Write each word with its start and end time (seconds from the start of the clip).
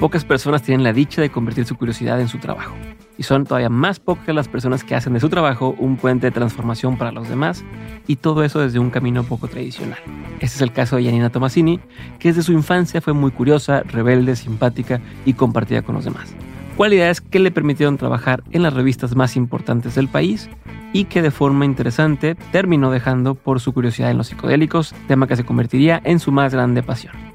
Pocas 0.00 0.24
personas 0.24 0.62
tienen 0.62 0.84
la 0.84 0.92
dicha 0.92 1.20
de 1.20 1.28
convertir 1.28 1.64
su 1.64 1.76
curiosidad 1.76 2.20
en 2.20 2.28
su 2.28 2.38
trabajo. 2.38 2.72
Y 3.16 3.24
son 3.24 3.44
todavía 3.44 3.68
más 3.68 3.98
pocas 3.98 4.32
las 4.32 4.46
personas 4.46 4.84
que 4.84 4.94
hacen 4.94 5.12
de 5.12 5.18
su 5.18 5.28
trabajo 5.28 5.74
un 5.76 5.96
puente 5.96 6.28
de 6.28 6.30
transformación 6.30 6.96
para 6.96 7.10
los 7.10 7.28
demás, 7.28 7.64
y 8.06 8.14
todo 8.14 8.44
eso 8.44 8.60
desde 8.60 8.78
un 8.78 8.90
camino 8.90 9.24
poco 9.24 9.48
tradicional. 9.48 9.98
Este 10.34 10.54
es 10.54 10.60
el 10.60 10.70
caso 10.70 10.94
de 10.94 11.04
Janina 11.04 11.30
Tomasini, 11.30 11.80
que 12.20 12.28
desde 12.28 12.44
su 12.44 12.52
infancia 12.52 13.00
fue 13.00 13.12
muy 13.12 13.32
curiosa, 13.32 13.82
rebelde, 13.82 14.36
simpática 14.36 15.00
y 15.24 15.32
compartida 15.32 15.82
con 15.82 15.96
los 15.96 16.04
demás. 16.04 16.32
Cualidades 16.76 17.20
que 17.20 17.40
le 17.40 17.50
permitieron 17.50 17.98
trabajar 17.98 18.44
en 18.52 18.62
las 18.62 18.74
revistas 18.74 19.16
más 19.16 19.34
importantes 19.34 19.96
del 19.96 20.06
país 20.06 20.48
y 20.92 21.06
que 21.06 21.22
de 21.22 21.32
forma 21.32 21.64
interesante 21.64 22.36
terminó 22.52 22.92
dejando 22.92 23.34
por 23.34 23.58
su 23.58 23.72
curiosidad 23.74 24.12
en 24.12 24.18
los 24.18 24.28
psicodélicos, 24.28 24.94
tema 25.08 25.26
que 25.26 25.34
se 25.34 25.44
convertiría 25.44 26.00
en 26.04 26.20
su 26.20 26.30
más 26.30 26.52
grande 26.52 26.84
pasión. 26.84 27.27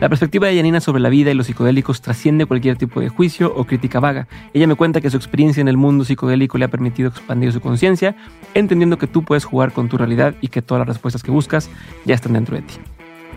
La 0.00 0.08
perspectiva 0.08 0.46
de 0.46 0.54
Yanina 0.54 0.80
sobre 0.80 1.00
la 1.00 1.08
vida 1.08 1.32
y 1.32 1.34
los 1.34 1.48
psicodélicos 1.48 2.00
trasciende 2.00 2.46
cualquier 2.46 2.76
tipo 2.76 3.00
de 3.00 3.08
juicio 3.08 3.52
o 3.52 3.64
crítica 3.64 3.98
vaga. 3.98 4.28
Ella 4.54 4.68
me 4.68 4.76
cuenta 4.76 5.00
que 5.00 5.10
su 5.10 5.16
experiencia 5.16 5.60
en 5.60 5.66
el 5.66 5.76
mundo 5.76 6.04
psicodélico 6.04 6.56
le 6.56 6.66
ha 6.66 6.70
permitido 6.70 7.08
expandir 7.08 7.52
su 7.52 7.60
conciencia, 7.60 8.14
entendiendo 8.54 8.96
que 8.96 9.08
tú 9.08 9.24
puedes 9.24 9.44
jugar 9.44 9.72
con 9.72 9.88
tu 9.88 9.98
realidad 9.98 10.36
y 10.40 10.48
que 10.48 10.62
todas 10.62 10.82
las 10.82 10.88
respuestas 10.88 11.24
que 11.24 11.32
buscas 11.32 11.68
ya 12.04 12.14
están 12.14 12.34
dentro 12.34 12.54
de 12.54 12.62
ti. 12.62 12.74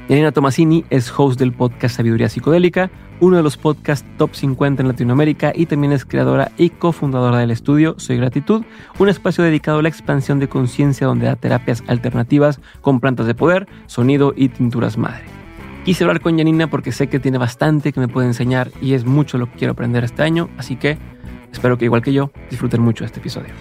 Yanina 0.08 0.32
Tomasini 0.32 0.86
es 0.92 1.12
host 1.18 1.40
del 1.40 1.52
podcast 1.52 1.96
Sabiduría 1.96 2.30
Psicodélica, 2.30 2.92
uno 3.22 3.38
de 3.38 3.44
los 3.44 3.58
podcasts 3.58 4.08
top 4.20 4.36
50 4.36 4.84
en 4.84 4.88
Latinoamérica 4.88 5.54
y 5.56 5.66
también 5.66 5.94
es 5.94 6.06
creadora 6.06 6.52
y 6.58 6.70
cofundadora 6.70 7.40
del 7.40 7.50
estudio 7.50 7.96
Soy 7.98 8.18
Gratitud, 8.18 8.64
un 9.00 9.09
espacio 9.09 9.44
dedicado 9.44 9.80
a 9.80 9.82
la 9.82 9.90
expansión 9.90 10.38
de 10.38 10.48
conciencia 10.48 11.08
donde 11.08 11.26
da 11.26 11.36
terapias 11.36 11.84
alternativas 11.88 12.59
con 12.82 13.00
plantas 13.00 13.26
de 13.26 13.34
poder, 13.34 13.68
sonido 13.88 14.34
y 14.36 14.50
tinturas 14.50 14.96
madre. 14.96 15.41
Quise 15.84 16.04
hablar 16.04 16.22
con 16.22 16.38
Janina 16.38 16.70
porque 16.70 16.92
sé 16.92 17.10
que 17.10 17.20
tiene 17.20 17.40
bastante 17.40 17.92
que 17.92 18.00
me 18.00 18.08
puede 18.08 18.28
enseñar 18.28 18.70
y 18.82 18.94
es 18.94 19.04
mucho 19.04 19.40
lo 19.40 19.48
que 19.48 19.58
quiero 19.58 19.72
aprender 19.74 20.04
este 20.04 20.22
año, 20.22 20.48
así 20.60 20.76
que 20.76 21.00
espero 21.52 21.76
que 21.76 21.86
igual 21.86 22.04
que 22.04 22.14
yo 22.14 22.32
disfruten 22.52 22.84
mucho 22.84 23.04
este 23.04 23.20
episodio. 23.20 23.52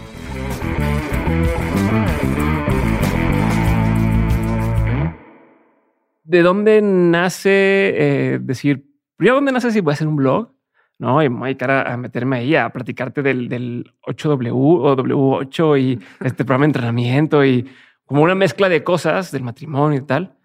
¿De 6.24 6.42
dónde 6.42 6.82
nace 6.82 7.50
eh, 7.50 8.38
decir, 8.38 8.84
¿de 9.18 9.30
dónde 9.30 9.50
nace 9.50 9.70
si 9.70 9.80
voy 9.80 9.92
a 9.92 9.94
hacer 9.94 10.06
un 10.06 10.16
blog? 10.16 10.52
No, 10.98 11.22
y 11.22 11.30
me 11.30 11.38
voy 11.38 11.56
a, 11.58 11.92
a 11.92 11.96
meterme 11.96 12.36
ahí 12.36 12.54
a 12.54 12.68
platicarte 12.68 13.22
del, 13.22 13.48
del 13.48 13.94
8W 14.06 14.50
o 14.52 14.94
W8 14.94 15.80
y 15.80 15.98
este 16.22 16.44
programa 16.44 16.64
de 16.64 16.66
entrenamiento 16.66 17.42
y 17.42 17.66
como 18.04 18.20
una 18.20 18.34
mezcla 18.34 18.68
de 18.68 18.84
cosas 18.84 19.32
del 19.32 19.42
matrimonio 19.42 20.00
y 20.00 20.04
tal. 20.04 20.36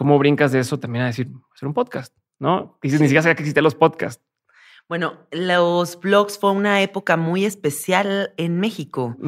¿Cómo 0.00 0.18
brincas 0.18 0.50
de 0.50 0.60
eso 0.60 0.80
también 0.80 1.04
a 1.04 1.08
decir, 1.08 1.28
hacer 1.54 1.68
un 1.68 1.74
podcast? 1.74 2.16
¿No? 2.38 2.78
Dices, 2.82 3.02
ni 3.02 3.08
siquiera 3.08 3.20
sabía 3.20 3.34
que 3.34 3.42
existían 3.42 3.64
los 3.64 3.74
podcasts. 3.74 4.24
Bueno, 4.88 5.26
los 5.30 6.00
blogs 6.00 6.38
fue 6.38 6.52
una 6.52 6.80
época 6.80 7.18
muy 7.18 7.44
especial 7.44 8.32
en 8.38 8.60
México. 8.60 9.18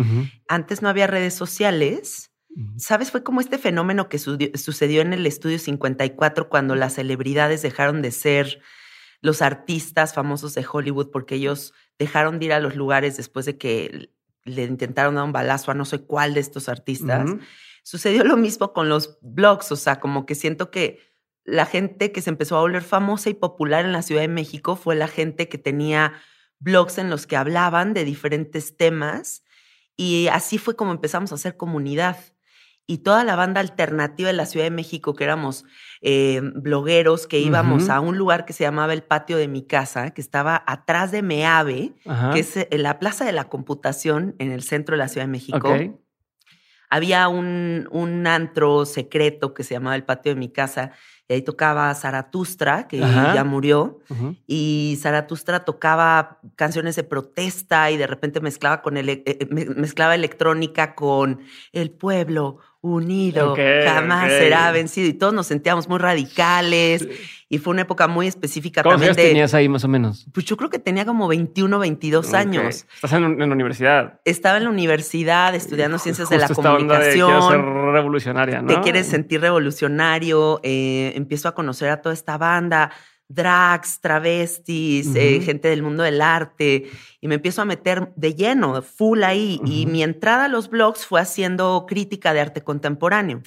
Antes 0.48 0.80
no 0.80 0.88
había 0.88 1.06
redes 1.06 1.34
sociales. 1.34 2.30
¿Sabes? 2.78 3.10
Fue 3.10 3.22
como 3.22 3.42
este 3.42 3.58
fenómeno 3.58 4.08
que 4.08 4.18
sucedió 4.18 5.02
en 5.02 5.12
el 5.12 5.26
estudio 5.26 5.58
54 5.58 6.48
cuando 6.48 6.74
las 6.74 6.94
celebridades 6.94 7.60
dejaron 7.60 8.00
de 8.00 8.10
ser 8.10 8.62
los 9.20 9.42
artistas 9.42 10.14
famosos 10.14 10.54
de 10.54 10.64
Hollywood 10.66 11.10
porque 11.10 11.34
ellos 11.34 11.74
dejaron 11.98 12.38
de 12.38 12.46
ir 12.46 12.52
a 12.54 12.60
los 12.60 12.76
lugares 12.76 13.18
después 13.18 13.44
de 13.44 13.58
que 13.58 14.10
le 14.44 14.64
intentaron 14.64 15.16
dar 15.16 15.24
un 15.24 15.32
balazo 15.32 15.70
a 15.70 15.74
no 15.74 15.84
sé 15.84 16.00
cuál 16.00 16.32
de 16.32 16.40
estos 16.40 16.70
artistas. 16.70 17.28
Sucedió 17.82 18.24
lo 18.24 18.36
mismo 18.36 18.72
con 18.72 18.88
los 18.88 19.18
blogs, 19.22 19.72
o 19.72 19.76
sea, 19.76 19.98
como 20.00 20.26
que 20.26 20.34
siento 20.34 20.70
que 20.70 21.00
la 21.44 21.66
gente 21.66 22.12
que 22.12 22.20
se 22.20 22.30
empezó 22.30 22.56
a 22.56 22.60
volver 22.60 22.82
famosa 22.82 23.30
y 23.30 23.34
popular 23.34 23.84
en 23.84 23.92
la 23.92 24.02
Ciudad 24.02 24.22
de 24.22 24.28
México 24.28 24.76
fue 24.76 24.94
la 24.94 25.08
gente 25.08 25.48
que 25.48 25.58
tenía 25.58 26.12
blogs 26.60 26.98
en 26.98 27.10
los 27.10 27.26
que 27.26 27.36
hablaban 27.36 27.94
de 27.94 28.04
diferentes 28.04 28.76
temas 28.76 29.42
y 29.96 30.28
así 30.28 30.58
fue 30.58 30.76
como 30.76 30.92
empezamos 30.92 31.32
a 31.32 31.34
hacer 31.34 31.56
comunidad. 31.56 32.16
Y 32.86 32.98
toda 32.98 33.22
la 33.22 33.36
banda 33.36 33.60
alternativa 33.60 34.26
de 34.26 34.32
la 34.32 34.44
Ciudad 34.44 34.66
de 34.66 34.72
México, 34.72 35.14
que 35.14 35.22
éramos 35.22 35.64
eh, 36.00 36.40
blogueros, 36.42 37.28
que 37.28 37.38
íbamos 37.38 37.88
a 37.88 38.00
un 38.00 38.18
lugar 38.18 38.44
que 38.44 38.52
se 38.52 38.64
llamaba 38.64 38.92
el 38.92 39.04
patio 39.04 39.36
de 39.36 39.46
mi 39.46 39.62
casa, 39.62 40.10
que 40.10 40.20
estaba 40.20 40.62
atrás 40.66 41.12
de 41.12 41.22
Meave, 41.22 41.94
que 42.32 42.40
es 42.40 42.56
eh, 42.56 42.68
la 42.72 42.98
Plaza 42.98 43.24
de 43.24 43.32
la 43.32 43.48
Computación 43.48 44.34
en 44.40 44.50
el 44.50 44.64
centro 44.64 44.94
de 44.94 44.98
la 44.98 45.08
Ciudad 45.08 45.26
de 45.26 45.32
México 45.32 45.72
había 46.92 47.26
un, 47.28 47.88
un 47.90 48.26
antro 48.26 48.84
secreto 48.84 49.54
que 49.54 49.64
se 49.64 49.72
llamaba 49.72 49.96
el 49.96 50.04
patio 50.04 50.34
de 50.34 50.38
mi 50.38 50.50
casa 50.50 50.92
y 51.26 51.32
ahí 51.32 51.40
tocaba 51.40 51.94
Zaratustra, 51.94 52.86
que 52.86 52.98
ya 52.98 53.44
murió, 53.44 54.00
y 54.46 54.98
Zaratustra 55.00 55.64
tocaba 55.64 56.38
canciones 56.54 56.94
de 56.96 57.04
protesta 57.04 57.90
y 57.90 57.96
de 57.96 58.06
repente 58.06 58.42
mezclaba, 58.42 58.82
con 58.82 58.98
el, 58.98 59.08
eh, 59.08 59.22
eh, 59.24 59.46
mezclaba 59.74 60.14
electrónica 60.14 60.94
con 60.94 61.40
el 61.72 61.90
pueblo 61.92 62.58
unido, 62.82 63.56
jamás 63.84 64.28
será 64.28 64.70
vencido. 64.72 65.08
Y 65.08 65.14
todos 65.14 65.32
nos 65.32 65.46
sentíamos 65.46 65.88
muy 65.88 65.98
radicales. 65.98 67.08
Y 67.48 67.58
fue 67.58 67.72
una 67.72 67.82
época 67.82 68.08
muy 68.08 68.26
específica 68.26 68.82
¿Cuántos 68.82 69.02
años 69.02 69.16
tenías 69.16 69.52
ahí 69.52 69.68
más 69.68 69.84
o 69.84 69.88
menos? 69.88 70.26
Pues 70.32 70.46
yo 70.46 70.56
creo 70.56 70.70
que 70.70 70.78
tenía 70.78 71.04
como 71.04 71.28
21, 71.28 71.78
22 71.78 72.32
años. 72.32 72.86
¿Estás 72.94 73.12
en, 73.12 73.38
la 73.38 73.44
universidad? 73.44 74.20
Estaba 74.24 74.56
en 74.56 74.64
la 74.64 74.70
universidad 74.70 75.54
estudiando 75.54 75.98
ciencias 75.98 76.30
de 76.30 76.38
la 76.38 76.48
comunicación. 76.48 77.30
Onda 77.30 77.50
ser 77.50 77.60
revolucionaria, 77.60 78.62
¿no? 78.62 78.68
Te 78.68 78.80
quieres 78.80 79.06
sentir 79.06 79.42
revolucionario. 79.42 80.60
Eh, 80.62 81.12
empiezo 81.14 81.48
a 81.48 81.54
conocer 81.54 81.90
a 81.90 82.00
toda 82.00 82.14
esta 82.14 82.38
banda 82.38 82.90
drags, 83.34 84.00
travestis, 84.00 85.14
eh, 85.14 85.40
gente 85.40 85.68
del 85.68 85.82
mundo 85.82 86.02
del 86.02 86.20
arte, 86.20 86.90
y 87.20 87.28
me 87.28 87.36
empiezo 87.36 87.62
a 87.62 87.64
meter 87.64 88.12
de 88.16 88.34
lleno, 88.34 88.82
full 88.82 89.22
ahí. 89.22 89.60
Y 89.64 89.86
mi 89.86 90.02
entrada 90.02 90.46
a 90.46 90.48
los 90.48 90.68
blogs 90.70 91.06
fue 91.06 91.20
haciendo 91.20 91.86
crítica 91.88 92.32
de 92.32 92.40
arte 92.40 92.62
contemporáneo. 92.62 93.42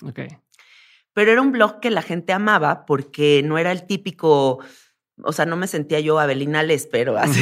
Pero 1.13 1.31
era 1.31 1.41
un 1.41 1.51
blog 1.51 1.79
que 1.79 1.91
la 1.91 2.01
gente 2.01 2.33
amaba 2.33 2.85
porque 2.85 3.41
no 3.43 3.57
era 3.57 3.71
el 3.71 3.85
típico 3.87 4.59
o 5.23 5.31
sea, 5.31 5.45
no 5.45 5.55
me 5.55 5.67
sentía 5.67 5.99
yo 5.99 6.19
Abelina 6.19 6.61
Les, 6.61 6.87
pero 6.87 7.17
así. 7.17 7.41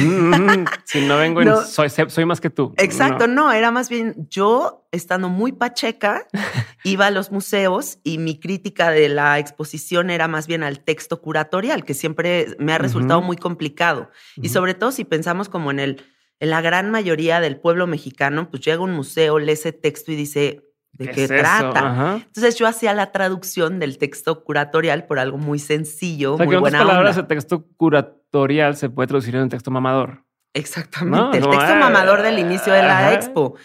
si 0.84 1.00
no 1.06 1.16
vengo 1.18 1.42
en 1.42 1.56
soy, 1.66 1.88
soy, 1.90 2.24
más 2.24 2.40
que 2.40 2.50
tú. 2.50 2.72
Exacto, 2.76 3.26
no. 3.26 3.52
era 3.52 3.70
más 3.70 3.88
bien 3.88 4.28
yo 4.30 4.86
estando 4.92 5.28
muy 5.28 5.52
pacheca, 5.52 6.26
iba 6.84 7.06
a 7.06 7.10
los 7.10 7.32
museos 7.32 7.98
y 8.04 8.18
mi 8.18 8.38
crítica 8.38 8.90
de 8.90 9.08
la 9.08 9.38
exposición 9.38 10.10
era 10.10 10.28
más 10.28 10.46
bien 10.46 10.62
al 10.62 10.80
texto 10.80 11.20
curatorial, 11.20 11.84
que 11.84 11.94
siempre 11.94 12.54
me 12.58 12.72
ha 12.72 12.78
resultado 12.78 13.20
muy 13.22 13.36
complicado. 13.36 14.10
Y 14.36 14.50
sobre 14.50 14.74
todo 14.74 14.92
si 14.92 15.04
pensamos 15.04 15.48
como 15.48 15.72
en 15.72 15.80
el, 15.80 16.04
en 16.38 16.50
la 16.50 16.60
gran 16.60 16.90
mayoría 16.92 17.40
del 17.40 17.58
pueblo 17.58 17.88
mexicano, 17.88 18.50
pues 18.50 18.62
llega 18.62 18.78
a 18.78 18.82
un 18.82 18.92
museo, 18.92 19.38
lee 19.40 19.52
ese 19.52 19.72
texto 19.72 20.12
y 20.12 20.16
dice, 20.16 20.62
de 20.94 21.10
qué, 21.10 21.28
trata. 21.28 22.22
Entonces 22.26 22.56
yo 22.56 22.66
hacía 22.66 22.94
la 22.94 23.10
traducción 23.12 23.78
del 23.78 23.98
texto 23.98 24.44
curatorial 24.44 25.06
por 25.06 25.18
algo 25.18 25.38
muy 25.38 25.58
sencillo, 25.58 26.38
muy 26.38 26.56
buena 26.56 26.78
palabras, 26.78 27.16
el 27.16 27.26
texto 27.26 27.66
curatorial 27.76 28.76
se 28.76 28.90
puede 28.90 29.08
traducir 29.08 29.34
en 29.36 29.42
un 29.42 29.48
texto 29.48 29.70
mamador. 29.70 30.24
Exactamente, 30.52 31.38
el 31.38 31.48
texto 31.48 31.76
mamador 31.76 32.22
del 32.22 32.38
inicio 32.38 32.72
de 32.72 32.82
la 32.82 33.12
expo. 33.12 33.56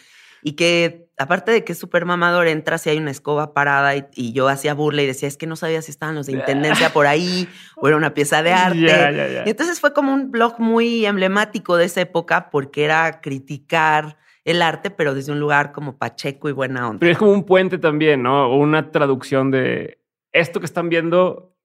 Y 0.41 0.53
que 0.53 1.09
aparte 1.19 1.51
de 1.51 1.63
que 1.63 1.73
es 1.73 1.77
súper 1.77 2.05
mamador, 2.05 2.47
entras 2.47 2.87
y 2.87 2.89
hay 2.89 2.97
una 2.97 3.11
escoba 3.11 3.53
parada 3.53 3.95
y, 3.95 4.31
yo 4.31 4.47
hacía 4.47 4.73
burla 4.73 5.01
y 5.03 5.05
decía, 5.05 5.27
es 5.27 5.37
que 5.37 5.45
no 5.45 5.55
sabía 5.55 5.81
si 5.81 5.91
estaban 5.91 6.15
los 6.15 6.25
de 6.25 6.31
intendencia 6.33 6.91
por 6.91 7.05
ahí 7.05 7.47
o 7.75 7.87
era 7.87 7.97
una 7.97 8.13
pieza 8.13 8.41
de 8.41 8.53
arte. 8.53 9.43
Y 9.45 9.49
entonces 9.49 9.79
fue 9.79 9.93
como 9.93 10.13
un 10.13 10.31
blog 10.31 10.59
muy 10.59 11.05
emblemático 11.05 11.77
de 11.77 11.85
esa 11.85 12.01
época 12.01 12.49
porque 12.49 12.85
era 12.85 13.21
criticar 13.21 14.17
el 14.51 14.61
arte, 14.61 14.89
pero 14.89 15.13
desde 15.13 15.31
un 15.31 15.39
lugar 15.39 15.71
como 15.71 15.97
pacheco 15.97 16.49
y 16.49 16.51
buena 16.51 16.87
onda. 16.87 16.99
Pero 16.99 17.11
es 17.11 17.17
como 17.17 17.31
un 17.31 17.43
puente 17.43 17.77
también, 17.77 18.23
¿no? 18.23 18.55
Una 18.55 18.91
traducción 18.91 19.51
de 19.51 19.99
esto 20.31 20.59
que 20.59 20.65
están 20.65 20.89
viendo 20.89 21.55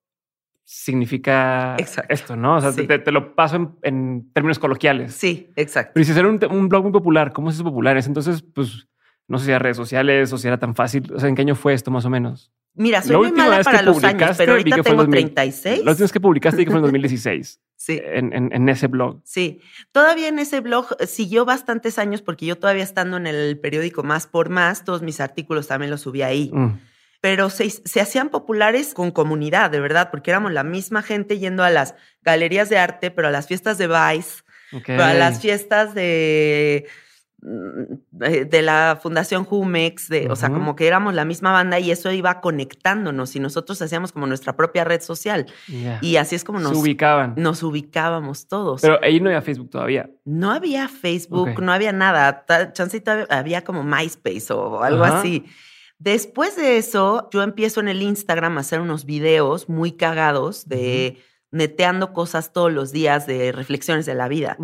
significa 0.64 1.76
esto, 2.08 2.36
¿no? 2.36 2.56
O 2.56 2.60
sea, 2.60 2.72
te, 2.72 3.12
lo 3.12 3.34
paso 3.34 3.76
en, 3.82 4.30
términos 4.32 4.58
coloquiales. 4.58 5.14
Sí, 5.14 5.50
exacto. 5.56 5.92
Pero 5.94 6.04
si 6.04 6.12
era 6.12 6.28
un, 6.28 6.40
un, 6.50 6.68
blog 6.68 6.84
muy 6.84 6.92
popular, 6.92 7.32
¿cómo 7.32 7.50
es 7.50 7.62
popular? 7.62 7.96
Entonces, 7.98 8.42
pues, 8.42 8.88
no 9.28 9.38
sé 9.38 9.46
si 9.46 9.50
era 9.50 9.58
redes 9.58 9.76
sociales 9.76 10.32
o 10.32 10.38
si 10.38 10.48
era 10.48 10.58
tan 10.58 10.74
fácil. 10.74 11.12
O 11.12 11.20
sea, 11.20 11.28
¿en 11.28 11.34
qué 11.34 11.42
año 11.42 11.54
fue 11.54 11.74
esto 11.74 11.90
más 11.90 12.04
o 12.04 12.10
menos? 12.10 12.50
Mira, 12.74 13.02
soy 13.02 13.16
muy 13.16 13.32
mala 13.32 13.62
para 13.62 13.82
los 13.82 14.02
años, 14.02 14.36
pero 14.36 14.52
ahorita 14.52 14.82
tengo 14.82 15.08
36. 15.08 15.84
La 15.84 15.92
última 15.92 16.08
que 16.08 16.20
publicaste 16.20 16.64
que 16.64 16.70
fue 16.70 16.78
en 16.80 16.82
2016. 16.86 17.60
Sí. 17.84 18.00
En, 18.02 18.32
en, 18.32 18.68
ese 18.68 18.86
blog. 18.86 19.20
Sí. 19.24 19.60
Todavía 19.92 20.28
en 20.28 20.38
ese 20.38 20.60
blog 20.60 20.86
eh, 20.98 21.06
siguió 21.06 21.44
bastantes 21.44 21.98
años 21.98 22.22
porque 22.22 22.46
yo 22.46 22.56
todavía 22.56 22.82
estando 22.82 23.16
en 23.16 23.26
el 23.26 23.58
periódico 23.58 24.02
Más 24.02 24.26
por 24.26 24.48
Más, 24.48 24.84
todos 24.84 25.02
mis 25.02 25.20
artículos 25.20 25.68
también 25.68 25.90
los 25.90 26.02
subí 26.02 26.22
ahí. 26.22 26.50
Mm. 26.52 26.80
Pero 27.20 27.50
se, 27.50 27.70
se 27.70 28.00
hacían 28.00 28.28
populares 28.28 28.94
con 28.94 29.10
comunidad, 29.10 29.70
de 29.70 29.80
verdad, 29.80 30.10
porque 30.10 30.30
éramos 30.30 30.52
la 30.52 30.64
misma 30.64 31.02
gente 31.02 31.38
yendo 31.38 31.64
a 31.64 31.70
las 31.70 31.94
galerías 32.22 32.68
de 32.68 32.78
arte, 32.78 33.10
pero 33.10 33.28
a 33.28 33.30
las 33.30 33.46
fiestas 33.46 33.78
de 33.78 33.86
Vice, 33.86 34.42
pero 34.86 35.04
a 35.04 35.14
las 35.14 35.40
fiestas 35.40 35.94
de 35.94 36.86
de 37.44 38.62
la 38.62 38.98
Fundación 39.02 39.44
Jumex, 39.44 40.08
de, 40.08 40.30
o 40.30 40.36
sea, 40.36 40.48
como 40.48 40.74
que 40.74 40.86
éramos 40.86 41.12
la 41.12 41.26
misma 41.26 41.52
banda 41.52 41.78
y 41.78 41.90
eso 41.90 42.10
iba 42.10 42.40
conectándonos 42.40 43.36
y 43.36 43.40
nosotros 43.40 43.80
hacíamos 43.82 44.12
como 44.12 44.26
nuestra 44.26 44.56
propia 44.56 44.84
red 44.84 45.02
social. 45.02 45.46
Y 46.00 46.16
así 46.16 46.36
es 46.36 46.44
como 46.44 46.58
nos 46.58 46.76
ubicaban. 46.76 47.34
Nos 47.36 47.62
ubicábamos 47.62 48.48
todos. 48.48 48.80
Pero 48.80 48.98
ahí 49.02 49.20
no 49.20 49.28
había 49.28 49.42
Facebook 49.42 49.68
todavía. 49.68 50.08
No 50.24 50.52
había 50.52 50.88
Facebook, 50.88 51.60
no 51.60 51.72
había 51.72 51.92
nada. 51.92 52.46
Chancito 52.72 53.12
había 53.28 53.62
como 53.62 53.84
MySpace 53.84 54.52
o 54.52 54.82
algo 54.82 55.04
así. 55.04 55.44
Después 55.98 56.56
de 56.56 56.78
eso, 56.78 57.28
yo 57.30 57.42
empiezo 57.42 57.80
en 57.80 57.88
el 57.88 58.00
Instagram 58.02 58.56
a 58.56 58.60
hacer 58.60 58.80
unos 58.80 59.04
videos 59.04 59.68
muy 59.68 59.92
cagados 59.92 60.66
de 60.66 61.18
neteando 61.50 62.12
cosas 62.12 62.52
todos 62.52 62.72
los 62.72 62.90
días 62.90 63.26
de 63.26 63.52
reflexiones 63.52 64.06
de 64.06 64.14
la 64.14 64.28
vida. 64.28 64.56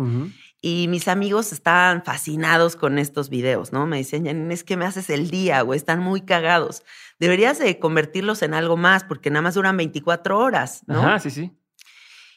Y 0.63 0.87
mis 0.89 1.07
amigos 1.07 1.51
estaban 1.51 2.03
fascinados 2.03 2.75
con 2.75 2.99
estos 2.99 3.29
videos, 3.29 3.73
¿no? 3.73 3.87
Me 3.87 3.97
decían, 3.97 4.51
es 4.51 4.63
que 4.63 4.77
me 4.77 4.85
haces 4.85 5.09
el 5.09 5.31
día, 5.31 5.61
güey, 5.61 5.77
están 5.77 5.99
muy 5.99 6.21
cagados. 6.21 6.83
Deberías 7.19 7.57
de 7.57 7.79
convertirlos 7.79 8.43
en 8.43 8.53
algo 8.53 8.77
más 8.77 9.03
porque 9.03 9.31
nada 9.31 9.41
más 9.41 9.55
duran 9.55 9.75
24 9.75 10.37
horas, 10.37 10.83
¿no? 10.85 10.99
Ajá, 10.99 11.19
sí, 11.19 11.31
sí. 11.31 11.51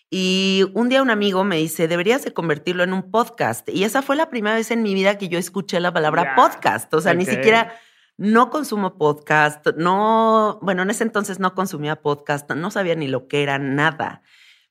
Y 0.08 0.64
un 0.72 0.88
día 0.88 1.02
un 1.02 1.10
amigo 1.10 1.44
me 1.44 1.56
dice, 1.58 1.86
deberías 1.86 2.24
de 2.24 2.32
convertirlo 2.32 2.82
en 2.82 2.94
un 2.94 3.10
podcast. 3.10 3.68
Y 3.68 3.84
esa 3.84 4.00
fue 4.00 4.16
la 4.16 4.30
primera 4.30 4.56
vez 4.56 4.70
en 4.70 4.82
mi 4.82 4.94
vida 4.94 5.18
que 5.18 5.28
yo 5.28 5.38
escuché 5.38 5.78
la 5.80 5.92
palabra 5.92 6.34
podcast. 6.34 6.92
O 6.94 7.02
sea, 7.02 7.12
ni 7.12 7.26
siquiera 7.26 7.74
no 8.16 8.48
consumo 8.48 8.96
podcast, 8.96 9.66
no, 9.76 10.60
bueno, 10.62 10.82
en 10.82 10.90
ese 10.90 11.02
entonces 11.04 11.40
no 11.40 11.54
consumía 11.54 11.96
podcast, 11.96 12.50
no 12.52 12.70
sabía 12.70 12.94
ni 12.94 13.08
lo 13.08 13.26
que 13.26 13.42
era, 13.42 13.58
nada 13.58 14.22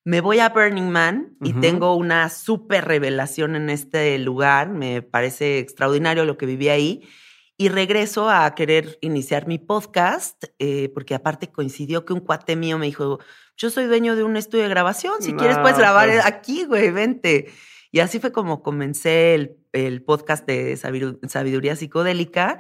me 0.06 0.20
voy 0.20 0.40
a 0.40 0.50
Burning 0.50 0.90
Man 0.90 1.38
y 1.42 1.54
tengo 1.54 1.96
una 1.96 2.30
súper 2.30 2.86
revelación 2.86 3.56
en 3.56 3.70
este 3.70 4.18
lugar. 4.20 4.70
Me 4.70 5.02
parece 5.02 5.60
extraordinario 5.60 6.26
lo 6.26 6.38
que 6.38 6.46
viví 6.46 6.70
ahí. 6.70 7.08
Y 7.56 7.70
regreso 7.70 8.30
a 8.30 8.54
querer 8.56 8.98
iniciar 9.02 9.48
mi 9.48 9.60
podcast, 9.60 10.44
eh, 10.60 10.90
porque 10.94 11.16
aparte 11.16 11.52
coincidió 11.52 12.04
que 12.04 12.12
un 12.12 12.20
cuate 12.20 12.56
mío 12.56 12.78
me 12.78 12.88
dijo, 12.88 13.20
yo 13.56 13.70
soy 13.70 13.86
dueño 13.86 14.16
de 14.16 14.24
un 14.24 14.36
estudio 14.36 14.64
de 14.64 14.70
grabación, 14.70 15.22
si 15.22 15.34
quieres 15.34 15.60
puedes 15.60 15.78
grabar 15.78 16.10
pues 16.10 16.26
aquí, 16.26 16.66
güey, 16.66 16.92
vente. 16.92 17.54
Y 17.92 18.00
así 18.00 18.20
fue 18.20 18.32
como 18.32 18.64
comencé 18.64 19.36
el, 19.36 19.56
el 19.72 20.04
podcast 20.04 20.46
de 20.48 20.76
sabiduría 20.76 21.76
psicodélica 21.76 22.60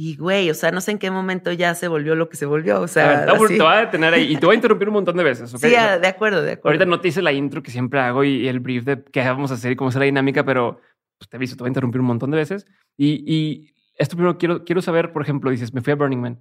y 0.00 0.14
güey, 0.14 0.48
o 0.48 0.54
sea, 0.54 0.70
no 0.70 0.80
sé 0.80 0.92
en 0.92 1.00
qué 1.00 1.10
momento 1.10 1.50
ya 1.50 1.74
se 1.74 1.88
volvió 1.88 2.14
lo 2.14 2.28
que 2.28 2.36
se 2.36 2.46
volvió. 2.46 2.80
O 2.80 2.86
sea, 2.86 3.26
te 3.26 3.32
voy 3.36 3.58
a 3.66 3.80
detener 3.80 4.14
ahí 4.14 4.32
y 4.32 4.36
te 4.36 4.46
voy 4.46 4.52
a 4.52 4.54
interrumpir 4.54 4.86
un 4.86 4.94
montón 4.94 5.16
de 5.16 5.24
veces. 5.24 5.50
Sí, 5.50 5.70
de 5.70 6.06
acuerdo, 6.06 6.40
de 6.40 6.52
acuerdo. 6.52 6.68
Ahorita 6.68 6.84
no 6.84 7.00
te 7.00 7.08
hice 7.08 7.20
la 7.20 7.32
intro 7.32 7.64
que 7.64 7.72
siempre 7.72 7.98
hago 7.98 8.22
y, 8.22 8.46
el 8.46 8.60
brief 8.60 8.84
de 8.84 9.02
qué 9.02 9.24
vamos 9.24 9.50
a 9.50 9.54
hacer 9.54 9.72
y 9.72 9.74
cómo 9.74 9.90
será 9.90 10.02
la 10.02 10.06
dinámica, 10.06 10.44
pero 10.44 10.80
pues, 11.18 11.28
te 11.28 11.36
aviso, 11.36 11.56
te 11.56 11.64
voy 11.64 11.66
a 11.66 11.70
interrumpir 11.70 12.00
un 12.00 12.06
montón 12.06 12.30
de 12.30 12.36
veces. 12.36 12.64
Y, 12.96 13.24
y 13.26 13.74
esto 13.96 14.14
primero 14.14 14.38
quiero, 14.38 14.64
quiero 14.64 14.80
saber, 14.82 15.12
por 15.12 15.22
ejemplo, 15.22 15.50
dices, 15.50 15.74
me 15.74 15.80
fui 15.80 15.92
a 15.92 15.96
Burning 15.96 16.20
Man. 16.20 16.38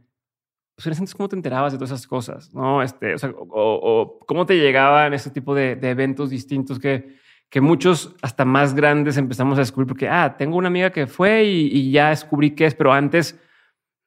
Pues 0.75 0.85
entonces, 0.85 1.15
¿cómo 1.15 1.27
te 1.27 1.35
enterabas 1.35 1.73
de 1.73 1.79
todas 1.79 1.89
esas 1.89 2.05
cosas? 2.05 2.53
¿No? 2.53 2.83
Este, 2.83 3.15
o, 3.15 3.17
sea, 3.17 3.31
o, 3.35 4.19
cómo 4.27 4.45
te 4.45 4.59
llegaban 4.59 5.15
ese 5.15 5.31
tipo 5.31 5.55
de, 5.55 5.75
de 5.75 5.89
eventos 5.89 6.29
distintos 6.29 6.77
que, 6.77 7.15
que 7.49 7.59
muchos 7.59 8.15
hasta 8.21 8.45
más 8.45 8.75
grandes 8.75 9.17
empezamos 9.17 9.57
a 9.57 9.61
descubrir 9.61 9.87
porque, 9.87 10.07
ah, 10.07 10.35
tengo 10.37 10.57
una 10.57 10.67
amiga 10.67 10.91
que 10.91 11.07
fue 11.07 11.45
y, 11.45 11.75
y 11.75 11.89
ya 11.91 12.09
descubrí 12.09 12.51
qué 12.51 12.67
es, 12.67 12.75
pero 12.75 12.93
antes 12.93 13.41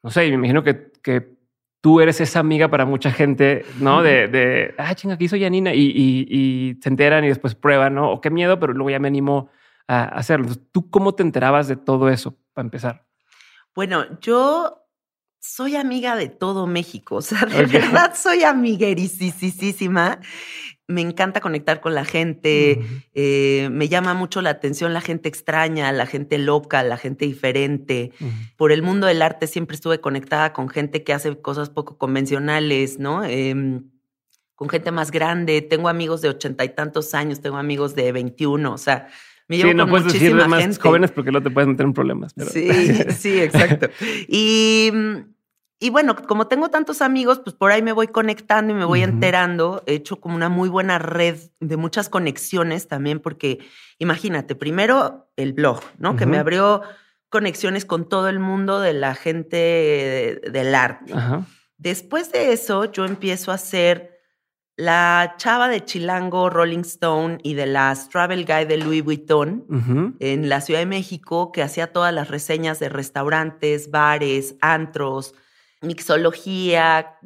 no 0.03 0.11
sé, 0.11 0.29
me 0.29 0.35
imagino 0.35 0.63
que, 0.63 0.93
que 1.03 1.41
tú 1.81 2.01
eres 2.01 2.21
esa 2.21 2.41
amiga 2.41 2.69
para 2.69 2.85
mucha 2.85 3.11
gente, 3.11 3.65
¿no? 3.81 4.03
De, 4.03 4.29
de 4.29 4.75
ah, 4.79 4.95
chinga, 4.95 5.15
aquí 5.15 5.29
soy 5.29 5.43
Janina 5.43 5.75
y, 5.75 5.81
y, 5.81 6.79
se 6.83 6.89
enteran 6.89 7.25
y 7.25 7.29
después 7.29 7.55
prueban, 7.55 7.95
¿no? 7.95 8.11
O 8.13 8.21
qué 8.21 8.31
miedo, 8.31 8.59
pero 8.61 8.73
luego 8.73 8.91
ya 8.91 8.99
me 8.99 9.09
animo 9.09 9.51
a 9.89 10.05
hacerlo. 10.05 10.55
¿Tú 10.73 10.91
cómo 10.91 11.15
te 11.15 11.23
enterabas 11.23 11.69
de 11.69 11.77
todo 11.77 12.09
eso 12.09 12.37
para 12.53 12.67
empezar? 12.67 13.07
Bueno, 13.75 14.21
yo 14.21 14.87
soy 15.41 15.77
amiga 15.77 16.17
de 16.17 16.29
todo 16.29 16.67
México, 16.67 17.17
o 17.17 17.23
sea, 17.23 17.47
de 17.47 17.65
verdad 17.65 18.15
soy 18.15 18.45
amiguerisísima 18.45 20.21
me 20.91 21.01
encanta 21.01 21.41
conectar 21.41 21.81
con 21.81 21.95
la 21.95 22.05
gente, 22.05 22.81
eh, 23.15 23.69
me 23.71 23.89
llama 23.89 24.13
mucho 24.13 24.43
la 24.43 24.51
atención 24.51 24.93
la 24.93 25.01
gente 25.01 25.29
extraña, 25.29 25.93
la 25.93 26.07
gente 26.07 26.37
loca, 26.39 26.83
la 26.83 26.97
gente 26.97 27.25
diferente. 27.25 28.13
Por 28.57 28.73
el 28.73 28.83
mundo 28.83 29.07
del 29.07 29.23
arte 29.23 29.47
siempre 29.47 29.77
estuve 29.77 30.01
conectada 30.01 30.53
con 30.53 30.69
gente 30.69 31.05
que 31.05 31.13
hace 31.13 31.41
cosas 31.41 31.71
poco 31.71 31.97
convencionales, 31.97 32.99
¿no? 32.99 33.25
Em, 33.25 33.85
con 34.57 34.69
gente 34.69 34.91
más 34.91 35.11
grande, 35.11 35.63
tengo 35.63 35.89
amigos 35.89 36.21
de 36.21 36.29
ochenta 36.29 36.65
y 36.65 36.71
tantos 36.71 37.15
años, 37.15 37.41
tengo 37.41 37.57
amigos 37.57 37.95
de 37.95 38.13
21, 38.13 38.73
o 38.73 38.79
sea, 38.79 39.09
me 39.49 39.57
llevo 39.57 39.71
sí, 39.71 39.77
no 39.77 39.89
puedes 39.89 40.13
decir 40.13 40.35
más 40.35 40.79
jóvenes 40.79 41.13
porque 41.13 41.33
no 41.33 41.43
te 41.43 41.51
puedes 41.51 41.69
meter 41.69 41.87
en 41.87 41.93
problemas. 41.93 42.35
Sí, 42.53 42.69
sí, 43.17 43.41
exacto. 43.41 43.89
Y 44.29 44.93
y 45.83 45.89
bueno, 45.89 46.15
como 46.15 46.47
tengo 46.47 46.69
tantos 46.69 47.01
amigos, 47.01 47.41
pues 47.43 47.57
por 47.57 47.73
ahí 47.73 47.81
me 47.81 47.93
voy 47.93 48.07
conectando 48.09 48.75
y 48.75 48.77
me 48.77 48.85
voy 48.85 49.03
enterando. 49.03 49.83
He 49.87 49.95
hecho 49.95 50.21
como 50.21 50.37
una 50.37 50.51
muy 50.51 50.69
buena 50.69 50.99
red 50.99 51.39
de 51.59 51.79
muchas 51.79 52.11
conexiones 52.11 52.87
también, 52.87 53.19
porque 53.19 53.61
imagínate, 53.99 54.55
primero 54.55 55.33
el 55.37 55.55
blog, 55.55 55.81
¿no? 55.97 56.17
Que 56.17 56.27
me 56.27 56.37
abrió 56.37 56.83
conexiones 57.31 57.87
con 57.87 58.11
todo 58.11 58.29
el 58.29 58.41
mundo 58.41 58.79
de 58.79 58.93
la 58.93 59.15
gente 59.15 60.43
del 60.53 60.75
arte. 60.75 61.15
Después 61.79 62.31
de 62.31 62.53
eso, 62.53 62.85
yo 62.93 63.07
empiezo 63.07 63.51
a 63.51 63.57
ser 63.57 64.19
la 64.77 65.35
chava 65.39 65.69
de 65.69 65.83
Chilango, 65.83 66.51
Rolling 66.51 66.81
Stone 66.81 67.39
y 67.43 67.55
de 67.55 67.65
las 67.65 68.11
Travel 68.11 68.45
Guide 68.45 68.67
de 68.67 68.77
Louis 68.77 69.03
Vuitton 69.03 69.65
en 70.21 70.51
la 70.51 70.61
Ciudad 70.61 70.81
de 70.81 70.87
México, 70.87 71.53
que 71.53 71.63
hacía 71.63 71.91
todas 71.91 72.13
las 72.13 72.29
reseñas 72.29 72.79
de 72.81 72.91
restaurantes, 72.91 73.91
bares, 73.91 74.57
antros 74.61 75.35
mixología, 75.83 77.19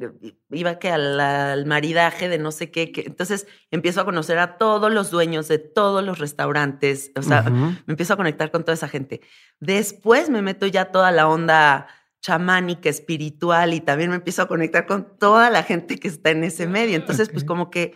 iba 0.49 0.79
que 0.79 0.89
al, 0.89 1.65
maridaje 1.65 2.29
de 2.29 2.37
no 2.37 2.51
sé 2.51 2.71
qué, 2.71 2.91
Entonces 3.05 3.47
empiezo 3.69 4.01
a 4.01 4.05
conocer 4.05 4.39
a 4.39 4.57
todos 4.57 4.91
los 4.93 5.11
dueños 5.11 5.47
de 5.47 5.59
todos 5.59 6.03
los 6.03 6.19
restaurantes. 6.19 7.11
O 7.15 7.21
sea, 7.21 7.41
me 7.43 7.83
empiezo 7.87 8.13
a 8.13 8.17
conectar 8.17 8.51
con 8.51 8.63
toda 8.63 8.75
esa 8.75 8.87
gente. 8.87 9.21
Después 9.59 10.29
me 10.29 10.41
meto 10.41 10.67
ya 10.67 10.85
toda 10.85 11.11
la 11.11 11.27
onda 11.27 11.87
chamánica, 12.21 12.89
espiritual 12.89 13.73
y 13.73 13.81
también 13.81 14.09
me 14.09 14.15
empiezo 14.15 14.41
a 14.41 14.47
conectar 14.47 14.87
con 14.87 15.17
toda 15.19 15.49
la 15.49 15.61
gente 15.61 15.99
que 15.99 16.07
está 16.07 16.31
en 16.31 16.43
ese 16.43 16.65
medio. 16.65 16.95
Entonces, 16.95 17.29
pues 17.29 17.43
como 17.43 17.69
que 17.69 17.93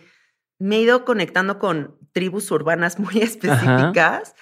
me 0.58 0.76
he 0.76 0.80
ido 0.82 1.04
conectando 1.04 1.58
con 1.58 1.96
tribus 2.12 2.50
urbanas 2.50 2.98
muy 2.98 3.18
específicas. 3.22 4.34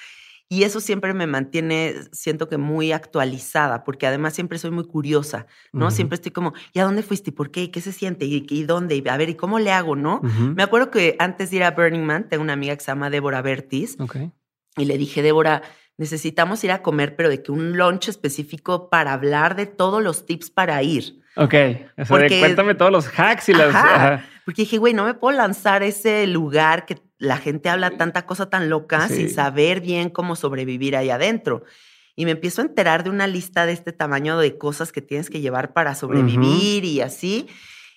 Y 0.51 0.63
eso 0.63 0.81
siempre 0.81 1.13
me 1.13 1.27
mantiene, 1.27 1.95
siento 2.11 2.49
que 2.49 2.57
muy 2.57 2.93
actualizada, 2.93 3.85
porque 3.85 4.07
además 4.07 4.33
siempre 4.33 4.59
soy 4.59 4.71
muy 4.71 4.85
curiosa, 4.87 5.47
¿no? 5.73 5.91
Siempre 5.91 6.15
estoy 6.17 6.33
como, 6.33 6.55
¿y 6.73 6.79
a 6.79 6.85
dónde 6.85 7.03
fuiste? 7.03 7.31
¿Y 7.31 7.33
por 7.35 7.51
qué? 7.51 7.65
¿Y 7.65 7.69
qué 7.69 7.83
se 7.83 7.93
siente? 7.93 8.25
¿Y, 8.25 8.65
dónde? 8.65 8.97
Y 8.97 9.07
a 9.07 9.17
ver, 9.19 9.29
¿y 9.29 9.35
cómo 9.35 9.59
le 9.59 9.73
hago, 9.73 9.95
no? 9.95 10.23
Me 10.23 10.63
acuerdo 10.63 10.91
que 10.91 11.17
antes 11.19 11.51
de 11.51 11.57
ir 11.57 11.65
a 11.65 11.73
Burning 11.73 12.05
Man, 12.05 12.29
tengo 12.31 12.43
una 12.43 12.55
amiga 12.55 12.75
que 12.75 12.81
se 12.81 12.91
llama 12.91 13.11
Débora 13.11 13.43
Bertis. 13.43 13.99
Y 14.79 14.87
le 14.87 14.97
dije, 14.97 15.21
Débora, 15.21 15.63
necesitamos 15.99 16.65
ir 16.65 16.73
a 16.73 16.81
comer, 16.81 17.15
pero 17.15 17.29
de 17.29 17.43
que 17.43 17.53
un 17.53 17.77
lunch 17.77 18.09
específico 18.09 18.89
para 18.89 19.13
hablar 19.13 19.55
de 19.55 19.67
todos 19.67 20.03
los 20.03 20.25
tips 20.25 20.51
para 20.51 20.83
ir. 20.83 21.21
Ok, 21.37 21.55
o 21.99 22.05
sea, 22.07 22.29
cuéntame 22.41 22.75
todos 22.75 22.91
los 22.91 23.07
hacks 23.07 23.51
y 23.51 23.53
las... 23.55 24.23
Porque 24.47 24.63
dije, 24.63 24.79
güey, 24.79 24.95
no 24.95 25.05
me 25.05 25.13
puedo 25.13 25.37
lanzar 25.37 25.83
ese 25.83 26.27
lugar 26.27 26.87
que 26.87 26.97
la 27.19 27.37
gente 27.39 27.69
habla 27.69 27.91
tanta 27.91 28.27
cosa 28.27 28.49
tan 28.49 28.69
loca 28.69 29.09
sin 29.09 29.29
saber 29.31 29.81
bien 29.81 30.11
cómo 30.11 30.37
sobrevivir 30.37 30.97
ahí 30.97 31.11
adentro. 31.11 31.65
Y 32.15 32.25
me 32.25 32.33
empiezo 32.33 32.63
a 32.63 32.65
enterar 32.65 33.05
de 33.05 33.11
una 33.11 33.27
lista 33.27 33.67
de 33.67 33.73
este 33.73 33.93
tamaño 33.93 34.39
de 34.39 34.59
cosas 34.59 34.91
que 34.93 35.03
tienes 35.03 35.31
que 35.31 35.41
llevar 35.41 35.73
para 35.73 35.95
sobrevivir 35.95 36.85
y 36.85 37.01
así. 37.01 37.47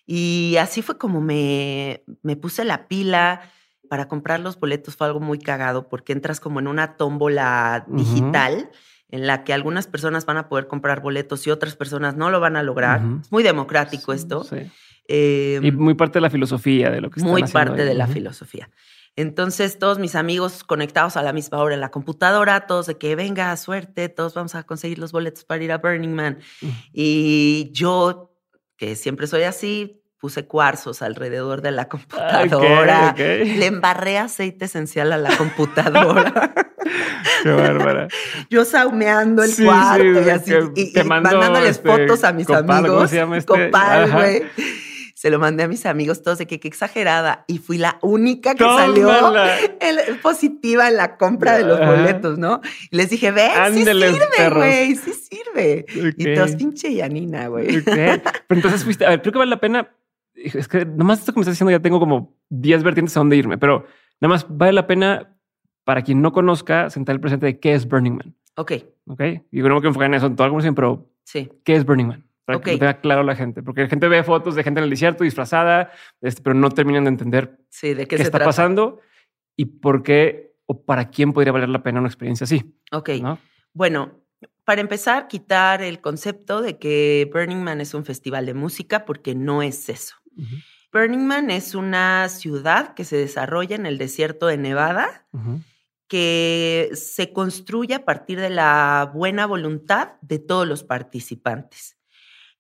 Y 0.06 0.58
así 0.60 0.82
fue 0.82 0.98
como 0.98 1.22
me, 1.22 2.04
me 2.22 2.36
puse 2.36 2.66
la 2.66 2.88
pila 2.88 3.42
para 3.90 4.08
comprar 4.08 4.40
los 4.40 4.60
boletos. 4.60 4.96
Fue 4.96 5.08
algo 5.08 5.20
muy 5.20 5.40
cagado 5.40 5.88
porque 5.90 6.14
entras 6.14 6.40
como 6.40 6.60
en 6.60 6.68
una 6.68 6.98
tómbola 6.98 7.86
digital 7.88 8.70
en 9.10 9.28
la 9.28 9.44
que 9.44 9.54
algunas 9.54 9.88
personas 9.88 10.26
van 10.26 10.38
a 10.38 10.48
poder 10.48 10.68
comprar 10.68 11.02
boletos 11.02 11.46
y 11.46 11.52
otras 11.52 11.76
personas 11.76 12.16
no 12.16 12.30
lo 12.30 12.40
van 12.40 12.56
a 12.56 12.64
lograr. 12.64 13.02
Es 13.22 13.32
muy 13.32 13.44
democrático 13.44 14.14
esto. 14.14 14.46
y 14.52 14.72
em, 15.08 15.76
muy 15.76 15.96
parte 15.96 16.20
de 16.20 16.22
la 16.22 16.30
filosofía 16.30 16.90
de 16.90 17.02
lo 17.02 17.10
que 17.10 17.22
Muy 17.22 17.44
parte 17.44 17.84
de 17.84 17.94
la 17.94 18.08
filosofía. 18.08 18.70
Entonces, 19.16 19.78
todos 19.78 20.00
mis 20.00 20.16
amigos 20.16 20.64
conectados 20.64 21.18
a 21.18 21.22
la 21.22 21.34
misma 21.34 21.60
hora 21.60 21.76
en 21.76 21.82
la 21.82 21.92
computadora, 21.92 22.66
todos 22.66 22.88
de 22.88 22.98
que 22.98 23.16
venga, 23.16 23.56
suerte, 23.58 24.08
todos 24.10 24.34
vamos 24.34 24.56
a 24.56 24.64
conseguir 24.64 25.00
los 25.00 25.12
boletos 25.12 25.44
para 25.44 25.64
ir 25.64 25.72
a 25.72 25.80
Burning 25.80 26.14
Man. 26.14 26.40
Y 26.94 27.70
yo, 27.74 28.34
que 28.78 28.96
siempre 28.96 29.28
soy 29.28 29.44
así, 29.44 30.02
puse 30.18 30.46
cuarzos 30.46 31.02
alrededor 31.02 31.62
de 31.62 31.72
la 31.72 31.90
computadora, 31.90 33.14
le 33.18 33.66
embarré 33.66 34.20
aceite 34.20 34.66
esencial 34.66 35.12
a 35.12 35.18
la 35.18 35.36
computadora. 35.36 36.54
Qué 37.44 37.50
bárbara. 37.50 38.08
Yo 38.50 38.64
saumeando 38.64 39.44
el 39.44 39.52
cuarto 39.56 40.22
y 40.22 40.30
así, 40.30 40.54
y, 40.76 41.04
mandándoles 41.04 41.72
este, 41.72 41.90
fotos 41.90 42.24
a 42.24 42.34
mis 42.34 42.50
amigos. 42.50 42.90
¿cómo 42.90 43.08
se 43.08 43.16
llama 43.16 43.38
este? 43.38 43.48
Copal, 43.48 44.12
güey. 44.12 44.44
Se 45.22 45.30
lo 45.30 45.38
mandé 45.38 45.62
a 45.62 45.68
mis 45.68 45.86
amigos 45.86 46.24
todos 46.24 46.40
de 46.40 46.48
que 46.48 46.60
qué 46.60 46.68
exagerada. 46.68 47.46
Y 47.46 47.60
fui 47.60 47.78
la 47.78 48.00
única 48.02 48.56
que 48.56 48.64
salió 48.64 49.08
positiva 50.24 50.88
en 50.88 50.98
la 50.98 51.16
compra 51.18 51.56
de 51.60 51.64
los 51.64 51.78
boletos, 51.78 52.40
¿no? 52.40 52.60
Y 52.90 52.96
les 52.96 53.12
dije, 53.12 53.30
ven, 53.30 53.52
sí 53.72 53.84
sirve, 53.86 54.50
güey, 54.50 54.96
sí 54.96 55.14
sirve. 55.14 55.86
Y 56.18 56.34
todos, 56.34 56.56
pinche 56.56 56.92
Yanina, 56.96 57.50
güey. 57.50 57.84
Pero 57.84 58.20
entonces 58.50 58.84
fuiste, 58.84 59.06
a 59.06 59.10
ver, 59.10 59.22
creo 59.22 59.34
que 59.34 59.38
vale 59.38 59.52
la 59.52 59.60
pena. 59.60 59.92
Es 60.34 60.68
que 60.68 60.86
nomás 60.86 61.20
esto 61.20 61.34
que 61.34 61.38
me 61.38 61.42
estás 61.42 61.54
diciendo 61.54 61.70
ya 61.70 61.80
tengo 61.80 62.00
como 62.00 62.36
10 62.50 62.82
vertientes 62.82 63.16
a 63.16 63.20
dónde 63.20 63.36
irme, 63.36 63.60
pero 63.60 63.86
nada 64.22 64.34
más 64.34 64.48
vale 64.50 64.74
la 64.74 64.88
pena 64.88 65.38
para 65.84 66.02
quien 66.02 66.24
no 66.24 66.34
conozca 66.34 66.90
sentar 66.90 67.14
el 67.14 67.22
presente 67.22 67.46
de 67.46 67.60
qué 67.60 67.76
es 67.76 67.88
Burning 67.88 68.14
Man. 68.16 68.36
Ok. 68.56 68.72
Ok. 69.06 69.22
Y 69.52 69.62
no 69.62 69.82
que 69.82 69.88
enfocar 69.88 70.08
en 70.08 70.16
eso 70.16 70.26
en 70.26 70.36
toda 70.36 70.48
la 70.48 70.50
conversación, 70.50 70.74
pero 70.74 71.12
sí. 71.26 71.48
¿qué 71.64 71.76
es 71.76 71.86
Burning 71.86 72.08
Man? 72.08 72.31
Para 72.46 72.60
que 72.60 72.72
tenga 72.72 73.00
claro 73.00 73.24
la 73.24 73.36
gente, 73.36 73.62
porque 73.62 73.82
la 73.82 73.88
gente 73.88 74.08
ve 74.08 74.24
fotos 74.24 74.56
de 74.56 74.64
gente 74.64 74.80
en 74.80 74.86
el 74.86 74.90
desierto 74.90 75.24
disfrazada, 75.24 75.92
este, 76.22 76.42
pero 76.42 76.56
no 76.56 76.70
terminan 76.70 77.04
de 77.04 77.10
entender 77.10 77.60
sí, 77.70 77.94
de 77.94 78.08
qué, 78.08 78.16
está 78.16 78.40
pasando 78.40 79.00
y 79.56 79.66
por 79.66 80.04
qué 80.04 80.56
o 80.66 80.84
para 80.84 81.10
quién 81.10 81.34
podría 81.34 81.54
valer 81.54 81.70
la 81.70 81.84
pena 81.84 82.00
una 82.00 82.10
experiencia 82.10 82.46
así. 82.46 82.76
Ok. 82.92 83.10
Bueno, 83.74 84.22
para 84.66 84.82
empezar, 84.82 85.28
quitar 85.28 85.82
el 85.82 86.02
concepto 86.02 86.62
de 86.62 86.78
que 86.78 87.30
Burning 87.32 87.64
Man 87.64 87.80
es 87.80 87.94
un 87.94 88.06
festival 88.06 88.46
de 88.46 88.54
música, 88.54 89.06
porque 89.06 89.36
no 89.36 89.62
es 89.62 89.90
eso. 89.90 90.16
Burning 90.92 91.26
Man 91.26 91.52
es 91.52 91.76
una 91.76 92.28
ciudad 92.30 92.94
que 92.96 93.06
se 93.06 93.18
desarrolla 93.18 93.76
en 93.76 93.86
el 93.86 93.98
desierto 93.98 94.48
de 94.48 94.58
Nevada 94.58 95.28
que 96.12 96.90
se 96.94 97.32
construye 97.32 97.96
a 97.96 98.04
partir 98.04 98.38
de 98.38 98.50
la 98.50 99.10
buena 99.14 99.46
voluntad 99.46 100.16
de 100.20 100.40
todos 100.40 100.68
los 100.68 100.84
participantes. 100.84 101.96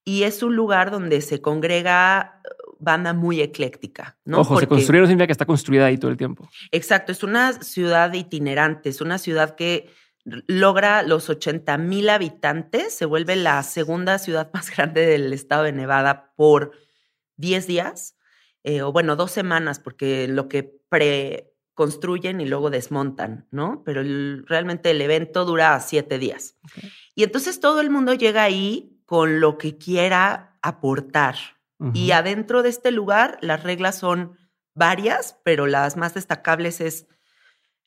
Y 0.03 0.23
es 0.23 0.43
un 0.43 0.55
lugar 0.55 0.91
donde 0.91 1.21
se 1.21 1.41
congrega 1.41 2.41
uh, 2.43 2.75
banda 2.79 3.13
muy 3.13 3.41
ecléctica. 3.41 4.17
¿no? 4.25 4.39
Ojo, 4.41 4.59
se 4.59 4.67
construye 4.67 5.01
no 5.01 5.07
significa 5.07 5.27
que 5.27 5.33
está 5.33 5.45
construida 5.45 5.85
ahí 5.85 5.97
todo 5.97 6.11
el 6.11 6.17
tiempo. 6.17 6.49
Exacto, 6.71 7.11
es 7.11 7.23
una 7.23 7.53
ciudad 7.61 8.13
itinerante, 8.13 8.89
es 8.89 9.01
una 9.01 9.17
ciudad 9.17 9.55
que 9.55 9.89
logra 10.23 11.03
los 11.03 11.29
80 11.29 11.77
mil 11.77 12.09
habitantes, 12.09 12.93
se 12.93 13.05
vuelve 13.05 13.35
la 13.35 13.61
segunda 13.63 14.19
ciudad 14.19 14.49
más 14.53 14.75
grande 14.75 15.05
del 15.05 15.31
estado 15.33 15.63
de 15.63 15.71
Nevada 15.71 16.33
por 16.35 16.71
10 17.37 17.67
días, 17.67 18.15
eh, 18.63 18.81
o 18.81 18.91
bueno, 18.91 19.15
dos 19.15 19.31
semanas, 19.31 19.79
porque 19.79 20.27
lo 20.27 20.47
que 20.47 20.63
pre 20.89 21.51
construyen 21.73 22.41
y 22.41 22.45
luego 22.45 22.69
desmontan, 22.69 23.47
¿no? 23.49 23.81
Pero 23.83 24.03
realmente 24.45 24.91
el 24.91 25.01
evento 25.01 25.45
dura 25.45 25.79
siete 25.79 26.19
días. 26.19 26.55
Y 27.15 27.23
entonces 27.23 27.59
todo 27.59 27.81
el 27.81 27.89
mundo 27.89 28.13
llega 28.13 28.43
ahí 28.43 29.00
con 29.11 29.41
lo 29.41 29.57
que 29.57 29.77
quiera 29.77 30.57
aportar. 30.61 31.35
Y 31.93 32.11
adentro 32.11 32.63
de 32.63 32.69
este 32.69 32.91
lugar 32.91 33.37
las 33.41 33.61
reglas 33.61 33.97
son 33.97 34.37
varias, 34.73 35.37
pero 35.43 35.67
las 35.67 35.97
más 35.97 36.13
destacables 36.13 36.79
es 36.79 37.07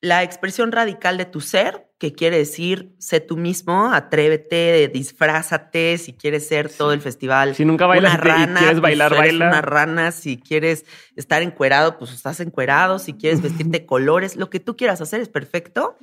la 0.02 0.22
expresión 0.22 0.70
radical 0.70 1.16
de 1.16 1.24
tu 1.24 1.40
ser, 1.40 1.90
que 1.96 2.12
quiere 2.12 2.36
decir, 2.36 2.94
sé 2.98 3.20
tú 3.20 3.38
mismo, 3.38 3.90
atrévete, 3.90 4.90
disfrázate, 4.92 5.96
si 5.96 6.12
quieres 6.12 6.46
ser 6.46 6.70
todo 6.70 6.92
el 6.92 7.00
festival. 7.00 7.54
Si 7.54 7.64
nunca 7.64 7.86
bailas 7.86 8.20
rana, 8.20 8.58
quieres 8.58 8.80
pues, 8.80 8.82
bailar, 8.82 9.16
baila. 9.16 9.48
Una 9.48 9.62
rana, 9.62 10.12
si 10.12 10.36
quieres 10.36 10.84
estar 11.16 11.40
encuerado, 11.40 11.96
pues 11.96 12.12
estás 12.12 12.38
encuerado, 12.40 12.98
si 12.98 13.14
quieres 13.14 13.40
vestirte 13.40 13.86
colores, 13.86 14.36
lo 14.36 14.50
que 14.50 14.60
tú 14.60 14.76
quieras 14.76 15.00
hacer 15.00 15.22
es 15.22 15.30
perfecto. 15.30 15.96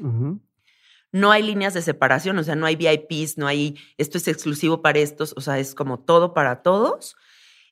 No 1.11 1.31
hay 1.31 1.43
líneas 1.43 1.73
de 1.73 1.81
separación, 1.81 2.37
o 2.37 2.43
sea, 2.43 2.55
no 2.55 2.65
hay 2.65 2.75
VIPs, 2.75 3.37
no 3.37 3.47
hay, 3.47 3.77
esto 3.97 4.17
es 4.17 4.27
exclusivo 4.27 4.81
para 4.81 4.99
estos, 4.99 5.33
o 5.35 5.41
sea, 5.41 5.59
es 5.59 5.75
como 5.75 5.99
todo 5.99 6.33
para 6.33 6.61
todos. 6.61 7.15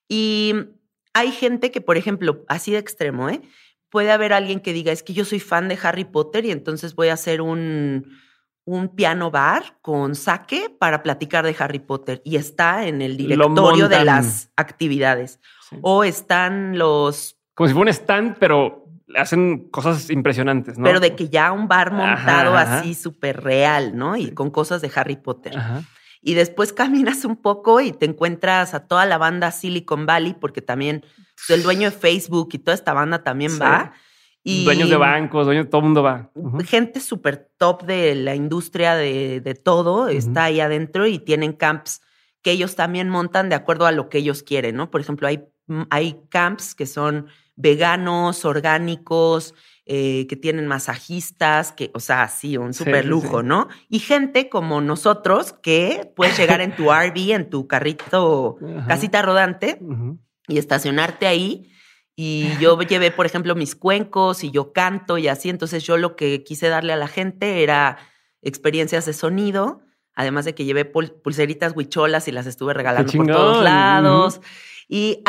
Y 0.07 0.55
hay 1.13 1.31
gente 1.31 1.71
que, 1.71 1.81
por 1.81 1.97
ejemplo, 1.97 2.43
así 2.47 2.71
de 2.71 2.79
extremo, 2.79 3.29
¿eh? 3.29 3.41
puede 3.89 4.11
haber 4.11 4.33
alguien 4.33 4.59
que 4.59 4.73
diga, 4.73 4.91
es 4.91 5.03
que 5.03 5.13
yo 5.13 5.25
soy 5.25 5.39
fan 5.39 5.67
de 5.67 5.77
Harry 5.81 6.05
Potter 6.05 6.45
y 6.45 6.51
entonces 6.51 6.95
voy 6.95 7.09
a 7.09 7.13
hacer 7.13 7.41
un, 7.41 8.17
un 8.65 8.89
piano 8.95 9.31
bar 9.31 9.77
con 9.81 10.15
saque 10.15 10.69
para 10.69 11.03
platicar 11.03 11.45
de 11.45 11.55
Harry 11.59 11.79
Potter 11.79 12.21
y 12.23 12.35
está 12.35 12.87
en 12.87 13.01
el 13.01 13.17
directorio 13.17 13.89
de 13.89 14.05
las 14.05 14.51
actividades. 14.55 15.39
O 15.81 16.03
están 16.03 16.77
los... 16.77 17.37
Como 17.53 17.67
si 17.67 17.73
fuera 17.73 17.89
un 17.91 17.93
stand, 17.93 18.37
pero 18.39 18.85
hacen 19.15 19.69
cosas 19.69 20.09
impresionantes, 20.09 20.77
¿no? 20.77 20.83
Pero 20.83 20.99
de 20.99 21.15
que 21.15 21.29
ya 21.29 21.51
un 21.51 21.67
bar 21.67 21.91
montado 21.91 22.55
así 22.55 22.93
súper 22.93 23.41
real, 23.43 23.95
¿no? 23.95 24.15
Y 24.15 24.31
con 24.31 24.51
cosas 24.51 24.81
de 24.81 24.91
Harry 24.95 25.15
Potter. 25.15 25.53
Y 26.21 26.33
después 26.33 26.73
caminas 26.73 27.25
un 27.25 27.37
poco 27.37 27.81
y 27.81 27.91
te 27.91 28.05
encuentras 28.05 28.73
a 28.73 28.87
toda 28.87 29.05
la 29.05 29.17
banda 29.17 29.51
Silicon 29.51 30.05
Valley, 30.05 30.35
porque 30.39 30.61
también 30.61 31.05
el 31.47 31.63
dueño 31.63 31.89
de 31.89 31.95
Facebook 31.95 32.49
y 32.53 32.59
toda 32.59 32.75
esta 32.75 32.93
banda 32.93 33.23
también 33.23 33.59
va. 33.61 33.93
Y 34.43 34.63
Dueños 34.63 34.89
de 34.89 34.95
bancos, 34.95 35.45
dueños, 35.45 35.69
todo 35.69 35.79
el 35.79 35.85
mundo 35.85 36.01
va. 36.01 36.31
Gente 36.65 37.01
súper 37.01 37.49
top 37.57 37.83
de 37.83 38.15
la 38.15 38.35
industria 38.35 38.95
de, 38.95 39.61
todo 39.63 40.07
está 40.07 40.45
ahí 40.45 40.59
adentro 40.59 41.07
y 41.07 41.19
tienen 41.19 41.53
camps 41.53 42.01
que 42.41 42.51
ellos 42.51 42.75
también 42.75 43.09
montan 43.09 43.49
de 43.49 43.55
acuerdo 43.55 43.85
a 43.85 43.91
lo 43.91 44.07
que 44.07 44.19
ellos 44.19 44.43
quieren, 44.43 44.77
¿no? 44.77 44.89
Por 44.89 45.01
ejemplo, 45.01 45.27
hay, 45.27 45.43
hay 45.89 46.21
camps 46.29 46.73
que 46.73 46.85
son 46.85 47.27
veganos, 47.59 48.45
orgánicos, 48.45 49.53
eh, 49.85 50.27
que 50.27 50.37
tienen 50.37 50.65
masajistas, 50.65 51.73
que, 51.73 51.91
o 51.93 51.99
sea, 51.99 52.27
sí, 52.29 52.57
un 52.57 52.73
súper 52.73 53.05
lujo, 53.05 53.43
¿no? 53.43 53.67
Y 53.89 53.99
gente 53.99 54.47
como 54.47 54.81
nosotros 54.81 55.53
que 55.61 56.11
puedes 56.15 56.37
llegar 56.37 56.61
en 56.61 56.75
tu 56.75 56.83
RV, 56.93 57.31
en 57.31 57.49
tu 57.49 57.67
carrito, 57.67 58.57
casita 58.87 59.21
rodante 59.21 59.79
y 60.47 60.57
estacionarte 60.57 61.27
ahí. 61.27 61.69
Y 62.15 62.49
yo 62.61 62.79
llevé, 62.79 63.11
por 63.11 63.25
ejemplo, 63.25 63.55
mis 63.55 63.75
cuencos 63.75 64.43
y 64.43 64.51
yo 64.51 64.71
canto 64.71 65.17
y 65.17 65.27
así. 65.27 65.49
Entonces 65.49 65.83
yo 65.83 65.97
lo 65.97 66.15
que 66.15 66.43
quise 66.43 66.69
darle 66.69 66.93
a 66.93 66.97
la 66.97 67.07
gente 67.07 67.61
era 67.61 67.97
experiencias 68.41 69.05
de 69.05 69.13
sonido, 69.13 69.81
además 70.15 70.45
de 70.45 70.55
que 70.55 70.63
llevé 70.63 70.85
pulseritas 70.85 71.73
huicholas 71.75 72.27
y 72.29 72.31
las 72.31 72.45
estuve 72.45 72.73
regalando 72.73 73.11
por 73.11 73.27
todos 73.27 73.63
lados. 73.63 74.39
Y 74.87 75.21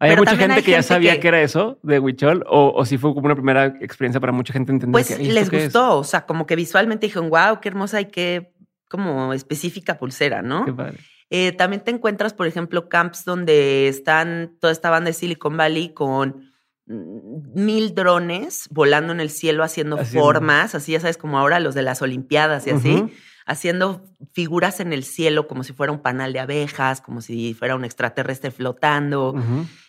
¿Hay 0.00 0.16
mucha 0.16 0.36
gente 0.36 0.62
que 0.62 0.70
ya 0.72 0.82
sabía 0.82 1.18
que... 1.18 1.28
era 1.28 1.40
eso 1.40 1.78
de 1.82 1.98
Huichol? 1.98 2.44
O, 2.48 2.84
si 2.84 2.98
fue 2.98 3.12
como 3.14 3.26
una 3.26 3.34
primera 3.34 3.66
experiencia 3.80 4.20
para 4.20 4.32
mucha 4.32 4.52
gente 4.52 4.72
entender 4.72 4.92
Pues 4.92 5.18
les 5.18 5.50
gustó, 5.50 5.98
o 5.98 6.04
sea, 6.04 6.26
como 6.26 6.46
que 6.46 6.56
visualmente 6.56 7.06
dijeron, 7.06 7.30
wow, 7.30 7.60
qué 7.60 7.68
hermosa 7.68 8.00
y 8.00 8.06
qué 8.06 8.52
como 8.88 9.32
específica 9.34 9.98
pulsera, 9.98 10.40
¿no? 10.40 10.64
Qué 10.64 10.72
padre. 10.72 10.98
Eh, 11.30 11.52
también 11.52 11.82
te 11.82 11.90
encuentras, 11.90 12.32
por 12.32 12.46
ejemplo, 12.46 12.88
camps 12.88 13.24
donde 13.24 13.88
están 13.88 14.56
toda 14.60 14.72
esta 14.72 14.88
banda 14.88 15.08
de 15.08 15.12
Silicon 15.12 15.58
Valley 15.58 15.92
con 15.92 16.52
mm, 16.86 17.52
mil 17.54 17.94
drones 17.94 18.66
volando 18.70 19.12
en 19.12 19.20
el 19.20 19.28
cielo 19.28 19.62
haciendo 19.62 19.98
formas, 19.98 20.74
así 20.74 20.92
ya 20.92 21.00
sabes, 21.00 21.18
como 21.18 21.38
ahora 21.38 21.60
los 21.60 21.74
de 21.74 21.82
las 21.82 22.00
Olimpiadas 22.00 22.66
y 22.66 22.70
así, 22.70 23.04
haciendo 23.48 24.04
figuras 24.32 24.78
en 24.78 24.92
el 24.92 25.02
cielo 25.02 25.48
como 25.48 25.64
si 25.64 25.72
fuera 25.72 25.90
un 25.90 26.00
panal 26.00 26.34
de 26.34 26.40
abejas, 26.40 27.00
como 27.00 27.22
si 27.22 27.54
fuera 27.54 27.74
un 27.74 27.84
extraterrestre 27.84 28.50
flotando. 28.50 29.34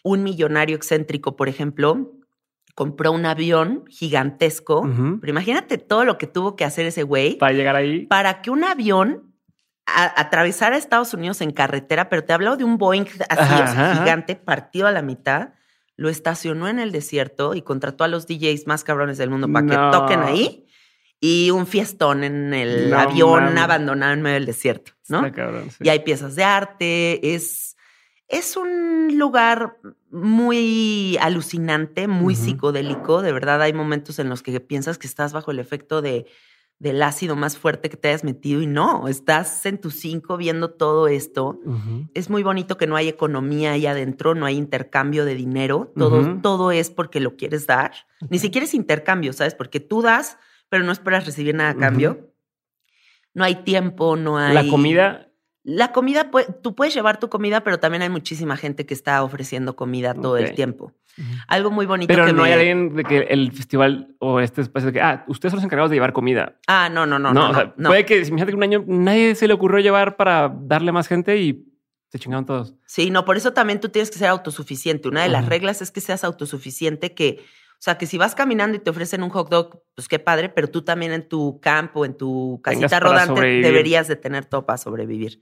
Un 0.01 0.23
millonario 0.23 0.77
excéntrico, 0.77 1.35
por 1.35 1.49
ejemplo, 1.49 2.13
compró 2.73 3.11
un 3.11 3.25
avión 3.25 3.83
gigantesco, 3.89 4.89
pero 5.19 5.29
imagínate 5.29 5.77
todo 5.77 6.05
lo 6.05 6.17
que 6.17 6.25
tuvo 6.25 6.55
que 6.55 6.63
hacer 6.63 6.85
ese 6.85 7.03
güey. 7.03 7.37
Para 7.37 7.51
llegar 7.51 7.75
ahí. 7.75 8.05
Para 8.05 8.41
que 8.41 8.49
un 8.49 8.63
avión 8.63 9.35
atravesar 9.85 10.71
a 10.71 10.77
Estados 10.77 11.13
Unidos 11.13 11.41
en 11.41 11.51
carretera, 11.51 12.07
pero 12.09 12.23
te 12.23 12.31
hablo 12.31 12.55
de 12.55 12.63
un 12.63 12.77
Boeing 12.77 13.05
así, 13.27 13.99
gigante, 13.99 14.35
partido 14.37 14.87
a 14.87 14.91
la 14.91 15.01
mitad, 15.01 15.49
lo 15.97 16.07
estacionó 16.07 16.69
en 16.69 16.79
el 16.79 16.93
desierto 16.93 17.55
y 17.55 17.61
contrató 17.61 18.05
a 18.05 18.07
los 18.07 18.25
DJs 18.25 18.67
más 18.67 18.85
cabrones 18.85 19.17
del 19.17 19.29
mundo 19.29 19.51
para 19.51 19.67
que 19.67 19.97
toquen 19.97 20.21
ahí 20.21 20.68
y 21.19 21.51
un 21.51 21.67
fiestón 21.67 22.23
en 22.23 22.53
el 22.53 22.93
avión 22.93 23.57
abandonado 23.57 24.13
en 24.13 24.21
medio 24.21 24.35
del 24.35 24.45
desierto, 24.45 24.93
¿no? 25.09 25.21
Y 25.81 25.89
hay 25.89 25.99
piezas 25.99 26.35
de 26.35 26.43
arte, 26.43 27.35
es, 27.35 27.75
es 28.27 28.55
un 28.55 29.17
lugar 29.17 29.77
muy 30.11 31.17
alucinante, 31.21 32.07
muy 32.07 32.35
psicodélico, 32.35 33.21
de 33.21 33.33
verdad 33.33 33.61
hay 33.61 33.73
momentos 33.73 34.19
en 34.19 34.29
los 34.29 34.41
que 34.41 34.59
piensas 34.59 34.97
que 34.97 35.07
estás 35.07 35.33
bajo 35.33 35.51
el 35.51 35.59
efecto 35.59 36.01
de 36.01 36.25
del 36.79 37.03
ácido 37.03 37.35
más 37.35 37.57
fuerte 37.57 37.89
que 37.89 37.97
te 37.97 38.07
hayas 38.07 38.23
metido 38.23 38.61
y 38.61 38.67
no, 38.67 39.09
estás 39.09 39.65
en 39.65 39.79
tu 39.79 39.91
cinco 39.91 40.38
viendo 40.38 40.71
todo 40.71 41.09
esto. 41.09 41.59
Es 42.13 42.29
muy 42.29 42.41
bonito 42.41 42.77
que 42.77 42.88
no 42.88 42.95
hay 42.95 43.09
economía 43.09 43.73
ahí 43.73 43.85
adentro, 43.85 44.33
no 44.33 44.45
hay 44.45 44.55
intercambio 44.55 45.25
de 45.25 45.35
dinero, 45.35 45.91
todo, 45.97 46.39
todo 46.41 46.71
es 46.71 46.89
porque 46.89 47.19
lo 47.19 47.35
quieres 47.35 47.67
dar. 47.67 47.91
Ni 48.29 48.39
siquiera 48.39 48.65
es 48.65 48.73
intercambio, 48.73 49.33
¿sabes? 49.33 49.55
Porque 49.55 49.81
tú 49.81 50.01
das, 50.01 50.38
pero 50.69 50.83
no 50.83 50.91
esperas 50.91 51.25
recibir 51.25 51.55
nada 51.55 51.71
a 51.71 51.75
cambio. 51.75 52.31
No 53.33 53.43
hay 53.43 53.55
tiempo, 53.63 54.15
no 54.15 54.38
hay... 54.38 54.53
La 54.53 54.67
comida... 54.67 55.25
La 55.63 55.91
comida, 55.91 56.31
tú 56.63 56.73
puedes 56.73 56.93
llevar 56.95 57.19
tu 57.19 57.29
comida, 57.29 57.61
pero 57.63 57.79
también 57.79 58.01
hay 58.01 58.09
muchísima 58.09 58.55
gente 58.55 58.85
que 58.85 58.93
está 58.93 59.21
ofreciendo 59.21 59.75
comida 59.75 60.13
todo 60.15 60.38
el 60.38 60.55
tiempo. 60.55 60.93
Algo 61.47 61.69
muy 61.69 61.85
bonito. 61.85 62.07
Pero 62.07 62.31
no 62.31 62.43
hay 62.43 62.53
alguien 62.53 62.95
de 62.95 63.03
que 63.03 63.19
el 63.29 63.51
festival 63.51 64.15
o 64.19 64.39
este 64.39 64.61
espacio 64.61 64.88
de 64.88 64.93
que, 64.93 65.01
ah, 65.01 65.25
ustedes 65.27 65.51
son 65.51 65.57
los 65.57 65.65
encargados 65.65 65.91
de 65.91 65.97
llevar 65.97 66.13
comida. 66.13 66.57
Ah, 66.67 66.89
no, 66.89 67.05
no, 67.05 67.19
no. 67.19 67.33
No, 67.33 67.89
puede 67.89 68.05
que, 68.05 68.17
imagínate 68.17 68.51
que 68.51 68.55
un 68.55 68.63
año 68.63 68.83
nadie 68.88 69.35
se 69.35 69.47
le 69.47 69.53
ocurrió 69.53 69.79
llevar 69.79 70.15
para 70.15 70.51
darle 70.61 70.91
más 70.91 71.07
gente 71.07 71.38
y 71.38 71.65
se 72.07 72.19
chingaron 72.19 72.45
todos. 72.45 72.73
Sí, 72.85 73.11
no, 73.11 73.25
por 73.25 73.38
eso 73.38 73.53
también 73.53 73.79
tú 73.79 73.89
tienes 73.89 74.09
que 74.09 74.17
ser 74.17 74.29
autosuficiente. 74.29 75.09
Una 75.09 75.23
de 75.23 75.29
las 75.29 75.45
reglas 75.45 75.81
es 75.81 75.91
que 75.91 76.01
seas 76.01 76.23
autosuficiente, 76.23 77.13
que, 77.13 77.43
o 77.79 77.81
sea, 77.81 77.98
que 77.98 78.07
si 78.07 78.17
vas 78.17 78.36
caminando 78.36 78.75
y 78.75 78.81
te 78.81 78.89
ofrecen 78.89 79.24
un 79.24 79.29
hot 79.29 79.50
dog, 79.50 79.83
pues 79.95 80.09
qué 80.09 80.19
padre, 80.19 80.50
pero 80.50 80.67
tú 80.67 80.81
también 80.81 81.13
en 81.13 81.29
tu 81.29 81.62
campo, 81.62 82.03
en 82.03 82.13
tu 82.17 82.59
casita 82.62 83.00
rodante, 83.00 83.39
deberías 83.39 84.09
de 84.09 84.17
tener 84.17 84.43
todo 84.43 84.65
para 84.65 84.77
sobrevivir. 84.77 85.41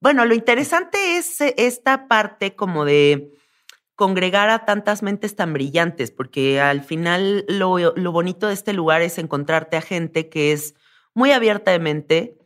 Bueno, 0.00 0.24
lo 0.24 0.34
interesante 0.34 1.18
es 1.18 1.42
eh, 1.42 1.54
esta 1.58 2.08
parte 2.08 2.56
como 2.56 2.86
de 2.86 3.30
congregar 3.94 4.48
a 4.48 4.64
tantas 4.64 5.02
mentes 5.02 5.36
tan 5.36 5.52
brillantes, 5.52 6.10
porque 6.10 6.62
al 6.62 6.82
final 6.82 7.44
lo, 7.46 7.76
lo 7.78 8.10
bonito 8.10 8.46
de 8.48 8.54
este 8.54 8.72
lugar 8.72 9.02
es 9.02 9.18
encontrarte 9.18 9.76
a 9.76 9.82
gente 9.82 10.30
que 10.30 10.52
es 10.52 10.74
muy 11.12 11.32
abierta 11.32 11.72
de 11.72 11.78
mente, 11.78 12.38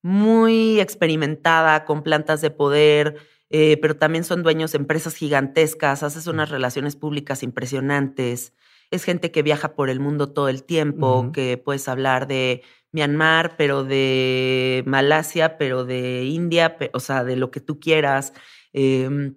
muy 0.00 0.78
experimentada 0.78 1.84
con 1.84 2.04
plantas 2.04 2.40
de 2.40 2.52
poder, 2.52 3.16
eh, 3.56 3.76
pero 3.76 3.96
también 3.96 4.24
son 4.24 4.42
dueños 4.42 4.72
de 4.72 4.78
empresas 4.78 5.14
gigantescas, 5.14 6.02
haces 6.02 6.26
unas 6.26 6.50
relaciones 6.50 6.96
públicas 6.96 7.44
impresionantes. 7.44 8.52
Es 8.90 9.04
gente 9.04 9.30
que 9.30 9.44
viaja 9.44 9.76
por 9.76 9.90
el 9.90 10.00
mundo 10.00 10.32
todo 10.32 10.48
el 10.48 10.64
tiempo, 10.64 11.30
que 11.32 11.56
puedes 11.56 11.86
hablar 11.86 12.26
de 12.26 12.64
Myanmar, 12.90 13.56
pero 13.56 13.84
de 13.84 14.82
Malasia, 14.86 15.56
pero 15.56 15.84
de 15.84 16.24
India, 16.24 16.76
o 16.94 16.98
sea, 16.98 17.22
de 17.22 17.36
lo 17.36 17.52
que 17.52 17.60
tú 17.60 17.78
quieras. 17.78 18.32
Em, 18.72 19.36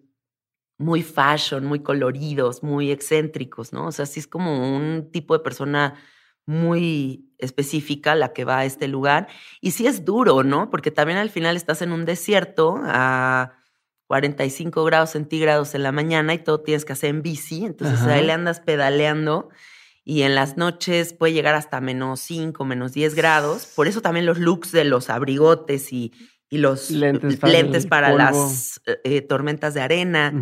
muy 0.80 1.04
fashion, 1.04 1.66
muy 1.66 1.82
coloridos, 1.82 2.64
muy 2.64 2.90
excéntricos, 2.90 3.72
¿no? 3.72 3.86
O 3.86 3.92
sea, 3.92 4.08
sí 4.08 4.20
es 4.20 4.26
como 4.26 4.76
un 4.76 5.12
tipo 5.12 5.38
de 5.38 5.44
persona 5.44 5.94
muy 6.48 7.30
específica 7.38 8.16
la 8.16 8.34
que 8.34 8.46
va 8.46 8.60
a 8.60 8.66
este 8.66 8.88
lugar. 8.88 9.28
Y 9.62 9.72
sí 9.72 9.86
es 9.86 10.06
duro, 10.06 10.42
¿no? 10.44 10.72
Porque 10.72 10.90
también 10.90 11.20
al 11.20 11.30
final 11.30 11.56
estás 11.56 11.84
en 11.84 11.92
un 11.92 12.06
desierto 12.06 12.82
a 12.84 13.54
45 14.08 14.84
grados 14.86 15.12
centígrados 15.12 15.76
en 15.76 15.84
la 15.84 15.92
mañana 15.92 16.34
y 16.34 16.40
todo 16.40 16.62
tienes 16.62 16.86
que 16.86 16.94
hacer 16.94 17.10
en 17.10 17.22
bici. 17.22 17.66
Entonces 17.66 18.02
ahí 18.02 18.26
le 18.26 18.32
andas 18.32 18.62
pedaleando 18.62 19.50
y 20.04 20.22
en 20.22 20.36
las 20.36 20.56
noches 20.56 21.14
puede 21.14 21.34
llegar 21.34 21.54
hasta 21.56 21.82
menos 21.82 22.22
5, 22.22 22.64
menos 22.64 22.94
10 22.94 23.14
grados. 23.14 23.66
Por 23.76 23.88
eso 23.88 24.02
también 24.02 24.26
los 24.26 24.40
looks 24.40 24.72
de 24.72 24.86
los 24.86 25.10
abrigotes 25.10 25.92
y, 25.92 26.14
los 26.50 26.92
lentes 26.92 27.86
para, 27.88 28.14
las 28.14 28.82
eh, 29.04 29.20
tormentas 29.20 29.74
de 29.74 29.82
arena. 29.82 30.34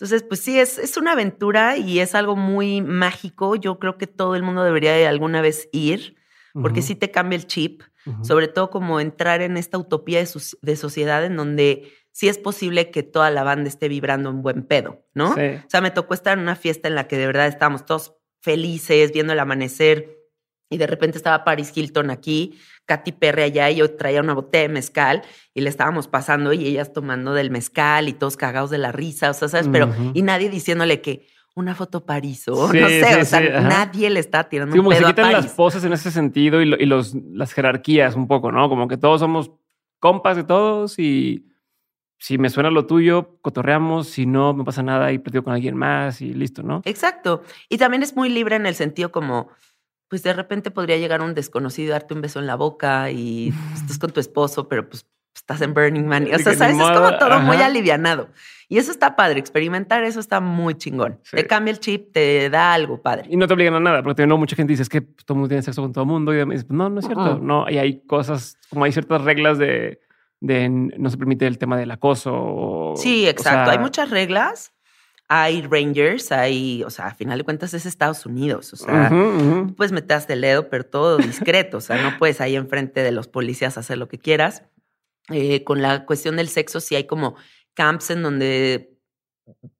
Entonces, 0.00 0.22
pues 0.22 0.38
sí, 0.38 0.60
es, 0.60 0.78
es 0.78 0.96
una 0.96 1.12
aventura 1.12 1.76
y 1.76 1.98
es 1.98 2.14
algo 2.14 2.36
muy 2.36 2.82
mágico. 2.82 3.56
Yo 3.56 3.80
creo 3.80 3.98
que 3.98 4.06
todo 4.06 4.36
el 4.36 4.44
mundo 4.44 4.62
debería 4.62 4.92
de 4.92 5.08
alguna 5.08 5.42
vez 5.42 5.68
ir, 5.72 6.14
porque 6.54 6.80
sí 6.80 6.94
te 6.94 7.10
cambia 7.10 7.36
el 7.36 7.48
chip, 7.48 7.82
sobre 8.22 8.46
todo 8.46 8.70
como 8.70 9.00
entrar 9.00 9.42
en 9.42 9.56
esta 9.56 9.76
utopía 9.76 10.24
de, 10.62 10.76
sociedad 10.76 11.24
en 11.24 11.36
donde 11.36 11.92
sí 12.12 12.28
es 12.28 12.38
posible 12.38 12.90
que 12.90 13.02
toda 13.02 13.30
la 13.30 13.42
banda 13.42 13.68
esté 13.68 13.88
vibrando 13.88 14.30
un 14.30 14.42
buen 14.42 14.62
pedo, 14.62 15.04
¿no? 15.14 15.30
O 15.32 15.34
sea, 15.68 15.80
me 15.80 15.90
tocó 15.90 16.14
estar 16.14 16.36
en 16.36 16.42
una 16.42 16.56
fiesta 16.56 16.88
en 16.88 16.94
la 16.94 17.08
que 17.08 17.16
de 17.16 17.26
verdad 17.26 17.46
estábamos 17.46 17.86
todos 17.86 18.16
felices, 18.40 19.12
viendo 19.12 19.32
el 19.32 19.38
amanecer, 19.40 20.20
y 20.70 20.78
de 20.78 20.86
repente 20.86 21.18
estaba 21.18 21.44
Paris 21.44 21.72
Hilton 21.74 22.10
aquí, 22.10 22.58
Katy 22.86 23.12
Perry 23.12 23.42
allá 23.42 23.70
y 23.70 23.76
yo 23.76 23.96
traía 23.96 24.20
una 24.20 24.34
botella 24.34 24.68
de 24.68 24.74
mezcal 24.74 25.22
y 25.52 25.60
le 25.60 25.68
estábamos 25.68 26.06
pasando 26.06 26.52
y 26.52 26.64
ellas 26.64 26.92
tomando 26.92 27.34
del 27.34 27.50
mezcal 27.50 28.08
y 28.08 28.12
todos 28.12 28.36
cagados 28.36 28.70
de 28.70 28.78
la 28.78 28.92
risa, 28.92 29.30
o 29.30 29.34
sea, 29.34 29.48
¿sabes? 29.48 29.68
Pero, 29.70 29.92
y 30.14 30.22
nadie 30.22 30.48
diciéndole 30.48 31.00
que 31.00 31.26
una 31.56 31.74
foto 31.74 32.06
París 32.06 32.46
o 32.46 32.72
no 32.72 32.88
sé, 32.88 33.20
o 33.20 33.24
sea, 33.24 33.60
nadie 33.60 34.08
le 34.10 34.20
está 34.20 34.48
tirando 34.48 34.74
un 34.74 34.84
como 34.84 34.92
se 34.92 35.04
quitan 35.04 35.32
las 35.32 35.48
poses 35.48 35.82
en 35.82 35.92
ese 35.92 36.12
sentido 36.12 36.62
y, 36.62 36.66
los, 36.86 37.14
las 37.32 37.52
jerarquías 37.52 38.14
un 38.14 38.28
poco, 38.28 38.52
¿no? 38.52 38.68
Como 38.68 38.86
que 38.86 38.96
todos 38.96 39.20
somos 39.20 39.50
compas 39.98 40.36
de 40.36 40.44
todos 40.44 40.98
y 41.00 41.49
si 42.20 42.36
me 42.36 42.50
suena 42.50 42.70
lo 42.70 42.86
tuyo, 42.86 43.38
cotorreamos, 43.40 44.08
si 44.08 44.26
no, 44.26 44.52
me 44.52 44.62
pasa 44.62 44.82
nada 44.82 45.10
y 45.10 45.18
platico 45.18 45.42
con 45.42 45.54
alguien 45.54 45.74
más 45.74 46.20
y 46.20 46.34
listo, 46.34 46.62
¿no? 46.62 46.82
Exacto. 46.84 47.42
Y 47.70 47.78
también 47.78 48.02
es 48.02 48.14
muy 48.14 48.28
libre 48.28 48.56
en 48.56 48.66
el 48.66 48.74
sentido 48.74 49.10
como 49.10 49.48
pues 50.08 50.22
de 50.22 50.32
repente 50.32 50.70
podría 50.70 50.98
llegar 50.98 51.22
un 51.22 51.34
desconocido, 51.34 51.92
darte 51.92 52.14
un 52.14 52.20
beso 52.20 52.38
en 52.40 52.46
la 52.46 52.56
boca 52.56 53.10
y 53.10 53.54
estás 53.74 53.98
con 53.98 54.10
tu 54.10 54.20
esposo, 54.20 54.68
pero 54.68 54.86
pues 54.86 55.06
estás 55.34 55.62
en 55.62 55.72
Burning 55.72 56.04
Man. 56.04 56.24
O 56.24 56.38
sea, 56.38 56.52
¿sabes? 56.54 56.76
Es 56.76 56.82
como 56.82 57.16
todo 57.16 57.40
muy 57.40 57.56
alivianado. 57.56 58.28
Y 58.68 58.76
eso 58.76 58.90
está 58.90 59.16
padre, 59.16 59.40
experimentar 59.40 60.04
eso 60.04 60.20
está 60.20 60.40
muy 60.40 60.74
chingón. 60.74 61.18
Te 61.30 61.46
cambia 61.46 61.72
el 61.72 61.80
chip, 61.80 62.12
te 62.12 62.50
da 62.50 62.74
algo 62.74 63.00
padre. 63.00 63.28
Y 63.30 63.36
no 63.36 63.46
te 63.46 63.54
obligan 63.54 63.74
a 63.74 63.80
nada, 63.80 64.02
porque 64.02 64.26
no 64.26 64.36
mucha 64.36 64.56
gente 64.56 64.72
dice 64.72 64.82
es 64.82 64.88
que 64.90 65.00
pues, 65.02 65.24
todo 65.24 65.36
el 65.36 65.38
mundo 65.38 65.48
tiene 65.48 65.62
sexo 65.62 65.80
con 65.80 65.92
todo 65.92 66.04
el 66.04 66.10
mundo. 66.10 66.34
Y 66.34 66.44
dices, 66.44 66.68
no, 66.68 66.90
no 66.90 67.00
es 67.00 67.06
cierto. 67.06 67.38
No, 67.38 67.70
y 67.70 67.78
hay 67.78 68.00
cosas, 68.06 68.58
como 68.68 68.84
hay 68.84 68.92
ciertas 68.92 69.22
reglas 69.22 69.58
de, 69.58 70.00
de 70.40 70.68
no 70.68 71.10
se 71.10 71.16
permite 71.16 71.46
el 71.46 71.58
tema 71.58 71.76
del 71.76 71.90
acoso. 71.90 72.94
Sí, 72.96 73.28
exacto. 73.28 73.70
hay 73.70 73.78
muchas 73.78 74.10
reglas 74.10 74.72
hay 75.32 75.62
Rangers, 75.62 76.32
hay, 76.32 76.82
o 76.82 76.90
sea, 76.90 77.06
a 77.06 77.14
final 77.14 77.38
de 77.38 77.44
cuentas 77.44 77.72
es 77.72 77.86
Estados 77.86 78.26
Unidos, 78.26 78.72
o 78.72 78.76
sea, 78.76 79.08
puedes 79.76 79.92
meterte 79.92 80.32
el 80.32 80.40
dedo, 80.40 80.68
pero 80.68 80.84
todo 80.84 81.18
discreto, 81.18 81.76
o 81.76 81.80
sea, 81.80 82.02
no 82.02 82.18
puedes 82.18 82.40
ahí 82.40 82.56
enfrente 82.56 83.04
de 83.04 83.12
los 83.12 83.28
policías 83.28 83.78
hacer 83.78 83.96
lo 83.96 84.08
que 84.08 84.18
quieras. 84.18 84.64
Eh, 85.28 85.62
con 85.62 85.82
la 85.82 86.04
cuestión 86.04 86.34
del 86.34 86.48
sexo, 86.48 86.80
sí 86.80 86.96
hay 86.96 87.04
como 87.04 87.36
camps 87.74 88.10
en 88.10 88.24
donde 88.24 88.98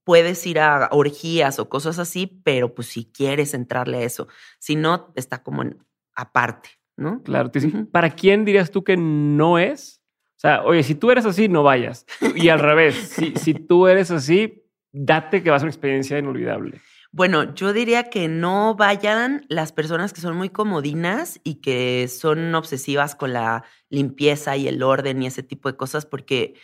puedes 0.05 0.47
ir 0.47 0.61
a 0.61 0.89
orgías 0.93 1.59
o 1.59 1.69
cosas 1.69 1.99
así, 1.99 2.29
pero 2.45 2.73
pues 2.73 2.87
si 2.87 3.07
quieres 3.11 3.53
entrarle 3.53 3.97
a 3.97 4.03
eso, 4.03 4.29
si 4.61 4.77
no, 4.77 5.13
está 5.17 5.43
como 5.43 5.63
en, 5.63 5.85
aparte, 6.15 6.69
¿no? 6.97 7.25
Claro, 7.25 7.51
¿para 7.91 8.11
quién 8.11 8.45
dirías 8.45 8.71
tú 8.71 8.85
que 8.85 8.97
no 8.97 9.59
es? 9.59 10.00
Sea, 10.41 10.63
oye, 10.65 10.83
si 10.83 10.95
tú 10.95 11.11
eres 11.11 11.27
así, 11.27 11.49
no 11.49 11.63
vayas. 11.63 12.07
Y 12.35 12.49
al 12.49 12.61
revés, 12.61 12.95
si, 12.95 13.35
si 13.37 13.53
tú 13.53 13.87
eres 13.87 14.11
así, 14.11 14.65
date 14.91 15.43
que 15.43 15.51
va 15.51 15.57
a 15.57 15.61
una 15.61 15.69
experiencia 15.69 16.19
inolvidable. 16.19 16.81
Bueno, 17.13 17.55
yo 17.55 17.75
diría 17.75 18.05
que 18.05 18.27
no 18.27 18.75
vayan 18.75 19.45
las 19.51 19.73
personas 19.73 20.15
que 20.15 20.23
son 20.23 20.39
muy 20.39 20.49
comodinas 20.49 21.41
y 21.45 21.57
que 21.57 22.09
son 22.09 22.55
obsesivas 22.55 23.15
con 23.15 23.35
la 23.35 23.65
limpieza 23.91 24.57
y 24.57 24.67
el 24.67 24.83
orden 24.83 25.23
y 25.23 25.27
ese 25.27 25.43
tipo 25.43 25.71
de 25.71 25.77
cosas, 25.77 26.07
porque 26.07 26.55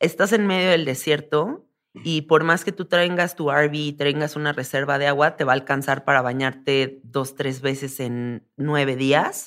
estás 0.00 0.34
en 0.34 0.46
medio 0.46 0.68
del 0.68 0.84
desierto 0.84 1.66
y 2.04 2.22
por 2.22 2.44
más 2.44 2.64
que 2.64 2.72
tú 2.72 2.84
traigas 2.84 3.36
tu 3.36 3.50
RV 3.50 3.74
y 3.74 3.92
traigas 3.92 4.36
una 4.36 4.52
reserva 4.52 4.98
de 4.98 5.06
agua, 5.06 5.36
te 5.36 5.44
va 5.44 5.52
a 5.52 5.54
alcanzar 5.54 6.04
para 6.04 6.22
bañarte 6.22 7.00
dos, 7.02 7.34
tres 7.34 7.60
veces 7.60 8.00
en 8.00 8.46
nueve 8.56 8.96
días. 8.96 9.46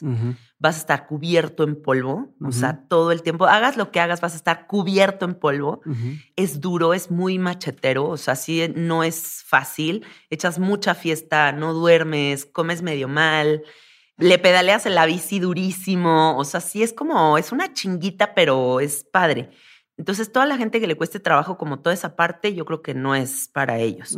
Vas 0.59 0.75
a 0.75 0.79
estar 0.79 1.07
cubierto 1.07 1.63
en 1.63 1.81
polvo, 1.81 2.35
o 2.43 2.51
sea, 2.51 2.85
todo 2.87 3.11
el 3.11 3.23
tiempo. 3.23 3.45
Hagas 3.45 3.77
lo 3.77 3.91
que 3.91 3.99
hagas, 3.99 4.21
vas 4.21 4.33
a 4.33 4.37
estar 4.37 4.67
cubierto 4.67 5.25
en 5.25 5.35
polvo. 5.35 5.81
Es 6.35 6.61
duro, 6.61 6.93
es 6.93 7.09
muy 7.11 7.39
machetero, 7.39 8.07
o 8.07 8.17
sea, 8.17 8.35
sí 8.35 8.71
no 8.75 9.03
es 9.03 9.43
fácil. 9.45 10.05
Echas 10.29 10.59
mucha 10.59 10.93
fiesta, 10.93 11.51
no 11.51 11.73
duermes, 11.73 12.45
comes 12.45 12.81
medio 12.81 13.07
mal. 13.07 13.63
Le 14.17 14.37
pedaleas 14.37 14.85
en 14.85 14.93
la 14.93 15.07
bici 15.07 15.39
durísimo, 15.39 16.37
o 16.37 16.45
sea, 16.45 16.61
sí 16.61 16.83
es 16.83 16.93
como, 16.93 17.39
es 17.39 17.51
una 17.51 17.73
chinguita, 17.73 18.35
pero 18.35 18.79
es 18.79 19.03
padre. 19.03 19.49
Entonces, 20.01 20.31
toda 20.31 20.47
la 20.47 20.57
gente 20.57 20.79
que 20.79 20.87
le 20.87 20.95
cueste 20.95 21.19
trabajo 21.19 21.59
como 21.59 21.77
toda 21.77 21.93
esa 21.93 22.15
parte, 22.15 22.55
yo 22.55 22.65
creo 22.65 22.81
que 22.81 22.95
no 22.95 23.13
es 23.13 23.47
para 23.53 23.77
ellos. 23.77 24.17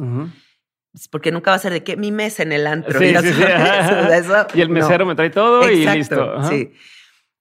Porque 1.12 1.30
nunca 1.30 1.52
va 1.52 1.56
a 1.56 1.60
ser 1.60 1.74
de 1.74 1.84
que 1.84 1.98
mi 1.98 2.10
mesa 2.14 2.42
en 2.42 2.54
el 2.54 2.68
antro. 2.68 3.04
y 4.54 4.62
el 4.62 4.70
mesero 4.70 5.06
me 5.06 5.14
trae 5.14 5.30
todo 5.30 5.70
y 5.70 5.86
listo. 5.86 6.42
Sí. 6.48 6.72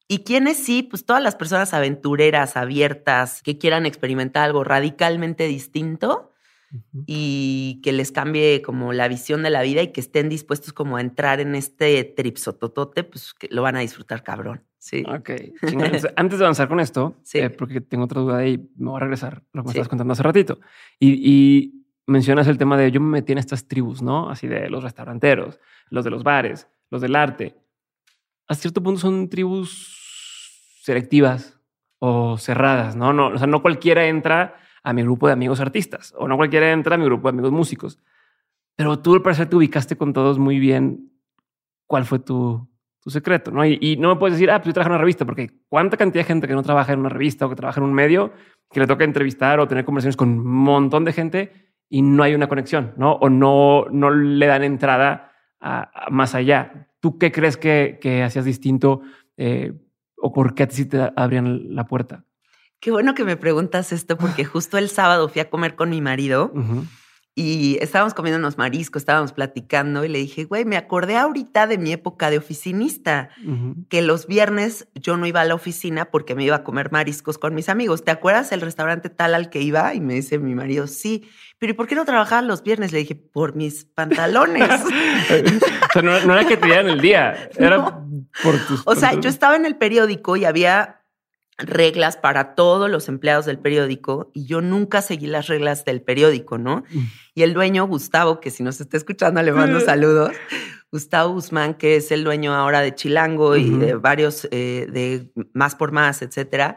Y 0.09 0.25
quienes 0.25 0.57
sí, 0.57 0.83
pues 0.83 1.07
todas 1.07 1.23
las 1.23 1.37
personas 1.37 1.73
aventureras, 1.73 2.57
abiertas, 2.57 3.43
que 3.43 3.59
quieran 3.59 3.87
experimentar 3.87 4.43
algo 4.43 4.65
radicalmente 4.65 5.47
distinto, 5.47 6.33
y 7.07 7.81
que 7.85 7.93
les 7.93 8.11
cambie 8.11 8.61
como 8.61 8.93
la 8.93 9.07
visión 9.07 9.45
de 9.45 9.51
la 9.51 9.63
vida 9.63 9.83
y 9.83 9.93
que 9.93 10.01
estén 10.01 10.29
dispuestos 10.29 10.73
como 10.73 10.97
a 10.97 11.01
entrar 11.01 11.39
en 11.39 11.55
este 11.55 12.03
tripsototote, 12.03 13.05
pues 13.05 13.35
que 13.35 13.47
lo 13.53 13.63
van 13.63 13.77
a 13.77 13.81
disfrutar 13.81 14.25
cabrón. 14.25 14.65
Sí. 14.83 15.05
Ok. 15.07 15.31
Antes 16.17 16.41
de 16.41 16.45
avanzar 16.45 16.67
con 16.67 16.81
esto, 16.81 17.15
eh, 17.35 17.51
porque 17.51 17.81
tengo 17.81 18.03
otra 18.03 18.21
duda 18.21 18.45
y 18.45 18.59
me 18.77 18.91
voy 18.91 18.97
a 18.97 19.01
regresar 19.01 19.45
lo 19.53 19.63
que 19.63 19.67
me 19.67 19.71
estabas 19.71 19.89
contando 19.89 20.13
hace 20.13 20.25
ratito. 20.25 20.59
Y, 20.99 21.79
mencionas 22.05 22.49
el 22.49 22.59
tema 22.59 22.77
de 22.77 22.91
yo 22.91 23.01
me 23.01 23.21
metí 23.21 23.31
en 23.31 23.39
estas 23.39 23.69
tribus, 23.69 24.03
¿no? 24.03 24.29
Así 24.29 24.49
de 24.49 24.69
los 24.69 24.83
restauranteros, 24.83 25.61
los 25.89 26.05
de 26.05 26.11
los 26.11 26.25
bares, 26.25 26.67
los 26.91 27.01
del 27.01 27.15
arte. 27.15 27.55
A 28.49 28.55
cierto 28.55 28.83
punto 28.83 29.01
son 29.01 29.29
tribus 29.29 30.81
selectivas 30.83 31.61
o 32.01 32.37
cerradas, 32.37 32.97
¿no? 32.97 33.13
no 33.13 33.29
o 33.29 33.39
sea, 33.39 33.47
no 33.47 33.63
cualquiera 33.63 34.07
entra 34.07 34.57
a 34.83 34.93
mi 34.93 35.03
grupo 35.03 35.29
de 35.29 35.35
amigos 35.35 35.61
artistas 35.61 36.13
o 36.19 36.27
no 36.27 36.37
cualquiera 36.37 36.73
entra 36.73 36.97
a 36.97 36.99
mi 36.99 37.05
grupo 37.05 37.29
de 37.29 37.35
amigos 37.35 37.53
músicos. 37.53 38.01
Pero 38.75 38.99
tú 38.99 39.15
al 39.15 39.23
parecer 39.23 39.49
te 39.49 39.55
ubicaste 39.55 39.97
con 39.97 40.13
todos 40.13 40.41
muy 40.41 40.59
bien 40.59 41.13
cuál 41.87 42.05
fue 42.05 42.19
tu, 42.19 42.69
tu 43.03 43.11
secreto, 43.11 43.51
¿no? 43.51 43.67
Y, 43.67 43.97
no 43.99 44.11
me 44.11 44.17
puedes 44.17 44.35
decir, 44.35 44.51
ah, 44.51 44.59
pues 44.59 44.69
yo 44.69 44.75
trabajo 44.75 44.91
en 44.91 44.95
una 44.95 45.01
revista, 45.01 45.25
porque 45.25 45.51
cuánta 45.69 45.97
cantidad 45.97 46.23
de 46.23 46.29
gente 46.29 46.47
que 46.47 46.55
no 46.55 46.63
trabaja 46.63 46.93
en 46.93 47.01
una 47.01 47.09
revista 47.09 47.47
o 47.47 47.49
que 47.49 47.57
trabaja 47.57 47.81
en 47.81 47.85
un 47.85 47.93
medio, 47.93 48.33
que 48.71 48.81
le 48.81 48.87
toca 48.87 49.05
entrevistar 49.05 49.59
o 49.59 49.67
tener 49.67 49.85
conversaciones 49.85 50.17
con 50.17 50.29
un 50.29 50.47
montón 50.47 51.05
de 51.05 51.13
gente 51.13 51.53
y 51.89 52.01
no 52.01 52.23
hay 52.23 52.35
una 52.35 52.49
conexión, 52.49 52.95
¿no? 52.97 53.15
O 53.15 53.29
no, 53.29 53.87
no 53.91 54.11
le 54.11 54.47
dan 54.47 54.63
entrada 54.63 55.33
a, 55.61 55.91
más 56.11 56.35
allá. 56.37 56.89
¿Tú 57.01 57.19
qué 57.19 57.33
crees 57.33 57.57
que, 57.57 57.99
que 58.01 58.23
hacías 58.23 58.45
distinto 58.45 59.03
eh, 59.37 59.73
o 60.17 60.33
por 60.33 60.55
qué 60.55 60.63
a 60.63 60.69
ti 60.69 60.77
sí 60.77 60.87
te 60.87 61.13
abrían 61.17 61.75
la 61.75 61.85
puerta? 61.85 62.25
Qué 62.79 62.93
bueno 62.93 63.15
que 63.15 63.25
me 63.25 63.37
preguntas 63.37 63.93
esto 63.93 64.17
porque 64.17 64.45
justo 64.47 64.79
el 64.79 64.89
sábado 64.89 65.29
fui 65.29 65.41
a 65.41 65.51
comer 65.51 65.75
con 65.75 65.91
mi 65.91 66.01
marido 66.01 66.53
y 67.35 67.79
estábamos 67.81 68.13
comiendo 68.13 68.39
unos 68.39 68.59
mariscos, 68.59 69.03
estábamos 69.03 69.33
platicando 69.33 70.05
y 70.05 70.09
le 70.09 70.19
dije, 70.19 70.45
güey, 70.45 70.67
me 70.67 70.77
acordé 70.77 71.17
ahorita 71.17 71.67
de 71.67 71.79
mi 71.79 71.91
época 71.91 72.29
de 72.29 72.37
oficinista, 72.37 73.31
que 73.89 74.03
los 74.03 74.27
viernes 74.27 74.89
yo 74.95 75.17
no 75.17 75.25
iba 75.25 75.41
a 75.41 75.45
la 75.47 75.55
oficina 75.55 76.11
porque 76.11 76.35
me 76.35 76.45
iba 76.45 76.57
a 76.57 76.63
comer 76.65 76.93
mariscos 76.93 77.39
con 77.39 77.55
mis 77.55 77.71
amigos. 77.71 78.05
¿Te 78.05 78.11
acuerdas 78.11 78.53
el 78.53 78.61
restaurante 78.61 79.09
tal 79.09 79.35
al 79.35 79.49
que 79.49 79.63
iba? 79.63 79.95
Y 79.95 80.01
me 80.01 80.13
dice 80.13 80.39
mi 80.39 80.55
marido, 80.55 80.87
sí. 80.87 81.27
Pero 81.59 81.73
¿y 81.73 81.75
por 81.75 81.87
qué 81.87 81.95
no 81.95 82.05
trabajaban 82.05 82.49
los 82.49 82.63
viernes? 82.63 82.93
Le 82.93 82.99
dije, 82.99 83.15
por 83.15 83.57
mis 83.57 83.87
pantalones. 83.87 84.69
o 85.89 85.93
sea, 85.93 86.03
no, 86.03 86.17
era 86.17 86.45
que 86.47 86.59
te 86.59 86.67
dieran 86.67 86.91
el 86.91 87.01
día, 87.01 87.49
era 87.57 88.03
por 88.43 88.59
tus... 88.67 88.83
O 88.85 88.95
sea, 88.95 89.19
yo 89.19 89.31
estaba 89.31 89.57
en 89.57 89.65
el 89.65 89.77
periódico 89.77 90.37
y 90.37 90.45
había 90.45 91.02
reglas 91.59 92.17
para 92.17 92.55
todos 92.55 92.91
los 92.91 93.09
empleados 93.09 93.47
del 93.47 93.59
periódico 93.59 94.31
y 94.35 94.47
yo 94.47 94.61
nunca 94.61 95.03
seguí 95.03 95.27
las 95.27 95.49
reglas 95.49 95.85
del 95.85 96.03
periódico, 96.03 96.59
¿no? 96.59 96.85
Mm. 96.91 96.99
Y 97.35 97.43
el 97.43 97.55
dueño, 97.55 97.87
Gustavo, 97.87 98.41
que 98.41 98.51
si 98.51 98.63
nos 98.63 98.81
está 98.81 98.97
escuchando 98.97 99.43
le 99.43 99.53
mando 99.53 99.81
saludos, 99.81 100.33
Gustavo 100.91 101.33
Guzmán, 101.33 101.75
que 101.75 101.97
es 101.97 102.13
el 102.13 102.25
dueño 102.25 102.55
ahora 102.55 102.81
de 102.81 102.95
Chilango 102.95 103.57
y 103.57 103.71
de 103.71 103.95
varios, 103.95 104.47
eh, 104.51 104.87
de 104.91 105.31
Más 105.55 105.75
por 105.75 105.93
Más, 105.93 106.23
etcétera. 106.23 106.77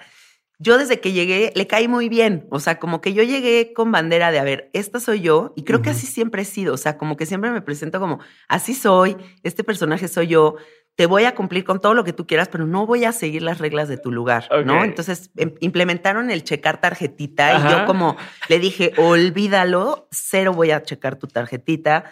Yo 0.57 0.77
desde 0.77 1.01
que 1.01 1.11
llegué 1.11 1.51
le 1.53 1.67
caí 1.67 1.89
muy 1.89 2.07
bien, 2.07 2.47
o 2.49 2.61
sea, 2.61 2.79
como 2.79 3.01
que 3.01 3.13
yo 3.13 3.23
llegué 3.23 3.73
con 3.73 3.91
bandera 3.91 4.31
de, 4.31 4.39
a 4.39 4.43
ver, 4.45 4.69
esta 4.71 5.01
soy 5.01 5.19
yo 5.19 5.51
y 5.57 5.63
creo 5.63 5.81
que 5.81 5.89
así 5.89 6.07
siempre 6.07 6.43
he 6.43 6.45
sido, 6.45 6.73
o 6.73 6.77
sea, 6.77 6.97
como 6.97 7.17
que 7.17 7.25
siempre 7.25 7.51
me 7.51 7.61
presento 7.61 7.99
como, 7.99 8.19
así 8.47 8.73
soy, 8.73 9.17
este 9.43 9.65
personaje 9.65 10.07
soy 10.07 10.27
yo, 10.27 10.55
te 10.95 11.05
voy 11.08 11.25
a 11.25 11.36
cumplir 11.36 11.65
con 11.65 11.81
todo 11.81 11.93
lo 11.93 12.03
que 12.03 12.13
tú 12.13 12.25
quieras, 12.25 12.47
pero 12.47 12.65
no 12.65 12.86
voy 12.86 13.03
a 13.03 13.12
seguir 13.12 13.41
las 13.41 13.60
reglas 13.60 13.89
de 13.89 13.97
tu 13.97 14.12
lugar, 14.12 14.47
¿no? 14.65 14.84
Entonces 14.84 15.29
em, 15.36 15.53
implementaron 15.60 16.31
el 16.31 16.43
checar 16.43 16.79
tarjetita 16.79 17.60
y 17.60 17.71
yo 17.71 17.86
como 17.86 18.15
le 18.47 18.60
dije, 18.60 18.93
olvídalo, 18.97 20.08
cero 20.12 20.53
voy 20.53 20.71
a 20.71 20.84
checar 20.84 21.17
tu 21.17 21.27
tarjetita. 21.27 22.05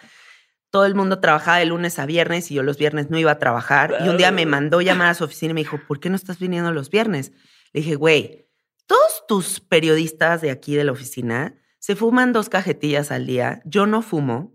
Todo 0.70 0.84
el 0.84 0.94
mundo 0.94 1.20
trabajaba 1.20 1.58
de 1.58 1.66
lunes 1.66 1.98
a 1.98 2.04
viernes 2.04 2.50
y 2.50 2.54
yo 2.54 2.62
los 2.62 2.76
viernes 2.76 3.08
no 3.08 3.18
iba 3.18 3.30
a 3.30 3.38
trabajar. 3.38 3.96
Y 4.04 4.08
un 4.08 4.16
día 4.16 4.32
me 4.32 4.44
mandó 4.44 4.80
llamar 4.80 5.08
a 5.08 5.14
su 5.14 5.24
oficina 5.24 5.52
y 5.52 5.54
me 5.54 5.60
dijo, 5.60 5.80
¿por 5.86 6.00
qué 6.00 6.10
no 6.10 6.16
estás 6.16 6.38
viniendo 6.38 6.72
los 6.72 6.90
viernes? 6.90 7.32
Le 7.72 7.80
dije, 7.80 7.94
güey, 7.94 8.48
todos 8.86 9.24
tus 9.26 9.60
periodistas 9.60 10.42
de 10.42 10.50
aquí 10.50 10.74
de 10.74 10.84
la 10.84 10.92
oficina 10.92 11.54
se 11.78 11.96
fuman 11.96 12.32
dos 12.32 12.48
cajetillas 12.48 13.10
al 13.10 13.26
día. 13.26 13.62
Yo 13.64 13.86
no 13.86 14.02
fumo 14.02 14.52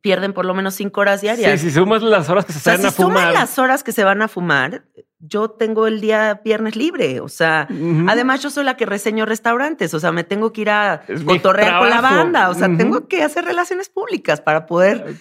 pierden 0.00 0.32
por 0.32 0.44
lo 0.44 0.54
menos 0.54 0.74
cinco 0.74 1.00
horas 1.00 1.20
diarias. 1.20 1.60
Sí, 1.60 1.70
si 1.70 1.74
sumas 1.74 2.02
las 2.02 2.28
horas 2.28 2.44
que 2.46 2.52
se 2.52 2.70
van 2.70 2.86
a 2.86 2.90
fumar. 2.90 3.18
Sumas 3.18 3.34
las 3.34 3.58
horas 3.58 3.84
que 3.84 3.92
se 3.92 4.04
van 4.04 4.22
a 4.22 4.28
fumar, 4.28 4.84
yo 5.18 5.50
tengo 5.50 5.86
el 5.86 6.00
día 6.00 6.40
viernes 6.44 6.76
libre. 6.76 7.20
O 7.20 7.28
sea, 7.28 7.68
además 8.08 8.42
yo 8.42 8.50
soy 8.50 8.64
la 8.64 8.76
que 8.76 8.86
reseño 8.86 9.24
restaurantes. 9.24 9.94
O 9.94 10.00
sea, 10.00 10.12
me 10.12 10.24
tengo 10.24 10.52
que 10.52 10.62
ir 10.62 10.70
a 10.70 11.02
cotorrear 11.24 11.78
con 11.78 11.90
la 11.90 12.00
banda. 12.00 12.50
O 12.50 12.54
sea, 12.54 12.68
tengo 12.76 13.06
que 13.08 13.22
hacer 13.22 13.44
relaciones 13.44 13.88
públicas 13.88 14.40
para 14.40 14.66
poder 14.66 15.16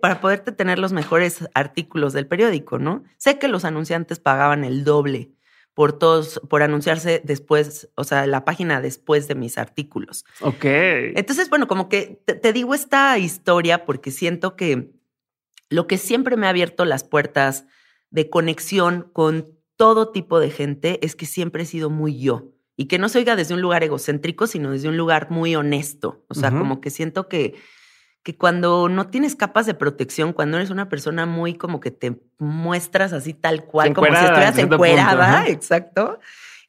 para 0.00 0.20
poderte 0.20 0.52
tener 0.52 0.78
los 0.78 0.92
mejores 0.92 1.48
artículos 1.54 2.12
del 2.12 2.26
periódico, 2.26 2.78
¿no? 2.78 3.04
Sé 3.16 3.38
que 3.38 3.48
los 3.48 3.64
anunciantes 3.64 4.18
pagaban 4.18 4.64
el 4.64 4.84
doble 4.84 5.32
por 5.74 5.98
todos, 5.98 6.40
por 6.48 6.62
anunciarse 6.62 7.22
después, 7.24 7.88
o 7.94 8.04
sea, 8.04 8.26
la 8.26 8.44
página 8.44 8.80
después 8.80 9.26
de 9.28 9.34
mis 9.34 9.56
artículos. 9.56 10.24
Ok. 10.40 10.64
Entonces, 10.64 11.48
bueno, 11.48 11.66
como 11.66 11.88
que 11.88 12.22
te, 12.26 12.52
digo 12.52 12.74
esta 12.74 13.18
historia 13.18 13.84
porque 13.84 14.10
siento 14.10 14.54
que 14.56 14.92
lo 15.70 15.86
que 15.86 15.96
siempre 15.96 16.36
me 16.36 16.46
ha 16.46 16.50
abierto 16.50 16.84
las 16.84 17.04
puertas 17.04 17.64
de 18.10 18.28
conexión 18.28 19.08
con 19.14 19.58
todo 19.76 20.10
tipo 20.10 20.38
de 20.38 20.50
gente 20.50 20.98
es 21.04 21.16
que 21.16 21.24
siempre 21.24 21.62
he 21.62 21.66
sido 21.66 21.88
muy 21.88 22.18
yo. 22.18 22.50
Y 22.76 22.86
que 22.86 22.98
no 22.98 23.08
se 23.08 23.18
oiga 23.18 23.36
desde 23.36 23.54
un 23.54 23.60
lugar 23.60 23.82
egocéntrico, 23.84 24.46
sino 24.46 24.70
desde 24.72 24.88
un 24.88 24.96
lugar 24.96 25.30
muy 25.30 25.54
honesto. 25.54 26.24
O 26.28 26.34
sea, 26.34 26.50
como 26.50 26.80
que 26.80 26.90
siento 26.90 27.28
que 27.28 27.54
que 28.22 28.36
cuando 28.36 28.88
no 28.88 29.08
tienes 29.08 29.34
capas 29.34 29.66
de 29.66 29.74
protección, 29.74 30.32
cuando 30.32 30.56
eres 30.56 30.70
una 30.70 30.88
persona 30.88 31.26
muy 31.26 31.54
como 31.54 31.80
que 31.80 31.90
te 31.90 32.20
muestras 32.38 33.12
así 33.12 33.34
tal 33.34 33.64
cual, 33.64 33.92
como 33.94 34.06
si 34.06 34.24
estuvieras 34.24 34.58
encuerada, 34.58 35.48
exacto, 35.48 36.20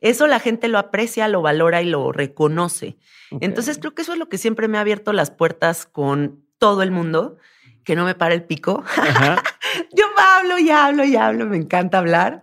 eso 0.01 0.27
la 0.27 0.39
gente 0.39 0.67
lo 0.67 0.79
aprecia, 0.79 1.27
lo 1.27 1.41
valora 1.41 1.81
y 1.81 1.85
lo 1.85 2.11
reconoce. 2.11 2.97
Entonces 3.39 3.77
creo 3.77 3.95
que 3.95 4.01
eso 4.01 4.13
es 4.13 4.19
lo 4.19 4.29
que 4.29 4.37
siempre 4.37 4.67
me 4.67 4.77
ha 4.77 4.81
abierto 4.81 5.13
las 5.13 5.31
puertas 5.31 5.85
con 5.85 6.43
todo 6.57 6.83
el 6.83 6.91
mundo, 6.91 7.37
que 7.83 7.95
no 7.95 8.05
me 8.05 8.15
para 8.15 8.33
el 8.33 8.43
pico. 8.43 8.83
Yo 9.95 10.05
hablo 10.17 10.57
y 10.59 10.69
hablo 10.69 11.03
y 11.03 11.15
hablo, 11.15 11.45
me 11.45 11.57
encanta 11.57 11.99
hablar. 11.99 12.41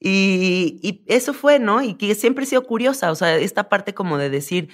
y, 0.00 0.80
y 0.82 1.04
eso 1.06 1.34
fue, 1.34 1.58
¿no? 1.58 1.82
Y 1.82 1.94
que 1.94 2.14
siempre 2.14 2.44
he 2.44 2.46
sido 2.46 2.64
curiosa, 2.64 3.10
o 3.10 3.14
sea, 3.14 3.36
esta 3.36 3.68
parte 3.68 3.94
como 3.94 4.18
de 4.18 4.30
decir, 4.30 4.70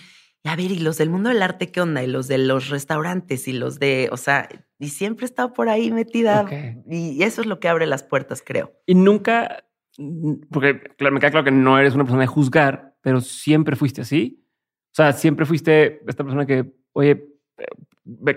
a 0.47 0.57
ver, 0.57 0.71
y 0.71 0.79
los 0.79 0.99
del 0.99 1.11
mundo 1.11 1.29
del 1.29 1.43
arte, 1.43 1.71
¿qué 1.71 1.81
onda? 1.81 2.03
Y 2.03 2.07
los 2.07 2.29
de 2.29 2.39
los 2.39 2.69
restaurantes 2.69 3.49
y 3.49 3.53
los 3.53 3.79
de, 3.79 4.09
o 4.13 4.17
sea, 4.17 4.49
y 4.79 4.89
siempre 4.89 5.25
he 5.25 5.29
estado 5.29 5.53
por 5.53 5.69
ahí 5.69 5.91
metida. 5.91 6.47
Y 6.89 7.23
eso 7.23 7.41
es 7.41 7.47
lo 7.47 7.59
que 7.61 7.69
abre 7.69 7.87
las 7.87 8.03
puertas, 8.03 8.43
creo. 8.45 8.73
Y 8.87 8.95
nunca, 8.95 9.65
porque 10.51 10.81
claro, 10.99 11.15
me 11.15 11.21
queda 11.21 11.31
claro 11.31 11.45
que 11.45 11.51
no 11.51 11.79
eres 11.79 11.95
una 11.95 12.05
persona 12.05 12.23
de 12.23 12.29
juzgar, 12.29 12.97
pero 13.01 13.21
siempre 13.21 13.77
fuiste 13.77 14.03
así. 14.03 14.45
O 14.93 14.95
sea, 14.97 15.13
siempre 15.13 15.47
fuiste 15.47 16.01
esta 16.07 16.25
persona 16.25 16.47
que, 16.47 16.73
oye, 16.93 17.27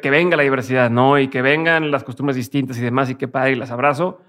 que 0.01 0.09
venga 0.09 0.35
la 0.35 0.43
diversidad, 0.43 0.89
¿no? 0.89 1.19
Y 1.19 1.27
que 1.27 1.41
vengan 1.41 1.91
las 1.91 2.03
costumbres 2.03 2.35
distintas 2.35 2.77
y 2.77 2.81
demás, 2.81 3.09
y 3.09 3.15
qué 3.15 3.27
padre, 3.27 3.51
y 3.51 3.55
las 3.55 3.71
abrazo. 3.71 4.21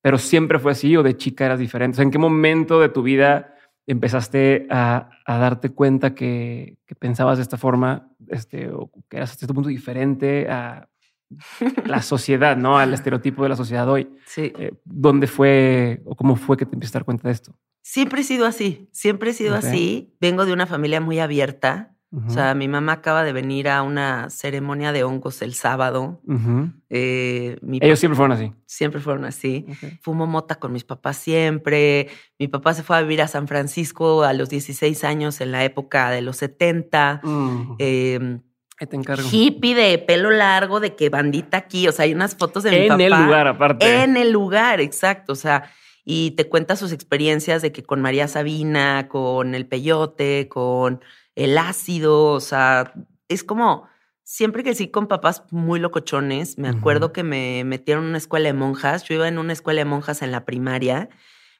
Pero 0.00 0.18
siempre 0.18 0.58
fue 0.58 0.72
así, 0.72 0.96
o 0.96 1.02
de 1.02 1.16
chica 1.16 1.46
eras 1.46 1.58
diferente. 1.58 1.94
O 1.94 1.96
sea, 1.96 2.04
¿en 2.04 2.10
qué 2.10 2.18
momento 2.18 2.80
de 2.80 2.88
tu 2.88 3.02
vida 3.02 3.55
empezaste 3.86 4.66
a, 4.70 5.10
darte 5.26 5.70
cuenta 5.70 6.14
que, 6.14 6.78
pensabas 6.98 7.38
de 7.38 7.42
esta 7.42 7.56
forma, 7.56 8.08
este, 8.28 8.70
o 8.70 8.90
que 9.08 9.16
eras 9.16 9.30
hasta 9.30 9.44
este 9.44 9.54
punto 9.54 9.68
diferente 9.68 10.48
a 10.48 10.88
la 11.86 12.02
sociedad, 12.02 12.56
¿no? 12.56 12.78
Al 12.78 12.94
estereotipo 12.94 13.42
de 13.42 13.48
la 13.48 13.56
sociedad 13.56 13.88
hoy. 13.88 14.08
Sí. 14.26 14.52
Eh, 14.58 14.72
¿Dónde 14.84 15.26
fue 15.26 16.02
o 16.04 16.14
cómo 16.14 16.36
fue 16.36 16.56
que 16.56 16.66
te 16.66 16.74
empezaste 16.74 16.98
a 16.98 17.00
dar 17.00 17.04
cuenta 17.04 17.28
de 17.28 17.34
esto? 17.34 17.58
Siempre 17.82 18.22
he 18.22 18.24
sido 18.24 18.46
así, 18.46 18.88
siempre 18.90 19.30
he 19.30 19.32
sido 19.32 19.54
así. 19.54 20.12
Vengo 20.20 20.44
de 20.44 20.52
una 20.52 20.66
familia 20.66 21.00
muy 21.00 21.20
abierta. 21.20 21.95
O 22.12 22.30
sea, 22.30 22.54
mi 22.54 22.68
mamá 22.68 22.92
acaba 22.92 23.24
de 23.24 23.32
venir 23.32 23.68
a 23.68 23.82
una 23.82 24.30
ceremonia 24.30 24.92
de 24.92 25.04
hongos 25.04 25.42
el 25.42 25.54
sábado. 25.54 26.20
Eh, 26.88 27.58
Ellos 27.80 27.98
siempre 27.98 28.16
fueron 28.16 28.32
así. 28.32 28.52
Siempre 28.64 29.00
fueron 29.00 29.24
así. 29.24 29.66
Fumo 30.00 30.26
mota 30.26 30.54
con 30.54 30.72
mis 30.72 30.84
papás 30.84 31.16
siempre. 31.16 32.08
Mi 32.38 32.48
papá 32.48 32.74
se 32.74 32.82
fue 32.84 32.96
a 32.96 33.02
vivir 33.02 33.20
a 33.22 33.28
San 33.28 33.48
Francisco 33.48 34.22
a 34.22 34.32
los 34.32 34.48
16 34.48 35.04
años 35.04 35.40
en 35.40 35.52
la 35.52 35.64
época 35.64 36.10
de 36.10 36.22
los 36.22 36.36
70. 36.36 37.20
Em, 37.78 38.40
te 38.78 38.96
encargo. 38.96 39.28
Hippie 39.30 39.74
de 39.74 39.98
pelo 39.98 40.30
largo, 40.30 40.80
de 40.80 40.94
que 40.94 41.10
bandita 41.10 41.58
aquí. 41.58 41.88
O 41.88 41.92
sea, 41.92 42.04
hay 42.04 42.14
unas 42.14 42.36
fotos 42.36 42.62
de 42.62 42.70
mi 42.70 42.88
papá. 42.88 43.02
En 43.02 43.12
el 43.12 43.24
lugar, 43.24 43.46
aparte. 43.48 44.02
En 44.02 44.16
el 44.16 44.30
lugar, 44.30 44.80
exacto. 44.80 45.32
O 45.32 45.36
sea, 45.36 45.70
y 46.04 46.30
te 46.30 46.48
cuenta 46.48 46.76
sus 46.76 46.92
experiencias 46.92 47.62
de 47.62 47.72
que 47.72 47.82
con 47.82 48.00
María 48.00 48.28
Sabina, 48.28 49.08
con 49.08 49.54
el 49.54 49.66
peyote, 49.66 50.48
con 50.48 51.00
el 51.36 51.56
ácido, 51.58 52.32
o 52.32 52.40
sea, 52.40 52.92
es 53.28 53.44
como 53.44 53.86
siempre 54.24 54.64
que 54.64 54.74
sí 54.74 54.88
con 54.88 55.06
papás 55.06 55.44
muy 55.50 55.78
locochones. 55.78 56.58
Me 56.58 56.68
acuerdo 56.68 57.12
que 57.12 57.22
me 57.22 57.62
metieron 57.64 58.04
en 58.04 58.10
una 58.10 58.18
escuela 58.18 58.48
de 58.48 58.54
monjas. 58.54 59.04
Yo 59.04 59.14
iba 59.14 59.28
en 59.28 59.38
una 59.38 59.52
escuela 59.52 59.80
de 59.80 59.84
monjas 59.84 60.22
en 60.22 60.32
la 60.32 60.44
primaria. 60.44 61.08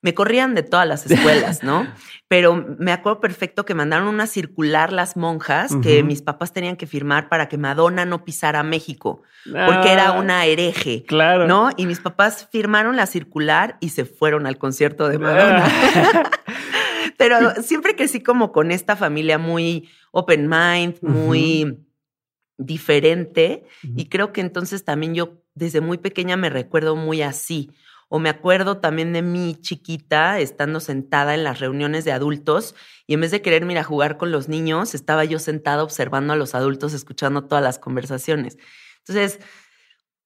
Me 0.07 0.15
corrían 0.15 0.55
de 0.55 0.63
todas 0.63 0.87
las 0.87 1.05
escuelas, 1.11 1.65
¿no? 1.65 1.85
Pero 2.29 2.65
me 2.79 2.93
acuerdo 2.93 3.19
perfecto 3.21 3.65
que 3.65 3.75
mandaron 3.75 4.07
una 4.07 4.29
circular 4.29 4.93
las 4.93 5.17
monjas 5.17 5.75
que 5.83 6.05
mis 6.05 6.23
papás 6.23 6.53
tenían 6.53 6.77
que 6.77 6.87
firmar 6.87 7.29
para 7.29 7.49
que 7.49 7.59
Madonna 7.59 8.05
no 8.05 8.25
pisara 8.25 8.63
México, 8.63 9.23
porque 9.45 9.91
era 9.91 10.11
ah, 10.11 10.13
una 10.21 10.45
hereje. 10.45 11.03
Claro. 11.03 11.49
¿No? 11.49 11.71
Y 11.77 11.87
mis 11.87 11.99
papás 11.99 12.47
firmaron 12.53 12.95
la 12.95 13.07
circular 13.07 13.79
y 13.81 13.89
se 13.89 14.05
fueron 14.05 14.47
al 14.47 14.59
concierto 14.59 15.09
de 15.09 15.19
Madonna. 15.19 15.69
Pero 17.19 17.61
siempre 17.63 17.97
crecí 17.97 18.23
como 18.23 18.53
con 18.53 18.71
esta 18.71 18.95
familia 18.95 19.39
muy 19.39 19.89
open 20.13 20.49
mind, 20.49 20.99
muy 21.03 21.85
diferente. 22.59 23.65
Y 23.97 24.09
creo 24.09 24.33
que 24.33 24.41
entonces 24.41 24.85
también 24.85 25.17
yo 25.17 25.43
desde 25.57 25.81
muy 25.81 25.99
pequeña 25.99 26.37
me 26.37 26.49
recuerdo 26.49 26.95
muy 26.95 27.23
así. 27.23 27.73
O 28.09 28.19
me 28.19 28.29
acuerdo 28.29 28.79
también 28.79 29.13
de 29.13 29.23
mi 29.23 29.57
chiquita 29.61 30.39
estando 30.39 30.81
sentada 30.81 31.35
en 31.35 31.45
las 31.45 31.59
reuniones 31.59 32.05
de 32.05 32.13
adultos 32.13 32.75
y 33.07 33.15
en 33.15 33.21
vez 33.21 33.31
de 33.31 33.43
quererme 33.43 33.73
ir 33.73 33.79
a 33.79 33.85
jugar 33.85 34.17
con 34.17 34.31
los 34.31 34.49
niños, 34.49 34.95
estaba 34.95 35.25
yo 35.25 35.39
sentada 35.39 35.83
observando 35.83 36.33
a 36.33 36.37
los 36.37 36.55
adultos, 36.55 36.93
escuchando 36.93 37.45
todas 37.45 37.65
las 37.65 37.79
conversaciones. 37.79 38.59
Entonces, 38.99 39.41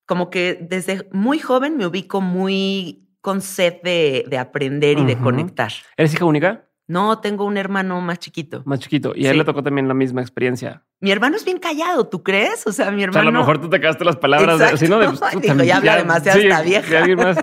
como 0.07 0.29
que 0.29 0.59
desde 0.61 1.09
muy 1.13 1.39
joven 1.39 1.77
me 1.77 1.87
ubico 1.87 2.21
muy 2.21 3.09
con 3.21 3.43
sed 3.43 3.81
de, 3.83 4.39
aprender 4.39 4.99
y 4.99 5.05
de 5.05 5.19
conectar. 5.19 5.73
¿Eres 5.97 6.15
hija 6.15 6.25
única? 6.25 6.70
No, 6.91 7.21
tengo 7.21 7.45
un 7.45 7.57
hermano 7.57 8.01
más 8.01 8.19
chiquito. 8.19 8.63
Más 8.65 8.81
chiquito. 8.81 9.13
Y 9.15 9.29
a 9.29 9.31
él 9.31 9.39
le 9.39 9.45
tocó 9.45 9.63
también 9.63 9.87
la 9.87 9.95
misma 9.95 10.23
experiencia. 10.23 10.83
Mi 10.99 11.13
hermano 11.13 11.37
es 11.37 11.45
bien 11.45 11.61
callado, 11.61 12.09
¿tú 12.09 12.25
crees? 12.25 12.67
O 12.67 12.73
sea, 12.73 12.91
mi 12.91 13.05
hermano. 13.05 13.21
O 13.21 13.23
sea, 13.23 13.29
a 13.29 13.33
lo 13.33 13.39
mejor 13.39 13.61
tú 13.61 13.71
te 13.71 13.81
cagaste 13.81 14.05
las 14.05 14.17
palabras. 14.17 14.61
Exacto. 14.61 14.81
De, 14.81 14.89
no, 14.89 15.57
de, 15.57 15.67
ya 15.67 15.77
habla 15.77 15.99
demasiado, 15.99 16.41
está 16.41 16.63
vieja. 16.63 16.91
De 16.91 16.99
alguien 16.99 17.19
más. 17.19 17.37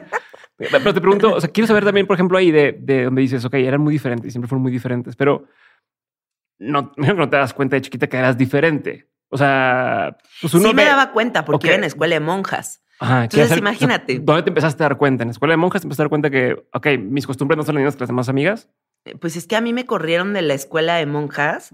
Pero 0.57 0.93
te 0.93 0.99
pregunto, 0.99 1.33
o 1.33 1.39
sea, 1.39 1.49
quiero 1.49 1.65
saber 1.65 1.85
también, 1.85 2.05
por 2.05 2.15
ejemplo, 2.15 2.37
ahí 2.37 2.51
de, 2.51 2.77
de 2.77 3.05
donde 3.05 3.21
dices, 3.21 3.45
ok, 3.45 3.53
eran 3.53 3.79
muy 3.79 3.93
diferentes, 3.93 4.33
siempre 4.33 4.49
fueron 4.49 4.63
muy 4.63 4.71
diferentes, 4.71 5.15
pero 5.15 5.45
no, 6.59 6.91
no 6.97 7.29
te 7.29 7.37
das 7.37 7.53
cuenta 7.53 7.77
de 7.77 7.83
chiquita 7.83 8.07
que 8.07 8.17
eras 8.17 8.37
diferente. 8.37 9.07
O 9.29 9.37
sea, 9.37 10.17
pues 10.41 10.53
uno 10.55 10.67
sí 10.67 10.75
me 10.75 10.83
daba 10.83 11.13
cuenta 11.13 11.45
porque 11.45 11.67
iba 11.67 11.75
en 11.77 11.85
escuela 11.85 12.15
de 12.15 12.19
monjas. 12.19 12.83
Entonces, 12.99 13.57
imagínate. 13.57 14.19
¿Dónde 14.19 14.43
te 14.43 14.49
empezaste 14.49 14.83
a 14.83 14.89
dar 14.89 14.97
cuenta? 14.97 15.23
¿En 15.23 15.29
la 15.29 15.31
escuela 15.31 15.53
de 15.53 15.57
monjas 15.57 15.83
te 15.83 15.85
empezaste 15.85 16.01
a 16.01 16.05
dar 16.05 16.09
cuenta 16.09 16.29
que, 16.29 16.67
ok, 16.73 16.87
mis 16.99 17.25
costumbres 17.25 17.55
no 17.55 17.63
son 17.63 17.75
las 17.75 17.81
mismas 17.81 17.95
que 17.95 18.01
las 18.01 18.09
demás 18.09 18.27
amigas? 18.27 18.69
Eh, 19.07 19.15
pues 19.19 19.35
es 19.35 19.47
que 19.47 19.55
a 19.55 19.61
mí 19.61 19.73
me 19.73 19.85
corrieron 19.85 20.33
de 20.33 20.41
la 20.41 20.53
escuela 20.53 20.95
de 20.95 21.05
monjas 21.05 21.69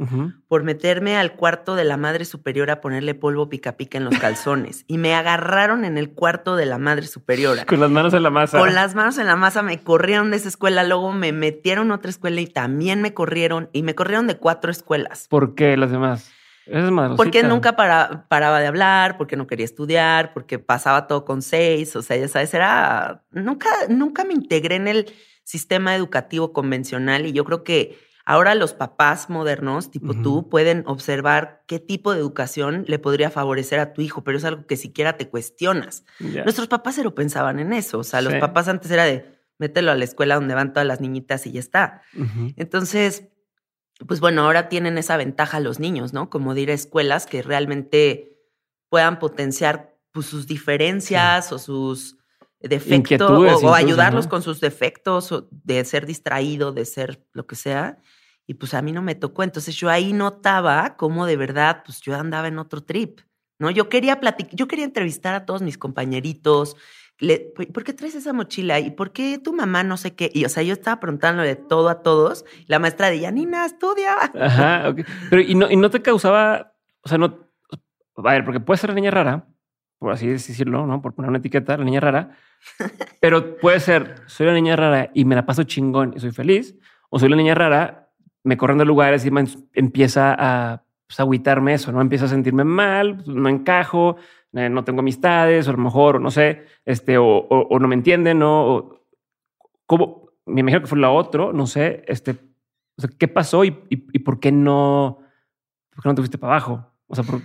por 0.48 0.64
meterme 0.64 1.18
al 1.18 1.34
cuarto 1.34 1.76
de 1.76 1.84
la 1.84 1.98
madre 1.98 2.26
superiora 2.26 2.74
a 2.74 2.82
ponerle 2.82 3.16
polvo 3.16 3.50
pica 3.50 3.76
pica 3.78 3.98
en 3.98 4.06
los 4.06 4.18
calzones. 4.20 4.86
y 4.88 4.98
me 4.98 5.16
agarraron 5.16 5.86
en 5.86 5.98
el 5.98 6.12
cuarto 6.12 6.56
de 6.56 6.66
la 6.66 6.78
madre 6.78 7.08
superiora. 7.08 7.66
Con 7.66 7.80
las 7.80 7.90
manos 7.90 8.14
en 8.14 8.24
la 8.24 8.30
masa. 8.30 8.60
Con 8.60 8.74
las 8.74 8.96
manos 8.96 9.18
en 9.18 9.26
la 9.26 9.36
masa 9.36 9.62
me 9.62 9.82
corrieron 9.82 10.32
de 10.32 10.38
esa 10.38 10.50
escuela. 10.50 10.84
Luego 10.84 11.12
me 11.12 11.32
metieron 11.32 11.92
a 11.92 11.96
otra 11.96 12.10
escuela 12.10 12.40
y 12.42 12.48
también 12.48 13.02
me 13.02 13.14
corrieron. 13.14 13.70
Y 13.74 13.84
me 13.84 13.96
corrieron 13.96 14.28
de 14.28 14.38
cuatro 14.38 14.72
escuelas. 14.72 15.28
¿Por 15.30 15.56
qué 15.56 15.76
las 15.78 15.92
demás? 15.92 16.32
Es 16.66 16.90
porque 17.18 17.44
nunca 17.44 17.76
paraba 17.76 18.60
de 18.62 18.68
hablar, 18.68 19.18
porque 19.18 19.36
no 19.36 19.48
quería 19.48 19.66
estudiar, 19.66 20.34
porque 20.34 20.60
pasaba 20.60 21.08
todo 21.08 21.26
con 21.26 21.42
seis. 21.42 21.94
O 21.98 22.02
sea, 22.02 22.16
ya 22.16 22.28
sabes, 22.30 22.54
era. 22.54 23.24
Nunca, 23.32 23.70
nunca 23.90 24.24
me 24.24 24.34
integré 24.34 24.76
en 24.76 24.88
el 24.88 25.14
sistema 25.44 25.96
educativo 25.96 26.54
convencional 26.54 27.26
y 27.26 27.34
yo 27.34 27.44
creo 27.46 27.64
que 27.64 27.98
ahora 28.26 28.56
los 28.56 28.74
papás 28.74 29.30
modernos, 29.30 29.92
tipo 29.92 30.14
tú, 30.14 30.50
pueden 30.50 30.84
observar 30.88 31.64
qué 31.68 31.80
tipo 31.80 32.14
de 32.14 32.20
educación 32.20 32.86
le 32.88 33.00
podría 33.00 33.30
favorecer 33.30 33.80
a 33.80 33.94
tu 33.94 34.02
hijo, 34.02 34.24
pero 34.24 34.38
es 34.38 34.46
algo 34.46 34.66
que 34.66 34.78
siquiera 34.78 35.18
te 35.18 35.30
cuestionas. 35.30 36.06
Nuestros 36.20 36.68
papás 36.68 36.96
se 36.96 37.04
lo 37.04 37.14
pensaban 37.16 37.60
en 37.60 37.74
eso. 37.74 38.00
O 38.00 38.04
sea, 38.04 38.22
los 38.22 38.36
papás 38.36 38.68
antes 38.68 38.90
era 38.92 39.04
de 39.04 39.26
mételo 39.60 39.92
a 39.92 39.96
la 39.96 40.06
escuela 40.06 40.36
donde 40.36 40.56
van 40.56 40.72
todas 40.72 40.88
las 40.88 41.02
niñitas 41.02 41.46
y 41.46 41.52
ya 41.52 41.60
está. 41.60 42.02
Entonces 42.56 43.26
pues 44.08 44.20
bueno, 44.20 44.44
ahora 44.44 44.70
tienen 44.70 44.98
esa 44.98 45.18
ventaja 45.18 45.60
los 45.60 45.80
niños, 45.80 46.14
¿no? 46.14 46.30
Como 46.30 46.54
de 46.54 46.62
ir 46.62 46.72
a 46.72 46.74
escuelas 46.74 47.26
que 47.26 47.42
realmente 47.42 48.40
puedan 48.90 49.20
potenciar 49.20 49.96
pues, 50.12 50.26
sus 50.26 50.48
diferencias 50.48 51.52
o 51.52 51.60
sus 51.60 52.18
defectos 52.64 53.64
o, 53.64 53.74
ayudarlos 53.74 54.28
con 54.28 54.42
sus 54.42 54.60
defectos 54.60 55.32
o 55.32 55.48
de 55.52 55.84
ser 55.86 56.06
distraído, 56.06 56.72
de 56.72 56.86
ser 56.86 57.26
lo 57.34 57.46
que 57.46 57.56
sea. 57.56 57.98
Y 58.46 58.56
pues 58.56 58.74
a 58.74 58.82
mí 58.82 58.92
no 58.92 59.02
me 59.02 59.16
tocó. 59.16 59.44
Entonces 59.44 59.76
yo 59.76 59.90
ahí 59.90 60.14
notaba 60.14 60.96
cómo 60.98 61.26
de 61.26 61.38
verdad, 61.38 61.84
pues 61.86 62.02
yo 62.02 62.16
andaba 62.16 62.48
en 62.48 62.60
otro 62.60 62.84
trip, 62.84 63.22
¿no? 63.60 63.72
Yo 63.72 63.90
quería 63.90 64.20
platicar, 64.20 64.56
yo 64.56 64.68
quería 64.68 64.86
entrevistar 64.86 65.34
a 65.36 65.46
todos 65.46 65.62
mis 65.62 65.78
compañeritos, 65.78 66.76
¿por 67.74 67.84
qué 67.84 67.94
traes 67.94 68.16
esa 68.16 68.34
mochila? 68.34 68.80
¿Y 68.80 68.92
por 68.92 69.12
qué 69.12 69.38
tu 69.38 69.54
mamá 69.54 69.84
no 69.84 69.98
sé 69.98 70.16
qué? 70.16 70.30
Y 70.34 70.46
o 70.46 70.50
sea, 70.50 70.64
yo 70.64 70.74
estaba 70.74 71.00
preguntándole 71.00 71.56
todo 71.56 71.90
a 71.90 72.02
todos. 72.02 72.46
La 72.68 72.80
maestra 72.80 73.10
de 73.10 73.32
Nina, 73.32 73.66
estudia. 73.66 74.16
Ajá, 74.40 74.90
ok. 74.90 75.02
Pero 75.30 75.42
¿y 75.42 75.56
no, 75.56 75.70
y 75.70 75.76
no 75.76 75.90
te 75.90 76.02
causaba, 76.02 76.74
o 77.02 77.10
sea, 77.10 77.18
no, 77.18 77.50
a 78.18 78.22
ver, 78.22 78.44
porque 78.44 78.60
puede 78.60 78.78
ser 78.78 78.94
niña 78.94 79.12
rara, 79.12 79.48
por 80.00 80.12
así 80.12 80.28
decirlo, 80.28 80.86
¿no? 80.86 81.02
Por 81.02 81.14
poner 81.14 81.30
una 81.30 81.40
etiqueta, 81.40 81.78
la 81.78 81.86
niña 81.86 82.00
rara, 82.00 82.32
pero 83.22 83.58
puede 83.58 83.80
ser, 83.80 84.16
soy 84.28 84.48
la 84.48 84.54
niña 84.54 84.76
rara 84.76 85.12
y 85.14 85.26
me 85.26 85.36
la 85.36 85.46
paso 85.46 85.64
chingón 85.64 86.14
y 86.16 86.20
soy 86.20 86.32
feliz, 86.32 86.76
o 87.10 87.20
soy 87.20 87.30
la 87.30 87.36
niña 87.36 87.56
rara, 87.56 88.12
me 88.44 88.58
corren 88.58 88.78
de 88.78 88.86
lugares 88.86 89.26
y 89.26 89.32
empieza 89.74 90.36
a 90.38 90.84
pues, 91.08 91.20
agüitarme 91.20 91.74
eso, 91.74 91.92
¿no? 91.92 92.02
Empieza 92.02 92.26
a 92.26 92.30
sentirme 92.30 92.64
mal, 92.64 93.24
no 93.28 93.50
encajo, 93.50 94.18
eh, 94.54 94.70
no 94.70 94.84
tengo 94.84 95.00
amistades, 95.00 95.68
o 95.68 95.72
a 95.72 95.74
lo 95.74 95.80
mejor, 95.80 96.22
no 96.22 96.32
sé, 96.32 96.66
este, 96.86 97.18
o, 97.18 97.68
no 97.80 97.88
me 97.88 97.96
entienden, 97.96 98.40
¿no? 98.40 98.66
O, 98.66 99.08
¿cómo? 99.86 100.30
Me 100.46 100.62
imagino 100.62 100.82
que 100.82 100.88
fue 100.88 101.00
la 101.00 101.12
otra, 101.12 101.54
no 101.54 101.68
sé, 101.68 102.04
este, 102.08 102.36
¿qué 103.18 103.28
pasó 103.28 103.64
y, 103.64 103.72
por 103.72 104.40
qué 104.40 104.52
no, 104.52 105.20
por 105.92 106.04
qué 106.04 106.10
no 106.10 106.16
te 106.16 106.22
fuiste 106.22 106.38
para 106.38 106.54
abajo? 106.54 106.86
O 107.08 107.16
sea, 107.16 107.24
eh, 107.24 107.42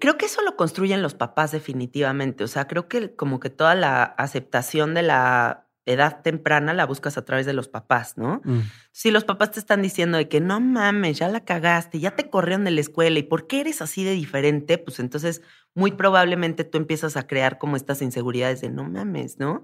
Creo 0.00 0.18
que 0.18 0.26
eso 0.26 0.42
lo 0.42 0.56
construyen 0.56 1.02
los 1.02 1.14
papás 1.14 1.52
definitivamente. 1.52 2.44
O 2.44 2.48
sea, 2.48 2.66
creo 2.66 2.88
que 2.88 3.14
como 3.14 3.40
que 3.40 3.50
toda 3.50 3.74
la 3.74 4.02
aceptación 4.02 4.94
de 4.94 5.02
la 5.02 5.68
edad 5.88 6.20
temprana 6.22 6.74
la 6.74 6.84
buscas 6.84 7.16
a 7.16 7.24
través 7.24 7.46
de 7.46 7.54
los 7.54 7.68
papás, 7.68 8.18
¿no? 8.18 8.42
Mm. 8.44 8.60
Si 8.92 9.10
los 9.10 9.24
papás 9.24 9.52
te 9.52 9.60
están 9.60 9.80
diciendo 9.80 10.18
de 10.18 10.28
que 10.28 10.40
no 10.40 10.60
mames, 10.60 11.18
ya 11.18 11.28
la 11.28 11.44
cagaste, 11.44 11.98
ya 11.98 12.14
te 12.14 12.28
corrieron 12.28 12.64
de 12.64 12.72
la 12.72 12.80
escuela 12.80 13.18
y 13.18 13.22
por 13.22 13.46
qué 13.46 13.60
eres 13.60 13.80
así 13.80 14.04
de 14.04 14.12
diferente, 14.12 14.76
pues 14.76 15.00
entonces 15.00 15.40
muy 15.74 15.92
probablemente 15.92 16.64
tú 16.64 16.76
empiezas 16.76 17.16
a 17.16 17.26
crear 17.26 17.58
como 17.58 17.76
estas 17.76 18.02
inseguridades 18.02 18.60
de 18.60 18.68
no 18.68 18.84
mames, 18.84 19.38
¿no? 19.38 19.62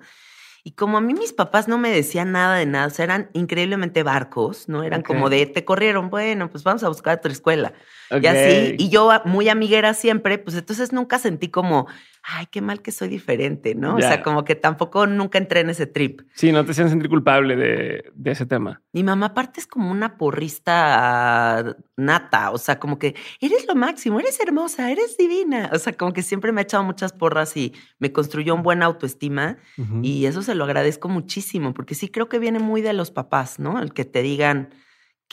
Y 0.66 0.72
como 0.72 0.96
a 0.96 1.02
mí 1.02 1.12
mis 1.12 1.34
papás 1.34 1.68
no 1.68 1.76
me 1.76 1.90
decían 1.90 2.32
nada 2.32 2.56
de 2.56 2.64
nada, 2.64 2.86
o 2.86 2.90
sea, 2.90 3.04
eran 3.04 3.28
increíblemente 3.34 4.02
barcos, 4.02 4.66
¿no? 4.66 4.82
Eran 4.82 5.02
como 5.02 5.28
de, 5.28 5.44
te 5.44 5.66
corrieron, 5.66 6.08
bueno, 6.08 6.48
pues 6.48 6.64
vamos 6.64 6.82
a 6.84 6.88
buscar 6.88 7.18
otra 7.18 7.30
escuela. 7.30 7.74
Y 8.20 8.26
así, 8.26 8.76
y 8.78 8.88
yo 8.88 9.10
muy 9.24 9.48
amiguera 9.48 9.94
siempre, 9.94 10.38
pues 10.38 10.56
entonces 10.56 10.92
nunca 10.92 11.18
sentí 11.18 11.48
como, 11.48 11.86
ay, 12.22 12.46
qué 12.50 12.62
mal 12.62 12.80
que 12.80 12.90
soy 12.90 13.08
diferente, 13.08 13.74
¿no? 13.74 13.96
O 13.96 14.00
sea, 14.00 14.22
como 14.22 14.44
que 14.44 14.54
tampoco 14.54 15.06
nunca 15.06 15.38
entré 15.38 15.60
en 15.60 15.70
ese 15.70 15.86
trip. 15.86 16.22
Sí, 16.34 16.52
no 16.52 16.64
te 16.64 16.70
hacían 16.70 16.88
sentir 16.88 17.10
culpable 17.10 17.54
de, 17.54 18.10
de, 18.14 18.30
ese 18.30 18.46
tema. 18.46 18.82
Mi 18.92 19.02
mamá 19.02 19.26
aparte 19.26 19.60
es 19.60 19.66
como 19.66 19.90
una 19.90 20.16
porrista 20.16 21.76
nata, 21.96 22.50
o 22.50 22.58
sea, 22.58 22.78
como 22.78 22.98
que 22.98 23.14
eres 23.40 23.66
lo 23.68 23.74
máximo, 23.74 24.20
eres 24.20 24.40
hermosa, 24.40 24.90
eres 24.90 25.16
divina. 25.18 25.70
O 25.72 25.78
sea, 25.78 25.92
como 25.92 26.12
que 26.12 26.22
siempre 26.22 26.50
me 26.52 26.60
ha 26.60 26.64
echado 26.64 26.82
muchas 26.82 27.12
porras 27.12 27.56
y 27.56 27.74
me 27.98 28.12
construyó 28.12 28.54
un 28.54 28.62
buen 28.62 28.82
autoestima 28.82 29.58
y 30.02 30.26
eso 30.26 30.42
se 30.42 30.54
lo 30.54 30.64
agradezco 30.64 31.08
muchísimo, 31.08 31.74
porque 31.74 31.94
sí 31.94 32.08
creo 32.08 32.28
que 32.28 32.38
viene 32.38 32.58
muy 32.58 32.80
de 32.80 32.94
los 32.94 33.10
papás, 33.10 33.58
¿no? 33.58 33.80
El 33.80 33.92
que 33.92 34.04
te 34.04 34.22
digan 34.22 34.70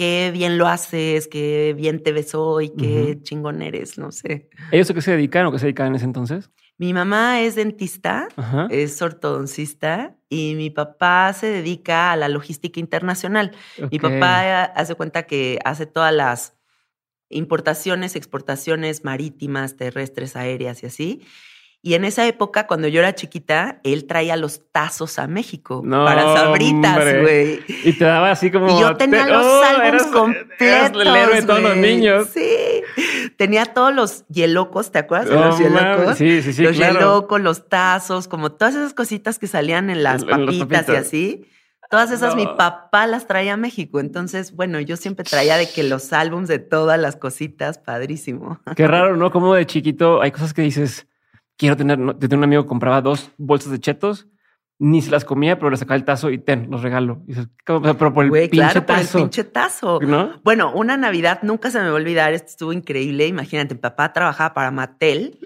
qué 0.01 0.31
bien 0.33 0.57
lo 0.57 0.67
haces, 0.67 1.27
qué 1.27 1.75
bien 1.77 2.01
te 2.01 2.11
ves 2.11 2.33
hoy, 2.33 2.71
qué 2.75 3.19
chingón 3.21 3.61
eres, 3.61 3.99
no 3.99 4.11
sé. 4.11 4.49
¿Ellos 4.71 4.89
a 4.89 4.95
qué 4.95 5.01
se 5.03 5.11
dedican 5.11 5.45
o 5.45 5.51
qué 5.51 5.59
se 5.59 5.67
dedican 5.67 5.85
en 5.89 5.95
ese 5.95 6.05
entonces? 6.05 6.49
Mi 6.79 6.91
mamá 6.91 7.39
es 7.41 7.53
dentista, 7.53 8.27
es 8.71 8.99
ortodoncista 8.99 10.17
y 10.27 10.55
mi 10.55 10.71
papá 10.71 11.31
se 11.33 11.45
dedica 11.45 12.11
a 12.11 12.15
la 12.15 12.29
logística 12.29 12.79
internacional. 12.79 13.51
Mi 13.91 13.99
papá 13.99 14.63
hace 14.63 14.95
cuenta 14.95 15.27
que 15.27 15.59
hace 15.65 15.85
todas 15.85 16.15
las 16.15 16.57
importaciones, 17.29 18.15
exportaciones 18.15 19.03
marítimas, 19.03 19.77
terrestres, 19.77 20.35
aéreas 20.35 20.81
y 20.81 20.87
así. 20.87 21.21
Y 21.83 21.95
en 21.95 22.05
esa 22.05 22.27
época, 22.27 22.67
cuando 22.67 22.87
yo 22.87 22.99
era 22.99 23.15
chiquita, 23.15 23.79
él 23.83 24.05
traía 24.05 24.35
los 24.35 24.61
tazos 24.71 25.17
a 25.17 25.25
México 25.25 25.81
para 25.81 26.35
sabritas, 26.35 27.21
güey. 27.21 27.61
Y 27.83 27.93
te 27.93 28.05
daba 28.05 28.29
así 28.29 28.51
como. 28.51 28.67
Y 28.67 28.79
yo 28.79 28.95
tenía 28.97 29.25
los 29.25 29.43
oh, 29.43 29.63
álbumes 29.63 30.03
completos. 30.03 31.01
el 31.01 31.15
héroe 31.15 31.41
de 31.41 31.47
todos 31.47 31.61
los 31.63 31.77
niños. 31.77 32.27
Sí. 32.31 32.83
Tenía 33.35 33.65
todos 33.65 33.95
los 33.95 34.27
hielocos, 34.27 34.91
¿te 34.91 34.99
acuerdas 34.99 35.29
de 35.29 35.35
los 35.35 35.57
hielocos? 35.57 36.17
Sí, 36.19 36.43
sí, 36.43 36.53
sí. 36.53 36.61
Los 36.61 36.77
hielocos, 36.77 37.41
los 37.41 37.67
tazos, 37.67 38.27
como 38.27 38.51
todas 38.51 38.75
esas 38.75 38.93
cositas 38.93 39.39
que 39.39 39.47
salían 39.47 39.89
en 39.89 40.03
las, 40.03 40.23
papitas, 40.23 40.87
y 40.87 40.95
así. 40.95 41.47
Todas 41.89 42.11
esas 42.11 42.35
mi 42.35 42.45
papá 42.45 43.07
las 43.07 43.25
traía 43.25 43.53
a 43.53 43.57
México. 43.57 43.99
Entonces, 43.99 44.55
bueno, 44.55 44.79
yo 44.79 44.97
siempre 44.97 45.25
traía 45.25 45.57
de 45.57 45.67
que 45.67 45.81
los 45.81 46.13
álbums 46.13 46.47
de 46.47 46.59
todas 46.59 46.99
las 46.99 47.15
cositas, 47.15 47.79
padrísimo. 47.79 48.59
Qué 48.75 48.87
raro, 48.87 49.17
¿no? 49.17 49.31
Como 49.31 49.55
de 49.55 49.65
chiquito 49.65 50.21
hay 50.21 50.31
cosas 50.31 50.53
que 50.53 50.61
dices 50.61 51.07
quiero 51.61 51.77
tener, 51.77 51.99
tengo 52.15 52.37
un 52.37 52.43
amigo 52.43 52.63
que 52.63 52.69
compraba 52.69 53.03
dos 53.03 53.29
bolsas 53.37 53.71
de 53.71 53.79
chetos, 53.79 54.27
ni 54.79 55.03
se 55.03 55.11
las 55.11 55.25
comía, 55.25 55.59
pero 55.59 55.69
le 55.69 55.77
sacaba 55.77 55.95
el 55.95 56.05
tazo 56.05 56.31
y 56.31 56.39
ten, 56.39 56.71
los 56.71 56.81
regalo. 56.81 57.21
Y 57.27 57.33
dices, 57.33 57.49
pero 57.63 58.13
por 58.15 58.25
el 58.25 58.31
pinche 58.31 58.49
claro, 58.49 58.83
tazo. 58.83 59.11
Por 59.11 59.21
el 59.21 59.25
pinche 59.25 59.43
tazo. 59.43 59.99
¿No? 60.01 60.41
Bueno, 60.43 60.73
una 60.73 60.97
Navidad 60.97 61.41
nunca 61.43 61.69
se 61.69 61.77
me 61.77 61.85
va 61.85 61.91
a 61.91 61.93
olvidar. 61.93 62.33
Esto 62.33 62.47
estuvo 62.47 62.73
increíble. 62.73 63.27
Imagínate, 63.27 63.75
mi 63.75 63.79
papá 63.79 64.11
trabajaba 64.11 64.55
para 64.55 64.71
Mattel 64.71 65.37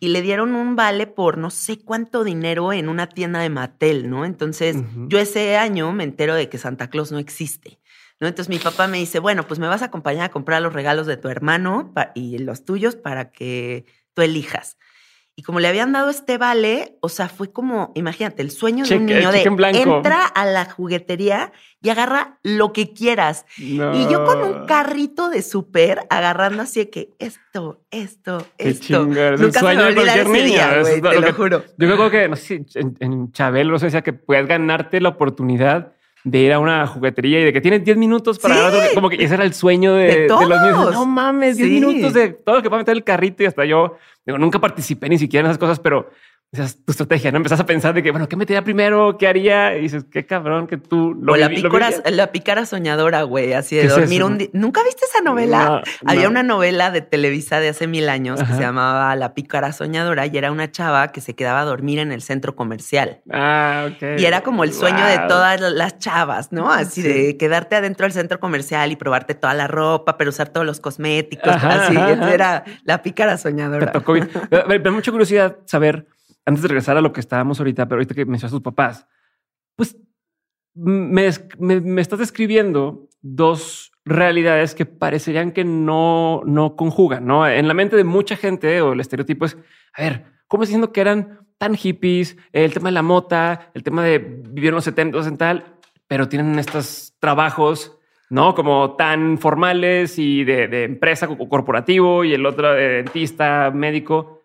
y 0.00 0.08
le 0.08 0.22
dieron 0.22 0.54
un 0.54 0.76
vale 0.76 1.06
por 1.06 1.36
no 1.36 1.50
sé 1.50 1.78
cuánto 1.84 2.24
dinero 2.24 2.72
en 2.72 2.88
una 2.88 3.06
tienda 3.06 3.40
de 3.40 3.50
Mattel, 3.50 4.08
¿no? 4.08 4.24
Entonces, 4.24 4.78
yo 5.08 5.18
ese 5.18 5.58
año 5.58 5.92
me 5.92 6.04
entero 6.04 6.34
de 6.34 6.48
que 6.48 6.56
Santa 6.56 6.88
Claus 6.88 7.12
no 7.12 7.18
existe. 7.18 7.80
¿no? 8.18 8.28
Entonces 8.28 8.48
mi 8.48 8.58
papá 8.58 8.86
me 8.86 8.96
dice, 8.96 9.18
bueno, 9.18 9.46
pues 9.46 9.60
me 9.60 9.66
vas 9.66 9.82
a 9.82 9.86
acompañar 9.86 10.24
a 10.24 10.30
comprar 10.30 10.62
los 10.62 10.72
regalos 10.72 11.06
de 11.06 11.18
tu 11.18 11.28
hermano 11.28 11.92
y 12.14 12.38
los 12.38 12.64
tuyos 12.64 12.96
para 12.96 13.30
que 13.30 13.84
tú 14.14 14.22
elijas. 14.22 14.78
Y 15.40 15.42
como 15.42 15.58
le 15.58 15.68
habían 15.68 15.90
dado 15.90 16.10
este 16.10 16.36
vale, 16.36 16.98
o 17.00 17.08
sea, 17.08 17.30
fue 17.30 17.50
como, 17.50 17.92
imagínate, 17.94 18.42
el 18.42 18.50
sueño 18.50 18.84
de 18.84 18.94
un 18.94 19.06
niño 19.06 19.32
de 19.32 19.40
entra 19.40 20.26
a 20.26 20.44
la 20.44 20.66
juguetería 20.66 21.50
y 21.80 21.88
agarra 21.88 22.38
lo 22.42 22.74
que 22.74 22.92
quieras. 22.92 23.46
Y 23.56 23.78
yo 23.78 24.26
con 24.26 24.42
un 24.42 24.66
carrito 24.66 25.30
de 25.30 25.40
súper 25.40 26.00
agarrando 26.10 26.64
así 26.64 26.80
de 26.80 26.90
que 26.90 27.08
esto, 27.18 27.80
esto, 27.90 28.46
esto. 28.58 29.06
Nunca 29.06 29.60
sueño 29.60 29.86
de 29.86 29.94
cualquier 29.94 30.28
niño. 30.28 30.60
te 30.84 31.20
lo, 31.22 31.32
juro. 31.32 31.64
Yo 31.78 31.96
creo 31.96 32.10
que, 32.10 32.28
no 32.28 32.36
sé 32.36 32.62
si 32.68 32.78
en, 32.78 32.98
en 33.00 33.32
Chabelo 33.32 33.78
se 33.78 33.86
decía 33.86 34.02
que 34.02 34.12
puedes 34.12 34.46
ganarte 34.46 35.00
la 35.00 35.08
oportunidad 35.08 35.94
de 36.24 36.38
ir 36.38 36.52
a 36.52 36.58
una 36.58 36.86
juguetería 36.86 37.40
y 37.40 37.44
de 37.44 37.52
que 37.52 37.60
tienes 37.60 37.84
10 37.84 37.96
minutos 37.96 38.38
para 38.38 38.70
como 38.94 39.08
que 39.08 39.16
ese 39.16 39.34
era 39.34 39.44
el 39.44 39.54
sueño 39.54 39.94
de, 39.94 40.26
los 40.28 40.48
niños. 40.48 40.92
No 40.92 41.06
mames, 41.06 41.56
10 41.56 41.70
minutos 41.70 42.12
de 42.12 42.30
todo 42.30 42.56
lo 42.56 42.62
que 42.62 42.68
pueda 42.68 42.80
meter 42.82 42.94
el 42.94 43.04
carrito 43.04 43.42
y 43.42 43.46
hasta 43.46 43.64
yo 43.64 43.96
nunca 44.38 44.58
participé 44.58 45.08
ni 45.08 45.18
siquiera 45.18 45.46
en 45.46 45.50
esas 45.50 45.58
cosas, 45.58 45.80
pero 45.80 46.10
esa 46.52 46.64
es 46.64 46.84
tu 46.84 46.90
estrategia, 46.90 47.30
¿no? 47.30 47.36
Empezás 47.36 47.60
a 47.60 47.66
pensar 47.66 47.94
de 47.94 48.02
que, 48.02 48.10
bueno, 48.10 48.28
¿qué 48.28 48.34
metería 48.34 48.64
primero? 48.64 49.16
¿Qué 49.16 49.28
haría? 49.28 49.76
Y 49.76 49.82
dices, 49.82 50.04
qué 50.10 50.26
cabrón 50.26 50.66
que 50.66 50.78
tú 50.78 51.14
lo 51.14 51.34
O 51.34 51.36
la, 51.36 51.48
pícara, 51.48 51.90
la 52.10 52.32
pícara 52.32 52.66
soñadora, 52.66 53.22
güey, 53.22 53.52
así 53.52 53.76
de 53.76 53.86
dormir 53.86 54.24
un 54.24 54.38
día. 54.38 54.48
¿Nunca 54.52 54.82
viste 54.82 55.04
esa 55.04 55.22
novela? 55.22 55.80
Había 56.04 56.28
una 56.28 56.42
novela 56.42 56.90
de 56.90 57.02
Televisa 57.02 57.60
de 57.60 57.68
hace 57.68 57.86
mil 57.86 58.08
años 58.08 58.40
que 58.40 58.52
se 58.52 58.60
llamaba 58.60 59.14
La 59.14 59.32
pícara 59.32 59.72
soñadora 59.72 60.26
y 60.26 60.36
era 60.36 60.50
una 60.50 60.72
chava 60.72 61.12
que 61.12 61.20
se 61.20 61.36
quedaba 61.36 61.60
a 61.60 61.64
dormir 61.64 62.00
en 62.00 62.10
el 62.10 62.20
centro 62.20 62.56
comercial. 62.56 63.20
Ah, 63.30 63.88
ok. 63.88 64.18
Y 64.18 64.24
era 64.24 64.40
como 64.40 64.64
el 64.64 64.72
sueño 64.72 65.06
de 65.06 65.20
todas 65.28 65.60
las 65.60 65.98
chavas, 65.98 66.50
¿no? 66.50 66.72
Así 66.72 67.00
de 67.00 67.36
quedarte 67.36 67.76
adentro 67.76 68.06
del 68.06 68.12
centro 68.12 68.40
comercial 68.40 68.90
y 68.90 68.96
probarte 68.96 69.36
toda 69.36 69.54
la 69.54 69.68
ropa, 69.68 70.16
pero 70.16 70.30
usar 70.30 70.48
todos 70.48 70.66
los 70.66 70.80
cosméticos. 70.80 71.54
así, 71.62 71.96
era 71.96 72.64
la 72.82 73.02
pícara 73.02 73.38
soñadora. 73.38 73.92
tocó 73.92 74.14
Me 74.68 74.78
da 74.80 74.90
mucha 74.90 75.12
curiosidad 75.12 75.58
saber 75.66 76.06
antes 76.50 76.62
de 76.62 76.68
regresar 76.68 76.96
a 76.96 77.00
lo 77.00 77.12
que 77.12 77.20
estábamos 77.20 77.60
ahorita, 77.60 77.86
pero 77.86 77.98
ahorita 77.98 78.14
que 78.14 78.26
mencionas 78.26 78.52
a 78.52 78.56
tus 78.56 78.62
papás, 78.62 79.06
pues 79.76 79.96
me, 80.74 81.26
estás 81.26 82.18
describiendo 82.18 83.08
dos 83.22 83.92
realidades 84.04 84.74
que 84.74 84.84
parecerían 84.84 85.52
que 85.52 85.64
no, 85.64 86.42
no 86.44 86.74
conjugan, 86.74 87.24
¿no? 87.24 87.46
En 87.46 87.68
la 87.68 87.74
mente 87.74 87.96
de 87.96 88.04
mucha 88.04 88.36
gente 88.36 88.80
o 88.80 88.92
el 88.92 89.00
estereotipo 89.00 89.44
es, 89.44 89.56
a 89.94 90.02
ver, 90.02 90.24
¿cómo 90.48 90.64
es 90.64 90.70
diciendo 90.70 90.92
que 90.92 91.00
eran 91.00 91.46
tan 91.56 91.76
hippies? 91.76 92.36
El 92.52 92.74
tema 92.74 92.88
de 92.88 92.94
la 92.94 93.02
mota, 93.02 93.70
el 93.74 93.84
tema 93.84 94.02
de 94.02 94.18
vivir 94.18 94.70
en 94.70 94.74
los 94.74 94.84
70 94.84 95.18
en 95.28 95.36
tal, 95.36 95.76
pero 96.08 96.28
tienen 96.28 96.58
estos 96.58 97.14
trabajos, 97.20 97.96
¿no? 98.28 98.56
Como 98.56 98.96
tan 98.96 99.38
formales 99.38 100.18
y 100.18 100.42
de, 100.42 100.66
de 100.66 100.84
empresa 100.84 101.28
corporativo 101.28 102.24
y 102.24 102.34
el 102.34 102.44
otro 102.44 102.72
de 102.72 102.88
dentista, 102.88 103.70
médico 103.72 104.39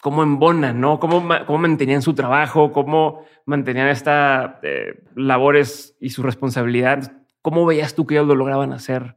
cómo 0.00 0.22
embonan, 0.22 0.80
¿no? 0.80 1.00
Cómo, 1.00 1.26
cómo 1.46 1.58
mantenían 1.58 2.02
su 2.02 2.14
trabajo, 2.14 2.72
cómo 2.72 3.24
mantenían 3.46 3.88
estas 3.88 4.56
eh, 4.62 5.02
labores 5.14 5.96
y 6.00 6.10
su 6.10 6.22
responsabilidad. 6.22 7.24
¿Cómo 7.42 7.66
veías 7.66 7.94
tú 7.94 8.06
que 8.06 8.14
ellos 8.14 8.26
lo 8.26 8.34
lograban 8.34 8.72
hacer? 8.72 9.16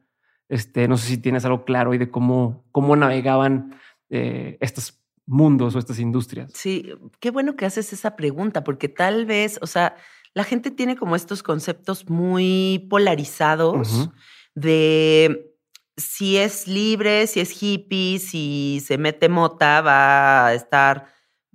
Este, 0.50 0.88
no 0.88 0.98
sé 0.98 1.08
si 1.08 1.18
tienes 1.18 1.46
algo 1.46 1.64
claro 1.64 1.94
y 1.94 1.98
de 1.98 2.10
cómo, 2.10 2.66
cómo 2.72 2.96
navegaban 2.96 3.76
eh, 4.10 4.58
estos 4.60 5.02
mundos 5.26 5.76
o 5.76 5.80
estas 5.80 6.00
industrias. 6.00 6.52
Sí, 6.54 6.92
qué 7.20 7.32
bueno 7.32 7.56
que 7.56 7.66
haces 7.66 7.94
esa 7.94 8.16
pregunta, 8.16 8.64
porque 8.64 8.90
tal 8.90 9.26
vez, 9.26 9.60
o 9.62 9.68
sea, 9.68 9.96
la 10.34 10.44
gente 10.44 10.72
tiene 10.72 10.96
como 10.96 11.16
estos 11.16 11.44
conceptos 11.44 12.10
muy 12.10 12.88
polarizados 12.90 14.10
de 14.56 15.51
si 15.98 16.38
es 16.38 16.68
libre, 16.68 17.28
si 17.28 17.40
es 17.40 17.62
hippie, 17.62 18.20
si 18.20 18.82
se 18.86 18.98
mete 18.98 19.30
mota, 19.30 19.82
va 19.82 20.48
a 20.48 20.54
estar 20.54 21.08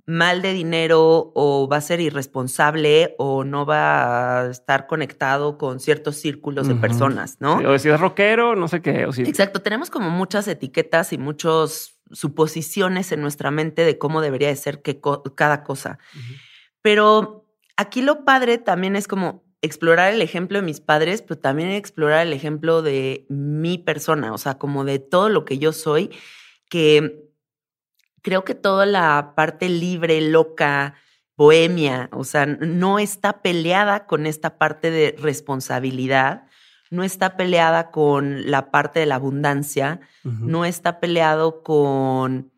mal 0.07 0.41
de 0.41 0.53
dinero 0.53 1.33
o 1.35 1.67
va 1.67 1.77
a 1.77 1.81
ser 1.81 1.99
irresponsable 1.99 3.13
o 3.17 3.43
no 3.43 3.65
va 3.65 4.39
a 4.39 4.49
estar 4.49 4.87
conectado 4.87 5.57
con 5.57 5.81
ciertos 5.81 6.15
círculos 6.15 6.69
de 6.69 6.75
personas, 6.75 7.37
¿no? 7.41 7.57
o 7.57 7.77
si 7.77 7.89
es 7.89 7.99
rockero, 7.99 8.55
no 8.55 8.69
sé 8.69 8.81
qué. 8.81 9.01
Exacto, 9.01 9.61
tenemos 9.61 9.89
como 9.89 10.09
muchas 10.09 10.47
etiquetas 10.47 11.11
y 11.11 11.17
muchas 11.17 11.99
suposiciones 12.11 13.11
en 13.11 13.21
nuestra 13.21 13.51
mente 13.51 13.83
de 13.83 13.97
cómo 13.97 14.21
debería 14.21 14.47
de 14.47 14.55
ser 14.55 14.81
que 14.81 15.01
cada 15.35 15.63
cosa. 15.63 15.99
Pero 16.81 17.45
aquí 17.75 18.01
lo 18.01 18.23
padre 18.23 18.59
también 18.59 18.95
es 18.95 19.09
como 19.09 19.43
explorar 19.61 20.13
el 20.13 20.21
ejemplo 20.21 20.59
de 20.59 20.65
mis 20.65 20.79
padres, 20.79 21.21
pero 21.21 21.39
también 21.39 21.69
explorar 21.69 22.25
el 22.25 22.33
ejemplo 22.33 22.81
de 22.81 23.25
mi 23.29 23.77
persona, 23.77 24.33
o 24.33 24.37
sea, 24.37 24.57
como 24.57 24.83
de 24.83 24.99
todo 24.99 25.29
lo 25.29 25.45
que 25.45 25.57
yo 25.57 25.73
soy, 25.73 26.11
que 26.69 27.27
creo 28.21 28.43
que 28.43 28.55
toda 28.55 28.85
la 28.85 29.33
parte 29.35 29.69
libre, 29.69 30.21
loca, 30.21 30.95
bohemia, 31.35 32.09
o 32.11 32.23
sea, 32.23 32.45
no 32.45 32.99
está 32.99 33.41
peleada 33.41 34.05
con 34.05 34.25
esta 34.25 34.57
parte 34.57 34.91
de 34.91 35.15
responsabilidad, 35.19 36.47
no 36.89 37.03
está 37.03 37.37
peleada 37.37 37.91
con 37.91 38.49
la 38.49 38.71
parte 38.71 38.99
de 38.99 39.05
la 39.05 39.15
abundancia, 39.15 39.99
no 40.23 40.65
está 40.65 40.99
peleado 40.99 41.63
con 41.63 42.51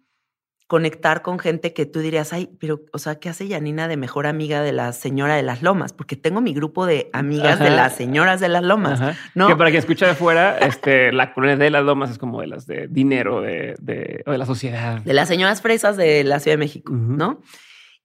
conectar 0.70 1.24
con 1.24 1.40
gente 1.40 1.74
que 1.74 1.88
tú 1.88 2.00
dirías, 2.00 2.32
ay, 2.32 2.48
pero, 2.60 2.82
o 2.94 3.00
sea, 3.00 3.16
¿qué 3.16 3.28
hace 3.28 3.48
Yanina 3.48 3.88
de 3.88 3.98
mejor 3.98 4.28
amiga 4.28 4.62
de 4.62 4.72
la 4.72 4.94
señora 4.94 5.36
de 5.36 5.42
las 5.42 5.64
lomas? 5.64 5.94
Porque 5.94 6.16
tengo 6.16 6.42
mi 6.42 6.54
grupo 6.54 6.86
de 6.86 7.10
amigas 7.12 7.58
de 7.58 7.72
las 7.72 7.96
señoras 7.96 8.40
de 8.40 8.50
las 8.50 8.62
lomas. 8.62 9.02
¿no? 9.34 9.48
Que 9.48 9.56
para 9.56 9.72
quien 9.72 9.80
escucha 9.80 10.06
de 10.06 10.14
fuera, 10.14 10.60
este, 10.60 11.12
la 11.12 11.34
comunidad 11.34 11.58
de 11.58 11.72
las 11.72 11.84
lomas 11.84 12.12
es 12.12 12.20
como 12.20 12.42
de 12.42 12.46
las 12.46 12.68
de 12.68 12.88
dinero, 12.88 13.42
de, 13.42 13.78
de, 13.82 14.22
o 14.28 14.32
de 14.32 14.38
la 14.38 14.46
sociedad. 14.46 15.02
De 15.02 15.14
las 15.14 15.28
señoras 15.28 15.64
fresas 15.64 15.98
de 15.98 16.24
la 16.24 16.40
Ciudad 16.40 16.54
de 16.54 16.60
México, 16.60 16.94
¿no? 16.94 17.42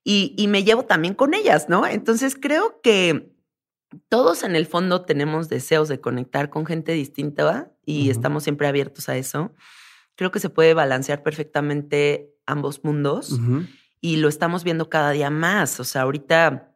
Y, 0.02 0.34
y 0.38 0.48
me 0.48 0.64
llevo 0.64 0.84
también 0.84 1.12
con 1.12 1.34
ellas, 1.34 1.68
¿no? 1.68 1.86
Entonces 1.86 2.34
creo 2.34 2.80
que 2.82 3.30
todos 4.08 4.42
en 4.42 4.56
el 4.56 4.64
fondo 4.64 5.02
tenemos 5.02 5.50
deseos 5.50 5.88
de 5.88 6.00
conectar 6.00 6.48
con 6.48 6.64
gente 6.64 6.92
distinta 6.92 7.70
y 7.84 8.08
estamos 8.08 8.42
siempre 8.42 8.68
abiertos 8.68 9.10
a 9.10 9.18
eso. 9.18 9.52
Creo 10.16 10.30
que 10.30 10.40
se 10.40 10.50
puede 10.50 10.74
balancear 10.74 11.22
perfectamente 11.22 12.34
ambos 12.46 12.84
mundos 12.84 13.38
y 14.00 14.16
lo 14.16 14.28
estamos 14.28 14.64
viendo 14.64 14.88
cada 14.88 15.10
día 15.10 15.30
más. 15.30 15.80
O 15.80 15.84
sea, 15.84 16.02
ahorita, 16.02 16.74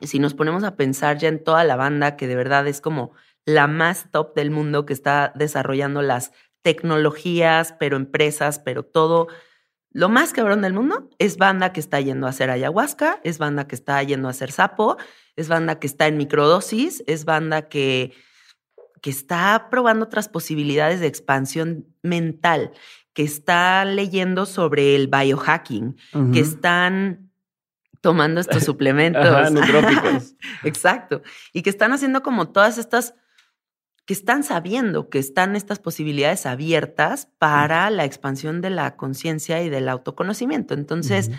si 0.00 0.18
nos 0.18 0.34
ponemos 0.34 0.64
a 0.64 0.76
pensar 0.76 1.18
ya 1.18 1.28
en 1.28 1.42
toda 1.42 1.64
la 1.64 1.76
banda 1.76 2.16
que 2.16 2.26
de 2.26 2.36
verdad 2.36 2.66
es 2.66 2.80
como 2.80 3.12
la 3.44 3.66
más 3.66 4.10
top 4.10 4.34
del 4.34 4.50
mundo 4.50 4.86
que 4.86 4.92
está 4.92 5.32
desarrollando 5.34 6.02
las 6.02 6.32
tecnologías, 6.62 7.74
pero 7.78 7.96
empresas, 7.96 8.58
pero 8.58 8.82
todo. 8.82 9.28
Lo 9.92 10.08
más 10.08 10.32
cabrón 10.32 10.62
del 10.62 10.72
mundo 10.72 11.10
es 11.18 11.36
banda 11.36 11.72
que 11.72 11.80
está 11.80 12.00
yendo 12.00 12.26
a 12.26 12.30
hacer 12.30 12.50
ayahuasca, 12.50 13.20
es 13.24 13.38
banda 13.38 13.66
que 13.66 13.74
está 13.74 14.02
yendo 14.02 14.28
a 14.28 14.30
hacer 14.30 14.52
sapo, 14.52 14.96
es 15.36 15.48
banda 15.48 15.80
que 15.80 15.86
está 15.86 16.06
en 16.06 16.16
microdosis, 16.16 17.02
es 17.06 17.24
banda 17.24 17.68
que, 17.68 18.12
que 19.00 19.10
está 19.10 19.68
probando 19.70 20.04
otras 20.04 20.28
posibilidades 20.28 21.00
de 21.00 21.06
expansión 21.06 21.86
mental 22.02 22.72
que 23.12 23.22
están 23.22 23.96
leyendo 23.96 24.46
sobre 24.46 24.94
el 24.94 25.08
biohacking, 25.08 25.96
que 26.32 26.40
están 26.40 27.30
tomando 28.00 28.40
estos 28.40 28.64
suplementos. 28.64 29.22
Exacto. 30.64 31.22
Y 31.52 31.62
que 31.62 31.70
están 31.70 31.92
haciendo 31.92 32.22
como 32.22 32.50
todas 32.50 32.78
estas, 32.78 33.14
que 34.06 34.14
están 34.14 34.44
sabiendo 34.44 35.08
que 35.08 35.18
están 35.18 35.56
estas 35.56 35.78
posibilidades 35.78 36.46
abiertas 36.46 37.28
para 37.38 37.90
la 37.90 38.04
expansión 38.04 38.60
de 38.60 38.70
la 38.70 38.96
conciencia 38.96 39.62
y 39.62 39.68
del 39.68 39.88
autoconocimiento. 39.88 40.74
Entonces, 40.74 41.30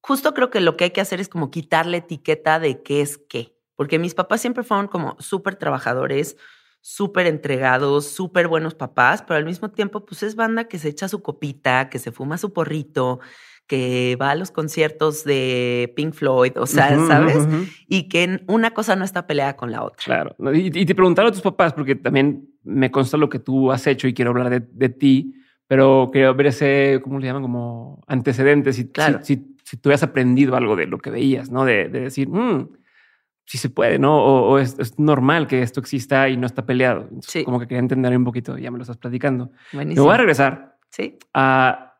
justo 0.00 0.34
creo 0.34 0.50
que 0.50 0.60
lo 0.60 0.76
que 0.76 0.84
hay 0.84 0.90
que 0.90 1.00
hacer 1.00 1.20
es 1.20 1.28
como 1.28 1.50
quitar 1.50 1.86
la 1.86 1.98
etiqueta 1.98 2.58
de 2.58 2.82
qué 2.82 3.00
es 3.02 3.18
qué. 3.28 3.59
Porque 3.80 3.98
mis 3.98 4.12
papás 4.12 4.42
siempre 4.42 4.62
fueron 4.62 4.88
como 4.88 5.16
súper 5.20 5.56
trabajadores, 5.56 6.36
súper 6.82 7.26
entregados, 7.26 8.04
súper 8.04 8.46
buenos 8.46 8.74
papás, 8.74 9.22
pero 9.22 9.38
al 9.38 9.46
mismo 9.46 9.70
tiempo, 9.70 10.04
pues 10.04 10.22
es 10.22 10.36
banda 10.36 10.64
que 10.64 10.78
se 10.78 10.90
echa 10.90 11.08
su 11.08 11.22
copita, 11.22 11.88
que 11.88 11.98
se 11.98 12.12
fuma 12.12 12.36
su 12.36 12.52
porrito, 12.52 13.20
que 13.66 14.18
va 14.20 14.32
a 14.32 14.34
los 14.34 14.50
conciertos 14.50 15.24
de 15.24 15.94
Pink 15.96 16.12
Floyd, 16.12 16.58
o 16.58 16.66
sea, 16.66 16.94
¿sabes? 17.06 17.48
Y 17.88 18.10
que 18.10 18.42
una 18.48 18.72
cosa 18.72 18.96
no 18.96 19.04
está 19.06 19.26
peleada 19.26 19.56
con 19.56 19.70
la 19.70 19.82
otra. 19.82 20.04
Claro. 20.04 20.36
Y, 20.52 20.84
te 20.84 20.94
preguntaron 20.94 21.30
a 21.30 21.32
tus 21.32 21.40
papás, 21.40 21.72
porque 21.72 21.94
también 21.94 22.50
me 22.62 22.90
consta 22.90 23.16
lo 23.16 23.30
que 23.30 23.38
tú 23.38 23.72
has 23.72 23.86
hecho 23.86 24.06
y 24.08 24.12
quiero 24.12 24.32
hablar 24.32 24.62
de, 24.62 24.88
ti, 24.90 25.36
pero 25.66 26.10
quiero 26.12 26.34
ver 26.34 26.48
ese, 26.48 27.00
¿cómo 27.02 27.18
le 27.18 27.28
llaman? 27.28 27.40
Como 27.40 28.04
antecedentes. 28.08 28.76
Si, 28.76 28.90
claro. 28.90 29.20
si, 29.22 29.56
si, 29.64 29.78
tú 29.78 29.88
habías 29.88 30.02
aprendido 30.02 30.54
algo 30.54 30.76
de 30.76 30.86
lo 30.86 30.98
que 30.98 31.08
veías, 31.08 31.50
¿no? 31.50 31.64
De, 31.64 31.88
decir, 31.88 32.28
mm, 32.28 32.68
si 33.50 33.58
se 33.58 33.68
puede, 33.68 33.98
¿no? 33.98 34.16
O, 34.16 34.58
es, 34.60 34.96
normal 34.96 35.48
que 35.48 35.60
esto 35.60 35.80
exista 35.80 36.28
y 36.28 36.36
no 36.36 36.46
está 36.46 36.64
peleado. 36.64 37.08
sí. 37.20 37.42
Como 37.42 37.58
que 37.58 37.66
quería 37.66 37.80
entender 37.80 38.16
un 38.16 38.22
poquito, 38.22 38.56
ya 38.56 38.70
me 38.70 38.78
lo 38.78 38.82
estás 38.82 38.96
platicando. 38.96 39.50
Buenísimo. 39.72 40.04
Me 40.04 40.06
voy 40.06 40.14
a 40.14 40.18
regresar. 40.18 40.78
Sí. 40.88 41.18
A, 41.34 41.96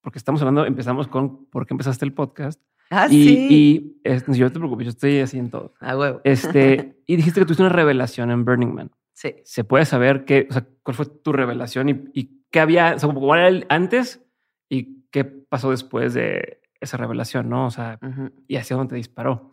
porque 0.00 0.18
estamos 0.18 0.40
hablando, 0.42 0.66
empezamos 0.66 1.06
con 1.06 1.46
por 1.46 1.64
qué 1.64 1.74
empezaste 1.74 2.04
el 2.04 2.12
podcast. 2.12 2.60
Ah, 2.90 3.06
y, 3.08 3.24
sí. 3.24 3.46
Y 3.50 4.36
yo 4.36 4.46
no 4.46 4.52
te 4.52 4.58
preocupes, 4.58 4.86
yo 4.86 4.90
estoy 4.90 5.20
así 5.20 5.38
en 5.38 5.48
todo. 5.48 5.74
Ah, 5.78 5.96
huevo. 5.96 6.20
Este, 6.24 7.00
y 7.06 7.14
dijiste 7.14 7.38
que 7.38 7.46
tuviste 7.46 7.62
una 7.62 7.72
revelación 7.72 8.32
en 8.32 8.44
Burning 8.44 8.74
Man. 8.74 8.90
Sí. 9.12 9.36
¿Se 9.44 9.62
puede 9.62 9.84
saber 9.84 10.24
qué, 10.24 10.48
o 10.50 10.52
sea, 10.54 10.66
cuál 10.82 10.96
fue 10.96 11.06
tu 11.06 11.32
revelación 11.32 11.88
y, 11.88 12.04
y 12.14 12.42
qué 12.50 12.58
había, 12.58 12.94
o 12.96 12.98
sea, 12.98 13.08
cuál 13.10 13.38
era 13.38 13.48
el 13.48 13.66
antes 13.68 14.26
y 14.68 15.04
qué 15.12 15.24
pasó 15.24 15.70
después 15.70 16.14
de 16.14 16.62
esa 16.80 16.96
revelación, 16.96 17.48
¿no? 17.48 17.66
O 17.66 17.70
sea, 17.70 18.00
y 18.48 18.56
hacia 18.56 18.74
dónde 18.74 18.90
te 18.90 18.96
disparó. 18.96 19.51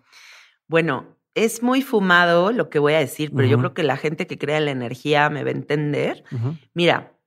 Bueno, 0.70 1.18
es 1.34 1.62
muy 1.64 1.82
fumado 1.82 2.52
lo 2.52 2.70
que 2.70 2.80
voy 2.80 2.94
a 2.94 3.00
decir, 3.00 3.32
pero 3.36 3.48
yo 3.48 3.58
creo 3.58 3.74
que 3.74 3.84
la 3.84 3.98
gente 3.98 4.28
que 4.28 4.38
crea 4.38 4.58
en 4.58 4.66
la 4.66 4.72
energía 4.72 5.30
me 5.30 5.44
va 5.44 5.50
a 5.50 5.54
entender. 5.54 6.24
Mira, 6.74 7.18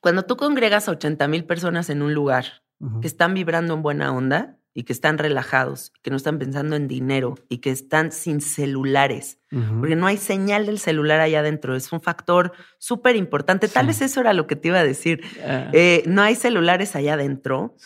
cuando 0.00 0.24
tú 0.24 0.36
congregas 0.36 0.88
a 0.88 0.92
80 0.92 1.28
mil 1.28 1.44
personas 1.44 1.88
en 1.88 2.02
un 2.02 2.12
lugar 2.12 2.64
que 3.00 3.06
están 3.06 3.32
vibrando 3.32 3.74
en 3.74 3.82
buena 3.82 4.12
onda 4.12 4.58
y 4.74 4.82
que 4.82 4.92
están 4.92 5.18
relajados, 5.18 5.92
que 6.02 6.10
no 6.10 6.16
están 6.16 6.38
pensando 6.38 6.74
en 6.74 6.88
dinero 6.88 7.36
y 7.48 7.58
que 7.58 7.70
están 7.70 8.10
sin 8.10 8.40
celulares, 8.40 9.38
porque 9.78 9.94
no 9.94 10.06
hay 10.08 10.16
señal 10.16 10.66
del 10.66 10.80
celular 10.80 11.20
allá 11.20 11.40
adentro, 11.40 11.76
es 11.76 11.92
un 11.92 12.00
factor 12.00 12.52
súper 12.78 13.14
importante. 13.14 13.68
Tal 13.68 13.86
vez 13.86 14.02
eso 14.02 14.20
era 14.20 14.32
lo 14.32 14.48
que 14.48 14.56
te 14.56 14.68
iba 14.68 14.80
a 14.80 14.84
decir. 14.84 15.22
Ah. 15.46 15.70
Eh, 15.72 16.02
no 16.06 16.22
hay 16.22 16.34
celulares 16.34 16.96
allá 16.96 17.14
adentro. 17.14 17.76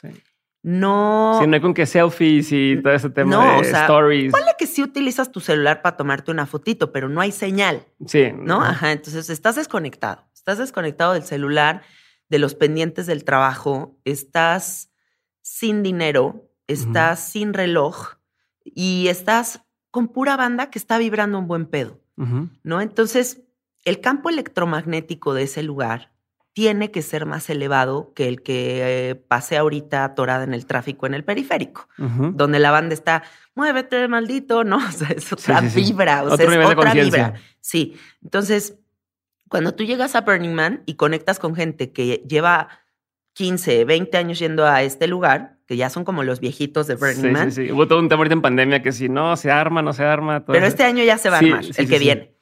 No. 0.68 1.38
Sí, 1.40 1.46
no 1.46 1.54
hay 1.54 1.62
con 1.62 1.72
que 1.72 1.86
selfies 1.86 2.52
y 2.52 2.82
todo 2.82 2.92
ese 2.92 3.08
tema 3.08 3.30
no, 3.30 3.52
de 3.54 3.60
o 3.60 3.64
sea, 3.64 3.84
stories. 3.84 4.30
Ponle 4.30 4.52
que 4.58 4.66
sí 4.66 4.82
utilizas 4.82 5.32
tu 5.32 5.40
celular 5.40 5.80
para 5.80 5.96
tomarte 5.96 6.30
una 6.30 6.44
fotito, 6.44 6.92
pero 6.92 7.08
no 7.08 7.22
hay 7.22 7.32
señal. 7.32 7.86
Sí. 8.06 8.32
¿No? 8.36 8.60
Ajá. 8.60 8.92
Entonces 8.92 9.30
estás 9.30 9.56
desconectado. 9.56 10.28
Estás 10.34 10.58
desconectado 10.58 11.14
del 11.14 11.22
celular, 11.22 11.80
de 12.28 12.38
los 12.38 12.54
pendientes 12.54 13.06
del 13.06 13.24
trabajo, 13.24 13.98
estás 14.04 14.90
sin 15.40 15.82
dinero, 15.82 16.50
estás 16.66 17.20
sin 17.20 17.54
reloj 17.54 18.16
y 18.62 19.08
estás 19.08 19.62
con 19.90 20.08
pura 20.08 20.36
banda 20.36 20.68
que 20.68 20.78
está 20.78 20.98
vibrando 20.98 21.38
un 21.38 21.48
buen 21.48 21.64
pedo. 21.64 21.98
¿No? 22.62 22.82
Entonces, 22.82 23.42
el 23.86 24.00
campo 24.02 24.28
electromagnético 24.28 25.32
de 25.32 25.44
ese 25.44 25.62
lugar 25.62 26.12
tiene 26.58 26.90
que 26.90 27.02
ser 27.02 27.24
más 27.24 27.48
elevado 27.50 28.12
que 28.16 28.26
el 28.26 28.42
que 28.42 29.10
eh, 29.10 29.14
pase 29.14 29.56
ahorita 29.56 30.02
atorada 30.02 30.42
en 30.42 30.54
el 30.54 30.66
tráfico 30.66 31.06
en 31.06 31.14
el 31.14 31.22
periférico, 31.22 31.88
donde 31.96 32.58
la 32.58 32.72
banda 32.72 32.94
está, 32.94 33.22
muévete, 33.54 34.08
maldito, 34.08 34.64
¿no? 34.64 34.78
O 34.88 34.90
sea, 34.90 35.10
es 35.10 35.32
otra 35.32 35.60
vibra, 35.60 36.24
o 36.24 36.36
sea, 36.36 36.46
es 36.46 36.66
otra 36.66 36.94
vibra. 36.94 37.34
Sí. 37.60 37.96
Entonces, 38.24 38.76
cuando 39.48 39.76
tú 39.76 39.84
llegas 39.84 40.16
a 40.16 40.22
Burning 40.22 40.52
Man 40.52 40.82
y 40.84 40.94
conectas 40.94 41.38
con 41.38 41.54
gente 41.54 41.92
que 41.92 42.24
lleva 42.28 42.70
15, 43.34 43.84
20 43.84 44.18
años 44.18 44.40
yendo 44.40 44.66
a 44.66 44.82
este 44.82 45.06
lugar, 45.06 45.60
que 45.64 45.76
ya 45.76 45.90
son 45.90 46.04
como 46.04 46.24
los 46.24 46.40
viejitos 46.40 46.88
de 46.88 46.96
Burning 46.96 47.30
Man. 47.30 47.52
Sí, 47.52 47.66
sí, 47.66 47.72
Hubo 47.72 47.86
todo 47.86 48.00
un 48.00 48.08
tema 48.08 48.18
ahorita 48.18 48.34
en 48.34 48.42
pandemia 48.42 48.82
que 48.82 48.90
si 48.90 49.08
no 49.08 49.36
se 49.36 49.52
arma, 49.52 49.80
no 49.80 49.92
se 49.92 50.02
arma. 50.02 50.44
Pero 50.44 50.66
este 50.66 50.82
año 50.82 51.04
ya 51.04 51.18
se 51.18 51.30
va 51.30 51.36
a 51.36 51.38
armar, 51.38 51.64
el 51.76 51.88
que 51.88 51.98
viene. 52.00 52.34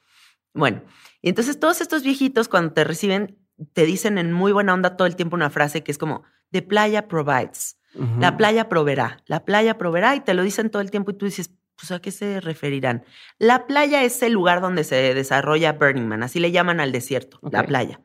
Bueno, 0.55 0.81
y 1.21 1.29
entonces 1.29 1.59
todos 1.59 1.81
estos 1.81 2.01
viejitos 2.01 2.47
cuando 2.47 2.73
te 2.73 2.83
reciben 2.83 3.37
te 3.73 3.85
dicen 3.85 4.17
en 4.17 4.31
muy 4.31 4.51
buena 4.51 4.73
onda 4.73 4.97
todo 4.97 5.07
el 5.07 5.15
tiempo 5.15 5.35
una 5.35 5.49
frase 5.49 5.83
que 5.83 5.91
es 5.91 5.97
como, 5.97 6.23
the 6.51 6.61
playa 6.61 7.07
provides, 7.07 7.77
la 8.19 8.37
playa 8.37 8.69
proveerá, 8.69 9.23
la 9.25 9.43
playa 9.43 9.77
proveerá 9.77 10.15
y 10.15 10.19
te 10.19 10.35
lo 10.35 10.43
dicen 10.43 10.69
todo 10.69 10.81
el 10.81 10.91
tiempo 10.91 11.11
y 11.11 11.13
tú 11.15 11.25
dices, 11.25 11.51
pues 11.75 11.91
a 11.91 11.99
qué 11.99 12.11
se 12.11 12.41
referirán. 12.41 13.05
La 13.39 13.65
playa 13.65 14.03
es 14.03 14.21
el 14.21 14.33
lugar 14.33 14.61
donde 14.61 14.83
se 14.83 15.13
desarrolla 15.13 15.73
Burning 15.73 16.07
Man, 16.07 16.23
así 16.23 16.39
le 16.39 16.51
llaman 16.51 16.79
al 16.79 16.91
desierto, 16.91 17.39
la 17.51 17.63
playa. 17.63 18.01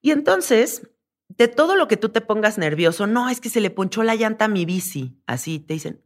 Y 0.00 0.10
entonces, 0.10 0.90
de 1.28 1.48
todo 1.48 1.76
lo 1.76 1.88
que 1.88 1.96
tú 1.96 2.10
te 2.10 2.20
pongas 2.20 2.58
nervioso, 2.58 3.06
no, 3.06 3.28
es 3.28 3.40
que 3.40 3.48
se 3.48 3.60
le 3.60 3.70
ponchó 3.70 4.02
la 4.02 4.16
llanta 4.16 4.46
a 4.46 4.48
mi 4.48 4.64
bici, 4.64 5.18
así 5.26 5.60
te 5.60 5.74
dicen, 5.74 6.02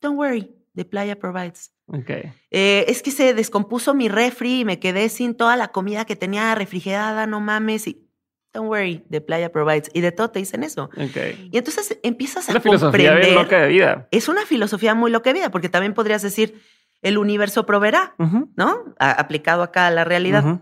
don't 0.00 0.18
worry, 0.18 0.54
the 0.74 0.84
playa 0.84 1.18
provides. 1.18 1.71
Okay. 1.86 2.32
Eh, 2.50 2.86
es 2.88 3.02
que 3.02 3.10
se 3.10 3.34
descompuso 3.34 3.92
mi 3.94 4.08
refri 4.08 4.60
y 4.60 4.64
me 4.64 4.78
quedé 4.78 5.08
sin 5.08 5.34
toda 5.34 5.56
la 5.56 5.68
comida 5.68 6.04
que 6.04 6.16
tenía 6.16 6.54
refrigerada, 6.54 7.26
no 7.26 7.40
mames. 7.40 7.86
Y, 7.86 8.08
Don't 8.52 8.68
worry, 8.68 9.02
the 9.10 9.20
playa 9.22 9.50
provides. 9.50 9.90
Y 9.94 10.02
de 10.02 10.12
todo 10.12 10.30
te 10.30 10.38
dicen 10.38 10.62
eso. 10.62 10.90
Okay. 10.94 11.48
Y 11.50 11.56
entonces 11.56 11.98
empiezas 12.02 12.48
a 12.48 12.52
una 12.52 12.60
filosofía 12.60 13.14
bien 13.14 13.34
loca 13.34 13.62
de 13.62 13.68
vida. 13.68 14.08
Es 14.10 14.28
una 14.28 14.44
filosofía 14.44 14.94
muy 14.94 15.10
loca 15.10 15.30
de 15.30 15.40
vida, 15.40 15.50
porque 15.50 15.70
también 15.70 15.94
podrías 15.94 16.20
decir, 16.20 16.60
el 17.00 17.16
universo 17.16 17.64
proveerá, 17.64 18.14
¿no? 18.56 18.94
aplicado 18.98 19.62
acá 19.62 19.86
a 19.86 19.90
la 19.90 20.04
realidad. 20.04 20.60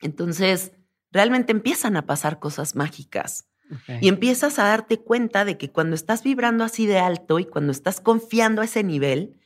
Entonces, 0.00 0.72
realmente 1.12 1.52
empiezan 1.52 1.96
a 1.96 2.06
pasar 2.06 2.40
cosas 2.40 2.74
mágicas. 2.74 3.46
Y 4.00 4.08
empiezas 4.08 4.58
a 4.58 4.64
darte 4.64 4.98
cuenta 4.98 5.44
de 5.44 5.56
que 5.56 5.70
cuando 5.70 5.94
estás 5.94 6.24
vibrando 6.24 6.64
así 6.64 6.86
de 6.86 6.98
alto 6.98 7.38
y 7.38 7.44
cuando 7.44 7.70
estás 7.70 8.00
confiando 8.00 8.62
a 8.62 8.64
ese 8.64 8.82
nivel, 8.82 9.39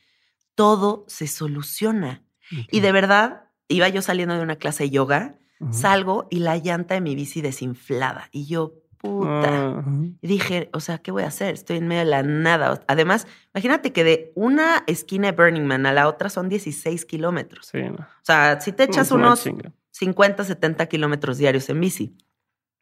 todo 0.55 1.05
se 1.07 1.27
soluciona. 1.27 2.23
Y 2.71 2.79
de 2.79 2.91
verdad, 2.91 3.49
iba 3.67 3.89
yo 3.89 4.01
saliendo 4.01 4.35
de 4.35 4.41
una 4.41 4.55
clase 4.55 4.83
de 4.83 4.89
yoga, 4.89 5.37
salgo 5.71 6.27
y 6.29 6.39
la 6.39 6.57
llanta 6.57 6.95
de 6.95 7.01
mi 7.01 7.15
bici 7.15 7.41
desinflada. 7.41 8.29
Y 8.31 8.45
yo, 8.45 8.73
puta. 8.97 9.83
Y 10.21 10.27
dije, 10.27 10.69
o 10.73 10.79
sea, 10.79 10.99
¿qué 10.99 11.11
voy 11.11 11.23
a 11.23 11.27
hacer? 11.27 11.53
Estoy 11.53 11.77
en 11.77 11.87
medio 11.87 12.03
de 12.03 12.09
la 12.09 12.23
nada. 12.23 12.81
Además, 12.87 13.27
imagínate 13.53 13.91
que 13.93 14.03
de 14.03 14.31
una 14.35 14.83
esquina 14.87 15.31
de 15.31 15.37
Burning 15.37 15.65
Man 15.65 15.85
a 15.85 15.93
la 15.93 16.07
otra 16.07 16.29
son 16.29 16.49
16 16.49 17.05
kilómetros. 17.05 17.71
O 17.73 18.05
sea, 18.23 18.59
si 18.61 18.71
te 18.71 18.83
echas 18.83 19.11
unos 19.11 19.47
50, 19.91 20.43
70 20.43 20.85
kilómetros 20.87 21.37
diarios 21.37 21.69
en 21.69 21.79
bici, 21.79 22.17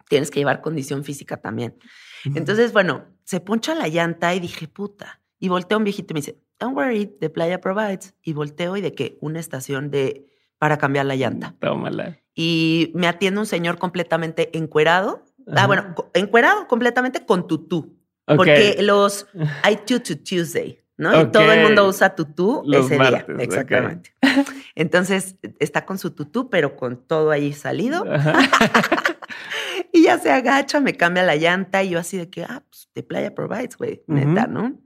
tienes 0.09 0.29
que 0.29 0.39
llevar 0.39 0.61
condición 0.61 1.03
física 1.03 1.37
también. 1.37 1.77
Entonces, 2.25 2.73
bueno, 2.73 3.05
se 3.23 3.39
poncha 3.39 3.75
la 3.75 3.87
llanta 3.87 4.33
y 4.35 4.39
dije, 4.39 4.67
puta. 4.67 5.21
Y 5.39 5.49
volteo 5.49 5.75
a 5.75 5.79
un 5.79 5.83
viejito 5.83 6.13
y 6.13 6.15
me 6.15 6.19
dice, 6.19 6.39
don't 6.63 6.75
worry, 6.75 7.05
the 7.05 7.29
playa 7.29 7.59
provides. 7.59 8.15
Y 8.23 8.33
volteo 8.33 8.77
y 8.77 8.81
de 8.81 8.93
que 8.93 9.17
una 9.21 9.39
estación 9.39 9.91
de 9.91 10.27
para 10.57 10.77
cambiar 10.77 11.05
la 11.05 11.15
llanta. 11.15 11.55
Tómala. 11.59 12.19
Y 12.33 12.91
me 12.95 13.07
atiende 13.07 13.39
un 13.39 13.45
señor 13.45 13.77
completamente 13.77 14.57
encuerado. 14.57 15.25
Ah, 15.55 15.67
bueno, 15.67 15.93
encuerado 16.13 16.67
completamente 16.67 17.25
con 17.25 17.47
tutú. 17.47 17.97
Porque 18.25 18.77
los 18.79 19.27
hay 19.61 19.77
tutu 19.85 20.15
Tuesday, 20.15 20.79
¿no? 20.95 21.21
Y 21.21 21.25
todo 21.31 21.51
el 21.51 21.63
mundo 21.63 21.87
usa 21.87 22.15
tutú 22.15 22.63
ese 22.71 22.97
día. 22.97 23.25
Exactamente. 23.39 24.15
Entonces 24.75 25.35
está 25.59 25.85
con 25.85 25.97
su 25.97 26.11
tutú, 26.11 26.49
pero 26.49 26.77
con 26.77 27.05
todo 27.05 27.31
ahí 27.31 27.51
salido. 27.51 28.05
y 29.91 30.03
ya 30.03 30.17
se 30.17 30.31
agacha, 30.31 30.79
me 30.79 30.95
cambia 30.95 31.23
la 31.23 31.35
llanta 31.35 31.83
y 31.83 31.89
yo 31.89 31.99
así 31.99 32.17
de 32.17 32.29
que, 32.29 32.43
ah, 32.43 32.63
pues 32.69 32.89
de 32.95 33.03
Playa 33.03 33.35
Provides, 33.35 33.77
güey, 33.77 34.01
neta, 34.07 34.47
¿no? 34.47 34.79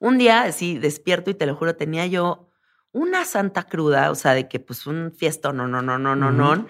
Un 0.00 0.18
día, 0.18 0.42
así 0.42 0.78
despierto 0.78 1.30
y 1.30 1.34
te 1.34 1.46
lo 1.46 1.54
juro, 1.54 1.76
tenía 1.76 2.06
yo 2.06 2.48
una 2.90 3.24
santa 3.24 3.64
cruda, 3.64 4.10
o 4.10 4.14
sea, 4.14 4.34
de 4.34 4.48
que 4.48 4.58
pues 4.58 4.86
un 4.86 5.12
fiesto, 5.12 5.52
no, 5.52 5.68
no, 5.68 5.82
no, 5.82 5.98
no, 5.98 6.16
no, 6.16 6.32
no. 6.32 6.66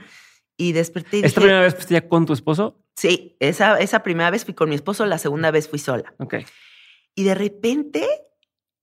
Y 0.56 0.72
desperté 0.72 1.18
y 1.18 1.24
¿Esta 1.24 1.40
primera 1.40 1.62
vez 1.62 1.74
fuiste 1.74 1.94
ya 1.94 2.06
con 2.06 2.26
tu 2.26 2.34
esposo? 2.34 2.76
Sí, 2.94 3.36
esa, 3.40 3.78
esa 3.78 4.02
primera 4.02 4.30
vez 4.30 4.44
fui 4.44 4.52
con 4.52 4.68
mi 4.68 4.74
esposo, 4.74 5.06
la 5.06 5.16
segunda 5.16 5.50
vez 5.50 5.68
fui 5.68 5.78
sola. 5.78 6.12
Ok. 6.18 6.34
Y 7.14 7.24
de 7.24 7.34
repente, 7.34 8.06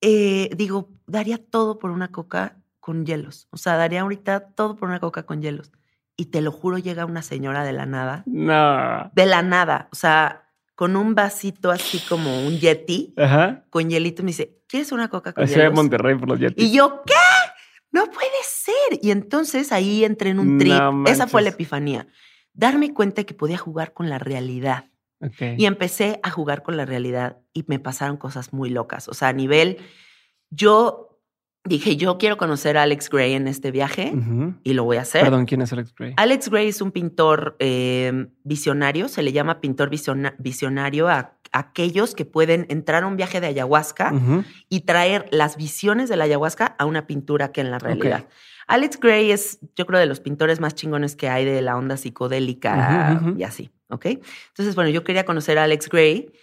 eh, 0.01 0.49
digo, 0.55 0.89
daría 1.05 1.37
todo 1.37 1.77
por 1.77 1.91
una 1.91 2.11
coca 2.11 2.57
con 2.79 3.05
hielos. 3.05 3.47
O 3.51 3.57
sea, 3.57 3.75
daría 3.75 4.01
ahorita 4.01 4.39
todo 4.55 4.75
por 4.75 4.89
una 4.89 4.99
coca 4.99 5.23
con 5.23 5.41
hielos. 5.41 5.71
Y 6.15 6.27
te 6.27 6.41
lo 6.41 6.51
juro, 6.51 6.79
llega 6.79 7.05
una 7.05 7.21
señora 7.21 7.63
de 7.63 7.73
la 7.73 7.85
nada. 7.85 8.23
No. 8.25 9.11
De 9.13 9.25
la 9.27 9.43
nada. 9.43 9.87
O 9.91 9.95
sea, 9.95 10.46
con 10.77 10.95
un 10.95 11.15
vasito 11.15 11.71
así 11.71 11.97
como 12.07 12.45
un 12.45 12.59
yeti, 12.59 13.15
con 13.71 13.89
hielito, 13.89 14.21
me 14.21 14.27
dice, 14.27 14.61
¿quieres 14.67 14.91
una 14.91 15.09
coca 15.09 15.33
con 15.33 15.47
hielos? 15.47 15.73
Monterrey 15.73 16.15
por 16.15 16.29
los 16.29 16.39
yetis. 16.39 16.63
Y 16.63 16.71
yo, 16.71 17.01
¿qué? 17.03 17.15
No 17.91 18.05
puede 18.05 18.29
ser. 18.43 18.99
Y 19.01 19.09
entonces 19.09 19.71
ahí 19.71 20.05
entré 20.05 20.29
en 20.29 20.39
un 20.39 20.59
trip. 20.59 20.79
Esa 21.07 21.25
fue 21.25 21.41
la 21.41 21.49
epifanía. 21.49 22.07
Darme 22.53 22.93
cuenta 22.93 23.23
que 23.23 23.33
podía 23.33 23.57
jugar 23.57 23.93
con 23.93 24.07
la 24.07 24.19
realidad. 24.19 24.91
Y 25.39 25.65
empecé 25.65 26.19
a 26.21 26.29
jugar 26.29 26.61
con 26.61 26.77
la 26.77 26.85
realidad 26.85 27.39
y 27.53 27.65
me 27.65 27.79
pasaron 27.79 28.17
cosas 28.17 28.53
muy 28.53 28.69
locas. 28.69 29.07
O 29.07 29.15
sea, 29.15 29.29
a 29.29 29.33
nivel, 29.33 29.79
yo 30.51 31.16
dije, 31.67 31.95
yo 31.97 32.17
quiero 32.17 32.37
conocer 32.37 32.77
a 32.77 32.83
Alex 32.83 33.09
Gray 33.09 33.33
en 33.33 33.47
este 33.47 33.71
viaje 33.71 34.13
y 34.63 34.73
lo 34.73 34.83
voy 34.83 34.97
a 34.97 35.01
hacer. 35.01 35.23
Perdón, 35.23 35.45
¿quién 35.45 35.61
es 35.61 35.71
Alex 35.73 35.93
Gray? 35.95 36.13
Alex 36.17 36.49
Gray 36.49 36.67
es 36.67 36.81
un 36.81 36.91
pintor 36.91 37.55
eh, 37.59 38.27
visionario, 38.43 39.07
se 39.07 39.21
le 39.23 39.31
llama 39.31 39.61
pintor 39.61 39.89
visionario 39.89 41.07
a, 41.07 41.33
aquellos 41.51 42.13
que 42.13 42.25
pueden 42.25 42.65
entrar 42.69 43.03
a 43.03 43.07
un 43.07 43.15
viaje 43.15 43.39
de 43.39 43.47
ayahuasca 43.47 44.13
y 44.69 44.81
traer 44.81 45.27
las 45.31 45.55
visiones 45.55 46.09
de 46.09 46.17
la 46.17 46.25
ayahuasca 46.25 46.75
a 46.77 46.85
una 46.85 47.07
pintura 47.07 47.51
que 47.51 47.61
en 47.61 47.71
la 47.71 47.79
realidad. 47.79 48.27
Alex 48.67 48.99
Gray 48.99 49.31
es, 49.31 49.59
yo 49.75 49.85
creo, 49.85 49.99
de 49.99 50.07
los 50.07 50.19
pintores 50.19 50.59
más 50.59 50.75
chingones 50.75 51.15
que 51.15 51.29
hay 51.29 51.45
de 51.45 51.61
la 51.61 51.77
onda 51.77 51.95
psicodélica 51.95 53.21
y 53.37 53.43
así, 53.43 53.71
¿ok? 53.89 54.05
Entonces, 54.49 54.75
bueno, 54.75 54.89
yo 54.89 55.03
quería 55.03 55.23
conocer 55.23 55.57
a 55.57 55.63
Alex 55.63 55.87
Gray. 55.87 56.33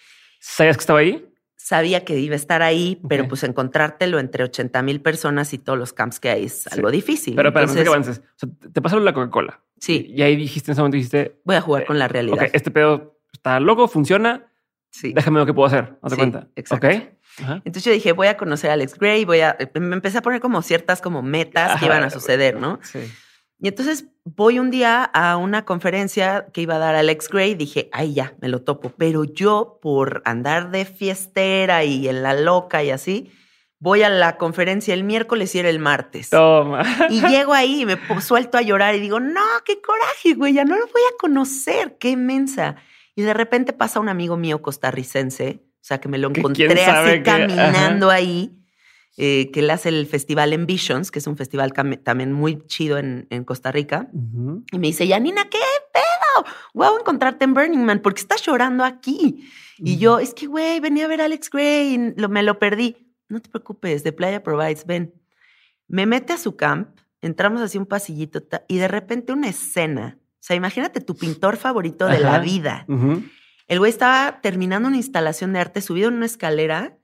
¿Sabías 0.41 0.77
que 0.77 0.81
estaba 0.81 1.01
ahí? 1.01 1.27
Sabía 1.65 2.05
que 2.05 2.19
iba 2.19 2.35
a 2.35 2.37
estar 2.37 2.61
ahí, 2.61 3.01
pero 3.09 3.27
pues 3.27 3.43
encontrártelo 3.43 4.19
entre 4.19 4.45
80 4.45 4.83
mil 4.83 5.01
personas 5.01 5.55
y 5.55 5.59
todos 5.59 5.79
los 5.79 5.95
camps 5.95 6.21
que 6.21 6.29
hay 6.29 6.45
es 6.45 6.67
algo 6.67 6.91
difícil. 6.91 7.35
Pero, 7.37 7.49
Entonces, 7.49 7.83
que 7.83 7.89
avances. 7.89 8.19
O 8.19 8.23
sea, 8.37 8.49
te 8.71 8.83
pasaron 8.83 9.03
la 9.07 9.15
Coca-Cola. 9.15 9.63
Sí. 9.81 10.05
Y 10.11 10.21
ahí 10.21 10.37
dijiste, 10.37 10.71
en 10.71 10.73
ese 10.73 10.83
momento 10.83 10.97
dijiste... 10.97 11.41
Voy 11.43 11.57
a 11.57 11.63
jugar 11.63 11.87
con 11.87 11.99
la 11.99 12.07
realidad. 12.07 12.51
Este 12.53 12.71
pedo 12.71 13.19
está 13.33 13.61
loco, 13.61 13.89
funciona. 13.89 14.47
Sí. 14.91 15.15
Déjame 15.15 15.39
ver 15.39 15.47
qué 15.47 15.55
puedo 15.55 15.67
hacer. 15.67 15.97
¿No 16.03 16.11
te 16.11 16.17
cuenta? 16.17 16.49
Exacto. 16.55 16.87
Ok. 16.87 16.95
Entonces 17.65 17.83
yo 17.83 17.93
dije, 17.93 18.13
voy 18.13 18.27
a 18.27 18.37
conocer 18.37 18.69
a 18.69 18.75
Alex 18.75 18.99
Gray, 18.99 19.25
voy 19.25 19.41
a... 19.41 19.57
Me 19.73 19.97
empecé 19.97 20.19
a 20.19 20.23
poner 20.23 20.43
como 20.43 20.61
ciertas 20.61 21.01
como 21.01 21.23
metas 21.23 21.81
que 21.81 21.87
iban 21.87 22.05
a 22.05 22.11
suceder, 22.11 22.61
¿no? 22.61 22.79
Sí. 22.83 23.11
Y 23.65 23.69
entonces 23.69 24.05
voy 24.27 24.59
un 24.59 24.71
día 24.71 25.05
a 25.05 25.39
una 25.39 25.65
conferencia 25.65 26.49
que 26.53 26.61
iba 26.61 26.75
a 26.75 26.79
dar 26.79 26.97
Alex 26.97 27.31
Gray, 27.31 27.55
dije, 27.55 27.89
ay 27.93 28.13
ya, 28.13 28.35
me 28.43 28.49
lo 28.49 28.61
topo. 28.61 28.93
Pero 28.99 29.25
yo, 29.25 29.79
por 29.81 30.21
andar 30.27 30.71
de 30.71 30.85
fiestera 30.85 31.83
y 31.83 32.07
en 32.07 32.23
la 32.23 32.35
loca 32.35 32.85
y 32.85 32.91
así, 32.91 33.33
voy 33.79 34.03
a 34.03 34.11
la 34.11 34.37
conferencia 34.37 34.93
el 34.93 35.03
miércoles 35.03 35.55
y 35.55 35.61
era 35.61 35.71
el 35.71 35.79
martes. 35.79 36.29
Toma. 36.29 36.83
Y 37.09 37.23
llego 37.27 37.55
ahí 37.55 37.81
y 37.81 37.87
me 37.87 37.97
suelto 38.21 38.59
a 38.59 38.61
llorar 38.61 38.97
y 38.97 39.01
digo, 39.01 39.19
no, 39.19 39.41
qué 39.65 39.81
coraje, 39.81 40.35
güey, 40.35 40.53
ya 40.53 40.67
no 40.67 40.77
lo 40.77 40.85
voy 40.85 41.03
a 41.11 41.17
conocer, 41.19 41.97
qué 41.99 42.11
inmensa. 42.11 42.77
Y 43.17 43.23
de 43.23 43.33
repente 43.33 43.73
pasa 43.73 43.99
un 43.99 44.11
amigo 44.11 44.37
mío 44.37 44.61
costarricense, 44.61 45.63
o 45.77 45.79
sea, 45.81 46.03
que 46.03 46.11
me 46.11 46.19
lo 46.19 46.29
encontré 46.29 46.85
así 46.85 47.23
caminando 47.23 48.11
ahí 48.11 48.64
eh, 49.17 49.51
que 49.53 49.61
él 49.61 49.71
hace 49.71 49.91
el 49.91 50.07
festival 50.07 50.53
Envisions, 50.53 51.13
que 51.13 51.21
es 51.21 51.27
un 51.29 51.37
festival 51.37 51.73
también 52.03 52.33
muy 52.33 52.67
chido 52.67 52.99
en, 52.99 53.45
Costa 53.45 53.71
Rica. 53.71 54.09
Y 54.73 54.79
me 54.79 54.89
dice, 54.89 55.07
Yanina, 55.07 55.49
¿qué 55.49 55.59
pedo? 55.93 56.53
wow, 56.75 56.99
encontrarte 56.99 57.45
en 57.45 57.55
Burning 57.55 57.85
Man, 57.85 58.01
porque 58.01 58.21
estás 58.21 58.43
llorando 58.43 58.83
aquí? 58.85 59.49
Y 59.79 59.99
yo, 59.99 60.19
es 60.19 60.35
que, 60.35 60.47
güey, 60.47 60.81
venía 60.81 61.05
a 61.05 61.09
ver 61.09 61.21
a 61.21 61.27
Alex 61.27 61.49
Gray 61.51 61.95
y 61.95 62.21
lo, 62.21 62.29
me 62.29 62.43
lo 62.43 62.59
perdí. 62.59 62.97
No 63.29 63.41
te 63.41 63.49
preocupes, 63.49 64.03
de 64.03 64.13
Playa 64.13 64.43
Provides, 64.43 64.85
ven. 64.85 65.15
Me 65.87 66.07
mete 66.07 66.33
a 66.33 66.39
su 66.39 66.57
camp, 66.57 66.99
entramos 67.21 67.61
así 67.61 67.79
un 67.79 67.87
pasillito 67.87 68.43
y 68.67 68.79
de 68.79 68.89
repente 68.89 69.33
una 69.33 69.49
escena. 69.49 70.19
O 70.19 70.47
sea, 70.47 70.57
imagínate 70.57 71.01
tu 71.01 71.15
pintor 71.15 71.57
favorito 71.57 72.07
de 72.07 72.19
la 72.19 72.39
vida. 72.41 72.85
El 73.67 73.79
güey 73.79 73.91
estaba 73.91 74.41
terminando 74.43 74.89
una 74.89 74.97
instalación 74.97 75.53
de 75.53 75.61
arte, 75.61 75.81
subido 75.81 76.09
en 76.09 76.15
una 76.15 76.27
escalera 76.27 76.99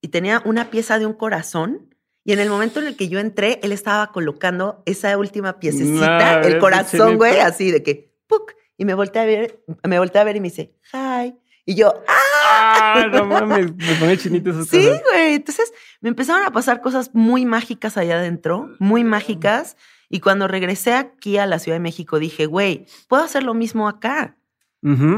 y 0.00 0.08
tenía 0.08 0.42
una 0.44 0.70
pieza 0.70 0.98
de 0.98 1.06
un 1.06 1.12
corazón. 1.12 1.94
Y 2.24 2.32
en 2.32 2.40
el 2.40 2.48
momento 2.48 2.80
en 2.80 2.88
el 2.88 2.96
que 2.96 3.08
yo 3.08 3.20
entré, 3.20 3.60
él 3.62 3.72
estaba 3.72 4.10
colocando 4.12 4.82
esa 4.84 5.16
última 5.16 5.60
piececita, 5.60 6.40
el 6.40 6.58
corazón, 6.58 7.16
güey, 7.16 7.38
así 7.38 7.70
de 7.70 7.82
que, 7.82 8.12
¡puc! 8.26 8.52
Y 8.76 8.84
me 8.84 8.94
volteé 8.94 9.22
a 9.22 9.24
ver, 9.24 9.64
me 9.84 9.98
volteé 9.98 10.20
a 10.20 10.24
ver 10.24 10.36
y 10.36 10.40
me 10.40 10.48
dice, 10.48 10.74
¡hi! 10.92 11.34
Y 11.64 11.74
yo, 11.74 12.02
¡ah! 12.08 12.26
ah 12.46 13.06
no 13.12 13.26
mames, 13.26 13.74
me 13.76 13.94
pone 13.96 14.16
chinito 14.16 14.50
esas 14.50 14.68
Sí, 14.68 14.88
güey. 15.10 15.34
Entonces 15.34 15.72
me 16.00 16.08
empezaron 16.08 16.46
a 16.46 16.52
pasar 16.52 16.80
cosas 16.80 17.10
muy 17.12 17.44
mágicas 17.44 17.96
allá 17.96 18.18
adentro, 18.18 18.70
muy 18.78 19.04
mágicas. 19.04 19.76
Y 20.08 20.20
cuando 20.20 20.46
regresé 20.46 20.94
aquí 20.94 21.38
a 21.38 21.46
la 21.46 21.58
Ciudad 21.58 21.76
de 21.76 21.80
México, 21.80 22.18
dije, 22.20 22.46
güey, 22.46 22.86
puedo 23.08 23.24
hacer 23.24 23.42
lo 23.42 23.54
mismo 23.54 23.88
acá. 23.88 24.36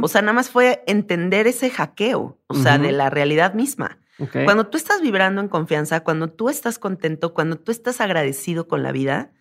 O 0.00 0.08
sea, 0.08 0.22
nada 0.22 0.32
más 0.32 0.48
fue 0.48 0.82
entender 0.86 1.46
ese 1.46 1.68
hackeo, 1.68 2.38
o 2.46 2.54
sea, 2.54 2.78
de 2.78 2.90
la 2.90 3.10
realidad 3.10 3.52
misma. 3.52 3.98
Cuando 4.44 4.66
tú 4.66 4.76
estás 4.76 5.00
vibrando 5.00 5.40
en 5.40 5.48
confianza, 5.48 6.00
cuando 6.00 6.28
tú 6.28 6.48
estás 6.48 6.78
contento, 6.78 7.34
cuando 7.34 7.56
tú 7.56 7.70
estás 7.70 8.00
agradecido 8.00 8.66
con 8.66 8.82
la 8.82 8.90
vida, 8.90 9.32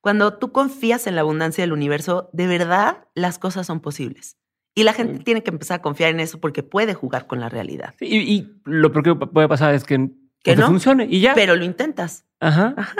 cuando 0.00 0.34
tú 0.34 0.52
confías 0.52 1.06
en 1.06 1.16
la 1.16 1.22
abundancia 1.22 1.62
del 1.62 1.72
universo, 1.72 2.30
de 2.32 2.46
verdad 2.46 3.08
las 3.14 3.38
cosas 3.38 3.66
son 3.66 3.80
posibles. 3.80 4.36
Y 4.74 4.84
la 4.84 4.92
gente 4.92 5.22
tiene 5.22 5.42
que 5.42 5.50
empezar 5.50 5.80
a 5.80 5.82
confiar 5.82 6.10
en 6.10 6.20
eso 6.20 6.40
porque 6.40 6.62
puede 6.62 6.94
jugar 6.94 7.26
con 7.26 7.40
la 7.40 7.48
realidad. 7.48 7.94
y, 8.00 8.48
lo 8.64 8.90
peor 8.90 9.04
que 9.04 9.26
puede 9.26 9.48
pasar 9.48 9.74
es 9.74 9.84
que, 9.84 10.10
que 10.42 10.56
no 10.56 10.66
funcione 10.68 11.06
y 11.10 11.20
ya. 11.20 11.34
Pero 11.34 11.56
lo 11.56 11.64
intentas. 11.64 12.24
Ajá. 12.40 12.74
Ajá. 12.76 12.96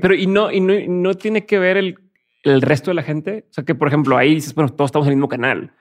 pero 0.00 0.14
y 0.14 0.26
no, 0.26 0.50
y 0.50 0.60
no, 0.60 1.14
tiene 1.14 1.44
que 1.44 1.58
ver 1.58 1.76
el, 1.76 1.98
el, 2.44 2.62
resto 2.62 2.90
de 2.90 2.94
la 2.94 3.02
gente. 3.02 3.46
O 3.50 3.52
sea, 3.52 3.64
que 3.64 3.74
por 3.74 3.88
ejemplo 3.88 4.16
ahí 4.16 4.34
dices, 4.34 4.54
bueno, 4.54 4.72
todos 4.72 4.88
estamos 4.88 5.06
en 5.06 5.12
el 5.12 5.16
mismo 5.16 5.28
canal. 5.28 5.72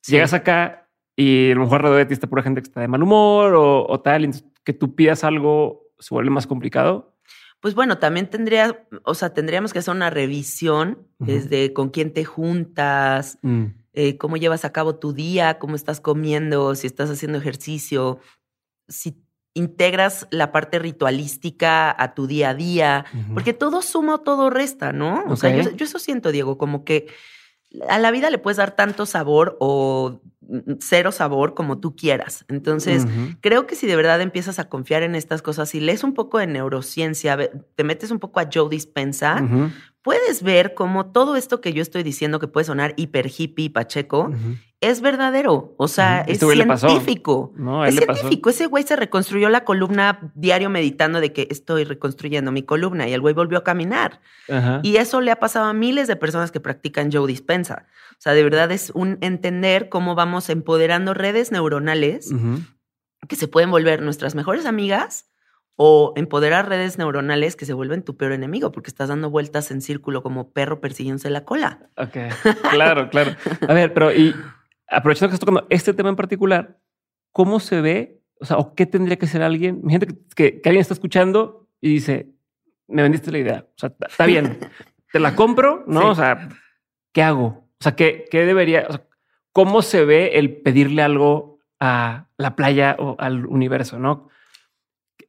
Si 0.00 0.12
llegas 0.12 0.32
acá 0.32 0.87
y 1.20 1.50
a 1.50 1.54
lo 1.56 1.62
mejor 1.62 1.80
alrededor 1.80 1.98
de 1.98 2.06
ti 2.06 2.14
está 2.14 2.28
pura 2.28 2.44
gente 2.44 2.62
que 2.62 2.68
está 2.68 2.80
de 2.80 2.86
mal 2.86 3.02
humor 3.02 3.54
o, 3.56 4.00
tal, 4.00 4.24
y 4.24 4.30
que 4.62 4.72
tú 4.72 4.94
pidas 4.94 5.24
algo 5.24 5.88
se 5.98 6.14
vuelve 6.14 6.30
más 6.30 6.46
complicado. 6.46 7.16
Pues 7.58 7.74
bueno, 7.74 7.98
también 7.98 8.30
tendría, 8.30 8.86
o 9.02 9.14
sea, 9.14 9.34
tendríamos 9.34 9.72
que 9.72 9.80
hacer 9.80 9.92
una 9.92 10.10
revisión 10.10 11.08
desde 11.18 11.72
con 11.72 11.88
quién 11.88 12.12
te 12.12 12.24
juntas, 12.24 13.38
mm. 13.42 13.64
Eh, 13.94 14.16
cómo 14.16 14.36
llevas 14.36 14.64
a 14.64 14.70
cabo 14.70 14.94
tu 14.94 15.12
día, 15.12 15.58
cómo 15.58 15.74
estás 15.74 16.00
comiendo, 16.00 16.76
si 16.76 16.86
estás 16.86 17.10
haciendo 17.10 17.36
ejercicio, 17.36 18.20
si 18.86 19.24
integras 19.54 20.28
la 20.30 20.52
parte 20.52 20.78
ritualística 20.78 22.00
a 22.00 22.14
tu 22.14 22.28
día 22.28 22.50
a 22.50 22.54
día, 22.54 23.06
porque 23.34 23.54
todo 23.54 23.82
suma 23.82 24.14
o 24.14 24.20
todo 24.20 24.50
resta, 24.50 24.92
¿no? 24.92 25.24
O 25.26 25.34
sea, 25.34 25.50
yo, 25.50 25.84
eso 25.84 25.98
siento, 25.98 26.30
Diego, 26.30 26.58
como 26.58 26.84
que 26.84 27.08
a 27.88 27.98
la 27.98 28.12
vida 28.12 28.30
le 28.30 28.38
puedes 28.38 28.58
dar 28.58 28.76
tanto 28.76 29.04
sabor 29.04 29.56
o 29.58 30.20
cero 30.80 31.12
sabor 31.12 31.54
como 31.54 31.78
tú 31.78 31.94
quieras. 31.96 32.44
Entonces, 32.48 33.06
creo 33.40 33.66
que 33.66 33.74
si 33.74 33.86
de 33.86 33.96
verdad 33.96 34.20
empiezas 34.20 34.58
a 34.58 34.68
confiar 34.68 35.02
en 35.02 35.14
estas 35.14 35.42
cosas 35.42 35.74
y 35.74 35.80
lees 35.80 36.04
un 36.04 36.14
poco 36.14 36.38
de 36.38 36.46
neurociencia, 36.46 37.36
te 37.74 37.84
metes 37.84 38.10
un 38.10 38.18
poco 38.18 38.40
a 38.40 38.48
Joe 38.52 38.68
Dispensa, 38.70 39.42
puedes 40.02 40.42
ver 40.42 40.74
cómo 40.74 41.06
todo 41.06 41.36
esto 41.36 41.60
que 41.60 41.72
yo 41.72 41.82
estoy 41.82 42.02
diciendo 42.02 42.38
que 42.38 42.48
puede 42.48 42.64
sonar 42.64 42.94
hiper 42.96 43.30
hippie, 43.36 43.70
pacheco, 43.70 44.30
es 44.80 45.00
verdadero. 45.00 45.74
O 45.76 45.88
sea, 45.88 46.20
es 46.20 46.38
científico. 46.88 47.52
es 47.84 47.96
científico. 47.96 48.50
Ese 48.50 48.66
güey 48.66 48.84
se 48.84 48.94
reconstruyó 48.94 49.48
la 49.48 49.64
columna 49.64 50.30
diario 50.34 50.70
meditando 50.70 51.20
de 51.20 51.32
que 51.32 51.48
estoy 51.50 51.84
reconstruyendo 51.84 52.52
mi 52.52 52.62
columna 52.62 53.08
y 53.08 53.12
el 53.12 53.20
güey 53.20 53.34
volvió 53.34 53.58
a 53.58 53.64
caminar. 53.64 54.20
Y 54.82 54.96
eso 54.96 55.20
le 55.20 55.30
ha 55.32 55.36
pasado 55.36 55.66
a 55.66 55.72
miles 55.72 56.06
de 56.06 56.16
personas 56.16 56.52
que 56.52 56.60
practican 56.60 57.10
Joe 57.12 57.26
Dispensa. 57.26 57.86
O 58.12 58.20
sea, 58.20 58.34
de 58.34 58.42
verdad 58.44 58.70
es 58.70 58.90
un 58.94 59.18
entender 59.20 59.88
cómo 59.88 60.14
vamos 60.14 60.37
empoderando 60.48 61.14
redes 61.14 61.52
neuronales 61.52 62.30
que 63.26 63.36
se 63.36 63.48
pueden 63.48 63.70
volver 63.70 64.02
nuestras 64.02 64.34
mejores 64.34 64.66
amigas 64.66 65.28
o 65.80 66.12
empoderar 66.16 66.68
redes 66.68 66.98
neuronales 66.98 67.54
que 67.54 67.64
se 67.64 67.72
vuelven 67.72 68.02
tu 68.02 68.16
peor 68.16 68.32
enemigo 68.32 68.72
porque 68.72 68.90
estás 68.90 69.08
dando 69.08 69.30
vueltas 69.30 69.70
en 69.70 69.80
círculo 69.80 70.24
como 70.24 70.50
perro 70.50 70.80
persiguiéndose 70.80 71.30
la 71.30 71.44
cola. 71.44 71.88
Ok, 71.96 72.16
claro, 72.70 73.08
claro. 73.10 73.36
A 73.68 73.74
ver, 73.74 73.94
pero 73.94 74.12
y 74.12 74.34
aprovechando 74.88 75.30
que 75.30 75.34
estás 75.34 75.46
tocando 75.46 75.66
este 75.70 75.94
tema 75.94 76.08
en 76.08 76.16
particular, 76.16 76.80
¿cómo 77.30 77.60
se 77.60 77.80
ve? 77.80 78.20
O 78.40 78.44
sea, 78.44 78.56
¿o 78.58 78.74
qué 78.74 78.86
tendría 78.86 79.18
que 79.18 79.28
ser 79.28 79.42
alguien? 79.42 79.80
Mi 79.84 79.92
gente 79.92 80.08
que, 80.34 80.60
alguien 80.64 80.80
está 80.80 80.94
escuchando 80.94 81.68
y 81.80 81.90
dice, 81.90 82.32
me 82.88 83.02
vendiste 83.02 83.30
la 83.30 83.38
idea. 83.38 83.66
O 83.68 83.78
sea, 83.78 83.94
está 84.08 84.26
bien, 84.26 84.58
te 85.12 85.20
la 85.20 85.36
compro, 85.36 85.84
¿no? 85.86 86.10
O 86.10 86.14
sea, 86.16 86.48
¿qué 87.12 87.22
hago? 87.22 87.46
O 87.46 87.84
sea, 87.84 87.94
¿qué, 87.94 88.24
qué 88.28 88.44
debería, 88.44 88.88
cómo 89.58 89.82
se 89.82 90.04
ve 90.04 90.38
el 90.38 90.62
pedirle 90.62 91.02
algo 91.02 91.58
a 91.80 92.28
la 92.36 92.54
playa 92.54 92.94
o 92.96 93.16
al 93.18 93.44
universo, 93.44 93.98
¿no? 93.98 94.28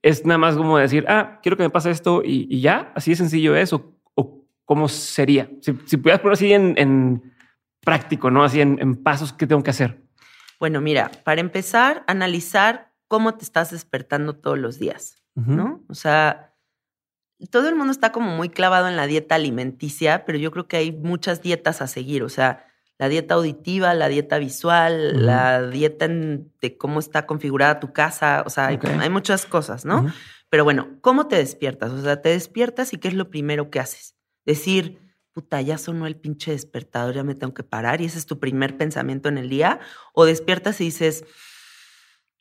es 0.03 0.23
nada 0.23 0.37
más 0.37 0.55
como 0.55 0.77
decir, 0.77 1.03
ah, 1.07 1.39
quiero 1.41 1.57
que 1.57 1.63
me 1.63 1.71
pase 1.71 1.89
esto 1.89 2.21
y, 2.23 2.61
ya, 2.61 2.91
así 2.93 3.09
de 3.09 3.17
sencillo 3.17 3.55
es, 3.55 3.73
o, 3.73 3.95
cómo 4.65 4.87
sería. 4.87 5.49
Si, 5.61 5.73
si 5.87 5.97
pudieras 5.97 6.21
poner 6.21 6.33
así 6.33 6.53
en, 6.53 7.33
práctico, 7.83 8.29
¿no? 8.29 8.43
Así 8.43 8.61
en, 8.61 9.01
pasos 9.01 9.33
que 9.33 9.47
tengo 9.47 9.63
que 9.63 9.71
hacer. 9.71 9.99
Bueno, 10.59 10.79
mira, 10.79 11.09
para 11.23 11.41
empezar, 11.41 12.03
analizar 12.05 12.91
cómo 13.07 13.33
te 13.33 13.45
estás 13.45 13.71
despertando 13.71 14.35
todos 14.35 14.59
los 14.59 14.77
días, 14.77 15.23
¿no? 15.33 15.83
O 15.89 15.95
sea, 15.95 16.53
todo 17.49 17.67
el 17.67 17.73
mundo 17.73 17.91
está 17.91 18.11
como 18.11 18.37
muy 18.37 18.49
clavado 18.49 18.87
en 18.87 18.95
la 18.95 19.07
dieta 19.07 19.33
alimenticia, 19.33 20.23
pero 20.23 20.37
yo 20.37 20.51
creo 20.51 20.67
que 20.67 20.77
hay 20.77 20.91
muchas 20.91 21.41
dietas 21.41 21.81
a 21.81 21.87
seguir, 21.87 22.21
o 22.21 22.29
sea, 22.29 22.68
la 22.99 23.07
dieta 23.07 23.35
auditiva, 23.35 23.93
la 23.93 24.09
dieta 24.09 24.37
visual, 24.37 25.25
la 25.25 25.65
dieta 25.67 26.07
de 26.07 26.77
cómo 26.77 26.99
está 26.99 27.25
configurada 27.25 27.79
tu 27.79 27.93
casa, 27.93 28.43
o 28.45 28.49
sea, 28.49 28.67
hay, 28.67 29.09
muchas 29.09 29.45
cosas, 29.45 29.85
¿no? 29.85 30.13
Pero 30.49 30.65
bueno, 30.65 30.97
¿cómo 30.99 31.27
te 31.27 31.37
despiertas? 31.37 31.91
O 31.91 32.01
sea, 32.01 32.21
te 32.21 32.29
despiertas 32.29 32.93
y 32.93 32.97
¿qué 32.97 33.07
es 33.07 33.13
lo 33.13 33.29
primero 33.29 33.69
que 33.69 33.79
haces? 33.79 34.15
Decir, 34.45 34.99
puta, 35.31 35.61
ya 35.61 35.77
sonó 35.77 36.07
el 36.07 36.17
pinche 36.17 36.51
despertador, 36.51 37.15
ya 37.15 37.23
me 37.23 37.35
tengo 37.35 37.53
que 37.53 37.63
parar 37.63 38.01
y 38.01 38.05
ese 38.05 38.19
es 38.19 38.25
tu 38.25 38.37
primer 38.37 38.75
pensamiento 38.75 39.29
en 39.29 39.37
el 39.37 39.47
día, 39.47 39.79
o 40.13 40.25
despiertas 40.25 40.81
y 40.81 40.85
dices, 40.85 41.23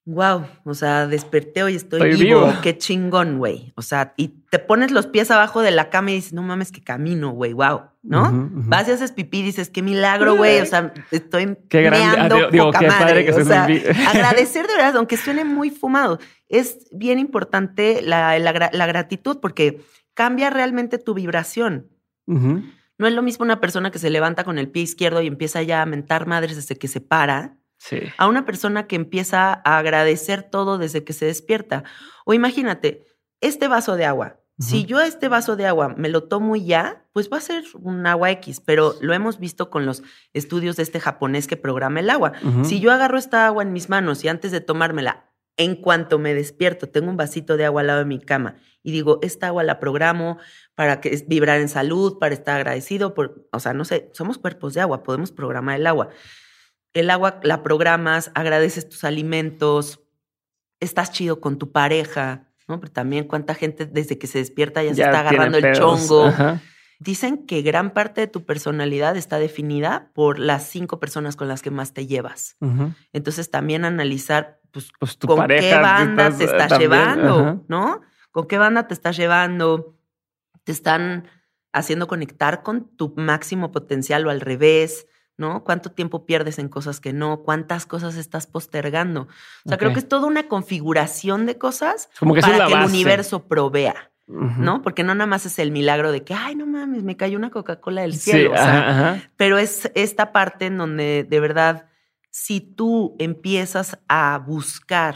wow, 0.08 0.46
o 0.64 0.72
sea, 0.72 1.06
desperté 1.06 1.62
hoy, 1.62 1.74
estoy, 1.74 2.16
vivo. 2.16 2.50
qué 2.62 2.78
chingón, 2.78 3.36
güey. 3.36 3.74
O 3.76 3.82
sea, 3.82 4.14
y 4.16 4.28
te 4.48 4.58
pones 4.58 4.90
los 4.90 5.06
pies 5.06 5.30
abajo 5.30 5.60
de 5.60 5.70
la 5.70 5.90
cama 5.90 6.12
y 6.12 6.14
dices, 6.14 6.32
no 6.32 6.42
mames, 6.42 6.72
que 6.72 6.82
camino, 6.82 7.32
güey, 7.32 7.52
wow, 7.52 7.82
¿no? 8.02 8.30
Vas 8.32 8.88
y 8.88 8.92
haces 8.92 9.12
pipí 9.12 9.40
y 9.40 9.42
dices, 9.42 9.68
qué 9.68 9.82
milagro, 9.82 10.34
güey, 10.34 10.60
o 10.60 10.66
sea, 10.66 10.94
estoy 11.10 11.58
qué 11.68 11.82
grande, 11.82 12.36
ah, 12.36 12.48
digo, 12.50 12.70
qué 12.72 12.86
padre 12.86 13.26
que 13.26 13.32
o 13.32 13.44
sea, 13.44 13.64
agradecer 14.08 14.66
de 14.66 14.76
verdad, 14.76 14.96
aunque 14.96 15.18
suene 15.18 15.44
muy 15.44 15.68
fumado, 15.68 16.18
es 16.48 16.88
bien 16.90 17.18
importante 17.18 18.00
la, 18.00 18.38
la, 18.38 18.86
gratitud 18.86 19.40
porque 19.42 19.82
cambia 20.14 20.48
realmente 20.48 20.96
tu 20.96 21.12
vibración. 21.12 21.90
No 22.26 23.06
es 23.06 23.12
lo 23.12 23.22
mismo 23.22 23.44
una 23.44 23.60
persona 23.60 23.90
que 23.90 23.98
se 23.98 24.08
levanta 24.08 24.44
con 24.44 24.58
el 24.58 24.70
pie 24.70 24.84
izquierdo 24.84 25.20
y 25.20 25.26
empieza 25.26 25.62
ya 25.62 25.82
a 25.82 25.86
mentar 25.86 26.26
madres 26.26 26.56
desde 26.56 26.76
que 26.76 26.88
se 26.88 27.00
para 27.02 27.58
a 28.16 28.28
una 28.28 28.44
persona 28.44 28.86
que 28.86 28.96
empieza 28.96 29.60
a 29.64 29.78
agradecer 29.78 30.42
todo 30.42 30.78
desde 30.78 31.04
que 31.04 31.12
se 31.12 31.26
despierta. 31.26 31.84
O 32.24 32.34
imagínate, 32.34 33.06
este 33.40 33.68
vaso 33.68 33.96
de 33.96 34.04
agua. 34.04 34.40
Si 34.60 34.86
yo 34.86 35.00
este 35.00 35.28
vaso 35.28 35.54
de 35.54 35.66
agua 35.66 35.94
me 35.96 36.08
lo 36.08 36.24
tomo 36.24 36.56
ya, 36.56 37.06
pues 37.12 37.30
va 37.32 37.36
a 37.36 37.40
ser 37.40 37.62
un 37.80 38.04
agua 38.08 38.32
X, 38.32 38.60
pero 38.60 38.96
lo 39.00 39.14
hemos 39.14 39.38
visto 39.38 39.70
con 39.70 39.86
los 39.86 40.02
estudios 40.32 40.74
de 40.74 40.82
este 40.82 40.98
japonés 40.98 41.46
que 41.46 41.56
programa 41.56 42.00
el 42.00 42.10
agua. 42.10 42.32
Si 42.64 42.80
yo 42.80 42.90
agarro 42.90 43.18
esta 43.18 43.46
agua 43.46 43.62
en 43.62 43.72
mis 43.72 43.88
manos 43.88 44.24
y 44.24 44.28
antes 44.28 44.50
de 44.50 44.60
tomármela, 44.60 45.30
en 45.56 45.76
cuanto 45.76 46.18
me 46.18 46.34
despierto, 46.34 46.88
tengo 46.88 47.08
un 47.08 47.16
vasito 47.16 47.56
de 47.56 47.66
agua 47.66 47.82
al 47.82 47.86
lado 47.86 47.98
de 48.00 48.06
mi 48.06 48.18
cama 48.18 48.56
y 48.82 48.90
digo, 48.90 49.20
esta 49.22 49.46
agua 49.46 49.62
la 49.62 49.78
programo 49.78 50.38
para 50.74 51.00
que 51.00 51.24
vibrar 51.28 51.60
en 51.60 51.68
salud, 51.68 52.18
para 52.18 52.34
estar 52.34 52.56
agradecido, 52.56 53.14
por, 53.14 53.48
o 53.52 53.60
sea, 53.60 53.74
no 53.74 53.84
sé, 53.84 54.10
somos 54.12 54.38
cuerpos 54.38 54.74
de 54.74 54.80
agua, 54.80 55.04
podemos 55.04 55.30
programar 55.30 55.76
el 55.76 55.86
agua 55.86 56.08
el 56.92 57.10
agua 57.10 57.40
la 57.42 57.62
programas, 57.62 58.30
agradeces 58.34 58.88
tus 58.88 59.04
alimentos, 59.04 60.00
estás 60.80 61.12
chido 61.12 61.40
con 61.40 61.58
tu 61.58 61.72
pareja, 61.72 62.48
¿no? 62.66 62.80
Pero 62.80 62.92
también 62.92 63.24
cuánta 63.24 63.54
gente 63.54 63.86
desde 63.86 64.18
que 64.18 64.26
se 64.26 64.38
despierta 64.38 64.82
ya, 64.82 64.94
se 64.94 65.02
está 65.02 65.20
agarrando 65.20 65.58
el 65.58 65.72
chongo. 65.74 66.32
Dicen 67.00 67.46
que 67.46 67.62
gran 67.62 67.92
parte 67.92 68.22
de 68.22 68.26
tu 68.26 68.44
personalidad 68.44 69.16
está 69.16 69.38
definida 69.38 70.10
por 70.14 70.40
las 70.40 70.64
cinco 70.68 70.98
personas 70.98 71.36
con 71.36 71.46
las 71.46 71.62
que 71.62 71.70
más 71.70 71.92
te 71.92 72.06
llevas. 72.06 72.56
Entonces 73.12 73.50
también 73.50 73.84
analizar 73.84 74.60
pues, 74.72 74.90
pues 74.98 75.16
con 75.16 75.46
qué 75.46 75.74
banda 75.74 76.36
te 76.36 76.44
estás 76.44 76.78
llevando, 76.78 77.64
¿no? 77.68 78.00
¿Con 78.30 78.46
qué 78.46 78.58
banda 78.58 78.86
te 78.86 78.94
estás 78.94 79.16
llevando? 79.16 79.96
¿Te 80.64 80.72
están 80.72 81.28
haciendo 81.72 82.08
conectar 82.08 82.62
con 82.62 82.96
tu 82.96 83.14
máximo 83.16 83.70
potencial 83.70 84.26
o 84.26 84.30
al 84.30 84.40
revés? 84.40 85.06
¿No? 85.38 85.64
¿Cuánto 85.64 85.90
tiempo 85.90 86.26
pierdes 86.26 86.58
en 86.58 86.68
cosas 86.68 87.00
que 87.00 87.14
no? 87.14 87.42
¿Cuántas 87.42 87.86
cosas 87.86 88.16
estás 88.16 88.46
postergando? 88.46 89.28
O 89.64 89.68
sea, 89.68 89.78
creo 89.78 89.92
que 89.94 90.00
es 90.00 90.08
toda 90.08 90.26
una 90.26 90.48
configuración 90.48 91.46
de 91.46 91.56
cosas 91.56 92.10
Como 92.18 92.34
que 92.34 92.42
para 92.42 92.66
que 92.66 92.72
el 92.74 92.84
universo 92.84 93.44
provea. 93.48 94.10
¿no? 94.26 94.82
Porque 94.82 95.04
no 95.04 95.14
nada 95.14 95.26
más 95.26 95.46
es 95.46 95.58
el 95.58 95.70
milagro 95.70 96.12
de 96.12 96.22
que, 96.22 96.34
ay, 96.34 96.54
no 96.54 96.66
mames, 96.66 97.02
me 97.02 97.16
cayó 97.16 97.38
una 97.38 97.48
Coca-Cola 97.48 98.02
del 98.02 98.12
Sí, 98.12 98.32
cielo. 98.32 98.52
o 98.52 98.56
sea, 98.56 98.78
ajá, 98.90 98.90
ajá. 99.12 99.30
pero 99.38 99.56
es 99.56 99.90
esta 99.94 100.32
parte 100.32 100.66
en 100.66 100.76
donde 100.76 101.26
de 101.26 101.40
verdad, 101.40 101.86
si 102.28 102.60
tú 102.60 103.16
empiezas 103.18 103.98
a 104.06 104.36
buscar 104.46 105.14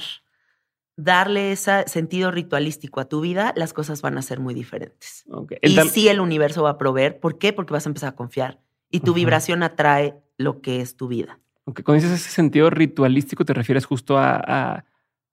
darle 0.96 1.52
ese 1.52 1.84
sentido 1.88 2.30
ritualístico 2.30 3.00
a 3.00 3.04
tu 3.04 3.20
vida, 3.20 3.52
las 3.54 3.74
cosas 3.74 4.00
van 4.00 4.16
a 4.16 4.22
ser 4.22 4.40
muy 4.40 4.54
diferentes. 4.54 5.24
Y 5.60 5.76
sí 5.90 6.08
el 6.08 6.20
universo 6.20 6.62
va 6.62 6.70
a 6.70 6.78
proveer. 6.78 7.20
¿Por 7.20 7.36
qué? 7.36 7.52
Porque 7.52 7.74
vas 7.74 7.84
a 7.84 7.90
empezar 7.90 8.10
a 8.10 8.16
confiar. 8.16 8.60
Y 8.92 9.00
tu 9.00 9.12
vibración 9.14 9.62
atrae 9.64 10.14
lo 10.38 10.60
que 10.60 10.80
es 10.80 10.96
tu 10.96 11.08
vida. 11.08 11.40
ok, 11.64 11.82
Cuando 11.82 12.02
dices 12.04 12.20
ese 12.20 12.30
sentido 12.30 12.70
ritualístico, 12.70 13.44
te 13.44 13.54
refieres 13.54 13.84
justo 13.86 14.18
a, 14.18 14.36
a 14.36 14.84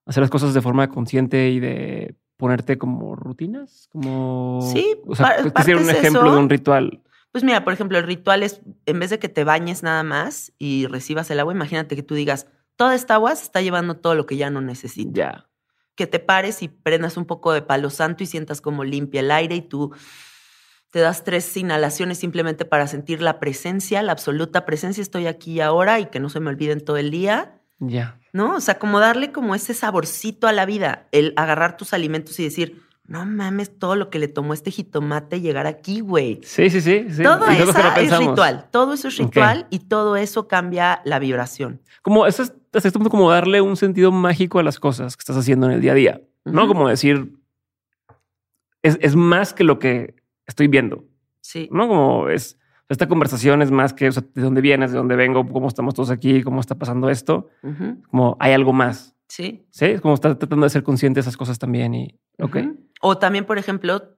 hacer 0.07 0.21
las 0.21 0.29
cosas 0.31 0.53
de 0.55 0.61
forma 0.61 0.89
consciente 0.89 1.49
y 1.49 1.59
de 1.59 2.15
ponerte 2.37 2.77
como 2.77 3.15
rutinas, 3.15 3.87
como 3.91 4.59
Sí, 4.73 4.95
o 5.05 5.15
sea, 5.15 5.25
pa- 5.27 5.43
¿qué 5.43 5.51
parte 5.51 5.63
sería 5.71 5.81
un 5.83 5.89
ejemplo 5.89 6.25
eso. 6.27 6.31
de 6.33 6.37
un 6.39 6.49
ritual. 6.49 7.01
Pues 7.31 7.43
mira, 7.43 7.63
por 7.63 7.73
ejemplo, 7.73 7.97
el 7.97 8.05
ritual 8.05 8.41
es, 8.41 8.61
en 8.87 8.99
vez 8.99 9.09
de 9.11 9.19
que 9.19 9.29
te 9.29 9.43
bañes 9.43 9.83
nada 9.83 10.01
más 10.03 10.51
y 10.57 10.87
recibas 10.87 11.29
el 11.29 11.39
agua, 11.39 11.53
imagínate 11.53 11.95
que 11.95 12.01
tú 12.03 12.15
digas, 12.15 12.47
toda 12.75 12.95
esta 12.95 13.15
agua 13.15 13.35
se 13.35 13.43
está 13.43 13.61
llevando 13.61 13.97
todo 13.97 14.15
lo 14.15 14.25
que 14.25 14.37
ya 14.37 14.49
no 14.49 14.61
necesito. 14.61 15.11
Ya. 15.13 15.45
que 15.95 16.07
te 16.07 16.19
pares 16.19 16.63
y 16.63 16.69
prendas 16.69 17.17
un 17.17 17.25
poco 17.25 17.51
de 17.51 17.61
palo 17.61 17.89
santo 17.89 18.23
y 18.23 18.25
sientas 18.27 18.61
como 18.61 18.85
limpia 18.85 19.19
el 19.19 19.31
aire 19.31 19.55
y 19.57 19.61
tú 19.61 19.91
te 20.91 20.99
das 20.99 21.23
tres 21.23 21.55
inhalaciones 21.55 22.17
simplemente 22.17 22.65
para 22.65 22.87
sentir 22.87 23.21
la 23.21 23.39
presencia, 23.39 24.01
la 24.01 24.11
absoluta 24.11 24.65
presencia, 24.65 25.01
estoy 25.01 25.27
aquí 25.27 25.53
y 25.53 25.61
ahora 25.61 25.99
y 25.99 26.07
que 26.07 26.19
no 26.19 26.29
se 26.29 26.39
me 26.39 26.49
olviden 26.49 26.83
todo 26.83 26.97
el 26.97 27.11
día, 27.11 27.55
Ya. 27.79 28.19
¿no? 28.33 28.55
O 28.55 28.59
sea, 28.59 28.79
como 28.79 28.99
darle 28.99 29.31
como 29.31 29.55
ese 29.55 29.73
saborcito 29.73 30.47
a 30.47 30.51
la 30.51 30.65
vida, 30.65 31.07
el 31.11 31.33
agarrar 31.37 31.77
tus 31.77 31.93
alimentos 31.93 32.39
y 32.39 32.43
decir, 32.43 32.81
no 33.05 33.25
mames 33.25 33.77
todo 33.79 33.95
lo 33.95 34.09
que 34.09 34.19
le 34.19 34.27
tomó 34.27 34.53
este 34.53 34.69
jitomate 34.69 35.41
llegar 35.41 35.65
aquí, 35.65 35.99
güey. 35.99 36.41
Sí, 36.43 36.69
sí, 36.69 36.79
sí. 36.81 37.07
sí. 37.09 37.23
todo 37.23 37.47
es 37.47 37.59
eso 37.59 37.79
es 37.97 38.19
ritual, 38.19 38.67
todo 38.69 38.93
eso 38.93 39.07
es 39.07 39.17
ritual 39.17 39.65
y 39.71 39.79
todo 39.79 40.15
eso 40.15 40.47
cambia 40.47 41.01
la 41.05 41.17
vibración. 41.17 41.81
Como 42.03 42.27
eso 42.27 42.43
es 42.43 42.51
punto 42.93 43.09
como 43.09 43.31
darle 43.31 43.61
un 43.61 43.77
sentido 43.77 44.11
mágico 44.11 44.59
a 44.59 44.63
las 44.63 44.79
cosas 44.79 45.17
que 45.17 45.21
estás 45.21 45.37
haciendo 45.37 45.65
en 45.67 45.73
el 45.73 45.81
día 45.81 45.93
a 45.93 45.95
día. 45.95 46.21
No 46.45 46.67
como 46.67 46.87
decir 46.87 47.33
es, 48.83 48.97
es 49.01 49.15
más 49.15 49.53
que 49.53 49.63
lo 49.63 49.79
que 49.79 50.18
estoy 50.49 50.67
viendo. 50.67 51.05
Sí. 51.41 51.69
No 51.71 51.87
como 51.87 52.29
es 52.29 52.57
esta 52.89 53.07
conversación 53.07 53.61
es 53.61 53.69
más 53.71 53.93
que 53.93 54.07
o 54.07 54.11
sea, 54.11 54.23
de 54.33 54.41
dónde 54.41 54.61
vienes, 54.61 54.91
de 54.91 54.97
dónde 54.97 55.15
vengo, 55.15 55.47
cómo 55.47 55.67
estamos 55.67 55.93
todos 55.93 56.09
aquí, 56.09 56.41
cómo 56.41 56.59
está 56.59 56.75
pasando 56.75 57.09
esto. 57.09 57.47
Como 58.09 58.35
hay 58.39 58.53
algo 58.53 58.73
más. 58.73 59.15
Sí. 59.27 59.63
Sí, 59.69 59.85
es 59.85 60.01
como 60.01 60.15
estar 60.15 60.35
tratando 60.35 60.65
de 60.65 60.71
ser 60.71 60.83
consciente 60.83 61.19
de 61.19 61.21
esas 61.21 61.37
cosas 61.37 61.59
también. 61.59 61.93
Y 61.93 62.19
ok, 62.39 62.55
Ujú. 62.55 62.89
O 63.01 63.17
también, 63.17 63.45
por 63.45 63.59
ejemplo, 63.59 64.15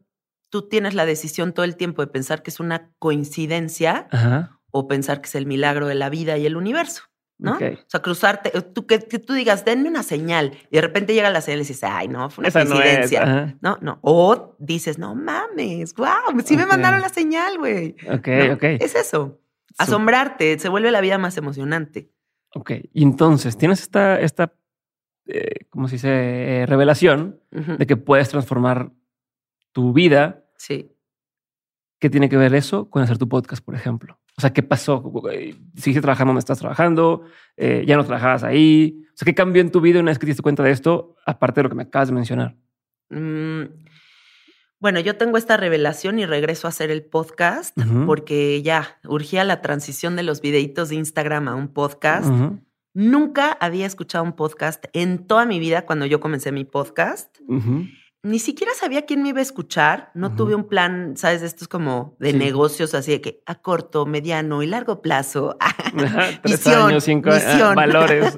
tú 0.50 0.68
tienes 0.68 0.96
la 0.96 1.06
decisión 1.06 1.54
todo 1.54 1.66
el 1.66 1.76
tiempo 1.76 2.02
de 2.02 2.08
pensar 2.08 2.44
que 2.44 2.50
es 2.50 2.60
una 2.60 2.92
coincidencia 2.98 4.08
ajá, 4.10 4.60
o 4.72 4.88
pensar 4.88 5.22
que 5.22 5.28
es 5.28 5.36
el 5.36 5.46
milagro 5.46 5.88
de 5.88 5.96
la 5.96 6.10
vida 6.10 6.38
y 6.38 6.46
el 6.46 6.56
universo, 6.56 7.04
¿no? 7.42 7.56
O 7.56 7.60
sea, 7.88 8.02
cruzarte, 8.02 8.56
eh, 8.56 8.62
tú, 8.62 8.86
que, 8.86 9.00
que 9.00 9.20
tú 9.20 9.34
digas, 9.34 9.66
denme 9.66 9.90
una 9.90 10.04
señal 10.04 10.54
y 10.70 10.76
de 10.76 10.82
repente 10.82 11.14
llega 11.14 11.30
la 11.32 11.42
señal 11.42 11.60
y 11.60 11.64
dices, 11.64 11.84
ay, 11.84 12.08
no, 12.08 12.30
fue 12.30 12.44
una 12.44 12.50
Esa 12.50 12.64
no 12.64 12.76
es. 12.76 12.82
coincidencia. 12.82 13.58
No, 13.62 13.78
no. 13.82 13.98
O 14.02 14.56
dices, 14.60 15.00
no 15.00 15.16
mames, 15.16 15.96
wow, 15.96 16.40
sí 16.46 16.56
me 16.56 16.66
mandaron 16.68 17.02
la 17.02 17.10
señal, 17.10 17.58
güey. 17.58 17.96
Ok, 18.10 18.28
¿No? 18.28 18.54
ok. 18.54 18.64
Es 18.80 18.96
eso. 18.96 19.42
Asombrarte, 19.78 20.60
se 20.60 20.70
vuelve 20.70 20.92
la 20.92 21.02
vida 21.02 21.18
más 21.18 21.36
emocionante. 21.38 22.12
Ok. 22.54 22.72
Y 22.94 23.04
entonces 23.04 23.58
tienes 23.58 23.82
esta, 23.82 24.20
esta, 24.20 24.54
eh, 25.26 25.66
¿cómo 25.70 25.88
se 25.88 25.96
dice? 25.96 26.10
Eh, 26.62 26.66
revelación 26.68 27.42
de 27.50 27.88
que 27.88 27.98
puedes 27.98 28.30
transformar 28.30 28.92
tu 29.72 29.94
vida. 29.94 30.46
Sí. 30.58 30.96
¿Qué 32.00 32.10
tiene 32.10 32.30
que 32.30 32.38
ver 32.38 32.54
eso 32.54 32.90
con 32.90 33.02
hacer 33.02 33.18
tu 33.18 33.28
podcast, 33.28 33.64
por 33.64 33.74
ejemplo? 33.76 34.20
O 34.38 34.42
sea, 34.42 34.54
¿qué 34.54 34.64
pasó? 34.64 35.04
¿Sigues 35.76 36.02
trabajando 36.02 36.30
donde 36.30 36.40
estás 36.40 36.60
trabajando? 36.60 37.24
Eh, 37.58 37.84
¿Ya 37.86 37.96
no 37.98 38.06
trabajabas 38.06 38.44
ahí? 38.44 39.04
O 39.10 39.12
sea, 39.16 39.26
¿qué 39.26 39.36
cambió 39.36 39.62
en 39.62 39.72
tu 39.72 39.82
vida 39.82 40.00
una 40.00 40.12
vez 40.12 40.18
que 40.20 40.26
te 40.26 40.32
diste 40.32 40.42
cuenta 40.44 40.64
de 40.64 40.72
esto, 40.72 41.16
aparte 41.26 41.60
de 41.60 41.64
lo 41.64 41.70
que 41.70 41.76
me 41.76 41.84
acabas 41.84 42.08
de 42.08 42.16
mencionar? 42.16 42.56
Mm, 43.10 43.64
Bueno, 44.80 45.00
yo 45.00 45.16
tengo 45.16 45.38
esta 45.38 45.58
revelación 45.58 46.18
y 46.18 46.26
regreso 46.26 46.66
a 46.68 46.70
hacer 46.70 46.90
el 46.90 47.04
podcast 47.04 47.78
porque 48.08 48.64
ya 48.64 48.98
urgía 49.08 49.44
la 49.44 49.62
transición 49.62 50.16
de 50.16 50.24
los 50.24 50.42
videitos 50.42 50.90
de 50.90 50.96
Instagram 50.96 51.48
a 51.50 51.56
un 51.56 51.68
podcast. 51.68 52.32
Nunca 52.94 53.52
había 53.52 53.86
escuchado 53.86 54.24
un 54.24 54.34
podcast 54.34 54.86
en 54.94 55.28
toda 55.28 55.46
mi 55.46 55.60
vida 55.60 55.86
cuando 55.86 56.06
yo 56.08 56.20
comencé 56.20 56.52
mi 56.52 56.66
podcast. 56.66 57.38
Ni 58.24 58.38
siquiera 58.38 58.72
sabía 58.76 59.06
quién 59.08 59.24
me 59.24 59.30
iba 59.30 59.40
a 59.40 59.42
escuchar. 59.42 60.12
No 60.14 60.36
tuve 60.36 60.54
un 60.54 60.68
plan, 60.68 61.18
¿sabes? 61.18 61.42
De 61.42 61.48
estos 61.48 61.68
como 61.68 62.16
de 62.20 62.32
Sí. 62.32 62.38
negocios, 62.38 62.94
así 62.94 63.12
de 63.12 63.22
que 63.22 63.42
a 63.48 63.56
corto, 63.56 64.06
mediano 64.06 64.62
y 64.62 64.68
largo 64.68 65.02
plazo. 65.02 65.58
Tres 65.98 66.42
Visión, 66.44 66.90
años, 66.90 67.04
cinco 67.04 67.32
años, 67.32 67.46
visión. 67.46 67.76
valores. 67.76 68.38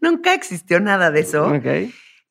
Nunca 0.00 0.34
existió 0.34 0.78
nada 0.78 1.10
de 1.10 1.20
eso. 1.20 1.52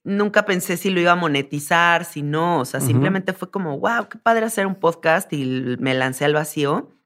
Nunca 0.04 0.46
pensé 0.46 0.78
si 0.78 0.90
lo 0.90 1.02
iba 1.02 1.12
a 1.12 1.16
monetizar, 1.16 2.06
si 2.06 2.22
no. 2.22 2.62
O 2.62 2.66
sea, 2.66 2.80
simplemente 2.80 3.34
fue 3.34 3.52
como, 3.52 3.78
wow, 3.78 4.08
qué 4.10 4.18
padre 4.18 4.46
hacer 4.46 4.66
un 4.66 4.76
podcast 4.76 5.32
y 5.34 5.76
me 5.80 5.94
lancé 5.94 6.24
al 6.24 6.34
vacío. 6.34 6.98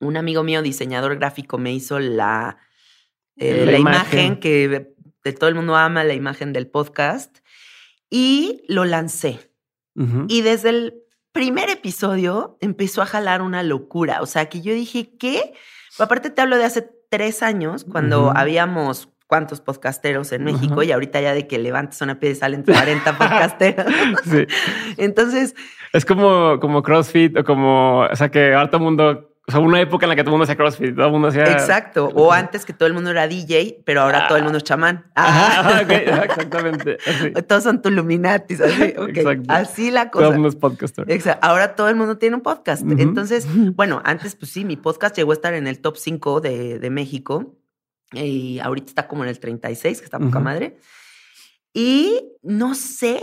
Un 0.00 0.16
amigo 0.16 0.42
mío, 0.42 0.62
diseñador 0.62 1.16
gráfico, 1.18 1.58
me 1.58 1.72
hizo 1.74 2.00
la, 2.00 2.56
eh, 3.36 3.64
La 3.66 3.72
la, 3.72 3.78
imagen. 3.78 4.18
imagen. 4.18 4.40
que 4.40 4.94
de 5.22 5.32
todo 5.34 5.48
el 5.48 5.54
mundo 5.54 5.76
ama, 5.76 6.04
la 6.04 6.14
imagen 6.14 6.52
del 6.54 6.66
podcast. 6.68 7.38
Y 8.10 8.62
lo 8.68 8.84
lancé. 8.84 9.50
Y 10.26 10.42
desde 10.42 10.70
el 10.70 10.94
primer 11.30 11.70
episodio 11.70 12.58
empezó 12.60 13.00
a 13.00 13.06
jalar 13.06 13.42
una 13.42 13.62
locura. 13.62 14.22
O 14.22 14.26
sea, 14.26 14.48
que 14.48 14.60
yo 14.60 14.74
dije, 14.74 15.16
¿qué? 15.18 15.52
Aparte 16.00 16.30
te 16.30 16.42
hablo 16.42 16.58
de 16.58 16.64
hace 16.64 16.90
tres 17.10 17.44
años, 17.44 17.84
cuando 17.84 18.32
habíamos 18.36 19.08
cuántos 19.26 19.60
podcasteros 19.60 20.32
en 20.32 20.44
México 20.44 20.82
y 20.82 20.92
ahorita 20.92 21.20
ya 21.20 21.32
de 21.32 21.46
que 21.46 21.58
levantes 21.58 22.00
una 22.02 22.18
pie 22.20 22.34
salen 22.34 22.62
40 22.62 23.18
podcasteros. 23.18 23.86
Sí. 24.24 24.46
Entonces, 24.96 25.54
Es 25.92 26.04
como, 26.04 26.58
como 26.60 26.82
CrossFit 26.82 27.38
o 27.38 27.44
como, 27.44 28.00
o 28.00 28.16
sea, 28.16 28.30
que 28.30 28.52
el 28.52 28.80
mundo, 28.80 29.33
o 29.46 29.52
sea, 29.52 29.60
una 29.60 29.78
época 29.78 30.06
en 30.06 30.10
la 30.10 30.16
que 30.16 30.22
todo 30.22 30.30
el 30.30 30.38
mundo 30.38 30.44
hacía 30.44 30.56
CrossFit, 30.56 30.94
todo 30.96 31.06
el 31.06 31.12
mundo 31.12 31.28
hacía. 31.28 31.44
exacto. 31.52 32.08
O 32.14 32.32
antes 32.32 32.64
que 32.64 32.72
todo 32.72 32.86
el 32.86 32.94
mundo 32.94 33.10
era 33.10 33.28
DJ, 33.28 33.82
pero 33.84 34.00
ahora 34.00 34.26
todo 34.26 34.38
el 34.38 34.44
mundo 34.44 34.56
es 34.58 34.64
chamán. 34.64 35.04
Ah. 35.16 35.60
ajá, 35.60 35.80
ajá, 35.80 36.24
exactamente. 36.24 36.96
Así. 37.06 37.30
Todos 37.46 37.62
son 37.64 37.82
Tuluminatis. 37.82 38.60
Así, 38.62 38.94
ok. 38.96 39.08
Exacto. 39.08 39.44
así 39.48 39.90
la 39.90 40.10
Todo 40.10 40.22
el 40.22 40.26
cosa. 40.28 40.34
mundo 40.34 40.48
es 40.48 40.56
podcaster. 40.56 41.10
Exacto. 41.10 41.46
Ahora 41.46 41.74
todo 41.74 41.88
el 41.88 41.96
mundo 41.96 42.16
tiene 42.16 42.36
un 42.36 42.42
podcast. 42.42 42.82
Entonces, 42.98 43.46
bueno, 43.76 44.00
antes, 44.04 44.34
pues 44.34 44.50
sí, 44.50 44.64
mi 44.64 44.76
podcast 44.76 45.14
llegó 45.16 45.32
a 45.32 45.34
estar 45.34 45.52
en 45.52 45.66
el 45.66 45.80
top 45.80 45.96
5 45.98 46.40
de, 46.40 46.78
de 46.78 46.90
México. 46.90 47.54
Y 48.12 48.60
ahorita 48.60 48.88
está 48.88 49.08
como 49.08 49.24
en 49.24 49.30
el 49.30 49.38
36, 49.40 49.98
que 49.98 50.04
está 50.04 50.18
poca 50.18 50.40
madre. 50.40 50.78
Y 51.74 52.32
no 52.42 52.74
sé 52.74 53.20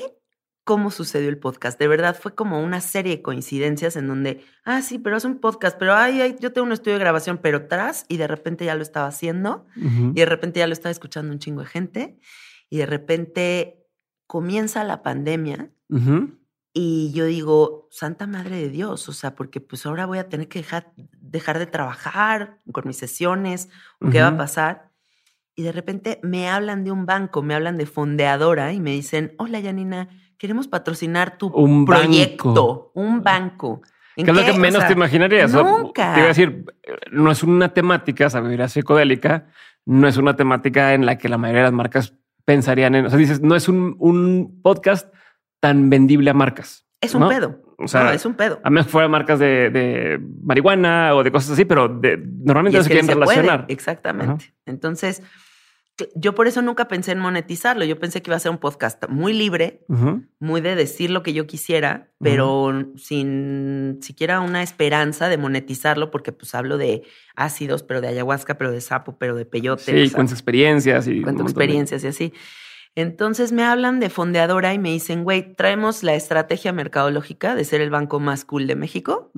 cómo 0.63 0.91
sucedió 0.91 1.29
el 1.29 1.37
podcast. 1.37 1.79
De 1.79 1.87
verdad, 1.87 2.17
fue 2.19 2.35
como 2.35 2.61
una 2.61 2.81
serie 2.81 3.17
de 3.17 3.21
coincidencias 3.21 3.95
en 3.95 4.07
donde, 4.07 4.43
ah, 4.63 4.81
sí, 4.81 4.99
pero 4.99 5.17
es 5.17 5.25
un 5.25 5.39
podcast, 5.39 5.77
pero 5.77 5.95
ay, 5.95 6.21
ay, 6.21 6.35
yo 6.39 6.53
tengo 6.53 6.67
un 6.67 6.71
estudio 6.71 6.93
de 6.93 6.99
grabación, 6.99 7.39
pero 7.41 7.67
tras, 7.67 8.05
y 8.07 8.17
de 8.17 8.27
repente 8.27 8.65
ya 8.65 8.75
lo 8.75 8.81
estaba 8.81 9.07
haciendo. 9.07 9.65
Y 9.75 10.13
de 10.19 10.25
repente 10.25 10.59
ya 10.59 10.67
lo 10.67 10.73
estaba 10.73 10.91
escuchando 10.91 11.33
un 11.33 11.39
chingo 11.39 11.61
de 11.61 11.67
gente. 11.67 12.19
Y 12.69 12.77
de 12.77 12.85
repente 12.85 13.87
comienza 14.27 14.83
la 14.83 15.01
pandemia. 15.03 15.71
Y 16.73 17.11
yo 17.11 17.25
digo, 17.25 17.89
Santa 17.91 18.27
Madre 18.27 18.55
de 18.55 18.69
Dios, 18.69 19.09
o 19.09 19.11
sea, 19.11 19.35
porque 19.35 19.59
pues 19.59 19.85
ahora 19.85 20.05
voy 20.05 20.19
a 20.19 20.29
tener 20.29 20.47
que 20.47 20.59
dejar, 20.59 20.93
dejar 20.95 21.59
de 21.59 21.65
trabajar 21.65 22.59
con 22.71 22.87
mis 22.87 22.95
sesiones, 22.97 23.69
o 23.99 24.09
qué 24.09 24.21
va 24.21 24.27
a 24.27 24.37
pasar. 24.37 24.89
Y 25.53 25.63
de 25.63 25.73
repente 25.73 26.21
me 26.23 26.49
hablan 26.49 26.85
de 26.85 26.91
un 26.91 27.05
banco, 27.05 27.41
me 27.41 27.55
hablan 27.55 27.77
de 27.77 27.85
fondeadora 27.85 28.71
y 28.71 28.79
me 28.79 28.91
dicen, 28.91 29.35
hola 29.37 29.61
Janina, 29.61 30.07
queremos 30.41 30.67
patrocinar 30.67 31.37
tu 31.37 31.47
Un 31.49 31.85
proyecto, 31.85 32.47
banco. 32.53 32.91
un 32.95 33.21
banco. 33.21 33.81
¿En 34.15 34.25
¿Qué 34.25 34.31
es 34.31 34.37
lo 34.37 34.43
que 34.43 34.51
O 34.51 34.57
menos 34.57 34.79
sea, 34.79 34.87
te 34.87 34.93
imaginarías? 34.93 35.53
O 35.53 35.63
sea, 35.63 35.71
nunca. 35.71 36.13
Te 36.15 36.19
iba 36.19 36.25
a 36.25 36.29
decir, 36.29 36.65
no 37.11 37.29
es 37.29 37.43
una 37.43 37.75
temática, 37.75 38.27
sabiduría 38.27 38.67
psicodélica, 38.67 39.45
no 39.85 40.07
es 40.07 40.17
una 40.17 40.35
temática 40.35 40.95
en 40.95 41.05
la 41.05 41.19
que 41.19 41.29
la 41.29 41.37
mayoría 41.37 41.61
de 41.61 41.67
las 41.67 41.73
marcas 41.73 42.15
pensarían 42.43 42.95
en. 42.95 43.05
O 43.05 43.09
sea, 43.11 43.19
dices, 43.19 43.39
no 43.41 43.55
es 43.55 43.69
un, 43.69 43.95
un 43.99 44.59
podcast 44.63 45.13
tan 45.59 45.91
vendible 45.91 46.31
a 46.31 46.33
marcas. 46.33 46.87
Es 47.01 47.13
un 47.13 47.29
pedo. 47.29 47.61
O 47.77 47.87
sea, 47.87 48.05
no, 48.05 48.09
es 48.09 48.25
un 48.25 48.33
pedo. 48.33 48.59
A 48.63 48.69
menos 48.71 48.87
que 48.87 48.91
fueran 48.93 49.11
marcas 49.11 49.37
de, 49.37 49.69
de 49.69 50.19
marihuana 50.43 51.13
o 51.13 51.23
de 51.23 51.31
cosas 51.31 51.51
así, 51.51 51.65
pero 51.65 51.87
de- 51.87 52.17
normalmente 52.17 52.79
no 52.79 52.83
se 52.83 52.89
quieren 52.89 53.05
se 53.05 53.15
puede, 53.15 53.27
relacionar. 53.37 53.65
Exactamente. 53.69 54.53
Entonces, 54.65 55.21
yo 56.15 56.35
por 56.35 56.47
eso 56.47 56.61
nunca 56.61 56.87
pensé 56.87 57.11
en 57.11 57.19
monetizarlo. 57.19 57.85
Yo 57.85 57.99
pensé 57.99 58.21
que 58.21 58.29
iba 58.29 58.35
a 58.35 58.39
ser 58.39 58.51
un 58.51 58.57
podcast 58.57 59.07
muy 59.09 59.33
libre, 59.33 59.85
muy 60.39 60.61
de 60.61 60.75
decir 60.75 61.09
lo 61.09 61.23
que 61.23 61.33
yo 61.33 61.47
quisiera, 61.47 62.09
pero 62.19 62.71
sin 62.97 63.99
siquiera 64.01 64.39
una 64.39 64.63
esperanza 64.63 65.29
de 65.29 65.37
monetizarlo, 65.37 66.11
porque 66.11 66.31
pues 66.31 66.55
hablo 66.55 66.77
de 66.77 67.03
ácidos, 67.35 67.83
pero 67.83 68.01
de 68.01 68.07
ayahuasca, 68.09 68.57
pero 68.57 68.71
de 68.71 68.81
sapo, 68.81 69.17
pero 69.17 69.35
de 69.35 69.45
peyote. 69.45 70.07
Sí, 70.07 70.13
cuántas 70.13 70.33
experiencias 70.33 71.07
y. 71.07 71.21
Cuántas 71.21 71.45
experiencias 71.45 72.03
y 72.03 72.07
así. 72.07 72.33
Entonces 72.95 73.51
me 73.51 73.63
hablan 73.63 73.99
de 73.99 74.09
fondeadora 74.09 74.73
y 74.73 74.79
me 74.79 74.89
dicen, 74.89 75.23
güey, 75.23 75.53
traemos 75.53 76.03
la 76.03 76.13
estrategia 76.13 76.73
mercadológica 76.73 77.55
de 77.55 77.63
ser 77.63 77.79
el 77.79 77.89
banco 77.89 78.19
más 78.19 78.43
cool 78.43 78.67
de 78.67 78.75
México. 78.75 79.31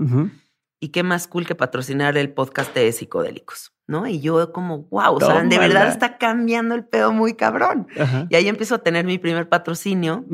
Y 0.83 0.89
qué 0.89 1.01
más 1.01 1.27
cool 1.27 1.45
que 1.45 1.55
patrocinar 1.55 2.17
el 2.17 2.33
podcast 2.33 2.75
de 2.75 2.91
psicodélicos. 2.91 3.73
¿no? 3.87 4.05
Y 4.05 4.19
yo 4.19 4.51
como, 4.51 4.79
wow, 4.89 5.15
o 5.15 5.19
sea, 5.21 5.43
de 5.43 5.57
verdad 5.57 5.87
está 5.87 6.17
cambiando 6.17 6.75
el 6.75 6.83
pedo 6.83 7.13
muy 7.13 7.35
cabrón. 7.35 7.87
Y 8.29 8.35
ahí 8.35 8.49
empiezo 8.49 8.75
a 8.75 8.79
tener 8.79 9.05
mi 9.05 9.17
primer 9.17 9.47
patrocinio. 9.47 10.25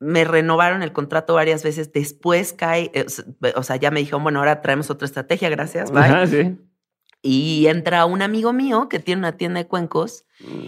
Me 0.00 0.24
renovaron 0.24 0.82
el 0.82 0.92
contrato 0.92 1.34
varias 1.34 1.62
veces. 1.62 1.92
Después 1.92 2.52
cae, 2.52 2.90
eh, 2.92 3.06
o 3.54 3.62
sea, 3.62 3.76
ya 3.76 3.92
me 3.92 4.00
dijeron, 4.00 4.24
bueno, 4.24 4.40
ahora 4.40 4.60
traemos 4.62 4.90
otra 4.90 5.06
estrategia, 5.06 5.48
gracias. 5.48 5.92
Bye. 5.92 6.58
Y 7.22 7.68
entra 7.68 8.04
un 8.04 8.20
amigo 8.20 8.52
mío 8.52 8.88
que 8.88 8.98
tiene 8.98 9.20
una 9.20 9.36
tienda 9.36 9.60
de 9.60 9.68
cuencos 9.68 10.24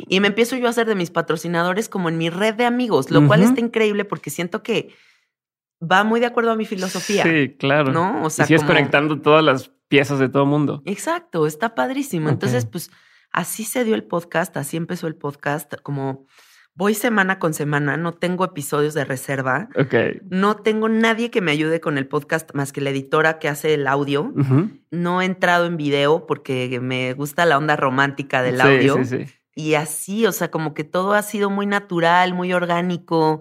y 0.09 0.21
me 0.21 0.29
empiezo 0.29 0.55
yo 0.55 0.69
a 0.69 0.71
hacer 0.71 0.87
de 0.87 0.95
mis 0.95 1.11
patrocinadores 1.11 1.89
como 1.89 2.09
en 2.09 2.17
mi 2.17 2.31
red 2.31 2.55
de 2.55 2.65
amigos, 2.65 3.11
lo 3.11 3.27
cual 3.27 3.43
está 3.43 3.61
increíble 3.61 4.05
porque 4.05 4.31
siento 4.31 4.63
que 4.63 4.95
va 5.91 6.05
muy 6.05 6.21
de 6.21 6.27
acuerdo 6.27 6.53
a 6.53 6.57
mi 6.57 6.67
filosofía. 6.67 7.23
Sí, 7.23 7.57
claro. 7.59 7.93
¿No? 7.93 8.25
O 8.25 8.31
sea, 8.31 8.47
y 8.49 8.57
conectando 8.59 9.21
todas 9.21 9.45
las 9.45 9.71
piezas 9.89 10.19
de 10.19 10.29
todo 10.29 10.45
el 10.45 10.49
mundo. 10.49 10.83
Exacto, 10.85 11.47
está 11.47 11.75
padrísimo. 11.75 12.29
Entonces, 12.29 12.67
pues 12.67 12.91
así 13.33 13.65
se 13.65 13.85
dio 13.85 13.95
el 13.95 14.05
podcast, 14.05 14.57
así 14.57 14.77
empezó 14.77 15.07
el 15.07 15.15
podcast, 15.15 15.75
como 15.83 16.27
voy 16.75 16.95
semana 16.95 17.39
con 17.39 17.55
semana, 17.55 17.97
no 17.97 18.13
tengo 18.13 18.45
episodios 18.45 18.95
de 18.95 19.05
reserva. 19.05 19.69
Ok. 19.77 19.95
No 20.29 20.57
tengo 20.57 20.89
nadie 20.89 21.31
que 21.31 21.41
me 21.41 21.53
ayude 21.53 21.81
con 21.81 21.99
el 21.99 22.07
podcast 22.07 22.51
más 22.55 22.73
que 22.73 22.81
la 22.83 22.91
editora 22.91 23.39
que 23.39 23.49
hace 23.49 23.75
el 23.75 23.87
audio. 23.87 24.33
No 24.91 25.23
he 25.23 25.25
entrado 25.25 25.67
en 25.67 25.77
video 25.77 26.27
porque 26.27 26.79
me 26.81 27.15
gusta 27.15 27.47
la 27.47 27.57
onda 27.57 27.77
romántica 27.77 28.43
del 28.43 28.61
audio. 28.61 28.97
Sí, 29.05 29.25
sí. 29.25 29.33
Y 29.55 29.75
así, 29.75 30.27
o 30.27 30.33
sea, 30.33 30.51
como 30.51 30.75
que 30.75 30.85
todo 30.85 31.15
ha 31.15 31.23
sido 31.23 31.49
muy 31.49 31.65
natural, 31.65 32.35
muy 32.35 32.53
orgánico 32.53 33.41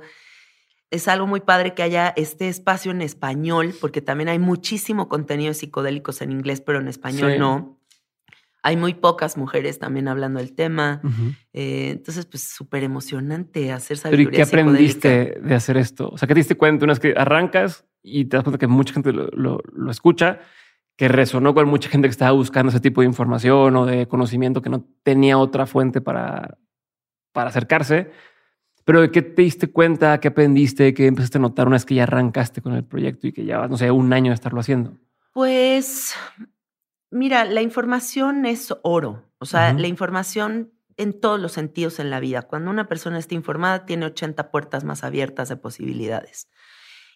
es 0.96 1.08
algo 1.08 1.28
muy 1.28 1.42
padre 1.42 1.74
que 1.74 1.84
haya 1.84 2.14
este 2.16 2.48
espacio 2.48 2.92
en 2.92 3.02
español, 3.02 3.74
porque 3.82 4.02
también 4.02 4.30
hay 4.30 4.40
muchísimo 4.40 5.10
contenido 5.10 5.50
de 5.50 5.56
psicodélicos 5.56 6.22
en 6.22 6.32
inglés, 6.32 6.62
pero 6.62 6.80
en 6.80 6.88
español 6.88 7.38
no. 7.38 7.80
Hay 8.64 8.78
muy 8.78 8.96
pocas 8.96 9.38
mujeres 9.38 9.78
también 9.78 10.08
hablando 10.08 10.40
del 10.40 10.56
tema. 10.56 11.02
Eh, 11.54 11.90
entonces, 11.92 12.26
pues 12.26 12.44
súper 12.44 12.84
emocionante 12.84 13.72
hacer 13.72 13.98
sabiduría 13.98 14.30
¿Pero 14.32 14.34
y 14.34 14.38
qué 14.38 14.42
aprendiste 14.42 15.40
de 15.40 15.54
hacer 15.54 15.78
esto? 15.78 16.10
O 16.10 16.18
sea, 16.18 16.28
¿qué 16.28 16.34
te 16.34 16.40
diste 16.40 16.56
cuenta? 16.56 16.86
Una 16.86 16.94
vez 16.94 17.00
que 17.00 17.14
arrancas 17.16 17.86
y 18.02 18.26
te 18.26 18.38
das 18.38 18.44
cuenta 18.44 18.58
que 18.58 18.68
mucha 18.68 18.94
gente 18.94 19.12
lo, 19.12 19.62
escucha, 19.92 20.40
que 20.96 21.08
resonó 21.10 21.54
con 21.54 21.68
mucha 21.68 21.90
gente 21.90 22.08
que 22.08 22.14
estaba 22.14 22.32
buscando 22.32 22.70
ese 22.70 22.80
tipo 22.80 23.02
de 23.02 23.08
información 23.08 23.76
o 23.76 23.86
de 23.86 24.08
conocimiento 24.08 24.62
que 24.62 24.70
no 24.70 24.88
tenía 25.04 25.38
otra 25.38 25.68
fuente 25.68 26.02
para, 26.02 26.58
para 27.34 27.50
acercarse. 27.50 28.12
Pero 28.86 29.02
¿de 29.02 29.12
qué 29.12 29.24
te 29.24 29.42
diste 29.42 29.72
cuenta? 29.72 30.20
¿Qué 30.20 30.28
aprendiste? 30.28 30.94
¿Qué 30.94 31.08
empezaste 31.08 31.40
a 31.40 31.42
notar 31.42 31.68
una 31.68 31.76
vez 31.76 31.86
que 31.86 31.96
ya 31.96 32.04
arrancaste 32.04 32.62
con 32.62 32.74
el 32.74 32.86
proyecto 32.86 33.28
y 33.28 33.34
que 33.34 33.44
ya, 33.44 33.68
no 33.68 33.78
sé, 33.78 33.90
un 33.90 34.14
año 34.14 34.30
de 34.30 34.36
estarlo 34.36 34.60
haciendo? 34.60 34.98
Pues, 35.34 36.14
mira, 37.10 37.46
la 37.46 37.62
información 37.62 38.46
es 38.46 38.74
oro. 38.84 39.26
O 39.40 39.46
sea, 39.46 39.74
la 39.74 39.88
información 39.88 40.72
en 40.98 41.20
todos 41.20 41.40
los 41.40 41.52
sentidos 41.52 42.00
en 42.00 42.10
la 42.10 42.20
vida. 42.20 42.44
Cuando 42.44 42.72
una 42.72 42.88
persona 42.88 43.20
está 43.20 43.36
informada, 43.36 43.86
tiene 43.86 44.06
80 44.06 44.52
puertas 44.52 44.84
más 44.84 45.04
abiertas 45.04 45.50
de 45.50 45.58
posibilidades. 45.58 46.48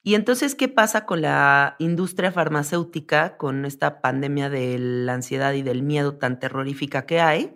Y 0.01 0.15
entonces, 0.15 0.55
¿qué 0.55 0.67
pasa 0.67 1.05
con 1.05 1.21
la 1.21 1.75
industria 1.79 2.31
farmacéutica, 2.31 3.37
con 3.37 3.65
esta 3.65 4.01
pandemia 4.01 4.49
de 4.49 4.77
la 4.79 5.13
ansiedad 5.13 5.53
y 5.53 5.61
del 5.61 5.83
miedo 5.83 6.15
tan 6.15 6.39
terrorífica 6.39 7.05
que 7.05 7.19
hay? 7.19 7.53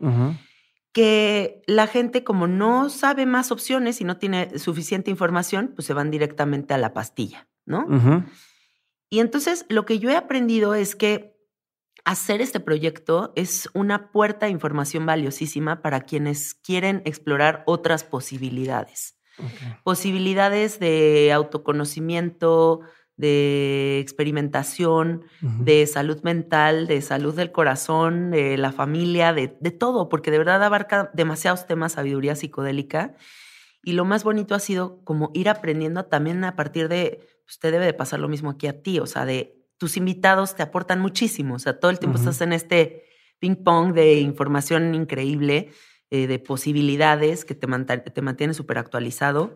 Que 0.94 1.64
la 1.66 1.88
gente 1.88 2.24
como 2.24 2.48
no 2.48 2.90
sabe 2.90 3.26
más 3.26 3.52
opciones 3.52 4.00
y 4.00 4.04
no 4.04 4.18
tiene 4.18 4.58
suficiente 4.60 5.12
información, 5.12 5.74
pues 5.76 5.88
se 5.88 5.94
van 5.94 6.12
directamente 6.12 6.74
a 6.74 6.78
la 6.78 6.94
pastilla, 6.94 7.48
¿no? 7.66 7.86
Y 9.10 9.20
entonces 9.20 9.66
lo 9.70 9.86
que 9.86 10.00
yo 10.00 10.10
he 10.10 10.16
aprendido 10.16 10.76
es 10.76 10.96
que 10.96 11.34
hacer 12.06 12.42
este 12.42 12.60
proyecto 12.60 13.34
es 13.36 13.70
una 13.74 14.12
puerta 14.12 14.46
de 14.46 14.52
información 14.52 15.06
valiosísima 15.06 15.82
para 15.82 16.02
quienes 16.02 16.54
quieren 16.54 17.02
explorar 17.06 17.64
otras 17.66 18.04
posibilidades. 18.04 19.18
Posibilidades 19.84 20.80
de 20.80 21.32
autoconocimiento, 21.34 22.82
de 23.24 24.00
experimentación, 24.02 25.24
de 25.40 25.88
salud 25.88 26.22
mental, 26.24 26.88
de 26.88 27.02
salud 27.02 27.34
del 27.34 27.54
corazón, 27.54 28.32
de 28.32 28.58
la 28.58 28.74
familia, 28.74 29.32
de, 29.32 29.48
todo, 29.48 30.10
porque 30.10 30.30
de 30.30 30.40
verdad 30.40 30.62
abarca 30.62 31.10
demasiados 31.14 31.66
temas, 31.66 31.94
sabiduría 31.94 32.36
psicodélica. 32.36 33.16
Y 33.82 33.94
lo 33.94 34.04
más 34.04 34.26
bonito 34.26 34.56
ha 34.56 34.60
sido 34.60 35.06
como 35.06 35.32
ir 35.34 35.48
aprendiendo 35.48 36.04
también 36.04 36.44
a 36.44 36.58
partir 36.58 36.90
de, 36.90 37.26
usted 37.48 37.72
debe 37.72 37.86
de 37.86 37.94
pasar 37.94 38.20
lo 38.20 38.28
mismo 38.28 38.50
aquí 38.50 38.68
a 38.68 38.82
ti, 38.82 39.00
o 39.00 39.06
sea, 39.06 39.24
de 39.26 39.56
tus 39.78 39.96
invitados 39.96 40.58
te 40.58 40.64
aportan 40.64 41.00
muchísimo, 41.00 41.56
o 41.56 41.60
sea, 41.60 41.80
todo 41.80 41.92
el 41.92 42.00
tiempo 42.00 42.18
estás 42.18 42.42
en 42.42 42.52
este 42.52 43.06
ping 43.40 43.56
pong 43.56 43.94
de 43.94 44.20
información 44.20 44.94
increíble, 44.96 45.70
eh, 46.12 46.28
de 46.28 46.40
posibilidades 46.40 47.46
que 47.46 47.56
te, 47.56 47.68
te 47.68 48.22
mantiene 48.22 48.54
súper 48.54 48.80
actualizado. 48.80 49.56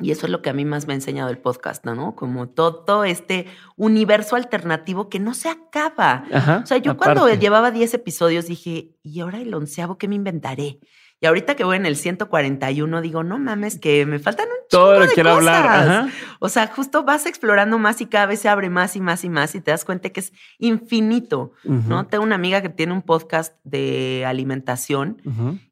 Y 0.00 0.12
eso 0.12 0.26
es 0.26 0.32
lo 0.32 0.42
que 0.42 0.50
a 0.50 0.52
mí 0.52 0.64
más 0.64 0.86
me 0.86 0.92
ha 0.92 0.96
enseñado 0.96 1.28
el 1.30 1.38
podcast, 1.38 1.84
¿no? 1.84 2.14
Como 2.14 2.48
todo 2.48 3.04
este 3.04 3.46
universo 3.76 4.36
alternativo 4.36 5.08
que 5.08 5.18
no 5.18 5.34
se 5.34 5.48
acaba. 5.48 6.24
o 6.62 6.66
sea, 6.66 6.78
yo 6.78 6.96
cuando 6.96 7.28
llevaba 7.34 7.70
10 7.70 7.94
episodios 7.94 8.46
dije, 8.46 8.92
¿y 9.02 9.20
ahora 9.20 9.40
el 9.40 9.52
onceavo 9.52 9.98
qué 9.98 10.06
me 10.06 10.14
inventaré? 10.14 10.78
Y 11.20 11.26
ahorita 11.26 11.56
que 11.56 11.64
voy 11.64 11.76
en 11.76 11.86
el 11.86 11.96
141, 11.96 13.00
digo, 13.00 13.24
no 13.24 13.38
mames, 13.38 13.80
que 13.80 14.06
me 14.06 14.20
faltan 14.20 14.46
un 14.46 14.68
Todo 14.70 15.00
lo 15.00 15.06
de 15.06 15.12
quiero 15.14 15.30
hablar. 15.30 16.08
O 16.38 16.48
sea, 16.48 16.68
justo 16.68 17.02
vas 17.02 17.26
explorando 17.26 17.76
más 17.78 18.00
y 18.00 18.06
cada 18.06 18.26
vez 18.26 18.40
se 18.40 18.48
abre 18.48 18.70
más 18.70 18.94
y 18.94 19.00
más 19.00 19.24
y 19.24 19.28
más 19.28 19.56
y 19.56 19.60
te 19.60 19.72
das 19.72 19.84
cuenta 19.84 20.10
que 20.10 20.20
es 20.20 20.32
infinito, 20.58 21.52
¿no? 21.64 22.06
Tengo 22.06 22.22
una 22.22 22.36
amiga 22.36 22.62
que 22.62 22.68
tiene 22.68 22.92
un 22.92 23.02
podcast 23.02 23.56
de 23.64 24.24
alimentación. 24.26 25.20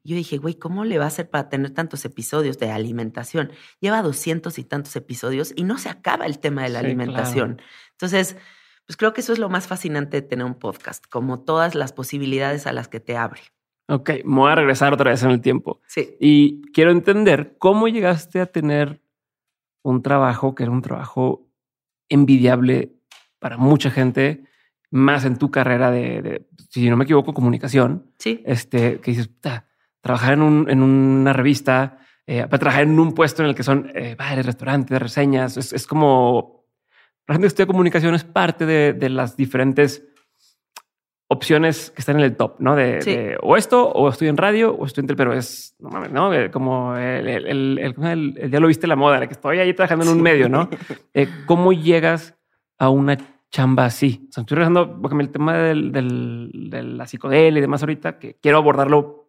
Y 0.03 0.09
yo 0.09 0.15
dije, 0.17 0.37
güey, 0.37 0.55
¿cómo 0.55 0.83
le 0.83 0.97
va 0.97 1.05
a 1.05 1.07
hacer 1.07 1.29
para 1.29 1.47
tener 1.47 1.71
tantos 1.71 2.03
episodios 2.03 2.59
de 2.59 2.69
alimentación? 2.71 3.53
Lleva 3.79 4.01
doscientos 4.01 4.59
y 4.59 4.65
tantos 4.65 4.97
episodios 4.97 5.53
y 5.55 5.63
no 5.63 5.77
se 5.77 5.87
acaba 5.87 6.25
el 6.25 6.39
tema 6.39 6.63
de 6.63 6.69
la 6.69 6.79
alimentación. 6.79 7.61
Entonces, 7.91 8.35
pues 8.85 8.97
creo 8.97 9.13
que 9.13 9.21
eso 9.21 9.31
es 9.31 9.39
lo 9.39 9.47
más 9.47 9.67
fascinante 9.67 10.21
de 10.21 10.27
tener 10.27 10.45
un 10.45 10.55
podcast, 10.55 11.05
como 11.09 11.39
todas 11.39 11.73
las 11.73 11.93
posibilidades 11.93 12.67
a 12.67 12.73
las 12.73 12.89
que 12.89 12.99
te 12.99 13.15
abre. 13.15 13.41
Ok, 13.89 14.09
me 14.25 14.35
voy 14.35 14.51
a 14.51 14.55
regresar 14.55 14.93
otra 14.93 15.11
vez 15.11 15.23
en 15.23 15.31
el 15.31 15.41
tiempo. 15.41 15.81
Sí. 15.87 16.15
Y 16.19 16.61
quiero 16.73 16.91
entender 16.91 17.55
cómo 17.57 17.87
llegaste 17.87 18.41
a 18.41 18.45
tener 18.45 19.01
un 19.81 20.01
trabajo 20.01 20.53
que 20.53 20.63
era 20.63 20.71
un 20.71 20.81
trabajo 20.81 21.47
envidiable 22.09 22.97
para 23.39 23.57
mucha 23.57 23.89
gente, 23.89 24.43
más 24.91 25.23
en 25.23 25.37
tu 25.37 25.51
carrera 25.51 25.91
de, 25.91 26.47
si 26.69 26.89
no 26.89 26.97
me 26.97 27.05
equivoco, 27.05 27.33
comunicación. 27.33 28.11
Sí. 28.19 28.43
Este, 28.45 28.99
que 28.99 29.11
dices, 29.11 29.29
trabajar 30.01 30.33
en, 30.33 30.41
un, 30.41 30.69
en, 30.69 30.81
una 30.81 31.31
revista, 31.31 31.99
eh, 32.25 32.41
para 32.41 32.59
trabajar 32.59 32.83
en 32.83 32.99
un 32.99 33.13
puesto 33.13 33.41
en 33.41 33.49
el 33.49 33.55
que 33.55 33.63
son 33.63 33.89
eh, 33.93 34.15
bares, 34.17 34.45
restaurantes, 34.45 35.01
reseñas, 35.01 35.55
es, 35.55 35.71
es, 35.71 35.87
como 35.87 36.65
la 37.25 37.35
gente 37.35 37.45
que 37.45 37.47
estudia 37.47 37.67
comunicación 37.67 38.15
es 38.15 38.25
parte 38.25 38.65
de, 38.65 38.91
de 38.93 39.09
las 39.09 39.37
diferentes 39.37 40.05
opciones 41.29 41.91
que 41.91 42.01
están 42.01 42.17
en 42.17 42.23
el 42.23 42.35
top, 42.35 42.55
¿no? 42.59 42.75
De, 42.75 43.37
o 43.41 43.57
esto, 43.57 43.89
o 43.91 44.09
estoy 44.09 44.29
en 44.29 44.37
radio, 44.37 44.73
o 44.73 44.85
estoy 44.85 45.05
en 45.07 45.15
pero 45.15 45.33
es, 45.33 45.75
no 45.79 45.89
mames, 45.89 46.11
¿no? 46.11 46.33
Eh, 46.33 46.49
como 46.51 46.95
el, 46.95 47.27
el, 47.27 47.77
el, 47.79 48.49
ya 48.49 48.59
lo 48.59 48.67
viste 48.67 48.87
la 48.87 48.95
moda, 48.95 49.25
que 49.27 49.33
estoy 49.33 49.59
ahí 49.59 49.73
trabajando 49.73 50.05
en 50.05 50.11
un 50.11 50.21
medio, 50.21 50.49
¿no? 50.49 50.69
Eh, 51.13 51.27
¿Cómo 51.45 51.73
llegas 51.73 52.35
a 52.77 52.89
una 52.89 53.17
chamba 53.49 53.85
así? 53.85 54.27
O 54.29 54.31
sea, 54.31 54.41
estoy 54.41 54.55
regresando, 54.55 55.01
porque 55.01 55.17
el 55.17 55.29
tema 55.29 55.57
del, 55.57 55.91
del, 55.91 56.51
de 56.69 56.83
la 56.83 57.07
psicodelia 57.07 57.57
y 57.57 57.61
demás 57.61 57.81
ahorita, 57.81 58.19
que 58.19 58.35
quiero 58.35 58.57
abordarlo 58.57 59.27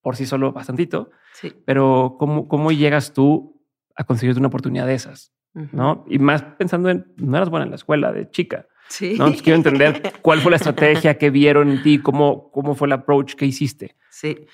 por 0.00 0.16
sí 0.16 0.26
solo 0.26 0.52
bastantito, 0.52 1.10
sí. 1.34 1.52
pero 1.64 2.16
¿cómo, 2.18 2.48
¿cómo 2.48 2.72
llegas 2.72 3.12
tú 3.12 3.62
a 3.94 4.04
conseguir 4.04 4.36
una 4.38 4.48
oportunidad 4.48 4.86
de 4.86 4.94
esas? 4.94 5.32
¿No? 5.72 6.04
Y 6.08 6.18
más 6.18 6.42
pensando 6.42 6.88
en, 6.88 7.12
no 7.16 7.36
eras 7.36 7.50
buena 7.50 7.64
en 7.64 7.70
la 7.70 7.76
escuela 7.76 8.12
de 8.12 8.30
chica. 8.30 8.66
Sí. 8.88 9.16
¿no? 9.18 9.32
quiero 9.32 9.56
entender 9.56 10.12
cuál 10.22 10.40
fue 10.40 10.50
la 10.50 10.56
estrategia 10.56 11.18
que 11.18 11.30
vieron 11.30 11.70
en 11.70 11.82
ti, 11.82 11.98
cómo, 11.98 12.50
cómo 12.50 12.74
fue 12.74 12.86
el 12.88 12.92
approach 12.92 13.34
que 13.34 13.46
hiciste. 13.46 13.96
Sí. 14.10 14.46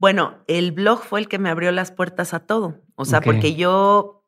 Bueno, 0.00 0.38
el 0.46 0.72
blog 0.72 1.02
fue 1.02 1.20
el 1.20 1.28
que 1.28 1.38
me 1.38 1.50
abrió 1.50 1.70
las 1.72 1.92
puertas 1.92 2.32
a 2.32 2.40
todo. 2.40 2.80
O 2.94 3.04
sea, 3.04 3.20
porque 3.20 3.54
yo, 3.54 4.24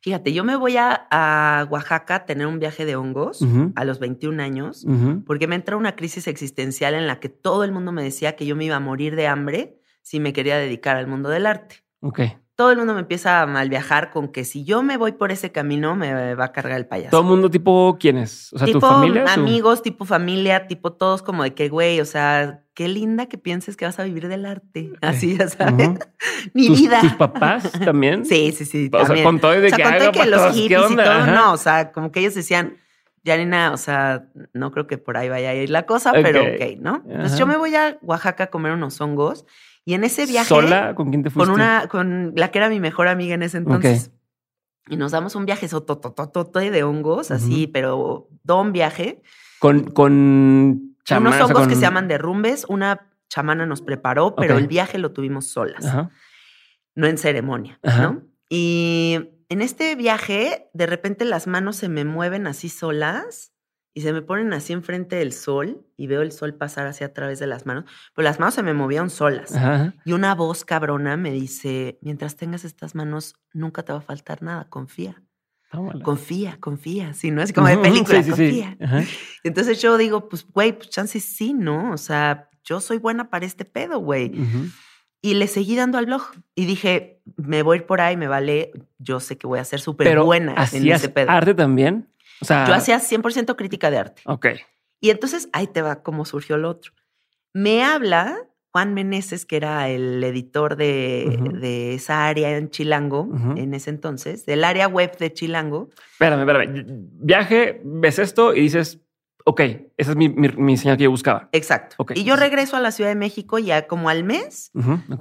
fíjate, 0.00 0.32
yo 0.32 0.42
me 0.42 0.56
voy 0.56 0.78
a, 0.78 1.66
Oaxaca 1.70 2.14
a 2.14 2.24
tener 2.24 2.46
un 2.46 2.58
viaje 2.58 2.86
de 2.86 2.96
hongos 2.96 3.44
a 3.74 3.84
los 3.84 3.98
21 3.98 4.42
años, 4.42 4.86
porque 5.26 5.46
me 5.46 5.54
entró 5.54 5.76
una 5.76 5.96
crisis 5.96 6.26
existencial 6.28 6.94
en 6.94 7.06
la 7.06 7.20
que 7.20 7.28
todo 7.28 7.64
el 7.64 7.72
mundo 7.72 7.92
me 7.92 8.02
decía 8.02 8.36
que 8.36 8.46
yo 8.46 8.56
me 8.56 8.64
iba 8.64 8.76
a 8.76 8.80
morir 8.80 9.16
de 9.16 9.26
hambre 9.26 9.80
si 10.00 10.18
me 10.18 10.32
quería 10.32 10.56
dedicar 10.56 10.96
al 10.96 11.06
mundo 11.06 11.28
del 11.28 11.44
arte. 11.44 11.84
Ok. 12.00 12.20
Todo 12.60 12.72
el 12.72 12.76
mundo 12.76 12.92
me 12.92 13.00
empieza 13.00 13.40
a 13.40 13.46
mal 13.46 13.70
viajar 13.70 14.10
con 14.10 14.28
que 14.28 14.44
si 14.44 14.64
yo 14.64 14.82
me 14.82 14.98
voy 14.98 15.12
por 15.12 15.32
ese 15.32 15.50
camino 15.50 15.96
me 15.96 16.34
va 16.34 16.44
a 16.44 16.52
cargar 16.52 16.76
el 16.76 16.84
payaso. 16.86 17.10
¿Todo 17.10 17.22
el 17.22 17.26
mundo 17.26 17.50
tipo 17.50 17.96
quiénes? 17.98 18.52
O 18.52 18.58
sea, 18.58 18.66
tipo 18.66 18.80
tu 18.80 18.86
familia. 18.86 19.24
tu- 19.24 19.30
amigos, 19.30 19.82
tipo 19.82 20.04
familia, 20.04 20.66
tipo 20.66 20.92
todos 20.92 21.22
como 21.22 21.42
de 21.42 21.54
que, 21.54 21.70
güey, 21.70 22.02
o 22.02 22.04
sea, 22.04 22.62
qué 22.74 22.86
linda 22.88 23.26
que 23.30 23.38
pienses 23.38 23.78
que 23.78 23.86
vas 23.86 23.98
a 23.98 24.04
vivir 24.04 24.28
del 24.28 24.44
arte. 24.44 24.92
Así, 25.00 25.38
ya 25.38 25.48
sabes. 25.48 25.98
Mi 26.52 26.66
¿Tus, 26.66 26.80
vida. 26.80 27.00
¿Tus 27.00 27.14
papás 27.14 27.72
también? 27.82 28.24
Sí, 28.26 28.52
sí, 28.52 28.66
sí. 28.66 28.90
O 28.92 29.06
sea, 29.06 29.22
con 29.22 29.40
todo 29.40 29.54
y 29.56 29.60
de 29.60 29.68
o 29.68 29.70
sea, 29.70 29.76
que 29.78 29.82
haga 29.84 30.12
que 30.12 30.26
los 30.26 30.40
patos, 30.40 30.54
¿qué 30.56 30.60
hippies 30.62 30.90
y 30.90 30.96
todo, 30.96 31.10
Ajá. 31.10 31.32
no, 31.32 31.52
o 31.54 31.56
sea, 31.56 31.92
como 31.92 32.12
que 32.12 32.20
ellos 32.20 32.34
decían, 32.34 32.76
Janina, 33.24 33.72
o 33.72 33.76
sea, 33.76 34.26
no 34.52 34.70
creo 34.70 34.86
que 34.86 34.98
por 34.98 35.16
ahí 35.16 35.28
vaya 35.28 35.50
a 35.50 35.54
ir 35.54 35.70
la 35.70 35.84
cosa, 35.86 36.12
pero 36.12 36.40
Ok. 36.42 36.78
¿no? 36.78 36.96
Entonces 37.06 37.32
Ajá. 37.32 37.36
yo 37.38 37.46
me 37.46 37.56
voy 37.56 37.74
a 37.74 37.98
Oaxaca 38.02 38.44
a 38.44 38.46
comer 38.48 38.72
unos 38.72 39.00
hongos 39.00 39.44
y 39.84 39.94
en 39.94 40.04
ese 40.04 40.26
viaje 40.26 40.48
¿Sola? 40.48 40.94
¿Con 40.94 41.10
quién 41.10 41.22
te 41.22 41.30
fuiste? 41.30 41.50
con 41.50 41.54
una, 41.54 41.88
con 41.88 42.32
la 42.36 42.50
que 42.50 42.58
era 42.58 42.68
mi 42.68 42.80
mejor 42.80 43.08
amiga 43.08 43.34
en 43.34 43.42
ese 43.42 43.58
entonces. 43.58 44.10
Y 44.88 44.96
nos 44.96 45.12
damos 45.12 45.34
un 45.36 45.46
viaje 45.46 45.68
sototototote 45.68 46.70
de 46.70 46.82
hongos, 46.82 47.30
así, 47.30 47.66
pero 47.66 48.28
don 48.42 48.72
viaje. 48.72 49.22
Con, 49.60 49.90
con 49.90 50.12
unos 50.12 51.34
o 51.34 51.36
sea, 51.36 51.46
hongos 51.46 51.68
que 51.68 51.74
se 51.74 51.82
llaman 51.82 52.08
derrumbes, 52.08 52.64
una 52.68 53.08
chamana 53.28 53.66
nos 53.66 53.82
preparó, 53.82 54.34
pero 54.34 54.58
el 54.58 54.66
viaje 54.66 54.98
lo 54.98 55.12
tuvimos 55.12 55.46
solas 55.46 55.86
Ajá. 55.86 56.10
no 56.94 57.06
en 57.06 57.18
ceremonia, 57.18 57.78
Ajá. 57.82 58.02
¿no? 58.02 58.22
Y 58.48 59.18
en 59.48 59.62
este 59.62 59.94
viaje, 59.94 60.68
de 60.72 60.86
repente 60.86 61.24
las 61.24 61.46
manos 61.46 61.76
se 61.76 61.88
me 61.88 62.04
mueven 62.04 62.46
así 62.46 62.68
solas 62.68 63.52
y 63.92 64.02
se 64.02 64.12
me 64.12 64.22
ponen 64.22 64.52
así 64.52 64.72
enfrente 64.72 65.16
del 65.16 65.32
sol 65.32 65.84
y 65.96 66.06
veo 66.06 66.22
el 66.22 66.32
sol 66.32 66.54
pasar 66.54 66.86
hacia 66.86 67.08
a 67.08 67.12
través 67.12 67.38
de 67.40 67.46
las 67.46 67.66
manos, 67.66 67.84
pero 68.14 68.24
las 68.24 68.38
manos 68.38 68.54
se 68.54 68.62
me 68.62 68.72
movían 68.74 69.10
solas. 69.10 69.54
Ajá. 69.54 69.94
Y 70.04 70.12
una 70.12 70.34
voz 70.34 70.64
cabrona 70.64 71.16
me 71.16 71.32
dice, 71.32 71.98
mientras 72.02 72.36
tengas 72.36 72.64
estas 72.64 72.94
manos, 72.94 73.34
nunca 73.52 73.82
te 73.82 73.92
va 73.92 73.98
a 73.98 74.02
faltar 74.02 74.42
nada, 74.42 74.68
confía, 74.68 75.22
Tómala. 75.70 76.02
confía, 76.04 76.56
confía, 76.60 77.14
sí, 77.14 77.30
¿no? 77.30 77.42
Es 77.42 77.52
como 77.52 77.68
de 77.68 77.78
película, 77.88 78.22
sí, 78.22 78.30
sí, 78.32 78.36
sí. 78.36 78.62
confía. 78.78 79.06
Entonces 79.44 79.80
yo 79.82 79.96
digo, 79.98 80.28
pues, 80.28 80.46
güey, 80.46 80.72
pues 80.72 80.88
chance 80.90 81.18
sí, 81.20 81.52
¿no? 81.52 81.92
O 81.92 81.96
sea, 81.98 82.48
yo 82.64 82.80
soy 82.80 82.98
buena 82.98 83.30
para 83.30 83.46
este 83.46 83.64
pedo, 83.64 83.98
güey. 83.98 84.32
Y 85.22 85.34
le 85.34 85.48
seguí 85.48 85.76
dando 85.76 85.98
al 85.98 86.06
blog. 86.06 86.22
Y 86.54 86.64
dije, 86.64 87.20
me 87.36 87.62
voy 87.62 87.76
a 87.76 87.80
ir 87.80 87.86
por 87.86 88.00
ahí, 88.00 88.16
me 88.16 88.26
vale. 88.28 88.72
Yo 88.98 89.20
sé 89.20 89.36
que 89.36 89.46
voy 89.46 89.58
a 89.58 89.64
ser 89.64 89.80
súper 89.80 90.18
buena 90.20 90.52
en 90.52 90.58
¿hacías 90.58 91.00
ese 91.00 91.08
pedo. 91.10 91.30
arte 91.30 91.54
también? 91.54 92.08
O 92.40 92.44
sea, 92.44 92.66
Yo 92.66 92.74
hacía 92.74 92.98
100% 92.98 93.56
crítica 93.56 93.90
de 93.90 93.98
arte. 93.98 94.22
Ok. 94.26 94.46
Y 95.00 95.10
entonces 95.10 95.48
ahí 95.52 95.66
te 95.66 95.82
va 95.82 96.02
cómo 96.02 96.24
surgió 96.24 96.56
lo 96.58 96.70
otro. 96.70 96.92
Me 97.52 97.82
habla 97.82 98.46
Juan 98.72 98.94
Meneses, 98.94 99.46
que 99.46 99.56
era 99.56 99.88
el 99.88 100.22
editor 100.22 100.76
de, 100.76 101.38
de 101.60 101.94
esa 101.94 102.28
área 102.28 102.56
en 102.56 102.70
Chilango 102.70 103.28
en 103.56 103.74
ese 103.74 103.90
entonces, 103.90 104.46
del 104.46 104.62
área 104.62 104.86
web 104.86 105.16
de 105.18 105.32
Chilango. 105.32 105.88
Espérame, 106.12 106.40
espérame. 106.40 106.84
Viaje, 106.86 107.80
ves 107.84 108.20
esto 108.20 108.54
y 108.54 108.60
dices, 108.60 109.00
ok, 109.44 109.60
esa 109.96 110.12
es 110.12 110.16
mi, 110.16 110.28
mi, 110.28 110.48
mi 110.50 110.76
señal 110.76 110.96
que 110.96 111.04
yo 111.04 111.10
buscaba. 111.10 111.48
Exacto. 111.50 111.96
Ok. 111.98 112.12
Y 112.14 112.22
yo 112.22 112.36
regreso 112.36 112.76
a 112.76 112.80
la 112.80 112.92
Ciudad 112.92 113.10
de 113.10 113.16
México 113.16 113.58
ya 113.58 113.88
como 113.88 114.08
al 114.08 114.22
mes. 114.22 114.70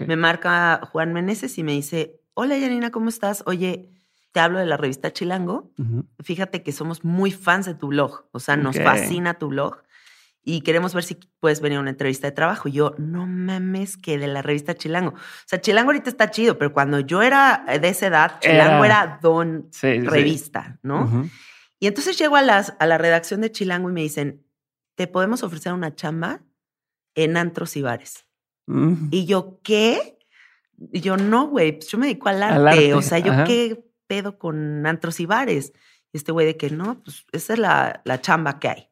Me 0.05 0.15
marca 0.15 0.81
Juan 0.91 1.13
Meneses 1.13 1.57
y 1.57 1.63
me 1.63 1.71
dice, 1.71 2.21
hola 2.35 2.55
Yanina, 2.55 2.91
¿cómo 2.91 3.09
estás? 3.09 3.41
Oye, 3.47 3.89
te 4.31 4.39
hablo 4.39 4.59
de 4.59 4.65
la 4.65 4.77
revista 4.77 5.11
Chilango. 5.11 5.71
Fíjate 6.23 6.63
que 6.63 6.71
somos 6.71 7.03
muy 7.03 7.31
fans 7.31 7.65
de 7.65 7.75
tu 7.75 7.87
blog, 7.87 8.27
o 8.31 8.39
sea, 8.39 8.55
nos 8.57 8.77
fascina 8.79 9.33
tu 9.39 9.47
blog 9.49 9.77
y 10.43 10.61
queremos 10.61 10.93
ver 10.93 11.03
si 11.03 11.15
puedes 11.39 11.61
venir 11.61 11.77
a 11.77 11.81
una 11.81 11.89
entrevista 11.89 12.27
de 12.27 12.31
trabajo. 12.31 12.69
Y 12.69 12.73
yo, 12.73 12.95
no 12.97 13.27
mames, 13.27 13.97
que 13.97 14.17
de 14.17 14.27
la 14.27 14.41
revista 14.41 14.73
Chilango. 14.75 15.11
O 15.11 15.17
sea, 15.45 15.59
Chilango 15.61 15.89
ahorita 15.89 16.09
está 16.09 16.31
chido, 16.31 16.57
pero 16.57 16.71
cuando 16.73 16.99
yo 17.01 17.21
era 17.21 17.65
de 17.81 17.87
esa 17.89 18.07
edad, 18.07 18.39
Chilango 18.39 18.85
Era- 18.85 19.03
era, 19.03 19.19
don 19.21 19.67
Sí, 19.71 19.95
sí, 19.95 20.01
sí. 20.01 20.07
revista, 20.07 20.79
¿no? 20.81 21.29
Y 21.79 21.87
entonces 21.87 22.17
llego 22.17 22.35
a, 22.35 22.41
las, 22.41 22.73
a 22.79 22.85
la 22.87 22.97
redacción 22.97 23.41
de 23.41 23.51
Chilango 23.51 23.89
y 23.89 23.93
me 23.93 24.01
dicen, 24.01 24.45
te 24.95 25.07
podemos 25.07 25.43
ofrecer 25.43 25.73
una 25.73 25.95
chamba 25.95 26.41
en 27.15 27.35
antros 27.37 27.75
y 27.77 27.81
bares. 27.81 28.25
Y 29.11 29.25
yo, 29.25 29.59
¿qué? 29.63 30.19
Y 30.93 31.01
yo, 31.01 31.17
no, 31.17 31.47
güey, 31.47 31.73
pues 31.73 31.89
yo 31.89 31.97
me 31.97 32.07
dedico 32.07 32.29
al 32.29 32.43
arte. 32.43 32.55
Al 32.55 32.67
arte, 32.67 32.93
O 32.93 33.01
sea, 33.01 33.19
yo 33.19 33.31
ajá. 33.33 33.43
qué 33.45 33.83
pedo 34.09 34.37
con 34.39 34.85
antros 34.87 35.19
y 35.19 35.25
bares. 35.25 35.71
Y 36.11 36.17
este 36.17 36.31
güey 36.31 36.45
de 36.47 36.57
que 36.57 36.71
no, 36.71 37.01
pues 37.03 37.25
esa 37.31 37.53
es 37.53 37.59
la, 37.59 38.01
la 38.03 38.19
chamba 38.19 38.59
que 38.59 38.67
hay. 38.67 38.89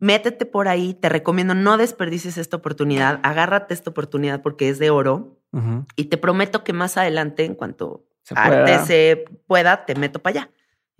Métete 0.00 0.44
por 0.46 0.68
ahí, 0.68 0.94
te 0.94 1.08
recomiendo, 1.08 1.54
no 1.54 1.76
desperdicies 1.76 2.36
esta 2.38 2.56
oportunidad, 2.56 3.20
agárrate 3.22 3.74
esta 3.74 3.90
oportunidad 3.90 4.42
porque 4.42 4.68
es 4.68 4.78
de 4.78 4.90
oro. 4.90 5.40
Ujú. 5.52 5.86
Y 5.96 6.04
te 6.04 6.18
prometo 6.18 6.62
que 6.64 6.72
más 6.72 6.96
adelante, 6.96 7.44
en 7.44 7.54
cuanto 7.54 8.04
Se 8.22 8.34
arte 8.36 8.62
pueda. 8.62 8.84
se 8.86 9.24
pueda, 9.46 9.84
te 9.86 9.94
meto 9.94 10.18
para 10.20 10.40
allá. 10.40 10.50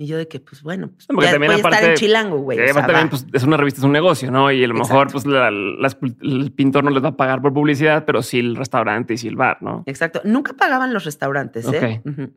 Y 0.01 0.07
yo 0.07 0.17
de 0.17 0.29
que, 0.29 0.39
pues 0.39 0.63
bueno, 0.63 0.91
pues 0.93 1.07
porque 1.09 1.27
ya 1.27 1.33
también 1.33 1.51
voy 1.51 1.55
a 1.55 1.57
estar 1.59 1.73
aparte- 1.73 1.91
en 1.91 1.97
Chilango, 1.97 2.39
güey. 2.39 2.57
Sí, 2.59 2.63
o 2.63 2.67
sea, 2.67 2.73
aparte 2.73 2.93
también, 2.93 3.11
pues, 3.11 3.27
es 3.33 3.43
una 3.43 3.57
revista, 3.57 3.81
es 3.81 3.85
un 3.85 3.91
negocio, 3.93 4.31
¿no? 4.31 4.51
Y 4.53 4.63
a 4.63 4.69
lo 4.69 4.75
mejor, 4.75 5.11
pues, 5.11 5.27
la- 5.27 5.51
las- 5.51 5.99
el 6.23 6.53
pintor 6.53 6.85
no 6.85 6.91
les 6.91 7.03
va 7.03 7.09
a 7.09 7.17
pagar 7.17 7.43
por 7.43 7.53
publicidad, 7.53 8.05
pero 8.05 8.23
sí 8.23 8.39
el 8.39 8.55
restaurante 8.55 9.15
y 9.15 9.19
sí 9.19 9.27
el 9.27 9.35
bar, 9.35 9.59
¿no? 9.61 9.83
Exacto. 9.87 10.21
Nunca 10.25 10.53
pagaban 10.55 10.93
los 10.95 11.05
restaurantes, 11.05 11.67
¿eh? 11.73 12.01
Ok. 12.05 12.13
Ujú. 12.13 12.33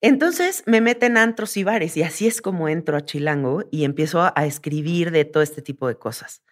Entonces 0.00 0.62
me 0.66 0.80
meten 0.80 1.16
antros 1.16 1.56
y 1.56 1.64
bares 1.64 1.96
y 1.96 2.02
así 2.02 2.26
es 2.26 2.42
como 2.42 2.68
entro 2.68 2.96
a 2.96 3.04
Chilango 3.04 3.64
y 3.70 3.84
empiezo 3.84 4.22
a, 4.22 4.46
escribir 4.46 5.10
de 5.10 5.24
todo 5.24 5.42
este 5.42 5.62
tipo 5.62 5.88
de 5.88 5.96
cosas. 5.96 6.42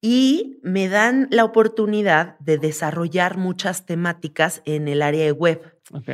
Y 0.00 0.60
me 0.62 0.88
dan 0.88 1.28
la 1.30 1.44
oportunidad 1.44 2.38
de 2.40 2.58
desarrollar 2.58 3.38
muchas 3.38 3.86
temáticas 3.86 4.60
en 4.66 4.86
el 4.86 5.00
área 5.00 5.24
de 5.24 5.32
web. 5.32 5.78
Ok. 5.92 6.10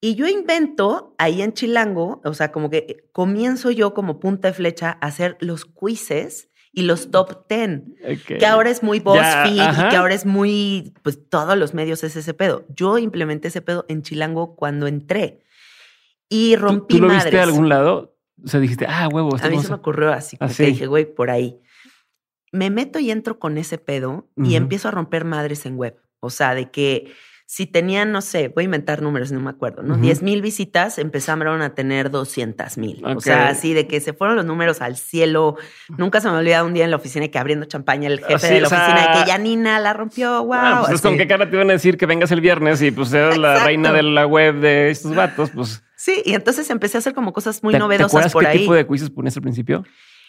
Y 0.00 0.14
yo 0.14 0.26
invento 0.26 1.14
ahí 1.18 1.42
en 1.42 1.52
Chilango, 1.52 2.20
o 2.24 2.34
sea, 2.34 2.52
como 2.52 2.70
que 2.70 3.08
comienzo 3.12 3.70
yo 3.70 3.94
como 3.94 4.20
punta 4.20 4.48
de 4.48 4.54
flecha 4.54 4.98
a 5.00 5.06
hacer 5.06 5.36
los 5.40 5.66
quizzes 5.66 6.48
y 6.72 6.82
los 6.82 7.10
top 7.10 7.46
10 7.48 7.82
Ok. 8.02 8.38
que 8.38 8.46
ahora 8.46 8.70
es 8.70 8.82
muy 8.82 9.00
BuzzFeed 9.00 9.54
y 9.54 9.88
que 9.88 9.96
ahora 9.96 10.14
es 10.14 10.26
muy, 10.26 10.92
pues 11.02 11.18
todos 11.28 11.56
los 11.56 11.72
medios 11.72 12.02
es 12.02 12.16
ese 12.16 12.34
pedo. 12.34 12.66
Yo 12.68 12.98
implementé 12.98 13.48
ese 13.48 13.62
pedo 13.62 13.84
en 13.88 14.02
Chilango 14.02 14.56
cuando 14.56 14.86
entré 14.86 15.43
y 16.34 16.56
¿Tú, 16.56 16.62
rompí 16.62 16.96
tú 16.96 17.02
lo 17.02 17.08
madres. 17.08 17.24
viste 17.24 17.36
de 17.36 17.42
algún 17.42 17.68
lado? 17.68 18.16
O 18.44 18.48
sea, 18.48 18.60
dijiste, 18.60 18.86
ah, 18.88 19.08
huevo. 19.08 19.36
A 19.40 19.48
mí 19.48 19.62
se 19.62 19.68
me 19.68 19.74
ocurrió 19.74 20.12
así, 20.12 20.36
como 20.36 20.50
¿Ah, 20.50 20.54
dije, 20.58 20.86
güey, 20.86 21.04
por 21.04 21.30
ahí. 21.30 21.60
Me 22.52 22.70
meto 22.70 22.98
y 22.98 23.10
entro 23.10 23.38
con 23.38 23.56
ese 23.58 23.78
pedo 23.78 24.28
y 24.36 24.56
empiezo 24.56 24.88
a 24.88 24.90
romper 24.90 25.24
madres 25.24 25.64
en 25.66 25.76
web. 25.76 25.96
O 26.20 26.30
sea, 26.30 26.54
de 26.54 26.70
que 26.70 27.12
si 27.46 27.66
tenían, 27.66 28.10
no 28.10 28.22
sé, 28.22 28.48
voy 28.48 28.62
a 28.62 28.64
inventar 28.64 29.02
números, 29.02 29.30
no 29.30 29.38
me 29.40 29.50
acuerdo, 29.50 29.82
¿no? 29.82 29.96
10 29.96 30.22
mil 30.22 30.40
visitas, 30.40 30.98
empezaron 30.98 31.60
a 31.62 31.74
tener 31.74 32.10
200 32.10 32.78
mil. 32.78 33.04
O 33.04 33.20
sea, 33.20 33.48
así 33.48 33.74
de 33.74 33.86
que 33.86 34.00
se 34.00 34.12
fueron 34.14 34.36
los 34.36 34.46
números 34.46 34.80
al 34.80 34.96
cielo. 34.96 35.56
Nunca 35.98 36.20
se 36.20 36.30
me 36.30 36.36
olvidó 36.36 36.64
un 36.64 36.72
día 36.74 36.84
en 36.84 36.90
la 36.90 36.96
oficina 36.96 37.28
que 37.28 37.38
abriendo 37.38 37.66
champaña 37.66 38.08
el 38.08 38.20
jefe 38.20 38.34
Así, 38.34 38.54
de 38.54 38.60
la 38.62 38.68
sea, 38.68 38.78
oficina 38.86 39.00
de 39.18 39.20
que 39.24 39.28
Yanina 39.28 39.78
la 39.78 39.92
rompió, 39.92 40.42
wow. 40.44 40.54
Ah, 40.54 40.78
pues 40.80 40.94
es 40.94 41.00
con 41.02 41.12
así. 41.12 41.18
qué 41.18 41.28
cara 41.28 41.48
te 41.48 41.56
iban 41.56 41.68
a 41.68 41.74
decir 41.74 41.98
que 41.98 42.06
vengas 42.06 42.30
el 42.30 42.40
viernes 42.40 42.80
y 42.82 42.90
pues 42.90 43.12
eres 43.12 43.36
la 43.36 43.62
reina 43.64 43.92
de 43.92 44.02
la 44.02 44.26
web 44.26 44.56
de 44.56 44.90
estos 44.90 45.14
vatos, 45.14 45.50
pues. 45.54 45.82
Sí, 46.04 46.20
y 46.26 46.34
entonces 46.34 46.68
empecé 46.68 46.98
a 46.98 47.00
hacer 47.00 47.14
como 47.14 47.32
cosas 47.32 47.62
muy 47.62 47.72
¿te- 47.72 47.78
¿Te 47.78 47.82
novedosas 47.82 48.10
acuerdas 48.10 48.32
por 48.34 48.42
qué 48.42 48.48
ahí. 48.48 48.58
tipo 48.60 48.74
de 48.74 48.86
quizzes 48.86 49.08
ponías 49.08 49.34
al 49.38 49.42
principio? 49.42 49.84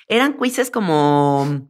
Eran 0.08 0.38
quizzes 0.40 0.72
como. 0.72 1.68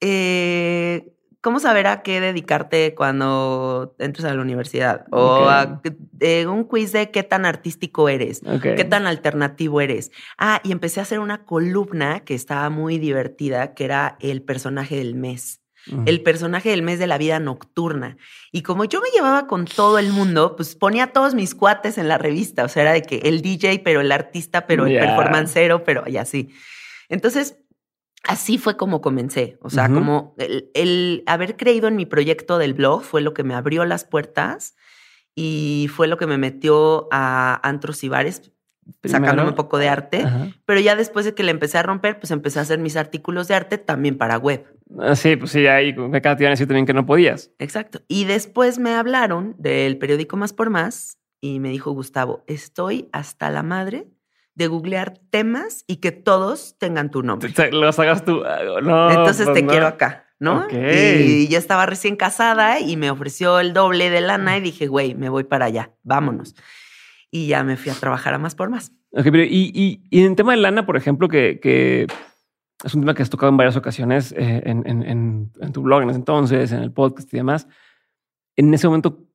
eh, 0.00 1.08
¿Cómo 1.40 1.58
saber 1.60 1.86
a 1.88 2.02
qué 2.02 2.20
dedicarte 2.20 2.94
cuando 2.96 3.94
entres 4.00 4.24
a 4.24 4.34
la 4.34 4.40
universidad? 4.42 5.06
O 5.10 5.48
a- 5.48 5.80
eh, 6.20 6.46
un 6.48 6.64
quiz 6.64 6.90
de 6.92 7.10
qué 7.12 7.22
tan 7.22 7.44
artístico 7.46 8.08
eres, 8.08 8.42
qué 8.76 8.84
tan 8.84 9.06
alternativo 9.06 9.80
eres. 9.80 10.10
Ah, 10.38 10.60
y 10.64 10.72
empecé 10.72 10.98
a 10.98 11.04
hacer 11.04 11.20
una 11.20 11.44
columna 11.44 12.20
que 12.20 12.34
estaba 12.34 12.68
muy 12.70 12.98
divertida, 12.98 13.74
que 13.74 13.84
era 13.84 14.16
el 14.20 14.42
personaje 14.42 14.96
del 14.96 15.14
mes. 15.16 15.61
El 16.06 16.22
personaje 16.22 16.70
del 16.70 16.82
mes 16.82 16.98
de 16.98 17.06
la 17.06 17.18
vida 17.18 17.40
nocturna. 17.40 18.16
Y 18.52 18.62
como 18.62 18.84
yo 18.84 19.00
me 19.00 19.08
llevaba 19.10 19.46
con 19.46 19.64
todo 19.64 19.98
el 19.98 20.12
mundo, 20.12 20.54
pues 20.54 20.76
ponía 20.76 21.04
a 21.04 21.12
todos 21.12 21.34
mis 21.34 21.54
cuates 21.54 21.98
en 21.98 22.08
la 22.08 22.18
revista. 22.18 22.64
O 22.64 22.68
sea, 22.68 22.82
era 22.82 22.92
de 22.92 23.02
que 23.02 23.16
el 23.24 23.42
DJ, 23.42 23.80
pero 23.80 24.00
el 24.00 24.12
artista, 24.12 24.66
pero 24.66 24.86
el 24.86 24.98
performancero, 24.98 25.82
pero 25.82 26.04
y 26.06 26.18
así. 26.18 26.54
Entonces, 27.08 27.56
así 28.22 28.58
fue 28.58 28.76
como 28.76 29.00
comencé. 29.00 29.58
O 29.60 29.70
sea, 29.70 29.88
como 29.88 30.34
el, 30.38 30.70
el 30.74 31.24
haber 31.26 31.56
creído 31.56 31.88
en 31.88 31.96
mi 31.96 32.06
proyecto 32.06 32.58
del 32.58 32.74
blog 32.74 33.02
fue 33.02 33.20
lo 33.20 33.34
que 33.34 33.42
me 33.42 33.54
abrió 33.54 33.84
las 33.84 34.04
puertas 34.04 34.76
y 35.34 35.88
fue 35.94 36.06
lo 36.08 36.16
que 36.16 36.26
me 36.26 36.38
metió 36.38 37.08
a 37.10 37.60
antros 37.66 38.04
y 38.04 38.08
bares, 38.08 38.51
sacándome 39.04 39.50
un 39.50 39.54
poco 39.54 39.78
de 39.78 39.88
arte. 39.88 40.22
Ajá. 40.22 40.48
Pero 40.64 40.80
ya 40.80 40.96
después 40.96 41.24
de 41.24 41.34
que 41.34 41.42
le 41.42 41.50
empecé 41.50 41.78
a 41.78 41.82
romper, 41.82 42.18
pues 42.18 42.30
empecé 42.30 42.58
a 42.58 42.62
hacer 42.62 42.78
mis 42.78 42.96
artículos 42.96 43.48
de 43.48 43.54
arte 43.54 43.78
también 43.78 44.16
para 44.18 44.38
web. 44.38 44.64
Ah, 44.98 45.16
sí, 45.16 45.36
pues 45.36 45.50
sí, 45.52 45.66
ahí 45.66 45.94
con 45.94 46.10
cada 46.12 46.36
te 46.36 46.42
iban 46.42 46.50
a 46.50 46.54
decir 46.54 46.66
también 46.66 46.86
que 46.86 46.92
no 46.94 47.06
podías. 47.06 47.50
Exacto. 47.58 48.02
Y 48.08 48.24
después 48.24 48.78
me 48.78 48.94
hablaron 48.94 49.54
del 49.58 49.98
periódico 49.98 50.36
Más 50.36 50.52
por 50.52 50.70
Más 50.70 51.18
y 51.40 51.60
me 51.60 51.70
dijo 51.70 51.90
Gustavo, 51.92 52.44
estoy 52.46 53.08
hasta 53.12 53.50
la 53.50 53.62
madre 53.62 54.06
de 54.54 54.66
googlear 54.66 55.14
temas 55.30 55.84
y 55.86 55.96
que 55.96 56.12
todos 56.12 56.76
tengan 56.78 57.10
tu 57.10 57.22
nombre. 57.22 57.52
Los 57.72 57.98
hagas 57.98 58.24
tú. 58.24 58.42
Ah, 58.44 58.58
No, 58.82 59.10
Entonces 59.10 59.46
pues 59.46 59.56
te 59.56 59.62
no. 59.62 59.70
quiero 59.70 59.86
acá, 59.86 60.26
¿no? 60.38 60.66
Y 60.70 61.48
yo 61.48 61.56
estaba 61.58 61.86
recién 61.86 62.16
casada 62.16 62.78
y 62.78 62.98
me 62.98 63.10
ofreció 63.10 63.60
el 63.60 63.72
doble 63.72 64.10
de 64.10 64.20
lana 64.20 64.58
y 64.58 64.60
dije, 64.60 64.88
güey, 64.88 65.14
me 65.14 65.30
voy 65.30 65.44
para 65.44 65.64
allá, 65.66 65.92
vámonos. 66.02 66.54
Y 67.32 67.48
ya 67.48 67.64
me 67.64 67.76
fui 67.76 67.90
a 67.90 67.94
trabajar 67.94 68.34
a 68.34 68.38
más 68.38 68.54
por 68.54 68.68
más. 68.68 68.92
Ok, 69.10 69.24
pero 69.24 69.42
y, 69.42 69.72
y, 70.10 70.20
en 70.20 70.30
el 70.30 70.36
tema 70.36 70.52
de 70.52 70.58
lana, 70.58 70.86
por 70.86 70.96
ejemplo, 70.96 71.28
que, 71.28 71.58
que, 71.60 72.06
es 72.84 72.94
un 72.94 73.00
tema 73.00 73.14
que 73.14 73.22
has 73.22 73.30
tocado 73.30 73.50
en 73.50 73.56
varias 73.56 73.76
ocasiones 73.76 74.32
eh, 74.32 74.62
en, 74.66 74.86
en, 74.86 75.50
en, 75.58 75.72
tu 75.72 75.82
blog 75.82 76.02
en 76.02 76.10
ese 76.10 76.18
entonces, 76.18 76.70
en 76.72 76.82
el 76.82 76.92
podcast 76.92 77.32
y 77.32 77.36
demás, 77.38 77.66
en 78.54 78.72
ese 78.72 78.86
momento, 78.86 79.26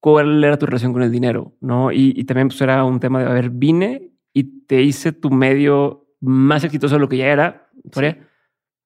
¿cuál 0.00 0.42
era 0.42 0.58
tu 0.58 0.66
relación 0.66 0.92
con 0.92 1.02
el 1.02 1.12
dinero? 1.12 1.56
¿no? 1.60 1.92
Y, 1.92 2.12
y 2.16 2.24
también 2.24 2.48
pues, 2.48 2.60
era 2.60 2.84
un 2.84 2.98
tema 2.98 3.20
de, 3.20 3.30
a 3.30 3.32
ver, 3.32 3.50
vine 3.50 4.10
y 4.32 4.66
te 4.66 4.82
hice 4.82 5.12
tu 5.12 5.30
medio 5.30 6.08
más 6.20 6.64
exitoso 6.64 6.96
de 6.96 7.00
lo 7.00 7.08
que 7.08 7.16
ya 7.16 7.28
era, 7.28 7.70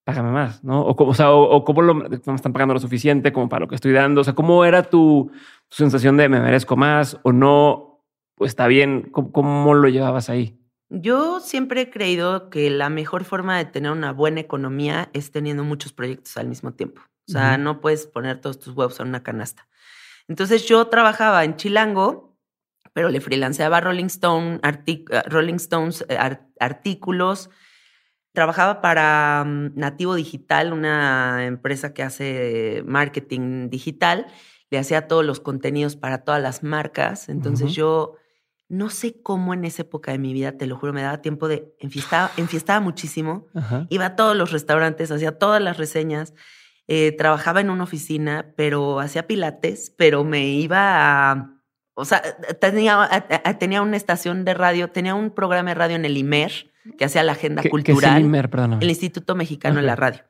págame 0.05 0.31
más, 0.31 0.63
¿no? 0.63 0.81
O, 0.81 1.03
o 1.03 1.13
sea, 1.15 1.31
o, 1.31 1.63
cómo 1.63 1.81
lo, 1.81 1.95
me 1.95 2.15
están 2.15 2.53
pagando 2.53 2.75
lo 2.75 2.79
suficiente 2.79 3.33
como 3.33 3.49
para 3.49 3.61
lo 3.61 3.67
que 3.67 3.75
estoy 3.75 3.91
dando. 3.91 4.21
O 4.21 4.23
sea, 4.23 4.33
¿cómo 4.33 4.63
era 4.63 4.83
tu, 4.83 5.31
sensación 5.69 6.15
de 6.15 6.29
me 6.29 6.39
merezco 6.39 6.77
más 6.77 7.19
o 7.23 7.31
no? 7.31 7.94
Pues 8.35 8.49
está 8.49 8.67
bien. 8.67 9.09
¿Cómo, 9.11 9.73
lo 9.73 9.87
llevabas 9.89 10.29
ahí? 10.29 10.59
Yo 10.89 11.39
siempre 11.39 11.81
he 11.81 11.89
creído 11.89 12.49
que 12.49 12.69
la 12.69 12.89
mejor 12.89 13.23
forma 13.23 13.57
de 13.57 13.65
tener 13.65 13.91
una 13.91 14.13
buena 14.13 14.39
economía 14.39 15.09
es 15.13 15.31
teniendo 15.31 15.63
muchos 15.63 15.93
proyectos 15.93 16.37
al 16.37 16.47
mismo 16.47 16.73
tiempo. 16.73 17.01
O 17.27 17.31
sea, 17.31 17.57
no 17.57 17.81
puedes 17.81 18.05
poner 18.05 18.39
todos 18.39 18.59
tus 18.59 18.75
huevos 18.75 18.99
en 18.99 19.07
una 19.07 19.23
canasta. 19.23 19.67
Entonces 20.27 20.67
yo 20.67 20.87
trabajaba 20.87 21.43
en 21.43 21.55
Chilango, 21.55 22.37
pero 22.93 23.09
le 23.09 23.19
freelanceaba 23.19 23.81
Rolling, 23.81 24.05
Stone, 24.05 24.59
Rolling 25.27 25.55
Stones 25.55 26.05
eh, 26.07 26.19
artículos, 26.59 27.49
Trabajaba 28.35 28.81
para 28.81 29.45
mm, 29.45 29.71
Nativo 29.75 30.13
Digital, 30.13 30.73
una 30.73 31.45
empresa 31.45 31.93
que 31.93 32.03
hace 32.03 32.83
marketing 32.85 33.69
digital. 33.69 34.27
Le 34.69 34.77
hacía 34.77 35.07
todos 35.07 35.25
los 35.25 35.39
contenidos 35.39 35.95
para 35.95 36.23
todas 36.25 36.41
las 36.41 36.61
marcas. 36.61 37.29
Entonces 37.29 37.73
yo 37.73 38.17
no 38.67 38.89
sé 38.89 39.21
cómo 39.21 39.53
en 39.53 39.65
esa 39.65 39.83
época 39.83 40.11
de 40.11 40.17
mi 40.17 40.33
vida, 40.33 40.53
te 40.53 40.65
lo 40.65 40.77
juro, 40.77 40.93
me 40.93 41.01
daba 41.01 41.21
tiempo 41.21 41.47
de 41.47 41.75
enfiestaba, 41.79 42.31
enfiestaba 42.37 42.79
muchísimo. 42.79 43.47
Iba 43.89 44.05
a 44.05 44.15
todos 44.15 44.35
los 44.35 44.51
restaurantes, 44.51 45.11
hacía 45.11 45.37
todas 45.37 45.61
las 45.61 45.77
reseñas. 45.77 46.33
Eh, 46.87 47.13
trabajaba 47.17 47.61
en 47.61 47.69
una 47.69 47.83
oficina, 47.83 48.53
pero 48.55 48.99
hacía 48.99 49.27
pilates, 49.27 49.93
pero 49.97 50.23
me 50.23 50.47
iba 50.47 51.31
a... 51.31 51.51
O 51.93 52.05
sea, 52.05 52.21
tenía, 52.59 53.25
tenía 53.59 53.81
una 53.81 53.97
estación 53.97 54.43
de 54.43 54.53
radio, 54.53 54.89
tenía 54.89 55.15
un 55.15 55.31
programa 55.31 55.69
de 55.69 55.75
radio 55.75 55.95
en 55.95 56.05
el 56.05 56.17
IMER 56.17 56.51
que 56.97 57.05
hacía 57.05 57.23
la 57.23 57.31
agenda 57.31 57.63
cultural. 57.63 58.21
el, 58.21 58.77
el 58.81 58.89
Instituto 58.89 59.33
Mexicano 59.35 59.77
de 59.77 59.81
la 59.83 59.95
Radio. 59.95 60.21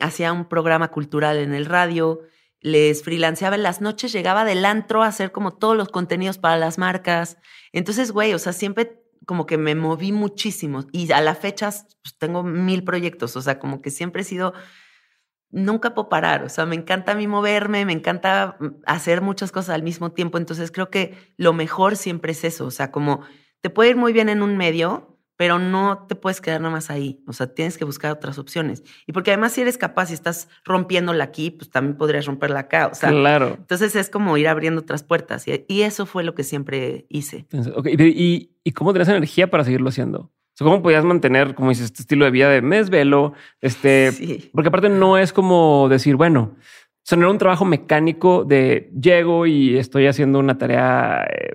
Hacía 0.00 0.32
un 0.32 0.44
programa 0.46 0.88
cultural 0.88 1.38
en 1.38 1.54
el 1.54 1.66
radio, 1.66 2.20
les 2.62 3.02
freelanceaba 3.02 3.56
en 3.56 3.64
las 3.64 3.80
noches, 3.80 4.12
llegaba 4.12 4.44
del 4.44 4.64
antro 4.64 5.02
a 5.02 5.08
hacer 5.08 5.32
como 5.32 5.52
todos 5.52 5.76
los 5.76 5.88
contenidos 5.88 6.38
para 6.38 6.56
las 6.56 6.78
marcas. 6.78 7.36
Entonces, 7.72 8.12
güey, 8.12 8.32
o 8.34 8.38
sea, 8.38 8.52
siempre 8.52 9.02
como 9.26 9.46
que 9.46 9.58
me 9.58 9.74
moví 9.74 10.12
muchísimo 10.12 10.84
y 10.92 11.10
a 11.12 11.20
la 11.20 11.34
fecha 11.34 11.70
pues, 11.70 12.16
tengo 12.18 12.42
mil 12.42 12.84
proyectos, 12.84 13.36
o 13.36 13.42
sea, 13.42 13.58
como 13.58 13.82
que 13.82 13.90
siempre 13.90 14.22
he 14.22 14.24
sido, 14.24 14.52
nunca 15.50 15.94
puedo 15.94 16.08
parar, 16.08 16.44
o 16.44 16.48
sea, 16.48 16.66
me 16.66 16.74
encanta 16.74 17.12
a 17.12 17.14
mí 17.14 17.26
moverme, 17.26 17.84
me 17.84 17.92
encanta 17.92 18.56
mm, 18.58 18.66
hacer 18.86 19.20
muchas 19.20 19.52
cosas 19.52 19.74
al 19.74 19.82
mismo 19.82 20.12
tiempo, 20.12 20.38
entonces 20.38 20.72
creo 20.72 20.90
que 20.90 21.16
lo 21.36 21.52
mejor 21.52 21.96
siempre 21.96 22.32
es 22.32 22.44
eso, 22.44 22.66
o 22.66 22.70
sea, 22.70 22.90
como 22.90 23.22
te 23.60 23.70
puede 23.70 23.90
ir 23.90 23.96
muy 23.96 24.12
bien 24.12 24.28
en 24.28 24.42
un 24.42 24.56
medio, 24.56 25.11
pero 25.42 25.58
no 25.58 26.06
te 26.08 26.14
puedes 26.14 26.40
quedar 26.40 26.60
nada 26.60 26.72
más 26.72 26.88
ahí. 26.88 27.20
O 27.26 27.32
sea, 27.32 27.48
tienes 27.48 27.76
que 27.76 27.84
buscar 27.84 28.12
otras 28.12 28.38
opciones. 28.38 28.84
Y 29.08 29.12
porque 29.12 29.32
además, 29.32 29.50
si 29.50 29.62
eres 29.62 29.76
capaz 29.76 30.12
y 30.12 30.14
estás 30.14 30.48
rompiéndola 30.64 31.24
aquí, 31.24 31.50
pues 31.50 31.68
también 31.68 31.96
podrías 31.96 32.26
romperla 32.26 32.60
acá. 32.60 32.86
O 32.86 32.94
sea, 32.94 33.10
claro. 33.10 33.56
Entonces 33.58 33.96
es 33.96 34.08
como 34.08 34.36
ir 34.36 34.46
abriendo 34.46 34.82
otras 34.82 35.02
puertas. 35.02 35.48
Y, 35.48 35.82
eso 35.82 36.06
fue 36.06 36.22
lo 36.22 36.36
que 36.36 36.44
siempre 36.44 37.06
hice. 37.08 37.44
¿Y, 37.86 38.50
¿Y, 38.62 38.70
cómo 38.70 38.92
tenías 38.92 39.08
energía 39.08 39.50
para 39.50 39.64
seguirlo 39.64 39.88
haciendo? 39.88 40.20
O 40.20 40.30
sea, 40.54 40.64
¿Cómo 40.64 40.80
podías 40.80 41.04
mantener, 41.04 41.56
como 41.56 41.70
dices, 41.70 41.86
este 41.86 42.02
estilo 42.02 42.24
de 42.24 42.30
vida 42.30 42.48
de 42.48 42.62
mes 42.62 42.88
velo? 42.88 43.32
Este, 43.60 44.12
Porque 44.52 44.68
aparte 44.68 44.90
no 44.90 45.18
es 45.18 45.32
como 45.32 45.88
decir, 45.88 46.14
bueno, 46.14 46.54
o 46.54 47.02
sea, 47.02 47.18
no 47.18 47.24
era 47.24 47.32
un 47.32 47.38
trabajo 47.38 47.64
mecánico 47.64 48.44
de 48.44 48.92
llego 48.94 49.46
y 49.46 49.76
estoy 49.76 50.06
haciendo 50.06 50.38
una 50.38 50.56
tarea 50.56 51.26
eh, 51.28 51.54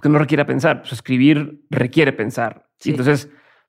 que 0.00 0.08
no 0.08 0.18
requiera 0.18 0.46
pensar. 0.46 0.82
Pues 0.82 0.92
escribir 0.92 1.64
requiere 1.70 2.12
pensar. 2.12 2.68
Y 2.84 2.90
entonces, 2.90 3.28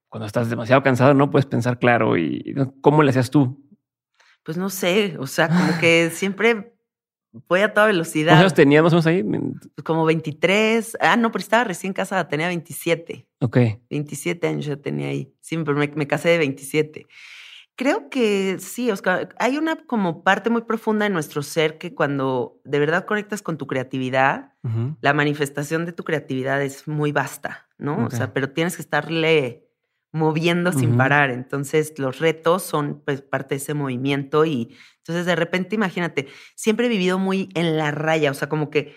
cuando 0.10 0.26
estás 0.26 0.50
demasiado 0.50 0.84
cansado, 0.84 1.14
no 1.14 1.30
puedes 1.32 1.46
pensar 1.46 1.80
claro. 1.80 2.18
¿Y 2.18 2.56
cómo 2.82 3.04
le 3.04 3.10
hacías 3.10 3.30
tú? 3.30 3.64
Pues 4.44 4.58
no 4.58 4.70
sé, 4.70 5.16
o 5.20 5.28
sea, 5.28 5.48
como 5.48 5.80
que 5.80 6.10
siempre 6.14 6.76
voy 7.48 7.62
a 7.62 7.74
toda 7.74 7.88
velocidad. 7.88 8.34
¿Cuántos 8.34 8.42
años 8.42 8.54
teníamos 8.54 9.06
ahí? 9.06 9.24
Pues 9.24 9.84
como 9.84 10.06
23. 10.06 10.98
Ah, 11.00 11.16
no, 11.16 11.32
pero 11.32 11.42
estaba 11.42 11.64
recién 11.64 11.94
casada, 11.94 12.28
tenía 12.28 12.48
27. 12.48 13.28
Ok. 13.40 13.58
27 13.90 14.48
años 14.48 14.66
yo 14.66 14.80
tenía 14.80 15.08
ahí. 15.08 15.34
Sí, 15.42 15.58
pero 15.58 15.78
me, 15.78 15.88
me 15.96 16.08
casé 16.08 16.30
de 16.30 16.38
27. 16.40 17.08
Creo 17.76 18.10
que 18.10 18.58
sí, 18.60 18.92
Oscar. 18.92 19.36
Hay 19.40 19.58
una 19.58 19.76
como 19.76 20.24
parte 20.24 20.50
muy 20.50 20.62
profunda 20.62 21.08
en 21.08 21.14
nuestro 21.14 21.42
ser 21.42 21.80
que 21.80 21.96
cuando 21.96 22.62
de 22.64 22.80
verdad 22.80 23.06
conectas 23.06 23.42
con 23.42 23.58
tu 23.58 23.66
creatividad, 23.66 24.54
la 25.02 25.14
manifestación 25.14 25.86
de 25.86 25.92
tu 25.92 26.04
creatividad 26.04 26.62
es 26.62 26.88
muy 26.88 27.12
vasta, 27.12 27.68
¿no? 27.78 28.06
O 28.06 28.10
sea, 28.12 28.34
pero 28.34 28.52
tienes 28.52 28.76
que 28.76 28.82
estarle 28.82 29.68
moviendo 30.12 30.72
sin 30.72 30.96
parar. 30.96 31.32
Entonces, 31.32 31.98
los 31.98 32.20
retos 32.20 32.62
son 32.64 33.02
pues, 33.04 33.22
parte 33.22 33.56
de 33.56 33.58
ese 33.58 33.74
movimiento 33.74 34.46
y 34.46 34.76
entonces 35.00 35.26
de 35.26 35.36
repente, 35.36 35.76
imagínate, 35.76 36.28
siempre 36.56 36.86
he 36.86 36.90
vivido 36.90 37.18
muy 37.18 37.50
en 37.56 37.78
la 37.78 37.92
raya, 37.92 38.32
o 38.32 38.34
sea, 38.36 38.48
como 38.48 38.70
que 38.70 38.96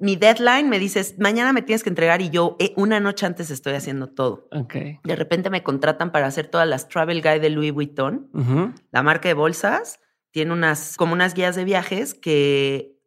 mi 0.00 0.16
deadline 0.16 0.68
me 0.68 0.78
dices, 0.78 1.16
mañana 1.18 1.52
me 1.52 1.62
tienes 1.62 1.82
que 1.82 1.88
entregar 1.88 2.20
y 2.20 2.30
yo 2.30 2.56
eh, 2.58 2.72
una 2.76 3.00
noche 3.00 3.26
antes 3.26 3.50
estoy 3.50 3.74
haciendo 3.74 4.08
todo. 4.08 4.48
Okay. 4.52 5.00
De 5.04 5.16
repente 5.16 5.50
me 5.50 5.62
contratan 5.62 6.12
para 6.12 6.26
hacer 6.26 6.48
todas 6.48 6.68
las 6.68 6.88
travel 6.88 7.22
guide 7.22 7.40
de 7.40 7.50
Louis 7.50 7.72
Vuitton, 7.72 8.30
la 8.90 9.02
marca 9.02 9.28
de 9.28 9.34
bolsas. 9.34 10.00
Tiene 10.30 10.52
unas, 10.52 10.96
como 10.96 11.12
unas 11.12 11.34
guías 11.34 11.56
de 11.56 11.64
viajes 11.64 12.14
que 12.14 12.98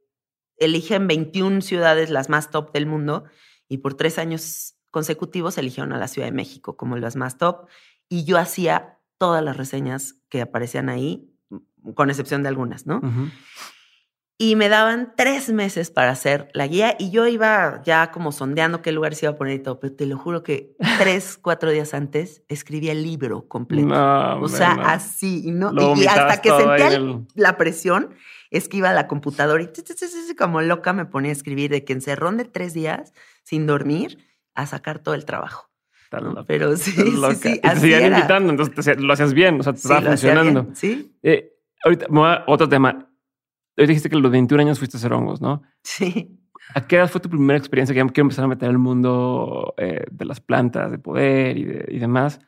eligen 0.57 1.07
21 1.07 1.61
ciudades 1.61 2.09
las 2.09 2.29
más 2.29 2.49
top 2.49 2.71
del 2.73 2.85
mundo 2.85 3.25
y 3.67 3.77
por 3.77 3.93
tres 3.93 4.17
años 4.17 4.75
consecutivos 4.91 5.57
eligieron 5.57 5.93
a 5.93 5.97
la 5.97 6.07
Ciudad 6.07 6.27
de 6.27 6.33
México 6.33 6.75
como 6.75 6.97
las 6.97 7.15
más 7.15 7.37
top. 7.37 7.67
Y 8.09 8.23
yo 8.25 8.37
hacía 8.37 8.99
todas 9.17 9.43
las 9.43 9.57
reseñas 9.57 10.15
que 10.29 10.41
aparecían 10.41 10.89
ahí, 10.89 11.31
con 11.93 12.09
excepción 12.09 12.41
de 12.43 12.49
algunas, 12.49 12.87
¿no? 12.87 13.01
Y 14.41 14.55
me 14.55 14.69
daban 14.69 15.11
tres 15.17 15.49
meses 15.49 15.91
para 15.91 16.11
hacer 16.11 16.49
la 16.53 16.65
guía 16.65 16.95
y 16.97 17.11
yo 17.11 17.27
iba 17.27 17.81
ya 17.83 18.09
como 18.09 18.31
sondeando 18.31 18.81
qué 18.81 18.93
lugar 18.93 19.13
se 19.13 19.25
iba 19.25 19.33
a 19.33 19.37
poner 19.37 19.55
y 19.55 19.59
todo, 19.59 19.81
pero 19.81 19.93
te 19.93 20.05
lo 20.05 20.17
juro 20.17 20.43
que 20.43 20.77
tres, 20.97 21.37
cuatro 21.37 21.71
días 21.71 21.93
antes 21.93 22.41
escribí 22.47 22.87
el 22.87 23.03
libro 23.03 23.49
completo. 23.49 23.89
o 24.39 24.47
sea, 24.47 24.71
así, 24.85 25.41
y, 25.43 25.51
no, 25.51 25.73
y, 25.97 26.07
hasta 26.07 26.39
que 26.41 26.51
sentía 26.51 27.19
la 27.35 27.57
presión, 27.57 28.15
es 28.49 28.69
que 28.69 28.77
iba 28.77 28.91
a 28.91 28.93
la 28.93 29.07
computadora 29.07 29.61
y 29.61 30.35
como 30.35 30.61
loca 30.61 30.93
me 30.93 31.05
ponía 31.05 31.31
a 31.31 31.33
escribir 31.33 31.69
de 31.69 31.83
que 31.83 31.91
encerrón 31.91 32.37
de 32.37 32.45
tres 32.45 32.73
días 32.73 33.13
sin 33.43 33.67
dormir 33.67 34.25
a 34.55 34.65
sacar 34.67 34.99
todo 34.99 35.15
el 35.15 35.25
trabajo. 35.25 35.69
Pero 36.47 36.77
sí, 36.77 36.91
sí, 36.91 37.11
sí, 37.41 37.59
te 37.59 37.75
seguían 37.75 38.13
invitando, 38.13 38.51
entonces 38.51 39.01
lo 39.01 39.11
hacías 39.11 39.33
bien, 39.33 39.59
o 39.59 39.63
sea, 39.63 39.73
te 39.73 39.79
estaba 39.79 40.01
funcionando. 40.01 40.67
Sí. 40.75 41.13
Eh, 41.23 41.57
ahorita, 41.83 42.07
otro 42.47 42.69
tema 42.69 43.08
Hoy 43.79 43.87
dijiste 43.87 44.09
que 44.09 44.17
a 44.17 44.19
los 44.19 44.31
21 44.31 44.61
años 44.61 44.77
fuiste 44.77 44.97
a 44.97 44.99
hacer 44.99 45.13
hongos, 45.13 45.39
¿no? 45.39 45.63
Sí. 45.83 46.37
¿A 46.75 46.85
qué 46.85 46.97
edad 46.97 47.09
fue 47.09 47.21
tu 47.21 47.29
primera 47.29 47.57
experiencia 47.57 47.95
que 47.95 48.01
quiero 48.11 48.25
empezar 48.25 48.43
a 48.43 48.49
meter 48.49 48.69
el 48.69 48.77
mundo 48.77 49.73
eh, 49.77 50.03
de 50.11 50.25
las 50.25 50.41
plantas, 50.41 50.91
de 50.91 50.99
poder 50.99 51.57
y, 51.57 51.97
demás? 51.97 52.41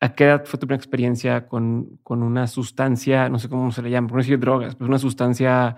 ¿A 0.00 0.14
qué 0.14 0.24
edad 0.24 0.44
fue 0.44 0.60
tu 0.60 0.66
primera 0.66 0.76
experiencia 0.76 1.48
con, 1.48 1.98
con 2.02 2.22
una 2.22 2.46
sustancia, 2.48 3.30
no 3.30 3.38
sé 3.38 3.48
cómo 3.48 3.72
se 3.72 3.80
le 3.80 3.90
llama, 3.90 4.08
no 4.10 4.18
decir 4.18 4.38
drogas, 4.38 4.74
pero 4.76 4.88
una 4.88 4.98
sustancia 4.98 5.76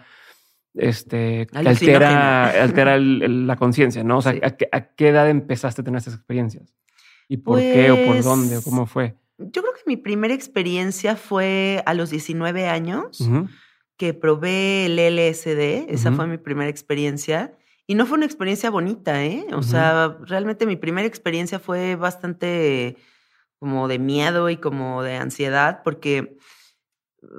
este, 0.75 1.47
que 1.47 1.59
altera, 1.59 2.65
altera 2.65 2.99
la 2.99 3.55
conciencia, 3.55 4.03
¿no? 4.03 4.19
O 4.19 4.23
sea, 4.23 4.35
¿a, 4.43 4.81
qué, 4.81 5.09
edad 5.09 5.31
empezaste 5.31 5.83
a 5.83 5.85
tener 5.85 5.99
estas 5.99 6.15
experiencias? 6.15 6.75
¿Y 7.29 7.37
por 7.37 7.61
qué 7.61 7.93
o 7.93 8.07
por 8.07 8.23
dónde 8.25 8.57
o 8.57 8.61
pues, 8.61 8.65
cómo 8.65 8.87
fue? 8.87 9.15
Yo 9.39 9.63
creo 9.63 9.73
que 9.73 9.83
mi 9.87 9.97
primera 9.97 10.35
experiencia 10.35 11.15
fue 11.15 11.81
a 11.87 11.95
los 11.95 12.11
19 12.11 12.67
años 12.67 13.21
que 13.97 14.15
probé 14.15 14.87
el 14.87 14.99
LSD, 14.99 15.93
esa 15.93 16.13
fue 16.13 16.27
mi 16.27 16.39
primera 16.39 16.71
experiencia. 16.71 17.57
Y 17.87 17.95
no 17.95 18.07
fue 18.07 18.17
una 18.17 18.27
experiencia 18.27 18.71
bonita, 18.71 19.25
¿eh? 19.25 19.47
O 19.53 19.63
sea, 19.63 20.17
realmente 20.23 20.67
mi 20.67 20.77
primera 20.77 21.07
experiencia 21.07 21.59
fue 21.59 21.97
bastante 21.97 22.97
como 23.59 23.89
de 23.89 23.99
miedo 23.99 24.49
y 24.51 24.57
como 24.57 25.03
de 25.03 25.17
ansiedad, 25.17 25.83
porque 25.85 26.37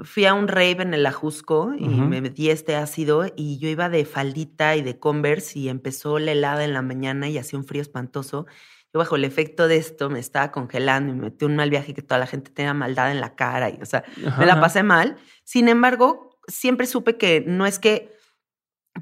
fui 0.04 0.26
a 0.26 0.34
un 0.34 0.48
rave 0.48 0.82
en 0.82 0.94
el 0.94 1.06
Ajusco 1.06 1.74
y 1.78 1.88
me 1.88 2.22
di 2.22 2.50
este 2.50 2.76
ácido 2.76 3.26
y 3.36 3.60
yo 3.60 3.70
iba 3.70 3.90
de 3.90 4.06
faldita 4.06 4.76
y 4.76 4.82
de 4.82 4.98
Converse 4.98 5.60
y 5.60 5.70
empezó 5.70 6.18
la 6.20 6.32
helada 6.32 6.64
en 6.64 6.74
la 6.74 6.82
mañana 6.82 7.30
y 7.30 7.38
hacía 7.38 7.60
un 7.60 7.66
frío 7.66 7.84
espantoso 7.84 8.48
yo 8.96 9.00
bajo 9.00 9.18
el 9.18 9.26
efecto 9.26 9.68
de 9.68 9.76
esto 9.76 10.10
me 10.10 10.20
estaba 10.20 10.54
congelando 10.54 11.12
y 11.12 11.16
me 11.16 11.24
metí 11.24 11.44
un 11.44 11.58
mal 11.58 11.70
viaje 11.70 11.94
que 11.94 12.02
toda 12.02 12.18
la 12.18 12.28
gente 12.28 12.50
tenía 12.50 12.74
maldad 12.74 13.12
en 13.12 13.20
la 13.20 13.36
cara 13.36 13.70
y, 13.70 13.78
o 13.82 13.86
sea, 13.86 14.06
me 14.40 14.46
la 14.46 14.62
pasé 14.62 14.84
mal. 14.84 15.18
Sin 15.44 15.68
embargo, 15.68 16.35
siempre 16.48 16.88
supe 16.88 17.18
que 17.18 17.44
no 17.46 17.66
es 17.66 17.80
que 17.80 18.12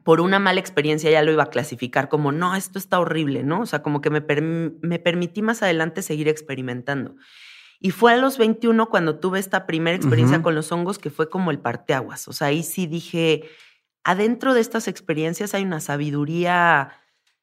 por 0.03 0.21
una 0.21 0.39
mala 0.39 0.59
experiencia 0.59 1.11
ya 1.11 1.21
lo 1.21 1.31
iba 1.31 1.43
a 1.43 1.49
clasificar 1.49 2.09
como, 2.09 2.31
no, 2.31 2.55
esto 2.55 2.79
está 2.79 2.99
horrible, 2.99 3.43
¿no? 3.43 3.61
O 3.61 3.65
sea, 3.65 3.83
como 3.83 4.01
que 4.01 4.09
me, 4.09 4.21
me 4.81 4.99
permití 4.99 5.41
más 5.41 5.61
adelante 5.61 6.01
seguir 6.01 6.27
experimentando. 6.27 7.15
Y 7.79 7.91
fue 7.91 8.13
a 8.13 8.17
los 8.17 8.37
21 8.37 8.89
cuando 8.89 9.19
tuve 9.19 9.39
esta 9.39 9.67
primera 9.67 9.95
experiencia 9.95 10.41
con 10.41 10.55
los 10.55 10.71
hongos 10.71 10.99
que 10.99 11.09
fue 11.09 11.29
como 11.29 11.51
el 11.51 11.59
parteaguas. 11.59 12.27
O 12.29 12.33
sea, 12.33 12.47
ahí 12.47 12.63
sí 12.63 12.87
dije, 12.87 13.43
adentro 14.05 14.53
de 14.53 14.61
estas 14.61 14.87
experiencias 14.87 15.53
hay 15.53 15.63
una 15.63 15.81
sabiduría 15.81 16.93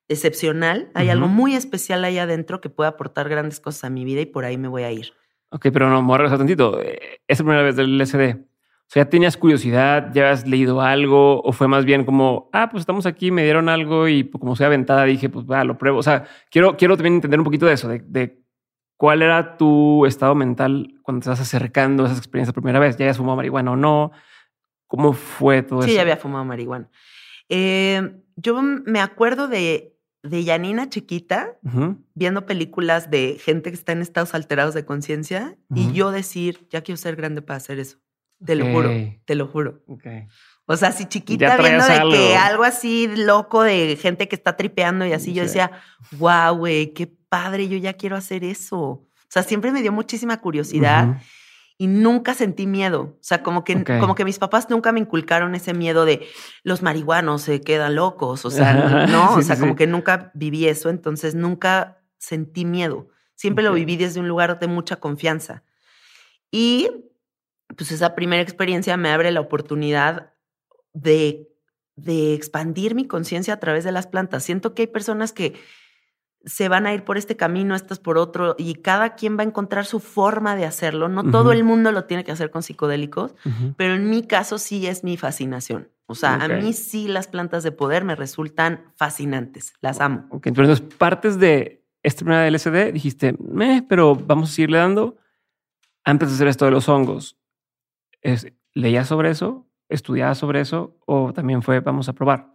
excepcional, 0.09 0.91
hay 0.95 1.11
algo 1.11 1.29
muy 1.29 1.55
especial 1.55 2.05
ahí 2.05 2.19
adentro 2.19 2.61
que 2.61 2.71
puede 2.71 2.89
aportar 2.89 3.29
grandes 3.29 3.61
cosas 3.61 3.85
a 3.85 3.91
mi 3.91 4.05
vida 4.05 4.23
y 4.23 4.27
por 4.27 4.45
ahí 4.45 4.57
me 4.57 4.69
voy 4.69 4.83
a 4.83 4.91
ir. 4.91 5.13
Ok, 5.51 5.67
pero 5.73 5.91
no, 5.91 6.01
me 6.01 6.09
voy 6.09 6.15
a 6.15 6.19
regresar 6.19 6.39
tantito. 6.39 6.81
Eh, 6.81 7.21
esa 7.29 7.45
primera 7.45 7.63
vez 7.63 7.77
del 7.77 7.99
LSD. 7.99 8.50
O 8.91 8.93
sea, 8.93 9.05
¿ya 9.05 9.09
tenías 9.09 9.37
curiosidad? 9.37 10.11
¿Ya 10.13 10.33
has 10.33 10.49
leído 10.49 10.81
algo? 10.81 11.41
¿O 11.43 11.53
fue 11.53 11.69
más 11.69 11.85
bien 11.85 12.05
como, 12.05 12.51
ah, 12.53 12.69
pues 12.69 12.81
estamos 12.81 13.07
aquí, 13.07 13.31
me 13.31 13.45
dieron 13.45 13.69
algo 13.69 14.09
y 14.09 14.25
pues, 14.25 14.41
como 14.41 14.57
soy 14.57 14.67
aventada 14.67 15.05
dije, 15.05 15.29
pues 15.29 15.47
va, 15.47 15.63
lo 15.63 15.79
pruebo? 15.79 15.99
O 15.99 16.03
sea, 16.03 16.25
quiero, 16.51 16.77
quiero 16.77 16.97
también 16.97 17.15
entender 17.15 17.39
un 17.39 17.45
poquito 17.45 17.67
de 17.67 17.75
eso, 17.75 17.89
de, 17.89 18.43
cuál 18.97 19.23
era 19.23 19.57
tu 19.57 20.07
estado 20.07 20.35
mental 20.35 20.93
cuando 21.03 21.21
te 21.21 21.31
estás 21.31 21.47
acercando 21.47 22.03
a 22.03 22.09
esa 22.09 22.19
experiencia 22.19 22.53
por 22.53 22.65
primera 22.65 22.81
vez. 22.81 22.97
¿Ya 22.97 23.05
habías 23.05 23.19
fumado 23.19 23.37
marihuana 23.37 23.71
o 23.71 23.77
no? 23.77 24.11
¿Cómo 24.89 25.13
fue 25.13 25.63
todo 25.63 25.79
eso? 25.79 25.89
Sí, 25.89 25.95
ya 25.95 26.03
había 26.03 26.17
fumado 26.17 26.45
marihuana. 26.45 26.91
Eh, 27.49 28.13
yo 28.35 28.61
me 28.61 29.01
acuerdo 29.01 29.47
de 29.47 30.01
de 30.23 30.45
Janina 30.45 30.89
chiquita, 30.91 31.57
viendo 32.15 32.45
películas 32.45 33.11
de 33.11 33.39
gente 33.43 33.71
que 33.71 33.77
está 33.77 33.93
en 33.93 34.03
estados 34.03 34.35
alterados 34.35 34.75
de 34.75 34.85
conciencia 34.85 35.57
y 35.75 35.93
yo 35.93 36.11
decir, 36.11 36.67
ya 36.69 36.83
quiero 36.83 36.99
ser 36.99 37.17
grande 37.17 37.41
para 37.41 37.57
hacer 37.57 37.79
eso. 37.79 37.99
Te 38.45 38.55
lo 38.55 38.67
juro, 38.67 38.91
te 39.25 39.35
lo 39.35 39.47
juro. 39.47 39.83
O 40.67 40.77
sea, 40.77 40.93
si 40.93 41.07
chiquita 41.07 41.57
viendo 41.57 41.85
de 41.85 42.01
que 42.11 42.37
algo 42.37 42.65
así 42.65 43.09
loco 43.09 43.63
de 43.63 43.99
gente 44.01 44.29
que 44.29 44.37
está 44.37 44.57
tripeando 44.57 45.05
y 45.05 45.13
así, 45.13 45.35
yo 45.35 45.43
decía, 45.43 45.73
wow, 46.13 46.57
güey, 46.57 46.95
qué 46.95 47.07
padre, 47.07 47.69
yo 47.69 47.77
ya 47.77 47.95
quiero 47.95 48.17
hacer 48.17 48.45
eso. 48.45 48.79
O 48.79 49.09
sea, 49.29 49.43
siempre 49.43 49.73
me 49.73 49.83
dio 49.83 49.93
muchísima 49.93 50.41
curiosidad 50.41 51.21
y 51.81 51.87
nunca 51.87 52.35
sentí 52.35 52.67
miedo. 52.67 53.17
O 53.21 53.23
sea, 53.23 53.43
como 53.43 53.65
que, 53.65 53.85
como 53.85 54.15
que 54.15 54.25
mis 54.25 54.39
papás 54.39 54.69
nunca 54.69 54.93
me 54.93 55.01
inculcaron 55.01 55.55
ese 55.55 55.73
miedo 55.73 56.05
de 56.05 56.27
los 56.63 56.83
marihuanos 56.83 57.43
se 57.43 57.63
quedan 57.63 57.95
locos. 57.95 58.45
O 58.45 58.51
sea, 58.51 59.07
no, 59.09 59.35
o 59.35 59.43
sea, 59.43 59.59
como 59.59 59.77
que 59.77 59.87
nunca 59.87 60.31
viví 60.35 60.67
eso. 60.69 60.91
Entonces 60.91 61.35
nunca 61.35 62.03
sentí 62.19 62.65
miedo. 62.65 63.09
Siempre 63.35 63.65
lo 63.65 63.73
viví 63.73 63.97
desde 63.97 64.21
un 64.21 64.29
lugar 64.29 64.59
de 64.59 64.67
mucha 64.67 64.97
confianza. 64.97 65.63
Y 66.51 66.91
pues 67.77 67.93
esa 67.93 68.15
primera 68.15 68.43
experiencia 68.43 68.97
me 68.97 69.11
abre 69.11 69.31
la 69.31 69.41
oportunidad 69.41 70.33
de, 70.93 71.49
de 71.97 72.35
expandir 72.35 72.95
mi 72.95 73.07
conciencia 73.07 73.55
a 73.55 73.61
través 73.61 73.85
de 73.85 73.93
las 73.93 74.07
plantas. 74.07 74.45
Siento 74.45 74.75
que 74.75 74.83
hay 74.83 74.89
personas 74.89 75.33
que 75.33 75.55
se 76.45 76.69
van 76.69 76.87
a 76.87 76.95
ir 76.95 77.05
por 77.05 77.19
este 77.19 77.37
camino, 77.37 77.75
estas 77.75 77.99
por 77.99 78.17
otro, 78.17 78.55
y 78.59 78.75
cada 78.75 79.15
quien 79.15 79.37
va 79.37 79.43
a 79.43 79.47
encontrar 79.47 79.85
su 79.85 80.01
forma 80.01 80.57
de 80.57 80.65
hacerlo. 80.65 81.09
No 81.09 81.31
todo 81.31 81.53
el 81.53 81.65
mundo 81.65 81.93
lo 81.93 82.05
tiene 82.05 82.25
que 82.25 82.33
hacer 82.33 82.51
con 82.51 82.63
psicodélicos, 82.63 83.35
pero 83.77 83.95
en 83.95 84.09
mi 84.09 84.23
caso 84.23 84.59
sí 84.59 84.87
es 84.87 85.05
mi 85.05 85.17
fascinación. 85.17 85.89
O 86.07 86.15
sea, 86.15 86.35
a 86.35 86.49
mí 86.49 86.73
sí 86.73 87.09
las 87.09 87.29
plantas 87.29 87.63
de 87.63 87.73
poder 87.73 88.05
me 88.05 88.17
resultan 88.17 88.93
fascinantes, 88.97 89.75
las 89.81 90.01
amo. 90.01 90.27
Ok, 90.31 90.47
entonces 90.47 90.81
partes 90.81 91.39
de 91.39 91.85
esta 92.03 92.25
primera 92.25 92.51
LSD 92.51 92.93
dijiste, 92.93 93.37
pero 93.89 94.17
vamos 94.17 94.51
a 94.51 94.55
seguirle 94.55 94.79
dando. 94.79 95.17
Antes 96.03 96.31
de 96.31 96.35
hacer 96.35 96.49
esto 96.49 96.65
de 96.65 96.71
los 96.71 96.89
hongos, 96.89 97.37
¿leías 98.75 99.09
sobre 99.09 99.31
eso? 99.31 99.67
¿Estudiabas 99.89 100.39
sobre 100.39 100.61
eso? 100.61 100.97
¿O 101.07 101.33
también 101.33 101.63
fue, 101.63 101.81
vamos 101.81 102.09
a 102.09 102.13
probar? 102.13 102.55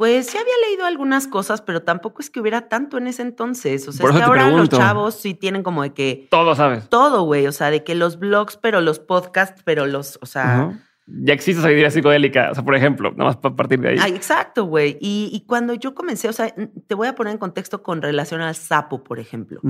Pues 0.00 0.28
sí 0.28 0.38
había 0.38 0.54
leído 0.66 0.86
algunas 0.86 1.28
cosas, 1.28 1.60
pero 1.60 1.82
tampoco 1.82 2.22
es 2.22 2.30
que 2.30 2.40
hubiera 2.40 2.70
tanto 2.70 2.96
en 2.96 3.06
ese 3.06 3.20
entonces. 3.20 3.86
O 3.86 3.92
sea, 3.92 4.08
es 4.08 4.16
que 4.16 4.22
ahora 4.22 4.48
los 4.50 4.70
chavos 4.70 5.14
sí 5.14 5.34
tienen 5.34 5.62
como 5.62 5.82
de 5.82 5.92
que. 5.92 6.26
Todo 6.30 6.54
sabes. 6.54 6.88
Todo, 6.88 7.24
güey. 7.24 7.46
O 7.46 7.52
sea, 7.52 7.70
de 7.70 7.84
que 7.84 7.94
los 7.94 8.18
blogs, 8.18 8.56
pero 8.56 8.80
los 8.80 8.98
podcasts, 8.98 9.60
pero 9.62 9.84
los. 9.86 10.18
O 10.22 10.26
sea. 10.26 10.86
Ya 11.06 11.34
existe 11.34 11.60
esa 11.60 11.70
idea 11.70 11.90
psicodélica. 11.90 12.50
O 12.50 12.54
sea, 12.54 12.64
por 12.64 12.76
ejemplo, 12.76 13.10
nada 13.10 13.24
más 13.24 13.36
para 13.36 13.54
partir 13.54 13.78
de 13.80 13.90
ahí. 13.90 13.98
Ay, 14.00 14.12
exacto, 14.12 14.64
güey. 14.64 14.96
Y, 15.02 15.44
cuando 15.46 15.74
yo 15.74 15.94
comencé, 15.94 16.30
o 16.30 16.32
sea, 16.32 16.54
te 16.86 16.94
voy 16.94 17.08
a 17.08 17.14
poner 17.14 17.32
en 17.32 17.38
contexto 17.38 17.82
con 17.82 18.00
relación 18.00 18.40
al 18.40 18.54
sapo, 18.54 19.04
por 19.04 19.18
ejemplo. 19.18 19.60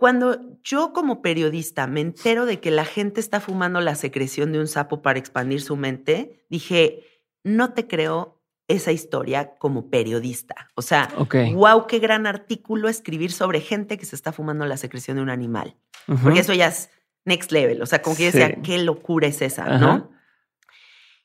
Cuando 0.00 0.58
yo 0.62 0.94
como 0.94 1.20
periodista 1.20 1.86
me 1.86 2.00
entero 2.00 2.46
de 2.46 2.58
que 2.58 2.70
la 2.70 2.86
gente 2.86 3.20
está 3.20 3.38
fumando 3.38 3.82
la 3.82 3.94
secreción 3.94 4.50
de 4.50 4.58
un 4.58 4.66
sapo 4.66 5.02
para 5.02 5.18
expandir 5.18 5.60
su 5.60 5.76
mente, 5.76 6.42
dije, 6.48 7.04
no 7.44 7.74
te 7.74 7.86
creo 7.86 8.40
esa 8.66 8.92
historia 8.92 9.58
como 9.58 9.90
periodista. 9.90 10.70
O 10.74 10.80
sea, 10.80 11.10
wow, 11.52 11.86
qué 11.86 11.98
gran 11.98 12.26
artículo 12.26 12.88
escribir 12.88 13.30
sobre 13.30 13.60
gente 13.60 13.98
que 13.98 14.06
se 14.06 14.16
está 14.16 14.32
fumando 14.32 14.64
la 14.64 14.78
secreción 14.78 15.18
de 15.18 15.22
un 15.22 15.28
animal. 15.28 15.76
Porque 16.22 16.40
eso 16.40 16.54
ya 16.54 16.68
es 16.68 16.88
next 17.26 17.52
level. 17.52 17.82
O 17.82 17.86
sea, 17.86 18.00
como 18.00 18.16
que 18.16 18.22
yo 18.22 18.32
decía, 18.32 18.62
qué 18.62 18.78
locura 18.78 19.26
es 19.26 19.42
esa, 19.42 19.78
¿no? 19.78 20.12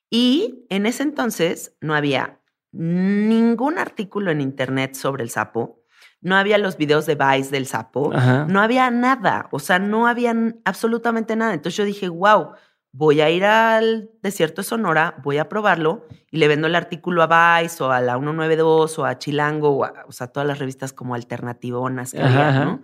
Y 0.10 0.66
en 0.70 0.86
ese 0.86 1.04
entonces 1.04 1.78
no 1.80 1.96
había 1.96 2.42
ningún 2.74 3.78
artículo 3.78 4.32
en 4.32 4.42
internet 4.42 4.96
sobre 4.96 5.24
el 5.24 5.30
sapo. 5.30 5.85
No 6.22 6.36
había 6.36 6.57
los 6.57 6.78
videos 6.78 7.05
de 7.05 7.16
Vice 7.16 7.51
del 7.51 7.68
sapo. 7.68 8.11
No 8.47 8.61
había 8.61 8.89
nada. 8.89 9.47
O 9.51 9.59
sea, 9.59 9.80
no 9.80 10.07
había 10.07 10.36
absolutamente 10.63 11.36
nada. 11.36 11.53
Entonces 11.53 11.78
yo 11.78 11.86
dije, 11.86 12.09
wow, 12.09 12.53
voy 12.95 13.20
a 13.20 13.30
ir 13.30 13.43
al 13.43 14.09
desierto 14.24 14.61
de 14.61 14.68
Sonora, 14.68 15.16
voy 15.22 15.38
a 15.38 15.49
probarlo 15.49 16.07
y 16.32 16.38
le 16.38 16.47
vendo 16.47 16.68
el 16.68 16.76
artículo 16.76 17.24
a 17.24 17.59
Vice 17.61 17.84
o 17.84 17.91
a 17.91 17.99
la 17.99 18.13
192 18.13 18.99
o 18.99 19.05
a 19.05 19.20
Chilango 19.20 19.70
o 19.70 19.84
a, 19.84 20.05
o 20.07 20.13
sea, 20.13 20.28
todas 20.28 20.47
las 20.47 20.59
revistas 20.59 20.93
como 20.93 21.13
alternativonas 21.13 22.13
que 22.13 22.22
había, 22.22 22.63
¿no? 22.63 22.82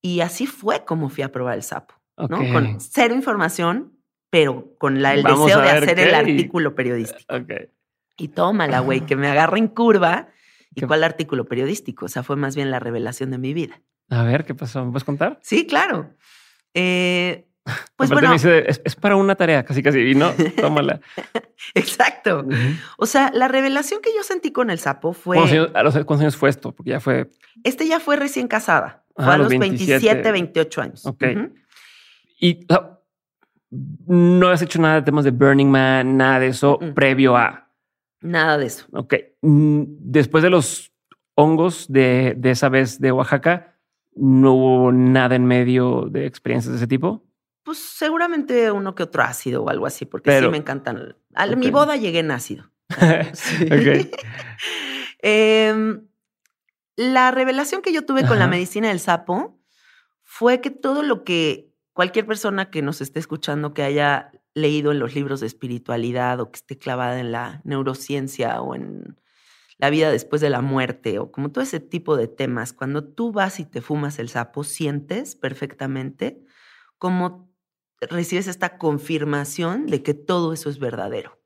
Y 0.00 0.20
así 0.20 0.46
fue 0.46 0.84
como 0.84 1.08
fui 1.08 1.24
a 1.24 1.32
probar 1.32 1.56
el 1.56 1.64
sapo, 1.64 1.94
¿no? 2.16 2.38
Con 2.52 2.80
cero 2.80 3.14
información, 3.14 3.98
pero 4.30 4.76
con 4.78 5.02
la, 5.02 5.14
el 5.14 5.24
deseo 5.24 5.60
de 5.60 5.70
hacer 5.70 5.98
el 5.98 6.14
artículo 6.14 6.74
periodístico. 6.76 7.34
Okay. 7.34 7.68
Y 8.16 8.28
tómala, 8.28 8.78
güey, 8.80 9.00
que 9.00 9.16
me 9.16 9.28
agarra 9.28 9.58
en 9.58 9.68
curva. 9.68 10.28
¿Y 10.74 10.82
cuál 10.82 11.04
artículo 11.04 11.46
periodístico? 11.46 12.06
O 12.06 12.08
sea, 12.08 12.22
fue 12.22 12.36
más 12.36 12.54
bien 12.54 12.70
la 12.70 12.78
revelación 12.78 13.30
de 13.30 13.38
mi 13.38 13.52
vida. 13.54 13.80
A 14.08 14.22
ver, 14.22 14.44
¿qué 14.44 14.54
pasó? 14.54 14.84
¿Me 14.84 14.90
puedes 14.90 15.04
contar? 15.04 15.38
Sí, 15.42 15.66
claro. 15.66 16.14
Eh, 16.74 17.46
pues 17.96 18.10
bueno. 18.10 18.32
es, 18.34 18.96
para 18.96 19.16
una 19.16 19.34
tarea, 19.34 19.64
casi 19.64 19.82
casi, 19.82 20.00
y 20.00 20.14
no, 20.14 20.32
tómala. 20.60 21.00
Exacto. 21.74 22.46
O 22.96 23.06
sea, 23.06 23.30
la 23.34 23.48
revelación 23.48 24.00
que 24.00 24.10
yo 24.16 24.22
sentí 24.22 24.50
con 24.50 24.70
el 24.70 24.78
sapo 24.78 25.12
fue. 25.12 25.36
¿Cuántos 25.72 26.20
años, 26.20 26.36
fue 26.36 26.50
esto? 26.50 26.72
Porque 26.72 26.90
ya 26.90 27.00
fue. 27.00 27.30
Este 27.62 27.86
ya 27.86 28.00
fue 28.00 28.16
recién 28.16 28.48
casada. 28.48 29.04
fue 29.14 29.32
a 29.32 29.38
los 29.38 29.48
27, 29.48 30.32
28 30.32 30.80
años. 30.80 31.06
Ok. 31.06 31.24
Y 32.40 32.66
no 34.06 34.48
has 34.48 34.62
hecho 34.62 34.80
nada 34.80 34.96
de 34.96 35.02
temas 35.02 35.24
de 35.24 35.30
Burning 35.30 35.70
Man, 35.70 36.16
nada 36.16 36.40
de 36.40 36.48
eso 36.48 36.78
previo 36.94 37.36
a. 37.36 37.69
Nada 38.20 38.58
de 38.58 38.66
eso. 38.66 38.86
Ok. 38.92 39.14
Mm, 39.42 39.82
después 39.98 40.42
de 40.42 40.50
los 40.50 40.92
hongos 41.34 41.86
de, 41.88 42.34
de 42.36 42.50
esa 42.50 42.68
vez 42.68 43.00
de 43.00 43.12
Oaxaca, 43.12 43.78
¿no 44.14 44.54
hubo 44.54 44.92
nada 44.92 45.36
en 45.36 45.46
medio 45.46 46.06
de 46.10 46.26
experiencias 46.26 46.72
de 46.72 46.78
ese 46.78 46.86
tipo? 46.86 47.24
Pues 47.62 47.78
seguramente 47.78 48.70
uno 48.70 48.94
que 48.94 49.02
otro 49.02 49.22
ácido 49.22 49.62
o 49.62 49.70
algo 49.70 49.86
así, 49.86 50.04
porque 50.06 50.38
sí 50.38 50.48
me 50.48 50.56
encantan. 50.56 51.16
A 51.34 51.46
mi 51.46 51.70
boda 51.70 51.96
llegué 51.96 52.20
en 52.20 52.30
ácido. 52.30 52.70
Em, 55.22 56.08
la 56.96 57.30
revelación 57.30 57.82
que 57.82 57.92
yo 57.92 58.06
tuve 58.06 58.26
con 58.26 58.38
la 58.38 58.46
medicina 58.46 58.88
del 58.88 59.00
sapo 59.00 59.60
fue 60.22 60.62
que 60.62 60.70
todo 60.70 61.02
lo 61.02 61.24
que 61.24 61.74
cualquier 61.92 62.24
persona 62.24 62.70
que 62.70 62.80
nos 62.80 63.02
esté 63.02 63.18
escuchando 63.18 63.74
que 63.74 63.82
haya 63.82 64.32
leído 64.54 64.92
en 64.92 64.98
los 64.98 65.14
libros 65.14 65.40
de 65.40 65.46
espiritualidad 65.46 66.40
o 66.40 66.50
que 66.50 66.56
esté 66.56 66.78
clavada 66.78 67.20
en 67.20 67.32
la 67.32 67.60
neurociencia 67.64 68.60
o 68.60 68.74
en 68.74 69.16
la 69.78 69.90
vida 69.90 70.10
después 70.10 70.42
de 70.42 70.50
la 70.50 70.60
muerte 70.60 71.18
o 71.18 71.32
como 71.32 71.50
todo 71.50 71.64
ese 71.64 71.80
tipo 71.80 72.16
de 72.16 72.28
temas, 72.28 72.72
cuando 72.72 73.04
tú 73.04 73.32
vas 73.32 73.60
y 73.60 73.64
te 73.64 73.80
fumas 73.80 74.18
el 74.18 74.28
sapo, 74.28 74.62
sientes 74.62 75.36
perfectamente 75.36 76.44
como 76.98 77.50
recibes 78.00 78.46
esta 78.46 78.78
confirmación 78.78 79.86
de 79.86 80.02
que 80.02 80.14
todo 80.14 80.52
eso 80.52 80.68
es 80.68 80.78
verdadero. 80.78 81.40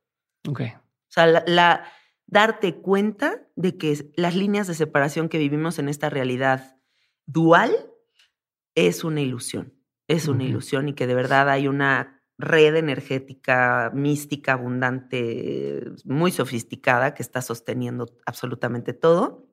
Ok. 0.48 0.60
O 0.60 1.12
sea, 1.14 1.26
la, 1.46 1.84
darte 2.26 2.76
cuenta 2.80 3.46
de 3.54 3.76
que 3.76 4.12
las 4.16 4.34
líneas 4.34 4.66
de 4.66 4.74
separación 4.74 5.28
que 5.28 5.38
vivimos 5.38 5.78
en 5.78 5.88
esta 5.88 6.10
realidad 6.10 6.76
dual 7.26 7.72
es 8.74 9.04
una 9.04 9.20
ilusión. 9.20 9.74
Es 10.08 10.28
una 10.28 10.44
ilusión 10.44 10.88
y 10.88 10.94
que 10.94 11.06
de 11.06 11.14
verdad 11.14 11.48
hay 11.48 11.66
una 11.66 12.13
red 12.38 12.76
energética, 12.76 13.90
mística, 13.94 14.54
abundante, 14.54 15.92
muy 16.04 16.32
sofisticada 16.32 17.14
que 17.14 17.22
está 17.22 17.42
sosteniendo 17.42 18.06
absolutamente 18.26 18.92
todo. 18.92 19.48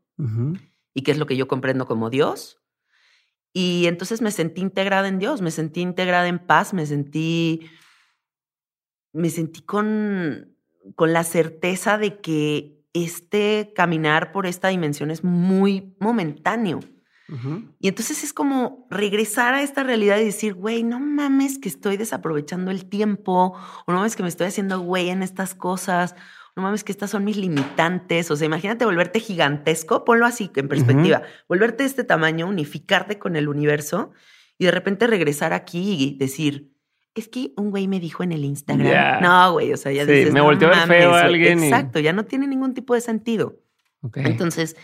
Y 0.93 1.01
que 1.01 1.11
es 1.11 1.17
lo 1.17 1.25
que 1.25 1.35
yo 1.35 1.47
comprendo 1.47 1.87
como 1.87 2.11
Dios. 2.11 2.61
Y 3.53 3.87
entonces 3.87 4.21
me 4.21 4.31
sentí 4.31 4.61
integrada 4.61 5.07
en 5.07 5.17
Dios, 5.17 5.41
me 5.41 5.51
sentí 5.51 5.81
integrada 5.81 6.27
en 6.27 6.39
paz, 6.39 6.73
me 6.73 6.85
sentí, 6.85 7.69
me 9.11 9.29
sentí 9.29 9.61
con, 9.61 10.55
con 10.95 11.11
la 11.11 11.23
certeza 11.23 11.97
de 11.97 12.21
que 12.21 12.85
este 12.93 13.73
caminar 13.75 14.31
por 14.31 14.45
esta 14.45 14.67
dimensión 14.67 15.11
es 15.11 15.23
muy 15.23 15.95
momentáneo. 15.99 16.79
Y 17.79 17.87
entonces 17.87 18.25
es 18.25 18.33
como 18.33 18.87
regresar 18.89 19.53
a 19.53 19.61
esta 19.61 19.83
realidad 19.83 20.19
y 20.19 20.25
decir, 20.25 20.53
güey, 20.53 20.83
no 20.83 20.99
mames 20.99 21.59
que 21.59 21.69
estoy 21.69 21.95
desaprovechando 21.95 22.71
el 22.71 22.85
tiempo, 22.85 23.55
o 23.85 23.91
no 23.91 23.99
mames 23.99 24.17
que 24.17 24.23
me 24.23 24.27
estoy 24.29 24.47
haciendo 24.47 24.81
güey 24.81 25.09
en 25.09 25.23
estas 25.23 25.55
cosas, 25.55 26.15
no 26.57 26.63
mames 26.63 26.83
que 26.83 26.91
estas 26.91 27.09
son 27.09 27.23
mis 27.23 27.37
limitantes. 27.37 28.29
O 28.31 28.35
sea, 28.35 28.45
imagínate 28.45 28.83
volverte 28.83 29.21
gigantesco, 29.21 30.03
ponlo 30.03 30.25
así 30.25 30.51
en 30.55 30.67
perspectiva, 30.67 31.21
volverte 31.47 31.83
de 31.83 31.89
este 31.89 32.03
tamaño, 32.03 32.47
unificarte 32.47 33.17
con 33.17 33.37
el 33.37 33.47
universo 33.47 34.11
y 34.57 34.65
de 34.65 34.71
repente 34.71 35.07
regresar 35.07 35.53
aquí 35.53 35.95
y 35.97 36.17
decir, 36.17 36.73
es 37.15 37.27
que 37.27 37.53
un 37.57 37.71
güey 37.71 37.87
me 37.87 37.99
dijo 37.99 38.23
en 38.23 38.31
el 38.31 38.43
Instagram. 38.43 39.21
No, 39.21 39.53
güey, 39.53 39.71
o 39.73 39.77
sea, 39.77 39.91
ya 39.91 40.05
sí, 40.05 40.31
me 40.31 40.41
volteó 40.41 40.69
a 40.69 40.85
feo 40.85 41.13
a 41.13 41.21
alguien. 41.21 41.63
Exacto, 41.63 41.99
ya 41.99 42.13
no 42.13 42.25
tiene 42.25 42.47
ningún 42.47 42.73
tipo 42.73 42.93
de 42.93 43.01
sentido. 43.01 43.59
Entonces, 44.15 44.75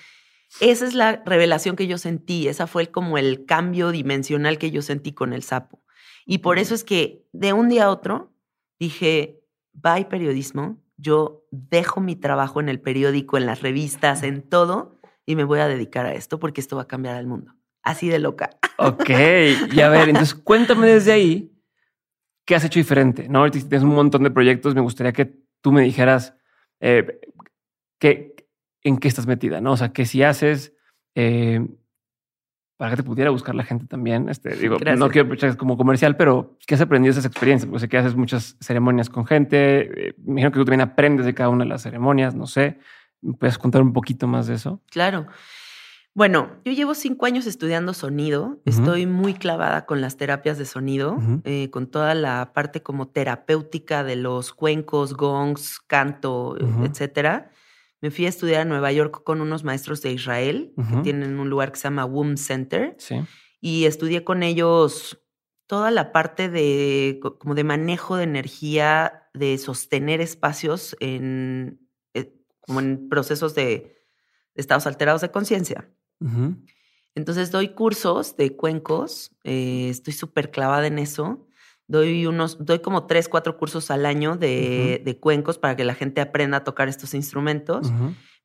esa 0.60 0.86
es 0.86 0.94
la 0.94 1.24
revelación 1.26 1.76
que 1.76 1.88
yo 1.88 1.98
sentí, 1.98 2.48
esa 2.48 2.68
fue 2.68 2.88
como 2.88 3.18
el 3.18 3.46
cambio 3.46 3.92
dimensional 3.92 4.58
que 4.58 4.72
yo 4.72 4.82
sentí 4.82 5.14
con 5.14 5.34
el 5.34 5.44
sapo. 5.44 5.84
Y 6.26 6.40
por 6.40 6.60
eso 6.60 6.76
es 6.76 6.84
que 6.84 7.26
de 7.32 7.54
un 7.54 7.70
día 7.70 7.86
a 7.86 7.90
otro 7.90 8.34
dije, 8.80 9.42
bye 9.74 10.06
periodismo, 10.06 10.82
yo 10.98 11.46
dejo 11.52 12.02
mi 12.02 12.16
trabajo 12.16 12.60
en 12.60 12.70
el 12.70 12.82
periódico, 12.82 13.38
en 13.38 13.46
las 13.46 13.62
revistas, 13.62 14.24
en 14.24 14.42
todo, 14.42 15.00
y 15.26 15.36
me 15.36 15.44
voy 15.44 15.60
a 15.60 15.68
dedicar 15.68 16.06
a 16.06 16.14
esto 16.14 16.40
porque 16.40 16.62
esto 16.62 16.76
va 16.76 16.84
a 16.84 16.88
cambiar 16.88 17.16
al 17.16 17.28
mundo. 17.28 17.54
Así 17.84 18.10
de 18.10 18.20
loca. 18.20 18.50
Ok, 18.78 19.10
y 19.72 19.80
a 19.82 19.90
ver, 19.90 20.10
entonces 20.10 20.36
cuéntame 20.36 20.88
desde 20.88 21.12
ahí 21.12 21.58
¿qué 22.48 22.56
has 22.56 22.64
hecho 22.64 22.80
diferente? 22.80 23.28
¿No? 23.30 23.50
tienes 23.52 23.84
un 23.84 23.94
montón 23.94 24.24
de 24.24 24.32
proyectos, 24.32 24.74
me 24.74 24.82
gustaría 24.82 25.12
que 25.12 25.38
tú 25.62 25.72
me 25.72 25.82
dijeras 25.84 26.34
eh, 26.80 27.20
en 28.88 28.98
qué 28.98 29.08
estás 29.08 29.28
metida, 29.28 29.62
¿no? 29.62 29.74
O 29.74 29.78
sea, 29.78 29.90
que 29.90 30.06
si 30.06 30.24
haces 30.24 30.74
eh, 31.16 31.66
para 32.78 32.92
que 32.92 32.98
te 32.98 33.04
pudiera 33.04 33.32
buscar 33.32 33.56
la 33.56 33.64
gente 33.64 33.88
también. 33.88 34.30
Este, 34.30 34.56
digo, 34.56 34.78
no 34.78 35.10
quiero 35.10 35.26
aprovechar 35.26 35.58
como 35.58 35.78
comercial, 35.78 36.16
pero 36.16 36.58
¿qué 36.66 36.76
has 36.76 36.82
aprendido 36.82 37.14
de 37.14 37.20
esas 37.20 37.26
experiencias? 37.26 37.68
Porque 37.68 37.82
sé 37.82 37.90
que 37.90 37.98
haces 37.98 38.16
muchas 38.16 38.56
ceremonias 38.62 39.10
con 39.10 39.26
gente. 39.26 40.10
Eh, 40.10 40.14
me 40.20 40.34
imagino 40.34 40.52
que 40.52 40.60
tú 40.60 40.66
también 40.66 40.82
aprendes 40.82 41.26
de 41.26 41.34
cada 41.34 41.50
una 41.50 41.64
de 41.64 41.70
las 41.70 41.82
ceremonias, 41.82 42.36
no 42.36 42.46
sé. 42.46 42.80
¿Me 43.22 43.34
puedes 43.34 43.58
contar 43.58 43.82
un 43.82 43.94
poquito 43.94 44.28
más 44.28 44.46
de 44.46 44.54
eso? 44.54 44.80
Claro. 44.92 45.26
Bueno, 46.14 46.50
yo 46.66 46.72
llevo 46.72 46.94
cinco 46.94 47.26
años 47.26 47.46
estudiando 47.46 47.94
sonido. 47.94 48.60
Estoy 48.66 49.06
muy 49.06 49.36
clavada 49.36 49.86
con 49.86 50.02
las 50.02 50.18
terapias 50.18 50.58
de 50.58 50.66
sonido, 50.66 51.18
eh, 51.44 51.70
con 51.70 51.86
toda 51.86 52.16
la 52.16 52.54
parte 52.54 52.82
como 52.82 53.08
terapéutica 53.08 54.04
de 54.04 54.16
los 54.16 54.52
cuencos, 54.52 55.14
gongs, 55.14 55.80
canto, 55.80 56.58
etcétera. 56.84 57.52
Me 58.02 58.12
fui 58.12 58.26
a 58.26 58.30
estudiar 58.30 58.62
a 58.62 58.66
Nueva 58.66 58.92
York 58.92 59.24
con 59.24 59.42
unos 59.42 59.64
maestros 59.64 60.02
de 60.02 60.12
Israel 60.12 60.74
que 60.76 61.02
tienen 61.02 61.40
un 61.40 61.50
lugar 61.50 61.72
que 61.72 61.80
se 61.80 61.86
llama 61.86 62.06
Womb 62.06 62.38
Center. 62.38 62.96
Sí. 63.00 63.22
Y 63.60 63.86
estudié 63.86 64.24
con 64.24 64.44
ellos 64.44 65.20
toda 65.66 65.92
la 65.92 66.12
parte 66.12 66.50
de 66.50 67.20
como 67.40 67.56
de 67.56 67.64
manejo 67.64 68.16
de 68.16 68.24
energía, 68.24 69.30
de 69.34 69.58
sostener 69.58 70.22
espacios 70.22 70.96
en 71.00 71.80
eh, 72.14 72.34
como 72.62 72.80
en 72.80 73.10
procesos 73.10 73.56
de 73.56 74.06
estados 74.56 74.88
alterados 74.88 75.22
de 75.22 75.32
conciencia. 75.32 75.90
Entonces 77.16 77.52
doy 77.52 77.70
cursos 77.70 78.38
de 78.38 78.56
cuencos, 78.56 79.32
eh, 79.44 79.90
estoy 79.90 80.14
súper 80.14 80.52
clavada 80.52 80.86
en 80.86 81.00
eso. 81.00 81.47
Doy 81.88 82.26
unos, 82.26 82.66
doy 82.66 82.80
como 82.80 83.08
tres, 83.08 83.30
cuatro 83.30 83.58
cursos 83.58 83.92
al 83.92 84.06
año 84.06 84.36
de, 84.36 85.18
cuencos 85.22 85.58
para 85.58 85.76
que 85.76 85.86
la 85.86 85.96
gente 85.96 86.22
aprenda 86.22 86.58
a 86.58 86.64
tocar 86.64 86.90
estos 86.90 87.14
instrumentos. 87.14 87.92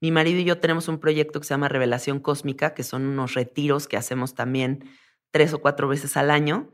Mi 0.00 0.10
marido 0.10 0.40
y 0.40 0.44
yo 0.44 0.58
tenemos 0.58 0.88
un 0.88 0.98
proyecto 0.98 1.40
que 1.40 1.46
se 1.46 1.54
llama 1.54 1.68
Revelación 1.68 2.20
Cósmica, 2.20 2.74
que 2.74 2.82
son 2.82 3.04
unos 3.04 3.34
retiros 3.34 3.88
que 3.88 3.96
hacemos 3.96 4.34
también 4.34 4.84
tres 5.32 5.54
o 5.54 5.60
cuatro 5.60 5.88
veces 5.88 6.16
al 6.16 6.30
año. 6.30 6.70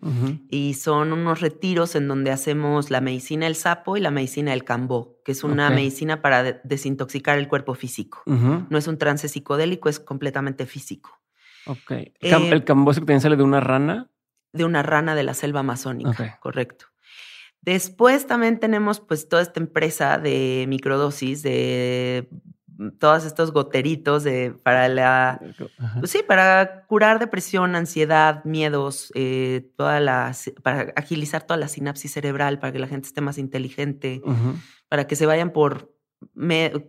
Y 0.50 0.74
son 0.74 1.12
unos 1.12 1.40
retiros 1.40 1.94
en 1.94 2.06
donde 2.06 2.30
hacemos 2.30 2.90
la 2.90 3.00
medicina 3.00 3.46
del 3.46 3.54
sapo 3.54 3.96
y 3.96 4.00
la 4.00 4.10
medicina 4.10 4.50
del 4.50 4.64
cambó, 4.64 5.20
que 5.24 5.32
es 5.32 5.44
una 5.44 5.70
medicina 5.70 6.20
para 6.20 6.60
desintoxicar 6.64 7.38
el 7.38 7.48
cuerpo 7.48 7.74
físico. 7.74 8.22
No 8.26 8.76
es 8.76 8.86
un 8.86 8.98
trance 8.98 9.28
psicodélico, 9.28 9.88
es 9.88 10.00
completamente 10.00 10.66
físico. 10.66 11.18
Ok. 11.66 11.90
¿El 11.90 12.12
eh, 12.20 12.64
cambó 12.64 12.92
que 12.92 12.98
también 12.98 13.20
sale 13.20 13.36
de 13.36 13.42
una 13.42 13.60
rana? 13.60 14.10
De 14.52 14.64
una 14.64 14.82
rana 14.82 15.14
de 15.14 15.22
la 15.22 15.34
selva 15.34 15.60
amazónica, 15.60 16.38
correcto. 16.40 16.86
Después 17.60 18.26
también 18.26 18.60
tenemos 18.60 19.00
pues 19.00 19.28
toda 19.28 19.42
esta 19.42 19.60
empresa 19.60 20.18
de 20.18 20.64
microdosis, 20.68 21.42
de 21.42 22.28
todos 22.98 23.24
estos 23.24 23.52
goteritos 23.52 24.22
de, 24.22 24.52
para 24.62 24.88
la, 24.88 25.40
pues 25.98 26.12
sí, 26.12 26.20
para 26.26 26.86
curar 26.86 27.18
depresión, 27.18 27.74
ansiedad, 27.74 28.44
miedos, 28.44 29.10
eh, 29.16 29.68
toda 29.76 29.98
la, 29.98 30.32
para 30.62 30.92
agilizar 30.94 31.42
toda 31.42 31.58
la 31.58 31.68
sinapsis 31.68 32.12
cerebral, 32.12 32.60
para 32.60 32.72
que 32.72 32.78
la 32.78 32.86
gente 32.86 33.08
esté 33.08 33.20
más 33.20 33.36
inteligente, 33.36 34.22
para 34.88 35.08
que 35.08 35.16
se 35.16 35.26
vayan 35.26 35.50
por, 35.50 35.92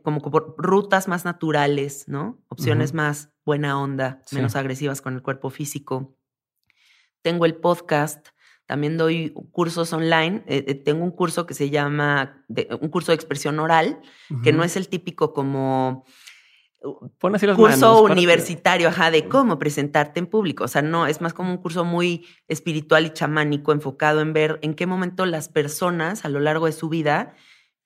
como 0.03 0.21
por 0.21 0.55
rutas 0.57 1.07
más 1.07 1.25
naturales, 1.25 2.07
¿no? 2.07 2.39
Opciones 2.49 2.93
más 2.93 3.31
buena 3.43 3.81
onda, 3.81 4.21
menos 4.31 4.55
agresivas 4.55 5.01
con 5.01 5.15
el 5.15 5.23
cuerpo 5.23 5.49
físico. 5.49 6.15
Tengo 7.21 7.45
el 7.45 7.55
podcast 7.55 8.29
también 8.69 8.97
doy 8.97 9.33
cursos 9.51 9.91
online. 9.93 10.43
Eh, 10.45 10.63
eh, 10.67 10.75
tengo 10.75 11.03
un 11.03 11.09
curso 11.09 11.47
que 11.47 11.55
se 11.55 11.71
llama, 11.71 12.45
un 12.79 12.89
curso 12.89 13.11
de 13.11 13.15
expresión 13.15 13.59
oral, 13.59 13.99
que 14.43 14.53
no 14.53 14.63
es 14.63 14.77
el 14.77 14.89
típico 14.89 15.33
como 15.33 16.05
curso 17.57 18.03
universitario, 18.03 18.89
ajá, 18.89 19.09
de 19.09 19.27
cómo 19.27 19.57
presentarte 19.57 20.19
en 20.19 20.27
público. 20.27 20.65
O 20.65 20.67
sea, 20.67 20.83
no, 20.83 21.07
es 21.07 21.19
más 21.19 21.33
como 21.33 21.49
un 21.49 21.57
curso 21.57 21.83
muy 21.83 22.27
espiritual 22.47 23.07
y 23.07 23.09
chamánico, 23.09 23.71
enfocado 23.71 24.21
en 24.21 24.33
ver 24.33 24.59
en 24.61 24.75
qué 24.75 24.85
momento 24.85 25.25
las 25.25 25.49
personas 25.49 26.23
a 26.23 26.29
lo 26.29 26.39
largo 26.39 26.67
de 26.67 26.71
su 26.71 26.89
vida 26.89 27.33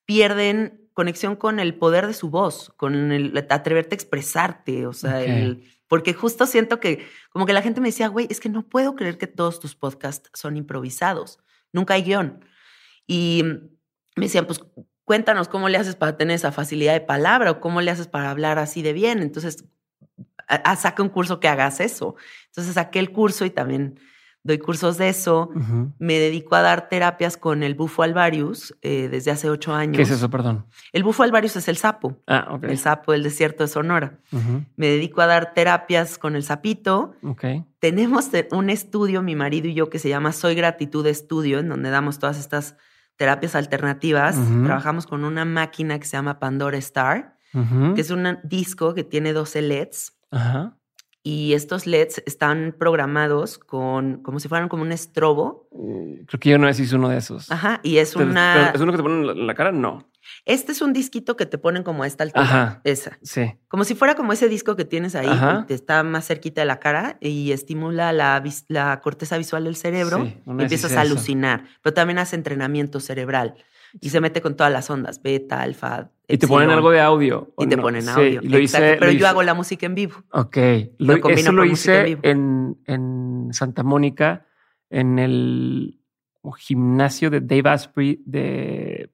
pierden 0.04 0.90
conexión 0.92 1.34
con 1.36 1.60
el 1.60 1.76
poder 1.76 2.06
de 2.06 2.12
su 2.12 2.28
voz, 2.28 2.74
con 2.76 3.10
el 3.10 3.36
atreverte 3.48 3.94
a 3.94 3.96
expresarte, 3.96 4.86
o 4.86 4.92
sea, 4.92 5.22
el 5.22 5.64
porque 5.94 6.12
justo 6.12 6.44
siento 6.44 6.80
que 6.80 7.06
como 7.30 7.46
que 7.46 7.52
la 7.52 7.62
gente 7.62 7.80
me 7.80 7.86
decía, 7.86 8.08
güey, 8.08 8.26
es 8.28 8.40
que 8.40 8.48
no 8.48 8.66
puedo 8.66 8.96
creer 8.96 9.16
que 9.16 9.28
todos 9.28 9.60
tus 9.60 9.76
podcasts 9.76 10.28
son 10.34 10.56
improvisados, 10.56 11.38
nunca 11.72 11.94
hay 11.94 12.02
guion. 12.02 12.44
Y 13.06 13.44
me 14.16 14.26
decían, 14.26 14.44
pues 14.44 14.60
cuéntanos 15.04 15.46
cómo 15.46 15.68
le 15.68 15.78
haces 15.78 15.94
para 15.94 16.16
tener 16.16 16.34
esa 16.34 16.50
facilidad 16.50 16.94
de 16.94 17.00
palabra 17.00 17.52
o 17.52 17.60
cómo 17.60 17.80
le 17.80 17.92
haces 17.92 18.08
para 18.08 18.28
hablar 18.32 18.58
así 18.58 18.82
de 18.82 18.92
bien. 18.92 19.20
Entonces, 19.20 19.66
saca 20.76 21.00
un 21.00 21.10
curso 21.10 21.38
que 21.38 21.46
hagas 21.46 21.78
eso. 21.78 22.16
Entonces 22.46 22.74
saqué 22.74 22.98
el 22.98 23.12
curso 23.12 23.44
y 23.44 23.50
también 23.50 24.00
doy 24.44 24.58
cursos 24.58 24.98
de 24.98 25.08
eso. 25.08 25.50
Me 25.98 26.18
dedico 26.18 26.54
a 26.54 26.60
dar 26.60 26.88
terapias 26.88 27.36
con 27.36 27.62
el 27.62 27.74
bufo 27.74 28.02
alvarius 28.02 28.76
eh, 28.82 29.08
desde 29.10 29.30
hace 29.30 29.50
ocho 29.50 29.74
años. 29.74 29.96
¿Qué 29.96 30.02
es 30.02 30.10
eso, 30.10 30.30
perdón? 30.30 30.66
El 30.92 31.02
bufo 31.02 31.22
alvarius 31.22 31.56
es 31.56 31.66
el 31.66 31.78
sapo. 31.78 32.22
Ah, 32.26 32.48
ok. 32.50 32.64
El 32.64 32.78
sapo 32.78 33.12
del 33.12 33.22
desierto 33.22 33.64
de 33.64 33.68
Sonora. 33.68 34.20
Me 34.76 34.86
dedico 34.86 35.22
a 35.22 35.26
dar 35.26 35.54
terapias 35.54 36.18
con 36.18 36.36
el 36.36 36.42
sapito. 36.42 37.14
Ok. 37.22 37.44
Tenemos 37.78 38.30
un 38.52 38.70
estudio, 38.70 39.22
mi 39.22 39.34
marido 39.34 39.66
y 39.66 39.74
yo, 39.74 39.88
que 39.88 39.98
se 39.98 40.10
llama 40.10 40.32
Soy 40.32 40.54
Gratitud 40.54 41.06
Estudio, 41.06 41.58
en 41.58 41.70
donde 41.70 41.90
damos 41.90 42.18
todas 42.18 42.38
estas 42.38 42.76
terapias 43.16 43.54
alternativas. 43.54 44.36
Trabajamos 44.64 45.06
con 45.06 45.24
una 45.24 45.46
máquina 45.46 45.98
que 45.98 46.04
se 46.04 46.18
llama 46.18 46.38
Pandora 46.38 46.76
Star, 46.78 47.38
que 47.94 48.00
es 48.00 48.10
un 48.10 48.38
disco 48.44 48.92
que 48.92 49.04
tiene 49.04 49.32
12 49.32 49.62
LEDs. 49.62 50.12
Ajá 50.30 50.76
y 51.26 51.54
estos 51.54 51.86
LEDs 51.86 52.22
están 52.26 52.76
programados 52.78 53.58
con 53.58 54.22
como 54.22 54.38
si 54.40 54.48
fueran 54.48 54.68
como 54.68 54.82
un 54.82 54.92
estrobo. 54.92 55.66
Mm, 55.72 56.26
creo 56.26 56.38
que 56.38 56.50
yo 56.50 56.58
no 56.58 56.68
hice 56.68 56.94
uno 56.94 57.08
de 57.08 57.16
esos. 57.16 57.50
Ajá, 57.50 57.80
y 57.82 57.96
es 57.96 58.14
una... 58.14 58.70
¿Es 58.74 58.80
uno 58.80 58.92
que 58.92 58.98
te 58.98 59.02
ponen 59.02 59.30
en 59.30 59.46
la 59.46 59.54
cara? 59.54 59.72
No. 59.72 60.06
Este 60.44 60.72
es 60.72 60.82
un 60.82 60.92
disquito 60.92 61.34
que 61.36 61.46
te 61.46 61.56
ponen 61.56 61.82
como 61.82 62.02
a 62.02 62.06
esta 62.06 62.24
altura. 62.24 62.44
Ajá. 62.44 62.80
Esa. 62.84 63.18
Sí. 63.22 63.54
Como 63.68 63.84
si 63.84 63.94
fuera 63.94 64.14
como 64.14 64.34
ese 64.34 64.48
disco 64.48 64.76
que 64.76 64.84
tienes 64.84 65.14
ahí, 65.14 65.28
te 65.66 65.72
está 65.72 66.02
más 66.02 66.26
cerquita 66.26 66.60
de 66.60 66.66
la 66.66 66.78
cara 66.78 67.16
y 67.20 67.52
estimula 67.52 68.12
la, 68.12 68.42
la 68.68 69.00
corteza 69.00 69.38
visual 69.38 69.64
del 69.64 69.76
cerebro 69.76 70.26
y 70.26 70.42
empiezas 70.46 70.94
a 70.94 71.00
alucinar. 71.00 71.64
Pero 71.82 71.94
también 71.94 72.18
hace 72.18 72.36
entrenamiento 72.36 73.00
cerebral 73.00 73.54
y 74.00 74.10
se 74.10 74.20
mete 74.20 74.40
con 74.40 74.56
todas 74.56 74.72
las 74.72 74.88
ondas, 74.90 75.22
beta, 75.22 75.60
alfa. 75.60 76.10
Y 76.26 76.38
te 76.38 76.48
ponen 76.48 76.70
algo 76.70 76.90
de 76.90 77.00
audio. 77.00 77.52
Y 77.58 77.66
te 77.66 77.76
ponen 77.76 78.08
audio. 78.08 78.40
lo 78.42 78.58
hice, 78.58 78.96
pero 78.98 79.12
yo 79.12 79.28
hago 79.28 79.42
la 79.42 79.54
música 79.54 79.86
en 79.86 79.94
vivo. 79.94 80.22
Ok. 80.30 80.56
Lo, 80.98 81.16
eso 81.28 81.52
lo 81.52 81.64
hice 81.64 82.18
en, 82.22 82.78
en, 82.86 83.48
Santa 83.52 83.82
Mónica, 83.82 84.46
en 84.90 85.18
el 85.18 85.98
gimnasio 86.58 87.30
de 87.30 87.40
Dave 87.40 87.70
Asprey 87.70 88.22
de 88.26 89.10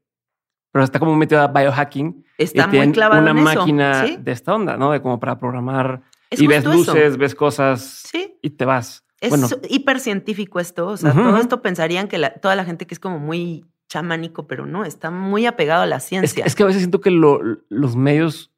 pero 0.73 0.85
está 0.85 0.98
como 0.98 1.16
metido 1.16 1.40
a 1.40 1.48
biohacking. 1.48 2.24
Está 2.39 2.66
muy 2.69 2.93
clavado 2.93 3.23
una 3.23 3.32
en 3.32 3.43
máquina 3.43 4.05
de 4.05 4.32
esta 4.32 4.55
onda, 4.55 4.77
¿no? 4.77 4.93
De 4.93 5.02
como 5.02 5.19
para 5.19 5.39
programar 5.39 6.02
y 6.31 6.47
ves 6.47 6.65
luces, 6.65 7.16
ves 7.16 7.35
cosas 7.35 8.05
¿Sí? 8.11 8.39
y 8.40 8.51
te 8.51 8.65
vas. 8.65 9.05
Es 9.20 9.35
hipercientífico 9.69 10.61
esto. 10.61 10.86
O 10.86 10.97
sea, 10.97 11.12
todo 11.12 11.36
esto 11.36 11.61
pensarían 11.61 12.09
que 12.09 12.19
toda 12.40 12.55
la 12.55 12.65
gente 12.65 12.86
que 12.86 12.94
es 12.94 13.01
como 13.01 13.19
muy 13.19 13.66
chamánico, 13.90 14.46
pero 14.46 14.64
no, 14.64 14.84
está 14.84 15.10
muy 15.10 15.46
apegado 15.46 15.82
a 15.82 15.86
la 15.86 16.00
ciencia. 16.00 16.44
Es, 16.46 16.54
que 16.54 16.62
a 16.62 16.66
veces 16.66 16.80
siento 16.80 17.00
que 17.00 17.10
los 17.10 17.96
medios 17.96 18.52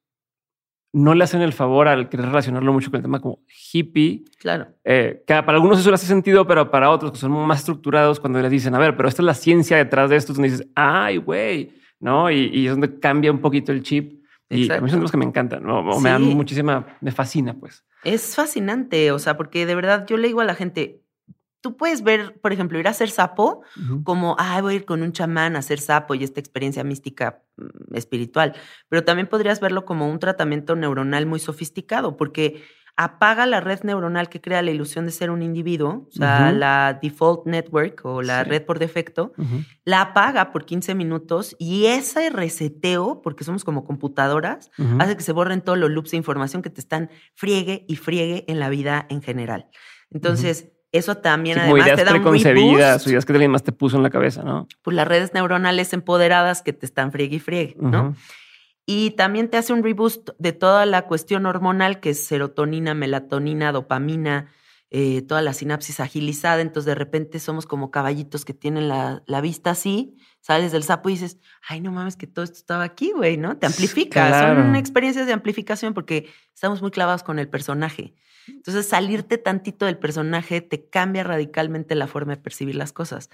no 0.92 1.14
le 1.14 1.24
hacen 1.24 1.40
el 1.40 1.54
favor 1.54 1.88
al 1.88 2.10
querer 2.10 2.26
relacionarlo 2.26 2.70
mucho 2.70 2.90
con 2.90 2.98
el 2.98 3.02
tema 3.02 3.20
como 3.20 3.40
hippie. 3.72 4.24
Claro. 4.38 4.68
Eh, 4.84 5.24
que 5.26 5.34
para 5.34 5.54
algunos 5.54 5.80
eso 5.80 5.88
le 5.88 5.94
hace 5.94 6.06
sentido, 6.06 6.46
pero 6.46 6.70
para 6.70 6.90
otros 6.90 7.12
que 7.12 7.18
son 7.18 7.32
más 7.32 7.60
estructurados, 7.60 8.20
cuando 8.20 8.42
les 8.42 8.50
dicen, 8.50 8.74
a 8.74 8.78
ver, 8.78 8.94
pero 8.94 9.08
esta 9.08 9.22
es 9.22 9.26
la 9.26 9.34
ciencia 9.34 9.78
detrás 9.78 10.10
de 10.10 10.16
esto, 10.16 10.34
donde 10.34 10.50
dices, 10.50 10.68
ay, 10.74 11.16
güey, 11.16 11.72
¿no? 11.98 12.30
Y, 12.30 12.66
es 12.66 12.72
donde 12.72 13.00
cambia 13.00 13.32
un 13.32 13.40
poquito 13.40 13.72
el 13.72 13.82
chip. 13.82 14.22
Y 14.50 14.70
a 14.70 14.82
mí 14.82 14.90
son 14.90 15.00
los 15.00 15.10
que 15.10 15.16
me 15.16 15.24
encantan, 15.24 15.62
¿no? 15.62 15.82
Me 15.98 16.10
dan 16.10 16.24
muchísima, 16.24 16.86
me 17.00 17.10
fascina, 17.10 17.54
pues. 17.54 17.86
Es 18.04 18.36
fascinante, 18.36 19.10
o 19.12 19.18
sea, 19.18 19.38
porque 19.38 19.64
de 19.64 19.74
verdad 19.74 20.04
yo 20.06 20.18
le 20.18 20.28
digo 20.28 20.42
a 20.42 20.44
la 20.44 20.54
gente, 20.54 21.01
tú 21.62 21.76
puedes 21.76 22.02
ver, 22.02 22.38
por 22.40 22.52
ejemplo, 22.52 22.78
ir 22.78 22.86
a 22.88 22.90
hacer 22.90 23.08
sapo 23.08 23.62
como, 24.04 24.36
ah, 24.38 24.60
voy 24.60 24.74
a 24.74 24.76
ir 24.76 24.84
con 24.84 25.02
un 25.02 25.12
chamán 25.12 25.56
a 25.56 25.60
hacer 25.60 25.78
sapo 25.78 26.14
y 26.14 26.24
esta 26.24 26.40
experiencia 26.40 26.84
mística 26.84 27.42
mm, 27.56 27.94
espiritual, 27.94 28.54
pero 28.88 29.04
también 29.04 29.28
podrías 29.28 29.60
verlo 29.60 29.84
como 29.84 30.10
un 30.10 30.18
tratamiento 30.18 30.76
neuronal 30.76 31.24
muy 31.24 31.38
sofisticado, 31.38 32.16
porque 32.16 32.62
apaga 32.96 33.46
la 33.46 33.60
red 33.60 33.80
neuronal 33.84 34.28
que 34.28 34.40
crea 34.40 34.60
la 34.60 34.70
ilusión 34.70 35.06
de 35.06 35.12
ser 35.12 35.30
un 35.30 35.42
individuo, 35.42 36.08
o 36.08 36.12
sea, 36.12 36.52
la 36.52 36.98
default 37.00 37.46
network 37.46 38.04
o 38.04 38.20
la 38.20 38.44
red 38.44 38.66
por 38.66 38.78
defecto, 38.78 39.32
la 39.84 40.02
apaga 40.02 40.52
por 40.52 40.66
15 40.66 40.94
minutos 40.94 41.56
y 41.58 41.86
ese 41.86 42.28
reseteo, 42.28 43.22
porque 43.22 43.44
somos 43.44 43.64
como 43.64 43.84
computadoras, 43.84 44.70
hace 44.98 45.16
que 45.16 45.22
se 45.22 45.32
borren 45.32 45.62
todos 45.62 45.78
los 45.78 45.90
loops 45.90 46.10
de 46.10 46.18
información 46.18 46.60
que 46.60 46.68
te 46.68 46.80
están 46.80 47.08
friegue 47.34 47.86
y 47.88 47.96
friegue 47.96 48.44
en 48.48 48.58
la 48.58 48.68
vida 48.68 49.06
en 49.08 49.22
general. 49.22 49.68
Entonces, 50.10 50.68
eso 50.92 51.16
también 51.16 51.58
además 51.58 51.94
te 51.96 52.04
da 52.04 52.12
un 52.12 52.22
preconcebidas 52.22 53.06
o 53.06 53.10
ideas 53.10 53.24
que 53.24 53.32
alguien 53.32 53.50
más 53.50 53.64
te 53.64 53.72
puso 53.72 53.96
en 53.96 54.02
la 54.02 54.10
cabeza, 54.10 54.42
¿no? 54.42 54.68
Pues 54.82 54.94
las 54.94 55.08
redes 55.08 55.32
neuronales 55.32 55.92
empoderadas 55.94 56.60
que 56.62 56.74
te 56.74 56.84
están 56.84 57.12
friegue 57.12 57.36
y 57.36 57.40
friegue, 57.40 57.76
¿no? 57.78 58.14
Y 58.84 59.12
también 59.12 59.48
te 59.48 59.56
hace 59.56 59.72
un 59.72 59.82
reboost 59.82 60.30
de 60.38 60.52
toda 60.52 60.86
la 60.86 61.06
cuestión 61.06 61.46
hormonal 61.46 62.00
que 62.00 62.10
es 62.10 62.26
serotonina, 62.26 62.94
melatonina, 62.94 63.72
dopamina, 63.72 64.48
eh, 64.90 65.22
toda 65.22 65.40
la 65.40 65.54
sinapsis 65.54 66.00
agilizada. 66.00 66.60
Entonces 66.60 66.86
de 66.86 66.94
repente 66.94 67.38
somos 67.38 67.64
como 67.64 67.90
caballitos 67.90 68.44
que 68.44 68.54
tienen 68.54 68.88
la, 68.88 69.40
vista 69.40 69.70
así, 69.70 70.16
sales 70.42 70.72
del 70.72 70.82
sapo 70.82 71.08
y 71.08 71.12
dices, 71.12 71.38
ay, 71.66 71.80
no 71.80 71.92
mames, 71.92 72.16
que 72.16 72.26
todo 72.26 72.44
esto 72.44 72.58
estaba 72.58 72.82
aquí, 72.82 73.12
güey, 73.12 73.38
¿no? 73.38 73.56
Te 73.56 73.66
amplifica. 73.66 74.54
Son 74.54 74.76
experiencias 74.76 75.26
de 75.26 75.32
amplificación 75.32 75.94
porque 75.94 76.28
estamos 76.52 76.82
muy 76.82 76.90
clavados 76.90 77.22
con 77.22 77.38
el 77.38 77.48
personaje. 77.48 78.14
Entonces, 78.48 78.88
salirte 78.88 79.38
tantito 79.38 79.86
del 79.86 79.98
personaje 79.98 80.60
te 80.60 80.88
cambia 80.88 81.22
radicalmente 81.22 81.94
la 81.94 82.08
forma 82.08 82.34
de 82.34 82.42
percibir 82.42 82.74
las 82.74 82.92
cosas. 82.92 83.30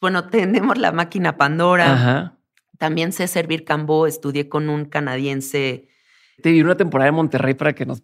Bueno, 0.00 0.28
tenemos 0.30 0.76
la 0.78 0.92
máquina 0.92 1.36
Pandora. 1.36 2.36
También 2.76 3.12
sé 3.12 3.28
servir 3.28 3.64
cambó, 3.64 4.06
estudié 4.06 4.48
con 4.48 4.68
un 4.68 4.84
canadiense. 4.84 5.88
Te 6.42 6.50
di 6.50 6.60
una 6.60 6.76
temporada 6.76 7.06
de 7.06 7.12
Monterrey 7.12 7.54
para 7.54 7.72
que 7.72 7.86
nos 7.86 8.02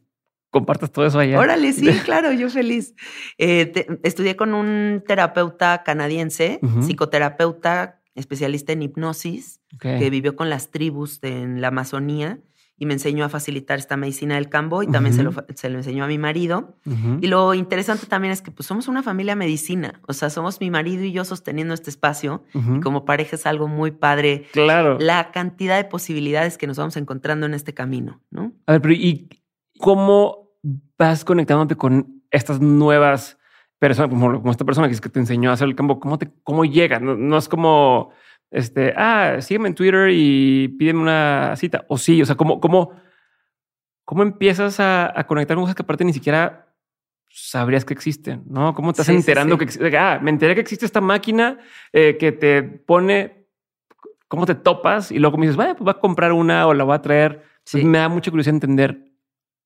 compartas 0.51 0.93
todo 0.93 1.07
eso 1.07 1.19
allá. 1.19 1.41
Órale, 1.41 1.73
sí, 1.73 1.87
claro, 2.05 2.31
yo 2.33 2.49
feliz. 2.51 2.95
Eh, 3.39 3.87
estudié 4.05 4.37
con 4.37 4.55
un 4.55 5.03
terapeuta 5.07 5.83
canadiense, 5.83 6.61
psicoterapeuta, 6.83 8.01
especialista 8.15 8.73
en 8.73 8.83
hipnosis, 8.83 9.61
que 9.81 10.11
vivió 10.11 10.37
con 10.37 10.51
las 10.51 10.71
tribus 10.71 11.19
en 11.23 11.61
la 11.61 11.69
Amazonía 11.69 12.41
y 12.77 12.87
me 12.87 12.95
enseñó 12.95 13.25
a 13.25 13.29
facilitar 13.29 13.79
esta 13.79 13.97
medicina 13.97 14.35
del 14.35 14.49
cambo 14.49 14.83
y 14.83 14.89
también 14.89 15.15
se, 15.15 15.23
lo, 15.23 15.33
se, 15.55 15.71
lo, 15.71 15.79
enseñó 15.79 16.05
a 16.05 16.09
mi 16.09 16.19
marido. 16.19 16.77
Y 17.21 17.29
lo 17.29 17.55
interesante 17.55 18.07
también 18.07 18.33
es 18.33 18.43
que 18.43 18.51
pues 18.51 18.67
somos 18.67 18.89
una 18.89 19.03
familia 19.03 19.37
medicina, 19.37 20.01
o 20.09 20.13
sea, 20.13 20.29
somos 20.29 20.61
mi 20.61 20.71
marido 20.71 21.05
y 21.05 21.13
yo 21.13 21.25
sosteniendo 21.25 21.73
este 21.73 21.91
espacio 21.91 22.43
y 22.53 22.81
como 22.81 23.05
pareja 23.05 23.37
es 23.37 23.47
algo 23.47 23.69
muy 23.69 23.93
padre. 23.93 24.47
Claro. 24.53 24.99
La 24.99 25.31
cantidad 25.31 25.77
de 25.77 25.85
posibilidades 25.85 26.59
que 26.59 26.67
nos 26.67 26.77
vamos 26.77 26.97
encontrando 26.97 27.47
en 27.47 27.55
este 27.55 27.75
camino, 27.75 28.21
¿no? 28.31 28.53
A 28.67 28.73
ver, 28.73 28.83
pero 28.83 28.95
¿y 28.95 29.29
cómo 29.79 30.51
vas 30.99 31.25
conectándote 31.25 31.77
con 31.77 32.23
estas 32.31 32.61
nuevas 32.61 33.39
personas, 33.79 34.11
como, 34.11 34.51
esta 34.51 34.65
persona 34.65 34.89
que 34.89 34.95
es 34.95 35.01
que 35.01 35.09
te 35.09 35.21
enseñó 35.21 35.51
a 35.51 35.55
hacer 35.55 35.69
el 35.69 35.77
campo? 35.77 36.01
¿Cómo, 36.01 36.19
te, 36.19 36.31
cómo 36.43 36.65
llega? 36.65 36.99
no 37.01 37.37
es 37.37 37.49
como 37.49 38.13
este, 38.55 38.95
ah, 38.97 39.39
sígueme 39.41 39.67
en 39.69 39.75
Twitter 39.75 40.11
y 40.13 40.69
pídeme 40.79 41.01
una 41.01 41.55
cita. 41.57 41.85
O 41.89 41.99
sí, 41.99 42.23
o 42.23 42.25
sea, 42.25 42.37
¿cómo, 42.37 42.61
cómo, 42.61 42.93
cómo 44.05 44.23
empiezas 44.23 44.79
a, 44.79 45.13
conectar 45.27 45.57
con 45.57 45.65
cosas 45.65 45.75
que 45.75 45.83
aparte 45.83 46.05
ni 46.05 46.13
siquiera 46.13 46.73
sabrías 47.29 47.85
que 47.85 47.95
existen? 47.95 48.45
¿No? 48.47 48.73
¿Cómo 48.73 48.93
estás 48.93 49.09
enterando 49.09 49.59
que 49.59 49.65
existe? 49.65 49.99
Ah, 49.99 50.21
me 50.23 50.31
enteré 50.31 50.55
que 50.55 50.61
existe 50.61 50.87
esta 50.87 51.01
máquina 51.01 51.59
eh, 51.93 52.17
que 52.17 52.31
te 52.31 52.63
pone, 52.63 53.49
cómo 54.29 54.47
te 54.47 54.55
topas 54.55 55.11
y 55.11 55.19
luego 55.19 55.37
me 55.37 55.47
dices, 55.47 55.57
vaya, 55.57 55.75
pues 55.75 55.89
va 55.89 55.93
a 55.93 56.01
comprar 56.01 56.33
una 56.33 56.69
o 56.69 56.75
la 56.75 56.85
voy 56.85 56.95
a 56.95 57.03
traer. 57.03 57.43
me 57.73 57.99
da 57.99 58.09
mucha 58.09 58.31
curiosidad 58.31 58.55
entender 58.55 59.15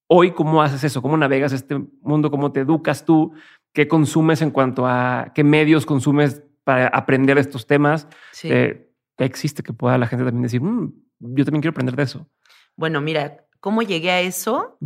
hoy 0.07 0.31
cómo 0.31 0.63
haces 0.63 0.83
eso, 0.83 1.03
cómo 1.03 1.19
navegas 1.19 1.53
este 1.53 1.79
mundo, 2.01 2.31
cómo 2.31 2.51
te 2.53 2.61
educas 2.61 3.05
tú, 3.05 3.33
qué 3.73 3.89
consumes 3.89 4.43
en 4.43 4.51
cuanto 4.51 4.87
a 4.87 5.33
qué 5.35 5.45
medios 5.45 5.87
consumes 5.87 6.43
para 6.65 6.89
aprender 6.89 7.39
estos 7.39 7.67
temas. 7.67 8.09
Eh, 8.43 8.91
que 9.17 9.25
existe 9.25 9.63
que 9.63 9.73
pueda 9.73 9.99
la 9.99 10.07
gente 10.07 10.25
también 10.25 10.43
decir, 10.43 10.61
mm, 10.61 10.93
yo 11.19 11.45
también 11.45 11.63
quiero 11.63 11.73
aprender 11.73 11.97
de 11.97 12.05
eso. 12.05 12.29
Bueno, 12.77 13.01
mira, 13.01 13.47
¿cómo 13.61 13.83
llegué 13.83 14.11
a 14.11 14.21
eso? 14.21 14.79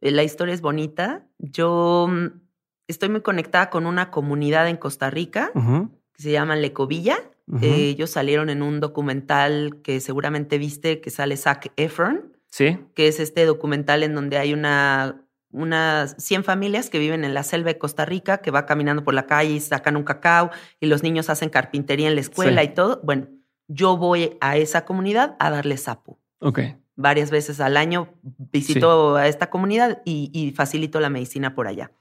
Eh, 0.00 0.10
la 0.10 0.22
historia 0.22 0.54
es 0.54 0.60
bonita. 0.60 1.26
Yo 1.38 2.08
mm, 2.08 2.40
estoy 2.88 3.08
muy 3.08 3.20
conectada 3.20 3.70
con 3.70 3.86
una 3.86 4.10
comunidad 4.10 4.68
en 4.68 4.76
Costa 4.76 5.10
Rica 5.10 5.50
que 5.54 6.22
se 6.22 6.30
llama 6.30 6.56
Lecovilla. 6.56 7.18
ellos 7.60 8.10
salieron 8.10 8.48
en 8.48 8.62
un 8.62 8.80
documental 8.80 9.80
que 9.82 10.00
seguramente 10.00 10.58
viste 10.58 11.00
que 11.00 11.10
sale 11.10 11.36
Zac 11.36 11.72
Efron. 11.76 12.36
Sí. 12.48 12.78
Que 12.94 13.08
es 13.08 13.20
este 13.20 13.44
documental 13.44 14.02
en 14.02 14.14
donde 14.14 14.38
hay 14.38 14.54
una 14.54 15.25
unas 15.50 16.16
100 16.18 16.44
familias 16.44 16.90
que 16.90 16.98
viven 16.98 17.24
en 17.24 17.34
la 17.34 17.42
selva 17.42 17.68
de 17.68 17.78
Costa 17.78 18.04
Rica, 18.04 18.38
que 18.38 18.50
va 18.50 18.66
caminando 18.66 19.04
por 19.04 19.14
la 19.14 19.26
calle 19.26 19.52
y 19.52 19.60
sacan 19.60 19.96
un 19.96 20.04
cacao 20.04 20.50
y 20.80 20.86
los 20.86 21.02
niños 21.02 21.30
hacen 21.30 21.48
carpintería 21.48 22.08
en 22.08 22.14
la 22.14 22.20
escuela 22.20 22.62
y 22.62 22.74
todo. 22.74 23.00
Bueno, 23.02 23.28
yo 23.68 23.96
voy 23.96 24.36
a 24.40 24.56
esa 24.56 24.84
comunidad 24.84 25.36
a 25.38 25.50
darle 25.50 25.76
sapo. 25.76 26.18
Ok. 26.40 26.60
Varias 26.94 27.30
veces 27.30 27.60
al 27.60 27.76
año 27.76 28.14
visito 28.22 29.16
a 29.16 29.28
esta 29.28 29.50
comunidad 29.50 30.02
y, 30.04 30.52
facilito 30.56 31.00
la 31.00 31.10
medicina 31.10 31.54
por 31.54 31.68
allá. 31.68 31.92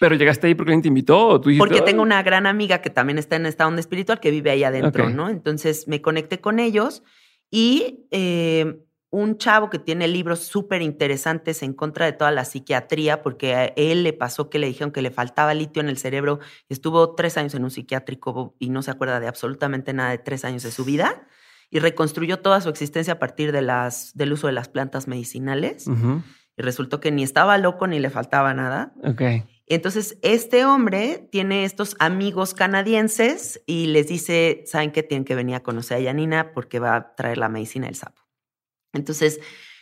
¿Pero 0.00 0.14
llegaste 0.14 0.46
ahí 0.46 0.54
porque 0.54 0.70
alguien 0.70 0.82
te 0.82 0.88
invitó? 0.88 1.28
¿o 1.28 1.40
tú 1.40 1.50
porque 1.58 1.82
tengo 1.82 2.02
una 2.02 2.22
gran 2.22 2.46
amiga 2.46 2.80
que 2.80 2.88
también 2.88 3.18
está 3.18 3.36
en 3.36 3.46
esta 3.46 3.66
onda 3.66 3.80
espiritual 3.80 4.18
que 4.18 4.30
vive 4.30 4.50
ahí 4.50 4.64
adentro, 4.64 5.10
¿no? 5.10 5.28
Entonces 5.28 5.86
me 5.86 6.00
conecté 6.00 6.40
con 6.40 6.58
ellos 6.58 7.02
y 7.50 8.06
eh, 8.10 8.80
un 9.10 9.38
chavo 9.38 9.70
que 9.70 9.78
tiene 9.80 10.06
libros 10.06 10.40
súper 10.40 10.82
interesantes 10.82 11.62
en 11.62 11.74
contra 11.74 12.06
de 12.06 12.12
toda 12.12 12.30
la 12.30 12.44
psiquiatría, 12.44 13.22
porque 13.22 13.54
a 13.54 13.64
él 13.64 14.04
le 14.04 14.12
pasó 14.12 14.48
que 14.48 14.60
le 14.60 14.68
dijeron 14.68 14.92
que 14.92 15.02
le 15.02 15.10
faltaba 15.10 15.52
litio 15.52 15.82
en 15.82 15.88
el 15.88 15.98
cerebro 15.98 16.38
estuvo 16.68 17.14
tres 17.16 17.36
años 17.36 17.54
en 17.54 17.64
un 17.64 17.70
psiquiátrico 17.70 18.54
y 18.60 18.70
no 18.70 18.82
se 18.82 18.92
acuerda 18.92 19.18
de 19.18 19.26
absolutamente 19.26 19.92
nada 19.92 20.10
de 20.10 20.18
tres 20.18 20.44
años 20.44 20.62
de 20.62 20.70
su 20.70 20.84
vida 20.84 21.26
y 21.70 21.78
reconstruyó 21.80 22.38
toda 22.40 22.60
su 22.60 22.68
existencia 22.68 23.14
a 23.14 23.18
partir 23.18 23.52
de 23.52 23.62
las, 23.62 24.16
del 24.16 24.32
uso 24.32 24.46
de 24.46 24.52
las 24.52 24.68
plantas 24.68 25.06
medicinales. 25.06 25.86
Y 26.56 26.62
resultó 26.62 27.00
que 27.00 27.12
ni 27.12 27.22
estaba 27.22 27.56
loco 27.58 27.86
ni 27.86 28.00
le 28.00 28.10
faltaba 28.10 28.52
nada. 28.54 28.92
Okay. 29.02 29.44
Entonces, 29.66 30.18
este 30.22 30.64
hombre 30.64 31.28
tiene 31.30 31.64
estos 31.64 31.94
amigos 32.00 32.54
canadienses 32.54 33.62
y 33.66 33.86
les 33.86 34.08
dice, 34.08 34.64
¿saben 34.66 34.90
qué? 34.90 35.04
Tienen 35.04 35.24
que 35.24 35.36
venir 35.36 35.54
a 35.54 35.62
conocer 35.62 35.98
a 35.98 36.00
Yanina 36.00 36.52
porque 36.52 36.80
va 36.80 36.96
a 36.96 37.14
traer 37.14 37.38
la 37.38 37.48
medicina 37.48 37.86
del 37.86 37.94
sapo. 37.94 38.20
Entonces, 38.92 39.40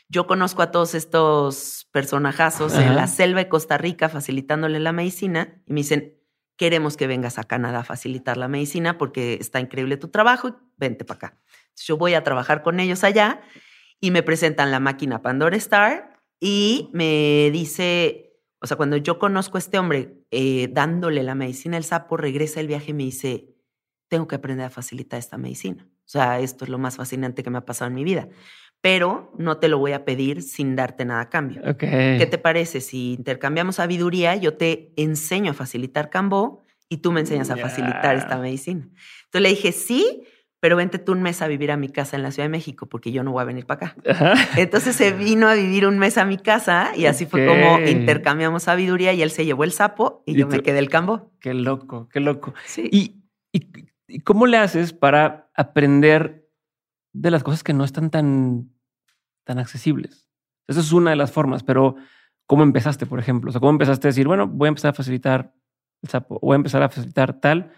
yo 0.08 0.26
conozco 0.26 0.62
a 0.62 0.70
todos 0.70 0.94
estos 0.94 1.86
personajazos 1.92 2.74
en 2.74 2.96
la 2.96 3.06
selva 3.06 3.40
de 3.40 3.48
Costa 3.48 3.76
Rica 3.76 4.08
facilitándole 4.08 4.80
la 4.80 4.92
medicina 4.92 5.60
y 5.66 5.74
me 5.74 5.80
dicen, 5.80 6.14
queremos 6.56 6.96
que 6.96 7.06
vengas 7.06 7.38
a 7.38 7.44
Canadá 7.44 7.80
a 7.80 7.84
facilitar 7.84 8.38
la 8.38 8.48
medicina 8.48 8.96
porque 8.96 9.34
está 9.34 9.60
increíble 9.60 9.98
tu 9.98 10.08
trabajo 10.08 10.48
y 10.48 10.54
vente 10.78 11.04
para 11.04 11.16
acá. 11.16 11.38
yo 11.76 11.98
voy 11.98 12.14
a 12.14 12.24
trabajar 12.24 12.62
con 12.62 12.80
ellos 12.80 13.04
allá 13.04 13.42
y 14.00 14.10
me 14.10 14.22
presentan 14.22 14.70
la 14.70 14.80
máquina 14.80 15.20
Pandora 15.20 15.56
Star 15.56 16.18
y 16.40 16.88
me 16.94 17.50
dice, 17.52 18.40
o 18.60 18.66
sea, 18.66 18.78
cuando 18.78 18.96
yo 18.96 19.18
conozco 19.18 19.58
a 19.58 19.60
este 19.60 19.78
hombre 19.78 20.24
eh, 20.30 20.68
dándole 20.72 21.22
la 21.22 21.34
medicina 21.34 21.76
al 21.76 21.84
sapo, 21.84 22.16
regresa 22.16 22.60
el 22.60 22.66
viaje 22.66 22.92
y 22.92 22.94
me 22.94 23.04
dice, 23.04 23.54
tengo 24.08 24.26
que 24.26 24.36
aprender 24.36 24.64
a 24.64 24.70
facilitar 24.70 25.18
esta 25.18 25.36
medicina. 25.36 25.86
O 25.86 26.10
sea, 26.10 26.40
esto 26.40 26.64
es 26.64 26.70
lo 26.70 26.78
más 26.78 26.96
fascinante 26.96 27.42
que 27.42 27.50
me 27.50 27.58
ha 27.58 27.66
pasado 27.66 27.88
en 27.88 27.94
mi 27.94 28.04
vida 28.04 28.28
pero 28.80 29.32
no 29.36 29.58
te 29.58 29.68
lo 29.68 29.78
voy 29.78 29.92
a 29.92 30.04
pedir 30.04 30.42
sin 30.42 30.76
darte 30.76 31.04
nada 31.04 31.22
a 31.22 31.28
cambio. 31.28 31.62
¿Qué 31.76 32.28
te 32.30 32.38
parece? 32.38 32.80
Si 32.80 33.14
intercambiamos 33.14 33.76
sabiduría, 33.76 34.36
yo 34.36 34.54
te 34.54 34.92
enseño 34.96 35.50
a 35.50 35.54
facilitar 35.54 36.10
Cambó 36.10 36.64
y 36.88 36.98
tú 36.98 37.12
me 37.12 37.20
enseñas 37.20 37.50
a 37.50 37.56
facilitar 37.56 38.16
esta 38.16 38.38
medicina. 38.38 38.88
Entonces 39.24 39.42
le 39.42 39.48
dije, 39.50 39.72
sí, 39.72 40.22
pero 40.60 40.76
vente 40.76 40.98
tú 40.98 41.12
un 41.12 41.22
mes 41.22 41.40
a 41.42 41.48
vivir 41.48 41.70
a 41.70 41.76
mi 41.76 41.88
casa 41.88 42.16
en 42.16 42.22
la 42.22 42.30
Ciudad 42.30 42.46
de 42.46 42.50
México 42.50 42.86
porque 42.86 43.12
yo 43.12 43.22
no 43.22 43.32
voy 43.32 43.42
a 43.42 43.44
venir 43.44 43.66
para 43.66 43.88
acá. 43.88 43.96
Entonces 44.56 44.96
se 44.96 45.12
vino 45.12 45.48
a 45.48 45.54
vivir 45.54 45.86
un 45.86 45.98
mes 45.98 46.18
a 46.18 46.24
mi 46.24 46.36
casa 46.36 46.92
y 46.96 47.06
así 47.06 47.26
fue 47.26 47.46
como 47.46 47.80
intercambiamos 47.80 48.64
sabiduría 48.64 49.12
y 49.12 49.22
él 49.22 49.30
se 49.30 49.44
llevó 49.44 49.64
el 49.64 49.72
sapo 49.72 50.22
y, 50.26 50.34
yo 50.34 50.46
me 50.46 50.60
quedé 50.60 50.78
el 50.78 50.88
cambo. 50.88 51.32
Qué 51.40 51.54
loco, 51.54 52.08
qué 52.12 52.20
loco. 52.20 52.54
Sí. 52.64 52.88
¿Y, 52.90 53.22
y, 53.52 54.20
cómo 54.20 54.46
le 54.46 54.56
haces 54.56 54.92
para 54.92 55.50
aprender 55.54 56.47
de 57.12 57.30
las 57.30 57.42
cosas 57.42 57.62
que 57.62 57.72
no 57.72 57.84
están 57.84 58.10
tan, 58.10 58.70
tan 59.44 59.58
accesibles? 59.58 60.28
Esa 60.66 60.80
es 60.80 60.92
una 60.92 61.10
de 61.10 61.16
las 61.16 61.32
formas, 61.32 61.62
pero 61.62 61.96
¿cómo 62.46 62.62
empezaste, 62.62 63.06
por 63.06 63.18
ejemplo? 63.18 63.50
O 63.50 63.52
sea, 63.52 63.60
¿cómo 63.60 63.70
empezaste 63.70 64.08
a 64.08 64.10
decir, 64.10 64.26
bueno, 64.26 64.46
voy 64.46 64.66
a 64.66 64.70
empezar 64.70 64.90
a 64.90 64.94
facilitar 64.94 65.54
el 66.02 66.08
sapo, 66.08 66.38
voy 66.40 66.54
a 66.54 66.56
empezar 66.56 66.82
a 66.82 66.88
facilitar 66.88 67.40
tal? 67.40 67.72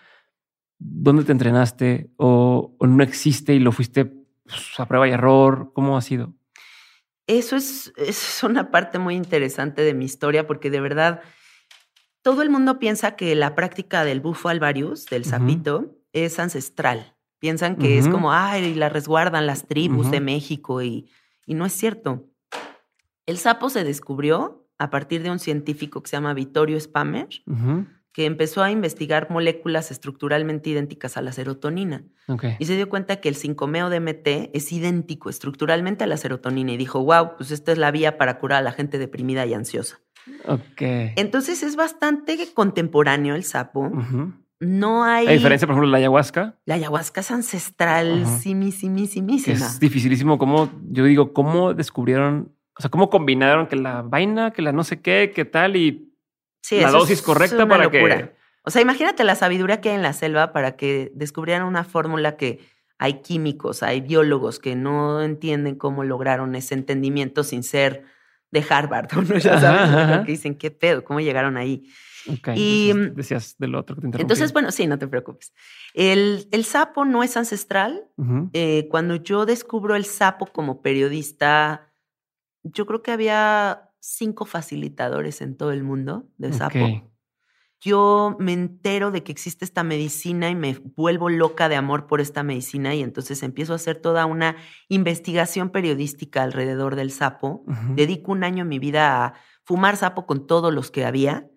¿Dónde 0.78 1.24
te 1.24 1.32
entrenaste? 1.32 2.10
¿O, 2.16 2.76
no 2.80 3.02
existe 3.02 3.54
y 3.54 3.58
lo 3.58 3.72
fuiste 3.72 4.06
pues, 4.06 4.78
a 4.78 4.86
prueba 4.86 5.06
y 5.08 5.12
error? 5.12 5.72
¿Cómo 5.74 5.96
ha 5.96 6.02
sido? 6.02 6.34
Eso 7.26 7.54
es, 7.54 7.92
es 7.96 8.42
una 8.42 8.70
parte 8.70 8.98
muy 8.98 9.14
interesante 9.14 9.82
de 9.82 9.94
mi 9.94 10.04
historia 10.04 10.46
porque 10.46 10.70
de 10.70 10.80
verdad 10.80 11.22
todo 12.22 12.42
el 12.42 12.50
mundo 12.50 12.78
piensa 12.78 13.16
que 13.16 13.34
la 13.34 13.54
práctica 13.54 14.04
del 14.04 14.20
bufo 14.20 14.48
alvarius, 14.48 15.06
del 15.06 15.24
sapito, 15.24 15.96
es 16.12 16.38
ancestral. 16.38 17.16
Piensan 17.40 17.76
que 17.76 17.98
es 17.98 18.06
como, 18.06 18.32
ay, 18.32 18.74
la 18.74 18.90
resguardan 18.90 19.46
las 19.46 19.66
tribus 19.66 20.10
de 20.10 20.20
México 20.20 20.82
y, 20.82 21.08
y 21.46 21.54
no 21.54 21.66
es 21.66 21.72
cierto. 21.72 22.26
El 23.26 23.38
sapo 23.38 23.70
se 23.70 23.82
descubrió 23.82 24.68
a 24.78 24.90
partir 24.90 25.22
de 25.22 25.30
un 25.30 25.38
científico 25.38 26.02
que 26.02 26.08
se 26.08 26.16
llama 26.16 26.34
Vittorio 26.34 26.78
Spamer, 26.78 27.28
que 28.12 28.24
empezó 28.24 28.62
a 28.62 28.70
investigar 28.70 29.30
moléculas 29.30 29.90
estructuralmente 29.90 30.70
idénticas 30.70 31.16
a 31.16 31.22
la 31.22 31.32
serotonina. 31.32 32.04
Y 32.58 32.64
se 32.66 32.76
dio 32.76 32.88
cuenta 32.88 33.20
que 33.20 33.28
el 33.28 33.36
5-meo-DMT 33.36 34.50
es 34.52 34.72
idéntico 34.72 35.30
estructuralmente 35.30 36.04
a 36.04 36.06
la 36.06 36.16
serotonina 36.16 36.72
y 36.72 36.76
dijo, 36.76 37.02
wow, 37.04 37.36
pues 37.36 37.50
esta 37.50 37.72
es 37.72 37.78
la 37.78 37.90
vía 37.90 38.18
para 38.18 38.38
curar 38.38 38.58
a 38.58 38.62
la 38.62 38.72
gente 38.72 38.98
deprimida 38.98 39.46
y 39.46 39.54
ansiosa. 39.54 40.00
Okay. 40.46 41.12
Entonces 41.16 41.62
es 41.62 41.76
bastante 41.76 42.38
contemporáneo 42.54 43.34
el 43.34 43.44
sapo. 43.44 43.90
No 44.60 45.04
hay. 45.04 45.26
A 45.26 45.30
diferencia, 45.32 45.66
por 45.66 45.74
ejemplo, 45.74 45.88
de 45.88 45.92
la 45.92 45.98
ayahuasca. 45.98 46.54
La 46.66 46.74
ayahuasca 46.74 47.22
es 47.22 47.30
ancestral, 47.30 48.26
simísimísima. 48.26 49.34
Es 49.34 49.80
dificilísimo. 49.80 50.38
¿Cómo, 50.38 50.70
yo 50.90 51.04
digo, 51.04 51.32
cómo 51.32 51.72
descubrieron, 51.72 52.54
o 52.76 52.82
sea, 52.82 52.90
cómo 52.90 53.08
combinaron 53.08 53.66
que 53.66 53.76
la 53.76 54.02
vaina, 54.02 54.52
que 54.52 54.60
la 54.60 54.72
no 54.72 54.84
sé 54.84 55.00
qué, 55.00 55.32
qué 55.34 55.46
tal 55.46 55.76
y 55.76 56.12
la 56.70 56.90
dosis 56.90 57.22
correcta 57.22 57.66
para 57.66 57.90
que. 57.90 58.32
O 58.62 58.70
sea, 58.70 58.82
imagínate 58.82 59.24
la 59.24 59.34
sabiduría 59.34 59.80
que 59.80 59.88
hay 59.88 59.96
en 59.96 60.02
la 60.02 60.12
selva 60.12 60.52
para 60.52 60.76
que 60.76 61.10
descubrieran 61.14 61.66
una 61.66 61.82
fórmula 61.82 62.36
que 62.36 62.60
hay 62.98 63.22
químicos, 63.22 63.82
hay 63.82 64.02
biólogos 64.02 64.58
que 64.58 64.76
no 64.76 65.22
entienden 65.22 65.76
cómo 65.76 66.04
lograron 66.04 66.54
ese 66.54 66.74
entendimiento 66.74 67.44
sin 67.44 67.62
ser 67.62 68.04
de 68.50 68.64
Harvard, 68.68 69.10
¿no? 69.28 69.38
Ya 69.38 69.58
sabes, 69.58 70.26
que 70.26 70.32
dicen, 70.32 70.54
¿qué 70.54 70.70
pedo? 70.70 71.02
¿Cómo 71.02 71.20
llegaron 71.20 71.56
ahí? 71.56 71.90
Y 72.54 72.92
mm, 72.94 73.14
decías 73.14 73.56
del 73.58 73.74
otro 73.74 73.96
que 73.96 74.02
te 74.02 74.06
interrumpí. 74.08 74.22
Entonces, 74.22 74.52
bueno, 74.52 74.70
sí, 74.70 74.86
no 74.86 74.98
te 74.98 75.08
preocupes. 75.08 75.52
El, 75.94 76.48
el 76.50 76.64
sapo 76.64 77.04
no 77.04 77.22
es 77.22 77.36
ancestral. 77.36 78.04
Eh, 78.52 78.88
cuando 78.90 79.16
yo 79.16 79.46
descubro 79.46 79.96
el 79.96 80.04
sapo 80.04 80.46
como 80.46 80.82
periodista, 80.82 81.92
yo 82.62 82.86
creo 82.86 83.02
que 83.02 83.12
había 83.12 83.90
cinco 84.00 84.44
facilitadores 84.44 85.40
en 85.40 85.56
todo 85.56 85.72
el 85.72 85.82
mundo 85.82 86.28
de 86.36 86.52
sapo. 86.52 87.10
Yo 87.82 88.36
me 88.38 88.52
entero 88.52 89.10
de 89.10 89.22
que 89.22 89.32
existe 89.32 89.64
esta 89.64 89.82
medicina 89.82 90.50
y 90.50 90.54
me 90.54 90.76
vuelvo 90.96 91.30
loca 91.30 91.70
de 91.70 91.76
amor 91.76 92.06
por 92.06 92.20
esta 92.20 92.42
medicina 92.42 92.94
y 92.94 93.02
entonces 93.02 93.42
empiezo 93.42 93.72
a 93.72 93.76
hacer 93.76 93.96
toda 93.96 94.26
una 94.26 94.56
investigación 94.88 95.70
periodística 95.70 96.42
alrededor 96.42 96.94
del 96.94 97.10
sapo. 97.10 97.64
Dedico 97.94 98.32
un 98.32 98.44
año 98.44 98.62
en 98.62 98.68
mi 98.68 98.78
vida 98.78 99.24
a 99.24 99.34
fumar 99.70 99.96
sapo 99.96 100.26
con 100.26 100.48
todos 100.48 100.74
los 100.74 100.90
que 100.90 101.04
había 101.04 101.48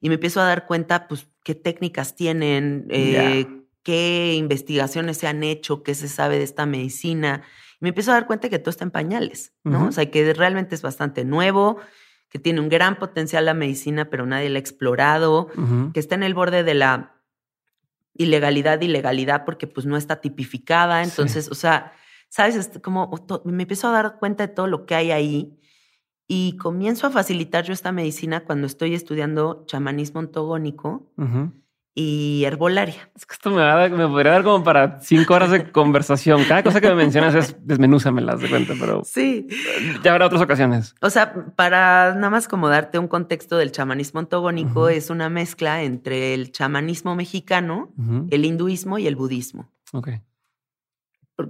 y 0.00 0.08
me 0.08 0.14
empiezo 0.14 0.40
a 0.40 0.44
dar 0.44 0.66
cuenta, 0.66 1.08
pues, 1.08 1.28
qué 1.44 1.54
técnicas 1.54 2.16
tienen, 2.16 2.86
eh, 2.88 3.46
qué 3.82 4.34
investigaciones 4.34 5.18
se 5.18 5.26
han 5.26 5.42
hecho, 5.42 5.82
qué 5.82 5.94
se 5.94 6.08
sabe 6.08 6.38
de 6.38 6.44
esta 6.44 6.64
medicina 6.64 7.42
me 7.80 7.88
empiezo 7.88 8.10
a 8.10 8.14
dar 8.14 8.26
cuenta 8.26 8.48
que 8.48 8.58
todo 8.58 8.70
está 8.70 8.84
en 8.84 8.90
pañales, 8.90 9.54
¿no? 9.64 9.88
O 9.88 9.92
sea, 9.92 10.10
que 10.10 10.32
realmente 10.34 10.74
es 10.74 10.82
bastante 10.82 11.24
nuevo, 11.24 11.78
que 12.28 12.38
tiene 12.38 12.60
un 12.60 12.68
gran 12.68 12.98
potencial 12.98 13.46
la 13.46 13.54
medicina, 13.54 14.10
pero 14.10 14.26
nadie 14.26 14.50
la 14.50 14.58
ha 14.58 14.60
explorado, 14.60 15.48
que 15.92 15.98
está 15.98 16.14
en 16.14 16.22
el 16.22 16.34
borde 16.34 16.62
de 16.62 16.74
la 16.74 17.16
ilegalidad, 18.14 18.80
ilegalidad, 18.82 19.44
porque 19.46 19.66
pues 19.66 19.86
no 19.86 19.96
está 19.96 20.20
tipificada. 20.20 21.02
Entonces, 21.02 21.48
o 21.50 21.54
sea, 21.54 21.92
¿sabes? 22.28 22.70
Como 22.82 23.10
me 23.44 23.62
empiezo 23.62 23.88
a 23.88 23.92
dar 23.92 24.18
cuenta 24.18 24.46
de 24.46 24.52
todo 24.52 24.66
lo 24.66 24.84
que 24.84 24.94
hay 24.94 25.10
ahí 25.10 25.58
y 26.32 26.56
comienzo 26.58 27.08
a 27.08 27.10
facilitar 27.10 27.64
yo 27.64 27.72
esta 27.72 27.90
medicina 27.90 28.44
cuando 28.44 28.68
estoy 28.68 28.94
estudiando 28.94 29.64
chamanismo 29.66 30.20
ontogónico 30.20 31.10
y 31.92 32.44
herbolaria. 32.44 33.10
Es 33.16 33.26
que 33.26 33.32
esto 33.32 33.50
me, 33.50 33.56
va 33.56 33.88
me 33.88 34.06
podría 34.06 34.30
dar 34.30 34.44
como 34.44 34.62
para 34.62 35.00
cinco 35.00 35.34
horas 35.34 35.50
de 35.50 35.72
conversación. 35.72 36.44
Cada 36.44 36.62
cosa 36.62 36.80
que 36.80 36.86
me 36.86 36.94
mencionas 36.94 37.34
es 37.34 37.56
desmenúzamelas 37.66 38.40
de 38.40 38.48
cuenta, 38.48 38.74
pero 38.78 39.02
sí, 39.04 39.48
ya 40.04 40.12
habrá 40.12 40.26
otras 40.26 40.40
ocasiones. 40.40 40.94
O 41.00 41.10
sea, 41.10 41.34
para 41.56 42.14
nada 42.14 42.30
más 42.30 42.46
como 42.46 42.68
darte 42.68 43.00
un 43.00 43.08
contexto 43.08 43.56
del 43.56 43.72
chamanismo 43.72 44.20
ontogónico, 44.20 44.88
es 44.88 45.10
una 45.10 45.28
mezcla 45.30 45.82
entre 45.82 46.32
el 46.34 46.52
chamanismo 46.52 47.16
mexicano, 47.16 47.92
el 48.30 48.44
hinduismo 48.44 48.98
y 48.98 49.08
el 49.08 49.16
budismo. 49.16 49.68
Ok. 49.92 50.10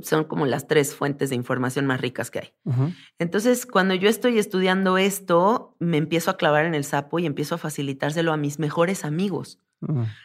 Son 0.03 0.25
como 0.25 0.47
las 0.47 0.67
tres 0.67 0.95
fuentes 0.95 1.31
de 1.31 1.37
información 1.37 1.87
más 1.87 2.01
ricas 2.01 2.31
que 2.31 2.39
hay. 2.39 2.55
Entonces, 3.19 3.67
cuando 3.67 3.95
yo 3.95 4.09
estoy 4.09 4.39
estudiando 4.39 4.99
esto, 4.99 5.77
me 5.79 5.97
empiezo 5.97 6.31
a 6.31 6.37
clavar 6.37 6.65
en 6.65 6.75
el 6.75 6.85
sapo 6.85 7.19
y 7.19 7.27
empiezo 7.27 7.57
a 7.57 7.59
facilitárselo 7.59 8.33
a 8.33 8.37
mis 8.37 8.59
mejores 8.59 9.05
amigos. 9.05 9.61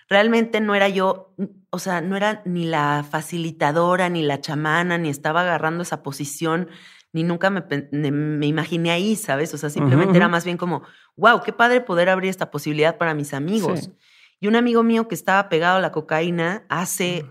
Realmente 0.10 0.60
no 0.60 0.76
era 0.76 0.90
yo, 0.90 1.34
o 1.70 1.80
sea, 1.80 2.02
no 2.02 2.18
era 2.18 2.42
ni 2.46 2.66
la 2.66 3.06
facilitadora, 3.10 4.10
ni 4.10 4.22
la 4.22 4.42
chamana, 4.42 4.98
ni 4.98 5.10
estaba 5.10 5.42
agarrando 5.42 5.84
esa 5.84 6.04
posición, 6.04 6.68
ni 7.14 7.24
nunca 7.24 7.50
me, 7.50 7.64
me 7.92 8.48
imaginé 8.48 8.92
ahí, 8.92 9.16
¿sabes? 9.16 9.54
O 9.54 9.58
sea, 9.58 9.70
simplemente 9.70 10.18
era 10.18 10.28
más 10.28 10.44
bien 10.44 10.58
como, 10.58 10.84
wow, 11.16 11.42
qué 11.42 11.54
padre 11.54 11.80
poder 11.80 12.10
abrir 12.10 12.30
esta 12.30 12.52
posibilidad 12.52 12.98
para 12.98 13.14
mis 13.14 13.34
amigos. 13.34 13.92
Y 14.40 14.48
un 14.48 14.56
amigo 14.56 14.84
mío 14.84 15.08
que 15.08 15.16
estaba 15.16 15.50
pegado 15.50 15.78
a 15.78 15.82
la 15.82 15.92
cocaína 15.92 16.66
hace, 16.70 17.26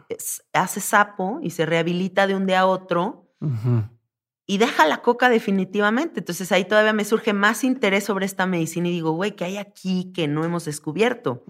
hace 0.52 0.80
sapo 0.80 1.38
y 1.42 1.50
se 1.50 1.66
rehabilita 1.66 2.26
de 2.26 2.34
un 2.34 2.46
día 2.46 2.60
a 2.60 2.66
otro 2.66 3.30
y 4.46 4.58
deja 4.58 4.86
la 4.86 5.02
coca 5.02 5.28
definitivamente. 5.28 6.20
Entonces 6.20 6.50
ahí 6.52 6.64
todavía 6.64 6.92
me 6.92 7.04
surge 7.04 7.32
más 7.32 7.64
interés 7.64 8.04
sobre 8.04 8.26
esta 8.26 8.46
medicina 8.46 8.88
y 8.88 8.92
digo, 8.92 9.12
güey, 9.12 9.36
¿qué 9.36 9.44
hay 9.44 9.56
aquí 9.56 10.12
que 10.12 10.28
no 10.28 10.44
hemos 10.44 10.64
descubierto? 10.64 11.44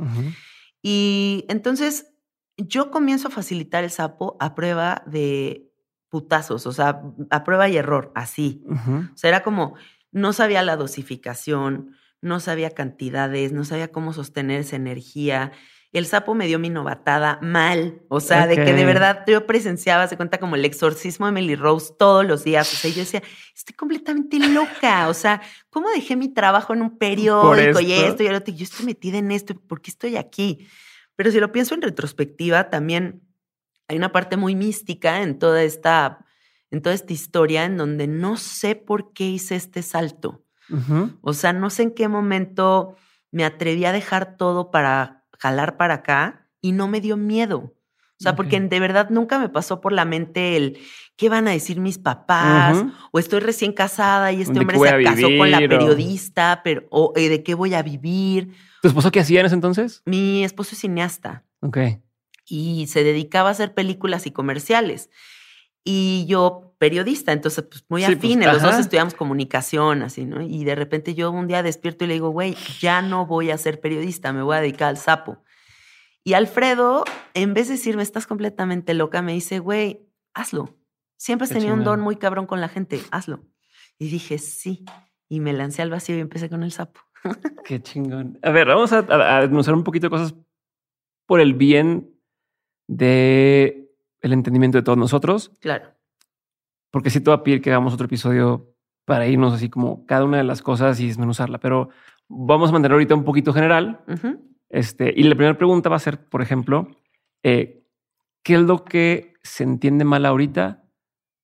Y 0.83 1.45
entonces 1.49 2.13
yo 2.57 2.91
comienzo 2.91 3.29
a 3.29 3.33
facilitar 3.33 3.85
el 3.85 3.91
sapo 3.91 4.37
a 4.39 4.55
prueba 4.55 5.03
de 5.07 5.73
putazos, 6.09 6.67
o 6.67 6.73
sea, 6.73 7.03
a 7.31 7.43
prueba 7.43 7.69
y 7.69 7.77
error, 7.77 8.13
así. 8.15 8.65
O 8.69 9.17
sea, 9.17 9.29
era 9.29 9.43
como, 9.43 9.75
no 10.13 10.33
sabía 10.33 10.63
la 10.63 10.77
dosificación, 10.77 11.97
no 12.25 12.41
sabía 12.41 12.71
cantidades, 12.71 13.53
no 13.53 13.65
sabía 13.65 13.93
cómo 13.93 14.13
sostener 14.13 14.61
esa 14.61 14.77
energía. 14.77 15.53
El 15.93 16.07
sapo 16.07 16.35
me 16.35 16.47
dio 16.47 16.59
mi 16.59 16.71
novatada 16.71 17.39
mal, 17.41 18.03
o 18.09 18.19
sea, 18.19 18.49
de 18.49 18.57
que 18.57 18.73
de 18.73 18.85
verdad 18.85 19.23
yo 19.29 19.47
presenciaba, 19.47 20.09
se 20.09 20.17
cuenta 20.17 20.39
como 20.39 20.57
el 20.57 20.65
exorcismo 20.65 21.27
de 21.27 21.31
Emily 21.31 21.55
Rose 21.55 21.95
todos 21.97 22.27
los 22.27 22.43
días. 22.43 22.73
O 22.73 22.77
sea, 22.77 22.91
yo 22.91 23.01
decía, 23.01 23.23
estoy 23.55 23.77
completamente 23.77 24.39
loca. 24.41 25.09
O 25.09 25.15
sea, 25.15 25.41
¿cómo 25.71 25.89
dejé 25.91 26.17
mi 26.17 26.33
trabajo 26.35 26.73
en 26.75 26.83
un 26.83 26.99
periódico 26.99 27.81
y 27.81 27.93
esto 27.93 28.23
y 28.25 28.27
otro? 28.27 28.53
Yo 28.53 28.65
estoy 28.65 28.87
metida 28.87 29.19
en 29.19 29.31
esto, 29.31 29.55
¿por 29.55 29.81
qué 29.81 29.91
estoy 29.91 30.17
aquí? 30.17 30.67
Pero 31.15 31.31
si 31.31 31.39
lo 31.39 31.53
pienso 31.53 31.75
en 31.75 31.83
retrospectiva, 31.83 32.71
también 32.71 33.23
hay 33.87 33.97
una 33.97 34.11
parte 34.11 34.37
muy 34.37 34.57
mística 34.57 35.23
en 35.23 35.39
toda 35.39 35.63
esta, 35.63 36.25
en 36.71 36.83
toda 36.83 36.95
esta 36.95 37.13
historia 37.13 37.65
en 37.65 37.77
donde 37.77 38.09
no 38.09 38.37
sé 38.37 38.75
por 38.75 39.13
qué 39.13 39.27
hice 39.27 39.55
este 39.57 39.83
salto. 39.83 40.44
O 41.21 41.33
sea, 41.33 41.53
no 41.53 41.71
sé 41.71 41.85
en 41.85 41.95
qué 41.95 42.09
momento 42.09 42.97
me 43.31 43.45
atreví 43.45 43.85
a 43.85 43.93
dejar 43.93 44.37
todo 44.37 44.71
para 44.71 45.25
jalar 45.39 45.77
para 45.77 45.95
acá 45.95 46.49
y 46.61 46.73
no 46.73 46.89
me 46.89 47.01
dio 47.01 47.17
miedo. 47.17 47.75
O 48.21 48.23
sea, 48.25 48.37
porque 48.37 48.59
de 48.59 48.81
verdad 48.81 49.11
nunca 49.11 49.39
me 49.39 49.49
pasó 49.49 49.81
por 49.81 49.93
la 49.93 50.05
mente 50.05 50.57
el 50.57 50.79
qué 51.17 51.29
van 51.29 51.47
a 51.49 51.51
decir 51.51 51.81
mis 51.81 51.99
papás, 51.99 52.83
o 53.11 53.19
estoy 53.19 53.41
recién 53.41 53.73
casada 53.73 54.33
y 54.33 54.41
este 54.43 54.59
hombre 54.59 54.79
se 54.79 55.03
casó 55.03 55.29
con 55.37 55.51
la 55.51 55.59
periodista, 55.59 56.61
pero 56.65 56.85
o 56.91 57.13
eh, 57.17 57.29
de 57.29 57.43
qué 57.43 57.55
voy 57.55 57.75
a 57.75 57.83
vivir. 57.83 58.55
¿Tu 58.83 58.89
esposo 58.89 59.11
qué 59.11 59.21
hacía 59.21 59.41
en 59.41 59.47
ese 59.47 59.55
entonces? 59.55 60.03
Mi 60.07 60.45
esposo 60.45 60.71
es 60.73 60.81
cineasta. 60.81 61.45
Ok. 61.61 61.79
Y 62.47 62.87
se 62.87 63.05
dedicaba 63.05 63.49
a 63.49 63.53
hacer 63.53 63.75
películas 63.75 64.27
y 64.27 64.31
comerciales. 64.31 65.11
Y 65.85 66.25
yo 66.27 66.74
periodista, 66.85 67.33
entonces 67.33 67.65
pues 67.65 67.83
muy 67.89 68.05
pues, 68.05 68.19
afines, 68.19 68.53
los 68.53 68.61
dos 68.61 68.79
estudiamos 68.79 69.15
comunicación, 69.15 70.03
así, 70.03 70.27
¿no? 70.27 70.43
Y 70.43 70.65
de 70.65 70.75
repente 70.75 71.15
yo 71.15 71.31
un 71.31 71.47
día 71.47 71.63
despierto 71.63 72.05
y 72.05 72.09
le 72.09 72.15
digo, 72.15 72.29
güey, 72.29 72.55
ya 72.79 73.01
no 73.01 73.25
voy 73.25 73.51
a 73.51 73.57
ser 73.57 73.81
periodista, 73.81 74.35
me 74.35 74.43
voy 74.43 74.59
a 74.59 74.61
dedicar 74.61 74.89
al 74.89 74.99
sapo. 74.99 75.43
Y 76.23 76.35
Alfredo, 76.35 77.05
en 77.33 77.55
vez 77.55 77.69
de 77.69 77.75
decirme, 77.75 78.03
estás 78.03 78.27
completamente 78.27 78.93
loca, 78.93 79.23
me 79.23 79.33
dice, 79.33 79.61
güey, 79.61 80.07
hazlo. 80.35 80.77
Siempre 81.17 81.45
has 81.45 81.53
tenido 81.53 81.73
un 81.73 81.85
don 81.85 82.01
muy 82.01 82.17
cabrón 82.17 82.45
con 82.45 82.61
la 82.61 82.69
gente, 82.69 83.01
hazlo. 83.11 83.47
Y 83.99 84.11
dije, 84.11 84.37
sí. 84.37 84.85
Y 85.31 85.41
me 85.41 85.55
lancé 85.55 85.81
al 85.81 85.89
vacío 85.89 86.19
y 86.19 86.21
empecé 86.21 86.51
con 86.51 86.65
el 86.65 86.73
sapo. 86.73 87.01
Qué 87.65 87.81
chingón. 87.81 88.39
A 88.43 88.51
ver, 88.51 88.67
vamos 88.67 88.93
a, 88.93 89.41
denunciar 89.41 89.75
un 89.75 89.85
poquito 89.85 90.09
de 90.09 90.11
cosas 90.11 90.35
por 91.25 91.41
el 91.41 91.55
bien 91.55 92.15
de 92.89 93.91
el 94.21 94.35
entendimiento 94.35 94.77
de 94.77 94.83
todos 94.83 94.99
nosotros. 94.99 95.51
Claro. 95.61 95.94
Porque 96.95 97.11
sí 97.11 97.19
te 97.19 97.29
voy 97.29 97.41
a 97.41 97.43
pedir 97.43 97.61
que 97.61 97.71
hagamos 97.71 97.93
otro 97.93 98.07
episodio 98.07 98.73
para 99.05 99.27
irnos 99.27 99.53
así 99.53 99.69
como 99.69 100.07
cada 100.07 100.25
una 100.25 100.37
de 100.37 100.45
las 100.45 100.63
cosas 100.63 101.01
y 101.01 101.09
desmenuzarla, 101.09 101.59
pero 101.59 101.89
vamos 102.29 102.71
a 102.71 102.73
mantener 102.73 102.93
ahorita 102.93 103.17
un 103.17 103.25
poquito 103.25 103.53
general. 103.53 104.05
este, 104.69 105.13
y 105.17 105.25
la 105.25 105.35
primera 105.35 105.59
pregunta 105.59 105.89
va 105.89 105.97
a 105.97 105.99
ser, 105.99 106.25
por 106.29 106.41
ejemplo, 106.41 106.87
eh, 107.43 107.83
¿qué 108.45 108.55
es 108.55 108.61
lo 108.61 108.85
que 108.85 109.33
se 109.43 109.65
entiende 109.65 110.05
mal 110.05 110.25
ahorita 110.25 110.85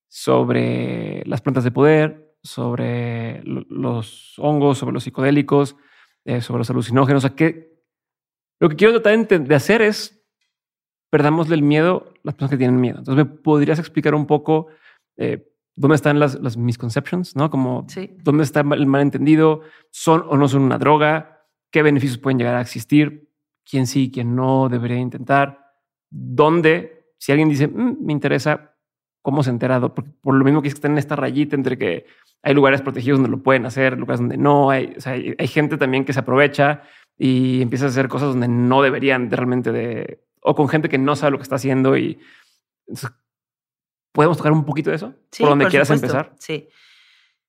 sobre 0.07 1.21
las 1.25 1.41
plantas 1.41 1.65
de 1.65 1.71
poder, 1.71 2.33
sobre 2.41 3.43
los 3.43 4.39
hongos, 4.39 4.77
sobre 4.77 4.93
los 4.93 5.03
psicodélicos, 5.03 5.75
eh, 6.23 6.39
sobre 6.39 6.59
los 6.59 6.69
alucinógenos? 6.69 7.25
O 7.25 7.27
sea, 7.27 7.35
¿qué? 7.35 7.77
Lo 8.61 8.69
que 8.69 8.77
quiero 8.77 9.01
tratar 9.01 9.27
de 9.27 9.55
hacer 9.55 9.81
es 9.81 10.25
perdamos 11.09 11.51
el 11.51 11.61
miedo 11.61 12.13
las 12.23 12.35
personas 12.35 12.51
que 12.51 12.57
tienen 12.57 12.79
miedo. 12.79 12.99
Entonces, 12.99 13.25
¿me 13.25 13.25
podrías 13.25 13.79
explicar 13.79 14.15
un 14.15 14.27
poco 14.27 14.67
eh, 15.17 15.47
dónde 15.75 15.95
están 15.95 16.19
las, 16.19 16.39
las, 16.41 16.57
misconceptions, 16.57 17.35
¿no? 17.35 17.49
Como 17.49 17.85
dónde 18.23 18.43
está 18.43 18.61
el 18.61 18.87
malentendido, 18.87 19.61
son 19.89 20.23
o 20.27 20.37
no 20.37 20.47
son 20.47 20.63
una 20.63 20.77
droga, 20.77 21.45
qué 21.71 21.81
beneficios 21.81 22.17
pueden 22.17 22.37
llegar 22.37 22.55
a 22.55 22.61
existir, 22.61 23.29
quién 23.69 23.87
sí, 23.87 24.11
quién 24.13 24.35
no 24.35 24.69
debería 24.69 24.97
intentar, 24.97 25.73
dónde, 26.09 27.13
si 27.17 27.31
alguien 27.31 27.49
dice, 27.49 27.67
mm, 27.67 27.97
me 28.05 28.13
interesa, 28.13 28.75
cómo 29.21 29.43
se 29.43 29.49
ha 29.49 29.53
enterado, 29.53 29.93
por, 29.93 30.05
por 30.19 30.35
lo 30.35 30.43
mismo 30.43 30.61
que 30.61 30.67
está 30.67 30.87
en 30.87 30.97
esta 30.97 31.15
rayita 31.15 31.55
entre 31.55 31.77
que 31.77 32.05
hay 32.43 32.53
lugares 32.53 32.81
protegidos 32.81 33.19
donde 33.19 33.35
lo 33.35 33.43
pueden 33.43 33.65
hacer, 33.65 33.97
lugares 33.97 34.19
donde 34.19 34.37
no, 34.37 34.71
hay, 34.71 34.93
o 34.97 35.01
sea, 35.01 35.13
hay, 35.13 35.35
hay 35.37 35.47
gente 35.47 35.77
también 35.77 36.05
que 36.05 36.13
se 36.13 36.19
aprovecha 36.19 36.83
y 37.17 37.61
empieza 37.61 37.85
a 37.85 37.89
hacer 37.89 38.07
cosas 38.07 38.29
donde 38.29 38.47
no 38.47 38.81
deberían 38.81 39.29
de 39.29 39.35
realmente 39.35 39.71
de 39.71 40.23
o 40.41 40.55
con 40.55 40.67
gente 40.67 40.89
que 40.89 40.97
no 40.97 41.15
sabe 41.15 41.31
lo 41.31 41.37
que 41.37 41.43
está 41.43 41.55
haciendo 41.55 41.95
y 41.95 42.19
podemos 44.11 44.37
tocar 44.37 44.51
un 44.51 44.65
poquito 44.65 44.89
de 44.89 44.97
eso 44.97 45.13
sí, 45.31 45.43
por 45.43 45.49
donde 45.49 45.67
quieras 45.67 45.89
empezar. 45.89 46.33
Sí. 46.39 46.67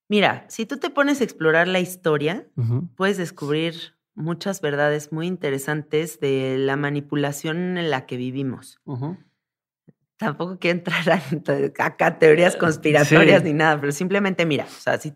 Mira, 0.09 0.45
si 0.49 0.65
tú 0.65 0.77
te 0.77 0.89
pones 0.89 1.21
a 1.21 1.23
explorar 1.23 1.67
la 1.67 1.79
historia, 1.79 2.47
puedes 2.95 3.17
descubrir 3.17 3.95
muchas 4.15 4.61
verdades 4.61 5.11
muy 5.11 5.27
interesantes 5.27 6.19
de 6.19 6.57
la 6.59 6.75
manipulación 6.75 7.77
en 7.77 7.89
la 7.89 8.05
que 8.05 8.17
vivimos. 8.17 8.79
Tampoco 10.17 10.59
quiero 10.59 10.77
entrar 10.77 11.09
a, 11.09 11.21
acá 11.85 12.19
teorías 12.19 12.55
conspiratorias 12.55 13.43
ni 13.43 13.53
nada, 13.53 13.79
pero 13.79 13.91
simplemente 13.91 14.45
mira, 14.45 14.65
o 14.65 14.81
sea, 14.81 14.97
si 14.97 15.13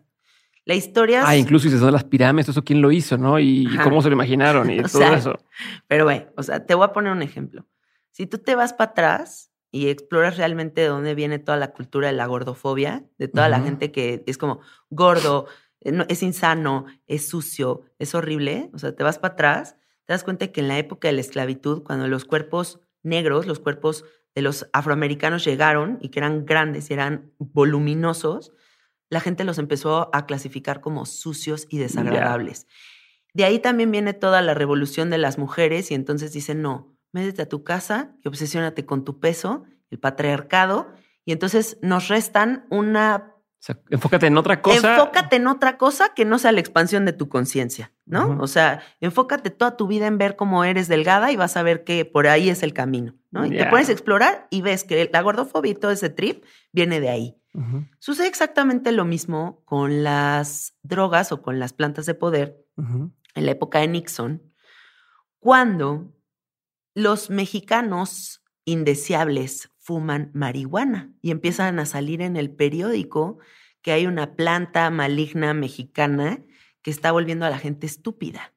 la 0.68 0.76
historia. 0.76 1.24
Ah, 1.26 1.38
incluso 1.38 1.66
dices, 1.66 1.80
son 1.80 1.94
las 1.94 2.04
pirámides, 2.04 2.50
eso 2.50 2.62
quién 2.64 2.82
lo 2.82 2.92
hizo, 2.92 3.18
¿no? 3.18 3.40
Y, 3.40 3.68
cómo 3.84 4.02
se 4.02 4.10
lo 4.10 4.16
imaginaron 4.16 4.70
y 4.70 4.82
todo 4.84 5.14
eso. 5.14 5.40
Pero 5.88 6.04
bueno, 6.04 6.26
o 6.36 6.44
sea, 6.44 6.66
te 6.66 6.76
voy 6.76 6.86
a 6.86 6.92
poner 6.92 7.14
un 7.14 7.22
ejemplo. 7.22 7.66
Si 8.12 8.28
tú 8.28 8.40
te 8.40 8.54
vas 8.54 8.74
para 8.74 8.92
atrás 8.92 9.50
y 9.78 9.90
exploras 9.90 10.38
realmente 10.38 10.82
de 10.82 10.88
dónde 10.88 11.14
viene 11.14 11.38
toda 11.38 11.56
la 11.58 11.72
cultura 11.72 12.08
de 12.08 12.14
la 12.14 12.26
gordofobia, 12.26 13.06
de 13.20 13.28
toda 13.28 13.48
la 13.48 13.60
gente 13.60 13.92
que 13.92 14.24
es 14.26 14.40
como 14.40 14.60
gordo, 14.90 15.46
eh, 15.82 15.94
es 16.10 16.24
insano, 16.24 16.88
es 17.06 17.30
sucio, 17.30 17.84
es 18.00 18.16
horrible, 18.16 18.72
o 18.74 18.80
sea, 18.80 18.96
te 18.96 19.04
vas 19.04 19.20
para 19.20 19.36
atrás, 19.36 19.76
te 20.06 20.14
das 20.14 20.24
cuenta 20.24 20.48
que 20.48 20.62
en 20.62 20.68
la 20.68 20.80
época 20.80 21.10
de 21.10 21.14
la 21.14 21.22
esclavitud, 21.22 21.84
cuando 21.84 22.08
los 22.08 22.26
cuerpos 22.26 22.80
negros, 23.04 23.46
los 23.46 23.60
cuerpos 23.60 24.04
de 24.34 24.42
los 24.42 24.68
afroamericanos 24.74 25.46
llegaron 25.46 26.00
y 26.02 26.10
que 26.10 26.20
eran 26.20 26.46
grandes 26.46 26.90
y 26.90 26.94
eran 26.94 27.32
voluminosos, 27.38 28.54
la 29.10 29.20
gente 29.20 29.44
los 29.44 29.60
empezó 29.60 30.10
a 30.12 30.26
clasificar 30.26 30.82
como 30.82 31.06
sucios 31.06 31.68
y 31.70 31.78
desagradables. 31.78 32.66
De 33.36 33.44
ahí 33.44 33.60
también 33.60 33.92
viene 33.92 34.16
toda 34.16 34.42
la 34.42 34.56
revolución 34.56 35.12
de 35.12 35.20
las 35.20 35.38
mujeres 35.38 35.92
y 35.92 35.94
entonces 35.94 36.34
dicen, 36.34 36.64
no, 36.64 36.97
métete 37.12 37.42
a 37.44 37.50
tu 37.50 37.64
casa 37.64 38.16
y 38.24 38.28
obsesiónate 38.28 38.86
con 38.86 39.04
tu 39.04 39.20
peso, 39.20 39.64
el 39.90 40.00
patriarcado, 40.00 40.92
y 41.26 41.32
entonces 41.32 41.78
nos 41.82 42.08
restan 42.08 42.66
una... 42.70 43.34
enfócate 43.90 44.28
en 44.28 44.38
otra 44.38 44.62
cosa. 44.62 44.96
Enfócate 44.96 45.36
en 45.36 45.48
otra 45.48 45.78
cosa 45.78 46.14
que 46.14 46.24
no 46.24 46.40
sea 46.40 46.52
la 46.52 46.60
expansión 46.60 47.06
de 47.06 47.14
tu 47.14 47.28
conciencia, 47.28 47.92
¿no? 48.06 48.38
O 48.40 48.48
sea, 48.48 48.82
enfócate 49.02 49.50
toda 49.50 49.76
tu 49.76 49.88
vida 49.88 50.08
en 50.08 50.18
ver 50.18 50.36
cómo 50.36 50.64
eres 50.64 50.88
delgada 50.88 51.32
y 51.32 51.36
vas 51.36 51.58
a 51.58 51.64
ver 51.64 51.84
que 51.84 52.06
por 52.06 52.28
ahí 52.28 52.50
es 52.50 52.64
el 52.64 52.74
camino, 52.74 53.16
¿no? 53.32 53.46
Y 53.46 53.50
te 53.50 53.66
pones 53.66 53.90
a 53.90 53.92
explorar 53.92 54.48
y 54.50 54.62
ves 54.62 54.84
que 54.84 55.10
la 55.12 55.22
gordofobia 55.22 55.72
y 55.72 55.76
todo 55.76 55.92
ese 55.92 56.10
trip 56.10 56.46
viene 56.72 57.00
de 57.00 57.10
ahí. 57.10 57.42
Sucede 57.98 58.28
exactamente 58.28 58.92
lo 58.92 59.04
mismo 59.04 59.64
con 59.66 60.04
las 60.04 60.76
drogas 60.84 61.32
o 61.32 61.42
con 61.42 61.60
las 61.60 61.74
plantas 61.74 62.06
de 62.06 62.14
poder 62.14 62.64
en 62.78 63.46
la 63.46 63.52
época 63.52 63.80
de 63.80 63.88
Nixon, 63.88 64.44
cuando 65.40 66.14
los 66.98 67.30
mexicanos 67.30 68.42
indeseables 68.66 69.70
fuman 69.78 70.32
marihuana 70.34 71.14
y 71.22 71.30
empiezan 71.30 71.78
a 71.78 71.86
salir 71.86 72.24
en 72.24 72.36
el 72.36 72.50
periódico 72.50 73.38
que 73.84 73.92
hay 73.92 74.08
una 74.08 74.36
planta 74.36 74.90
maligna 74.90 75.54
mexicana 75.54 76.40
que 76.82 76.90
está 76.90 77.12
volviendo 77.12 77.46
a 77.46 77.52
la 77.52 77.60
gente 77.60 77.86
estúpida. 77.86 78.52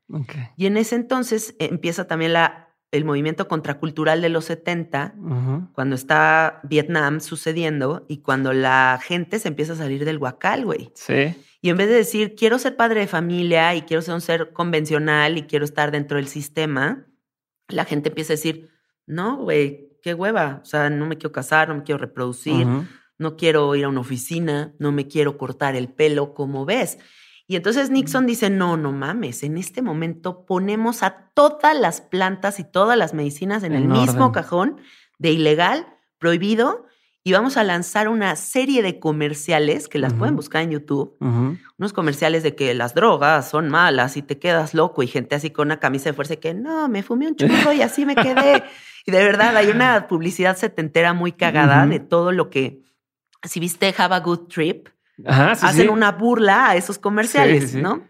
Y 0.57 0.65
en 0.65 0.79
ese 0.79 0.95
entonces 0.95 1.55
empieza 1.59 2.07
también 2.07 2.33
la 2.33 2.69
el 2.93 3.05
movimiento 3.05 3.47
contracultural 3.47 4.21
de 4.21 4.31
los 4.31 4.47
70, 4.47 5.15
cuando 5.75 5.95
está 5.95 6.61
Vietnam 6.65 7.21
sucediendo 7.21 8.05
y 8.09 8.19
cuando 8.19 8.53
la 8.53 8.99
gente 9.01 9.39
se 9.39 9.47
empieza 9.47 9.75
a 9.75 9.77
salir 9.77 10.05
del 10.05 10.19
huacal, 10.19 10.65
güey. 10.65 10.91
Sí. 10.95 11.37
Y 11.63 11.69
en 11.69 11.77
vez 11.77 11.89
de 11.89 11.95
decir, 11.95 12.35
quiero 12.35 12.59
ser 12.59 12.75
padre 12.75 13.01
de 13.01 13.07
familia 13.07 13.77
y 13.77 13.83
quiero 13.83 14.03
ser 14.03 14.15
un 14.15 14.21
ser 14.21 14.53
convencional 14.53 15.39
y 15.39 15.43
quiero 15.43 15.65
estar 15.65 15.93
dentro 15.93 16.17
del 16.17 16.27
sistema, 16.27 17.07
la 17.71 17.85
gente 17.85 18.09
empieza 18.11 18.33
a 18.33 18.37
decir, 18.37 18.71
no, 19.07 19.39
güey, 19.39 19.91
qué 20.03 20.15
hueva. 20.15 20.61
O 20.63 20.65
sea, 20.65 20.91
no 20.91 21.07
me 21.07 21.17
quiero 21.17 21.33
casar, 21.33 21.69
no 21.69 21.77
me 21.77 21.83
quiero 21.83 21.99
reproducir, 21.99 22.67
no 23.19 23.37
quiero 23.37 23.75
ir 23.75 23.85
a 23.85 23.89
una 23.89 24.01
oficina, 24.01 24.75
no 24.79 24.93
me 24.93 25.09
quiero 25.09 25.37
cortar 25.39 25.77
el 25.77 25.89
pelo, 25.89 26.35
como 26.35 26.65
ves. 26.65 26.99
Y 27.47 27.57
entonces 27.57 27.91
Nixon 27.91 28.27
dice, 28.27 28.49
no, 28.49 28.77
no 28.77 28.93
mames, 28.93 29.43
en 29.43 29.59
este 29.59 29.83
momento 29.83 30.47
ponemos 30.47 31.03
a 31.03 31.31
todas 31.35 31.77
las 31.77 32.01
plantas 32.01 32.61
y 32.61 32.65
todas 32.65 32.97
las 32.97 33.13
medicinas 33.13 33.65
en, 33.65 33.73
el 33.73 33.89
mismo 33.89 34.31
cajón 34.31 34.81
de 35.19 35.33
ilegal, 35.33 35.87
prohibido, 36.19 36.87
y 37.23 37.33
vamos 37.33 37.57
a 37.59 37.65
lanzar 37.65 38.09
una 38.09 38.35
serie 38.35 38.83
de 38.83 38.99
comerciales 38.99 39.89
que 39.89 39.99
las 39.99 40.15
pueden 40.15 40.37
buscar 40.37 40.63
en 40.63 40.71
YouTube, 40.71 41.17
unos 41.21 41.93
comerciales 41.93 42.43
de 42.43 42.55
que 42.55 42.73
las 42.73 42.95
drogas 42.95 43.51
son 43.51 43.69
malas 43.69 44.17
y 44.17 44.23
te 44.23 44.39
quedas 44.39 44.73
loco 44.73 45.03
y 45.03 45.07
gente 45.07 45.35
así 45.35 45.51
con 45.51 45.69
una 45.69 45.79
camisa 45.79 46.09
de 46.09 46.15
fuerza 46.15 46.37
que 46.37 46.55
no, 46.55 46.89
me 46.89 47.03
fumé 47.03 47.29
un 47.29 47.37
churro 47.37 47.75
y 47.75 47.83
así 47.83 48.07
me 48.07 48.15
quedé. 48.15 48.65
y 49.07 49.11
de 49.11 49.23
verdad 49.23 49.55
hay 49.57 49.69
una 49.69 50.09
publicidad 50.09 50.57
setentera 50.57 51.13
muy 51.13 51.33
cagada 51.33 51.87
de 51.87 52.01
todo 52.01 52.33
lo 52.33 52.49
que, 52.49 52.81
si 53.43 53.61
viste 53.61 53.95
Have 53.97 54.15
a 54.15 54.21
Good 54.21 54.49
Trip, 54.49 54.89
hacen 55.27 55.91
una 55.91 56.13
burla 56.13 56.71
a 56.71 56.77
esos 56.77 56.99
comerciales, 56.99 57.75
¿no? 57.75 58.03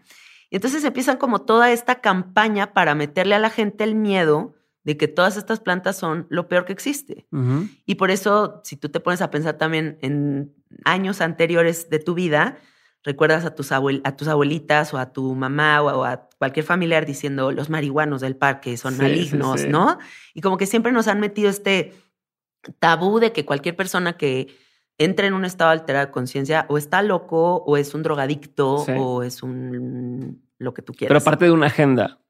Y 0.49 0.55
entonces 0.55 0.83
empiezan 0.85 1.17
como 1.17 1.41
toda 1.41 1.71
esta 1.71 1.99
campaña 2.01 2.73
para 2.73 2.95
meterle 2.95 3.35
a 3.35 3.39
la 3.39 3.49
gente 3.49 3.83
el 3.83 3.95
miedo 3.95 4.53
de 4.83 4.97
que 4.97 5.07
todas 5.07 5.37
estas 5.37 5.59
plantas 5.59 5.95
son 5.95 6.25
lo 6.29 6.47
peor 6.47 6.65
que 6.65 6.73
existe. 6.73 7.27
Y 7.85 7.95
por 7.95 8.11
eso, 8.11 8.61
si 8.63 8.77
tú 8.77 8.89
te 8.89 8.99
pones 8.99 9.21
a 9.21 9.29
pensar 9.29 9.57
también 9.57 9.97
en 10.01 10.53
años 10.85 11.21
anteriores 11.21 11.89
de 11.89 11.99
tu 11.99 12.13
vida, 12.15 12.57
recuerdas 13.03 13.45
a 13.45 13.55
tus, 13.55 13.71
a 13.71 14.15
tus 14.15 14.27
abuelitas 14.27 14.93
o 14.93 14.97
a 14.97 15.11
tu 15.11 15.35
mamá 15.35 15.81
o 15.81 16.03
a, 16.03 16.29
cualquier 16.37 16.65
familiar 16.65 17.05
diciendo 17.05 17.51
los 17.51 17.69
marihuanos 17.69 18.21
del 18.21 18.35
parque 18.35 18.75
son 18.77 18.97
malignos, 18.97 19.67
¿no? 19.67 19.99
Y 20.33 20.41
como 20.41 20.57
que 20.57 20.65
siempre 20.65 20.91
nos 20.91 21.07
han 21.07 21.19
metido 21.19 21.49
este 21.49 21.93
tabú 22.79 23.19
de 23.19 23.31
que 23.31 23.45
cualquier 23.45 23.75
persona 23.75 24.17
que 24.17 24.55
entra 24.97 25.27
en 25.27 25.33
un 25.33 25.45
estado 25.45 25.71
alterado 25.71 26.07
de 26.07 26.11
conciencia, 26.11 26.65
o 26.69 26.77
está 26.77 27.01
loco, 27.01 27.57
o 27.57 27.77
es 27.77 27.93
un 27.93 28.03
drogadicto, 28.03 28.85
o 28.97 29.23
es 29.23 29.41
un 29.41 30.43
lo 30.57 30.73
que 30.73 30.83
tú 30.83 30.93
quieras. 30.93 31.09
Pero 31.09 31.19
aparte 31.19 31.45
de 31.45 31.51
una 31.51 31.67
agenda, 31.67 32.20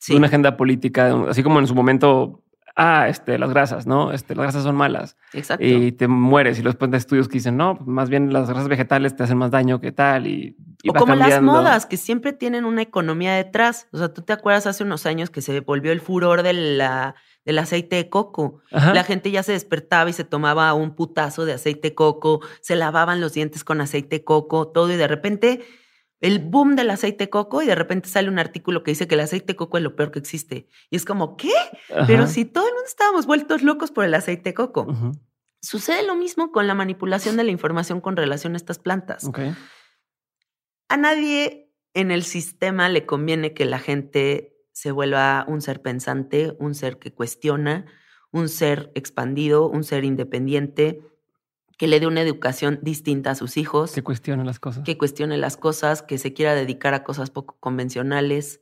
sí. 0.00 0.14
una 0.16 0.26
agenda 0.26 0.56
política, 0.56 1.14
así 1.28 1.42
como 1.44 1.60
en 1.60 1.68
su 1.68 1.74
momento, 1.74 2.42
ah, 2.74 3.08
este, 3.08 3.38
las 3.38 3.50
grasas, 3.50 3.86
¿no? 3.86 4.12
Este, 4.12 4.34
las 4.34 4.44
grasas 4.44 4.64
son 4.64 4.74
malas. 4.74 5.16
Exacto. 5.32 5.64
Y 5.64 5.92
te 5.92 6.08
mueres. 6.08 6.58
Y 6.58 6.62
después 6.62 6.90
de 6.90 6.96
estudios 6.96 7.28
que 7.28 7.34
dicen, 7.34 7.56
no, 7.56 7.74
más 7.86 8.10
bien 8.10 8.32
las 8.32 8.48
grasas 8.48 8.68
vegetales 8.68 9.14
te 9.14 9.22
hacen 9.22 9.38
más 9.38 9.52
daño 9.52 9.80
que 9.80 9.92
tal. 9.92 10.26
Y, 10.26 10.56
o 10.88 10.94
como 10.94 11.14
las 11.14 11.40
modas, 11.42 11.86
que 11.86 11.96
siempre 11.96 12.32
tienen 12.32 12.64
una 12.64 12.82
economía 12.82 13.34
detrás. 13.34 13.86
O 13.92 13.98
sea, 13.98 14.12
tú 14.12 14.22
te 14.22 14.32
acuerdas 14.32 14.66
hace 14.66 14.82
unos 14.82 15.06
años 15.06 15.30
que 15.30 15.42
se 15.42 15.60
volvió 15.60 15.92
el 15.92 16.00
furor 16.00 16.42
de 16.42 16.54
la 16.54 17.14
del 17.44 17.58
aceite 17.58 17.96
de 17.96 18.08
coco. 18.08 18.60
La 18.70 19.02
gente 19.02 19.30
ya 19.30 19.42
se 19.42 19.52
despertaba 19.52 20.10
y 20.10 20.12
se 20.12 20.24
tomaba 20.24 20.72
un 20.74 20.94
putazo 20.94 21.44
de 21.44 21.54
aceite 21.54 21.88
de 21.88 21.94
coco, 21.94 22.40
se 22.60 22.76
lavaban 22.76 23.20
los 23.20 23.32
dientes 23.32 23.64
con 23.64 23.80
aceite 23.80 24.16
de 24.16 24.24
coco, 24.24 24.68
todo, 24.68 24.92
y 24.92 24.96
de 24.96 25.08
repente 25.08 25.60
el 26.20 26.38
boom 26.38 26.76
del 26.76 26.90
aceite 26.90 27.24
de 27.24 27.30
coco 27.30 27.62
y 27.62 27.66
de 27.66 27.74
repente 27.74 28.08
sale 28.08 28.28
un 28.28 28.38
artículo 28.38 28.82
que 28.82 28.90
dice 28.90 29.08
que 29.08 29.14
el 29.14 29.22
aceite 29.22 29.48
de 29.48 29.56
coco 29.56 29.78
es 29.78 29.82
lo 29.82 29.96
peor 29.96 30.10
que 30.10 30.18
existe. 30.18 30.68
Y 30.90 30.96
es 30.96 31.04
como, 31.04 31.36
¿qué? 31.36 31.52
Pero 32.06 32.26
si 32.26 32.44
todo 32.44 32.66
el 32.66 32.74
mundo 32.74 32.86
estábamos 32.86 33.26
vueltos 33.26 33.62
locos 33.62 33.90
por 33.90 34.04
el 34.04 34.14
aceite 34.14 34.50
de 34.50 34.54
coco. 34.54 34.86
Sucede 35.62 36.06
lo 36.06 36.16
mismo 36.16 36.52
con 36.52 36.66
la 36.66 36.74
manipulación 36.74 37.36
de 37.36 37.44
la 37.44 37.50
información 37.50 38.00
con 38.00 38.16
relación 38.16 38.54
a 38.54 38.56
estas 38.56 38.78
plantas. 38.78 39.28
A 40.88 40.96
nadie 40.96 41.70
en 41.94 42.10
el 42.10 42.22
sistema 42.22 42.88
le 42.88 43.06
conviene 43.06 43.52
que 43.52 43.64
la 43.64 43.78
gente 43.78 44.56
se 44.72 44.90
vuelva 44.90 45.44
un 45.48 45.60
ser 45.60 45.82
pensante, 45.82 46.56
un 46.58 46.74
ser 46.74 46.98
que 46.98 47.12
cuestiona, 47.12 47.86
un 48.30 48.48
ser 48.48 48.90
expandido, 48.94 49.68
un 49.68 49.84
ser 49.84 50.04
independiente, 50.04 51.02
que 51.80 51.88
le 51.88 51.98
dé 51.98 52.06
una 52.06 52.20
educación 52.20 52.78
distinta 52.82 53.30
a 53.30 53.34
sus 53.34 53.56
hijos. 53.56 53.92
Que 53.92 54.02
cuestione 54.02 54.44
las 54.44 54.60
cosas. 54.60 54.84
Que 54.84 54.98
cuestione 54.98 55.38
las 55.38 55.56
cosas, 55.56 56.02
que 56.02 56.18
se 56.18 56.34
quiera 56.34 56.54
dedicar 56.54 56.92
a 56.92 57.04
cosas 57.04 57.30
poco 57.30 57.56
convencionales. 57.58 58.60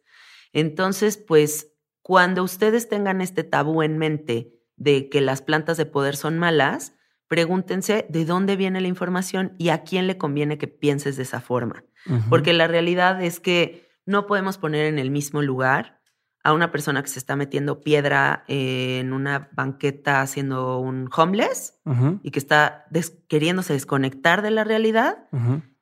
Entonces, 0.53 1.17
pues, 1.17 1.73
cuando 2.01 2.45
ustedes 2.45 2.89
tengan 2.89 3.21
este 3.21 3.43
tabú 3.43 3.83
en 3.83 3.99
mente 3.99 4.55
de 4.77 5.09
que 5.09 5.21
las 5.21 5.43
plantas 5.43 5.77
de 5.77 5.85
poder 5.85 6.15
son 6.15 6.39
malas, 6.39 6.95
pregúntense 7.27 8.07
de 8.09 8.25
dónde 8.25 8.55
viene 8.55 8.81
la 8.81 8.87
información 8.87 9.57
y 9.59 9.71
a 9.71 9.83
quién 9.83 10.07
le 10.07 10.17
conviene 10.17 10.57
que 10.57 10.69
pienses 10.69 11.17
de 11.17 11.25
esa 11.25 11.41
forma. 11.41 11.85
Porque 12.31 12.53
la 12.53 12.69
realidad 12.69 13.21
es 13.21 13.41
que 13.41 13.91
no 14.07 14.29
podemos 14.29 14.59
poner 14.59 14.87
en 14.87 15.01
el 15.01 15.11
mismo 15.11 15.43
lugar 15.43 15.98
a 16.45 16.53
una 16.53 16.71
persona 16.71 17.03
que 17.03 17.09
se 17.09 17.19
está 17.19 17.37
metiendo 17.37 17.81
piedra 17.81 18.45
en 18.49 19.13
una 19.13 19.49
banqueta 19.53 20.23
haciendo 20.23 20.79
un 20.79 21.11
homeless 21.15 21.79
y 22.23 22.31
que 22.31 22.39
está 22.39 22.87
queriéndose 23.29 23.73
desconectar 23.73 24.43
de 24.43 24.51
la 24.51 24.65
realidad, 24.65 25.29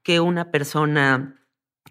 que 0.03 0.21
una 0.21 0.51
persona 0.51 1.37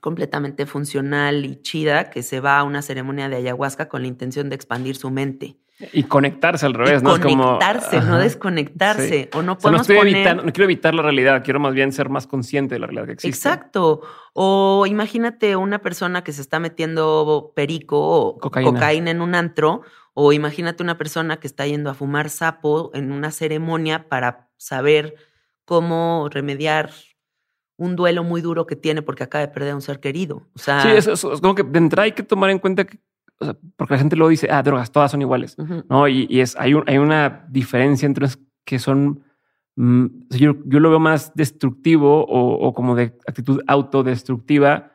completamente 0.01 0.65
funcional 0.65 1.45
y 1.45 1.61
chida 1.61 2.09
que 2.09 2.21
se 2.21 2.39
va 2.39 2.59
a 2.59 2.63
una 2.63 2.81
ceremonia 2.81 3.29
de 3.29 3.37
ayahuasca 3.37 3.87
con 3.87 4.01
la 4.01 4.07
intención 4.07 4.49
de 4.49 4.55
expandir 4.55 4.95
su 4.95 5.09
mente. 5.09 5.57
Y 5.91 6.03
conectarse 6.03 6.65
al 6.65 6.73
revés, 6.73 7.03
¿no? 7.03 7.19
Conectarse, 7.19 7.99
no 7.99 8.17
desconectarse. 8.17 9.29
O 9.33 9.41
no 9.41 9.57
podemos 9.57 9.87
no, 9.89 10.35
no 10.35 10.53
quiero 10.53 10.63
evitar 10.63 10.93
la 10.93 11.01
realidad, 11.01 11.43
quiero 11.43 11.59
más 11.59 11.73
bien 11.73 11.91
ser 11.91 12.07
más 12.07 12.27
consciente 12.27 12.75
de 12.75 12.79
la 12.79 12.87
realidad 12.87 13.07
que 13.07 13.13
existe. 13.13 13.49
Exacto. 13.49 14.01
O 14.33 14.85
imagínate 14.87 15.57
una 15.57 15.79
persona 15.79 16.23
que 16.23 16.31
se 16.31 16.41
está 16.41 16.59
metiendo 16.59 17.51
perico 17.55 17.99
o 17.99 18.37
cocaína. 18.37 19.11
en 19.11 19.19
un 19.19 19.35
antro, 19.35 19.81
o 20.13 20.31
imagínate 20.31 20.81
una 20.81 20.97
persona 20.97 21.41
que 21.41 21.47
está 21.47 21.67
yendo 21.67 21.89
a 21.89 21.93
fumar 21.93 22.29
sapo 22.29 22.91
en 22.93 23.11
una 23.11 23.31
ceremonia 23.31 24.07
para 24.07 24.49
saber 24.55 25.15
cómo 25.65 26.29
remediar 26.31 26.91
un 27.77 27.97
duelo 27.97 28.23
muy 28.23 28.39
duro 28.39 28.65
que 28.65 28.77
tiene 28.77 29.01
porque 29.01 29.23
acaba 29.23 29.41
de 29.41 29.51
perder 29.51 29.73
a 29.73 29.75
un 29.75 29.81
ser 29.81 29.99
querido. 29.99 30.47
O 30.55 30.59
sea, 30.59 30.81
sí, 30.81 30.87
es, 30.89 31.07
es 31.07 31.21
como 31.41 31.53
que 31.53 31.63
de 31.63 31.79
entrada 31.79 32.05
hay 32.05 32.13
que 32.13 32.23
tomar 32.23 32.49
en 32.49 32.59
cuenta 32.59 32.85
que 32.85 32.97
porque 33.75 33.93
la 33.93 33.99
gente 33.99 34.15
lo 34.15 34.27
dice, 34.27 34.47
ah, 34.49 34.63
drogas, 34.63 34.91
todas 34.91 35.11
son 35.11 35.21
iguales, 35.21 35.57
¿no? 35.89 36.07
Y, 36.07 36.39
es, 36.39 36.55
hay, 36.57 36.73
hay 36.87 36.97
una 36.97 37.45
diferencia 37.49 38.05
entre 38.05 38.23
las 38.23 38.39
que 38.65 38.79
son, 38.79 39.23
mm, 39.75 40.05
yo, 40.29 40.55
yo, 40.65 40.79
lo 40.79 40.89
veo 40.89 40.99
más 40.99 41.33
destructivo 41.35 42.25
o, 42.27 42.73
como 42.73 42.95
de 42.95 43.17
actitud 43.27 43.61
autodestructiva 43.67 44.91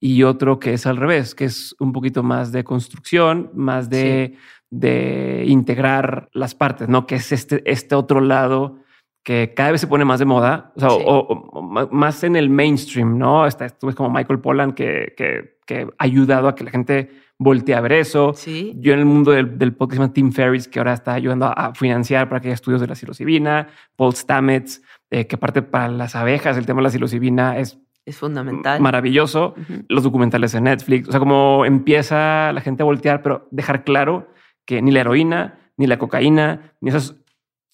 y 0.00 0.22
otro 0.24 0.58
que 0.58 0.74
es 0.74 0.86
al 0.86 0.96
revés, 0.96 1.34
que 1.34 1.44
es 1.46 1.74
un 1.78 1.92
poquito 1.92 2.22
más 2.22 2.52
de 2.52 2.64
construcción, 2.64 3.50
más 3.54 3.88
de, 3.88 4.36
de 4.70 5.44
integrar 5.46 6.28
las 6.32 6.54
partes, 6.54 6.88
¿no? 6.88 7.06
Que 7.06 7.16
es 7.16 7.32
este, 7.32 7.62
este 7.70 7.94
otro 7.94 8.20
lado 8.20 8.84
que 9.24 9.54
cada 9.56 9.72
vez 9.72 9.80
se 9.80 9.86
pone 9.86 10.04
más 10.04 10.18
de 10.18 10.26
moda, 10.26 10.72
o, 10.76 10.80
sea, 10.80 10.90
o, 10.92 11.62
más 11.90 12.22
en 12.24 12.36
el 12.36 12.50
mainstream, 12.50 13.16
¿no? 13.16 13.46
Está, 13.46 13.70
tú 13.70 13.86
ves 13.86 13.96
como 13.96 14.10
Michael 14.10 14.40
Pollan 14.40 14.72
que, 14.72 15.14
que, 15.16 15.53
que 15.66 15.82
ha 15.82 16.04
ayudado 16.04 16.48
a 16.48 16.54
que 16.54 16.64
la 16.64 16.70
gente 16.70 17.10
volteé 17.38 17.74
a 17.74 17.80
ver 17.80 17.92
eso. 17.92 18.32
¿Sí? 18.34 18.72
Yo 18.76 18.92
en 18.92 19.00
el 19.00 19.04
mundo 19.04 19.32
del, 19.32 19.58
del 19.58 19.74
podcast 19.74 20.12
Tim 20.12 20.32
Ferris, 20.32 20.68
que 20.68 20.78
ahora 20.78 20.94
está 20.94 21.14
ayudando 21.14 21.46
a, 21.46 21.74
financiar 21.74 22.28
para 22.28 22.40
que 22.40 22.48
haya 22.48 22.54
estudios 22.54 22.80
de 22.80 22.86
la 22.86 22.94
psilocibina, 22.94 23.68
Paul 23.96 24.14
Stamets, 24.14 24.82
eh, 25.10 25.26
que 25.26 25.36
aparte 25.36 25.62
para 25.62 25.88
las 25.88 26.14
abejas 26.14 26.56
el 26.56 26.66
tema 26.66 26.80
de 26.80 26.84
la 26.84 26.90
psilocibina 26.90 27.58
es 27.58 27.78
es 28.06 28.18
fundamental. 28.18 28.80
Maravilloso. 28.80 29.54
Los 29.88 30.02
documentales 30.02 30.52
de 30.52 30.60
Netflix. 30.60 31.08
O 31.08 31.10
sea, 31.10 31.20
como 31.20 31.64
empieza 31.64 32.52
la 32.52 32.60
gente 32.60 32.82
a 32.82 32.84
voltear, 32.84 33.22
pero 33.22 33.48
dejar 33.50 33.84
claro 33.84 34.28
que 34.66 34.82
ni 34.82 34.90
la 34.90 35.00
heroína, 35.00 35.58
ni 35.76 35.86
la 35.86 35.98
cocaína, 35.98 36.74
ni 36.80 36.90
esas 36.90 37.16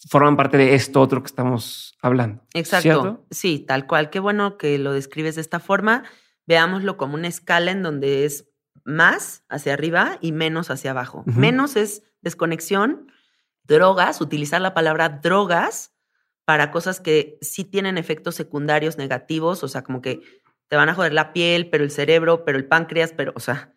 forman 0.09 0.37
parte 0.37 0.57
de 0.57 0.75
esto 0.75 1.01
otro 1.01 1.21
que 1.23 1.27
estamos 1.27 1.95
hablando. 2.01 2.43
Exacto. 2.55 3.25
Sí, 3.31 3.59
tal 3.59 3.87
cual. 3.87 4.11
Qué 4.11 4.21
bueno 4.21 4.57
que 4.57 4.79
lo 4.79 4.93
describes 4.93 5.35
de 5.35 5.41
esta 5.41 5.59
forma. 5.59 6.05
Veámoslo 6.51 6.97
como 6.97 7.15
una 7.15 7.29
escala 7.29 7.71
en 7.71 7.85
donde 7.85 8.25
es 8.25 8.49
más 8.83 9.45
hacia 9.49 9.73
arriba 9.73 10.19
y 10.21 10.33
menos 10.33 10.69
hacia 10.69 10.91
abajo. 10.91 11.23
Menos 11.25 11.77
es 11.77 12.03
desconexión, 12.23 13.13
drogas, 13.63 14.21
utilizar 14.21 14.61
la 14.61 14.75
palabra 14.75 15.21
drogas 15.23 15.93
para 16.45 16.73
cosas 16.73 16.99
que 16.99 17.39
sí 17.41 17.63
tienen 17.63 17.99
efectos 17.99 18.35
secundarios 18.35 18.99
negativos, 18.99 19.63
o 19.63 19.69
sea, 19.69 19.85
como 19.85 20.03
que 20.03 20.23
te 20.67 20.75
van 20.75 20.89
a 20.89 20.95
joder 20.95 21.13
la 21.13 21.33
piel, 21.33 21.71
pero 21.71 21.85
el 21.85 21.93
cerebro, 21.93 22.45
pero 22.45 22.59
el 22.59 22.65
páncreas, 22.65 23.13
pero, 23.17 23.33
o 23.37 23.41
sea, 23.41 23.73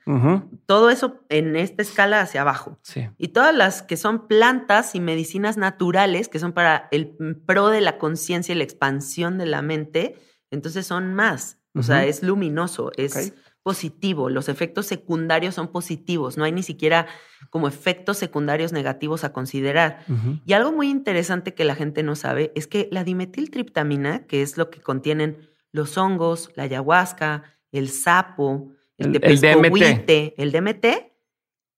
todo 0.65 0.89
eso 0.89 1.23
en 1.29 1.55
esta 1.55 1.83
escala 1.83 2.21
hacia 2.21 2.41
abajo. 2.41 2.79
Y 3.19 3.27
todas 3.27 3.53
las 3.53 3.83
que 3.83 3.97
son 3.97 4.27
plantas 4.27 4.95
y 4.95 4.99
medicinas 4.99 5.57
naturales, 5.57 6.27
que 6.27 6.39
son 6.39 6.53
para 6.53 6.87
el 6.89 7.15
pro 7.45 7.69
de 7.69 7.81
la 7.81 7.99
conciencia 7.99 8.55
y 8.55 8.57
la 8.57 8.63
expansión 8.63 9.37
de 9.37 9.45
la 9.45 9.61
mente, 9.61 10.15
entonces 10.49 10.87
son 10.87 11.13
más. 11.13 11.59
O 11.75 11.81
sea, 11.81 12.05
es 12.05 12.21
luminoso, 12.21 12.91
es 12.97 13.33
positivo, 13.63 14.29
los 14.29 14.49
efectos 14.49 14.85
secundarios 14.85 15.55
son 15.55 15.69
positivos, 15.69 16.37
no 16.37 16.43
hay 16.43 16.51
ni 16.51 16.63
siquiera 16.63 17.07
como 17.49 17.67
efectos 17.67 18.17
secundarios 18.17 18.73
negativos 18.73 19.23
a 19.23 19.33
considerar. 19.33 20.05
Y 20.45 20.53
algo 20.53 20.71
muy 20.71 20.89
interesante 20.89 21.53
que 21.53 21.63
la 21.63 21.75
gente 21.75 22.03
no 22.03 22.15
sabe 22.15 22.51
es 22.55 22.67
que 22.67 22.89
la 22.91 23.03
dimetiltriptamina, 23.03 24.27
que 24.27 24.41
es 24.41 24.57
lo 24.57 24.69
que 24.69 24.81
contienen 24.81 25.49
los 25.71 25.97
hongos, 25.97 26.51
la 26.55 26.63
ayahuasca, 26.63 27.43
el 27.71 27.89
sapo, 27.89 28.71
el, 28.97 29.19
el, 29.23 29.41
DMT. 29.41 30.33
el 30.37 30.51
DMT, 30.51 30.85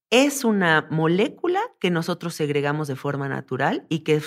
es 0.09 0.43
una 0.43 0.87
molécula 0.89 1.61
que 1.79 1.89
nosotros 1.89 2.35
segregamos 2.35 2.87
de 2.87 2.95
forma 2.95 3.29
natural 3.29 3.85
y 3.89 3.99
que 3.99 4.19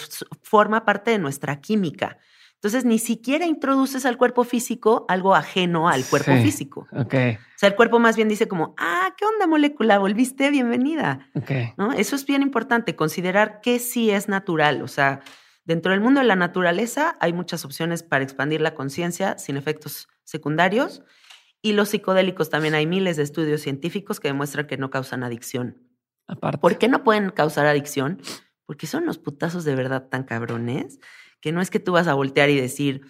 forma 0.42 0.84
parte 0.84 1.10
de 1.10 1.18
nuestra 1.18 1.60
química. 1.60 2.18
Entonces, 2.58 2.84
ni 2.84 2.98
siquiera 2.98 3.46
introduces 3.46 4.04
al 4.04 4.16
cuerpo 4.16 4.42
físico 4.42 5.06
algo 5.08 5.36
ajeno 5.36 5.88
al 5.88 6.04
cuerpo 6.04 6.32
físico. 6.42 6.88
Ok. 6.90 7.14
O 7.14 7.58
sea, 7.58 7.68
el 7.68 7.76
cuerpo 7.76 8.00
más 8.00 8.16
bien 8.16 8.28
dice 8.28 8.48
como, 8.48 8.74
ah, 8.78 9.14
¿qué 9.16 9.24
onda 9.24 9.46
molécula? 9.46 10.00
Volviste, 10.00 10.50
bienvenida. 10.50 11.30
Ok. 11.36 11.52
¿No? 11.76 11.92
Eso 11.92 12.16
es 12.16 12.26
bien 12.26 12.42
importante, 12.42 12.96
considerar 12.96 13.60
que 13.60 13.78
sí 13.78 14.10
es 14.10 14.28
natural. 14.28 14.82
O 14.82 14.88
sea, 14.88 15.20
dentro 15.66 15.92
del 15.92 16.00
mundo 16.00 16.20
de 16.20 16.26
la 16.26 16.34
naturaleza 16.34 17.16
hay 17.20 17.32
muchas 17.32 17.64
opciones 17.64 18.02
para 18.02 18.24
expandir 18.24 18.60
la 18.60 18.74
conciencia 18.74 19.38
sin 19.38 19.56
efectos 19.56 20.08
secundarios. 20.24 21.04
Y 21.62 21.74
los 21.74 21.90
psicodélicos 21.90 22.50
también 22.50 22.74
hay 22.74 22.88
miles 22.88 23.16
de 23.16 23.22
estudios 23.22 23.60
científicos 23.60 24.18
que 24.18 24.28
demuestran 24.28 24.66
que 24.66 24.78
no 24.78 24.90
causan 24.90 25.22
adicción. 25.22 25.78
Aparte. 26.26 26.58
¿Por 26.58 26.76
qué 26.76 26.88
no 26.88 27.04
pueden 27.04 27.30
causar 27.30 27.66
adicción? 27.66 28.20
Porque 28.66 28.88
son 28.88 29.06
los 29.06 29.18
putazos 29.18 29.64
de 29.64 29.76
verdad 29.76 30.08
tan 30.08 30.24
cabrones 30.24 30.98
que 31.40 31.52
no 31.52 31.60
es 31.60 31.70
que 31.70 31.80
tú 31.80 31.92
vas 31.92 32.08
a 32.08 32.14
voltear 32.14 32.50
y 32.50 32.60
decir, 32.60 33.02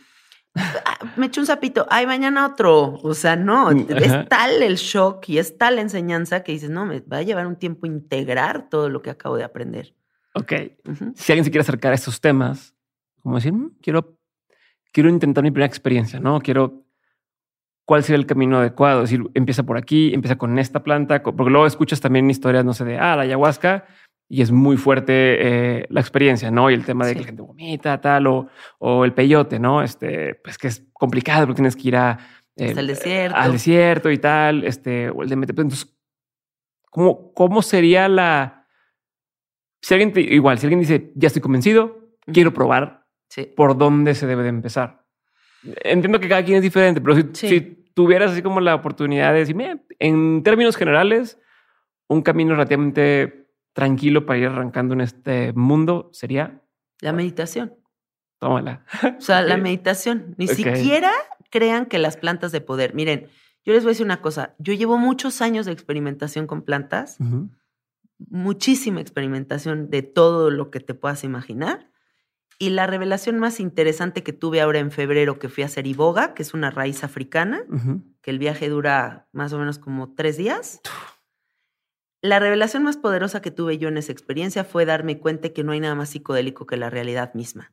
ah, 0.55 1.13
me 1.17 1.27
echo 1.27 1.41
un 1.41 1.47
sapito, 1.47 1.87
ay, 1.91 2.07
mañana 2.07 2.47
otro. 2.47 2.99
O 3.03 3.15
sea, 3.15 3.37
no, 3.37 3.71
es 3.71 4.29
tal 4.29 4.63
el 4.63 4.77
shock 4.77 5.29
y 5.29 5.39
es 5.39 5.57
tal 5.57 5.77
la 5.77 5.83
enseñanza 5.83 6.43
que 6.43 6.53
dices, 6.53 6.71
no, 6.71 6.87
me 6.87 7.01
va 7.01 7.19
a 7.19 7.23
llevar 7.23 7.47
un 7.47 7.57
tiempo 7.57 7.87
integrar 7.87 8.69
todo 8.69 8.89
lo 8.89 9.03
que 9.03 9.11
acabo 9.11 9.37
de 9.37 9.45
aprender. 9.45 9.95
Ok. 10.35 10.53
Si 11.17 11.33
alguien 11.33 11.45
se 11.45 11.51
quiere 11.51 11.63
acercar 11.63 11.93
a 11.93 11.95
estos 11.95 12.21
temas, 12.21 12.75
como 13.23 13.37
decir, 13.37 13.53
mm, 13.53 13.77
quiero, 13.83 14.19
quiero 14.93 15.09
intentar 15.09 15.43
mi 15.43 15.51
primera 15.51 15.67
experiencia, 15.67 16.21
¿no? 16.21 16.41
Quiero, 16.41 16.85
¿cuál 17.85 18.03
sería 18.03 18.19
el 18.19 18.27
camino 18.27 18.59
adecuado? 18.59 19.03
Es 19.03 19.11
decir, 19.11 19.29
empieza 19.35 19.65
por 19.65 19.77
aquí, 19.77 20.13
empieza 20.15 20.37
con 20.37 20.59
esta 20.59 20.83
planta, 20.83 21.23
porque 21.23 21.51
luego 21.51 21.67
escuchas 21.67 22.01
también 22.01 22.31
historias, 22.31 22.65
no 22.65 22.75
sé, 22.75 22.85
de, 22.85 22.99
ah, 22.99 23.17
la 23.17 23.23
ayahuasca, 23.23 23.87
y 24.29 24.43
es 24.43 24.53
muy 24.53 24.77
fuerte 24.77 25.13
eh, 25.13 25.87
la 25.89 26.01
experiencia, 26.01 26.51
¿no? 26.51 26.71
Y 26.71 26.75
el 26.75 26.85
tema 26.85 27.07
de 27.07 27.15
que 27.15 27.21
la 27.21 27.27
gente 27.27 27.43
vomita, 27.43 28.01
tal, 28.01 28.27
o, 28.27 28.49
o, 28.79 29.05
el 29.05 29.15
peyote, 29.15 29.59
¿no? 29.59 29.83
Este, 29.83 30.35
pues 30.35 30.59
que 30.59 30.69
es 30.69 30.87
complicado 30.93 31.47
porque 31.47 31.57
tienes 31.57 31.77
que 31.77 31.89
ir 31.89 31.97
a, 31.97 32.19
eh, 32.57 32.75
al 32.77 32.87
desierto. 32.87 33.37
Al 33.37 33.53
desierto 33.53 34.11
y 34.11 34.19
tal, 34.19 34.65
este, 34.65 35.09
o 35.09 35.23
el 35.23 35.29
de 35.31 35.35
Entonces, 35.35 35.97
¿cómo, 36.91 37.33
¿cómo 37.33 37.63
sería 37.63 38.09
la... 38.09 38.67
Si 39.81 39.95
alguien, 39.95 40.13
igual, 40.17 40.59
si 40.59 40.67
alguien 40.67 40.81
dice, 40.81 41.13
ya 41.15 41.29
estoy 41.29 41.41
convencido, 41.41 42.17
quiero 42.27 42.53
probar, 42.53 43.07
¿por 43.57 43.79
dónde 43.79 44.15
se 44.15 44.27
debe 44.27 44.43
de 44.43 44.49
empezar? 44.49 45.07
Entiendo 45.63 46.21
que 46.21 46.29
cada 46.29 46.45
quien 46.45 46.57
es 46.57 46.63
diferente, 46.63 47.01
pero 47.01 47.15
si, 47.15 47.49
si 47.49 47.61
tuvieras 47.95 48.33
así 48.33 48.43
como 48.43 48.61
la 48.61 48.75
oportunidad 48.75 49.33
de 49.33 49.39
decirme, 49.39 49.85
en 50.01 50.43
términos 50.43 50.77
generales, 50.77 51.41
un 52.09 52.23
camino 52.23 52.55
relativamente 52.55 53.48
tranquilo 53.79 54.27
para 54.27 54.41
ir 54.41 54.47
arrancando 54.47 54.95
en 54.95 55.03
este 55.03 55.53
mundo 55.53 56.11
sería... 56.13 56.61
La 57.01 57.13
meditación. 57.13 57.77
Tómala. 58.41 58.85
O 59.19 59.21
sea, 59.21 59.41
la 59.43 59.57
meditación. 59.69 60.35
Ni 60.37 60.49
siquiera 60.49 61.13
crean 61.49 61.87
que 61.87 62.01
las 62.01 62.17
plantas 62.17 62.51
de 62.51 62.61
poder. 62.61 62.93
Miren, 62.95 63.29
Yo 63.65 63.73
les 63.73 63.85
voy 63.85 63.91
a 63.91 63.93
decir 63.93 64.05
una 64.05 64.21
cosa, 64.21 64.57
yo 64.59 64.73
llevo 64.73 64.99
muchos 64.99 65.41
años 65.43 65.65
de 65.65 65.71
experimentación 65.71 66.49
con 66.49 66.63
plantas, 66.63 67.19
muchísima 68.19 69.01
experimentación 69.01 69.91
de 69.91 70.03
todo 70.03 70.51
lo 70.51 70.73
que 70.73 70.81
te 70.81 70.95
puedas 70.95 71.23
imaginar. 71.23 71.89
Y 72.59 72.71
la 72.71 72.89
revelación 72.89 73.39
más 73.39 73.61
interesante 73.61 74.25
que 74.25 74.33
tuve 74.33 74.61
ahora 74.61 74.81
en 74.81 74.91
febrero, 74.91 75.39
que 75.39 75.49
fui 75.49 75.63
a 75.63 75.67
hacer 75.67 75.87
iboga, 75.87 76.35
que 76.35 76.43
es 76.43 76.53
una 76.53 76.73
raíz 76.73 77.05
africana, 77.05 77.61
que 78.23 78.33
el 78.33 78.41
viaje 78.41 78.69
dura 78.69 79.29
más 79.31 79.53
o 79.53 79.59
menos 79.61 79.79
como 79.79 80.15
tres 80.15 80.37
días. 80.37 80.81
La 82.21 82.39
revelación 82.39 82.83
más 82.83 82.97
poderosa 82.97 83.41
que 83.43 83.51
tuve 83.51 83.79
yo 83.79 83.89
en 83.89 83.97
esa 83.97 84.13
experiencia 84.13 84.65
fue 84.65 84.85
darme 84.85 85.19
cuenta 85.19 85.51
que 85.51 85.63
no 85.63 85.73
hay 85.73 85.81
nada 85.81 85.95
más 85.95 86.11
psicodélico 86.11 86.67
que 86.67 86.77
la 86.77 86.91
realidad 86.91 87.33
misma. 87.35 87.73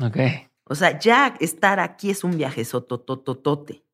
Ok. 0.00 0.18
O 0.64 0.74
sea, 0.74 0.98
ya 0.98 1.34
estar 1.40 1.80
aquí 1.80 2.10
es 2.10 2.22
un 2.22 2.36
viaje 2.36 2.64
sototototote. 2.64 3.84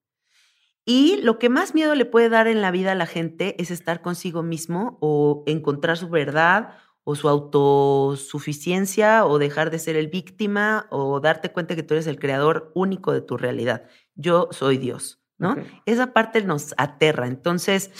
Y 0.84 1.18
lo 1.22 1.38
que 1.38 1.48
más 1.48 1.74
miedo 1.74 1.94
le 1.94 2.04
puede 2.04 2.28
dar 2.28 2.46
en 2.46 2.62
la 2.62 2.70
vida 2.70 2.92
a 2.92 2.94
la 2.94 3.06
gente 3.06 3.60
es 3.60 3.70
estar 3.70 4.00
consigo 4.00 4.42
mismo 4.42 4.96
o 5.00 5.42
encontrar 5.46 5.98
su 5.98 6.08
verdad 6.08 6.76
o 7.04 7.14
su 7.14 7.28
autosuficiencia 7.28 9.24
o 9.26 9.38
dejar 9.38 9.70
de 9.70 9.78
ser 9.78 9.96
el 9.96 10.08
víctima 10.08 10.86
o 10.90 11.20
darte 11.20 11.50
cuenta 11.50 11.74
que 11.74 11.82
tú 11.82 11.94
eres 11.94 12.06
el 12.06 12.18
creador 12.18 12.70
único 12.74 13.12
de 13.12 13.22
tu 13.22 13.36
realidad. 13.36 13.84
Yo 14.14 14.48
soy 14.50 14.76
Dios, 14.76 15.20
¿no? 15.38 15.56
Esa 15.86 16.12
parte 16.12 16.42
nos 16.42 16.74
aterra. 16.76 17.26
Entonces, 17.26 17.90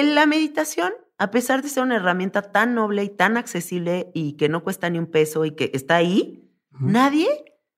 en 0.00 0.16
la 0.16 0.26
meditación, 0.26 0.92
a 1.18 1.30
pesar 1.30 1.62
de 1.62 1.68
ser 1.68 1.84
una 1.84 1.96
herramienta 1.96 2.42
tan 2.42 2.74
noble 2.74 3.04
y 3.04 3.08
tan 3.08 3.36
accesible 3.36 4.10
y 4.12 4.32
que 4.32 4.48
no 4.48 4.64
cuesta 4.64 4.90
ni 4.90 4.98
un 4.98 5.06
peso 5.06 5.44
y 5.44 5.52
que 5.52 5.70
está 5.72 5.94
ahí, 5.94 6.50
nadie 6.80 7.28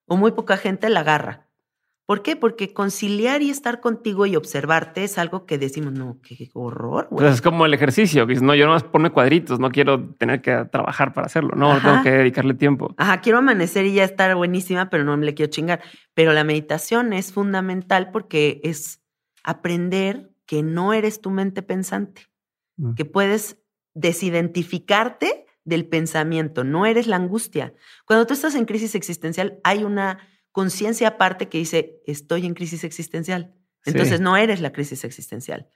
o 0.06 0.16
muy 0.16 0.32
poca 0.32 0.56
gente 0.56 0.88
la 0.88 1.01
agarra. 1.01 1.47
¿Por 2.06 2.22
qué? 2.22 2.34
Porque 2.36 2.72
conciliar 2.72 3.43
y 3.43 3.51
estar 3.51 3.80
contigo 3.80 4.24
y 4.24 4.36
observarte 4.36 5.05
es 5.05 5.18
algo 5.18 5.44
que 5.44 5.59
decimos, 5.59 5.93
no, 5.93 6.18
qué 6.22 6.48
horror. 6.55 7.09
Pues 7.10 7.34
es 7.34 7.43
como 7.43 7.66
el 7.66 7.74
ejercicio, 7.74 8.26
que 8.26 8.36
no, 8.36 8.55
yo 8.55 8.64
no 8.64 8.72
más 8.72 8.84
pone 8.84 9.10
cuadritos, 9.10 9.59
no 9.59 9.70
quiero 9.70 10.14
tener 10.14 10.40
que 10.40 10.64
trabajar 10.70 11.12
para 11.12 11.26
hacerlo, 11.26 11.51
no, 11.55 11.78
tengo 11.82 12.02
que 12.02 12.12
dedicarle 12.12 12.55
tiempo. 12.55 12.94
Ajá, 12.97 13.20
quiero 13.20 13.38
amanecer 13.38 13.84
y 13.84 13.93
ya 13.93 14.05
estar 14.05 14.34
buenísima, 14.36 14.88
pero 14.88 15.05
no 15.05 15.16
me 15.18 15.26
le 15.26 15.34
quiero 15.34 15.51
chingar. 15.51 15.82
Pero 16.14 16.32
la 16.32 16.44
meditación 16.44 17.12
es 17.12 17.32
fundamental 17.32 18.10
porque 18.10 18.60
es 18.62 19.02
aprender 19.43 20.30
que 20.47 20.62
no 20.62 20.93
eres 20.93 21.20
tu 21.20 21.31
mente 21.31 21.62
pensante, 21.62 22.28
mm. 22.77 22.94
que 22.94 23.05
puedes 23.05 23.59
desidentificarte 23.94 25.47
del 25.64 25.86
pensamiento, 25.86 26.64
no 26.64 26.86
eres 26.86 27.06
la 27.09 27.16
angustia. 27.16 27.74
Cuando 28.06 28.27
tú 28.27 28.35
estás 28.35 28.55
en 28.55 28.64
crisis 28.64 28.94
existencial, 28.94 29.59
hay 29.64 29.85
una 29.85 30.18
conciencia 30.52 31.09
aparte 31.09 31.48
que 31.48 31.59
dice, 31.59 32.01
estoy 32.06 32.47
en 32.47 32.55
crisis 32.55 32.85
existencial. 32.85 33.52
Entonces 33.86 34.20
no 34.20 34.36
eres 34.36 34.60
la 34.60 34.73
crisis 34.73 35.05
existencial. 35.05 35.68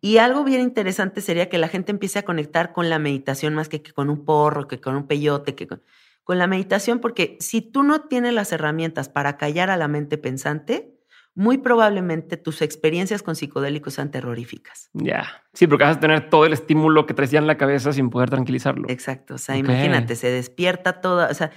Y 0.00 0.18
algo 0.18 0.44
bien 0.44 0.60
interesante 0.60 1.22
sería 1.22 1.48
que 1.48 1.56
la 1.56 1.68
gente 1.68 1.92
empiece 1.92 2.18
a 2.18 2.24
conectar 2.24 2.72
con 2.72 2.90
la 2.90 2.98
meditación 2.98 3.54
más 3.54 3.68
que, 3.68 3.82
con 3.82 4.10
un 4.10 4.24
porro, 4.24 4.68
que 4.68 4.80
con 4.80 4.94
un 4.96 5.06
peyote, 5.06 5.54
que 5.54 5.66
con, 5.66 5.82
la 6.26 6.46
meditación, 6.46 7.00
porque 7.00 7.38
si 7.40 7.62
tú 7.62 7.82
no 7.82 8.02
tienes 8.02 8.34
las 8.34 8.52
herramientas 8.52 9.08
para 9.08 9.38
callar 9.38 9.70
a 9.70 9.78
la 9.78 9.88
mente 9.88 10.18
pensante, 10.18 10.97
muy 11.38 11.58
probablemente 11.58 12.36
tus 12.36 12.62
experiencias 12.62 13.22
con 13.22 13.36
psicodélicos 13.36 13.94
sean 13.94 14.10
terroríficas. 14.10 14.90
Ya. 14.92 15.44
Sí, 15.52 15.68
porque 15.68 15.84
vas 15.84 15.98
a 15.98 16.00
tener 16.00 16.30
todo 16.30 16.44
el 16.44 16.52
estímulo 16.52 17.06
que 17.06 17.14
traes 17.14 17.30
ya 17.30 17.38
en 17.38 17.46
la 17.46 17.56
cabeza 17.56 17.92
sin 17.92 18.10
poder 18.10 18.28
tranquilizarlo. 18.28 18.88
Exacto. 18.88 19.34
O 19.34 19.38
sea, 19.38 19.56
imagínate, 19.56 20.16
se 20.16 20.32
despierta 20.32 21.00
toda, 21.00 21.30
o 21.30 21.34
sea, 21.34 21.52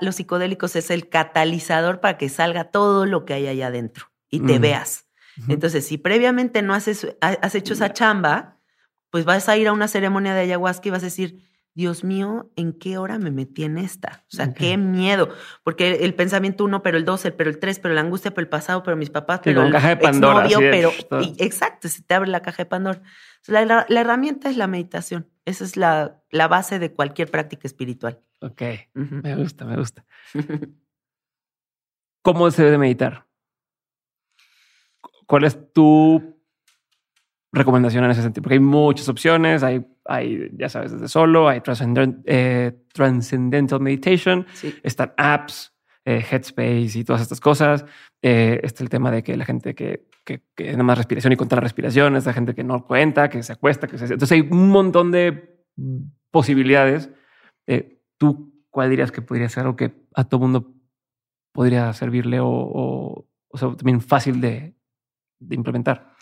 los 0.00 0.14
psicodélicos 0.14 0.76
es 0.76 0.92
el 0.92 1.08
catalizador 1.08 1.98
para 1.98 2.16
que 2.16 2.28
salga 2.28 2.70
todo 2.70 3.04
lo 3.04 3.24
que 3.24 3.34
hay 3.34 3.48
allá 3.48 3.66
adentro 3.66 4.12
y 4.30 4.38
te 4.38 4.60
veas. 4.60 5.08
Entonces, 5.48 5.84
si 5.84 5.98
previamente 5.98 6.62
no 6.62 6.72
has, 6.72 6.88
has 7.20 7.54
hecho 7.56 7.72
esa 7.72 7.92
chamba, 7.92 8.60
pues 9.10 9.24
vas 9.24 9.48
a 9.48 9.56
ir 9.56 9.66
a 9.66 9.72
una 9.72 9.88
ceremonia 9.88 10.34
de 10.34 10.42
ayahuasca 10.42 10.86
y 10.86 10.92
vas 10.92 11.02
a 11.02 11.06
decir, 11.06 11.42
Dios 11.74 12.04
mío, 12.04 12.50
¿en 12.56 12.74
qué 12.74 12.98
hora 12.98 13.18
me 13.18 13.30
metí 13.30 13.64
en 13.64 13.78
esta? 13.78 14.24
O 14.30 14.36
sea, 14.36 14.52
qué 14.52 14.76
miedo. 14.76 15.30
Porque 15.64 16.04
el, 16.04 16.14
pensamiento 16.14 16.64
uno, 16.64 16.82
pero 16.82 16.98
el 16.98 17.04
dos, 17.04 17.22
pero 17.36 17.48
el 17.48 17.58
tres, 17.58 17.78
pero 17.78 17.94
la 17.94 18.02
angustia, 18.02 18.30
pero 18.30 18.42
el 18.42 18.48
pasado, 18.48 18.82
pero 18.82 18.96
mis 18.96 19.08
papás, 19.08 19.40
pero 19.42 19.62
el 19.64 19.72
caja 19.72 19.88
de 19.88 19.96
Pandora, 19.96 20.46
pero 20.58 20.92
exacto, 21.38 21.88
se 21.88 22.02
te 22.02 22.14
abre 22.14 22.30
la 22.30 22.42
caja 22.42 22.64
de 22.64 22.66
Pandora. 22.66 23.00
La, 23.46 23.86
herramienta 23.88 24.50
es 24.50 24.56
la 24.56 24.66
meditación. 24.66 25.30
Esa 25.46 25.64
es 25.64 25.76
la, 25.76 26.22
la 26.30 26.46
base 26.46 26.78
de 26.78 26.92
cualquier 26.92 27.30
práctica 27.30 27.66
espiritual. 27.66 28.20
Ok, 28.40 28.62
me 28.94 29.36
gusta, 29.36 29.64
me 29.64 29.76
gusta. 29.76 30.04
¿Cómo 32.22 32.50
se 32.50 32.64
debe 32.64 32.78
meditar? 32.78 33.26
¿Cuál 35.26 35.44
es 35.44 35.72
tu 35.72 36.40
recomendación 37.50 38.04
en 38.04 38.10
ese 38.10 38.22
sentido? 38.22 38.42
Porque 38.42 38.54
hay 38.54 38.60
muchas 38.60 39.08
opciones, 39.08 39.62
hay, 39.62 39.84
hay 40.04 40.50
ya 40.56 40.68
sabes, 40.68 40.92
desde 40.92 41.08
solo, 41.08 41.48
hay 41.48 41.62
eh, 42.26 42.72
Transcendental 42.92 43.80
Meditation, 43.80 44.46
están 44.82 45.12
apps, 45.16 45.72
eh, 46.04 46.24
Headspace 46.28 46.98
y 46.98 47.04
todas 47.04 47.22
estas 47.22 47.40
cosas. 47.40 47.84
Eh, 48.22 48.60
está 48.62 48.82
el 48.82 48.88
tema 48.88 49.10
de 49.10 49.22
que 49.22 49.36
la 49.36 49.44
gente 49.44 49.74
que, 49.74 50.08
que, 50.24 50.42
que 50.56 50.72
nada 50.72 50.82
más 50.82 50.98
respiración 50.98 51.32
y 51.32 51.36
contra 51.36 51.56
la 51.56 51.62
respiración, 51.62 52.16
es 52.16 52.26
la 52.26 52.32
gente 52.32 52.54
que 52.54 52.64
no 52.64 52.86
cuenta, 52.86 53.28
que 53.28 53.42
se 53.42 53.52
acuesta, 53.52 53.86
que 53.86 53.98
se... 53.98 54.04
Entonces 54.04 54.32
hay 54.32 54.40
un 54.40 54.68
montón 54.68 55.10
de 55.10 55.64
posibilidades. 56.30 57.10
Eh, 57.66 58.02
¿Tú 58.18 58.52
cuál 58.70 58.90
dirías 58.90 59.12
que 59.12 59.22
podría 59.22 59.48
ser 59.48 59.66
o 59.66 59.76
que 59.76 59.92
a 60.14 60.24
todo 60.24 60.40
mundo 60.40 60.74
podría 61.52 61.92
servirle 61.92 62.40
o, 62.40 62.48
o, 62.48 63.58
sea, 63.58 63.68
también 63.76 64.00
fácil 64.00 64.40
de, 64.40 64.74
implementar? 65.50 66.14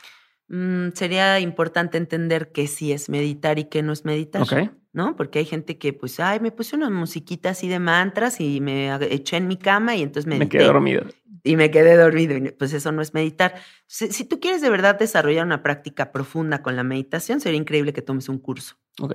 Mm, 0.50 0.94
sería 0.94 1.38
importante 1.38 1.96
entender 1.96 2.50
qué 2.50 2.66
sí 2.66 2.92
es 2.92 3.08
meditar 3.08 3.60
y 3.60 3.64
qué 3.66 3.84
no 3.84 3.92
es 3.92 4.04
meditar. 4.04 4.42
¿No? 4.92 5.14
Porque 5.14 5.38
hay 5.38 5.44
gente 5.44 5.78
que, 5.78 5.92
pues, 5.92 6.18
ay, 6.18 6.40
me 6.40 6.50
puse 6.50 6.74
una 6.74 6.90
musiquita 6.90 7.50
así 7.50 7.68
de 7.68 7.78
mantras 7.78 8.40
y 8.40 8.60
me 8.60 8.92
eché 9.14 9.36
en 9.36 9.46
mi 9.46 9.56
cama 9.56 9.94
y 9.94 10.02
entonces 10.02 10.26
Me 10.26 10.48
quedé 10.48 10.64
dormido. 10.64 11.04
Y 11.44 11.54
me 11.54 11.70
quedé 11.70 11.96
dormido. 11.96 12.36
Pues 12.58 12.72
eso 12.72 12.90
no 12.90 13.00
es 13.00 13.14
meditar. 13.14 13.54
Si, 13.86 14.24
tú 14.24 14.40
quieres 14.40 14.60
de 14.60 14.68
verdad 14.68 14.98
desarrollar 14.98 15.46
una 15.46 15.62
práctica 15.62 16.10
profunda 16.10 16.62
con 16.62 16.74
la 16.74 16.82
meditación, 16.82 17.40
sería 17.40 17.58
increíble 17.58 17.92
que 17.92 18.02
tomes 18.02 18.28
un 18.28 18.38
curso. 18.38 18.76
Ok. 19.00 19.14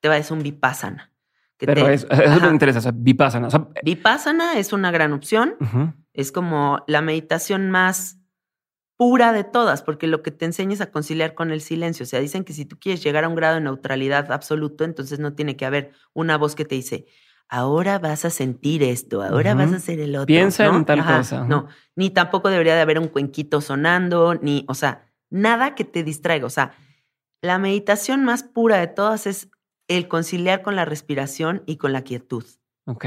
te 0.00 0.08
vayas 0.08 0.30
a 0.30 0.34
un 0.34 0.42
vipassana. 0.42 1.12
Pero 1.58 1.86
eso 1.88 2.06
me 2.08 2.48
interesa, 2.48 2.78
o 2.78 2.82
sea, 2.82 2.92
vipassana. 2.94 3.48
vipassana 3.82 4.58
es 4.58 4.72
una 4.72 4.90
gran 4.90 5.12
opción. 5.12 5.56
Es 6.14 6.32
como 6.32 6.82
la 6.86 7.02
meditación 7.02 7.70
más 7.70 8.19
pura 9.00 9.32
de 9.32 9.44
todas, 9.44 9.80
porque 9.80 10.06
lo 10.06 10.22
que 10.22 10.30
te 10.30 10.44
enseña 10.44 10.74
es 10.74 10.82
a 10.82 10.90
conciliar 10.90 11.32
con 11.32 11.52
el 11.52 11.62
silencio. 11.62 12.04
O 12.04 12.06
sea, 12.06 12.20
dicen 12.20 12.44
que 12.44 12.52
si 12.52 12.66
tú 12.66 12.78
quieres 12.78 13.02
llegar 13.02 13.24
a 13.24 13.28
un 13.28 13.34
grado 13.34 13.54
de 13.54 13.62
neutralidad 13.62 14.30
absoluto, 14.30 14.84
entonces 14.84 15.18
no 15.18 15.32
tiene 15.32 15.56
que 15.56 15.64
haber 15.64 15.92
una 16.12 16.36
voz 16.36 16.54
que 16.54 16.66
te 16.66 16.74
dice, 16.74 17.06
ahora 17.48 17.98
vas 17.98 18.26
a 18.26 18.30
sentir 18.30 18.82
esto, 18.82 19.22
ahora 19.22 19.54
vas 19.54 19.72
a 19.72 19.76
hacer 19.76 20.00
el 20.00 20.16
otro. 20.16 20.26
Piensa 20.26 20.66
en 20.66 20.84
tal 20.84 21.02
cosa. 21.02 21.46
No, 21.46 21.68
ni 21.96 22.10
tampoco 22.10 22.50
debería 22.50 22.74
de 22.74 22.82
haber 22.82 22.98
un 22.98 23.08
cuenquito 23.08 23.62
sonando, 23.62 24.34
ni, 24.34 24.66
o 24.68 24.74
sea, 24.74 25.10
nada 25.30 25.74
que 25.74 25.84
te 25.84 26.02
distraiga. 26.02 26.44
O 26.44 26.50
sea, 26.50 26.74
la 27.40 27.58
meditación 27.58 28.22
más 28.26 28.42
pura 28.42 28.76
de 28.76 28.88
todas 28.88 29.26
es 29.26 29.48
el 29.88 30.08
conciliar 30.08 30.60
con 30.60 30.76
la 30.76 30.84
respiración 30.84 31.62
y 31.64 31.78
con 31.78 31.94
la 31.94 32.02
quietud. 32.02 32.44
Ok. 32.84 33.06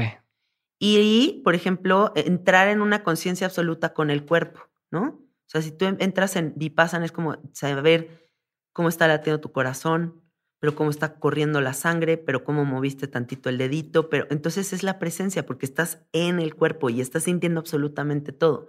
Y, 0.80 1.40
por 1.44 1.54
ejemplo, 1.54 2.10
entrar 2.16 2.66
en 2.66 2.82
una 2.82 3.04
conciencia 3.04 3.46
absoluta 3.46 3.94
con 3.94 4.10
el 4.10 4.24
cuerpo, 4.26 4.58
¿no? 4.90 5.23
O 5.46 5.50
sea, 5.50 5.62
si 5.62 5.70
tú 5.70 5.84
entras 5.84 6.36
en 6.36 6.52
Vipassana 6.56 7.04
es 7.04 7.12
como 7.12 7.36
saber 7.52 8.28
cómo 8.72 8.88
está 8.88 9.06
latiendo 9.06 9.40
tu 9.40 9.52
corazón, 9.52 10.22
pero 10.58 10.74
cómo 10.74 10.90
está 10.90 11.16
corriendo 11.16 11.60
la 11.60 11.74
sangre, 11.74 12.16
pero 12.16 12.42
cómo 12.42 12.64
moviste 12.64 13.06
tantito 13.06 13.50
el 13.50 13.58
dedito, 13.58 14.08
pero 14.08 14.26
entonces 14.30 14.72
es 14.72 14.82
la 14.82 14.98
presencia 14.98 15.44
porque 15.44 15.66
estás 15.66 15.98
en 16.12 16.40
el 16.40 16.54
cuerpo 16.54 16.88
y 16.88 17.00
estás 17.00 17.24
sintiendo 17.24 17.60
absolutamente 17.60 18.32
todo. 18.32 18.68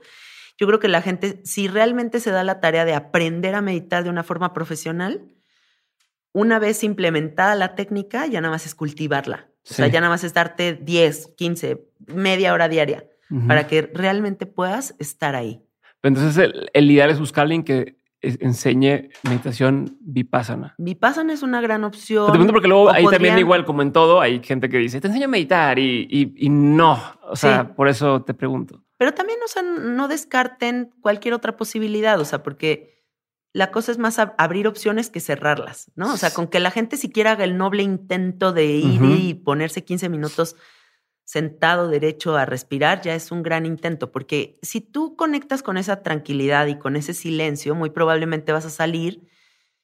Yo 0.57 0.67
creo 0.67 0.79
que 0.79 0.87
la 0.87 1.01
gente, 1.01 1.41
si 1.45 1.67
realmente 1.67 2.19
se 2.19 2.31
da 2.31 2.43
la 2.43 2.59
tarea 2.59 2.85
de 2.85 2.93
aprender 2.93 3.55
a 3.55 3.61
meditar 3.61 4.03
de 4.03 4.09
una 4.09 4.23
forma 4.23 4.53
profesional, 4.53 5.29
una 6.33 6.59
vez 6.59 6.83
implementada 6.83 7.55
la 7.55 7.75
técnica, 7.75 8.25
ya 8.27 8.41
nada 8.41 8.53
más 8.53 8.65
es 8.65 8.75
cultivarla. 8.75 9.49
O 9.69 9.73
sea, 9.73 9.87
ya 9.87 10.01
nada 10.01 10.09
más 10.09 10.23
es 10.23 10.33
darte 10.33 10.73
10, 10.73 11.29
15, 11.37 11.87
media 12.07 12.53
hora 12.53 12.67
diaria 12.67 13.09
para 13.47 13.67
que 13.67 13.81
realmente 13.81 14.45
puedas 14.45 14.95
estar 14.99 15.35
ahí. 15.35 15.63
Entonces 16.07 16.51
el, 16.73 16.91
ideal 16.91 17.09
es 17.09 17.19
buscar 17.19 17.41
a 17.41 17.43
alguien 17.43 17.63
que 17.63 17.97
enseñe 18.21 19.09
meditación 19.23 19.97
vipassana. 20.01 20.73
Vipassana 20.77 21.33
es 21.33 21.43
una 21.43 21.61
gran 21.61 21.83
opción. 21.83 22.25
Te 22.25 22.31
pregunto 22.31 22.53
porque 22.53 22.67
luego 22.67 22.89
ahí 22.89 23.05
también 23.05 23.37
igual 23.37 23.65
como 23.65 23.81
en 23.81 23.91
todo 23.91 24.21
hay 24.21 24.41
gente 24.43 24.69
que 24.69 24.77
dice, 24.77 24.99
te 24.99 25.07
enseño 25.07 25.25
a 25.25 25.29
meditar 25.29 25.77
y, 25.77 26.47
no. 26.49 26.99
O 27.23 27.35
sea, 27.35 27.75
por 27.75 27.87
eso 27.87 28.23
te 28.23 28.33
pregunto. 28.33 28.83
Pero 28.97 29.13
también, 29.13 29.39
o 29.43 29.47
sea, 29.47 29.61
no 29.61 30.07
descarten 30.07 30.91
cualquier 31.01 31.33
otra 31.33 31.57
posibilidad, 31.57 32.19
o 32.19 32.25
sea, 32.25 32.43
porque 32.43 32.95
la 33.55 33.71
cosa 33.71 33.91
es 33.91 33.97
más 33.97 34.19
abrir 34.19 34.67
opciones 34.67 35.09
que 35.09 35.19
cerrarlas, 35.19 35.91
¿no? 35.95 36.13
O 36.13 36.17
sea, 36.17 36.33
con 36.33 36.47
que 36.47 36.59
la 36.59 36.71
gente 36.71 36.97
siquiera 36.97 37.31
haga 37.31 37.43
el 37.43 37.57
noble 37.57 37.83
intento 37.83 38.51
de 38.51 38.65
ir 38.65 39.01
y 39.01 39.33
ponerse 39.33 39.83
15 39.83 40.09
minutos, 40.09 40.55
sentado 41.25 41.87
derecho 41.87 42.37
a 42.37 42.45
respirar, 42.45 43.01
ya 43.01 43.15
es 43.15 43.31
un 43.31 43.43
gran 43.43 43.65
intento, 43.65 44.11
porque 44.11 44.59
si 44.61 44.79
tú 44.79 45.15
conectas 45.15 45.63
con 45.63 45.77
esa 45.77 46.03
tranquilidad 46.03 46.67
y 46.67 46.77
con 46.77 46.95
ese 46.95 47.13
silencio, 47.13 47.73
muy 47.75 47.89
probablemente 47.89 48.51
vas 48.51 48.65
a 48.65 48.69
salir, 48.69 49.27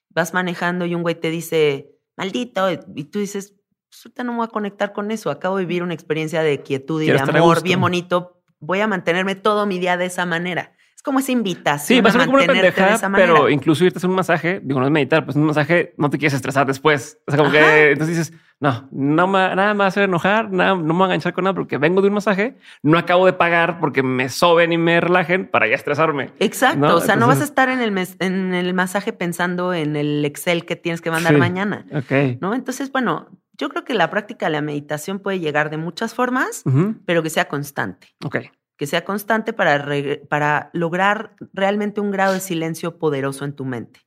vas 0.10 0.34
manejando 0.34 0.86
y 0.86 0.94
un 0.94 1.02
güey 1.02 1.16
te 1.16 1.32
dice, 1.32 1.98
maldito, 2.16 2.68
y 2.96 3.06
tú 3.06 3.20
dices, 3.20 3.56
pues 3.90 4.14
no 4.24 4.32
me 4.32 4.38
voy 4.38 4.46
a 4.46 4.50
conectar 4.50 4.94
con 4.94 5.10
eso, 5.10 5.32
acabo 5.32 5.58
de 5.58 5.66
vivir 5.66 5.84
una 5.84 5.96
experiencia 5.96 6.44
de 6.44 6.62
quietud 6.62 7.02
y 7.02 7.08
de 7.08 7.20
amor 7.20 7.64
bien 7.64 7.82
bonito, 7.82 8.44
voy 8.60 8.80
a 8.80 8.88
mantenerme 8.88 9.36
todo 9.36 9.66
mi 9.66 9.80
día 9.80 9.98
de 9.98 10.06
esa 10.06 10.26
manera. 10.28 10.76
Es 11.02 11.04
como 11.04 11.18
esa 11.18 11.32
invitación. 11.32 11.98
Sí, 11.98 12.00
va 12.00 12.10
a 12.10 12.12
ser 12.12 12.26
como 12.26 12.38
una 12.38 12.46
pendeja, 12.46 13.12
pero 13.16 13.50
incluso 13.50 13.84
irte 13.84 13.98
a 13.98 14.00
hacer 14.00 14.10
un 14.12 14.16
masaje, 14.16 14.62
digo, 14.64 14.80
no 14.80 14.86
es 14.86 14.92
meditar, 14.92 15.26
pues 15.26 15.36
un 15.36 15.46
masaje 15.46 15.96
no 15.98 16.12
te 16.12 16.20
quieres 16.20 16.36
estresar 16.36 16.68
después. 16.68 17.18
O 17.26 17.32
sea, 17.32 17.40
como 17.40 17.50
que 17.52 17.94
entonces 17.94 18.18
dices, 18.18 18.40
no, 18.60 18.88
no 18.92 19.26
me, 19.26 19.40
nada 19.56 19.74
me 19.74 19.80
va 19.80 19.86
a 19.86 19.88
hacer 19.88 20.04
enojar, 20.04 20.52
nada, 20.52 20.76
no 20.76 20.84
me 20.84 20.94
voy 20.94 21.02
a 21.02 21.06
enganchar 21.06 21.34
con 21.34 21.46
nada 21.46 21.56
porque 21.56 21.80
vengo 21.80 22.04
de 22.04 22.10
un 22.10 22.14
masaje, 22.14 22.56
no 22.84 23.00
acabo 23.00 23.26
de 23.26 23.34
pagar 23.34 23.80
porque 23.80 24.04
me 24.04 24.30
soben 24.30 24.74
y 24.74 24.78
me 24.78 25.02
relajen 25.02 25.48
para 25.48 25.68
ya 25.68 25.74
estresarme. 25.74 26.30
Exacto. 26.38 26.96
O 26.98 27.02
sea, 27.02 27.16
no 27.16 27.26
vas 27.26 27.42
a 27.42 27.46
estar 27.46 27.70
en 27.70 27.82
el, 27.82 27.98
en 28.20 28.54
el 28.54 28.74
masaje 28.76 29.12
pensando 29.12 29.74
en 29.74 29.96
el 29.96 30.24
Excel 30.24 30.68
que 30.68 30.76
tienes 30.76 31.02
que 31.02 31.10
mandar 31.10 31.36
mañana. 31.36 31.84
Ok. 31.96 32.38
¿No? 32.42 32.54
Entonces, 32.54 32.92
bueno, 32.92 33.28
yo 33.58 33.70
creo 33.70 33.84
que 33.86 33.96
la 33.96 34.12
práctica 34.12 34.46
de 34.46 34.52
la 34.52 34.62
meditación 34.62 35.18
puede 35.18 35.40
llegar 35.40 35.72
de 35.72 35.78
muchas 35.78 36.14
formas, 36.14 36.64
pero 37.08 37.24
que 37.24 37.32
sea 37.32 37.48
constante. 37.48 38.14
Ok 38.24 38.38
que 38.78 38.88
sea 38.88 39.04
constante 39.04 39.54
para, 39.54 39.88
para 40.28 40.70
lograr 40.74 41.36
realmente 41.54 42.02
un 42.02 42.12
grado 42.12 42.34
de 42.34 42.40
silencio 42.40 42.98
poderoso 42.98 43.46
en 43.46 43.54
tu 43.54 43.66
mente. 43.66 44.02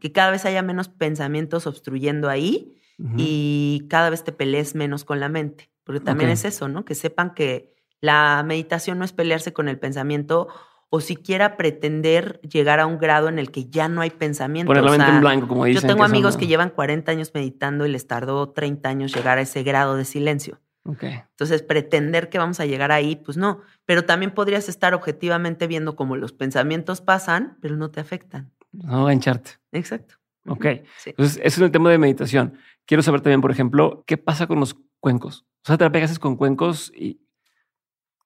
Que 0.00 0.10
cada 0.10 0.32
vez 0.32 0.44
haya 0.46 0.62
menos 0.62 0.88
pensamientos 0.88 1.68
obstruyendo 1.68 2.28
ahí 2.28 2.80
y 3.16 3.86
cada 3.88 4.10
vez 4.10 4.24
te 4.24 4.32
pelees 4.32 4.74
menos 4.74 5.04
con 5.04 5.20
la 5.20 5.28
mente. 5.28 5.70
Porque 5.84 6.00
también 6.00 6.30
es 6.30 6.44
eso, 6.44 6.68
¿no? 6.68 6.84
Que 6.84 6.94
sepan 6.94 7.34
que 7.34 7.74
la 8.00 8.42
meditación 8.44 8.98
no 8.98 9.04
es 9.04 9.12
pelearse 9.12 9.52
con 9.52 9.68
el 9.68 9.78
pensamiento 9.78 10.48
o 10.90 11.00
siquiera 11.00 11.56
pretender 11.56 12.40
llegar 12.42 12.78
a 12.78 12.86
un 12.86 12.98
grado 12.98 13.28
en 13.28 13.38
el 13.38 13.50
que 13.50 13.68
ya 13.68 13.88
no 13.88 14.00
hay 14.00 14.10
pensamiento. 14.10 14.68
Poner 14.68 14.84
la 14.84 14.90
mente 14.90 15.10
en 15.10 15.20
blanco, 15.20 15.48
como 15.48 15.64
dicen. 15.64 15.82
Yo 15.82 15.88
tengo 15.88 16.04
amigos 16.04 16.36
que 16.36 16.46
llevan 16.46 16.70
40 16.70 17.10
años 17.10 17.32
meditando 17.34 17.86
y 17.86 17.90
les 17.90 18.06
tardó 18.06 18.50
30 18.50 18.88
años 18.88 19.14
llegar 19.14 19.38
a 19.38 19.40
ese 19.40 19.62
grado 19.62 19.96
de 19.96 20.04
silencio. 20.04 20.60
Entonces, 20.84 21.62
pretender 21.62 22.28
que 22.28 22.38
vamos 22.38 22.60
a 22.60 22.66
llegar 22.66 22.92
ahí, 22.92 23.16
pues 23.16 23.36
no. 23.36 23.62
Pero 23.86 24.04
también 24.04 24.32
podrías 24.32 24.68
estar 24.68 24.94
objetivamente 24.94 25.66
viendo 25.66 25.96
cómo 25.96 26.16
los 26.16 26.32
pensamientos 26.32 27.00
pasan, 27.00 27.56
pero 27.62 27.76
no 27.76 27.90
te 27.90 28.00
afectan. 28.00 28.52
No 28.72 29.08
engancharte. 29.08 29.52
Exacto. 29.72 30.16
Ok. 30.46 30.66
Entonces, 31.06 31.36
ese 31.38 31.46
es 31.46 31.58
el 31.58 31.70
tema 31.70 31.90
de 31.90 31.98
meditación. 31.98 32.58
Quiero 32.84 33.02
saber 33.02 33.22
también, 33.22 33.40
por 33.40 33.50
ejemplo, 33.50 34.04
qué 34.06 34.18
pasa 34.18 34.46
con 34.46 34.60
los 34.60 34.76
cuencos. 35.00 35.46
O 35.62 35.66
sea, 35.66 35.78
te 35.78 35.84
la 35.84 35.92
pegas 35.92 36.18
con 36.18 36.36
cuencos 36.36 36.92
y 36.94 37.20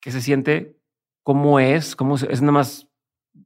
qué 0.01 0.11
se 0.11 0.21
siente, 0.21 0.77
cómo 1.23 1.61
es, 1.61 1.95
cómo 1.95 2.17
es, 2.17 2.41
nada 2.41 2.53
más 2.53 2.89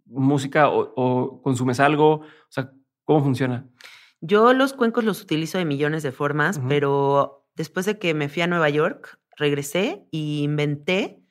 música 0.07 0.71
o, 0.71 1.43
consumes 1.43 1.81
algo. 1.81 2.13
O 2.15 2.49
sea, 2.49 2.73
¿cómo 3.05 3.23
funciona? 3.23 3.67
Yo 4.23 4.55
los 4.55 4.73
cuencos 4.73 5.05
los 5.05 5.21
utilizo 5.21 5.59
de 5.59 5.65
millones 5.67 6.03
de 6.03 6.13
formas, 6.13 6.61
pero 6.69 7.42
después 7.55 7.87
de 7.87 7.99
que 7.99 8.15
me 8.15 8.29
fui 8.29 8.43
a 8.43 8.47
Nueva 8.47 8.71
York, 8.71 9.19
regresé 9.37 10.07
y 10.11 10.43
inventé 10.43 11.23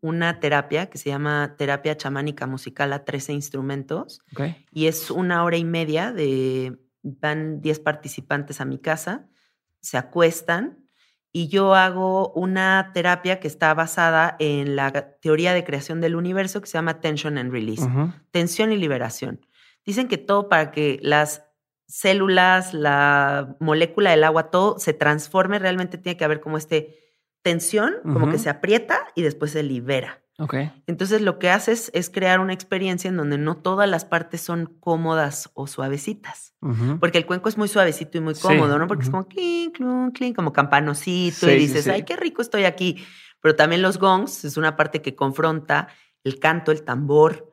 una 0.00 0.38
terapia 0.40 0.90
que 0.90 0.98
se 0.98 1.10
llama 1.10 1.56
terapia 1.58 1.96
chamánica 1.96 2.46
musical 2.46 2.92
a 2.92 3.04
13 3.04 3.32
instrumentos. 3.32 4.20
Y 4.72 4.86
es 4.86 5.10
una 5.10 5.42
hora 5.44 5.56
y 5.56 5.64
media 5.64 6.12
de, 6.12 6.78
van 7.02 7.60
10 7.60 7.80
participantes 7.80 8.60
a 8.60 8.64
mi 8.64 8.78
casa, 8.78 9.26
se 9.80 9.96
acuestan 9.96 10.84
y 11.32 11.48
yo 11.48 11.74
hago 11.74 12.32
una 12.32 12.90
terapia 12.94 13.38
que 13.38 13.48
está 13.48 13.74
basada 13.74 14.36
en 14.38 14.76
la 14.76 14.90
teoría 15.20 15.52
de 15.52 15.64
creación 15.64 16.00
del 16.00 16.16
universo 16.16 16.60
que 16.60 16.66
se 16.66 16.78
llama 16.78 17.00
Tension 17.00 17.38
and 17.38 17.52
Release, 17.52 17.86
tensión 18.30 18.72
y 18.72 18.76
liberación. 18.76 19.44
Dicen 19.84 20.08
que 20.08 20.18
todo 20.18 20.48
para 20.48 20.70
que 20.70 20.98
las 21.02 21.47
células, 21.88 22.74
la 22.74 23.56
molécula 23.60 24.10
del 24.10 24.22
agua, 24.22 24.50
todo 24.50 24.78
se 24.78 24.92
transforme, 24.92 25.58
realmente 25.58 25.98
tiene 25.98 26.16
que 26.16 26.24
haber 26.24 26.40
como 26.40 26.58
este 26.58 26.96
tensión, 27.42 27.94
como 28.04 28.30
que 28.30 28.38
se 28.38 28.50
aprieta 28.50 29.08
y 29.14 29.22
después 29.22 29.52
se 29.52 29.62
libera. 29.62 30.22
Okay. 30.40 30.70
Entonces 30.86 31.20
lo 31.20 31.40
que 31.40 31.50
haces 31.50 31.90
es 31.94 32.10
crear 32.10 32.38
una 32.38 32.52
experiencia 32.52 33.08
en 33.08 33.16
donde 33.16 33.38
no 33.38 33.56
todas 33.56 33.88
las 33.88 34.04
partes 34.04 34.40
son 34.40 34.66
cómodas 34.78 35.50
o 35.54 35.66
suavecitas. 35.66 36.54
Porque 37.00 37.18
el 37.18 37.26
cuenco 37.26 37.48
es 37.48 37.56
muy 37.56 37.68
suavecito 37.68 38.18
y 38.18 38.20
muy 38.20 38.34
cómodo, 38.34 38.78
¿no? 38.78 38.86
Porque 38.86 39.04
es 39.04 39.10
como 39.10 39.26
clink, 39.26 39.76
clink, 39.76 40.16
clink, 40.16 40.36
como 40.36 40.52
campanocito 40.52 41.50
y 41.50 41.56
dices, 41.56 41.88
ay, 41.88 42.04
qué 42.04 42.16
rico 42.16 42.42
estoy 42.42 42.64
aquí. 42.64 43.04
Pero 43.40 43.56
también 43.56 43.82
los 43.82 43.98
gongs 43.98 44.44
es 44.44 44.56
una 44.56 44.76
parte 44.76 45.00
que 45.00 45.16
confronta 45.16 45.88
el 46.22 46.38
canto, 46.38 46.70
el 46.70 46.82
tambor, 46.82 47.50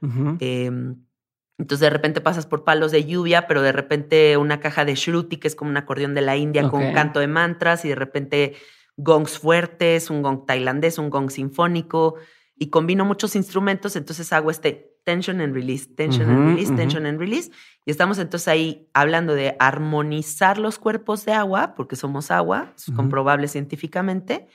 entonces 1.58 1.82
de 1.82 1.90
repente 1.90 2.22
pasas 2.22 2.46
por 2.46 2.64
palos 2.64 2.92
de 2.92 3.06
lluvia, 3.06 3.48
pero 3.48 3.62
de 3.62 3.72
repente 3.72 4.36
una 4.38 4.60
caja 4.60 4.84
de 4.86 4.96
shruti, 4.96 5.38
que 5.38 5.48
es 5.48 5.56
como 5.56 5.72
un 5.72 5.78
acordeón 5.78 6.14
de 6.14 6.22
la 6.22 6.36
India 6.36 6.70
con 6.70 6.84
un 6.84 6.94
canto 6.94 7.20
de 7.20 7.28
mantras, 7.28 7.86
y 7.86 7.90
de 7.90 7.96
repente 7.96 8.56
gongs 8.98 9.40
fuertes, 9.40 10.10
un 10.10 10.22
gong 10.22 10.46
tailandés, 10.46 10.98
un 10.98 11.10
gong 11.10 11.30
sinfónico, 11.30 12.16
y 12.58 12.70
combino 12.70 13.06
muchos 13.06 13.36
instrumentos, 13.36 13.96
entonces 13.96 14.32
hago 14.32 14.52
este 14.52 14.94
tension 15.04 15.40
and 15.40 15.54
release, 15.54 15.88
tension 15.88 16.30
and 16.30 16.50
release, 16.50 16.74
tension 16.76 17.06
and 17.06 17.20
release, 17.20 17.52
y 17.86 17.92
estamos 17.92 18.18
entonces 18.18 18.48
ahí 18.48 18.90
hablando 18.94 19.36
de 19.36 19.56
armonizar 19.60 20.58
los 20.58 20.80
cuerpos 20.80 21.26
de 21.26 21.34
agua, 21.34 21.76
porque 21.76 21.96
somos 21.96 22.32
agua, 22.32 22.74
es 22.76 22.92
comprobable 22.96 23.48
científicamente, 23.48 24.48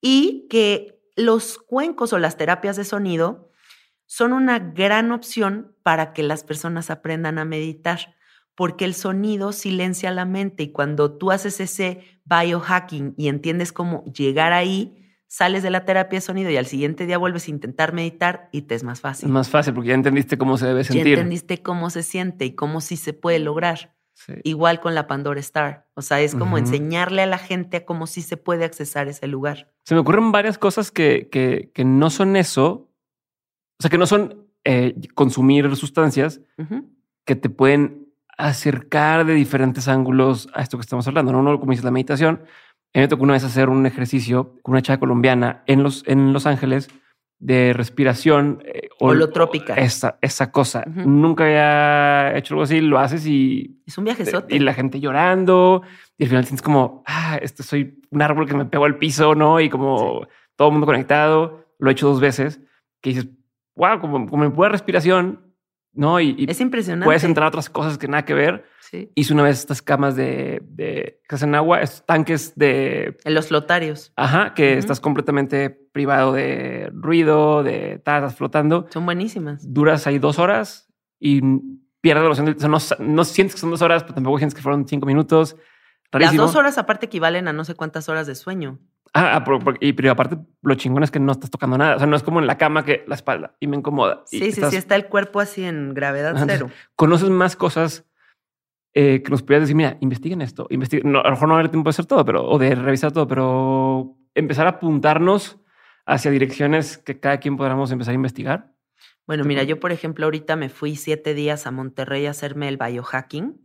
y 0.00 0.46
que 0.50 1.00
los 1.16 1.58
cuencos 1.58 2.12
o 2.12 2.18
las 2.18 2.36
terapias 2.36 2.76
de 2.76 2.84
sonido 2.84 3.47
son 4.08 4.32
una 4.32 4.58
gran 4.58 5.12
opción 5.12 5.76
para 5.82 6.14
que 6.14 6.22
las 6.22 6.42
personas 6.42 6.90
aprendan 6.90 7.38
a 7.38 7.44
meditar, 7.44 8.16
porque 8.54 8.86
el 8.86 8.94
sonido 8.94 9.52
silencia 9.52 10.10
la 10.10 10.24
mente 10.24 10.64
y 10.64 10.72
cuando 10.72 11.16
tú 11.16 11.30
haces 11.30 11.60
ese 11.60 12.00
biohacking 12.24 13.14
y 13.18 13.28
entiendes 13.28 13.70
cómo 13.70 14.02
llegar 14.06 14.54
ahí, 14.54 15.04
sales 15.26 15.62
de 15.62 15.68
la 15.68 15.84
terapia 15.84 16.16
de 16.16 16.20
sonido 16.22 16.50
y 16.50 16.56
al 16.56 16.64
siguiente 16.64 17.04
día 17.04 17.18
vuelves 17.18 17.48
a 17.48 17.50
intentar 17.50 17.92
meditar 17.92 18.48
y 18.50 18.62
te 18.62 18.74
es 18.74 18.82
más 18.82 19.02
fácil. 19.02 19.26
Es 19.26 19.32
más 19.32 19.50
fácil 19.50 19.74
porque 19.74 19.90
ya 19.90 19.94
entendiste 19.94 20.38
cómo 20.38 20.56
se 20.56 20.66
debe 20.66 20.84
sentir. 20.84 21.04
Ya 21.04 21.12
entendiste 21.12 21.62
cómo 21.62 21.90
se 21.90 22.02
siente 22.02 22.46
y 22.46 22.54
cómo 22.54 22.80
sí 22.80 22.96
se 22.96 23.12
puede 23.12 23.38
lograr. 23.38 23.94
Igual 24.42 24.80
con 24.80 24.96
la 24.96 25.06
Pandora 25.06 25.38
Star. 25.38 25.86
O 25.94 26.02
sea, 26.02 26.20
es 26.20 26.34
como 26.34 26.58
enseñarle 26.58 27.22
a 27.22 27.26
la 27.26 27.38
gente 27.38 27.76
a 27.76 27.84
cómo 27.84 28.08
sí 28.08 28.22
se 28.22 28.36
puede 28.36 28.64
accesar 28.64 29.06
ese 29.06 29.28
lugar. 29.28 29.70
Se 29.84 29.94
me 29.94 30.00
ocurren 30.00 30.32
varias 30.32 30.58
cosas 30.58 30.90
que, 30.90 31.28
que, 31.30 31.70
que 31.72 31.84
no 31.84 32.10
son 32.10 32.34
eso, 32.34 32.87
o 33.78 33.82
sea, 33.82 33.90
que 33.90 33.98
no 33.98 34.06
son 34.06 34.46
eh, 34.64 34.94
consumir 35.14 35.74
sustancias 35.76 36.40
que 37.24 37.36
te 37.36 37.48
pueden 37.48 38.08
acercar 38.36 39.24
de 39.24 39.34
diferentes 39.34 39.88
ángulos 39.88 40.48
a 40.54 40.62
esto 40.62 40.78
que 40.78 40.82
estamos 40.82 41.06
hablando. 41.06 41.32
No, 41.32 41.40
uno, 41.40 41.60
como 41.60 41.72
dices, 41.72 41.84
la 41.84 41.90
meditación. 41.90 42.42
A 42.94 42.98
mí 42.98 43.02
me 43.02 43.08
tocó 43.08 43.24
una 43.24 43.34
vez 43.34 43.44
hacer 43.44 43.68
un 43.68 43.84
ejercicio 43.86 44.54
con 44.62 44.72
una 44.72 44.82
chava 44.82 44.98
colombiana 44.98 45.62
en 45.66 45.82
Los, 45.82 46.02
en 46.06 46.32
los 46.32 46.46
Ángeles 46.46 46.88
de 47.38 47.72
respiración. 47.72 48.62
Eh, 48.64 48.88
Holotrópica. 48.98 49.74
Esa, 49.74 50.18
esa 50.22 50.50
cosa. 50.50 50.84
Nunca 50.86 51.44
había 51.44 52.36
hecho 52.36 52.54
algo 52.54 52.64
así. 52.64 52.80
Lo 52.80 52.98
haces 52.98 53.26
y... 53.26 53.80
Es 53.86 53.96
un 53.98 54.04
viajezote. 54.04 54.54
Y 54.54 54.58
la 54.58 54.74
gente 54.74 54.98
llorando. 54.98 55.82
Y 56.16 56.24
al 56.24 56.28
final 56.30 56.44
tienes 56.44 56.62
como, 56.62 57.04
ah, 57.06 57.38
este 57.40 57.62
soy 57.62 58.00
un 58.10 58.22
árbol 58.22 58.46
que 58.46 58.54
me 58.54 58.64
pegó 58.64 58.86
al 58.86 58.98
piso, 58.98 59.34
¿no? 59.34 59.60
Y 59.60 59.68
como 59.68 60.26
todo 60.56 60.68
el 60.68 60.72
mundo 60.72 60.86
conectado. 60.86 61.66
Lo 61.78 61.90
he 61.90 61.92
hecho 61.92 62.08
dos 62.08 62.20
veces. 62.20 62.60
Que 63.00 63.10
dices, 63.10 63.28
wow, 63.78 64.00
como, 64.00 64.28
como 64.28 64.44
en 64.44 64.52
pura 64.52 64.68
respiración, 64.68 65.54
¿no? 65.92 66.20
Y, 66.20 66.44
es 66.48 66.60
impresionante. 66.60 67.06
Puedes 67.06 67.24
entrar 67.24 67.46
a 67.46 67.48
otras 67.48 67.70
cosas 67.70 67.96
que 67.96 68.08
nada 68.08 68.24
que 68.24 68.34
ver. 68.34 68.64
Sí. 68.80 69.10
Hice 69.14 69.32
una 69.32 69.44
vez 69.44 69.58
estas 69.58 69.82
camas 69.82 70.16
de, 70.16 70.62
de 70.64 71.20
que 71.28 71.34
hacen 71.34 71.54
agua, 71.54 71.80
estos 71.80 72.04
tanques 72.04 72.54
de... 72.56 73.16
En 73.24 73.34
los 73.34 73.48
flotarios. 73.48 74.12
Ajá, 74.16 74.54
que 74.54 74.78
estás 74.78 74.98
completamente 74.98 75.70
privado 75.70 76.32
de 76.32 76.90
ruido, 76.92 77.62
de 77.62 77.94
estás 77.94 78.34
flotando. 78.34 78.86
Son 78.90 79.04
buenísimas. 79.04 79.72
Duras 79.72 80.06
ahí 80.06 80.18
dos 80.18 80.38
horas 80.38 80.92
y 81.20 81.40
pierdes 82.00 82.22
la 82.22 82.28
noción. 82.28 82.56
no, 82.70 82.78
no 83.06 83.24
sientes 83.24 83.54
que 83.54 83.60
son 83.60 83.70
dos 83.70 83.82
horas, 83.82 84.02
pero 84.02 84.14
tampoco 84.14 84.38
sientes 84.38 84.54
que 84.54 84.62
fueron 84.62 84.88
cinco 84.88 85.06
minutos. 85.06 85.56
Las 86.12 86.34
dos 86.34 86.56
horas 86.56 86.78
aparte 86.78 87.06
equivalen 87.06 87.48
a 87.48 87.52
no 87.52 87.64
sé 87.64 87.74
cuántas 87.74 88.08
horas 88.08 88.26
de 88.26 88.34
sueño. 88.34 88.78
Ah, 89.14 89.42
ah 89.44 89.74
y 89.80 89.92
pero 89.92 90.10
aparte 90.10 90.38
lo 90.62 90.74
chingón 90.74 91.02
es 91.02 91.10
que 91.10 91.20
no 91.20 91.32
estás 91.32 91.50
tocando 91.50 91.78
nada. 91.78 91.96
O 91.96 91.98
sea, 91.98 92.06
no 92.06 92.16
es 92.16 92.22
como 92.22 92.40
en 92.40 92.46
la 92.46 92.58
cama 92.58 92.84
que 92.84 93.04
la 93.06 93.14
espalda 93.14 93.56
y 93.60 93.66
me 93.66 93.76
incomoda. 93.76 94.22
Sí, 94.26 94.52
sí, 94.52 94.62
sí, 94.70 94.76
está 94.76 94.96
el 94.96 95.06
cuerpo 95.06 95.40
así 95.40 95.64
en 95.64 95.94
gravedad 95.94 96.34
cero. 96.46 96.70
Conoces 96.96 97.30
más 97.30 97.56
cosas 97.56 98.04
eh, 98.94 99.22
que 99.22 99.30
nos 99.30 99.42
pudieras 99.42 99.64
decir, 99.64 99.76
mira, 99.76 99.96
investiguen 100.00 100.42
esto. 100.42 100.66
Investiguen. 100.70 101.14
a 101.16 101.22
lo 101.22 101.30
mejor 101.30 101.48
no 101.48 101.54
va 101.54 101.58
a 101.58 101.60
haber 101.60 101.70
tiempo 101.70 101.88
de 101.88 101.90
hacer 101.90 102.06
todo, 102.06 102.24
pero, 102.24 102.44
o 102.48 102.58
de 102.58 102.74
revisar 102.74 103.12
todo, 103.12 103.26
pero 103.28 104.16
empezar 104.34 104.66
a 104.66 104.70
apuntarnos 104.70 105.58
hacia 106.06 106.30
direcciones 106.30 106.98
que 106.98 107.20
cada 107.20 107.38
quien 107.38 107.56
podamos 107.56 107.90
empezar 107.92 108.12
a 108.12 108.14
investigar. 108.14 108.72
Bueno, 109.26 109.44
mira, 109.44 109.62
yo 109.62 109.78
por 109.78 109.92
ejemplo 109.92 110.24
ahorita 110.24 110.56
me 110.56 110.70
fui 110.70 110.96
siete 110.96 111.34
días 111.34 111.66
a 111.66 111.70
Monterrey 111.70 112.26
a 112.26 112.30
hacerme 112.30 112.66
el 112.68 112.78
biohacking 112.78 113.60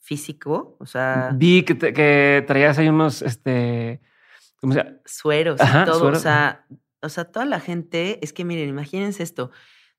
físico. 0.00 0.76
O 0.80 0.86
sea. 0.86 1.30
Vi 1.34 1.62
que, 1.62 1.76
que 1.76 2.42
traías 2.46 2.78
ahí 2.78 2.88
unos, 2.88 3.22
este 3.22 4.00
¿Cómo 4.64 4.72
sea? 4.72 4.98
Sueros 5.04 5.60
y 5.60 5.84
todo. 5.84 6.08
O 6.08 6.14
sea, 6.14 6.66
o 7.02 7.08
sea, 7.10 7.24
toda 7.26 7.44
la 7.44 7.60
gente, 7.60 8.18
es 8.22 8.32
que 8.32 8.46
miren, 8.46 8.68
imagínense 8.68 9.22
esto. 9.22 9.50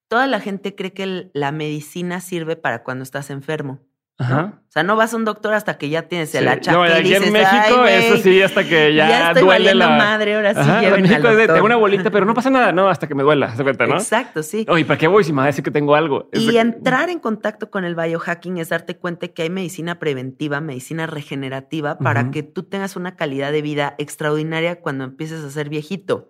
Toda 0.07 0.25
la 0.25 0.39
gente 0.39 0.73
cree 0.73 0.91
que 0.91 1.29
la 1.33 1.51
medicina 1.51 2.19
sirve 2.19 2.55
para 2.55 2.83
cuando 2.83 3.03
estás 3.03 3.29
enfermo. 3.29 3.85
Ajá. 4.17 4.61
O 4.67 4.71
sea, 4.71 4.83
no 4.83 4.95
vas 4.95 5.13
a 5.13 5.17
un 5.17 5.25
doctor 5.25 5.53
hasta 5.53 5.77
que 5.77 5.89
ya 5.89 6.03
tienes 6.03 6.33
el 6.35 6.47
hacha. 6.47 6.71
No, 6.71 6.83
aquí 6.83 7.13
en 7.13 7.31
México, 7.31 7.85
eso 7.85 8.17
sí, 8.17 8.41
hasta 8.41 8.63
que 8.63 8.93
ya, 8.93 9.07
ya 9.07 9.27
estoy 9.27 9.43
duele 9.43 9.73
la 9.73 9.89
madre, 9.89 10.35
ahora 10.35 10.53
sí 10.53 10.59
Ajá, 10.59 10.83
en 10.83 11.01
México 11.01 11.29
es 11.29 11.37
de, 11.37 11.47
tengo 11.47 11.65
una 11.65 11.75
bolita, 11.75 12.11
pero 12.11 12.25
no 12.25 12.33
pasa 12.35 12.49
nada, 12.49 12.71
no, 12.71 12.89
hasta 12.89 13.07
que 13.07 13.15
me 13.15 13.23
duela, 13.23 13.55
¿se 13.55 13.63
cuenta, 13.63 13.87
no? 13.87 13.95
Exacto, 13.95 14.43
sí. 14.43 14.65
Oye, 14.69 14.83
¿para 14.83 14.97
qué 14.97 15.07
voy 15.07 15.23
si 15.23 15.31
me 15.31 15.37
va 15.37 15.43
a 15.43 15.47
decir 15.47 15.63
que 15.63 15.71
tengo 15.71 15.95
algo? 15.95 16.29
y 16.33 16.57
entrar 16.57 17.09
en 17.09 17.19
contacto 17.19 17.69
con 17.69 17.85
el 17.85 17.95
biohacking 17.95 18.57
es 18.57 18.69
darte 18.69 18.97
cuenta 18.97 19.27
que 19.29 19.43
hay 19.43 19.49
medicina 19.49 19.99
preventiva, 19.99 20.61
medicina 20.61 21.07
regenerativa, 21.07 21.97
para 21.97 22.31
que 22.31 22.43
tú 22.43 22.63
tengas 22.63 22.95
una 22.95 23.15
calidad 23.15 23.51
de 23.51 23.61
vida 23.61 23.95
extraordinaria 23.97 24.81
cuando 24.81 25.03
empieces 25.03 25.43
a 25.43 25.49
ser 25.49 25.69
viejito. 25.69 26.29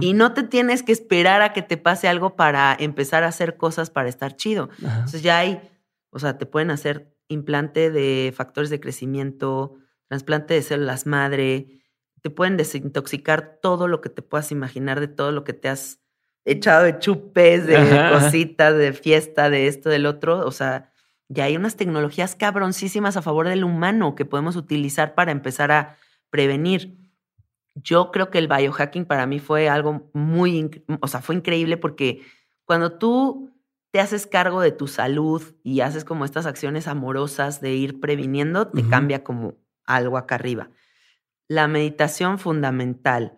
Y 0.00 0.12
no 0.12 0.34
te 0.34 0.42
tienes 0.42 0.82
que 0.82 0.92
esperar 0.92 1.40
a 1.40 1.54
que 1.54 1.62
te 1.62 1.78
pase 1.78 2.06
algo 2.06 2.36
para 2.36 2.76
empezar 2.78 3.22
a 3.24 3.28
hacer 3.28 3.56
cosas 3.56 3.90
para 3.90 4.10
estar 4.10 4.36
chido. 4.36 4.68
Entonces 4.82 5.22
ya 5.22 5.38
hay, 5.38 5.60
o 6.10 6.18
sea, 6.18 6.36
te 6.36 6.44
pueden 6.44 6.70
hacer 6.70 7.11
implante 7.32 7.90
de 7.90 8.32
factores 8.34 8.70
de 8.70 8.80
crecimiento, 8.80 9.74
trasplante 10.08 10.54
de 10.54 10.62
células 10.62 11.06
madre, 11.06 11.82
te 12.22 12.30
pueden 12.30 12.56
desintoxicar 12.56 13.58
todo 13.60 13.88
lo 13.88 14.00
que 14.00 14.08
te 14.08 14.22
puedas 14.22 14.52
imaginar 14.52 15.00
de 15.00 15.08
todo 15.08 15.32
lo 15.32 15.44
que 15.44 15.52
te 15.52 15.68
has 15.68 16.00
echado 16.44 16.84
de 16.84 16.98
chupes, 16.98 17.66
de 17.66 17.76
cositas, 18.12 18.76
de 18.76 18.92
fiesta, 18.92 19.50
de 19.50 19.66
esto, 19.66 19.90
del 19.90 20.06
otro. 20.06 20.46
O 20.46 20.52
sea, 20.52 20.92
ya 21.28 21.44
hay 21.44 21.56
unas 21.56 21.76
tecnologías 21.76 22.36
cabroncísimas 22.36 23.16
a 23.16 23.22
favor 23.22 23.48
del 23.48 23.64
humano 23.64 24.14
que 24.14 24.24
podemos 24.24 24.56
utilizar 24.56 25.14
para 25.14 25.32
empezar 25.32 25.72
a 25.72 25.96
prevenir. 26.30 26.98
Yo 27.74 28.10
creo 28.10 28.30
que 28.30 28.38
el 28.38 28.48
biohacking 28.48 29.06
para 29.06 29.26
mí 29.26 29.38
fue 29.38 29.68
algo 29.68 30.10
muy, 30.12 30.84
o 31.00 31.08
sea, 31.08 31.22
fue 31.22 31.34
increíble 31.34 31.76
porque 31.76 32.22
cuando 32.64 32.98
tú 32.98 33.51
te 33.92 34.00
haces 34.00 34.26
cargo 34.26 34.60
de 34.62 34.72
tu 34.72 34.88
salud 34.88 35.42
y 35.62 35.80
haces 35.80 36.04
como 36.04 36.24
estas 36.24 36.46
acciones 36.46 36.88
amorosas 36.88 37.60
de 37.60 37.74
ir 37.74 38.00
previniendo, 38.00 38.68
te 38.68 38.88
cambia 38.88 39.22
como 39.22 39.54
algo 39.84 40.16
acá 40.16 40.36
arriba. 40.36 40.70
La 41.46 41.68
meditación 41.68 42.38
fundamental. 42.38 43.36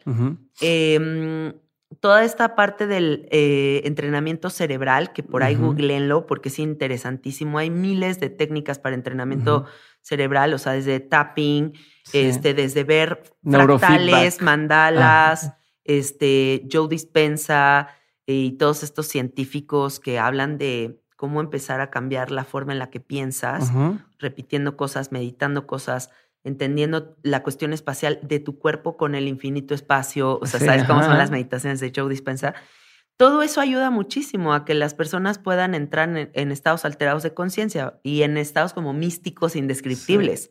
Em, 0.60 1.54
toda 1.98 2.22
esta 2.22 2.54
parte 2.54 2.86
del 2.86 3.26
eh, 3.32 3.82
entrenamiento 3.84 4.48
cerebral, 4.48 5.12
que 5.12 5.24
por 5.24 5.42
ahí 5.42 5.56
googleenlo 5.56 6.24
porque 6.26 6.50
es 6.50 6.60
interesantísimo. 6.60 7.58
Hay 7.58 7.70
miles 7.70 8.20
de 8.20 8.30
técnicas 8.30 8.78
para 8.78 8.94
entrenamiento 8.94 9.64
cerebral, 10.02 10.54
o 10.54 10.58
sea, 10.58 10.74
desde 10.74 11.00
tapping, 11.00 11.72
este, 12.12 12.54
desde 12.54 12.84
ver 12.84 13.24
fractales, 13.42 14.40
mandalas, 14.40 15.52
este, 15.82 16.68
Joe 16.70 16.86
Dispensa, 16.88 17.88
y 18.26 18.52
todos 18.52 18.82
estos 18.82 19.06
científicos 19.06 20.00
que 20.00 20.18
hablan 20.18 20.58
de 20.58 21.00
cómo 21.16 21.40
empezar 21.40 21.80
a 21.80 21.90
cambiar 21.90 22.30
la 22.30 22.44
forma 22.44 22.72
en 22.72 22.78
la 22.78 22.90
que 22.90 23.00
piensas, 23.00 23.72
repitiendo 24.18 24.76
cosas, 24.76 25.12
meditando 25.12 25.66
cosas, 25.66 26.10
entendiendo 26.42 27.16
la 27.22 27.42
cuestión 27.42 27.72
espacial 27.72 28.18
de 28.22 28.40
tu 28.40 28.58
cuerpo 28.58 28.96
con 28.96 29.14
el 29.14 29.28
infinito 29.28 29.74
espacio, 29.74 30.38
o 30.40 30.46
sea, 30.46 30.60
¿sabes 30.60 30.84
cómo 30.84 31.02
son 31.02 31.16
las 31.16 31.30
meditaciones 31.30 31.80
de 31.80 31.92
Joe 31.94 32.08
Dispensa? 32.10 32.54
Todo 33.16 33.42
eso 33.42 33.60
ayuda 33.60 33.90
muchísimo 33.90 34.54
a 34.54 34.64
que 34.64 34.74
las 34.74 34.92
personas 34.92 35.38
puedan 35.38 35.74
entrar 35.74 36.30
en, 36.32 36.52
estados 36.52 36.84
alterados 36.84 37.22
de 37.22 37.32
conciencia 37.32 38.00
y 38.02 38.22
en 38.22 38.36
estados 38.36 38.72
como 38.72 38.92
místicos 38.92 39.54
indescriptibles. 39.54 40.50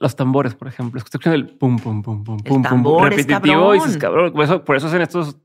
Los 0.00 0.16
tambores, 0.16 0.54
por 0.54 0.68
ejemplo, 0.68 0.98
escuchan 0.98 1.34
el 1.34 1.48
pum, 1.48 1.78
pum, 1.78 2.00
pum, 2.00 2.24
pum, 2.24 2.38
pum, 2.38 2.62
pum, 2.62 3.04
repetitivo 3.04 3.74
y 3.74 3.80
dices, 3.80 3.98
cabrón, 3.98 4.32
por 4.32 4.44
eso, 4.44 4.64
por 4.64 4.76
eso 4.76 4.86
hacen 4.86 5.02
estos 5.02 5.36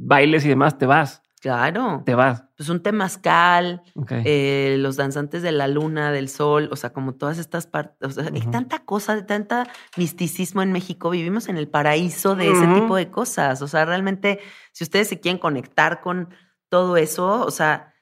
bailes 0.00 0.44
y 0.44 0.48
demás, 0.48 0.78
te 0.78 0.86
vas. 0.86 1.22
Claro. 1.40 2.02
Te 2.04 2.14
vas. 2.14 2.44
Pues 2.56 2.68
un 2.68 2.82
temazcal, 2.82 3.82
eh, 4.10 4.76
los 4.78 4.96
danzantes 4.96 5.42
de 5.42 5.52
la 5.52 5.68
luna, 5.68 6.12
del 6.12 6.28
sol, 6.28 6.68
o 6.70 6.76
sea, 6.76 6.92
como 6.92 7.14
todas 7.14 7.38
estas 7.38 7.66
partes. 7.66 7.96
O 8.08 8.10
sea, 8.10 8.30
hay 8.32 8.42
tanta 8.42 8.80
cosa, 8.80 9.24
tanta 9.24 9.66
misticismo 9.96 10.60
en 10.60 10.70
México. 10.70 11.08
Vivimos 11.08 11.48
en 11.48 11.56
el 11.56 11.66
paraíso 11.66 12.36
de 12.36 12.50
ese 12.50 12.66
tipo 12.66 12.94
de 12.96 13.10
cosas. 13.10 13.62
O 13.62 13.68
sea, 13.68 13.86
realmente, 13.86 14.40
si 14.72 14.84
ustedes 14.84 15.08
se 15.08 15.18
quieren 15.18 15.38
conectar 15.38 16.02
con 16.02 16.28
todo 16.68 16.98
eso, 16.98 17.42
o 17.46 17.50
sea, 17.50 17.94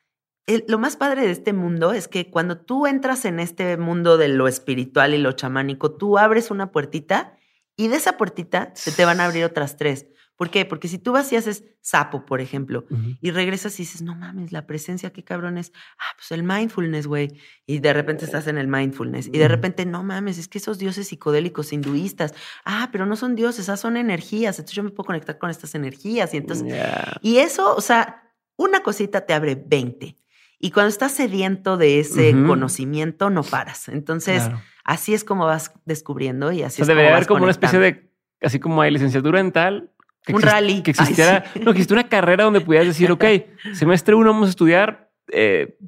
lo 0.66 0.78
más 0.78 0.96
padre 0.96 1.22
de 1.22 1.30
este 1.30 1.52
mundo 1.52 1.92
es 1.92 2.08
que 2.08 2.30
cuando 2.30 2.58
tú 2.58 2.88
entras 2.88 3.24
en 3.24 3.38
este 3.38 3.76
mundo 3.76 4.16
de 4.16 4.28
lo 4.28 4.48
espiritual 4.48 5.14
y 5.14 5.18
lo 5.18 5.32
chamánico, 5.32 5.92
tú 5.92 6.18
abres 6.18 6.50
una 6.50 6.72
puertita 6.72 7.36
y 7.76 7.86
de 7.86 7.96
esa 7.96 8.16
puertita 8.16 8.72
se 8.74 8.90
te 8.90 9.04
van 9.04 9.20
a 9.20 9.26
abrir 9.26 9.44
otras 9.44 9.76
tres. 9.76 10.06
¿Por 10.38 10.50
qué? 10.50 10.64
Porque 10.64 10.86
si 10.86 10.98
tú 10.98 11.10
vas 11.10 11.32
y 11.32 11.36
haces 11.36 11.64
sapo, 11.80 12.24
por 12.24 12.40
ejemplo, 12.40 12.84
y 13.20 13.32
regresas 13.32 13.74
y 13.80 13.82
dices, 13.82 14.02
no 14.02 14.14
mames, 14.14 14.52
la 14.52 14.68
presencia, 14.68 15.12
qué 15.12 15.24
cabrón 15.24 15.58
es. 15.58 15.72
Ah, 15.98 16.14
pues 16.16 16.30
el 16.30 16.44
mindfulness, 16.44 17.08
güey. 17.08 17.40
Y 17.66 17.80
de 17.80 17.92
repente 17.92 18.24
estás 18.24 18.46
en 18.46 18.56
el 18.56 18.68
mindfulness. 18.68 19.26
Y 19.26 19.38
de 19.38 19.48
repente, 19.48 19.84
no 19.84 20.04
mames, 20.04 20.38
es 20.38 20.46
que 20.46 20.58
esos 20.58 20.78
dioses 20.78 21.08
psicodélicos 21.08 21.72
hinduistas. 21.72 22.34
Ah, 22.64 22.88
pero 22.92 23.04
no 23.04 23.16
son 23.16 23.34
dioses, 23.34 23.62
esas 23.62 23.80
son 23.80 23.96
energías. 23.96 24.60
Entonces 24.60 24.76
yo 24.76 24.84
me 24.84 24.90
puedo 24.90 25.08
conectar 25.08 25.38
con 25.38 25.50
estas 25.50 25.74
energías. 25.74 26.32
Y 26.34 26.36
entonces, 26.36 26.72
y 27.20 27.38
eso, 27.38 27.74
o 27.74 27.80
sea, 27.80 28.30
una 28.56 28.84
cosita 28.84 29.26
te 29.26 29.34
abre 29.34 29.56
20. 29.56 30.14
Y 30.60 30.70
cuando 30.70 30.88
estás 30.88 31.10
sediento 31.10 31.76
de 31.76 31.98
ese 31.98 32.30
conocimiento, 32.46 33.28
no 33.28 33.42
paras. 33.42 33.88
Entonces, 33.88 34.48
así 34.84 35.14
es 35.14 35.24
como 35.24 35.46
vas 35.46 35.72
descubriendo 35.84 36.52
y 36.52 36.62
así 36.62 36.82
es 36.82 36.86
debería 36.86 37.10
como 37.10 37.16
haber 37.16 37.28
como 37.28 37.42
una 37.42 37.50
especie 37.50 37.80
de, 37.80 38.12
así 38.40 38.60
como 38.60 38.80
hay 38.82 38.92
licenciatura 38.92 39.40
en 39.40 39.50
tal, 39.50 39.90
un 40.32 40.42
rally. 40.42 40.82
Que 40.82 40.90
existiera, 40.92 41.44
no, 41.56 41.64
que 41.66 41.70
existiera 41.70 42.02
una 42.02 42.08
carrera 42.08 42.44
donde 42.44 42.60
pudieras 42.60 42.88
decir, 42.88 43.10
ok, 43.10 43.24
semestre 43.72 44.14
uno 44.14 44.32
vamos 44.32 44.48
a 44.48 44.50
estudiar 44.50 45.10
eh, 45.32 45.78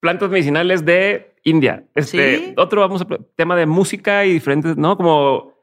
plantas 0.00 0.30
medicinales 0.30 0.84
de 0.84 1.34
India. 1.44 1.84
Este, 1.94 2.54
Otro 2.56 2.80
vamos 2.80 3.02
a 3.02 3.06
tema 3.36 3.56
de 3.56 3.66
música 3.66 4.24
y 4.24 4.32
diferentes, 4.32 4.76
¿no? 4.76 4.96
Como 4.96 5.54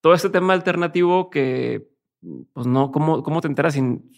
todo 0.00 0.14
este 0.14 0.30
tema 0.30 0.52
alternativo 0.52 1.30
que, 1.30 1.88
pues 2.52 2.66
no, 2.66 2.92
¿cómo, 2.92 3.22
cómo 3.22 3.40
te 3.40 3.48
enteras 3.48 3.74
sin... 3.74 4.10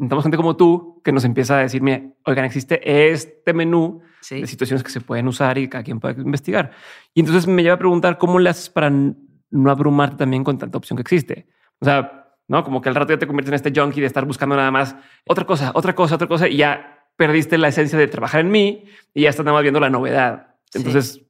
O 0.00 0.22
gente 0.22 0.36
como 0.36 0.56
tú 0.56 1.02
que 1.04 1.10
nos 1.10 1.24
empieza 1.24 1.58
a 1.58 1.62
decirme, 1.62 2.14
oigan, 2.24 2.44
existe 2.44 3.10
este 3.10 3.52
menú 3.52 4.02
de 4.30 4.46
situaciones 4.46 4.84
que 4.84 4.90
se 4.90 5.00
pueden 5.00 5.26
usar 5.26 5.58
y 5.58 5.68
cada 5.68 5.82
quien 5.82 5.98
puede 5.98 6.20
investigar. 6.22 6.70
Y 7.12 7.20
entonces 7.20 7.48
me 7.48 7.62
lleva 7.62 7.74
a 7.74 7.78
preguntar 7.78 8.18
cómo 8.18 8.38
le 8.38 8.50
haces 8.50 8.70
para 8.70 8.88
no 8.90 9.70
abrumarte 9.70 10.16
también 10.16 10.44
con 10.44 10.58
tanta 10.58 10.78
opción 10.78 10.96
que 10.96 11.02
existe. 11.02 11.48
O 11.80 11.84
sea, 11.84 12.17
¿no? 12.48 12.64
Como 12.64 12.80
que 12.80 12.88
al 12.88 12.94
rato 12.94 13.12
ya 13.12 13.18
te 13.18 13.26
conviertes 13.26 13.50
en 13.50 13.54
este 13.54 13.78
junkie 13.78 14.00
de 14.00 14.06
estar 14.06 14.24
buscando 14.24 14.56
nada 14.56 14.70
más 14.70 14.96
otra 15.26 15.44
cosa, 15.44 15.70
otra 15.74 15.94
cosa, 15.94 16.16
otra 16.16 16.26
cosa 16.26 16.48
y 16.48 16.56
ya 16.56 17.06
perdiste 17.16 17.58
la 17.58 17.68
esencia 17.68 17.98
de 17.98 18.08
trabajar 18.08 18.40
en 18.40 18.50
mí 18.50 18.84
y 19.14 19.22
ya 19.22 19.30
estás 19.30 19.44
nada 19.44 19.54
más 19.54 19.62
viendo 19.62 19.80
la 19.80 19.90
novedad. 19.90 20.56
Entonces, 20.72 21.22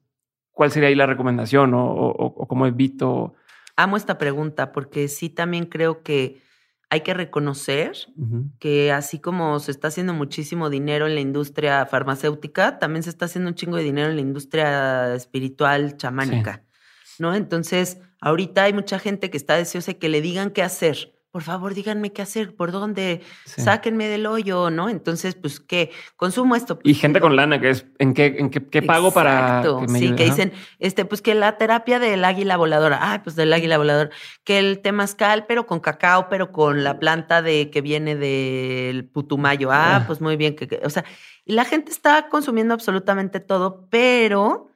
¿cuál 0.51 0.71
sería 0.71 0.89
ahí 0.89 0.95
la 0.95 1.05
recomendación 1.05 1.73
o, 1.73 2.45
cómo 2.47 2.65
evito? 2.65 3.35
Amo 3.75 3.97
esta 3.97 4.17
pregunta 4.17 4.71
porque 4.71 5.07
sí 5.07 5.29
también 5.29 5.65
creo 5.65 6.03
que 6.03 6.41
hay 6.91 7.01
que 7.01 7.13
reconocer 7.13 7.93
que 8.59 8.91
así 8.91 9.19
como 9.19 9.59
se 9.59 9.71
está 9.71 9.89
haciendo 9.89 10.13
muchísimo 10.13 10.69
dinero 10.69 11.05
en 11.05 11.15
la 11.15 11.21
industria 11.21 11.85
farmacéutica, 11.85 12.79
también 12.79 13.03
se 13.03 13.09
está 13.09 13.25
haciendo 13.25 13.49
un 13.49 13.55
chingo 13.55 13.77
de 13.77 13.83
dinero 13.83 14.09
en 14.09 14.15
la 14.15 14.21
industria 14.21 15.13
espiritual 15.13 15.97
chamánica. 15.97 16.63
¿no? 17.19 17.35
Entonces, 17.35 17.99
ahorita 18.21 18.63
hay 18.63 18.73
mucha 18.73 18.99
gente 18.99 19.29
que 19.29 19.37
está 19.37 19.55
deseosa 19.55 19.93
de 19.93 19.97
que 19.97 20.09
le 20.09 20.21
digan 20.21 20.51
qué 20.51 20.63
hacer. 20.63 21.13
Por 21.31 21.43
favor, 21.43 21.75
díganme 21.75 22.11
qué 22.11 22.23
hacer, 22.23 22.55
por 22.55 22.71
dónde, 22.71 23.21
sáquenme 23.45 24.07
del 24.07 24.25
hoyo, 24.25 24.71
¿no? 24.71 24.89
Entonces, 24.89 25.35
pues, 25.35 25.59
¿qué? 25.59 25.91
Consumo 26.15 26.55
esto. 26.55 26.79
y 26.83 26.95
gente 26.95 27.21
con 27.21 27.35
lana, 27.35 27.61
que 27.61 27.69
es, 27.69 27.85
¿en 27.99 28.15
qué, 28.15 28.37
en 28.39 28.49
qué, 28.49 28.81
pago 28.81 29.11
para 29.11 29.61
que 29.61 29.91
me 29.91 29.99
Sí, 29.99 30.15
que 30.15 30.25
dicen, 30.25 30.53
este, 30.79 31.05
pues 31.05 31.21
que 31.21 31.35
la 31.35 31.55
terapia 31.59 31.99
del 31.99 32.25
águila 32.25 32.57
voladora, 32.57 32.97
ah, 32.99 33.21
pues 33.23 33.35
del 33.35 33.53
águila 33.53 33.77
voladora, 33.77 34.09
que 34.43 34.57
el 34.57 34.79
temazcal, 34.79 35.45
pero 35.45 35.67
con 35.67 35.79
cacao, 35.81 36.29
pero 36.29 36.51
con 36.51 36.83
la 36.83 36.97
planta 36.97 37.43
de 37.43 37.69
que 37.69 37.81
viene 37.81 38.15
del 38.15 39.05
putumayo, 39.05 39.69
ah, 39.71 39.97
ah. 39.97 40.03
pues 40.07 40.21
muy 40.21 40.35
bien, 40.35 40.55
que, 40.55 40.81
o 40.83 40.89
sea, 40.89 41.05
y 41.45 41.53
la 41.53 41.63
gente 41.63 41.91
está 41.91 42.27
consumiendo 42.29 42.73
absolutamente 42.73 43.39
todo, 43.39 43.87
pero 43.91 44.71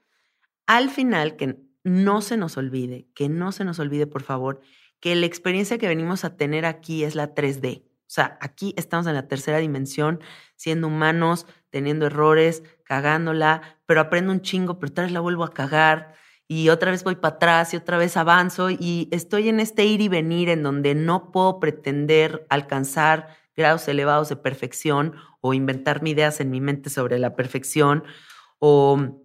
al 0.68 0.92
final, 0.92 1.36
que 1.36 1.58
no 1.84 2.22
se 2.22 2.38
nos 2.38 2.58
olvide, 2.58 3.08
que 3.14 3.30
no 3.30 3.52
se 3.52 3.66
nos 3.66 3.80
olvide, 3.80 4.08
por 4.08 4.24
favor, 4.24 4.62
que 5.00 5.16
la 5.16 5.26
experiencia 5.26 5.78
que 5.78 5.88
venimos 5.88 6.24
a 6.24 6.38
tener 6.38 6.66
aquí 6.66 7.04
es 7.04 7.16
la 7.16 7.36
3D. 7.36 7.84
O 7.86 8.12
sea, 8.14 8.38
aquí 8.42 8.74
estamos 8.78 9.08
en 9.08 9.16
la 9.16 9.28
tercera 9.28 9.58
dimensión, 9.58 10.20
siendo 10.56 10.88
humanos, 10.88 11.48
teniendo 11.70 12.06
errores, 12.06 12.64
cagándola, 12.84 13.80
pero 13.86 14.02
aprendo 14.02 14.32
un 14.32 14.42
chingo, 14.42 14.80
pero 14.80 14.92
otra 14.92 15.04
vez 15.06 15.14
la 15.14 15.20
vuelvo 15.20 15.44
a 15.44 15.54
cagar 15.54 16.14
y 16.48 16.70
otra 16.70 16.92
vez 16.92 17.04
voy 17.04 17.16
para 17.16 17.36
atrás 17.36 17.74
y 17.74 17.78
otra 17.78 17.98
vez 17.98 18.16
avanzo 18.16 18.70
y 18.70 19.10
estoy 19.12 19.50
en 19.50 19.60
este 19.60 19.86
ir 19.86 20.02
y 20.02 20.10
venir 20.10 20.50
en 20.50 20.62
donde 20.62 20.94
no 20.94 21.32
puedo 21.32 21.60
pretender 21.60 22.46
alcanzar 22.50 23.30
grados 23.56 23.88
elevados 23.88 24.30
de 24.30 24.36
perfección 24.36 25.16
o 25.42 25.54
inventarme 25.54 26.12
ideas 26.12 26.40
en 26.40 26.52
mi 26.52 26.62
mente 26.62 26.90
sobre 26.90 27.18
la 27.20 27.36
perfección 27.36 28.04
o 28.60 29.23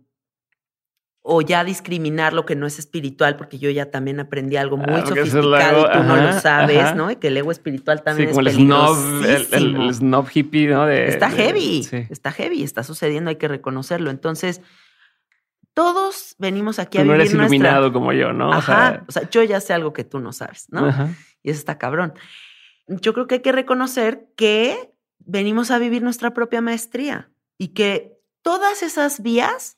o 1.31 1.43
ya 1.43 1.63
discriminar 1.63 2.33
lo 2.33 2.47
que 2.47 2.57
no 2.57 2.67
es 2.67 2.79
espiritual, 2.79 3.37
porque 3.37 3.59
yo 3.59 3.69
ya 3.69 3.91
también 3.91 4.19
aprendí 4.19 4.57
algo 4.57 4.79
muy 4.79 5.03
sofisticado 5.03 5.87
y 5.87 5.93
tú 5.93 6.03
no 6.03 6.17
lo 6.17 6.41
sabes, 6.41 6.95
¿no? 6.95 7.11
Y 7.11 7.17
que 7.17 7.29
el 7.29 7.37
ego 7.37 7.53
espiritual 7.53 8.03
también 8.03 8.31
es 8.31 8.37
peligrosísimo. 8.37 9.27
El, 9.53 9.77
el, 9.77 9.95
snob 9.95 10.27
hippie, 10.33 10.69
¿no? 10.69 10.89
está 10.89 11.29
heavy, 11.29 11.87
está 12.09 12.33
heavy, 12.33 12.63
está 12.63 12.83
sucediendo, 12.83 13.29
hay 13.29 13.37
que 13.37 13.47
reconocerlo. 13.47 14.11
Entonces, 14.11 14.63
todos 15.75 16.35
venimos 16.39 16.79
aquí 16.79 16.97
a 16.97 17.03
vivir 17.03 17.17
no 17.17 17.23
eres 17.23 17.35
iluminado 17.35 17.93
como 17.93 18.15
yo, 18.15 18.33
¿no? 18.33 18.51
Ajá, 18.51 19.05
o 19.07 19.13
sea, 19.13 19.29
yo 19.29 19.43
ya 19.43 19.61
sé 19.61 19.75
algo 19.75 19.93
que 19.93 20.05
tú 20.05 20.21
no 20.21 20.33
sabes, 20.33 20.69
¿no? 20.71 20.89
Y 21.43 21.51
eso 21.51 21.59
está 21.59 21.77
cabrón. 21.77 22.15
Yo 22.87 23.13
creo 23.13 23.27
que 23.27 23.35
hay 23.35 23.43
que 23.43 23.53
reconocer 23.53 24.29
que 24.35 24.95
venimos 25.19 25.71
a 25.71 25.79
vivir 25.79 26.03
nuestra 26.03 26.33
propia 26.33 26.63
maestría 26.63 27.29
y 27.59 27.69
que 27.69 28.19
todas 28.41 28.83
esas 28.83 29.23
vías 29.23 29.78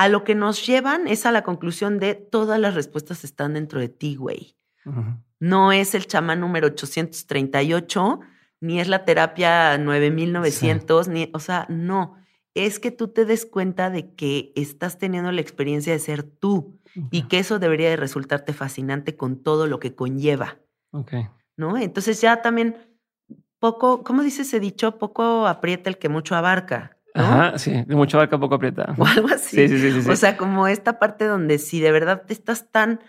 a 0.00 0.08
lo 0.08 0.24
que 0.24 0.34
nos 0.34 0.66
llevan 0.66 1.06
es 1.06 1.26
a 1.26 1.30
la 1.30 1.42
conclusión 1.42 1.98
de 1.98 2.14
todas 2.14 2.58
las 2.58 2.74
respuestas 2.74 3.22
están 3.22 3.52
dentro 3.52 3.80
de 3.80 3.90
ti, 3.90 4.16
güey. 4.16 4.56
No 5.38 5.72
es 5.72 5.94
el 5.94 6.06
chamán 6.06 6.40
número 6.40 6.68
838, 6.68 8.20
ni 8.60 8.80
es 8.80 8.88
la 8.88 9.04
terapia 9.04 9.76
9900, 9.76 11.08
ni, 11.08 11.30
o 11.34 11.38
sea, 11.38 11.66
no. 11.68 12.16
Es 12.54 12.78
que 12.78 12.90
tú 12.90 13.08
te 13.08 13.26
des 13.26 13.44
cuenta 13.44 13.90
de 13.90 14.14
que 14.14 14.54
estás 14.56 14.96
teniendo 14.96 15.32
la 15.32 15.42
experiencia 15.42 15.92
de 15.92 15.98
ser 15.98 16.22
tú 16.22 16.80
y 17.10 17.24
que 17.24 17.38
eso 17.38 17.58
debería 17.58 17.90
de 17.90 17.96
resultarte 17.96 18.54
fascinante 18.54 19.18
con 19.18 19.42
todo 19.42 19.66
lo 19.66 19.80
que 19.80 19.94
conlleva. 19.94 20.60
Ok. 20.92 21.12
¿No? 21.58 21.76
Entonces 21.76 22.22
ya 22.22 22.40
también 22.40 22.96
poco, 23.58 24.02
¿cómo 24.02 24.22
dice 24.22 24.42
ese 24.42 24.60
dicho? 24.60 24.96
Poco 24.96 25.46
aprieta 25.46 25.90
el 25.90 25.98
que 25.98 26.08
mucho 26.08 26.36
abarca. 26.36 26.96
Ajá, 27.14 27.58
sí, 27.58 27.84
de 27.86 27.94
mucho 27.94 28.18
barca 28.18 28.38
poco 28.38 28.54
aprieta. 28.54 28.94
O 28.98 29.06
algo 29.06 29.28
así. 29.28 29.56
Sí, 29.56 29.68
sí, 29.68 29.92
sí, 29.92 30.02
sí, 30.02 30.10
O 30.10 30.16
sea, 30.16 30.36
como 30.36 30.66
esta 30.66 30.98
parte 30.98 31.26
donde 31.26 31.58
si 31.58 31.80
de 31.80 31.92
verdad 31.92 32.22
te 32.26 32.32
estás 32.32 32.70
tan 32.70 33.00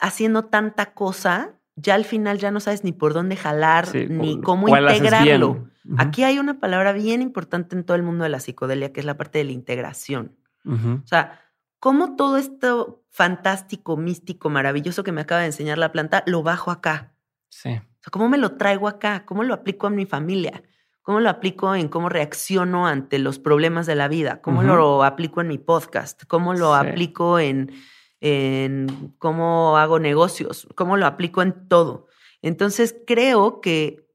haciendo 0.00 0.44
tanta 0.44 0.92
cosa, 0.92 1.54
ya 1.76 1.94
al 1.94 2.04
final 2.04 2.38
ya 2.38 2.50
no 2.50 2.60
sabes 2.60 2.84
ni 2.84 2.92
por 2.92 3.12
dónde 3.12 3.36
jalar, 3.36 3.88
ni 3.94 4.40
cómo 4.40 4.68
integrarlo. 4.68 5.68
Aquí 5.98 6.24
hay 6.24 6.38
una 6.38 6.60
palabra 6.60 6.92
bien 6.92 7.22
importante 7.22 7.74
en 7.74 7.84
todo 7.84 7.96
el 7.96 8.02
mundo 8.02 8.24
de 8.24 8.30
la 8.30 8.40
psicodelia, 8.40 8.92
que 8.92 9.00
es 9.00 9.06
la 9.06 9.16
parte 9.16 9.38
de 9.38 9.44
la 9.44 9.52
integración. 9.52 10.36
O 10.64 11.06
sea, 11.06 11.40
cómo 11.78 12.16
todo 12.16 12.36
esto 12.36 13.02
fantástico, 13.10 13.96
místico, 13.96 14.50
maravilloso 14.50 15.02
que 15.02 15.12
me 15.12 15.22
acaba 15.22 15.40
de 15.40 15.48
enseñar 15.48 15.78
la 15.78 15.90
planta, 15.90 16.22
lo 16.26 16.42
bajo 16.42 16.70
acá. 16.70 17.14
Sí. 17.48 17.70
O 17.70 18.02
sea, 18.02 18.10
cómo 18.12 18.28
me 18.28 18.38
lo 18.38 18.52
traigo 18.52 18.86
acá, 18.86 19.24
cómo 19.24 19.42
lo 19.42 19.54
aplico 19.54 19.86
a 19.86 19.90
mi 19.90 20.06
familia. 20.06 20.62
¿Cómo 21.02 21.20
lo 21.20 21.30
aplico 21.30 21.74
en 21.74 21.88
cómo 21.88 22.08
reacciono 22.08 22.86
ante 22.86 23.18
los 23.18 23.38
problemas 23.38 23.86
de 23.86 23.94
la 23.94 24.08
vida? 24.08 24.42
¿Cómo 24.42 24.62
lo 24.62 25.02
aplico 25.02 25.40
en 25.40 25.48
mi 25.48 25.58
podcast? 25.58 26.24
¿Cómo 26.26 26.54
lo 26.54 26.74
aplico 26.74 27.38
en, 27.38 27.72
en 28.20 29.14
cómo 29.18 29.78
hago 29.78 29.98
negocios? 29.98 30.68
¿Cómo 30.74 30.96
lo 30.96 31.06
aplico 31.06 31.42
en 31.42 31.68
todo? 31.68 32.06
Entonces 32.42 32.94
creo 33.06 33.60
que 33.60 34.10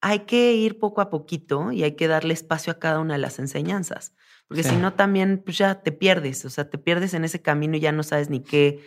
hay 0.00 0.20
que 0.20 0.54
ir 0.54 0.78
poco 0.78 1.00
a 1.00 1.10
poquito 1.10 1.72
y 1.72 1.82
hay 1.82 1.92
que 1.92 2.08
darle 2.08 2.34
espacio 2.34 2.72
a 2.72 2.78
cada 2.78 3.00
una 3.00 3.14
de 3.14 3.20
las 3.20 3.38
enseñanzas, 3.38 4.14
porque 4.46 4.62
si 4.62 4.76
no 4.76 4.94
también 4.94 5.42
pues 5.44 5.58
ya 5.58 5.82
te 5.82 5.92
pierdes, 5.92 6.44
o 6.44 6.50
sea, 6.50 6.70
te 6.70 6.78
pierdes 6.78 7.14
en 7.14 7.24
ese 7.24 7.42
camino 7.42 7.76
y 7.76 7.80
ya 7.80 7.92
no 7.92 8.02
sabes 8.02 8.30
ni 8.30 8.40
qué, 8.40 8.80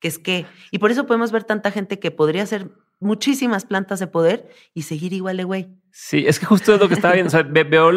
qué 0.00 0.08
es 0.08 0.18
qué. 0.18 0.46
Y 0.70 0.78
por 0.78 0.90
eso 0.90 1.06
podemos 1.06 1.32
ver 1.32 1.44
tanta 1.44 1.70
gente 1.70 1.98
que 1.98 2.10
podría 2.10 2.46
ser 2.46 2.70
muchísimas 3.00 3.64
plantas 3.64 4.00
de 4.00 4.06
poder 4.06 4.48
y 4.72 4.82
seguir 4.82 5.12
igual 5.12 5.36
de 5.36 5.44
güey. 5.44 5.68
Sí, 5.90 6.24
es 6.26 6.38
que 6.38 6.46
justo 6.46 6.74
es 6.74 6.80
lo 6.80 6.88
que 6.88 6.94
estaba 6.94 7.14
viendo. 7.14 7.32
Veo 7.50 7.92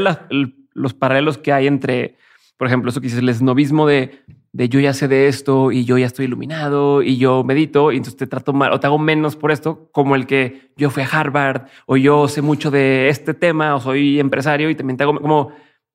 los 0.73 0.93
paralelos 0.93 1.37
que 1.37 1.51
hay 1.51 1.67
entre, 1.67 2.17
por 2.57 2.67
ejemplo, 2.67 2.89
eso 2.89 3.01
que 3.01 3.05
dices, 3.05 3.19
el 3.19 3.29
esnovismo 3.29 3.87
de, 3.87 4.23
de 4.51 4.69
yo 4.69 4.79
ya 4.79 4.93
sé 4.93 5.07
de 5.07 5.27
esto 5.27 5.71
y 5.71 5.85
yo 5.85 5.97
ya 5.97 6.05
estoy 6.05 6.25
iluminado 6.25 7.01
y 7.01 7.17
yo 7.17 7.43
medito 7.43 7.91
y 7.91 7.97
entonces 7.97 8.17
te 8.17 8.27
trato 8.27 8.53
mal 8.53 8.73
o 8.73 8.79
te 8.79 8.87
hago 8.87 8.99
menos 8.99 9.35
por 9.35 9.51
esto, 9.51 9.89
como 9.91 10.15
el 10.15 10.25
que 10.25 10.71
yo 10.77 10.89
fui 10.89 11.03
a 11.03 11.07
Harvard 11.07 11.67
o 11.85 11.97
yo 11.97 12.27
sé 12.27 12.41
mucho 12.41 12.71
de 12.71 13.09
este 13.09 13.33
tema 13.33 13.75
o 13.75 13.79
soy 13.79 14.19
empresario 14.19 14.69
y 14.69 14.75
también 14.75 14.97
te 14.97 15.03
hago 15.03 15.19
como 15.19 15.51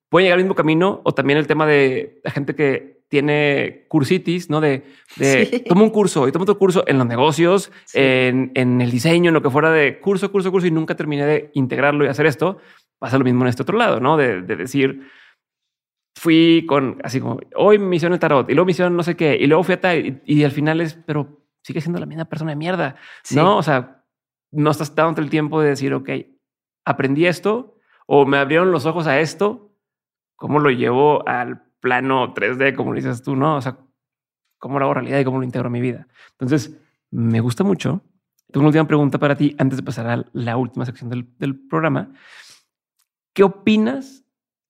puede 0.09 0.25
llegar 0.25 0.37
al 0.37 0.43
mismo 0.43 0.55
camino 0.55 1.01
o 1.03 1.13
también 1.13 1.39
el 1.39 1.47
tema 1.47 1.65
de 1.65 2.21
la 2.23 2.31
gente 2.31 2.55
que 2.55 2.92
tiene 3.09 3.85
cursitis, 3.89 4.49
¿no? 4.49 4.59
De, 4.61 4.83
de 5.17 5.63
toma 5.67 5.83
un 5.83 5.89
curso 5.89 6.27
y 6.27 6.31
toma 6.31 6.43
otro 6.43 6.57
curso 6.57 6.83
en 6.87 6.97
los 6.97 7.07
negocios, 7.07 7.71
en, 7.93 8.51
en, 8.55 8.81
el 8.81 8.91
diseño, 8.91 9.29
en 9.29 9.33
lo 9.33 9.41
que 9.41 9.49
fuera 9.49 9.71
de 9.71 9.99
curso, 9.99 10.31
curso, 10.31 10.51
curso 10.51 10.67
y 10.67 10.71
nunca 10.71 10.95
terminé 10.95 11.25
de 11.25 11.51
integrarlo 11.53 12.05
y 12.05 12.07
hacer 12.07 12.25
esto. 12.25 12.57
Pasa 12.99 13.17
lo 13.17 13.23
mismo 13.23 13.43
en 13.43 13.49
este 13.49 13.61
otro 13.61 13.77
lado, 13.77 13.99
¿no? 13.99 14.17
De, 14.17 14.41
de 14.41 14.55
decir, 14.55 15.07
fui 16.15 16.65
con 16.67 16.99
así 17.03 17.19
como 17.19 17.39
hoy 17.55 17.77
misión 17.79 18.13
el 18.13 18.19
tarot 18.19 18.49
y 18.49 18.53
luego 18.53 18.65
misión 18.65 18.95
no 18.95 19.03
sé 19.03 19.15
qué 19.15 19.35
y 19.35 19.47
luego 19.47 19.63
fui 19.63 19.73
a 19.73 19.81
tal 19.81 20.21
y, 20.25 20.43
al 20.43 20.51
final 20.51 20.79
es, 20.81 20.95
pero 21.05 21.43
sigue 21.63 21.81
siendo 21.81 21.99
la 21.99 22.05
misma 22.05 22.25
persona 22.25 22.51
de 22.51 22.55
mierda, 22.55 22.95
¿no? 23.31 23.57
O 23.57 23.63
sea, 23.63 24.03
no 24.51 24.71
estás 24.71 24.93
dando 24.95 25.21
el 25.21 25.29
tiempo 25.29 25.61
de 25.61 25.69
decir, 25.69 25.93
ok, 25.93 26.09
aprendí 26.85 27.25
esto 27.25 27.77
o 28.05 28.25
me 28.25 28.37
abrieron 28.37 28.71
los 28.71 28.85
ojos 28.85 29.07
a 29.07 29.19
esto 29.19 29.73
cómo 30.35 30.59
lo 30.59 30.69
llevo 30.71 31.27
al 31.27 31.63
plano 31.83 32.33
3D, 32.33 32.75
como 32.75 32.93
dices 32.93 33.21
tú, 33.21 33.35
¿no? 33.35 33.57
O 33.57 33.61
sea, 33.61 33.77
cómo 34.57 34.79
lo 34.79 34.85
hago 34.85 34.93
realidad 34.93 35.19
y 35.19 35.25
cómo 35.25 35.39
lo 35.39 35.43
integro 35.43 35.67
a 35.67 35.69
mi 35.69 35.81
vida. 35.81 36.07
Entonces, 36.31 36.79
me 37.11 37.41
gusta 37.41 37.65
mucho. 37.65 38.01
Tengo 38.49 38.61
una 38.61 38.69
última 38.69 38.87
pregunta 38.87 39.19
para 39.19 39.35
ti 39.35 39.53
antes 39.59 39.75
de 39.75 39.83
pasar 39.83 40.07
a 40.07 40.25
la 40.31 40.55
última 40.55 40.85
sección 40.85 41.09
del, 41.09 41.67
programa. 41.67 42.13
¿Qué 43.33 43.43
opinas 43.43 44.23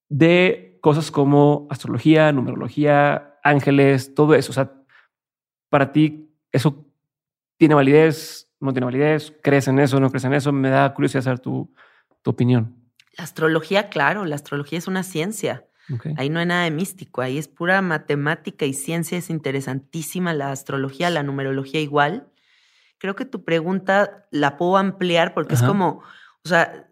de 0.10 0.80
cosas 0.82 1.12
como 1.12 1.68
astrología, 1.70 2.32
numerología, 2.32 3.38
ángeles, 3.44 4.16
todo 4.16 4.34
eso? 4.34 4.52
O 4.52 4.56
sea, 4.56 4.74
para 5.70 5.92
ti, 5.92 6.36
¿eso 6.52 6.84
tiene 7.58 7.76
validez? 7.76 8.52
¿No 8.60 8.74
tiene 8.74 8.86
validez? 8.86 9.36
¿Crees 9.44 9.68
en 9.68 9.78
eso? 9.78 10.00
¿No 10.00 10.10
crees 10.10 10.24
en 10.24 10.34
eso? 10.34 10.52
Me 10.52 10.70
da 10.70 10.92
curiosidad 10.96 11.22
saber 11.22 11.40
tu, 11.40 11.72
tu 12.24 12.32
opinión. 12.32 12.76
La 13.16 13.26
astrología, 13.26 13.90
claro, 13.90 14.26
la 14.26 14.34
astrología 14.34 14.80
es 14.80 14.88
una 14.88 15.04
ciencia. 15.04 15.68
Ahí 16.18 16.30
no 16.30 16.40
hay 16.40 16.46
nada 16.46 16.64
de 16.64 16.72
místico, 16.72 17.22
ahí 17.22 17.38
es 17.38 17.48
pura 17.48 17.82
matemática 17.82 18.66
y 18.66 18.74
ciencia, 18.74 19.18
es 19.18 19.30
interesantísima 19.30 20.34
la 20.34 20.52
astrología, 20.52 21.10
la 21.10 21.24
numerología 21.24 21.82
igual. 21.82 22.28
Creo 22.98 23.16
que 23.16 23.26
tu 23.26 23.44
pregunta 23.44 24.28
la 24.32 24.58
puedo 24.58 24.78
ampliar 24.78 25.34
porque 25.34 25.56
es 25.56 25.62
como, 25.62 26.02
o 26.46 26.48
sea, 26.48 26.88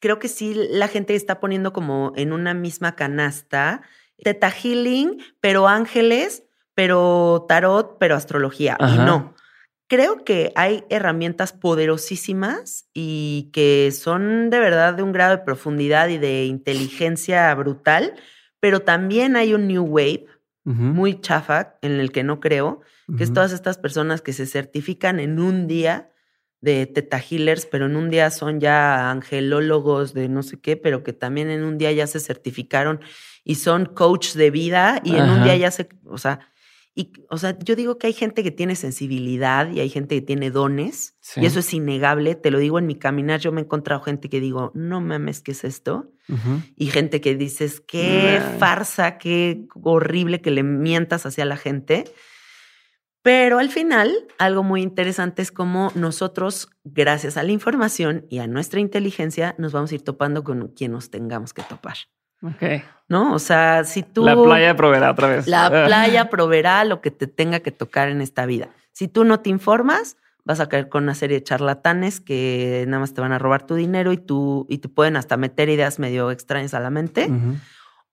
creo 0.00 0.18
que 0.18 0.28
sí 0.28 0.54
la 0.54 0.88
gente 0.88 1.14
está 1.14 1.40
poniendo 1.40 1.72
como 1.72 2.12
en 2.16 2.32
una 2.32 2.54
misma 2.54 2.96
canasta 2.96 3.82
teta 4.22 4.50
healing, 4.50 5.22
pero 5.40 5.68
ángeles, 5.68 6.44
pero 6.74 7.46
tarot, 7.48 7.98
pero 7.98 8.14
astrología. 8.14 8.76
Y 8.80 8.98
no, 8.98 9.34
creo 9.88 10.22
que 10.24 10.52
hay 10.54 10.84
herramientas 10.90 11.52
poderosísimas 11.52 12.88
y 12.94 13.50
que 13.52 13.90
son 13.90 14.50
de 14.50 14.60
verdad 14.60 14.94
de 14.94 15.02
un 15.02 15.12
grado 15.12 15.36
de 15.36 15.42
profundidad 15.42 16.08
y 16.08 16.18
de 16.18 16.44
inteligencia 16.44 17.52
brutal, 17.54 18.14
pero 18.60 18.80
también 18.80 19.34
hay 19.34 19.54
un 19.54 19.66
New 19.66 19.84
Wave 19.84 20.26
muy 20.64 21.18
chafa 21.18 21.78
en 21.80 21.92
el 21.92 22.12
que 22.12 22.22
no 22.22 22.40
creo, 22.40 22.82
que 23.16 23.24
es 23.24 23.32
todas 23.32 23.52
estas 23.52 23.78
personas 23.78 24.20
que 24.20 24.34
se 24.34 24.44
certifican 24.44 25.18
en 25.18 25.40
un 25.40 25.66
día 25.66 26.12
de 26.60 26.84
teta 26.86 27.18
healers, 27.18 27.64
pero 27.64 27.86
en 27.86 27.96
un 27.96 28.10
día 28.10 28.30
son 28.30 28.60
ya 28.60 29.10
angelólogos 29.10 30.12
de 30.12 30.28
no 30.28 30.42
sé 30.42 30.60
qué, 30.60 30.76
pero 30.76 31.02
que 31.02 31.14
también 31.14 31.48
en 31.48 31.64
un 31.64 31.78
día 31.78 31.90
ya 31.92 32.06
se 32.06 32.20
certificaron 32.20 33.00
y 33.44 33.54
son 33.54 33.86
coach 33.86 34.34
de 34.34 34.50
vida 34.50 35.00
y 35.04 35.16
en 35.16 35.30
un 35.30 35.42
día 35.42 35.56
ya 35.56 35.70
se, 35.70 35.88
o 36.04 36.18
sea, 36.18 36.40
y, 36.98 37.12
o 37.30 37.38
sea, 37.38 37.56
yo 37.60 37.76
digo 37.76 37.96
que 37.96 38.08
hay 38.08 38.12
gente 38.12 38.42
que 38.42 38.50
tiene 38.50 38.74
sensibilidad 38.74 39.70
y 39.70 39.78
hay 39.78 39.88
gente 39.88 40.16
que 40.16 40.22
tiene 40.22 40.50
dones, 40.50 41.16
y 41.36 41.46
eso 41.46 41.60
es 41.60 41.72
innegable. 41.72 42.34
Te 42.34 42.50
lo 42.50 42.58
digo 42.58 42.80
en 42.80 42.86
mi 42.86 42.96
caminar, 42.96 43.38
yo 43.38 43.52
me 43.52 43.60
he 43.60 43.64
encontrado 43.64 44.02
gente 44.02 44.28
que 44.28 44.40
digo, 44.40 44.72
no 44.74 45.00
mames, 45.00 45.40
¿qué 45.40 45.52
es 45.52 45.62
esto? 45.62 46.10
Y 46.74 46.86
gente 46.86 47.20
que 47.20 47.36
dices, 47.36 47.80
qué 47.80 48.42
farsa, 48.58 49.16
qué 49.16 49.64
horrible 49.80 50.40
que 50.40 50.50
le 50.50 50.64
mientas 50.64 51.24
hacia 51.24 51.44
la 51.44 51.56
gente. 51.56 52.02
Pero 53.22 53.60
al 53.60 53.70
final, 53.70 54.12
algo 54.38 54.64
muy 54.64 54.82
interesante 54.82 55.40
es 55.42 55.52
cómo 55.52 55.92
nosotros, 55.94 56.68
gracias 56.82 57.36
a 57.36 57.44
la 57.44 57.52
información 57.52 58.26
y 58.28 58.38
a 58.38 58.48
nuestra 58.48 58.80
inteligencia, 58.80 59.54
nos 59.56 59.70
vamos 59.70 59.92
a 59.92 59.94
ir 59.94 60.02
topando 60.02 60.42
con 60.42 60.66
quien 60.74 60.90
nos 60.90 61.10
tengamos 61.10 61.52
que 61.52 61.62
topar. 61.62 61.96
Ok. 62.42 62.82
¿No? 63.08 63.34
O 63.34 63.38
sea, 63.38 63.84
si 63.84 64.02
tú. 64.02 64.24
La 64.24 64.34
playa 64.34 64.76
proveerá 64.76 65.10
otra 65.10 65.28
vez. 65.28 65.46
La 65.46 65.68
playa 65.86 66.30
proveerá 66.30 66.84
lo 66.84 67.00
que 67.00 67.10
te 67.10 67.26
tenga 67.26 67.60
que 67.60 67.72
tocar 67.72 68.08
en 68.08 68.20
esta 68.20 68.46
vida. 68.46 68.68
Si 68.92 69.08
tú 69.08 69.24
no 69.24 69.40
te 69.40 69.50
informas, 69.50 70.16
vas 70.44 70.60
a 70.60 70.68
caer 70.68 70.88
con 70.88 71.04
una 71.04 71.14
serie 71.14 71.38
de 71.38 71.44
charlatanes 71.44 72.20
que 72.20 72.84
nada 72.86 73.00
más 73.00 73.14
te 73.14 73.20
van 73.20 73.32
a 73.32 73.38
robar 73.38 73.66
tu 73.66 73.74
dinero 73.74 74.12
y, 74.12 74.18
tú, 74.18 74.66
y 74.68 74.78
te 74.78 74.88
pueden 74.88 75.16
hasta 75.16 75.36
meter 75.36 75.68
ideas 75.68 75.98
medio 75.98 76.30
extrañas 76.30 76.74
a 76.74 76.80
la 76.80 76.90
mente. 76.90 77.30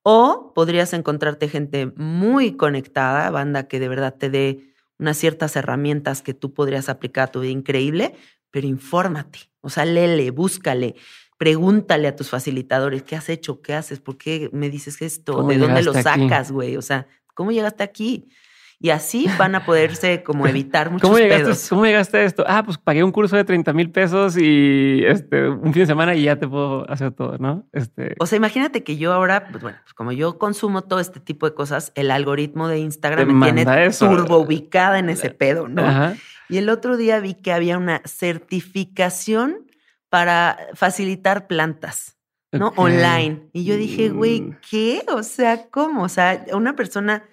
O 0.04 0.54
podrías 0.54 0.94
encontrarte 0.94 1.50
gente 1.50 1.92
muy 1.96 2.56
conectada, 2.56 3.30
banda 3.32 3.68
que 3.68 3.80
de 3.80 3.88
verdad 3.88 4.16
te 4.16 4.30
dé 4.30 4.60
unas 5.00 5.18
ciertas 5.18 5.56
herramientas 5.56 6.22
que 6.22 6.34
tú 6.34 6.54
podrías 6.54 6.90
aplicar 6.90 7.26
a 7.26 7.32
tu 7.32 7.42
vida 7.42 7.52
increíble, 7.52 8.16
pero 8.52 8.68
infórmate. 8.68 9.40
O 9.62 9.70
sea, 9.70 9.86
léele, 9.86 10.32
búscale 10.32 10.96
pregúntale 11.38 12.08
a 12.08 12.16
tus 12.16 12.30
facilitadores, 12.30 13.04
¿qué 13.04 13.16
has 13.16 13.30
hecho? 13.30 13.62
¿Qué 13.62 13.74
haces? 13.74 14.00
¿Por 14.00 14.18
qué 14.18 14.50
me 14.54 14.70
dices 14.70 15.02
esto? 15.02 15.44
¿De 15.44 15.58
dónde 15.58 15.84
lo 15.84 15.94
sacas, 15.94 16.52
güey? 16.52 16.78
O 16.78 16.82
sea, 16.82 17.08
¿cómo 17.34 17.52
llegaste 17.52 17.84
aquí? 17.84 18.30
Y 18.78 18.90
así 18.90 19.28
van 19.38 19.56
a 19.56 19.66
poderse 19.66 20.22
como 20.22 20.48
evitar 20.48 20.92
muchos 20.92 21.08
¿Cómo 21.08 21.18
llegaste, 21.18 21.44
pedos. 21.46 21.70
¿Cómo 21.70 21.86
llegaste 21.86 22.18
a 22.18 22.24
esto? 22.24 22.44
Ah, 22.48 22.64
pues 22.64 22.78
pagué 22.78 23.04
un 23.04 23.12
curso 23.12 23.36
de 23.36 23.44
30 23.44 23.74
mil 23.74 23.90
pesos 23.90 24.38
y 24.38 25.02
este, 25.06 25.50
un 25.50 25.74
fin 25.74 25.84
de 25.84 25.86
semana 25.86 26.14
y 26.16 26.24
ya 26.24 26.36
te 26.38 26.48
puedo 26.48 26.90
hacer 26.90 27.12
todo, 27.12 27.38
¿no? 27.38 27.66
Este... 27.72 28.16
O 28.20 28.26
sea, 28.26 28.38
imagínate 28.38 28.84
que 28.84 28.98
yo 28.98 29.14
ahora, 29.14 29.48
pues 29.50 29.64
bueno, 29.64 29.78
pues 29.84 29.94
como 29.94 30.12
yo 30.12 30.38
consumo 30.38 30.84
todo 30.84 31.00
este 31.00 31.20
tipo 31.20 31.50
de 31.50 31.56
cosas, 31.56 31.92
el 31.96 32.12
algoritmo 32.12 32.68
de 32.68 32.80
Instagram 32.80 33.28
me 33.32 33.52
tiene 33.52 33.86
eso. 33.86 34.10
turbo 34.10 34.38
ubicada 34.38 35.00
en 35.00 35.10
ese 35.10 35.32
pedo, 35.32 35.68
¿no? 35.68 35.82
Ajá. 35.82 36.16
Y 36.48 36.58
el 36.58 36.70
otro 36.70 36.96
día 36.98 37.20
vi 37.20 37.34
que 37.34 37.52
había 37.52 37.78
una 37.78 38.02
certificación 38.06 39.66
para 40.10 40.58
facilitar 40.74 41.48
plantas, 41.48 42.18
¿no? 42.52 42.68
Okay. 42.70 42.84
Online. 42.84 43.50
Y 43.54 43.66
yo 43.66 43.76
dije, 43.78 44.10
güey, 44.10 44.42
Mm. 44.42 44.58
¿qué? 44.70 45.06
O 45.14 45.24
sea, 45.24 45.70
¿cómo? 45.70 46.04
O 46.04 46.10
sea, 46.10 46.46
una 46.54 46.76
persona, 46.76 47.24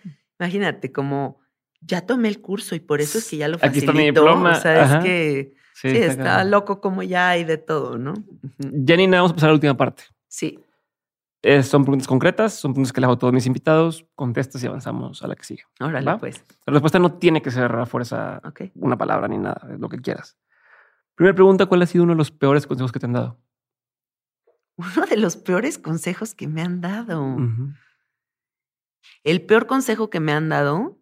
imagínate, 0.41 0.91
como 0.93 1.41
ya 1.81 2.01
tomé 2.07 2.29
el 2.29 2.41
curso 2.41 2.75
y 2.75 2.81
por 2.81 3.01
eso 3.01 3.19
es 3.19 3.29
que 3.29 3.37
ya 3.39 3.49
lo 3.49 3.59
facilitó. 3.59 3.77
Aquí 3.79 3.79
está 3.81 3.93
mi 3.93 4.05
diploma. 4.07 4.53
O 4.53 4.61
sea, 4.61 4.85
Ajá. 4.85 4.99
es 4.99 5.05
que 5.05 5.55
sí, 5.75 5.91
Sí, 5.91 5.97
está, 5.97 6.45
loco 6.45 6.81
como 6.81 7.03
ya 7.03 7.31
hay 7.31 7.45
de 7.45 7.59
todo, 7.59 7.99
¿no? 7.99 8.15
Janina, 8.87 9.17
vamos 9.19 9.33
a 9.33 9.35
pasar 9.35 9.49
a 9.49 9.53
la 9.53 9.55
última 9.55 9.77
parte. 9.77 10.05
Sí. 10.29 10.59
Eh, 11.45 11.65
son 11.65 11.83
preguntas 11.83 12.07
concretas, 12.07 12.55
son 12.55 12.73
preguntas 12.73 12.93
que 12.93 13.01
le 13.01 13.07
hago 13.07 13.15
a 13.15 13.19
todos 13.19 13.33
mis 13.35 13.47
invitados. 13.47 14.07
Contestas 14.15 14.63
y 14.63 14.69
avanzamos 14.69 15.25
a 15.25 15.27
la 15.27 15.35
que 15.35 15.43
sigue. 15.43 15.65
Órale, 15.81 16.07
¿Va? 16.07 16.19
pues. 16.19 16.45
La 16.67 16.73
respuesta 16.75 17.01
no 17.01 17.15
tiene 17.15 17.43
que 17.43 17.51
ser 17.51 17.75
a 17.75 17.85
fuerza 17.85 18.41
una 18.77 18.97
palabra 18.97 19.27
ni 19.27 19.39
nada, 19.39 19.61
es 19.73 19.81
lo 19.81 19.89
que 19.89 19.99
quieras. 19.99 20.37
Primera 21.23 21.37
pregunta, 21.37 21.67
¿cuál 21.67 21.83
ha 21.83 21.87
sido 21.87 22.03
uno 22.03 22.15
de 22.15 22.19
los 22.19 22.33
peores 22.33 22.67
consejos 22.67 22.91
que 22.91 22.99
te 22.99 23.07
han 23.07 23.13
dado? 23.13 23.39
Uno 24.75 25.07
de 25.09 25.17
los 25.17 25.37
peores 25.37 25.79
consejos 25.79 26.35
que 26.35 26.49
me 26.49 26.63
han 26.63 26.81
dado. 26.81 27.37
El 29.23 29.47
peor 29.47 29.69
consejo 29.69 30.11
que 30.11 30.19
me 30.19 30.33
han 30.33 30.49
dado 30.49 30.99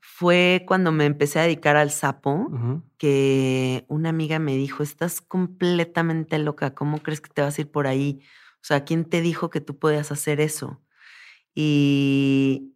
fue 0.00 0.64
cuando 0.66 0.90
me 0.90 1.04
empecé 1.04 1.38
a 1.38 1.42
dedicar 1.44 1.76
al 1.76 1.92
sapo, 1.92 2.50
que 2.98 3.84
una 3.86 4.08
amiga 4.08 4.40
me 4.40 4.56
dijo, 4.56 4.82
estás 4.82 5.20
completamente 5.20 6.40
loca, 6.40 6.74
¿cómo 6.74 6.98
crees 6.98 7.20
que 7.20 7.30
te 7.32 7.42
vas 7.42 7.56
a 7.56 7.60
ir 7.60 7.70
por 7.70 7.86
ahí? 7.86 8.20
O 8.54 8.64
sea, 8.64 8.82
¿quién 8.82 9.04
te 9.04 9.20
dijo 9.20 9.48
que 9.48 9.60
tú 9.60 9.78
podías 9.78 10.10
hacer 10.10 10.40
eso? 10.40 10.82
Y, 11.54 12.74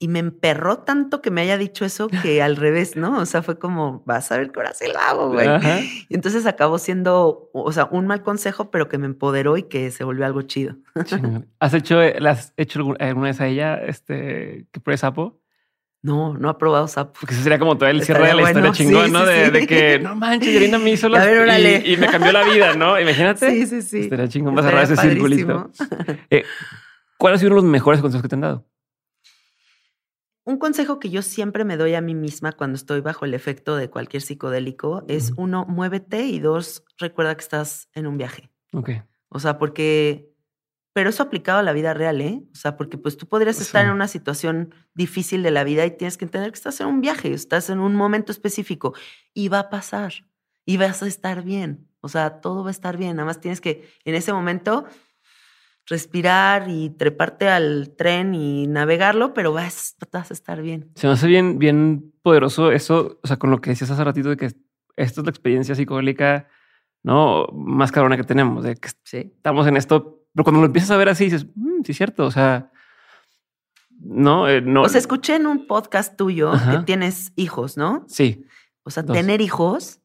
y 0.00 0.08
me 0.08 0.20
emperró 0.20 0.78
tanto 0.78 1.20
que 1.20 1.30
me 1.32 1.40
haya 1.40 1.58
dicho 1.58 1.84
eso 1.84 2.08
que 2.08 2.40
al 2.40 2.54
revés, 2.56 2.94
¿no? 2.96 3.18
O 3.18 3.26
sea, 3.26 3.42
fue 3.42 3.58
como, 3.58 4.02
vas 4.06 4.30
a 4.30 4.38
ver 4.38 4.52
que 4.52 4.60
ahora 4.60 4.72
sí 4.72 4.84
lo 4.92 4.98
hago, 4.98 5.32
güey. 5.32 5.46
Ajá. 5.48 5.80
Y 6.08 6.14
entonces 6.14 6.46
acabó 6.46 6.78
siendo, 6.78 7.50
o 7.52 7.72
sea, 7.72 7.88
un 7.90 8.06
mal 8.06 8.22
consejo, 8.22 8.70
pero 8.70 8.88
que 8.88 8.98
me 8.98 9.06
empoderó 9.06 9.56
y 9.56 9.64
que 9.64 9.90
se 9.90 10.04
volvió 10.04 10.24
algo 10.24 10.42
chido. 10.42 10.76
Chingón. 11.04 11.48
¿Has 11.58 11.74
hecho, 11.74 12.00
¿le 12.00 12.28
has 12.28 12.52
hecho 12.56 12.94
alguna 13.00 13.28
vez 13.28 13.40
a 13.40 13.48
ella 13.48 13.76
este, 13.76 14.66
que 14.70 14.80
pruebe 14.80 14.98
sapo? 14.98 15.40
No, 16.00 16.32
no 16.32 16.48
ha 16.48 16.58
probado 16.58 16.86
sapo. 16.86 17.18
Porque 17.18 17.34
ese 17.34 17.42
sería 17.42 17.58
como 17.58 17.76
todo 17.76 17.88
el 17.88 18.04
cierre 18.04 18.28
de 18.28 18.34
la 18.34 18.42
historia 18.42 18.70
chingón, 18.70 19.06
Sí, 19.06 19.10
¿no? 19.12 19.20
sí, 19.22 19.26
de, 19.26 19.44
sí. 19.46 19.50
de 19.50 19.66
que, 19.66 19.98
no 19.98 20.14
manches, 20.14 20.54
Yarina 20.54 20.78
me 20.78 20.90
hizo 20.90 21.08
A 21.08 21.10
las... 21.10 21.26
ver, 21.26 21.84
y, 21.84 21.94
y 21.94 21.96
me 21.96 22.06
cambió 22.06 22.30
la 22.30 22.44
vida, 22.44 22.74
¿no? 22.76 23.00
Imagínate. 23.00 23.50
Sí, 23.50 23.66
sí, 23.66 23.82
sí. 23.82 24.00
Estaría 24.02 24.28
chingón 24.28 24.54
para 24.54 24.68
cerrar 24.68 24.84
ese 24.84 24.96
circulito. 24.96 25.72
Eh, 26.30 26.44
¿Cuál 27.16 27.34
ha 27.34 27.38
sido 27.38 27.48
uno 27.48 27.56
de 27.56 27.62
los 27.62 27.70
mejores 27.72 28.00
consejos 28.00 28.22
que 28.22 28.28
te 28.28 28.36
han 28.36 28.42
dado? 28.42 28.64
Un 30.48 30.56
consejo 30.58 30.98
que 30.98 31.10
yo 31.10 31.20
siempre 31.20 31.62
me 31.66 31.76
doy 31.76 31.92
a 31.94 32.00
mí 32.00 32.14
misma 32.14 32.52
cuando 32.52 32.76
estoy 32.76 33.02
bajo 33.02 33.26
el 33.26 33.34
efecto 33.34 33.76
de 33.76 33.90
cualquier 33.90 34.22
psicodélico 34.22 35.04
es 35.06 35.34
uno, 35.36 35.66
muévete 35.68 36.24
y 36.24 36.38
dos, 36.40 36.84
recuerda 36.96 37.34
que 37.34 37.42
estás 37.42 37.90
en 37.92 38.06
un 38.06 38.16
viaje. 38.16 38.48
Ok. 38.72 38.92
O 39.28 39.40
sea, 39.40 39.58
porque, 39.58 40.32
pero 40.94 41.10
eso 41.10 41.22
aplicado 41.22 41.58
a 41.58 41.62
la 41.62 41.74
vida 41.74 41.92
real, 41.92 42.22
¿eh? 42.22 42.42
O 42.50 42.56
sea, 42.56 42.78
porque 42.78 42.96
pues 42.96 43.18
tú 43.18 43.28
podrías 43.28 43.60
estar 43.60 43.82
Sí. 43.82 43.88
en 43.88 43.94
una 43.94 44.08
situación 44.08 44.74
difícil 44.94 45.42
de 45.42 45.50
la 45.50 45.64
vida 45.64 45.84
y 45.84 45.90
tienes 45.90 46.16
que 46.16 46.24
entender 46.24 46.50
que 46.50 46.56
estás 46.56 46.80
en 46.80 46.86
un 46.86 47.02
viaje, 47.02 47.30
estás 47.34 47.68
en 47.68 47.78
un 47.78 47.94
momento 47.94 48.32
específico 48.32 48.94
y 49.34 49.48
va 49.48 49.58
a 49.58 49.68
pasar 49.68 50.14
y 50.64 50.78
vas 50.78 51.02
a 51.02 51.06
estar 51.08 51.42
bien. 51.42 51.90
O 52.00 52.08
sea, 52.08 52.40
todo 52.40 52.62
va 52.62 52.70
a 52.70 52.70
estar 52.70 52.96
bien. 52.96 53.16
Nada 53.16 53.26
más 53.26 53.38
tienes 53.40 53.60
que 53.60 53.86
en 54.06 54.14
ese 54.14 54.32
momento 54.32 54.86
respirar 55.88 56.68
y 56.68 56.90
treparte 56.90 57.48
al 57.48 57.94
tren 57.96 58.34
y 58.34 58.66
navegarlo, 58.66 59.32
pero 59.34 59.52
vas, 59.52 59.96
vas 60.12 60.30
a 60.30 60.34
estar 60.34 60.60
bien. 60.62 60.90
Se 60.94 61.06
me 61.06 61.14
hace 61.14 61.26
bien, 61.26 61.58
bien 61.58 62.12
poderoso 62.22 62.70
eso, 62.72 63.18
o 63.22 63.26
sea, 63.26 63.36
con 63.38 63.50
lo 63.50 63.60
que 63.60 63.70
decías 63.70 63.90
hace 63.90 64.04
ratito 64.04 64.28
de 64.28 64.36
que 64.36 64.46
esta 64.96 65.20
es 65.20 65.24
la 65.24 65.30
experiencia 65.30 65.74
psicodélica, 65.74 66.48
¿no? 67.02 67.46
Más 67.54 67.90
cabrona 67.92 68.16
que 68.16 68.24
tenemos, 68.24 68.64
de 68.64 68.74
que 68.76 68.88
Sí. 69.04 69.32
estamos 69.36 69.66
en 69.66 69.76
esto, 69.76 70.24
pero 70.34 70.44
cuando 70.44 70.60
lo 70.60 70.66
empiezas 70.66 70.90
a 70.90 70.96
ver 70.96 71.08
así 71.08 71.24
dices, 71.24 71.46
"Mm, 71.54 71.82
sí 71.84 71.92
es 71.92 71.96
cierto, 71.98 72.26
o 72.26 72.30
sea, 72.30 72.70
no, 74.00 74.48
eh, 74.48 74.60
no. 74.60 74.82
O 74.82 74.88
sea, 74.88 74.98
escuché 75.00 75.36
en 75.36 75.46
un 75.46 75.66
podcast 75.66 76.16
tuyo 76.16 76.52
Ajá. 76.52 76.78
que 76.80 76.84
tienes 76.84 77.32
hijos, 77.36 77.76
¿no? 77.76 78.04
Sí, 78.08 78.44
O 78.84 78.90
sea, 78.90 79.02
Dos. 79.02 79.14
tener 79.16 79.42
hijos, 79.42 80.00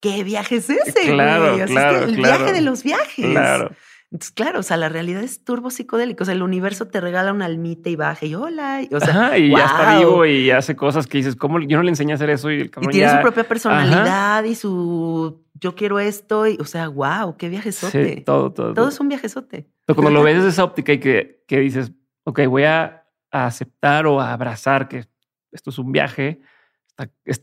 ¿qué 0.00 0.24
viaje 0.24 0.56
es 0.56 0.68
ese? 0.68 1.12
Claro, 1.12 1.52
güey? 1.52 1.54
O 1.54 1.56
sea, 1.56 1.64
es 1.66 1.70
claro, 1.70 1.98
que 2.00 2.04
el 2.12 2.16
claro. 2.16 2.38
viaje 2.38 2.52
de 2.52 2.60
los 2.62 2.82
viajes. 2.82 3.26
claro. 3.30 3.70
Entonces, 4.14 4.30
claro, 4.30 4.60
o 4.60 4.62
sea, 4.62 4.76
la 4.76 4.88
realidad 4.88 5.24
es 5.24 5.42
turbo 5.44 5.70
psicodélico. 5.70 6.22
O 6.22 6.24
sea, 6.24 6.34
el 6.36 6.42
universo 6.44 6.86
te 6.86 7.00
regala 7.00 7.32
una 7.32 7.46
almita 7.46 7.90
y 7.90 7.96
baja 7.96 8.24
y 8.24 8.36
hola. 8.36 8.82
y- 8.82 8.94
o 8.94 9.00
sea, 9.00 9.08
Ajá, 9.26 9.38
y 9.38 9.50
ya 9.50 9.64
está 9.64 9.98
vivo 9.98 10.24
y 10.24 10.52
hace 10.52 10.76
cosas 10.76 11.08
que 11.08 11.18
dices, 11.18 11.34
¿cómo 11.34 11.58
yo 11.58 11.76
no 11.78 11.82
le 11.82 11.88
enseñé 11.90 12.12
a 12.12 12.14
hacer 12.14 12.30
eso? 12.30 12.48
Y 12.48 12.60
el 12.60 12.66
Y 12.66 12.68
cabrón 12.68 12.92
tiene 12.92 13.08
ya- 13.08 13.16
su 13.16 13.22
propia 13.22 13.42
personalidad 13.42 14.44
y 14.44 14.54
su 14.54 15.42
yo 15.54 15.74
quiero 15.74 15.98
esto. 15.98 16.46
Y, 16.46 16.56
o 16.60 16.64
sea, 16.64 16.86
wow, 16.88 17.36
qué 17.36 17.48
viajesote. 17.48 18.14
Sí, 18.14 18.20
todo, 18.20 18.52
todo. 18.52 18.72
Todo 18.72 18.88
es 18.88 19.00
un 19.00 19.08
viajesote. 19.08 19.66
Pero 19.84 19.96
cuando 19.96 20.10
lo 20.20 20.22
ves 20.22 20.36
desde 20.36 20.50
esa 20.50 20.62
óptica 20.62 20.92
y 20.92 21.00
que, 21.00 21.42
que 21.48 21.58
dices, 21.58 21.90
ok, 22.22 22.46
voy 22.46 22.62
a, 22.64 23.04
a 23.32 23.46
aceptar 23.46 24.06
o 24.06 24.20
a 24.20 24.32
abrazar 24.32 24.86
que 24.86 25.06
esto 25.50 25.70
es 25.70 25.78
un 25.80 25.90
viaje, 25.90 26.40
está- 26.86 27.10
es- 27.24 27.42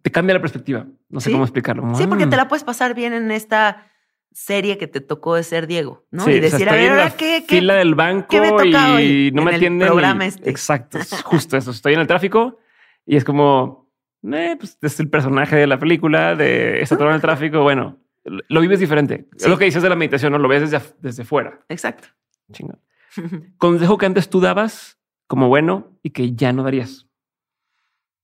te 0.00 0.10
cambia 0.12 0.34
la 0.34 0.40
perspectiva. 0.40 0.86
No 1.08 1.18
sé 1.18 1.26
Sí. 1.30 1.32
cómo 1.32 1.42
explicarlo. 1.44 1.92
Sí, 1.96 2.06
porque 2.06 2.26
Mm. 2.26 2.30
te 2.30 2.36
la 2.36 2.46
puedes 2.46 2.62
pasar 2.62 2.94
bien 2.94 3.12
en 3.14 3.30
esta 3.32 3.88
serie 4.34 4.78
que 4.78 4.86
te 4.86 5.00
tocó 5.00 5.34
de 5.34 5.42
ser 5.42 5.66
Diego, 5.66 6.04
¿no? 6.10 6.24
Sí, 6.24 6.30
y 6.32 6.38
o 6.38 6.40
sea, 6.40 6.50
decir, 6.50 6.68
a 6.68 6.72
ver, 6.72 6.90
en 6.90 6.96
la 6.96 7.10
qué, 7.16 7.44
qué, 7.46 7.56
fila 7.56 7.74
del 7.76 7.94
banco 7.94 8.28
qué 8.30 8.40
me 8.40 8.50
toca 8.50 8.64
y 8.64 8.74
hoy 8.74 9.30
no 9.32 9.40
en 9.40 9.44
me 9.44 9.50
el 9.50 9.56
atienden. 9.56 10.22
y- 10.22 10.24
este? 10.24 10.50
Exacto, 10.50 10.98
es 10.98 11.10
justo 11.24 11.56
eso. 11.56 11.70
Estoy 11.70 11.94
en 11.94 12.00
el 12.00 12.06
tráfico 12.06 12.58
y 13.06 13.16
es 13.16 13.24
como, 13.24 13.90
eh, 14.32 14.56
pues 14.58 14.78
es 14.80 15.00
el 15.00 15.08
personaje 15.10 15.56
de 15.56 15.66
la 15.66 15.78
película, 15.78 16.34
de 16.36 16.84
todo 16.88 17.08
en 17.08 17.14
el 17.14 17.20
tráfico. 17.20 17.62
Bueno, 17.62 17.98
lo 18.24 18.60
vives 18.60 18.80
diferente. 18.80 19.28
Es 19.36 19.48
lo 19.48 19.58
que 19.58 19.64
dices 19.64 19.82
de 19.82 19.88
la 19.88 19.96
meditación, 19.96 20.32
no 20.32 20.38
lo 20.38 20.48
ves 20.48 20.70
desde, 20.70 20.84
desde 21.00 21.24
fuera. 21.24 21.60
Exacto. 21.68 22.08
Chingón. 22.52 22.78
Consejo 23.58 23.98
que 23.98 24.06
antes 24.06 24.28
tú 24.30 24.40
dabas 24.40 24.98
como 25.26 25.48
bueno 25.48 25.98
y 26.02 26.10
que 26.10 26.32
ya 26.34 26.52
no 26.52 26.62
darías. 26.62 27.06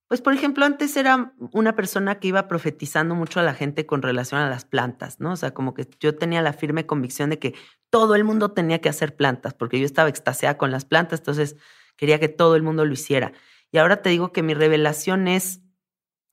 Pues, 0.09 0.23
por 0.23 0.33
ejemplo, 0.33 0.65
antes 0.65 0.97
era 0.97 1.35
una 1.53 1.77
persona 1.77 2.19
que 2.19 2.29
iba 2.29 2.49
profetizando 2.49 3.15
mucho 3.15 3.41
a 3.41 3.43
la 3.43 3.53
gente 3.53 3.85
con 3.85 4.01
relación 4.01 4.41
a 4.41 4.49
las 4.49 4.65
plantas, 4.65 5.21
¿no? 5.21 5.33
O 5.33 5.37
sea, 5.37 5.53
como 5.53 5.75
que 5.75 5.87
yo 6.01 6.17
tenía 6.17 6.41
la 6.41 6.55
firme 6.55 6.87
convicción 6.87 7.29
de 7.29 7.39
que 7.39 7.55
todo 7.91 8.15
el 8.15 8.25
mundo 8.25 8.53
tenía 8.53 8.81
que 8.81 8.89
hacer 8.89 9.17
plantas, 9.17 9.53
porque 9.53 9.79
yo 9.79 9.85
estaba 9.85 10.09
extasiada 10.09 10.57
con 10.57 10.71
las 10.71 10.87
plantas, 10.87 11.21
entonces 11.21 11.57
quería 11.97 12.19
que 12.19 12.29
todo 12.31 12.57
el 12.57 12.63
mundo 12.63 12.87
lo 12.87 12.93
hiciera. 12.95 13.33
Y 13.71 13.77
ahora 13.77 14.01
te 14.01 14.09
digo 14.09 14.33
que 14.33 14.43
mi 14.43 14.55
revelación 14.55 15.29
es 15.29 15.61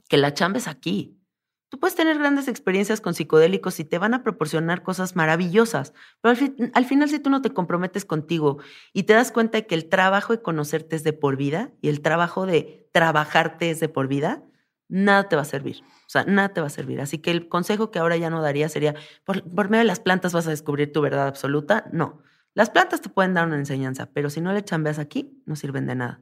que 0.07 0.15
la 0.15 0.33
chamba 0.33 0.59
es 0.59 0.69
aquí. 0.69 1.19
Tú 1.67 1.77
puedes 1.77 1.95
tener 1.95 2.17
grandes 2.17 2.47
experiencias 2.47 3.01
con 3.01 3.13
psicodélicos 3.13 3.81
y 3.81 3.83
te 3.83 3.97
van 3.97 4.13
a 4.13 4.23
proporcionar 4.23 4.83
cosas 4.83 5.17
maravillosas, 5.17 5.93
pero 6.21 6.37
al, 6.39 6.71
al 6.73 6.85
final 6.85 7.09
si 7.09 7.19
tú 7.19 7.29
no 7.29 7.41
te 7.41 7.49
comprometes 7.49 8.05
contigo 8.05 8.59
y 8.93 9.03
te 9.03 9.13
das 9.13 9.33
cuenta 9.33 9.57
de 9.57 9.67
que 9.67 9.75
el 9.75 9.89
trabajo 9.89 10.31
de 10.31 10.41
conocerte 10.41 10.95
es 10.95 11.03
de 11.03 11.11
por 11.11 11.35
vida 11.35 11.73
y 11.81 11.89
el 11.89 12.01
trabajo 12.01 12.45
de 12.45 12.84
trabajarte 12.95 13.71
es 13.71 13.81
de 13.81 13.89
por 13.89 14.07
vida, 14.07 14.41
nada 14.87 15.27
te 15.27 15.35
va 15.35 15.41
a 15.41 15.45
servir. 15.45 15.81
O 15.83 16.09
sea, 16.09 16.23
nada 16.23 16.53
te 16.53 16.61
va 16.61 16.67
a 16.67 16.69
servir. 16.69 17.01
Así 17.01 17.17
que 17.17 17.29
el 17.29 17.49
consejo 17.49 17.91
que 17.91 17.99
ahora 17.99 18.15
ya 18.15 18.29
no 18.29 18.41
daría 18.41 18.69
sería, 18.69 18.95
por, 19.25 19.43
por 19.43 19.69
medio 19.69 19.81
de 19.81 19.87
las 19.87 19.99
plantas 19.99 20.31
vas 20.31 20.47
a 20.47 20.51
descubrir 20.51 20.93
tu 20.93 21.01
verdad 21.01 21.27
absoluta. 21.27 21.89
No. 21.91 22.21
Las 22.53 22.69
plantas 22.69 23.01
te 23.01 23.09
pueden 23.09 23.33
dar 23.33 23.47
una 23.47 23.57
enseñanza, 23.57 24.09
pero 24.13 24.29
si 24.29 24.39
no 24.39 24.53
le 24.53 24.63
chambeas 24.63 24.97
aquí, 24.97 25.43
no 25.45 25.57
sirven 25.57 25.87
de 25.87 25.95
nada. 25.95 26.21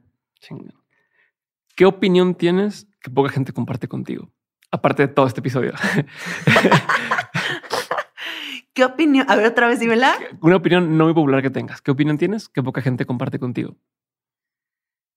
¿Qué 1.76 1.86
opinión 1.86 2.34
tienes 2.34 2.88
que 3.00 3.08
poca 3.08 3.30
gente 3.30 3.52
comparte 3.52 3.86
contigo? 3.86 4.32
Aparte 4.72 5.06
de 5.06 5.14
todo 5.14 5.28
este 5.28 5.38
episodio. 5.38 5.74
¿Qué 8.74 8.84
opinión? 8.84 9.30
A 9.30 9.36
ver, 9.36 9.46
otra 9.46 9.68
vez 9.68 9.78
dímela. 9.78 10.12
Una 10.40 10.56
opinión 10.56 10.98
no 10.98 11.04
muy 11.04 11.14
popular 11.14 11.40
que 11.40 11.50
tengas. 11.50 11.80
¿Qué 11.80 11.92
opinión 11.92 12.18
tienes 12.18 12.48
que 12.48 12.64
poca 12.64 12.82
gente 12.82 13.06
comparte 13.06 13.38
contigo? 13.38 13.76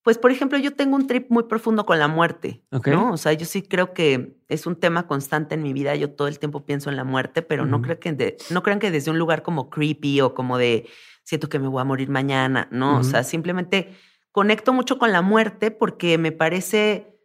Pues, 0.07 0.17
por 0.17 0.31
ejemplo, 0.31 0.57
yo 0.57 0.73
tengo 0.73 0.95
un 0.95 1.05
trip 1.05 1.29
muy 1.29 1.43
profundo 1.43 1.85
con 1.85 1.99
la 1.99 2.07
muerte, 2.07 2.63
Ok. 2.71 2.87
¿no? 2.87 3.11
O 3.11 3.17
sea, 3.17 3.33
yo 3.33 3.45
sí 3.45 3.61
creo 3.61 3.93
que 3.93 4.37
es 4.47 4.65
un 4.65 4.77
tema 4.77 5.05
constante 5.05 5.55
en 5.55 5.61
mi 5.63 5.73
vida. 5.73 5.93
Yo 5.95 6.11
todo 6.11 6.29
el 6.29 6.39
tiempo 6.39 6.65
pienso 6.65 6.89
en 6.89 6.95
la 6.95 7.03
muerte, 7.03 7.41
pero 7.41 7.65
no, 7.65 7.81
creo 7.81 7.99
que 7.99 8.13
de- 8.13 8.37
no 8.49 8.63
crean 8.63 8.79
que 8.79 8.89
desde 8.89 9.11
un 9.11 9.19
lugar 9.19 9.43
como 9.43 9.69
creepy 9.69 10.21
o 10.21 10.33
como 10.33 10.57
de 10.57 10.87
siento 11.25 11.49
que 11.49 11.59
me 11.59 11.67
voy 11.67 11.81
a 11.81 11.83
morir 11.83 12.07
mañana, 12.07 12.69
¿no? 12.71 12.99
O 12.99 13.03
sea, 13.03 13.25
simplemente 13.25 13.97
conecto 14.31 14.71
mucho 14.71 14.97
con 14.97 15.11
la 15.11 15.21
muerte 15.21 15.71
porque 15.71 16.17
me 16.17 16.31
parece 16.31 17.19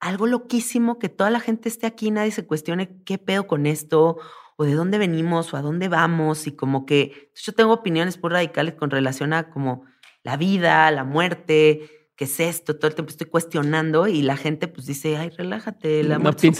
algo 0.00 0.26
loquísimo 0.26 0.98
que 0.98 1.08
toda 1.08 1.30
la 1.30 1.38
gente 1.38 1.68
esté 1.68 1.86
aquí 1.86 2.08
y 2.08 2.10
nadie 2.10 2.32
se 2.32 2.44
cuestione 2.44 3.00
qué 3.04 3.16
pedo 3.16 3.46
con 3.46 3.64
esto 3.64 4.16
o 4.56 4.64
de 4.64 4.74
dónde 4.74 4.98
venimos 4.98 5.54
o 5.54 5.56
a 5.56 5.62
dónde 5.62 5.86
vamos 5.86 6.48
y 6.48 6.56
como 6.56 6.84
que 6.84 7.30
yo 7.36 7.52
tengo 7.52 7.72
opiniones 7.72 8.20
muy 8.20 8.32
radicales 8.32 8.74
con 8.74 8.90
relación 8.90 9.32
a 9.34 9.50
como 9.50 9.84
la 10.24 10.36
vida, 10.36 10.90
la 10.90 11.04
muerte, 11.04 12.03
¿qué 12.16 12.24
es 12.24 12.40
esto? 12.40 12.76
Todo 12.76 12.88
el 12.88 12.94
tiempo 12.94 13.10
estoy 13.10 13.26
cuestionando 13.26 14.06
y 14.06 14.22
la 14.22 14.36
gente 14.36 14.68
pues 14.68 14.86
dice, 14.86 15.16
ay, 15.16 15.30
relájate, 15.30 16.04
la, 16.04 16.18
muerte, 16.18 16.52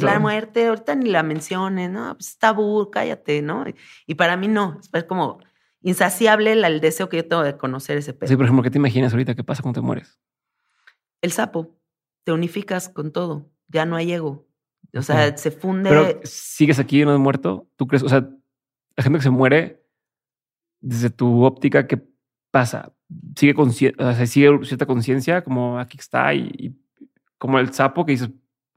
la 0.00 0.18
muerte, 0.18 0.66
ahorita 0.66 0.94
ni 0.94 1.10
la 1.10 1.22
menciones, 1.22 1.90
¿no? 1.90 2.14
Pues 2.14 2.28
está 2.28 2.48
tabú, 2.48 2.90
cállate, 2.90 3.42
¿no? 3.42 3.64
Y 4.06 4.14
para 4.14 4.36
mí 4.36 4.48
no, 4.48 4.80
es 4.92 5.04
como 5.04 5.40
insaciable 5.82 6.52
el, 6.52 6.80
deseo 6.80 7.08
que 7.08 7.18
yo 7.18 7.26
tengo 7.26 7.42
de 7.42 7.56
conocer 7.56 7.98
ese 7.98 8.12
pedo. 8.12 8.28
Sí, 8.28 8.36
por 8.36 8.44
ejemplo, 8.44 8.62
¿qué 8.62 8.70
te 8.70 8.78
imaginas 8.78 9.12
ahorita? 9.12 9.34
¿Qué 9.34 9.44
pasa 9.44 9.62
cuando 9.62 9.80
te 9.80 9.86
mueres? 9.86 10.18
El 11.22 11.32
sapo, 11.32 11.76
te 12.24 12.32
unificas 12.32 12.88
con 12.88 13.12
todo, 13.12 13.50
ya 13.68 13.84
no 13.84 13.96
hay 13.96 14.12
ego. 14.12 14.46
O 14.94 15.02
sea, 15.02 15.36
se 15.36 15.50
funde. 15.50 15.88
Pero 15.88 16.20
sigues 16.24 16.78
aquí 16.78 17.02
y 17.02 17.04
no 17.04 17.12
has 17.12 17.18
muerto. 17.18 17.68
¿Tú 17.76 17.86
crees? 17.86 18.02
O 18.02 18.08
sea, 18.08 18.28
la 18.96 19.04
gente 19.04 19.18
que 19.18 19.22
se 19.22 19.30
muere, 19.30 19.84
desde 20.80 21.10
tu 21.10 21.44
óptica, 21.44 21.86
¿qué 21.86 22.02
pasa? 22.50 22.92
¿Sigue, 23.36 23.54
o 23.56 23.70
sea, 23.70 24.26
sigue 24.26 24.64
cierta 24.64 24.86
conciencia 24.86 25.42
como 25.42 25.78
aquí 25.78 25.98
está 25.98 26.34
y, 26.34 26.76
como 27.38 27.58
el 27.58 27.72
sapo 27.72 28.04
que 28.04 28.12
dices, 28.12 28.30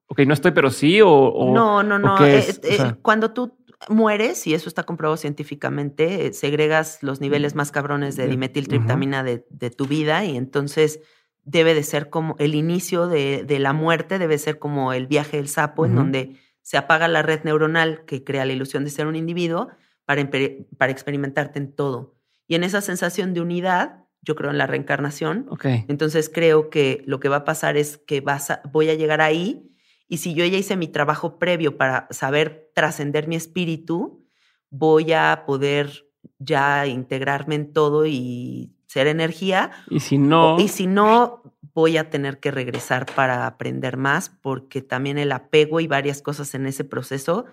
ok, 0.07 0.19
no 0.21 0.33
estoy, 0.33 0.51
pero 0.51 0.69
sí? 0.71 1.01
O, 1.03 1.51
no, 1.53 1.83
no, 1.83 1.99
no. 1.99 2.25
Eh, 2.25 2.45
eh, 2.63 2.93
cuando 3.01 3.31
tú 3.31 3.57
mueres, 3.89 4.47
y 4.47 4.53
eso 4.53 4.69
está 4.69 4.83
comprobado 4.83 5.17
científicamente, 5.17 6.27
eh, 6.27 6.33
segregas 6.33 7.03
los 7.03 7.19
niveles 7.19 7.55
más 7.55 7.71
cabrones 7.71 8.15
de 8.15 8.27
dimetiltriptamina 8.27 9.23
de, 9.23 9.45
de 9.49 9.69
tu 9.69 9.85
vida 9.85 10.23
y 10.23 10.37
entonces 10.37 11.01
debe 11.45 11.73
de 11.73 11.83
ser 11.83 12.09
como 12.09 12.35
el 12.39 12.55
inicio 12.55 13.07
de, 13.07 13.45
la 13.59 13.73
muerte, 13.73 14.17
debe 14.17 14.37
ser 14.37 14.59
como 14.59 14.93
el 14.93 15.07
viaje 15.07 15.37
del 15.37 15.49
sapo, 15.49 15.85
en 15.85 15.95
donde 15.95 16.37
se 16.61 16.77
apaga 16.77 17.07
la 17.07 17.21
red 17.21 17.43
neuronal 17.43 18.05
que 18.05 18.23
crea 18.23 18.45
la 18.45 18.53
ilusión 18.53 18.85
de 18.85 18.89
ser 18.89 19.07
un 19.07 19.15
individuo 19.15 19.69
para, 20.05 20.29
para 20.77 20.91
experimentarte 20.91 21.59
en 21.59 21.73
todo. 21.73 22.15
Y 22.47 22.55
en 22.55 22.63
esa 22.63 22.81
sensación 22.81 23.33
de 23.33 23.41
unidad, 23.41 24.02
yo 24.23 24.35
creo 24.35 24.49
en 24.49 24.57
la 24.57 24.67
reencarnación. 24.67 25.47
Entonces 25.87 26.31
creo 26.33 26.69
que 26.69 27.03
lo 27.05 27.19
que 27.19 27.29
va 27.29 27.37
a 27.37 27.45
pasar 27.45 27.77
es 27.77 27.97
que 27.97 28.21
vas 28.21 28.51
voy 28.71 28.89
a 28.89 28.95
llegar 28.95 29.21
ahí 29.21 29.69
y 30.07 30.17
si 30.17 30.33
yo 30.33 30.45
ya 30.45 30.57
hice 30.57 30.75
mi 30.75 30.87
trabajo 30.87 31.39
previo 31.39 31.77
para 31.77 32.07
saber 32.09 32.71
trascender 32.73 33.27
mi 33.27 33.35
espíritu, 33.35 34.25
voy 34.69 35.13
a 35.13 35.43
poder 35.45 36.07
ya 36.39 36.87
integrarme 36.87 37.55
en 37.55 37.73
todo 37.73 38.05
y 38.05 38.75
ser 38.85 39.07
energía. 39.07 39.71
Y 39.89 39.99
si 39.99 40.17
no. 40.17 40.59
Y 40.59 40.67
si 40.67 40.87
no, 40.87 41.41
voy 41.73 41.97
a 41.97 42.09
tener 42.09 42.39
que 42.39 42.51
regresar 42.51 43.05
para 43.15 43.47
aprender 43.47 43.97
más, 43.97 44.29
porque 44.29 44.81
también 44.81 45.17
el 45.17 45.31
apego 45.31 45.79
y 45.79 45.87
varias 45.87 46.21
cosas 46.21 46.53
en 46.53 46.67
ese 46.67 46.83
proceso 46.83 47.45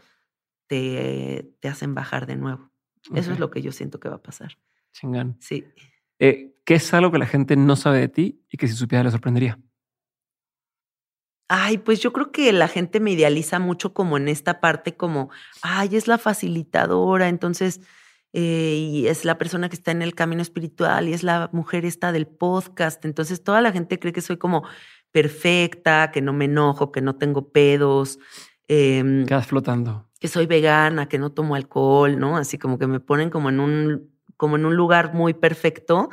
te, 0.67 1.51
te 1.61 1.69
hacen 1.69 1.95
bajar 1.95 2.27
de 2.27 2.37
nuevo. 2.37 2.71
Eso 3.15 3.33
es 3.33 3.39
lo 3.39 3.51
que 3.51 3.63
yo 3.63 3.73
siento 3.73 3.99
que 3.99 4.11
va 4.11 4.17
a 4.17 4.23
pasar. 4.23 4.59
Chingán. 4.93 5.37
Sí. 5.41 5.65
Eh, 6.19 6.55
¿Qué 6.71 6.77
es 6.77 6.95
algo 6.95 7.11
que 7.11 7.19
la 7.19 7.27
gente 7.27 7.57
no 7.57 7.75
sabe 7.75 7.99
de 7.99 8.07
ti 8.07 8.45
y 8.49 8.57
que 8.57 8.69
si 8.69 8.75
supiera 8.75 9.03
le 9.03 9.11
sorprendería? 9.11 9.59
Ay, 11.49 11.79
pues 11.79 11.99
yo 11.99 12.13
creo 12.13 12.31
que 12.31 12.53
la 12.53 12.69
gente 12.69 13.01
me 13.01 13.11
idealiza 13.11 13.59
mucho 13.59 13.93
como 13.93 14.17
en 14.17 14.29
esta 14.29 14.61
parte, 14.61 14.97
como, 14.97 15.31
ay, 15.63 15.97
es 15.97 16.07
la 16.07 16.17
facilitadora, 16.17 17.29
entonces 17.29 17.81
eh, 18.33 18.77
y 18.79 19.09
es 19.09 19.25
la 19.25 19.37
persona 19.37 19.69
que 19.69 19.75
está 19.75 19.91
en 19.91 20.01
el 20.01 20.15
camino 20.15 20.43
espiritual 20.43 21.09
y 21.09 21.13
es 21.13 21.25
la 21.25 21.51
mujer 21.53 21.85
esta 21.85 22.13
del 22.13 22.29
podcast. 22.29 23.05
Entonces 23.05 23.43
toda 23.43 23.61
la 23.63 23.73
gente 23.73 23.99
cree 23.99 24.13
que 24.13 24.21
soy 24.21 24.37
como 24.37 24.63
perfecta, 25.11 26.13
que 26.13 26.23
no 26.23 26.33
me 26.33 26.45
enojo, 26.45 26.93
que 26.93 27.01
no 27.01 27.17
tengo 27.17 27.51
pedos. 27.51 28.21
Eh, 28.69 29.25
Quedas 29.27 29.49
flotando. 29.49 30.09
Que 30.21 30.29
soy 30.29 30.47
vegana, 30.47 31.09
que 31.09 31.19
no 31.19 31.33
tomo 31.33 31.57
alcohol, 31.57 32.17
¿no? 32.17 32.37
Así 32.37 32.59
como 32.59 32.79
que 32.79 32.87
me 32.87 33.01
ponen 33.01 33.29
como 33.29 33.49
en 33.49 33.59
un, 33.59 34.15
como 34.37 34.55
en 34.55 34.67
un 34.67 34.77
lugar 34.77 35.15
muy 35.15 35.35
perfecto. 35.35 36.11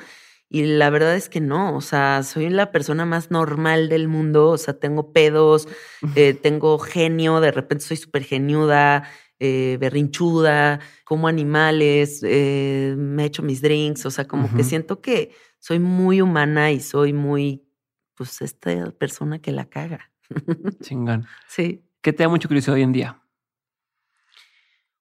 Y 0.49 0.63
la 0.63 0.89
verdad 0.89 1.15
es 1.15 1.27
que 1.27 1.41
no, 1.41 1.75
o 1.75 1.81
sea, 1.81 2.23
soy 2.23 2.49
la 2.49 2.71
persona 2.71 3.05
más 3.05 3.31
normal 3.31 3.89
del 3.89 4.07
mundo, 4.07 4.49
o 4.49 4.57
sea, 4.57 4.79
tengo 4.79 5.11
pedos, 5.11 5.67
eh, 6.15 6.33
tengo 6.41 6.79
genio, 6.79 7.41
de 7.41 7.51
repente 7.51 7.83
soy 7.83 7.97
súper 7.97 8.23
geniuda, 8.23 9.03
eh, 9.39 9.77
berrinchuda, 9.79 10.79
como 11.03 11.27
animales, 11.27 12.21
eh, 12.23 12.95
me 12.97 13.25
echo 13.25 13.43
mis 13.43 13.61
drinks, 13.61 14.05
o 14.05 14.11
sea, 14.11 14.25
como 14.25 14.53
que 14.55 14.63
siento 14.63 15.01
que 15.01 15.31
soy 15.59 15.79
muy 15.79 16.21
humana 16.21 16.71
y 16.71 16.79
soy 16.79 17.11
muy, 17.11 17.67
pues, 18.15 18.41
esta 18.41 18.91
persona 18.91 19.39
que 19.39 19.51
la 19.51 19.65
caga. 19.65 20.11
Chingón. 20.81 21.25
Sí. 21.47 21.83
¿Qué 22.01 22.13
te 22.13 22.23
da 22.23 22.29
mucho 22.29 22.47
curiosidad 22.47 22.75
hoy 22.75 22.83
en 22.83 22.93
día? 22.93 23.21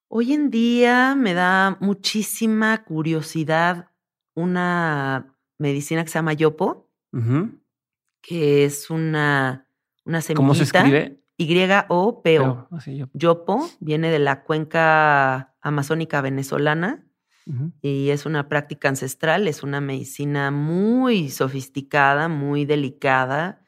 Hoy 0.08 0.32
en 0.32 0.50
día 0.50 1.14
me 1.14 1.34
da 1.34 1.76
muchísima 1.80 2.84
curiosidad 2.84 3.90
una 4.34 5.35
medicina 5.58 6.02
que 6.04 6.10
se 6.10 6.18
llama 6.18 6.32
yopo, 6.32 6.90
que 8.22 8.64
es 8.64 8.90
una, 8.90 9.68
una 10.04 10.20
semillita. 10.20 10.36
¿Cómo 10.36 10.54
se 10.54 10.64
escribe? 10.64 11.22
Y-O-P-O. 11.38 12.68
Yopo 13.12 13.68
viene 13.80 14.10
de 14.10 14.18
la 14.18 14.42
cuenca 14.44 15.54
amazónica 15.60 16.20
venezolana 16.20 17.06
y 17.80 18.10
es 18.10 18.26
una 18.26 18.48
práctica 18.48 18.88
ancestral, 18.88 19.46
es 19.46 19.62
una 19.62 19.80
medicina 19.80 20.50
muy 20.50 21.30
sofisticada, 21.30 22.28
muy 22.28 22.64
delicada, 22.64 23.62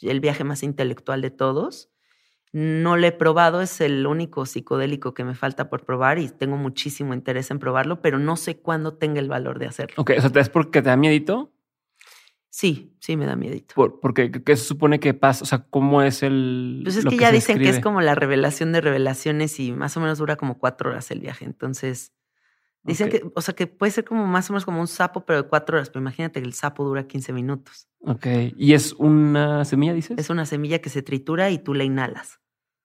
el 0.00 0.20
viaje 0.20 0.44
más 0.44 0.62
intelectual 0.62 1.20
de 1.20 1.30
todos. 1.30 1.89
No 2.52 2.96
lo 2.96 3.06
he 3.06 3.12
probado, 3.12 3.62
es 3.62 3.80
el 3.80 4.06
único 4.06 4.44
psicodélico 4.44 5.14
que 5.14 5.22
me 5.22 5.34
falta 5.34 5.70
por 5.70 5.84
probar 5.84 6.18
y 6.18 6.28
tengo 6.28 6.56
muchísimo 6.56 7.14
interés 7.14 7.50
en 7.52 7.60
probarlo, 7.60 8.02
pero 8.02 8.18
no 8.18 8.36
sé 8.36 8.58
cuándo 8.58 8.94
tenga 8.94 9.20
el 9.20 9.28
valor 9.28 9.60
de 9.60 9.66
hacerlo. 9.66 9.94
Ok, 9.98 10.12
o 10.18 10.20
sea, 10.20 10.42
¿es 10.42 10.48
porque 10.48 10.82
te 10.82 10.88
da 10.88 10.96
miedito? 10.96 11.52
Sí, 12.48 12.96
sí 12.98 13.16
me 13.16 13.26
da 13.26 13.36
miedito. 13.36 13.76
Por, 13.76 14.00
porque, 14.00 14.32
¿qué 14.32 14.56
se 14.56 14.64
supone 14.64 14.98
que 14.98 15.14
pasa? 15.14 15.44
O 15.44 15.46
sea, 15.46 15.66
¿cómo 15.70 16.02
es 16.02 16.24
el...? 16.24 16.80
Pues 16.82 16.96
es 16.96 17.04
que, 17.04 17.16
ya 17.16 17.30
dicen 17.30 17.58
que 17.58 17.68
es 17.68 17.78
como 17.78 18.00
la 18.00 18.16
revelación 18.16 18.72
de 18.72 18.80
revelaciones 18.80 19.60
y 19.60 19.70
más 19.70 19.96
o 19.96 20.00
menos 20.00 20.18
dura 20.18 20.34
como 20.34 20.58
cuatro 20.58 20.90
horas 20.90 21.12
el 21.12 21.20
viaje. 21.20 21.44
Entonces, 21.44 22.12
dicen 22.82 23.08
que, 23.08 23.30
o 23.34 23.40
sea, 23.40 23.54
que 23.54 23.66
puede 23.66 23.92
ser 23.92 24.04
como 24.04 24.26
más 24.26 24.50
o 24.50 24.52
menos 24.52 24.64
como 24.64 24.80
un 24.80 24.88
sapo, 24.88 25.24
pero 25.24 25.42
de 25.42 25.48
cuatro 25.48 25.76
horas. 25.76 25.90
Pero 25.90 26.00
imagínate 26.00 26.40
que 26.40 26.46
el 26.46 26.54
sapo 26.54 26.84
dura 26.84 27.06
15 27.06 27.32
minutos. 27.32 27.88
Ok. 28.00 28.26
¿Y 28.56 28.74
es 28.74 28.92
una 28.94 29.64
semilla, 29.64 29.92
dices? 29.92 30.18
Es 30.18 30.30
una 30.30 30.46
semilla 30.46 30.80
que 30.80 30.90
se 30.90 31.02
tritura 31.02 31.50
y 31.50 31.58
tú 31.58 31.74
la 31.74 31.84
inhalas. 31.84 32.40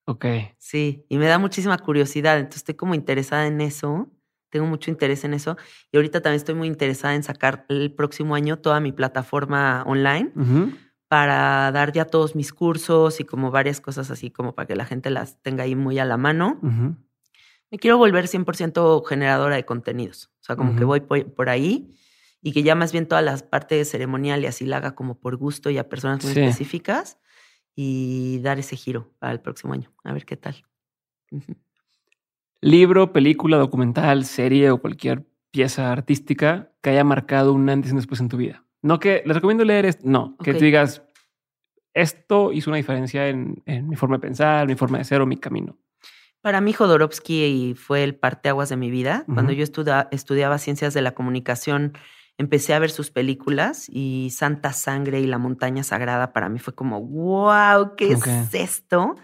Ok. 0.08 0.26
Sí, 0.58 1.06
y 1.10 1.18
me 1.18 1.26
da 1.26 1.40
muchísima 1.40 1.78
curiosidad. 1.78 2.38
Entonces, 2.38 2.58
estoy 2.58 2.76
como 2.76 2.96
interesada 2.96 3.48
en 3.48 3.62
eso 3.62 4.12
tengo 4.56 4.68
mucho 4.68 4.90
interés 4.90 5.26
en 5.26 5.34
eso. 5.34 5.58
Y 5.92 5.98
ahorita 5.98 6.22
también 6.22 6.38
estoy 6.38 6.56
muy 6.56 6.68
interesada 6.68 7.14
en 7.14 7.24
sacar 7.24 7.66
el 7.68 7.92
próximo 7.92 8.36
año 8.36 8.58
toda 8.58 8.80
mi 8.80 8.94
plataforma 8.94 9.84
online 9.86 10.32
para 11.10 11.72
dar 11.74 11.92
ya 11.92 12.06
todos 12.06 12.38
mis 12.38 12.54
cursos 12.54 13.20
y 13.20 13.26
como 13.26 13.52
varias 13.52 13.82
cosas 13.82 14.10
así, 14.12 14.32
como 14.32 14.56
para 14.56 14.66
que 14.66 14.76
la 14.78 14.86
gente 14.86 15.10
las 15.10 15.42
tenga 15.42 15.64
ahí 15.64 15.76
muy 15.76 16.00
a 16.00 16.06
la 16.06 16.16
mano. 16.16 16.62
Me 17.72 17.80
quiero 17.80 17.98
volver 17.98 18.28
100% 18.28 19.04
generadora 19.06 19.56
de 19.56 19.66
contenidos. 19.66 20.32
O 20.42 20.44
sea, 20.44 20.56
como 20.56 20.76
que 20.76 20.84
voy 20.84 21.02
por, 21.02 21.50
ahí 21.50 21.96
y 22.42 22.52
que 22.54 22.64
ya 22.64 22.76
más 22.76 22.92
bien 22.92 23.08
toda 23.08 23.22
la 23.22 23.38
parte 23.38 23.84
ceremonial 23.86 24.44
y 24.44 24.46
así 24.46 24.66
la 24.66 24.78
haga 24.78 24.96
como 24.96 25.20
por 25.20 25.36
gusto 25.36 25.70
y 25.70 25.78
a 25.78 25.90
personas 25.90 26.24
muy 26.24 26.32
específicas 26.32 27.18
y 27.76 28.40
dar 28.40 28.60
ese 28.60 28.76
giro 28.76 29.12
para 29.20 29.34
el 29.34 29.40
próximo 29.42 29.74
año. 29.74 29.92
A 30.04 30.14
ver 30.14 30.26
qué 30.26 30.38
tal. 30.38 30.64
Libro, 32.62 33.12
película, 33.12 33.58
documental, 33.58 34.26
serie 34.26 34.72
o 34.72 34.80
cualquier 34.80 35.26
pieza 35.52 35.92
artística 35.92 36.72
que 36.82 36.92
haya 36.92 37.04
marcado 37.04 37.54
un 37.54 37.70
antes 37.70 37.92
y 37.92 37.96
después 37.96 38.20
en 38.22 38.30
tu 38.30 38.38
vida. 38.38 38.64
No 38.82 39.00
que 39.00 39.24
les 39.26 39.36
recomiendo 39.36 39.64
leer 39.64 39.86
esto, 39.86 40.04
no, 40.06 40.38
que 40.38 40.54
tú 40.54 40.64
digas, 40.64 41.02
esto 41.94 42.52
hizo 42.52 42.70
una 42.70 42.78
diferencia 42.78 43.28
en, 43.30 43.64
mi 43.66 43.96
forma 43.96 44.18
de 44.18 44.22
pensar, 44.22 44.68
mi 44.68 44.76
forma 44.76 44.98
de 44.98 45.06
ser 45.06 45.22
o 45.22 45.26
mi 45.26 45.38
camino. 45.38 45.78
Para 46.46 46.62
mí, 46.62 46.74
Jodorowsky 46.74 47.74
fue 47.76 48.04
el 48.04 48.14
parteaguas 48.14 48.70
de 48.70 48.78
mi 48.78 48.92
vida. 48.92 49.26
Cuando 49.34 49.52
yo 49.52 49.64
estudiaba 49.64 50.58
ciencias 50.60 50.94
de 50.94 51.02
la 51.02 51.16
comunicación, 51.16 51.94
empecé 52.38 52.76
a 52.76 52.80
ver 52.80 52.92
sus 52.92 53.10
películas 53.10 53.90
y 53.90 54.30
Santa 54.30 54.72
Sangre 54.72 55.22
y 55.22 55.26
La 55.26 55.40
Montaña 55.40 55.82
Sagrada 55.82 56.34
para 56.34 56.48
mí 56.50 56.60
fue 56.60 56.76
como, 56.76 57.02
wow, 57.02 57.96
¿qué 57.96 58.12
es 58.12 58.54
esto? 58.54 59.16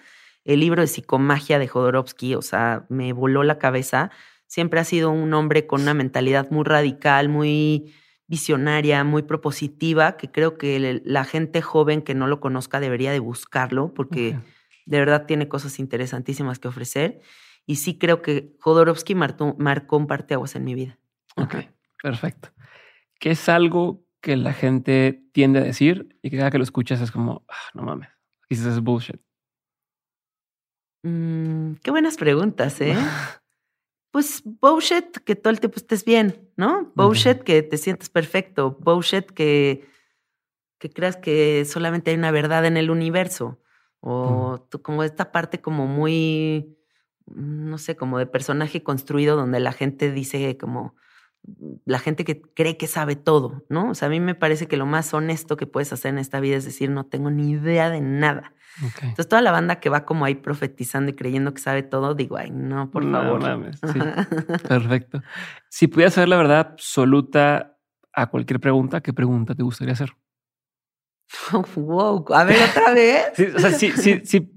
el 0.46 0.62
libro 0.62 0.82
de 0.82 0.88
psicomagia 0.88 1.60
de 1.60 1.68
Jodorowsky, 1.68 2.34
o 2.34 2.42
sea, 2.42 2.88
me 2.90 3.14
voló 3.14 3.44
la 3.44 3.60
cabeza. 3.60 4.10
Siempre 4.48 4.80
ha 4.80 4.84
sido 4.84 5.12
un 5.12 5.32
hombre 5.36 5.68
con 5.68 5.82
una 5.82 5.94
mentalidad 5.94 6.50
muy 6.50 6.64
radical, 6.64 7.30
muy 7.30 7.94
visionaria, 8.26 9.04
muy 9.04 9.22
propositiva, 9.22 10.18
que 10.18 10.32
creo 10.32 10.58
que 10.58 11.04
la 11.06 11.24
gente 11.24 11.62
joven 11.62 12.02
que 12.02 12.16
no 12.16 12.26
lo 12.26 12.40
conozca 12.40 12.80
debería 12.80 13.12
de 13.12 13.20
buscarlo, 13.20 13.94
porque 13.94 14.40
de 14.92 15.00
verdad 15.00 15.26
tiene 15.26 15.48
cosas 15.48 15.80
interesantísimas 15.80 16.60
que 16.60 16.68
ofrecer. 16.68 17.22
Y 17.66 17.78
sí 17.78 17.98
creo 17.98 18.22
que 18.22 18.54
Jodorowsky 18.60 19.16
marcó, 19.16 19.56
marcó 19.58 19.96
un 19.96 20.06
parteaguas 20.06 20.56
en 20.56 20.66
mi 20.66 20.76
vida. 20.76 21.00
Ok, 21.38 21.56
perfecto. 22.04 22.50
¿Qué 23.18 23.32
es 23.32 23.48
algo 23.48 24.04
que 24.20 24.36
la 24.36 24.52
gente 24.52 25.24
tiende 25.32 25.60
a 25.60 25.64
decir 25.64 26.20
y 26.22 26.30
que 26.30 26.38
cada 26.38 26.52
que 26.52 26.58
lo 26.58 26.66
escuchas 26.66 27.00
es 27.00 27.10
como, 27.10 27.46
ah, 27.48 27.70
no 27.74 27.84
mames, 27.84 28.10
this 28.50 28.66
es 28.66 28.82
bullshit? 28.82 29.22
Mm, 31.04 31.76
qué 31.82 31.90
buenas 31.90 32.18
preguntas, 32.18 32.82
¿eh? 32.82 32.96
Pues 34.12 34.42
bullshit 34.44 35.20
que 35.20 35.38
todo 35.38 35.52
el 35.52 35.62
tiempo 35.62 35.78
estés 35.78 36.04
bien, 36.04 36.50
¿no? 36.58 36.92
Bullshit 36.96 37.44
que 37.44 37.64
te 37.64 37.78
sientes 37.78 38.10
perfecto, 38.10 38.78
bullshit 38.78 39.26
que, 39.32 39.88
que 40.80 40.90
creas 40.90 41.16
que 41.16 41.64
solamente 41.64 42.12
hay 42.12 42.18
una 42.18 42.32
verdad 42.32 42.66
en 42.66 42.76
el 42.76 42.92
universo. 42.92 43.62
O 44.02 44.68
como 44.82 45.04
esta 45.04 45.32
parte 45.32 45.62
como 45.62 45.88
muy, 45.88 46.78
no 47.28 47.78
sé, 47.78 47.96
como 47.96 48.18
de 48.18 48.26
personaje 48.26 48.84
construido 48.84 49.36
donde 49.36 49.60
la 49.60 49.72
gente 49.72 50.12
dice 50.12 50.58
como, 50.58 50.96
la 51.86 52.00
gente 52.00 52.24
que 52.24 52.42
cree 52.42 52.78
que 52.78 52.88
sabe 52.88 53.16
todo, 53.16 53.64
¿no? 53.70 53.92
O 53.92 53.96
sea, 53.96 54.08
a 54.08 54.12
mí 54.12 54.20
me 54.20 54.36
parece 54.36 54.68
que 54.68 54.78
lo 54.78 54.86
más 54.86 55.14
honesto 55.14 55.58
que 55.58 55.68
puedes 55.68 55.92
hacer 55.94 56.10
en 56.10 56.20
esta 56.20 56.40
vida 56.40 56.58
es 56.58 56.66
decir, 56.66 56.90
no 56.90 57.06
tengo 57.06 57.30
ni 57.32 57.52
idea 57.52 57.90
de 57.90 58.02
nada. 58.02 58.54
Entonces, 58.82 59.28
toda 59.28 59.42
la 59.42 59.52
banda 59.52 59.80
que 59.80 59.90
va 59.90 60.06
como 60.06 60.24
ahí 60.24 60.36
profetizando 60.36 61.12
y 61.12 61.16
creyendo 61.16 61.54
que 61.54 61.60
sabe 61.60 61.84
todo, 61.84 62.16
digo, 62.16 62.38
ay, 62.38 62.52
no, 62.52 62.90
por 62.90 63.10
favor. 63.10 63.42
Perfecto. 64.68 65.22
Si 65.70 65.88
pudieras 65.88 66.14
saber 66.14 66.30
la 66.30 66.38
verdad 66.38 66.60
absoluta 66.60 67.78
a 68.14 68.28
cualquier 68.28 68.60
pregunta, 68.60 69.02
¿qué 69.02 69.14
pregunta 69.14 69.56
te 69.56 69.64
gustaría 69.64 69.94
hacer? 69.94 70.14
wow, 71.76 72.26
a 72.34 72.44
ver 72.44 72.58
otra 72.70 72.94
vez. 72.94 73.34
o 73.56 73.60
sea, 73.60 73.72
si, 73.72 74.50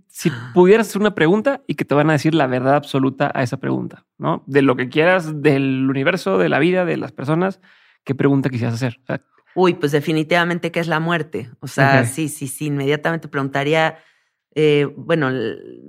pudieras 0.52 0.88
hacer 0.88 1.00
una 1.00 1.14
pregunta 1.14 1.62
y 1.66 1.74
que 1.74 1.84
te 1.84 1.94
van 1.94 2.08
a 2.10 2.12
decir 2.12 2.34
la 2.34 2.46
verdad 2.46 2.76
absoluta 2.76 3.32
a 3.34 3.42
esa 3.42 3.56
pregunta, 3.56 4.06
¿no? 4.16 4.44
De 4.46 4.62
lo 4.62 4.76
que 4.76 4.88
quieras, 4.88 5.42
del 5.42 5.88
universo, 5.90 6.38
de 6.38 6.48
la 6.48 6.58
vida, 6.58 6.84
de 6.84 6.96
las 6.96 7.12
personas, 7.12 7.60
¿qué 8.04 8.14
pregunta 8.14 8.48
quisieras 8.48 8.74
hacer? 8.74 9.00
Uy, 9.56 9.74
pues 9.74 9.92
definitivamente 9.92 10.70
qué 10.70 10.80
es 10.80 10.86
la 10.86 11.00
muerte. 11.00 11.50
O 11.60 11.66
sea, 11.66 12.04
sí, 12.06 12.28
sí, 12.28 12.46
sí, 12.46 12.66
inmediatamente 12.66 13.28
preguntaría, 13.28 13.98
eh, 14.54 14.88
bueno, 14.96 15.32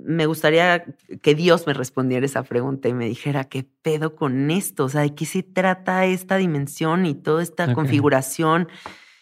me 0.04 0.26
gustaría 0.26 0.84
que 1.22 1.34
Dios 1.34 1.66
me 1.66 1.72
respondiera 1.72 2.26
esa 2.26 2.42
pregunta 2.42 2.88
y 2.88 2.94
me 2.94 3.06
dijera, 3.06 3.44
¿qué 3.44 3.64
pedo 3.82 4.16
con 4.16 4.50
esto? 4.50 4.84
O 4.84 4.88
sea, 4.88 5.02
¿de 5.02 5.14
qué 5.14 5.24
se 5.24 5.44
trata 5.44 6.04
esta 6.04 6.36
dimensión 6.36 7.06
y 7.06 7.14
toda 7.14 7.42
esta 7.42 7.72
configuración? 7.74 8.68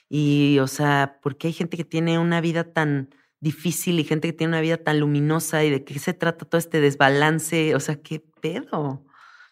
Y, 0.08 0.58
o 0.60 0.66
sea, 0.66 1.18
¿por 1.22 1.36
qué 1.36 1.48
hay 1.48 1.52
gente 1.52 1.76
que 1.76 1.84
tiene 1.84 2.18
una 2.18 2.40
vida 2.40 2.72
tan 2.72 3.14
difícil 3.40 3.98
y 3.98 4.04
gente 4.04 4.28
que 4.28 4.32
tiene 4.32 4.52
una 4.52 4.60
vida 4.60 4.76
tan 4.78 5.00
luminosa 5.00 5.64
y 5.64 5.70
de 5.70 5.84
qué 5.84 5.98
se 5.98 6.14
trata 6.14 6.44
todo 6.44 6.58
este 6.58 6.80
desbalance? 6.80 7.74
O 7.74 7.80
sea, 7.80 7.96
¿qué 7.96 8.22
pedo? 8.40 9.04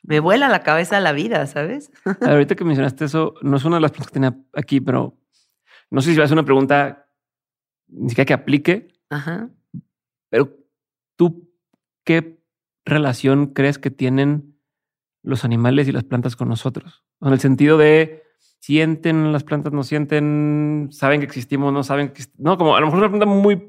Me 0.02 0.20
vuela 0.20 0.48
la 0.48 0.62
cabeza 0.62 1.00
la 1.00 1.12
vida, 1.12 1.46
¿sabes? 1.46 1.90
Ahorita 2.20 2.54
que 2.54 2.64
mencionaste 2.64 3.04
eso, 3.04 3.34
no 3.42 3.56
es 3.56 3.64
una 3.64 3.76
de 3.76 3.82
las 3.82 3.90
preguntas 3.90 4.10
que 4.10 4.14
tenía 4.14 4.36
aquí, 4.52 4.80
pero 4.80 5.18
no 5.90 6.00
sé 6.00 6.12
si 6.12 6.18
va 6.18 6.24
a 6.24 6.28
ser 6.28 6.36
una 6.36 6.44
pregunta 6.44 7.08
ni 7.88 8.08
siquiera 8.08 8.26
que 8.26 8.34
aplique. 8.34 8.88
Ajá. 9.10 9.50
Pero 10.30 10.56
tú, 11.16 11.52
¿qué 12.04 12.42
relación 12.84 13.48
crees 13.48 13.78
que 13.78 13.90
tienen 13.90 14.58
los 15.22 15.44
animales 15.44 15.86
y 15.86 15.92
las 15.92 16.04
plantas 16.04 16.34
con 16.34 16.48
nosotros? 16.48 17.04
En 17.20 17.32
el 17.32 17.40
sentido 17.40 17.78
de 17.78 18.22
sienten 18.62 19.32
las 19.32 19.42
plantas, 19.42 19.72
no 19.72 19.82
sienten, 19.82 20.88
saben 20.92 21.18
que 21.18 21.26
existimos, 21.26 21.72
no 21.72 21.82
saben 21.82 22.10
que 22.10 22.22
no, 22.38 22.56
como 22.56 22.76
a 22.76 22.80
lo 22.80 22.86
mejor 22.86 22.98
es 22.98 23.02
una 23.02 23.10
pregunta 23.10 23.26
muy 23.26 23.60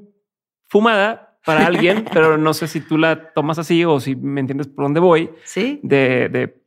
fumada 0.68 1.40
para 1.44 1.65
alguien, 1.65 2.06
pero 2.14 2.38
no 2.38 2.53
sé 2.53 2.68
si 2.68 2.80
tú 2.80 2.99
la 2.99 3.34
tomas 3.34 3.57
así 3.57 3.84
o 3.86 3.99
si 3.99 4.15
me 4.15 4.40
entiendes 4.40 4.68
por 4.68 4.86
dónde 4.86 4.99
voy. 4.99 5.32
Sí. 5.45 5.80
De, 5.82 6.30
de 6.30 6.64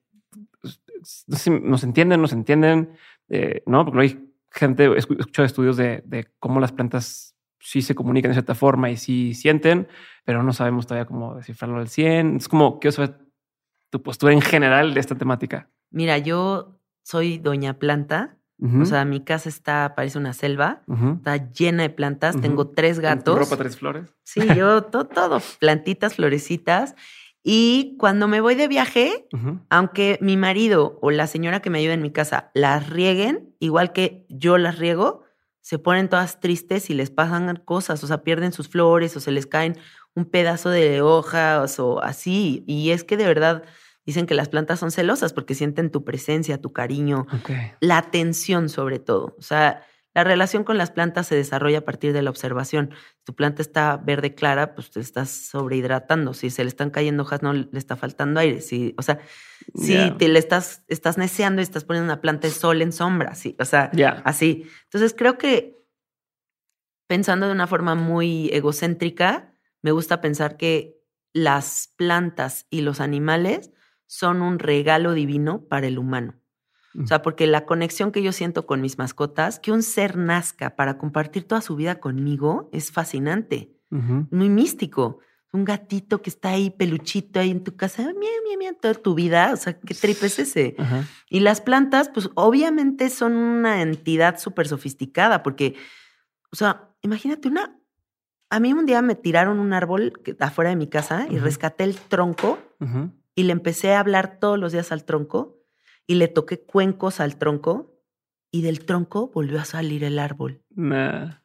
nos 1.61 1.85
entienden, 1.85 2.21
nos 2.21 2.33
entienden, 2.33 2.91
eh, 3.29 3.63
no, 3.65 3.85
porque 3.85 4.01
hay 4.01 4.31
gente, 4.51 4.87
he 4.87 4.99
escuchado 4.99 5.47
estudios 5.47 5.77
de, 5.77 6.03
de, 6.05 6.27
cómo 6.41 6.59
las 6.59 6.73
plantas 6.73 7.37
sí 7.61 7.81
se 7.81 7.95
comunican 7.95 8.31
de 8.31 8.35
cierta 8.35 8.57
forma 8.57 8.91
y 8.91 8.97
sí 8.97 9.35
sienten, 9.35 9.87
pero 10.25 10.43
no 10.43 10.53
sabemos 10.53 10.89
todavía 10.89 11.07
cómo 11.07 11.37
descifrarlo 11.37 11.79
al 11.79 11.89
100. 11.89 12.39
Es 12.39 12.49
como, 12.49 12.81
quiero 12.81 12.91
saber 12.91 13.19
tu 13.89 14.03
postura 14.03 14.33
en 14.33 14.41
general 14.41 14.95
de 14.95 15.01
esta 15.01 15.15
temática. 15.15 15.71
Mira, 15.91 16.19
yo 16.19 16.76
soy 17.07 17.39
doña 17.39 17.79
planta. 17.79 18.37
O 18.81 18.87
sea, 18.87 19.05
mi 19.05 19.21
casa 19.21 19.51
está, 19.51 19.93
parece 19.95 20.17
una 20.17 20.33
selva, 20.33 20.83
está 21.17 21.53
llena 21.53 21.83
de 21.83 21.91
plantas, 21.91 22.41
tengo 22.41 22.69
tres 22.69 23.01
gatos. 23.01 23.39
¿Ropa, 23.39 23.59
tres 23.59 23.77
flores? 23.77 24.15
Sí, 24.25 24.41
yo 24.57 24.83
todo, 24.83 25.05
todo, 25.07 25.43
plantitas, 25.61 26.15
florecitas. 26.15 26.97
Y 27.43 27.97
cuando 27.99 28.29
me 28.29 28.41
voy 28.41 28.55
de 28.55 28.67
viaje, 28.67 29.29
aunque 29.69 30.19
mi 30.23 30.39
marido 30.39 30.99
o 31.03 31.11
la 31.11 31.27
señora 31.27 31.61
que 31.61 31.69
me 31.69 31.79
ayuda 31.81 31.93
en 31.93 32.03
mi 32.03 32.11
casa 32.11 32.51
las 32.55 32.89
rieguen, 32.89 33.55
igual 33.61 33.93
que 33.93 34.25
yo 34.31 34.57
las 34.57 34.79
riego, 34.79 35.23
se 35.61 35.79
ponen 35.79 36.09
todas 36.09 36.41
tristes 36.41 36.89
y 36.89 36.95
les 36.95 37.11
pasan 37.11 37.57
cosas, 37.65 38.03
o 38.03 38.07
sea, 38.07 38.25
pierden 38.25 38.53
sus 38.53 38.69
flores 38.69 39.15
o 39.17 39.21
se 39.21 39.33
les 39.33 39.47
caen 39.47 39.77
un 40.15 40.25
pedazo 40.25 40.71
de 40.71 41.03
hojas 41.03 41.79
o 41.79 42.03
así. 42.03 42.65
Y 42.67 42.91
es 42.91 43.05
que 43.05 43.19
de 43.19 43.27
verdad 43.27 43.65
Dicen 44.07 44.27
que 44.27 44.35
las 44.35 44.49
plantas 44.49 44.79
son 44.79 44.93
celosas 44.93 45.33
porque 45.33 45.55
sienten 45.55 45.91
tu 45.91 46.05
presencia, 46.05 46.61
tu 46.61 46.73
cariño, 46.73 47.27
la 47.81 47.99
atención 47.99 48.69
sobre 48.69 49.01
todo. 49.01 49.35
O 49.37 49.43
sea, 49.43 49.85
la 50.15 50.25
relación 50.25 50.65
con 50.65 50.79
las 50.79 50.91
plantas 50.91 51.27
se 51.27 51.35
desarrolla 51.35 51.79
a 51.79 51.85
partir 51.85 52.15
de 52.15 52.23
la 52.23 52.31
observación. 52.31 52.95
Si 53.19 53.25
tu 53.25 53.35
planta 53.35 53.61
está 53.61 53.99
verde 53.99 54.35
clara, 54.35 54.75
pues 54.75 54.91
te 54.91 55.01
estás 55.01 55.29
sobrehidratando. 55.29 56.33
Si 56.33 56.49
se 56.49 56.65
le 56.65 56.69
están 56.69 56.89
cayendo 56.89 57.25
hojas, 57.25 57.43
no 57.43 57.53
le 57.53 57.69
está 57.75 57.97
faltando 57.97 58.41
aire. 58.41 58.63
Si, 58.63 58.95
o 58.97 59.03
sea, 59.03 59.19
si 59.75 60.11
te 60.13 60.29
le 60.29 60.39
estás, 60.39 60.85
estás 60.89 61.19
neceando 61.19 61.61
y 61.61 61.65
estás 61.65 61.85
poniendo 61.85 62.11
una 62.11 62.23
planta 62.23 62.49
de 62.49 62.55
sol 62.55 62.81
en 62.81 62.93
sombra, 62.93 63.35
sí, 63.35 63.57
o 63.59 63.67
sea, 63.67 63.91
así. 64.25 64.67
Entonces 64.85 65.15
creo 65.15 65.37
que 65.37 65.77
pensando 67.07 67.47
de 67.47 67.53
una 67.53 67.67
forma 67.67 67.95
muy 67.95 68.49
egocéntrica, 68.55 69.53
me 69.83 69.91
gusta 69.91 70.21
pensar 70.21 70.57
que 70.57 70.97
las 71.35 71.93
plantas 71.97 72.67
y 72.71 72.81
los 72.81 73.01
animales 73.01 73.71
son 74.07 74.43
un 74.43 74.59
regalo 74.59 75.13
divino 75.13 75.63
para 75.69 75.87
el 75.87 75.99
humano. 75.99 76.35
O 77.03 77.07
sea, 77.07 77.21
porque 77.21 77.47
la 77.47 77.67
conexión 77.67 78.11
que 78.11 78.23
yo 78.23 78.33
siento 78.33 78.65
con 78.65 78.81
mis 78.81 78.97
mascotas, 78.97 79.59
que 79.59 79.71
un 79.71 79.83
ser 79.83 80.17
nazca 80.17 80.77
para 80.77 80.97
compartir 80.97 81.45
toda 81.45 81.61
su 81.61 81.77
vida 81.77 82.01
conmigo, 82.01 82.71
es 82.73 82.91
fascinante, 82.91 83.77
muy 83.91 84.49
místico. 84.49 85.19
Un 85.53 85.65
gatito 85.65 86.21
que 86.21 86.29
está 86.29 86.51
ahí, 86.51 86.71
peluchito, 86.71 87.41
ahí 87.41 87.51
en 87.51 87.63
tu 87.65 87.77
casa, 87.77 88.03
miau, 88.03 88.15
miau, 88.15 88.59
miau, 88.59 88.75
toda 88.75 88.95
tu 88.95 89.15
vida. 89.15 89.51
O 89.53 89.57
sea, 89.57 89.79
¿qué 89.79 89.95
trip 89.95 90.23
es 90.23 90.39
ese? 90.39 90.77
Y 91.29 91.41
las 91.41 91.61
plantas, 91.61 92.09
pues 92.09 92.31
obviamente 92.35 93.11
son 93.11 93.35
una 93.35 93.83
entidad 93.83 94.39
súper 94.39 94.67
sofisticada, 94.67 95.43
porque, 95.43 95.77
o 96.51 96.57
sea, 96.57 96.91
imagínate 97.03 97.49
una. 97.49 97.79
A 98.49 98.61
mí 98.61 98.73
un 98.73 98.87
día 98.87 99.03
me 99.03 99.15
tiraron 99.15 99.59
un 99.59 99.73
árbol 99.73 100.13
afuera 100.41 100.71
de 100.71 100.77
mi 100.77 100.89
casa 100.89 101.27
y 101.31 101.39
rescaté 101.39 101.85
el 101.85 101.97
tronco 101.97 102.59
y 103.37 103.45
le 103.45 103.53
empecé 103.53 103.93
a 103.93 104.01
hablar 104.01 104.39
todos 104.41 104.59
los 104.59 104.73
días 104.73 104.91
al 104.91 105.05
tronco 105.05 105.61
y 106.07 106.15
le 106.15 106.27
toqué 106.27 106.59
cuencos 106.61 107.21
al 107.21 107.37
tronco 107.37 107.93
y 108.51 108.63
del 108.63 108.85
tronco 108.87 109.31
volvió 109.33 109.61
a 109.61 109.65
salir 109.65 110.03
el 110.03 110.19
árbol. 110.19 110.63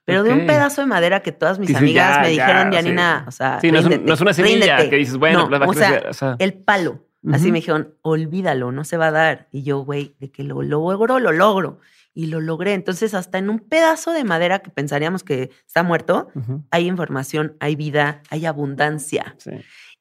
Pero 0.05 0.23
de 0.23 0.31
un 0.31 0.47
pedazo 0.47 0.81
de 0.81 0.87
madera 0.87 1.21
que 1.21 1.33
todas 1.33 1.59
mis 1.59 1.75
amigas 1.75 2.21
me 2.21 2.29
dijeron, 2.29 2.71
Janina, 2.71 3.25
o 3.27 3.31
sea, 3.31 3.59
no, 3.61 4.13
es 4.13 4.21
una 4.21 4.33
semilla 4.33 4.89
que 4.89 4.95
dices, 4.95 5.17
bueno, 5.17 5.49
o, 5.67 5.73
sea, 5.73 6.35
el 6.39 6.53
palo. 6.53 7.05
Así 7.31 7.51
me 7.51 7.59
dijeron, 7.59 7.95
olvídalo, 8.01 8.71
no 8.71 8.83
se 8.83 8.97
va 8.97 9.07
a 9.07 9.11
dar. 9.11 9.47
Y 9.51 9.63
yo, 9.63 9.79
güey, 9.79 10.15
de 10.19 10.31
que 10.31 10.43
lo 10.43 10.61
logro, 10.63 11.19
lo 11.19 11.31
logro. 11.31 11.79
Y 12.13 12.25
lo 12.25 12.41
logré. 12.41 12.73
Entonces, 12.73 13.13
hasta 13.13 13.37
en 13.37 13.49
un 13.49 13.59
pedazo 13.59 14.11
de 14.11 14.23
madera 14.23 14.59
que 14.59 14.69
pensaríamos 14.69 15.23
que 15.23 15.51
está 15.65 15.83
muerto, 15.83 16.29
hay 16.71 16.87
información, 16.87 17.55
hay 17.59 17.75
vida, 17.75 18.21
hay 18.29 18.45
abundancia. 18.45 19.35
Sí. 19.37 19.51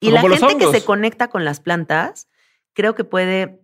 Y 0.00 0.10
la 0.10 0.22
gente 0.22 0.56
que 0.58 0.70
se 0.72 0.84
conecta 0.84 1.28
con 1.28 1.44
las 1.44 1.60
plantas, 1.60 2.28
creo 2.72 2.94
que 2.94 3.04
puede 3.04 3.60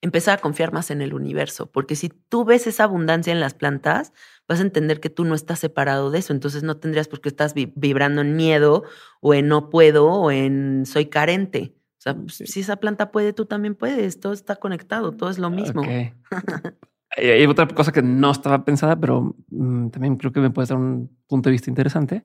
empezar 0.00 0.38
a 0.38 0.40
confiar 0.40 0.72
más 0.72 0.90
en 0.90 1.02
el 1.02 1.12
universo, 1.12 1.70
porque 1.70 1.96
si 1.96 2.08
tú 2.08 2.44
ves 2.44 2.66
esa 2.66 2.84
abundancia 2.84 3.32
en 3.32 3.40
las 3.40 3.54
plantas, 3.54 4.12
vas 4.46 4.60
a 4.60 4.62
entender 4.62 5.00
que 5.00 5.10
tú 5.10 5.24
no 5.24 5.34
estás 5.34 5.58
separado 5.58 6.10
de 6.10 6.20
eso, 6.20 6.32
entonces 6.32 6.62
no 6.62 6.76
tendrías 6.76 7.08
por 7.08 7.20
qué 7.20 7.28
estás 7.28 7.52
vibrando 7.54 8.20
en 8.20 8.36
miedo 8.36 8.84
o 9.20 9.34
en 9.34 9.48
no 9.48 9.70
puedo 9.70 10.06
o 10.06 10.30
en 10.30 10.86
soy 10.86 11.06
carente. 11.06 11.74
O 11.98 12.00
sea, 12.00 12.14
pues, 12.14 12.36
si 12.36 12.60
esa 12.60 12.76
planta 12.76 13.10
puede, 13.10 13.32
tú 13.32 13.46
también 13.46 13.74
puedes, 13.74 14.20
todo 14.20 14.32
está 14.32 14.56
conectado, 14.56 15.12
todo 15.12 15.30
es 15.30 15.38
lo 15.38 15.50
mismo. 15.50 15.82
Hay 17.16 17.44
otra 17.46 17.66
cosa 17.66 17.90
que 17.90 18.02
no 18.02 18.30
estaba 18.30 18.64
pensada, 18.64 18.94
pero 18.94 19.34
mm, 19.48 19.88
también 19.88 20.16
creo 20.16 20.30
que 20.30 20.40
me 20.40 20.50
puede 20.50 20.68
dar 20.68 20.78
un 20.78 21.10
punto 21.26 21.48
de 21.48 21.52
vista 21.52 21.70
interesante 21.70 22.24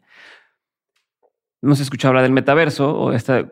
no 1.63 1.75
se 1.75 1.83
escucha 1.83 2.09
hablar 2.09 2.23
del 2.23 2.33
metaverso 2.33 2.93
o, 2.93 3.13
esta, 3.13 3.49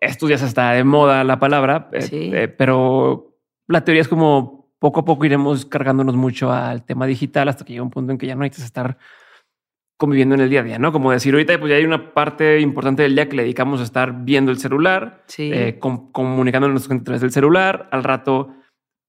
estos 0.00 0.28
días 0.28 0.42
está 0.42 0.72
de 0.72 0.82
moda 0.84 1.22
la 1.22 1.38
palabra, 1.38 1.88
eh, 1.92 2.08
eh, 2.12 2.48
pero 2.48 3.36
la 3.68 3.84
teoría 3.84 4.02
es 4.02 4.08
como 4.08 4.72
poco 4.80 5.00
a 5.00 5.04
poco 5.04 5.24
iremos 5.24 5.64
cargándonos 5.64 6.16
mucho 6.16 6.52
al 6.52 6.84
tema 6.84 7.06
digital 7.06 7.48
hasta 7.48 7.64
que 7.64 7.72
llega 7.72 7.84
un 7.84 7.90
punto 7.90 8.12
en 8.12 8.18
que 8.18 8.26
ya 8.26 8.34
no 8.34 8.42
necesitas 8.42 8.66
estar 8.66 8.98
conviviendo 9.96 10.34
en 10.34 10.40
el 10.42 10.50
día 10.50 10.60
a 10.60 10.64
día, 10.64 10.78
¿no? 10.78 10.92
Como 10.92 11.10
decir, 11.10 11.34
ahorita 11.34 11.58
pues 11.58 11.70
ya 11.70 11.76
hay 11.76 11.84
una 11.84 12.12
parte 12.12 12.60
importante 12.60 13.02
del 13.02 13.14
día 13.14 13.28
que 13.28 13.36
le 13.36 13.42
dedicamos 13.42 13.80
a 13.80 13.84
estar 13.84 14.24
viendo 14.24 14.50
el 14.50 14.58
celular, 14.58 15.24
eh, 15.38 15.78
comunicándonos 15.80 16.90
a 16.90 17.02
través 17.02 17.20
del 17.20 17.32
celular, 17.32 17.88
al 17.92 18.04
rato 18.04 18.54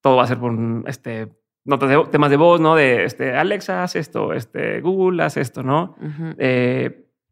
todo 0.02 0.18
va 0.18 0.24
a 0.24 0.28
ser 0.28 0.38
por 0.38 0.56
este 0.88 1.30
notas 1.66 1.90
de 1.90 2.04
temas 2.12 2.30
de 2.30 2.38
voz, 2.38 2.60
¿no? 2.60 2.76
De 2.76 3.06
este 3.06 3.36
Alexa, 3.36 3.84
haz 3.84 3.96
esto, 3.96 4.34
este 4.34 4.82
Google, 4.82 5.24
haz 5.24 5.38
esto, 5.38 5.62
¿no? 5.62 5.96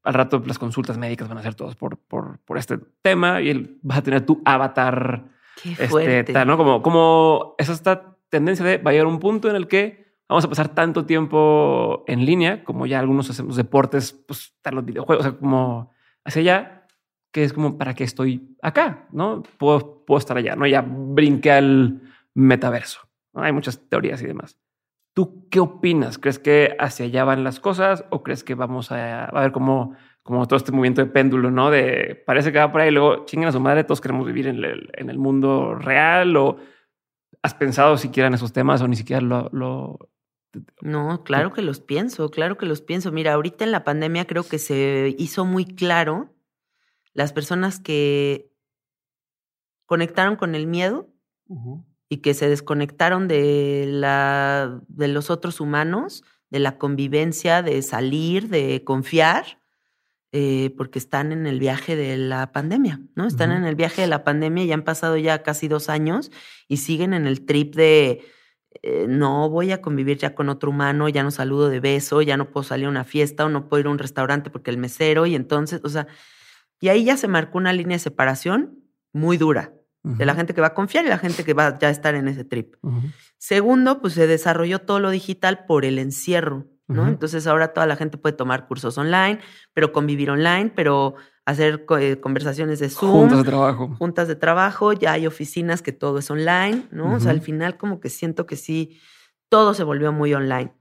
Al 0.07 0.13
rato 0.13 0.41
las 0.45 0.57
consultas 0.57 0.97
médicas 0.97 1.27
van 1.27 1.37
a 1.37 1.43
ser 1.43 1.53
todas 1.53 1.75
por, 1.75 1.97
por, 1.97 2.39
por 2.39 2.57
este 2.57 2.79
tema 3.01 3.41
y 3.41 3.49
él 3.49 3.77
va 3.89 3.97
a 3.97 4.01
tener 4.01 4.25
tu 4.25 4.41
avatar. 4.45 5.25
Qué 5.61 5.75
este, 5.77 6.45
¿no? 6.45 6.55
Como, 6.55 6.81
como 6.81 7.55
esa 7.57 7.73
esta 7.73 8.15
tendencia 8.29 8.65
de 8.65 8.77
va 8.77 8.91
a 8.91 8.93
llegar 8.93 9.07
un 9.07 9.19
punto 9.19 9.49
en 9.49 9.57
el 9.57 9.67
que 9.67 10.15
vamos 10.29 10.45
a 10.45 10.49
pasar 10.49 10.69
tanto 10.69 11.05
tiempo 11.05 12.05
en 12.07 12.25
línea, 12.25 12.63
como 12.63 12.85
ya 12.85 12.99
algunos 12.99 13.29
hacemos 13.29 13.57
deportes, 13.57 14.13
pues 14.13 14.53
están 14.55 14.75
los 14.75 14.85
videojuegos, 14.85 15.25
o 15.25 15.29
sea, 15.29 15.37
como 15.37 15.91
hacia 16.23 16.39
allá, 16.39 16.87
que 17.31 17.43
es 17.43 17.51
como 17.51 17.77
para 17.77 17.93
qué 17.93 18.05
estoy 18.05 18.55
acá, 18.61 19.07
¿no? 19.11 19.43
Puedo, 19.57 20.05
puedo 20.05 20.19
estar 20.19 20.37
allá, 20.37 20.55
¿no? 20.55 20.65
Ya 20.67 20.81
brinqué 20.81 21.51
al 21.51 22.01
metaverso. 22.33 23.01
Hay 23.33 23.51
muchas 23.51 23.89
teorías 23.89 24.21
y 24.21 24.25
demás. 24.25 24.57
¿Tú 25.17 25.49
qué 25.49 25.59
opinas? 25.59 26.19
¿Crees 26.19 26.37
que 26.37 26.77
hacia 26.77 27.07
allá 27.07 27.23
van 27.23 27.43
las 27.43 27.59
cosas 27.59 28.05
o 28.11 28.21
crees 28.21 28.43
que 28.43 28.53
vamos 28.53 28.91
a, 28.91 29.25
a 29.25 29.41
ver 29.41 29.51
cómo, 29.51 29.95
como 30.21 30.47
todo 30.47 30.57
este 30.57 30.71
movimiento 30.71 31.01
de 31.01 31.09
péndulo, 31.09 31.49
¿no? 31.49 31.71
De 31.71 32.21
parece 32.27 32.51
que 32.51 32.59
va 32.59 32.71
por 32.71 32.81
ahí 32.81 32.89
y 32.89 32.91
luego 32.91 33.25
chingan 33.25 33.49
a 33.49 33.51
su 33.51 33.59
madre, 33.59 33.83
todos 33.83 33.99
queremos 33.99 34.27
vivir 34.27 34.45
en 34.45 34.63
el, 34.63 34.91
en 34.93 35.09
el 35.09 35.17
mundo 35.17 35.73
real 35.73 36.37
o 36.37 36.57
has 37.41 37.55
pensado 37.55 37.97
siquiera 37.97 38.27
en 38.27 38.35
esos 38.35 38.53
temas 38.53 38.79
o 38.83 38.87
ni 38.87 38.95
siquiera 38.95 39.19
lo, 39.19 39.49
lo... 39.53 40.11
No, 40.81 41.23
claro 41.23 41.51
que 41.51 41.63
los 41.63 41.79
pienso, 41.79 42.29
claro 42.29 42.59
que 42.59 42.67
los 42.67 42.81
pienso. 42.81 43.11
Mira, 43.11 43.33
ahorita 43.33 43.65
en 43.65 43.71
la 43.71 43.83
pandemia 43.83 44.27
creo 44.27 44.43
que 44.43 44.59
se 44.59 45.15
hizo 45.17 45.45
muy 45.45 45.65
claro 45.65 46.35
las 47.13 47.33
personas 47.33 47.79
que 47.79 48.51
conectaron 49.87 50.35
con 50.35 50.53
el 50.53 50.67
miedo 50.67 51.09
y 52.09 52.17
que 52.17 52.33
se 52.33 52.49
desconectaron 52.49 53.27
de, 53.27 53.85
la, 53.87 54.81
de 54.87 55.07
los 55.07 55.29
otros 55.29 55.59
humanos, 55.59 56.23
de 56.49 56.59
la 56.59 56.77
convivencia, 56.77 57.61
de 57.61 57.81
salir, 57.81 58.47
de 58.49 58.83
confiar, 58.85 59.59
eh, 60.31 60.73
porque 60.77 60.99
están 60.99 61.31
en 61.31 61.47
el 61.47 61.59
viaje 61.59 61.95
de 61.95 62.17
la 62.17 62.51
pandemia, 62.51 63.01
¿no? 63.15 63.27
Están 63.27 63.51
en 63.51 63.63
el 63.63 63.75
viaje 63.75 64.01
de 64.01 64.07
la 64.07 64.23
pandemia 64.23 64.65
y 64.65 64.71
han 64.71 64.83
pasado 64.83 65.17
ya 65.17 65.41
casi 65.41 65.67
dos 65.67 65.89
años 65.89 66.31
y 66.67 66.77
siguen 66.77 67.13
en 67.13 67.27
el 67.27 67.45
trip 67.45 67.75
de 67.75 68.25
eh, 68.83 69.05
no 69.07 69.49
voy 69.49 69.71
a 69.71 69.81
convivir 69.81 70.17
ya 70.17 70.35
con 70.35 70.49
otro 70.49 70.69
humano, 70.69 71.09
ya 71.09 71.23
no 71.23 71.31
saludo 71.31 71.69
de 71.69 71.79
beso, 71.79 72.21
ya 72.21 72.37
no 72.37 72.51
puedo 72.51 72.63
salir 72.63 72.87
a 72.87 72.89
una 72.89 73.05
fiesta 73.05 73.45
o 73.45 73.49
no 73.49 73.67
puedo 73.67 73.81
ir 73.81 73.87
a 73.87 73.91
un 73.91 73.99
restaurante 73.99 74.49
porque 74.49 74.69
el 74.69 74.77
mesero 74.77 75.25
y 75.25 75.35
entonces, 75.35 75.81
o 75.83 75.89
sea, 75.89 76.07
y 76.79 76.89
ahí 76.89 77.05
ya 77.05 77.17
se 77.17 77.27
marcó 77.27 77.57
una 77.57 77.73
línea 77.73 77.95
de 77.95 78.03
separación 78.03 78.83
muy 79.13 79.37
dura 79.37 79.76
de 80.03 80.25
la 80.25 80.35
gente 80.35 80.53
que 80.53 80.61
va 80.61 80.67
a 80.67 80.73
confiar 80.73 81.05
y 81.05 81.09
la 81.09 81.17
gente 81.17 81.43
que 81.43 81.53
va 81.53 81.77
ya 81.77 81.89
a 81.89 81.91
estar 81.91 82.15
en 82.15 82.27
ese 82.27 82.45
trip. 82.45 82.75
Segundo, 83.37 84.01
pues 84.01 84.13
se 84.13 84.27
desarrolló 84.27 84.79
todo 84.79 84.99
lo 84.99 85.09
digital 85.09 85.65
por 85.65 85.83
el 85.83 85.99
encierro, 85.99 86.65
¿no? 86.87 87.07
Entonces 87.07 87.45
ahora 87.47 87.73
toda 87.73 87.85
la 87.87 87.95
gente 87.95 88.17
puede 88.17 88.35
tomar 88.35 88.67
cursos 88.67 88.97
online, 88.97 89.39
pero 89.73 89.91
convivir 89.91 90.31
online, 90.31 90.71
pero 90.75 91.15
hacer 91.45 91.85
eh, 91.99 92.19
conversaciones 92.19 92.79
de 92.79 92.89
Zoom. 92.89 93.11
Juntas 93.11 93.37
de 93.39 93.43
trabajo. 93.45 93.95
Juntas 93.97 94.27
de 94.27 94.35
trabajo, 94.35 94.93
ya 94.93 95.13
hay 95.13 95.27
oficinas 95.27 95.81
que 95.81 95.93
todo 95.93 96.19
es 96.19 96.29
online, 96.29 96.83
¿no? 96.91 97.15
O 97.15 97.19
sea, 97.19 97.31
al 97.31 97.41
final 97.41 97.77
como 97.77 97.99
que 97.99 98.09
siento 98.09 98.45
que 98.45 98.57
sí, 98.57 98.99
todo 99.49 99.73
se 99.73 99.83
volvió 99.83 100.11
muy 100.11 100.33
online. 100.33 100.73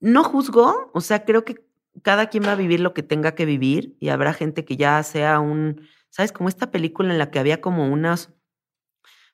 No 0.00 0.24
juzgo, 0.24 0.90
o 0.92 1.00
sea, 1.00 1.24
creo 1.24 1.44
que 1.44 1.64
cada 2.02 2.26
quien 2.26 2.44
va 2.44 2.52
a 2.52 2.56
vivir 2.56 2.80
lo 2.80 2.94
que 2.94 3.02
tenga 3.02 3.32
que 3.34 3.44
vivir 3.44 3.96
y 4.00 4.08
habrá 4.08 4.32
gente 4.32 4.64
que 4.64 4.76
ya 4.76 5.02
sea 5.02 5.40
un 5.40 5.80
¿sabes? 6.10 6.32
Como 6.32 6.48
esta 6.48 6.70
película 6.70 7.12
en 7.12 7.18
la 7.18 7.30
que 7.30 7.38
había 7.38 7.60
como 7.60 7.88
unas 7.88 8.30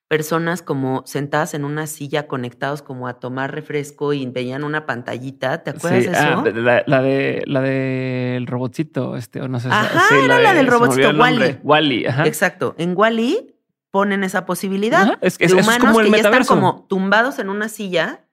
personas 0.09 0.63
como 0.63 1.03
sentadas 1.05 1.55
en 1.55 1.65
una 1.65 1.87
silla 1.89 2.29
conectados 2.29 2.81
como 2.83 3.09
a 3.09 3.15
tomar 3.15 3.53
refresco 3.53 4.13
y 4.13 4.25
veían 4.27 4.63
una 4.63 4.87
pantallita. 4.87 5.65
¿Te 5.65 5.71
acuerdas 5.71 6.05
de 6.05 6.17
ah, 6.17 6.45
eso? 6.45 6.61
la, 6.61 6.85
la, 6.87 7.03
de 7.03 7.43
la 7.47 7.61
del 7.61 8.47
robotcito, 8.47 9.17
este, 9.17 9.41
o 9.41 9.49
no 9.49 9.59
sé. 9.59 9.69
Ajá, 9.71 10.05
era 10.17 10.39
la, 10.39 10.55
del 10.55 10.69
robotcito 10.69 11.11
Wally. 11.11 11.59
Wally, 11.63 12.07
ajá. 12.07 12.27
Exacto. 12.27 12.75
En 12.79 12.97
Wally 12.97 13.57
ponen 13.91 14.23
esa 14.23 14.47
posibilidad 14.47 15.19
es, 15.23 15.39
de 15.39 15.55
humanos 15.55 15.97
que 15.99 16.11
ya 16.11 16.17
están 16.19 16.45
como 16.45 16.87
tumbados 16.89 17.39
en 17.39 17.49
una 17.49 17.69
silla 17.69 18.27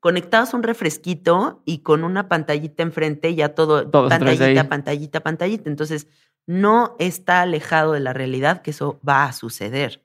conectados 0.00 0.52
a 0.52 0.58
un 0.58 0.62
refresquito 0.62 1.62
y 1.64 1.78
con 1.78 2.04
una 2.04 2.28
pantallita 2.28 2.82
enfrente, 2.82 3.34
ya 3.34 3.54
todo, 3.54 3.90
pantallita, 3.90 4.68
pantallita, 4.68 5.20
pantallita. 5.20 5.70
Entonces, 5.70 6.08
no 6.46 6.94
está 6.98 7.40
alejado 7.42 7.92
de 7.92 8.00
la 8.00 8.12
realidad 8.12 8.62
que 8.62 8.70
eso 8.70 9.00
va 9.06 9.24
a 9.24 9.32
suceder 9.32 10.04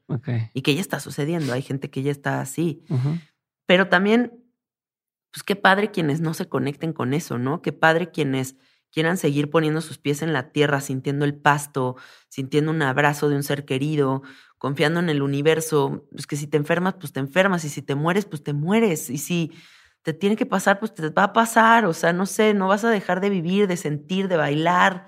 y 0.54 0.62
que 0.62 0.74
ya 0.74 0.82
está 0.82 1.00
sucediendo. 1.00 1.54
Hay 1.54 1.62
gente 1.62 1.90
que 1.90 2.02
ya 2.02 2.12
está 2.12 2.40
así. 2.42 2.84
Pero 3.66 3.88
también, 3.88 4.44
pues 5.32 5.44
qué 5.44 5.56
padre 5.56 5.92
quienes 5.92 6.22
no 6.22 6.34
se 6.34 6.48
conecten 6.48 6.94
con 6.94 7.14
eso, 7.14 7.38
¿no? 7.38 7.62
Qué 7.62 7.74
padre 7.74 8.10
quienes 8.12 8.56
quieran 8.92 9.18
seguir 9.18 9.50
poniendo 9.50 9.82
sus 9.82 10.00
pies 10.00 10.22
en 10.22 10.34
la 10.34 10.52
tierra, 10.52 10.82
sintiendo 10.82 11.26
el 11.26 11.36
pasto, 11.36 11.96
sintiendo 12.28 12.72
un 12.72 12.82
abrazo 12.82 13.30
de 13.30 13.36
un 13.36 13.44
ser 13.44 13.66
querido, 13.66 14.24
confiando 14.58 15.00
en 15.00 15.10
el 15.10 15.22
universo. 15.22 16.08
Pues 16.12 16.26
que 16.26 16.36
si 16.36 16.48
te 16.48 16.58
enfermas, 16.58 16.96
pues 17.00 17.14
te 17.14 17.20
enfermas, 17.20 17.64
y 17.66 17.70
si 17.70 17.82
te 17.82 17.96
mueres, 17.96 18.26
pues 18.26 18.44
te 18.44 18.54
mueres, 18.54 19.10
y 19.10 19.18
si 19.18 19.52
te 20.02 20.14
tiene 20.14 20.36
que 20.36 20.46
pasar, 20.46 20.80
pues 20.80 20.94
te 20.94 21.10
va 21.10 21.26
a 21.26 21.34
pasar, 21.34 21.86
o 21.86 21.94
sea, 21.94 22.14
no 22.14 22.26
sé, 22.26 22.54
no 22.54 22.68
vas 22.70 22.84
a 22.86 22.90
dejar 22.90 23.20
de 23.20 23.30
vivir, 23.30 23.68
de 23.68 23.78
sentir, 23.78 24.28
de 24.30 24.38
bailar 24.38 25.06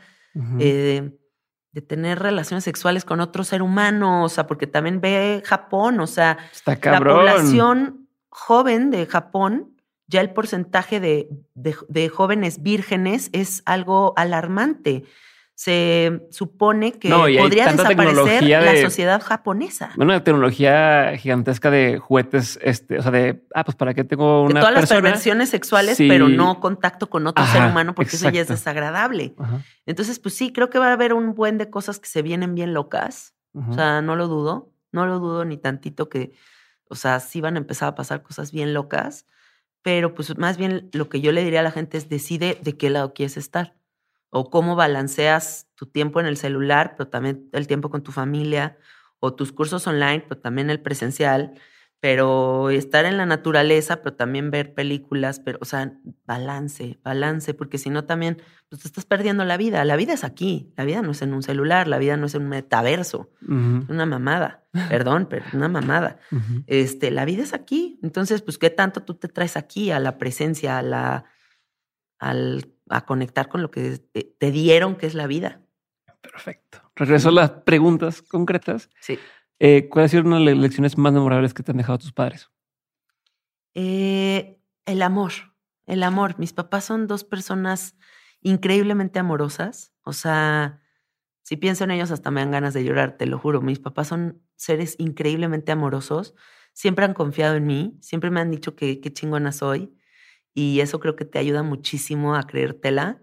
de 1.71 1.81
tener 1.81 2.19
relaciones 2.19 2.63
sexuales 2.63 3.05
con 3.05 3.21
otro 3.21 3.43
ser 3.43 3.61
humano, 3.61 4.23
o 4.23 4.29
sea, 4.29 4.47
porque 4.47 4.67
también 4.67 4.99
ve 4.99 5.41
Japón, 5.45 5.99
o 5.99 6.07
sea, 6.07 6.37
la 6.65 6.99
población 6.99 8.09
joven 8.29 8.91
de 8.91 9.05
Japón, 9.05 9.77
ya 10.07 10.19
el 10.19 10.31
porcentaje 10.31 10.99
de, 10.99 11.29
de, 11.55 12.09
jóvenes 12.09 12.61
vírgenes 12.61 13.29
es 13.31 13.63
algo 13.65 14.13
alarmante 14.17 15.05
se 15.61 16.27
supone 16.31 16.93
que 16.93 17.07
podría 17.09 17.71
desaparecer 17.71 18.43
la 18.43 18.81
sociedad 18.81 19.21
japonesa. 19.21 19.91
Una 19.95 20.23
tecnología 20.23 21.15
gigantesca 21.17 21.69
de 21.69 21.99
juguetes, 21.99 22.57
este, 22.63 22.97
o 22.97 23.03
sea, 23.03 23.11
de, 23.11 23.45
ah, 23.53 23.63
pues 23.63 23.75
para 23.77 23.93
qué 23.93 24.03
tengo 24.03 24.41
una. 24.41 24.55
De 24.55 24.59
todas 24.59 24.73
las 24.73 24.89
perversiones 24.89 25.49
sexuales, 25.49 25.99
pero 25.99 26.29
no 26.29 26.59
contacto 26.59 27.11
con 27.11 27.27
otro 27.27 27.45
ser 27.45 27.63
humano, 27.63 27.93
porque 27.93 28.15
eso 28.15 28.27
ya 28.31 28.41
es 28.41 28.47
desagradable. 28.47 29.35
Entonces, 29.85 30.17
pues 30.17 30.33
sí, 30.33 30.51
creo 30.51 30.71
que 30.71 30.79
va 30.79 30.87
a 30.87 30.93
haber 30.93 31.13
un 31.13 31.35
buen 31.35 31.59
de 31.59 31.69
cosas 31.69 31.99
que 31.99 32.09
se 32.09 32.23
vienen 32.23 32.55
bien 32.55 32.73
locas. 32.73 33.35
O 33.53 33.75
sea, 33.75 34.01
no 34.01 34.15
lo 34.15 34.27
dudo, 34.27 34.73
no 34.91 35.05
lo 35.05 35.19
dudo 35.19 35.45
ni 35.45 35.57
tantito 35.57 36.09
que, 36.09 36.31
o 36.89 36.95
sea, 36.95 37.19
sí 37.19 37.39
van 37.39 37.53
a 37.53 37.59
empezar 37.59 37.89
a 37.89 37.93
pasar 37.93 38.23
cosas 38.23 38.51
bien 38.51 38.73
locas, 38.73 39.27
pero 39.83 40.15
pues 40.15 40.35
más 40.39 40.57
bien 40.57 40.89
lo 40.91 41.07
que 41.07 41.21
yo 41.21 41.31
le 41.31 41.43
diría 41.43 41.59
a 41.59 41.63
la 41.63 41.71
gente 41.71 41.99
es 41.99 42.09
decide 42.09 42.57
de 42.63 42.77
qué 42.77 42.89
lado 42.89 43.13
quieres 43.13 43.37
estar 43.37 43.75
o 44.31 44.49
cómo 44.49 44.75
balanceas 44.75 45.67
tu 45.75 45.85
tiempo 45.85 46.19
en 46.19 46.25
el 46.25 46.37
celular, 46.37 46.95
pero 46.97 47.09
también 47.09 47.47
el 47.51 47.67
tiempo 47.67 47.89
con 47.89 48.01
tu 48.01 48.11
familia, 48.11 48.77
o 49.21 49.35
tus 49.35 49.53
cursos 49.53 49.87
online, 49.87 50.25
pero 50.27 50.41
también 50.41 50.69
el 50.69 50.81
presencial, 50.81 51.53
pero 51.99 52.71
estar 52.71 53.05
en 53.05 53.17
la 53.17 53.27
naturaleza, 53.27 54.01
pero 54.01 54.15
también 54.15 54.49
ver 54.49 54.73
películas, 54.73 55.39
pero, 55.39 55.59
o 55.61 55.65
sea, 55.65 55.93
balance, 56.25 56.99
balance, 57.03 57.53
porque 57.53 57.77
si 57.77 57.91
no 57.91 58.05
también, 58.05 58.41
pues 58.69 58.81
te 58.81 58.87
estás 58.87 59.05
perdiendo 59.05 59.45
la 59.45 59.57
vida. 59.57 59.85
La 59.85 59.95
vida 59.95 60.13
es 60.13 60.23
aquí, 60.23 60.73
la 60.75 60.83
vida 60.83 61.03
no 61.03 61.11
es 61.11 61.21
en 61.21 61.33
un 61.33 61.43
celular, 61.43 61.87
la 61.87 61.99
vida 61.99 62.17
no 62.17 62.25
es 62.25 62.33
en 62.33 62.41
un 62.41 62.49
metaverso, 62.49 63.29
una 63.47 64.07
mamada, 64.07 64.63
perdón, 64.89 65.27
pero 65.29 65.45
una 65.53 65.67
mamada. 65.67 66.17
Este, 66.65 67.11
la 67.11 67.23
vida 67.23 67.43
es 67.43 67.53
aquí. 67.53 67.99
Entonces, 68.01 68.41
pues, 68.41 68.57
¿qué 68.57 68.71
tanto 68.71 69.03
tú 69.03 69.13
te 69.13 69.27
traes 69.27 69.55
aquí 69.55 69.91
a 69.91 69.99
la 69.99 70.17
presencia, 70.17 70.79
a 70.79 70.81
la, 70.81 71.25
al 72.17 72.73
a 72.91 73.05
conectar 73.05 73.49
con 73.49 73.61
lo 73.61 73.71
que 73.71 73.97
te 73.97 74.51
dieron, 74.51 74.95
que 74.95 75.07
es 75.07 75.13
la 75.13 75.27
vida. 75.27 75.61
Perfecto. 76.21 76.79
Regreso 76.95 77.29
a 77.29 77.31
las 77.31 77.49
preguntas 77.49 78.21
concretas. 78.21 78.89
Sí. 78.99 79.17
Eh, 79.59 79.89
¿Cuáles 79.89 80.11
sido 80.11 80.23
una 80.23 80.39
de 80.39 80.45
las 80.45 80.57
lecciones 80.57 80.97
más 80.97 81.13
memorables 81.13 81.53
que 81.53 81.63
te 81.63 81.71
han 81.71 81.77
dejado 81.77 81.97
tus 81.97 82.13
padres? 82.13 82.49
Eh, 83.73 84.59
el 84.85 85.01
amor, 85.01 85.31
el 85.85 86.03
amor. 86.03 86.37
Mis 86.39 86.53
papás 86.53 86.85
son 86.85 87.07
dos 87.07 87.23
personas 87.23 87.95
increíblemente 88.41 89.19
amorosas. 89.19 89.93
O 90.03 90.13
sea, 90.13 90.81
si 91.43 91.57
pienso 91.57 91.83
en 91.83 91.91
ellos 91.91 92.11
hasta 92.11 92.31
me 92.31 92.41
dan 92.41 92.51
ganas 92.51 92.73
de 92.73 92.83
llorar, 92.83 93.17
te 93.17 93.25
lo 93.25 93.39
juro. 93.39 93.61
Mis 93.61 93.79
papás 93.79 94.07
son 94.07 94.41
seres 94.55 94.95
increíblemente 94.99 95.71
amorosos. 95.71 96.35
Siempre 96.73 97.05
han 97.05 97.13
confiado 97.13 97.55
en 97.55 97.65
mí, 97.65 97.97
siempre 97.99 98.31
me 98.31 98.39
han 98.39 98.51
dicho 98.51 98.75
que 98.75 99.01
qué 99.01 99.11
chingona 99.11 99.51
soy 99.51 99.93
y 100.53 100.79
eso 100.81 100.99
creo 100.99 101.15
que 101.15 101.25
te 101.25 101.39
ayuda 101.39 101.63
muchísimo 101.63 102.35
a 102.35 102.43
creértela. 102.43 103.21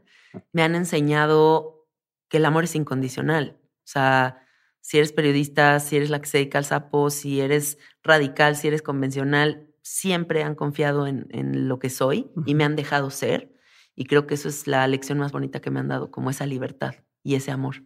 Me 0.53 0.63
han 0.63 0.75
enseñado 0.75 1.87
que 2.29 2.39
el 2.39 2.45
amor 2.45 2.65
es 2.65 2.75
incondicional. 2.75 3.59
O 3.63 3.91
sea, 3.91 4.43
si 4.81 4.99
eres 4.99 5.13
periodista, 5.13 5.81
si 5.81 5.97
eres 5.97 6.11
la 6.11 6.21
que 6.21 6.27
se 6.27 6.39
dedica 6.39 6.59
al 6.59 6.65
sapo, 6.65 7.11
si 7.11 7.41
eres 7.41 7.79
radical, 8.03 8.57
si 8.57 8.69
eres 8.69 8.83
convencional, 8.83 9.69
siempre 9.83 10.43
han 10.43 10.55
confiado 10.55 11.07
en, 11.07 11.27
en 11.31 11.69
lo 11.69 11.79
que 11.79 11.91
soy 11.91 12.31
y 12.47 12.55
me 12.55 12.65
han 12.65 12.77
dejado 12.77 13.11
ser. 13.11 13.55
Y 13.95 14.05
creo 14.05 14.27
que 14.27 14.35
eso 14.35 14.49
es 14.49 14.67
la 14.67 14.87
lección 14.87 15.19
más 15.19 15.33
bonita 15.33 15.61
que 15.61 15.71
me 15.71 15.81
han 15.81 15.89
dado, 15.89 16.11
como 16.11 16.31
esa 16.31 16.47
libertad 16.47 16.95
y 17.23 17.35
ese 17.35 17.51
amor. 17.51 17.83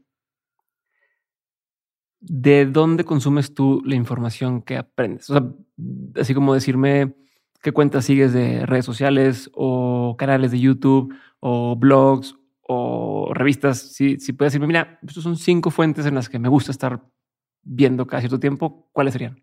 ¿De 2.21 2.67
dónde 2.67 3.05
consumes 3.05 3.53
tú 3.53 3.83
la 3.85 3.97
información 3.97 4.63
que 4.63 4.77
aprendes? 4.77 5.29
O 5.29 5.33
sea, 5.33 5.43
así 6.21 6.35
como 6.35 6.55
decirme, 6.55 7.17
qué 7.63 7.73
cuentas 7.73 8.05
sigues 8.05 8.33
de 8.33 8.67
redes 8.67 8.85
sociales 8.85 9.51
o 9.55 10.17
canales 10.19 10.51
de 10.51 10.61
YouTube 10.61 11.15
o 11.41 11.77
blogs 11.77 12.37
o 12.61 13.33
revistas. 13.33 13.79
Si, 13.79 14.19
si 14.19 14.33
puedes 14.33 14.53
decirme, 14.53 14.67
mira, 14.67 14.99
estos 15.07 15.23
son 15.23 15.37
cinco 15.37 15.71
fuentes 15.71 16.05
en 16.05 16.15
las 16.15 16.29
que 16.29 16.39
me 16.39 16.49
gusta 16.49 16.73
estar 16.73 17.03
viendo 17.63 18.07
cada 18.07 18.21
cierto 18.21 18.41
tiempo, 18.41 18.89
¿cuáles 18.93 19.13
serían? 19.13 19.43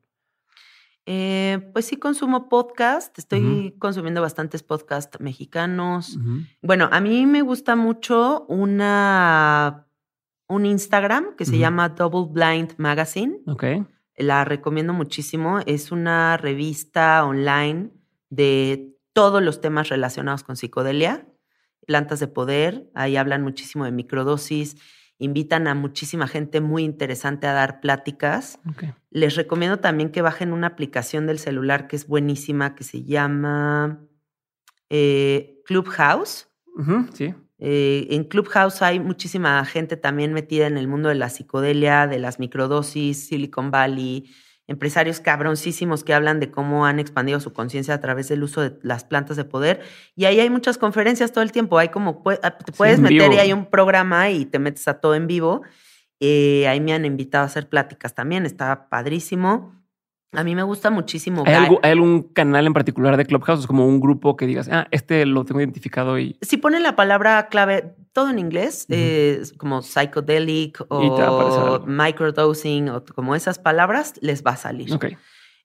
Eh, 1.06 1.72
pues 1.74 1.86
sí 1.86 1.98
consumo 1.98 2.50
podcast, 2.50 3.18
estoy 3.18 3.76
consumiendo 3.80 4.22
bastantes 4.22 4.62
podcasts 4.62 5.20
mexicanos. 5.20 6.20
Bueno, 6.62 6.88
a 6.92 7.00
mí 7.00 7.26
me 7.26 7.42
gusta 7.42 7.76
mucho 7.76 8.46
una 8.48 9.88
un 10.48 10.66
Instagram 10.66 11.36
que 11.36 11.46
se 11.46 11.58
llama 11.58 11.90
Double 11.90 12.32
Blind 12.32 12.76
Magazine. 12.78 13.40
Ok. 13.48 13.64
La 14.18 14.44
recomiendo 14.46 14.94
muchísimo. 14.94 15.60
Es 15.66 15.92
una 15.92 16.38
revista 16.38 17.26
online 17.26 17.92
de 18.30 18.96
todos 19.14 19.42
los 19.42 19.62
temas 19.62 19.90
relacionados 19.90 20.44
con 20.44 20.56
psicodelia, 20.56 21.28
plantas 21.86 22.20
de 22.20 22.28
poder. 22.28 22.90
Ahí 22.94 23.18
hablan 23.18 23.44
muchísimo 23.44 23.86
de 23.86 23.92
microdosis 23.92 24.76
invitan 25.20 25.68
a 25.68 25.76
muchísima 25.76 26.28
gente 26.28 26.62
muy 26.62 26.84
interesante 26.84 27.46
a 27.46 27.54
dar 27.54 27.82
pláticas. 27.82 28.58
Les 29.12 29.36
recomiendo 29.36 29.80
también 29.80 30.12
que 30.12 30.22
bajen 30.22 30.54
una 30.54 30.68
aplicación 30.68 31.28
del 31.28 31.40
celular 31.40 31.88
que 31.88 31.98
es 31.98 32.08
buenísima, 32.08 32.74
que 32.74 32.86
se 32.86 33.04
llama 33.04 34.00
eh, 34.90 35.62
Clubhouse. 35.66 36.48
sí. 37.14 37.36
Eh, 37.62 38.08
en 38.12 38.24
Clubhouse 38.24 38.82
hay 38.82 39.02
muchísima 39.02 39.66
gente 39.66 39.98
también 39.98 40.32
metida 40.32 40.66
en 40.66 40.78
el 40.78 40.88
mundo 40.88 41.10
de 41.10 41.16
la 41.16 41.28
psicodelia, 41.28 42.08
de 42.08 42.18
las 42.18 42.40
microdosis, 42.40 43.28
Silicon 43.28 43.70
Valley, 43.70 44.32
empresarios 44.70 45.20
cabroncísimos 45.20 46.04
que 46.04 46.14
hablan 46.14 46.40
de 46.40 46.52
cómo 46.52 46.86
han 46.86 47.00
expandido 47.00 47.40
su 47.40 47.54
conciencia 47.54 47.96
a 47.96 48.00
través 48.00 48.30
del 48.30 48.44
uso 48.44 48.62
de 48.62 48.80
las 48.84 49.04
plantas 49.04 49.36
de 49.36 49.44
poder. 49.44 49.82
Y 50.16 50.26
ahí 50.26 50.40
hay 50.40 50.52
muchas 50.52 50.78
conferencias 50.78 51.32
todo 51.32 51.44
el 51.44 51.52
tiempo. 51.52 51.80
Hay 51.80 51.90
como, 51.90 52.24
ah, 52.44 52.52
te 52.52 52.72
puedes 52.72 53.00
meter 53.00 53.34
y 53.34 53.40
hay 53.40 53.52
un 53.52 53.66
programa 53.66 54.30
y 54.30 54.46
te 54.46 54.60
metes 54.60 54.88
a 54.88 55.02
todo 55.02 55.16
en 55.16 55.26
vivo. 55.26 55.64
Eh, 56.20 56.68
ahí 56.68 56.80
me 56.82 56.94
han 56.94 57.04
invitado 57.04 57.44
a 57.44 57.48
hacer 57.48 57.68
pláticas 57.68 58.14
también. 58.14 58.46
Está 58.46 58.90
padrísimo. 58.90 59.79
A 60.32 60.44
mí 60.44 60.56
me 60.56 60.62
gusta 60.62 60.92
muchísimo. 60.92 61.44
¿Hay, 61.48 61.78
algún 61.92 62.22
canal 62.22 62.68
en 62.68 62.74
particular 62.74 63.18
de 63.18 63.26
Clubhouse? 63.26 63.62
Es 63.62 63.68
como 63.68 63.88
un 63.88 64.00
grupo 64.00 64.36
que 64.36 64.46
digas, 64.46 64.70
ah, 64.72 64.88
este 64.92 65.26
lo 65.26 65.44
tengo 65.44 65.60
identificado 65.60 66.20
y. 66.20 66.38
Si 66.42 66.58
ponen 66.58 66.84
la 66.84 66.96
palabra 66.96 67.48
clave, 67.48 67.96
todo 68.14 68.30
en 68.30 68.38
inglés, 68.38 68.88
como 69.58 69.82
psychedelic 69.82 70.86
o 70.90 71.84
microdosing 71.88 72.90
o 72.90 73.04
como 73.06 73.36
esas 73.36 73.58
palabras, 73.58 74.14
les 74.22 74.44
va 74.44 74.52
a 74.52 74.58
salir. 74.58 74.90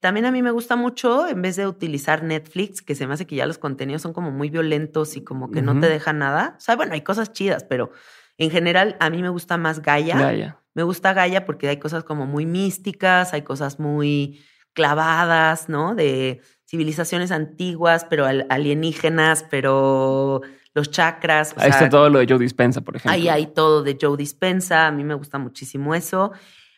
También 0.01 0.27
a 0.27 0.31
mí 0.31 0.43
me 0.43 0.51
gusta 0.51 0.77
mucho, 0.77 1.29
en 1.29 1.41
vez 1.41 1.57
de 1.57 1.67
utilizar 1.67 2.23
Netflix, 2.23 2.83
que 2.83 2.95
se 2.95 3.07
me 3.07 3.15
hace 3.15 3.27
que 3.27 3.37
ya 3.37 3.47
los 3.47 3.57
contenidos 3.59 4.03
son 4.03 4.13
como 4.13 4.31
muy 4.31 4.51
violentos 4.51 5.17
y 5.17 5.25
como 5.25 5.51
que 5.51 5.63
no 5.63 5.79
te 5.79 5.89
dejan 5.89 6.19
nada. 6.19 6.57
O 6.59 6.61
sea, 6.61 6.77
bueno, 6.77 6.93
hay 6.95 7.03
cosas 7.03 7.33
chidas, 7.33 7.65
pero 7.65 7.91
en 8.39 8.51
general 8.51 8.97
a 9.01 9.11
mí 9.11 9.23
me 9.23 9.29
gusta 9.29 9.57
más 9.57 9.81
Gaia. 9.81 10.19
Gaia. 10.19 10.59
Me 10.75 10.83
gusta 10.83 11.15
Gaia 11.15 11.45
porque 11.45 11.69
hay 11.69 11.79
cosas 11.79 12.05
como 12.05 12.27
muy 12.27 12.45
místicas, 12.47 13.33
hay 13.33 13.43
cosas 13.43 13.79
muy 13.79 14.41
clavadas, 14.75 15.69
¿no? 15.69 15.95
De 15.95 16.43
civilizaciones 16.67 17.31
antiguas, 17.31 18.07
pero 18.09 18.27
alienígenas, 18.27 19.45
pero 19.49 20.43
los 20.75 20.91
chakras. 20.91 21.55
ahí 21.57 21.71
está 21.71 21.89
todo 21.89 22.11
lo 22.11 22.19
de 22.19 22.27
Joe 22.29 22.39
Dispensa, 22.39 22.81
por 22.81 22.97
ejemplo. 22.97 23.13
Ahí 23.13 23.29
hay 23.29 23.47
todo 23.47 23.83
de 23.83 23.97
Joe 24.01 24.17
Dispensa, 24.17 24.89
a 24.89 24.91
mí 24.91 25.05
me 25.05 25.15
gusta 25.15 25.39
muchísimo 25.39 25.95
eso. 25.95 26.33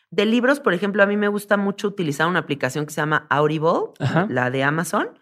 De 0.09 0.25
libros, 0.25 0.59
por 0.59 0.73
ejemplo, 0.73 1.03
a 1.03 1.05
mí 1.05 1.17
me 1.17 1.27
gusta 1.27 1.57
mucho 1.57 1.87
utilizar 1.87 2.27
una 2.27 2.39
aplicación 2.39 2.85
que 2.85 2.93
se 2.93 3.01
llama 3.01 3.27
Audible, 3.29 3.91
la 4.29 4.49
de 4.51 4.63
Amazon. 4.63 5.19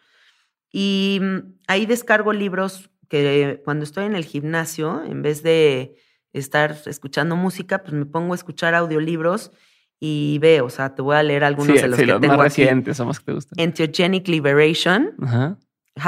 Y 0.72 1.20
mm, 1.22 1.56
ahí 1.68 1.86
descargo 1.86 2.34
libros 2.34 2.92
que 3.10 3.62
cuando 3.64 3.84
estoy 3.84 4.06
en 4.06 4.16
el 4.16 4.26
gimnasio, 4.26 5.04
en 5.04 5.22
vez 5.22 5.42
de 5.42 5.96
estar 6.34 6.76
escuchando 6.86 7.36
música, 7.36 7.82
pues 7.82 7.94
me 7.94 8.06
pongo 8.06 8.34
a 8.34 8.36
escuchar 8.36 8.76
audiolibros 8.76 9.52
y 10.00 10.38
veo, 10.40 10.66
o 10.66 10.70
sea, 10.70 10.94
te 10.94 11.02
voy 11.02 11.16
a 11.16 11.24
leer 11.24 11.44
algunos 11.44 11.82
de 11.82 11.88
los 11.88 11.98
que 11.98 12.06
tengo 12.06 12.28
más 12.28 12.38
recientes, 12.38 12.98
son 12.98 13.08
más 13.08 13.20
que 13.20 13.26
te 13.26 13.34
gustan. 13.34 13.60
Entheogenic 13.60 14.28
Liberation. 14.28 15.16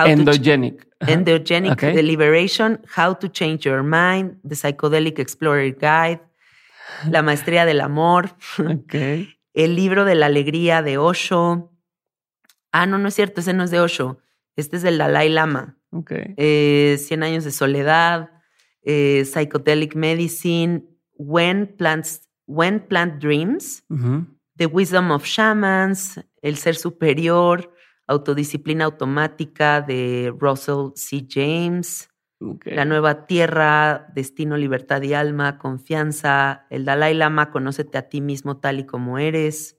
Endogenic. 0.06 0.88
Endogenic 1.00 1.82
Liberation, 2.04 2.82
How 2.96 3.16
to 3.16 3.30
Change 3.30 3.60
Your 3.60 3.84
Mind, 3.84 4.40
The 4.48 4.56
Psychedelic 4.56 5.20
Explorer 5.20 5.76
Guide, 5.80 6.22
La 7.10 7.22
Maestría 7.22 7.66
del 7.66 7.82
Amor, 7.82 8.32
El 9.54 9.76
Libro 9.76 10.06
de 10.06 10.16
la 10.16 10.26
Alegría 10.26 10.82
de 10.82 10.98
Osho. 10.98 11.72
Ah, 12.72 12.86
no, 12.86 12.98
no 12.98 13.08
es 13.08 13.14
cierto, 13.14 13.42
ese 13.42 13.54
no 13.54 13.64
es 13.64 13.72
de 13.72 13.80
Osho. 13.80 14.20
Este 14.56 14.76
es 14.76 14.84
del 14.84 14.98
Dalai 14.98 15.30
Lama. 15.30 15.78
Eh, 16.10 16.98
Cien 17.00 17.24
años 17.24 17.44
de 17.44 17.52
soledad, 17.52 18.32
eh, 18.84 19.24
Psychedelic 19.26 19.96
Medicine, 19.96 20.84
When 21.14 21.76
Plants 21.78 22.27
When 22.48 22.88
Plant 22.88 23.22
Dreams, 23.22 23.84
The 24.56 24.66
Wisdom 24.66 25.12
of 25.12 25.26
Shamans, 25.26 26.20
El 26.42 26.58
Ser 26.58 26.76
Superior, 26.76 27.72
Autodisciplina 28.08 28.86
Automática 28.86 29.82
de 29.82 30.34
Russell 30.40 30.92
C. 30.96 31.28
James, 31.28 32.10
La 32.64 32.86
Nueva 32.86 33.26
Tierra, 33.26 34.08
Destino, 34.16 34.56
Libertad 34.58 35.02
y 35.02 35.14
Alma, 35.14 35.58
Confianza, 35.58 36.66
El 36.70 36.86
Dalai 36.86 37.14
Lama, 37.14 37.52
Conócete 37.52 37.98
a 37.98 38.08
ti 38.08 38.22
mismo 38.22 38.58
tal 38.58 38.80
y 38.80 38.86
como 38.86 39.20
eres, 39.20 39.78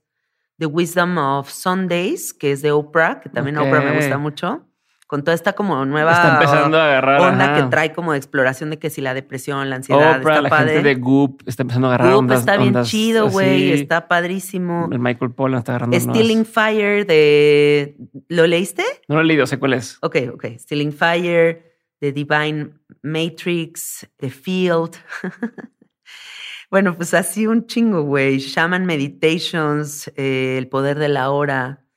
The 0.59 0.66
Wisdom 0.66 1.19
of 1.19 1.49
Sundays, 1.51 2.35
que 2.35 2.53
es 2.53 2.62
de 2.62 2.73
Oprah, 2.73 3.20
que 3.20 3.31
también 3.31 3.57
Oprah 3.57 3.81
me 3.81 3.97
gusta 3.97 4.19
mucho 4.19 4.68
con 5.09 5.24
toda 5.24 5.35
esta 5.35 5.55
como 5.55 5.86
nueva 5.86 6.12
está 6.12 6.35
empezando 6.35 6.78
a 6.78 6.85
agarrar, 6.85 7.20
onda 7.22 7.55
que 7.55 7.62
trae 7.70 7.93
como 7.94 8.12
de 8.12 8.18
exploración 8.18 8.68
de 8.68 8.78
que 8.78 8.90
si 8.90 9.01
la 9.01 9.14
depresión, 9.14 9.70
la 9.70 9.76
ansiedad, 9.76 10.20
Oprah, 10.20 10.36
está 10.36 10.43
la 10.43 10.56
gente 10.59 10.82
de 10.82 10.94
Goop 10.97 11.43
está 11.47 11.62
empezando 11.62 11.89
a 11.89 11.94
agarrar 11.94 12.14
Goop 12.14 12.30
está 12.30 12.59
bien 12.59 12.82
chido, 12.82 13.30
güey, 13.30 13.72
está 13.72 14.06
padrísimo. 14.06 14.86
El 14.93 14.98
Michael 14.98 15.32
Pollan 15.32 15.60
está 15.60 15.72
agarrando 15.72 15.98
Stealing 15.98 16.44
Fire 16.44 17.06
de... 17.06 17.97
¿Lo 18.28 18.47
leíste? 18.47 18.85
No 19.09 19.16
lo 19.16 19.22
he 19.22 19.24
leído, 19.24 19.47
sé 19.47 19.59
cuál 19.59 19.72
es. 19.72 19.97
Ok, 20.02 20.16
ok. 20.35 20.44
Stealing 20.59 20.93
Fire, 20.93 21.74
The 22.01 22.12
Divine 22.12 22.72
Matrix, 23.02 24.06
The 24.18 24.28
Field. 24.28 24.97
bueno, 26.70 26.95
pues 26.95 27.14
así 27.14 27.46
un 27.46 27.66
chingo, 27.66 28.03
güey. 28.03 28.40
Shaman 28.40 28.85
Meditations, 28.85 30.12
eh, 30.16 30.56
El 30.59 30.69
Poder 30.69 30.98
de 30.98 31.09
la 31.09 31.30
Hora. 31.30 31.88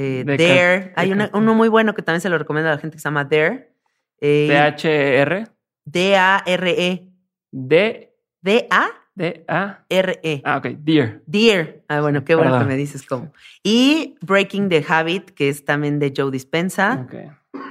Eh, 0.00 0.22
Dare. 0.24 0.92
Hay 0.94 1.12
uno 1.12 1.54
muy 1.54 1.68
bueno 1.68 1.92
que 1.92 2.02
también 2.02 2.20
se 2.20 2.28
lo 2.28 2.38
recomiendo 2.38 2.70
a 2.70 2.74
la 2.74 2.78
gente 2.78 2.94
que 2.94 3.00
se 3.00 3.08
llama 3.08 3.24
Dare. 3.24 3.72
Eh, 4.20 4.46
D-H-R. 4.48 5.48
D-A-R-E. 5.84 7.08
D. 7.50 8.14
D-A. 8.40 8.90
D-A-R-E. 9.16 10.42
Ah, 10.44 10.58
ok. 10.58 10.66
Dear. 10.78 11.20
Dear. 11.26 11.82
Ah, 11.88 12.00
bueno, 12.00 12.24
qué 12.24 12.36
bueno 12.36 12.56
que 12.60 12.64
me 12.64 12.76
dices 12.76 13.04
cómo. 13.04 13.32
Y 13.64 14.14
Breaking 14.20 14.68
the 14.68 14.84
Habit, 14.88 15.30
que 15.30 15.48
es 15.48 15.64
también 15.64 15.98
de 15.98 16.14
Joe 16.16 16.30
Dispensa. 16.30 17.04
Ok. 17.04 17.14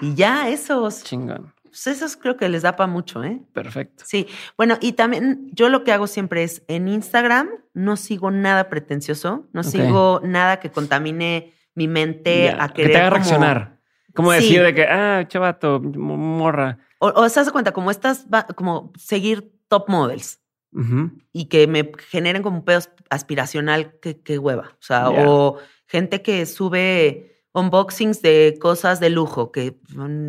Y 0.01 0.15
ya, 0.15 0.49
esos. 0.49 1.05
Chingón. 1.05 1.53
Pues 1.63 1.87
esos 1.87 2.17
creo 2.17 2.35
que 2.35 2.49
les 2.49 2.63
da 2.63 2.75
para 2.75 2.87
mucho, 2.87 3.23
¿eh? 3.23 3.39
Perfecto. 3.53 4.03
Sí. 4.05 4.27
Bueno, 4.57 4.77
y 4.81 4.93
también 4.93 5.49
yo 5.53 5.69
lo 5.69 5.85
que 5.85 5.93
hago 5.93 6.07
siempre 6.07 6.43
es 6.43 6.63
en 6.67 6.89
Instagram 6.89 7.47
no 7.73 7.95
sigo 7.95 8.31
nada 8.31 8.67
pretencioso, 8.67 9.47
no 9.53 9.63
sigo 9.63 10.19
nada 10.23 10.59
que 10.59 10.71
contamine 10.71 11.53
mi 11.77 11.87
mente 11.87 12.49
a 12.49 12.69
querer. 12.69 12.91
Que 12.91 12.93
te 12.93 12.99
haga 12.99 13.09
reaccionar. 13.11 13.77
Como 14.15 14.31
decir 14.31 14.63
de 14.63 14.73
que, 14.73 14.83
ah, 14.83 15.25
chavato, 15.27 15.79
morra. 15.79 16.79
O, 16.97 17.09
o 17.09 17.29
se 17.29 17.39
hace 17.39 17.51
cuenta, 17.51 17.71
como 17.71 17.91
estas, 17.91 18.25
como 18.55 18.91
seguir 18.97 19.53
top 19.67 19.87
models. 19.87 20.39
Y 21.33 21.45
que 21.45 21.65
me 21.67 21.91
generen 22.09 22.43
como 22.43 22.57
un 22.57 22.65
pedo 22.65 22.79
aspiracional 23.09 23.95
que, 23.99 24.37
hueva. 24.37 24.73
O 24.73 24.83
sea, 24.83 25.09
o 25.09 25.57
gente 25.87 26.21
que 26.21 26.45
sube 26.45 27.43
unboxings 27.53 28.21
de 28.21 28.57
cosas 28.59 28.99
de 28.99 29.09
lujo, 29.09 29.51
que, 29.51 29.79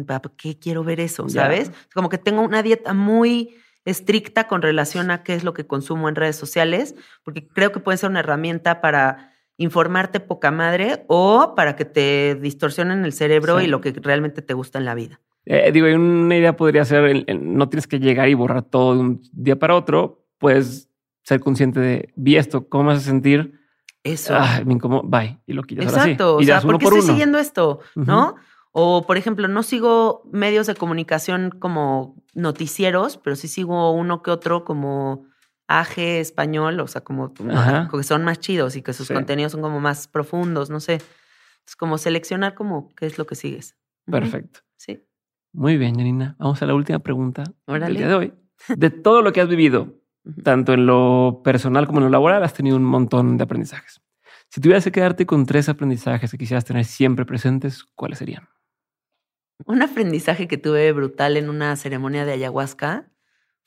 ¿para 0.06 0.22
qué 0.36 0.58
quiero 0.58 0.84
ver 0.84 1.00
eso? 1.00 1.28
¿Sabes? 1.28 1.70
Como 1.94 2.08
que 2.08 2.18
tengo 2.18 2.42
una 2.42 2.62
dieta 2.62 2.94
muy 2.94 3.56
estricta 3.84 4.48
con 4.48 4.60
relación 4.62 5.10
a 5.10 5.22
qué 5.22 5.34
es 5.34 5.44
lo 5.44 5.54
que 5.54 5.66
consumo 5.66 6.08
en 6.08 6.14
redes 6.14 6.36
sociales, 6.36 6.94
porque 7.24 7.46
creo 7.48 7.72
que 7.72 7.80
puede 7.80 7.98
ser 7.98 8.10
una 8.10 8.20
herramienta 8.20 8.80
para 8.80 9.32
informarte 9.58 10.20
poca 10.20 10.50
madre 10.50 11.04
o 11.08 11.54
para 11.54 11.76
que 11.76 11.84
te 11.84 12.36
distorsionen 12.36 13.04
el 13.04 13.12
cerebro 13.12 13.60
y 13.60 13.66
lo 13.66 13.80
que 13.80 13.92
realmente 13.92 14.40
te 14.40 14.54
gusta 14.54 14.78
en 14.78 14.84
la 14.86 14.94
vida. 14.94 15.20
Eh, 15.44 15.70
digo, 15.72 15.86
una 15.88 16.36
idea 16.36 16.56
podría 16.56 16.84
ser, 16.84 17.26
no 17.40 17.68
tienes 17.68 17.86
que 17.86 17.98
llegar 17.98 18.28
y 18.28 18.34
borrar 18.34 18.62
todo 18.62 18.94
de 18.94 19.00
un 19.00 19.22
día 19.32 19.58
para 19.58 19.74
otro, 19.74 20.24
puedes 20.38 20.88
ser 21.22 21.40
consciente 21.40 21.80
de, 21.80 22.12
vi 22.16 22.36
esto, 22.36 22.68
¿cómo 22.68 22.84
me 22.84 22.92
hace 22.92 23.04
sentir? 23.04 23.60
Eso. 24.04 24.34
Ah, 24.36 24.62
me 24.64 24.78
bye, 25.04 25.38
y 25.46 25.52
lo 25.52 25.64
quitas 25.64 25.86
Exacto, 25.86 26.36
así. 26.36 26.44
o 26.44 26.46
sea, 26.46 26.60
¿por 26.60 26.78
qué 26.78 26.84
estoy 26.84 27.02
siguiendo 27.02 27.38
esto? 27.38 27.80
¿No? 27.94 28.36
O, 28.72 29.06
por 29.06 29.16
ejemplo, 29.16 29.48
no 29.48 29.62
sigo 29.62 30.22
medios 30.30 30.66
de 30.66 30.74
comunicación 30.74 31.50
como 31.50 32.14
noticieros, 32.34 33.16
pero 33.16 33.34
sí 33.34 33.48
sigo 33.48 33.90
uno 33.90 34.22
que 34.22 34.30
otro 34.30 34.64
como 34.64 35.24
aje 35.68 36.18
español, 36.18 36.80
o 36.80 36.88
sea, 36.88 37.02
como 37.02 37.32
que 37.32 38.02
son 38.02 38.24
más 38.24 38.40
chidos 38.40 38.74
y 38.74 38.82
que 38.82 38.92
sus 38.92 39.08
contenidos 39.08 39.52
son 39.52 39.60
como 39.60 39.80
más 39.80 40.08
profundos, 40.08 40.70
no 40.70 40.80
sé. 40.80 40.94
Es 41.66 41.76
como 41.76 41.98
seleccionar 41.98 42.54
como 42.54 42.88
qué 42.94 43.06
es 43.06 43.18
lo 43.18 43.26
que 43.26 43.34
sigues. 43.34 43.76
Perfecto. 44.06 44.60
Sí. 44.76 45.04
Muy 45.52 45.76
bien, 45.76 45.94
Janina. 45.94 46.34
Vamos 46.38 46.62
a 46.62 46.66
la 46.66 46.74
última 46.74 46.98
pregunta 47.00 47.44
del 47.66 47.96
día 47.96 48.08
de 48.08 48.14
hoy. 48.14 48.34
De 48.68 48.90
todo 48.90 49.22
lo 49.22 49.32
que 49.32 49.42
has 49.42 49.48
vivido, 49.48 50.00
tanto 50.42 50.72
en 50.72 50.86
lo 50.86 51.42
personal 51.44 51.86
como 51.86 51.98
en 51.98 52.04
lo 52.04 52.10
laboral, 52.10 52.42
has 52.42 52.54
tenido 52.54 52.76
un 52.76 52.84
montón 52.84 53.36
de 53.36 53.44
aprendizajes. 53.44 54.00
Si 54.48 54.62
tuvieras 54.62 54.84
que 54.84 54.92
quedarte 54.92 55.26
con 55.26 55.44
tres 55.44 55.68
aprendizajes 55.68 56.30
que 56.30 56.38
quisieras 56.38 56.64
tener 56.64 56.86
siempre 56.86 57.26
presentes, 57.26 57.84
¿cuáles 57.94 58.18
serían? 58.18 58.48
Un 59.66 59.82
aprendizaje 59.82 60.48
que 60.48 60.56
tuve 60.56 60.90
brutal 60.92 61.36
en 61.36 61.50
una 61.50 61.76
ceremonia 61.76 62.24
de 62.24 62.32
ayahuasca 62.32 63.10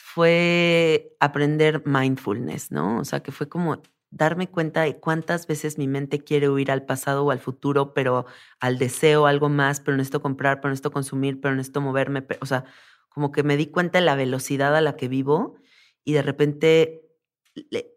fue 0.04 1.16
aprender 1.20 1.84
mindfulness, 1.86 2.72
¿no? 2.72 3.00
O 3.00 3.06
sea, 3.06 3.22
que 3.22 3.32
fue 3.32 3.48
como 3.48 3.82
darme 4.10 4.50
cuenta 4.50 4.82
de 4.82 5.00
cuántas 5.00 5.48
veces 5.48 5.78
mi 5.78 5.88
mente 5.88 6.20
quiere 6.24 6.50
huir 6.50 6.72
al 6.72 6.86
pasado 6.86 7.24
o 7.24 7.32
al 7.32 7.40
futuro, 7.40 7.94
pero 7.94 8.26
al 8.60 8.78
deseo 8.78 9.26
algo 9.26 9.48
más, 9.48 9.80
pero 9.80 9.96
necesito 9.96 10.22
comprar, 10.22 10.60
pero 10.60 10.70
necesito 10.72 10.92
consumir, 10.92 11.40
pero 11.40 11.56
necesito 11.56 11.82
moverme, 11.82 12.26
o 12.42 12.46
sea, 12.46 12.66
como 13.10 13.32
que 13.32 13.44
me 13.44 13.58
di 13.58 13.68
cuenta 13.68 14.00
de 14.00 14.06
la 14.06 14.16
velocidad 14.16 14.76
a 14.76 14.82
la 14.82 14.98
que 14.98 15.08
vivo 15.08 15.56
y 16.04 16.14
de 16.14 16.22
repente 16.22 17.02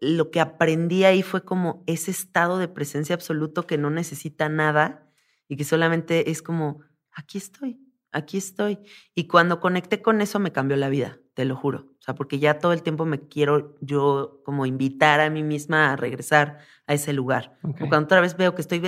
lo 0.01 0.31
que 0.31 0.39
aprendí 0.39 1.05
ahí 1.05 1.21
fue 1.23 1.43
como 1.43 1.83
ese 1.87 2.11
estado 2.11 2.57
de 2.57 2.67
presencia 2.67 3.15
absoluto 3.15 3.67
que 3.67 3.77
no 3.77 3.89
necesita 3.89 4.49
nada 4.49 5.09
y 5.47 5.57
que 5.57 5.63
solamente 5.63 6.29
es 6.31 6.41
como, 6.41 6.81
aquí 7.11 7.37
estoy, 7.37 7.79
aquí 8.11 8.37
estoy. 8.37 8.79
Y 9.13 9.27
cuando 9.27 9.59
conecté 9.59 10.01
con 10.01 10.21
eso 10.21 10.39
me 10.39 10.51
cambió 10.51 10.77
la 10.77 10.89
vida, 10.89 11.19
te 11.35 11.45
lo 11.45 11.55
juro. 11.55 11.89
O 11.99 12.01
sea, 12.01 12.15
porque 12.15 12.39
ya 12.39 12.59
todo 12.59 12.73
el 12.73 12.81
tiempo 12.81 13.05
me 13.05 13.19
quiero 13.19 13.75
yo 13.81 14.41
como 14.43 14.65
invitar 14.65 15.19
a 15.19 15.29
mí 15.29 15.43
misma 15.43 15.91
a 15.91 15.95
regresar 15.95 16.59
a 16.87 16.93
ese 16.93 17.13
lugar. 17.13 17.57
O 17.61 17.87
cuando 17.89 18.05
otra 18.05 18.21
vez 18.21 18.35
veo 18.35 18.55
que 18.55 18.61
estoy, 18.61 18.81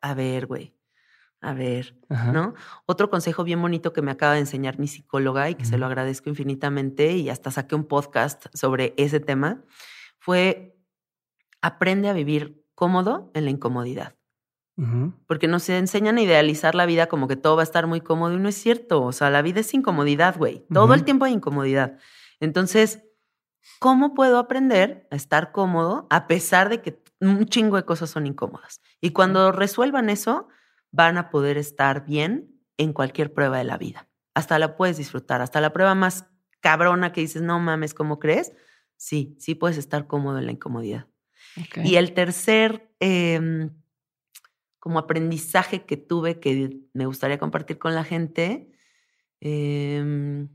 a 0.00 0.14
ver, 0.14 0.46
güey, 0.46 0.74
a 1.40 1.54
ver, 1.54 1.96
¿no? 2.08 2.54
Otro 2.86 3.10
consejo 3.10 3.44
bien 3.44 3.62
bonito 3.62 3.92
que 3.92 4.02
me 4.02 4.10
acaba 4.10 4.34
de 4.34 4.40
enseñar 4.40 4.78
mi 4.78 4.88
psicóloga 4.88 5.48
y 5.50 5.54
que 5.54 5.64
se 5.64 5.78
lo 5.78 5.86
agradezco 5.86 6.28
infinitamente 6.28 7.12
y 7.12 7.30
hasta 7.30 7.50
saqué 7.50 7.74
un 7.74 7.84
podcast 7.84 8.46
sobre 8.54 8.94
ese 8.96 9.20
tema, 9.20 9.64
fue 10.18 10.76
aprende 11.60 12.08
a 12.08 12.12
vivir 12.12 12.64
cómodo 12.74 13.30
en 13.34 13.44
la 13.44 13.50
incomodidad. 13.50 14.16
Porque 15.26 15.48
nos 15.48 15.68
enseñan 15.68 16.16
a 16.16 16.22
idealizar 16.22 16.74
la 16.74 16.86
vida 16.86 17.06
como 17.06 17.28
que 17.28 17.36
todo 17.36 17.56
va 17.56 17.62
a 17.62 17.64
estar 17.64 17.86
muy 17.86 18.00
cómodo 18.00 18.34
y 18.34 18.38
no 18.38 18.48
es 18.48 18.56
cierto. 18.56 19.02
O 19.02 19.12
sea, 19.12 19.30
la 19.30 19.42
vida 19.42 19.60
es 19.60 19.72
incomodidad, 19.74 20.36
güey. 20.36 20.66
Todo 20.72 20.94
el 20.94 21.04
tiempo 21.04 21.24
hay 21.24 21.34
incomodidad. 21.34 21.98
Entonces, 22.40 23.04
¿cómo 23.78 24.14
puedo 24.14 24.38
aprender 24.38 25.06
a 25.10 25.16
estar 25.16 25.52
cómodo 25.52 26.06
a 26.10 26.26
pesar 26.26 26.68
de 26.68 26.80
que 26.80 27.02
un 27.20 27.46
chingo 27.46 27.76
de 27.76 27.84
cosas 27.84 28.10
son 28.10 28.26
incómodas? 28.26 28.80
Y 29.00 29.10
cuando 29.10 29.52
resuelvan 29.52 30.08
eso, 30.10 30.48
van 30.90 31.18
a 31.18 31.30
poder 31.30 31.58
estar 31.58 32.04
bien 32.04 32.52
en 32.76 32.92
cualquier 32.92 33.32
prueba 33.32 33.58
de 33.58 33.64
la 33.64 33.78
vida. 33.78 34.08
Hasta 34.34 34.58
la 34.58 34.76
puedes 34.76 34.96
disfrutar, 34.96 35.42
hasta 35.42 35.60
la 35.60 35.72
prueba 35.72 35.94
más 35.94 36.26
cabrona 36.60 37.12
que 37.12 37.20
dices, 37.20 37.42
no 37.42 37.58
mames, 37.60 37.92
¿cómo 37.92 38.18
crees? 38.18 38.52
Sí, 38.96 39.36
sí 39.38 39.54
puedes 39.54 39.76
estar 39.76 40.06
cómodo 40.06 40.38
en 40.38 40.46
la 40.46 40.52
incomodidad. 40.52 41.08
Y 41.76 41.96
el 41.96 42.14
tercer 42.14 42.94
em, 43.00 43.70
como 44.82 44.98
aprendizaje 44.98 45.86
que 45.86 45.96
tuve 45.96 46.40
que 46.40 46.80
me 46.92 47.06
gustaría 47.06 47.38
compartir 47.38 47.78
con 47.78 47.94
la 47.94 48.02
gente, 48.02 48.72
em, 49.40 50.48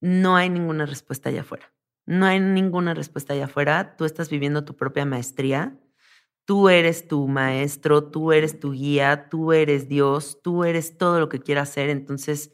no 0.00 0.36
hay 0.36 0.48
ninguna 0.48 0.86
respuesta 0.86 1.30
allá 1.30 1.40
afuera. 1.40 1.72
No 2.06 2.26
hay 2.26 2.38
ninguna 2.38 2.94
respuesta 2.94 3.32
allá 3.34 3.46
afuera. 3.46 3.96
Tú 3.96 4.04
estás 4.04 4.30
viviendo 4.30 4.64
tu 4.64 4.76
propia 4.76 5.04
maestría 5.04 5.78
Tú 6.44 6.68
eres 6.68 7.06
tu 7.06 7.28
maestro, 7.28 8.10
tú 8.10 8.32
eres 8.32 8.58
tu 8.58 8.72
guía, 8.72 9.28
tú 9.30 9.52
eres 9.52 9.88
Dios, 9.88 10.40
tú 10.42 10.64
eres 10.64 10.98
todo 10.98 11.20
lo 11.20 11.28
que 11.28 11.40
quieras 11.40 11.68
ser. 11.68 11.88
Entonces, 11.88 12.52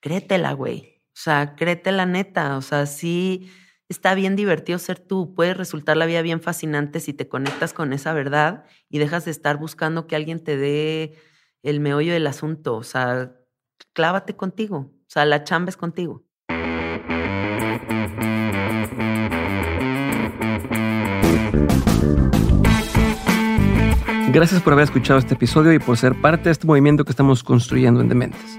créetela, 0.00 0.52
güey. 0.54 1.02
O 1.08 1.20
sea, 1.20 1.54
créetela 1.54 2.04
neta. 2.04 2.56
O 2.56 2.62
sea, 2.62 2.86
sí 2.86 3.50
está 3.92 4.14
bien 4.14 4.36
divertido 4.36 4.78
ser 4.78 4.98
tú. 4.98 5.34
Puede 5.34 5.54
resultar 5.54 5.96
la 5.96 6.06
vida 6.06 6.22
bien 6.22 6.40
fascinante 6.40 6.98
si 6.98 7.12
te 7.12 7.28
conectas 7.28 7.72
con 7.72 7.92
esa 7.92 8.12
verdad 8.12 8.64
y 8.88 8.98
dejas 8.98 9.24
de 9.24 9.30
estar 9.30 9.58
buscando 9.58 10.06
que 10.06 10.16
alguien 10.16 10.42
te 10.42 10.56
dé 10.56 11.14
el 11.62 11.78
meollo 11.78 12.12
del 12.12 12.26
asunto. 12.26 12.74
O 12.74 12.82
sea, 12.82 13.36
clávate 13.92 14.34
contigo. 14.34 14.76
O 14.76 15.08
sea, 15.08 15.24
la 15.24 15.44
chamba 15.44 15.70
es 15.70 15.76
contigo. 15.76 16.24
Gracias 24.32 24.62
por 24.62 24.72
haber 24.72 24.84
escuchado 24.84 25.18
este 25.18 25.34
episodio 25.34 25.74
y 25.74 25.78
por 25.78 25.98
ser 25.98 26.18
parte 26.18 26.44
de 26.44 26.52
este 26.52 26.66
movimiento 26.66 27.04
que 27.04 27.10
estamos 27.10 27.44
construyendo 27.44 28.00
en 28.00 28.08
Dementes. 28.08 28.58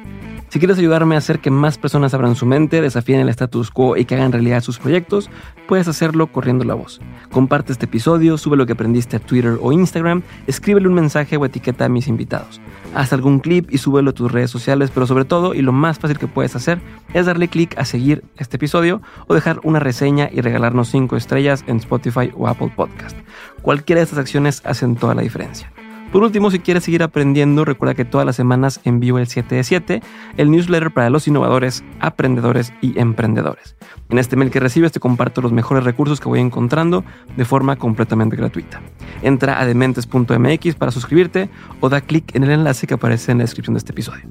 Si 0.53 0.59
quieres 0.59 0.77
ayudarme 0.77 1.15
a 1.15 1.17
hacer 1.17 1.39
que 1.39 1.49
más 1.49 1.79
personas 1.79 2.13
abran 2.13 2.35
su 2.35 2.45
mente, 2.45 2.79
desafíen 2.79 3.19
el 3.19 3.29
status 3.29 3.71
quo 3.71 3.97
y 3.97 4.05
que 4.05 4.13
hagan 4.13 4.31
realidad 4.31 4.61
sus 4.61 4.77
proyectos, 4.77 5.31
puedes 5.67 5.87
hacerlo 5.87 6.27
corriendo 6.27 6.63
la 6.63 6.75
voz. 6.75 7.01
Comparte 7.31 7.71
este 7.71 7.85
episodio, 7.85 8.37
sube 8.37 8.55
lo 8.55 8.67
que 8.67 8.73
aprendiste 8.73 9.15
a 9.15 9.19
Twitter 9.19 9.57
o 9.59 9.71
Instagram, 9.71 10.21
escríbele 10.45 10.87
un 10.87 10.93
mensaje 10.93 11.37
o 11.37 11.45
etiqueta 11.45 11.85
a 11.85 11.89
mis 11.89 12.07
invitados. 12.07 12.61
Haz 12.93 13.13
algún 13.13 13.39
clip 13.39 13.71
y 13.71 13.79
súbelo 13.79 14.11
a 14.11 14.13
tus 14.13 14.31
redes 14.31 14.51
sociales, 14.51 14.91
pero 14.93 15.07
sobre 15.07 15.25
todo, 15.25 15.55
y 15.55 15.63
lo 15.63 15.71
más 15.71 15.97
fácil 15.97 16.19
que 16.19 16.27
puedes 16.27 16.55
hacer, 16.55 16.79
es 17.15 17.25
darle 17.25 17.47
clic 17.47 17.75
a 17.79 17.83
seguir 17.83 18.23
este 18.37 18.57
episodio 18.57 19.01
o 19.25 19.33
dejar 19.33 19.59
una 19.63 19.79
reseña 19.79 20.29
y 20.31 20.41
regalarnos 20.41 20.89
5 20.89 21.17
estrellas 21.17 21.63
en 21.65 21.77
Spotify 21.77 22.31
o 22.37 22.47
Apple 22.47 22.71
Podcast. 22.75 23.17
Cualquiera 23.63 24.01
de 24.01 24.03
estas 24.03 24.19
acciones 24.19 24.61
hacen 24.65 24.97
toda 24.97 25.15
la 25.15 25.23
diferencia. 25.23 25.73
Por 26.13 26.21
último, 26.21 26.51
si 26.51 26.59
quieres 26.59 26.83
seguir 26.83 27.01
aprendiendo, 27.01 27.65
recuerda 27.65 27.95
que 27.95 28.05
todas 28.05 28.23
las 28.23 28.35
semanas 28.35 28.79
envío 28.83 29.17
el 29.17 29.25
7 29.25 29.55
de 29.55 29.63
7, 29.63 30.01
el 30.37 30.51
newsletter 30.51 30.93
para 30.93 31.09
los 31.09 31.27
innovadores, 31.27 31.83
aprendedores 31.99 32.71
y 32.81 32.99
emprendedores. 32.99 33.75
En 34.09 34.19
este 34.19 34.35
mail 34.35 34.51
que 34.51 34.59
recibes 34.59 34.91
te 34.91 34.99
comparto 34.99 35.41
los 35.41 35.51
mejores 35.51 35.83
recursos 35.83 36.19
que 36.19 36.29
voy 36.29 36.39
encontrando 36.39 37.03
de 37.35 37.45
forma 37.45 37.77
completamente 37.77 38.35
gratuita. 38.35 38.79
Entra 39.23 39.59
a 39.59 39.65
dementes.mx 39.65 40.75
para 40.75 40.91
suscribirte 40.91 41.49
o 41.79 41.89
da 41.89 41.99
clic 41.99 42.35
en 42.35 42.43
el 42.43 42.51
enlace 42.51 42.85
que 42.85 42.93
aparece 42.93 43.31
en 43.31 43.39
la 43.39 43.45
descripción 43.45 43.73
de 43.73 43.79
este 43.79 43.91
episodio. 43.91 44.21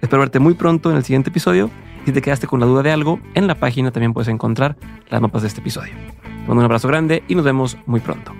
Espero 0.00 0.20
verte 0.20 0.38
muy 0.38 0.54
pronto 0.54 0.92
en 0.92 0.98
el 0.98 1.02
siguiente 1.02 1.30
episodio. 1.30 1.68
Si 2.04 2.12
te 2.12 2.22
quedaste 2.22 2.46
con 2.46 2.60
la 2.60 2.66
duda 2.66 2.84
de 2.84 2.92
algo, 2.92 3.18
en 3.34 3.48
la 3.48 3.56
página 3.56 3.90
también 3.90 4.12
puedes 4.12 4.28
encontrar 4.28 4.76
las 5.10 5.20
mapas 5.20 5.42
de 5.42 5.48
este 5.48 5.60
episodio. 5.60 5.94
Te 6.22 6.28
mando 6.46 6.60
un 6.60 6.64
abrazo 6.66 6.86
grande 6.86 7.24
y 7.26 7.34
nos 7.34 7.44
vemos 7.44 7.76
muy 7.86 7.98
pronto. 7.98 8.32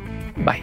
Bye. 0.44 0.62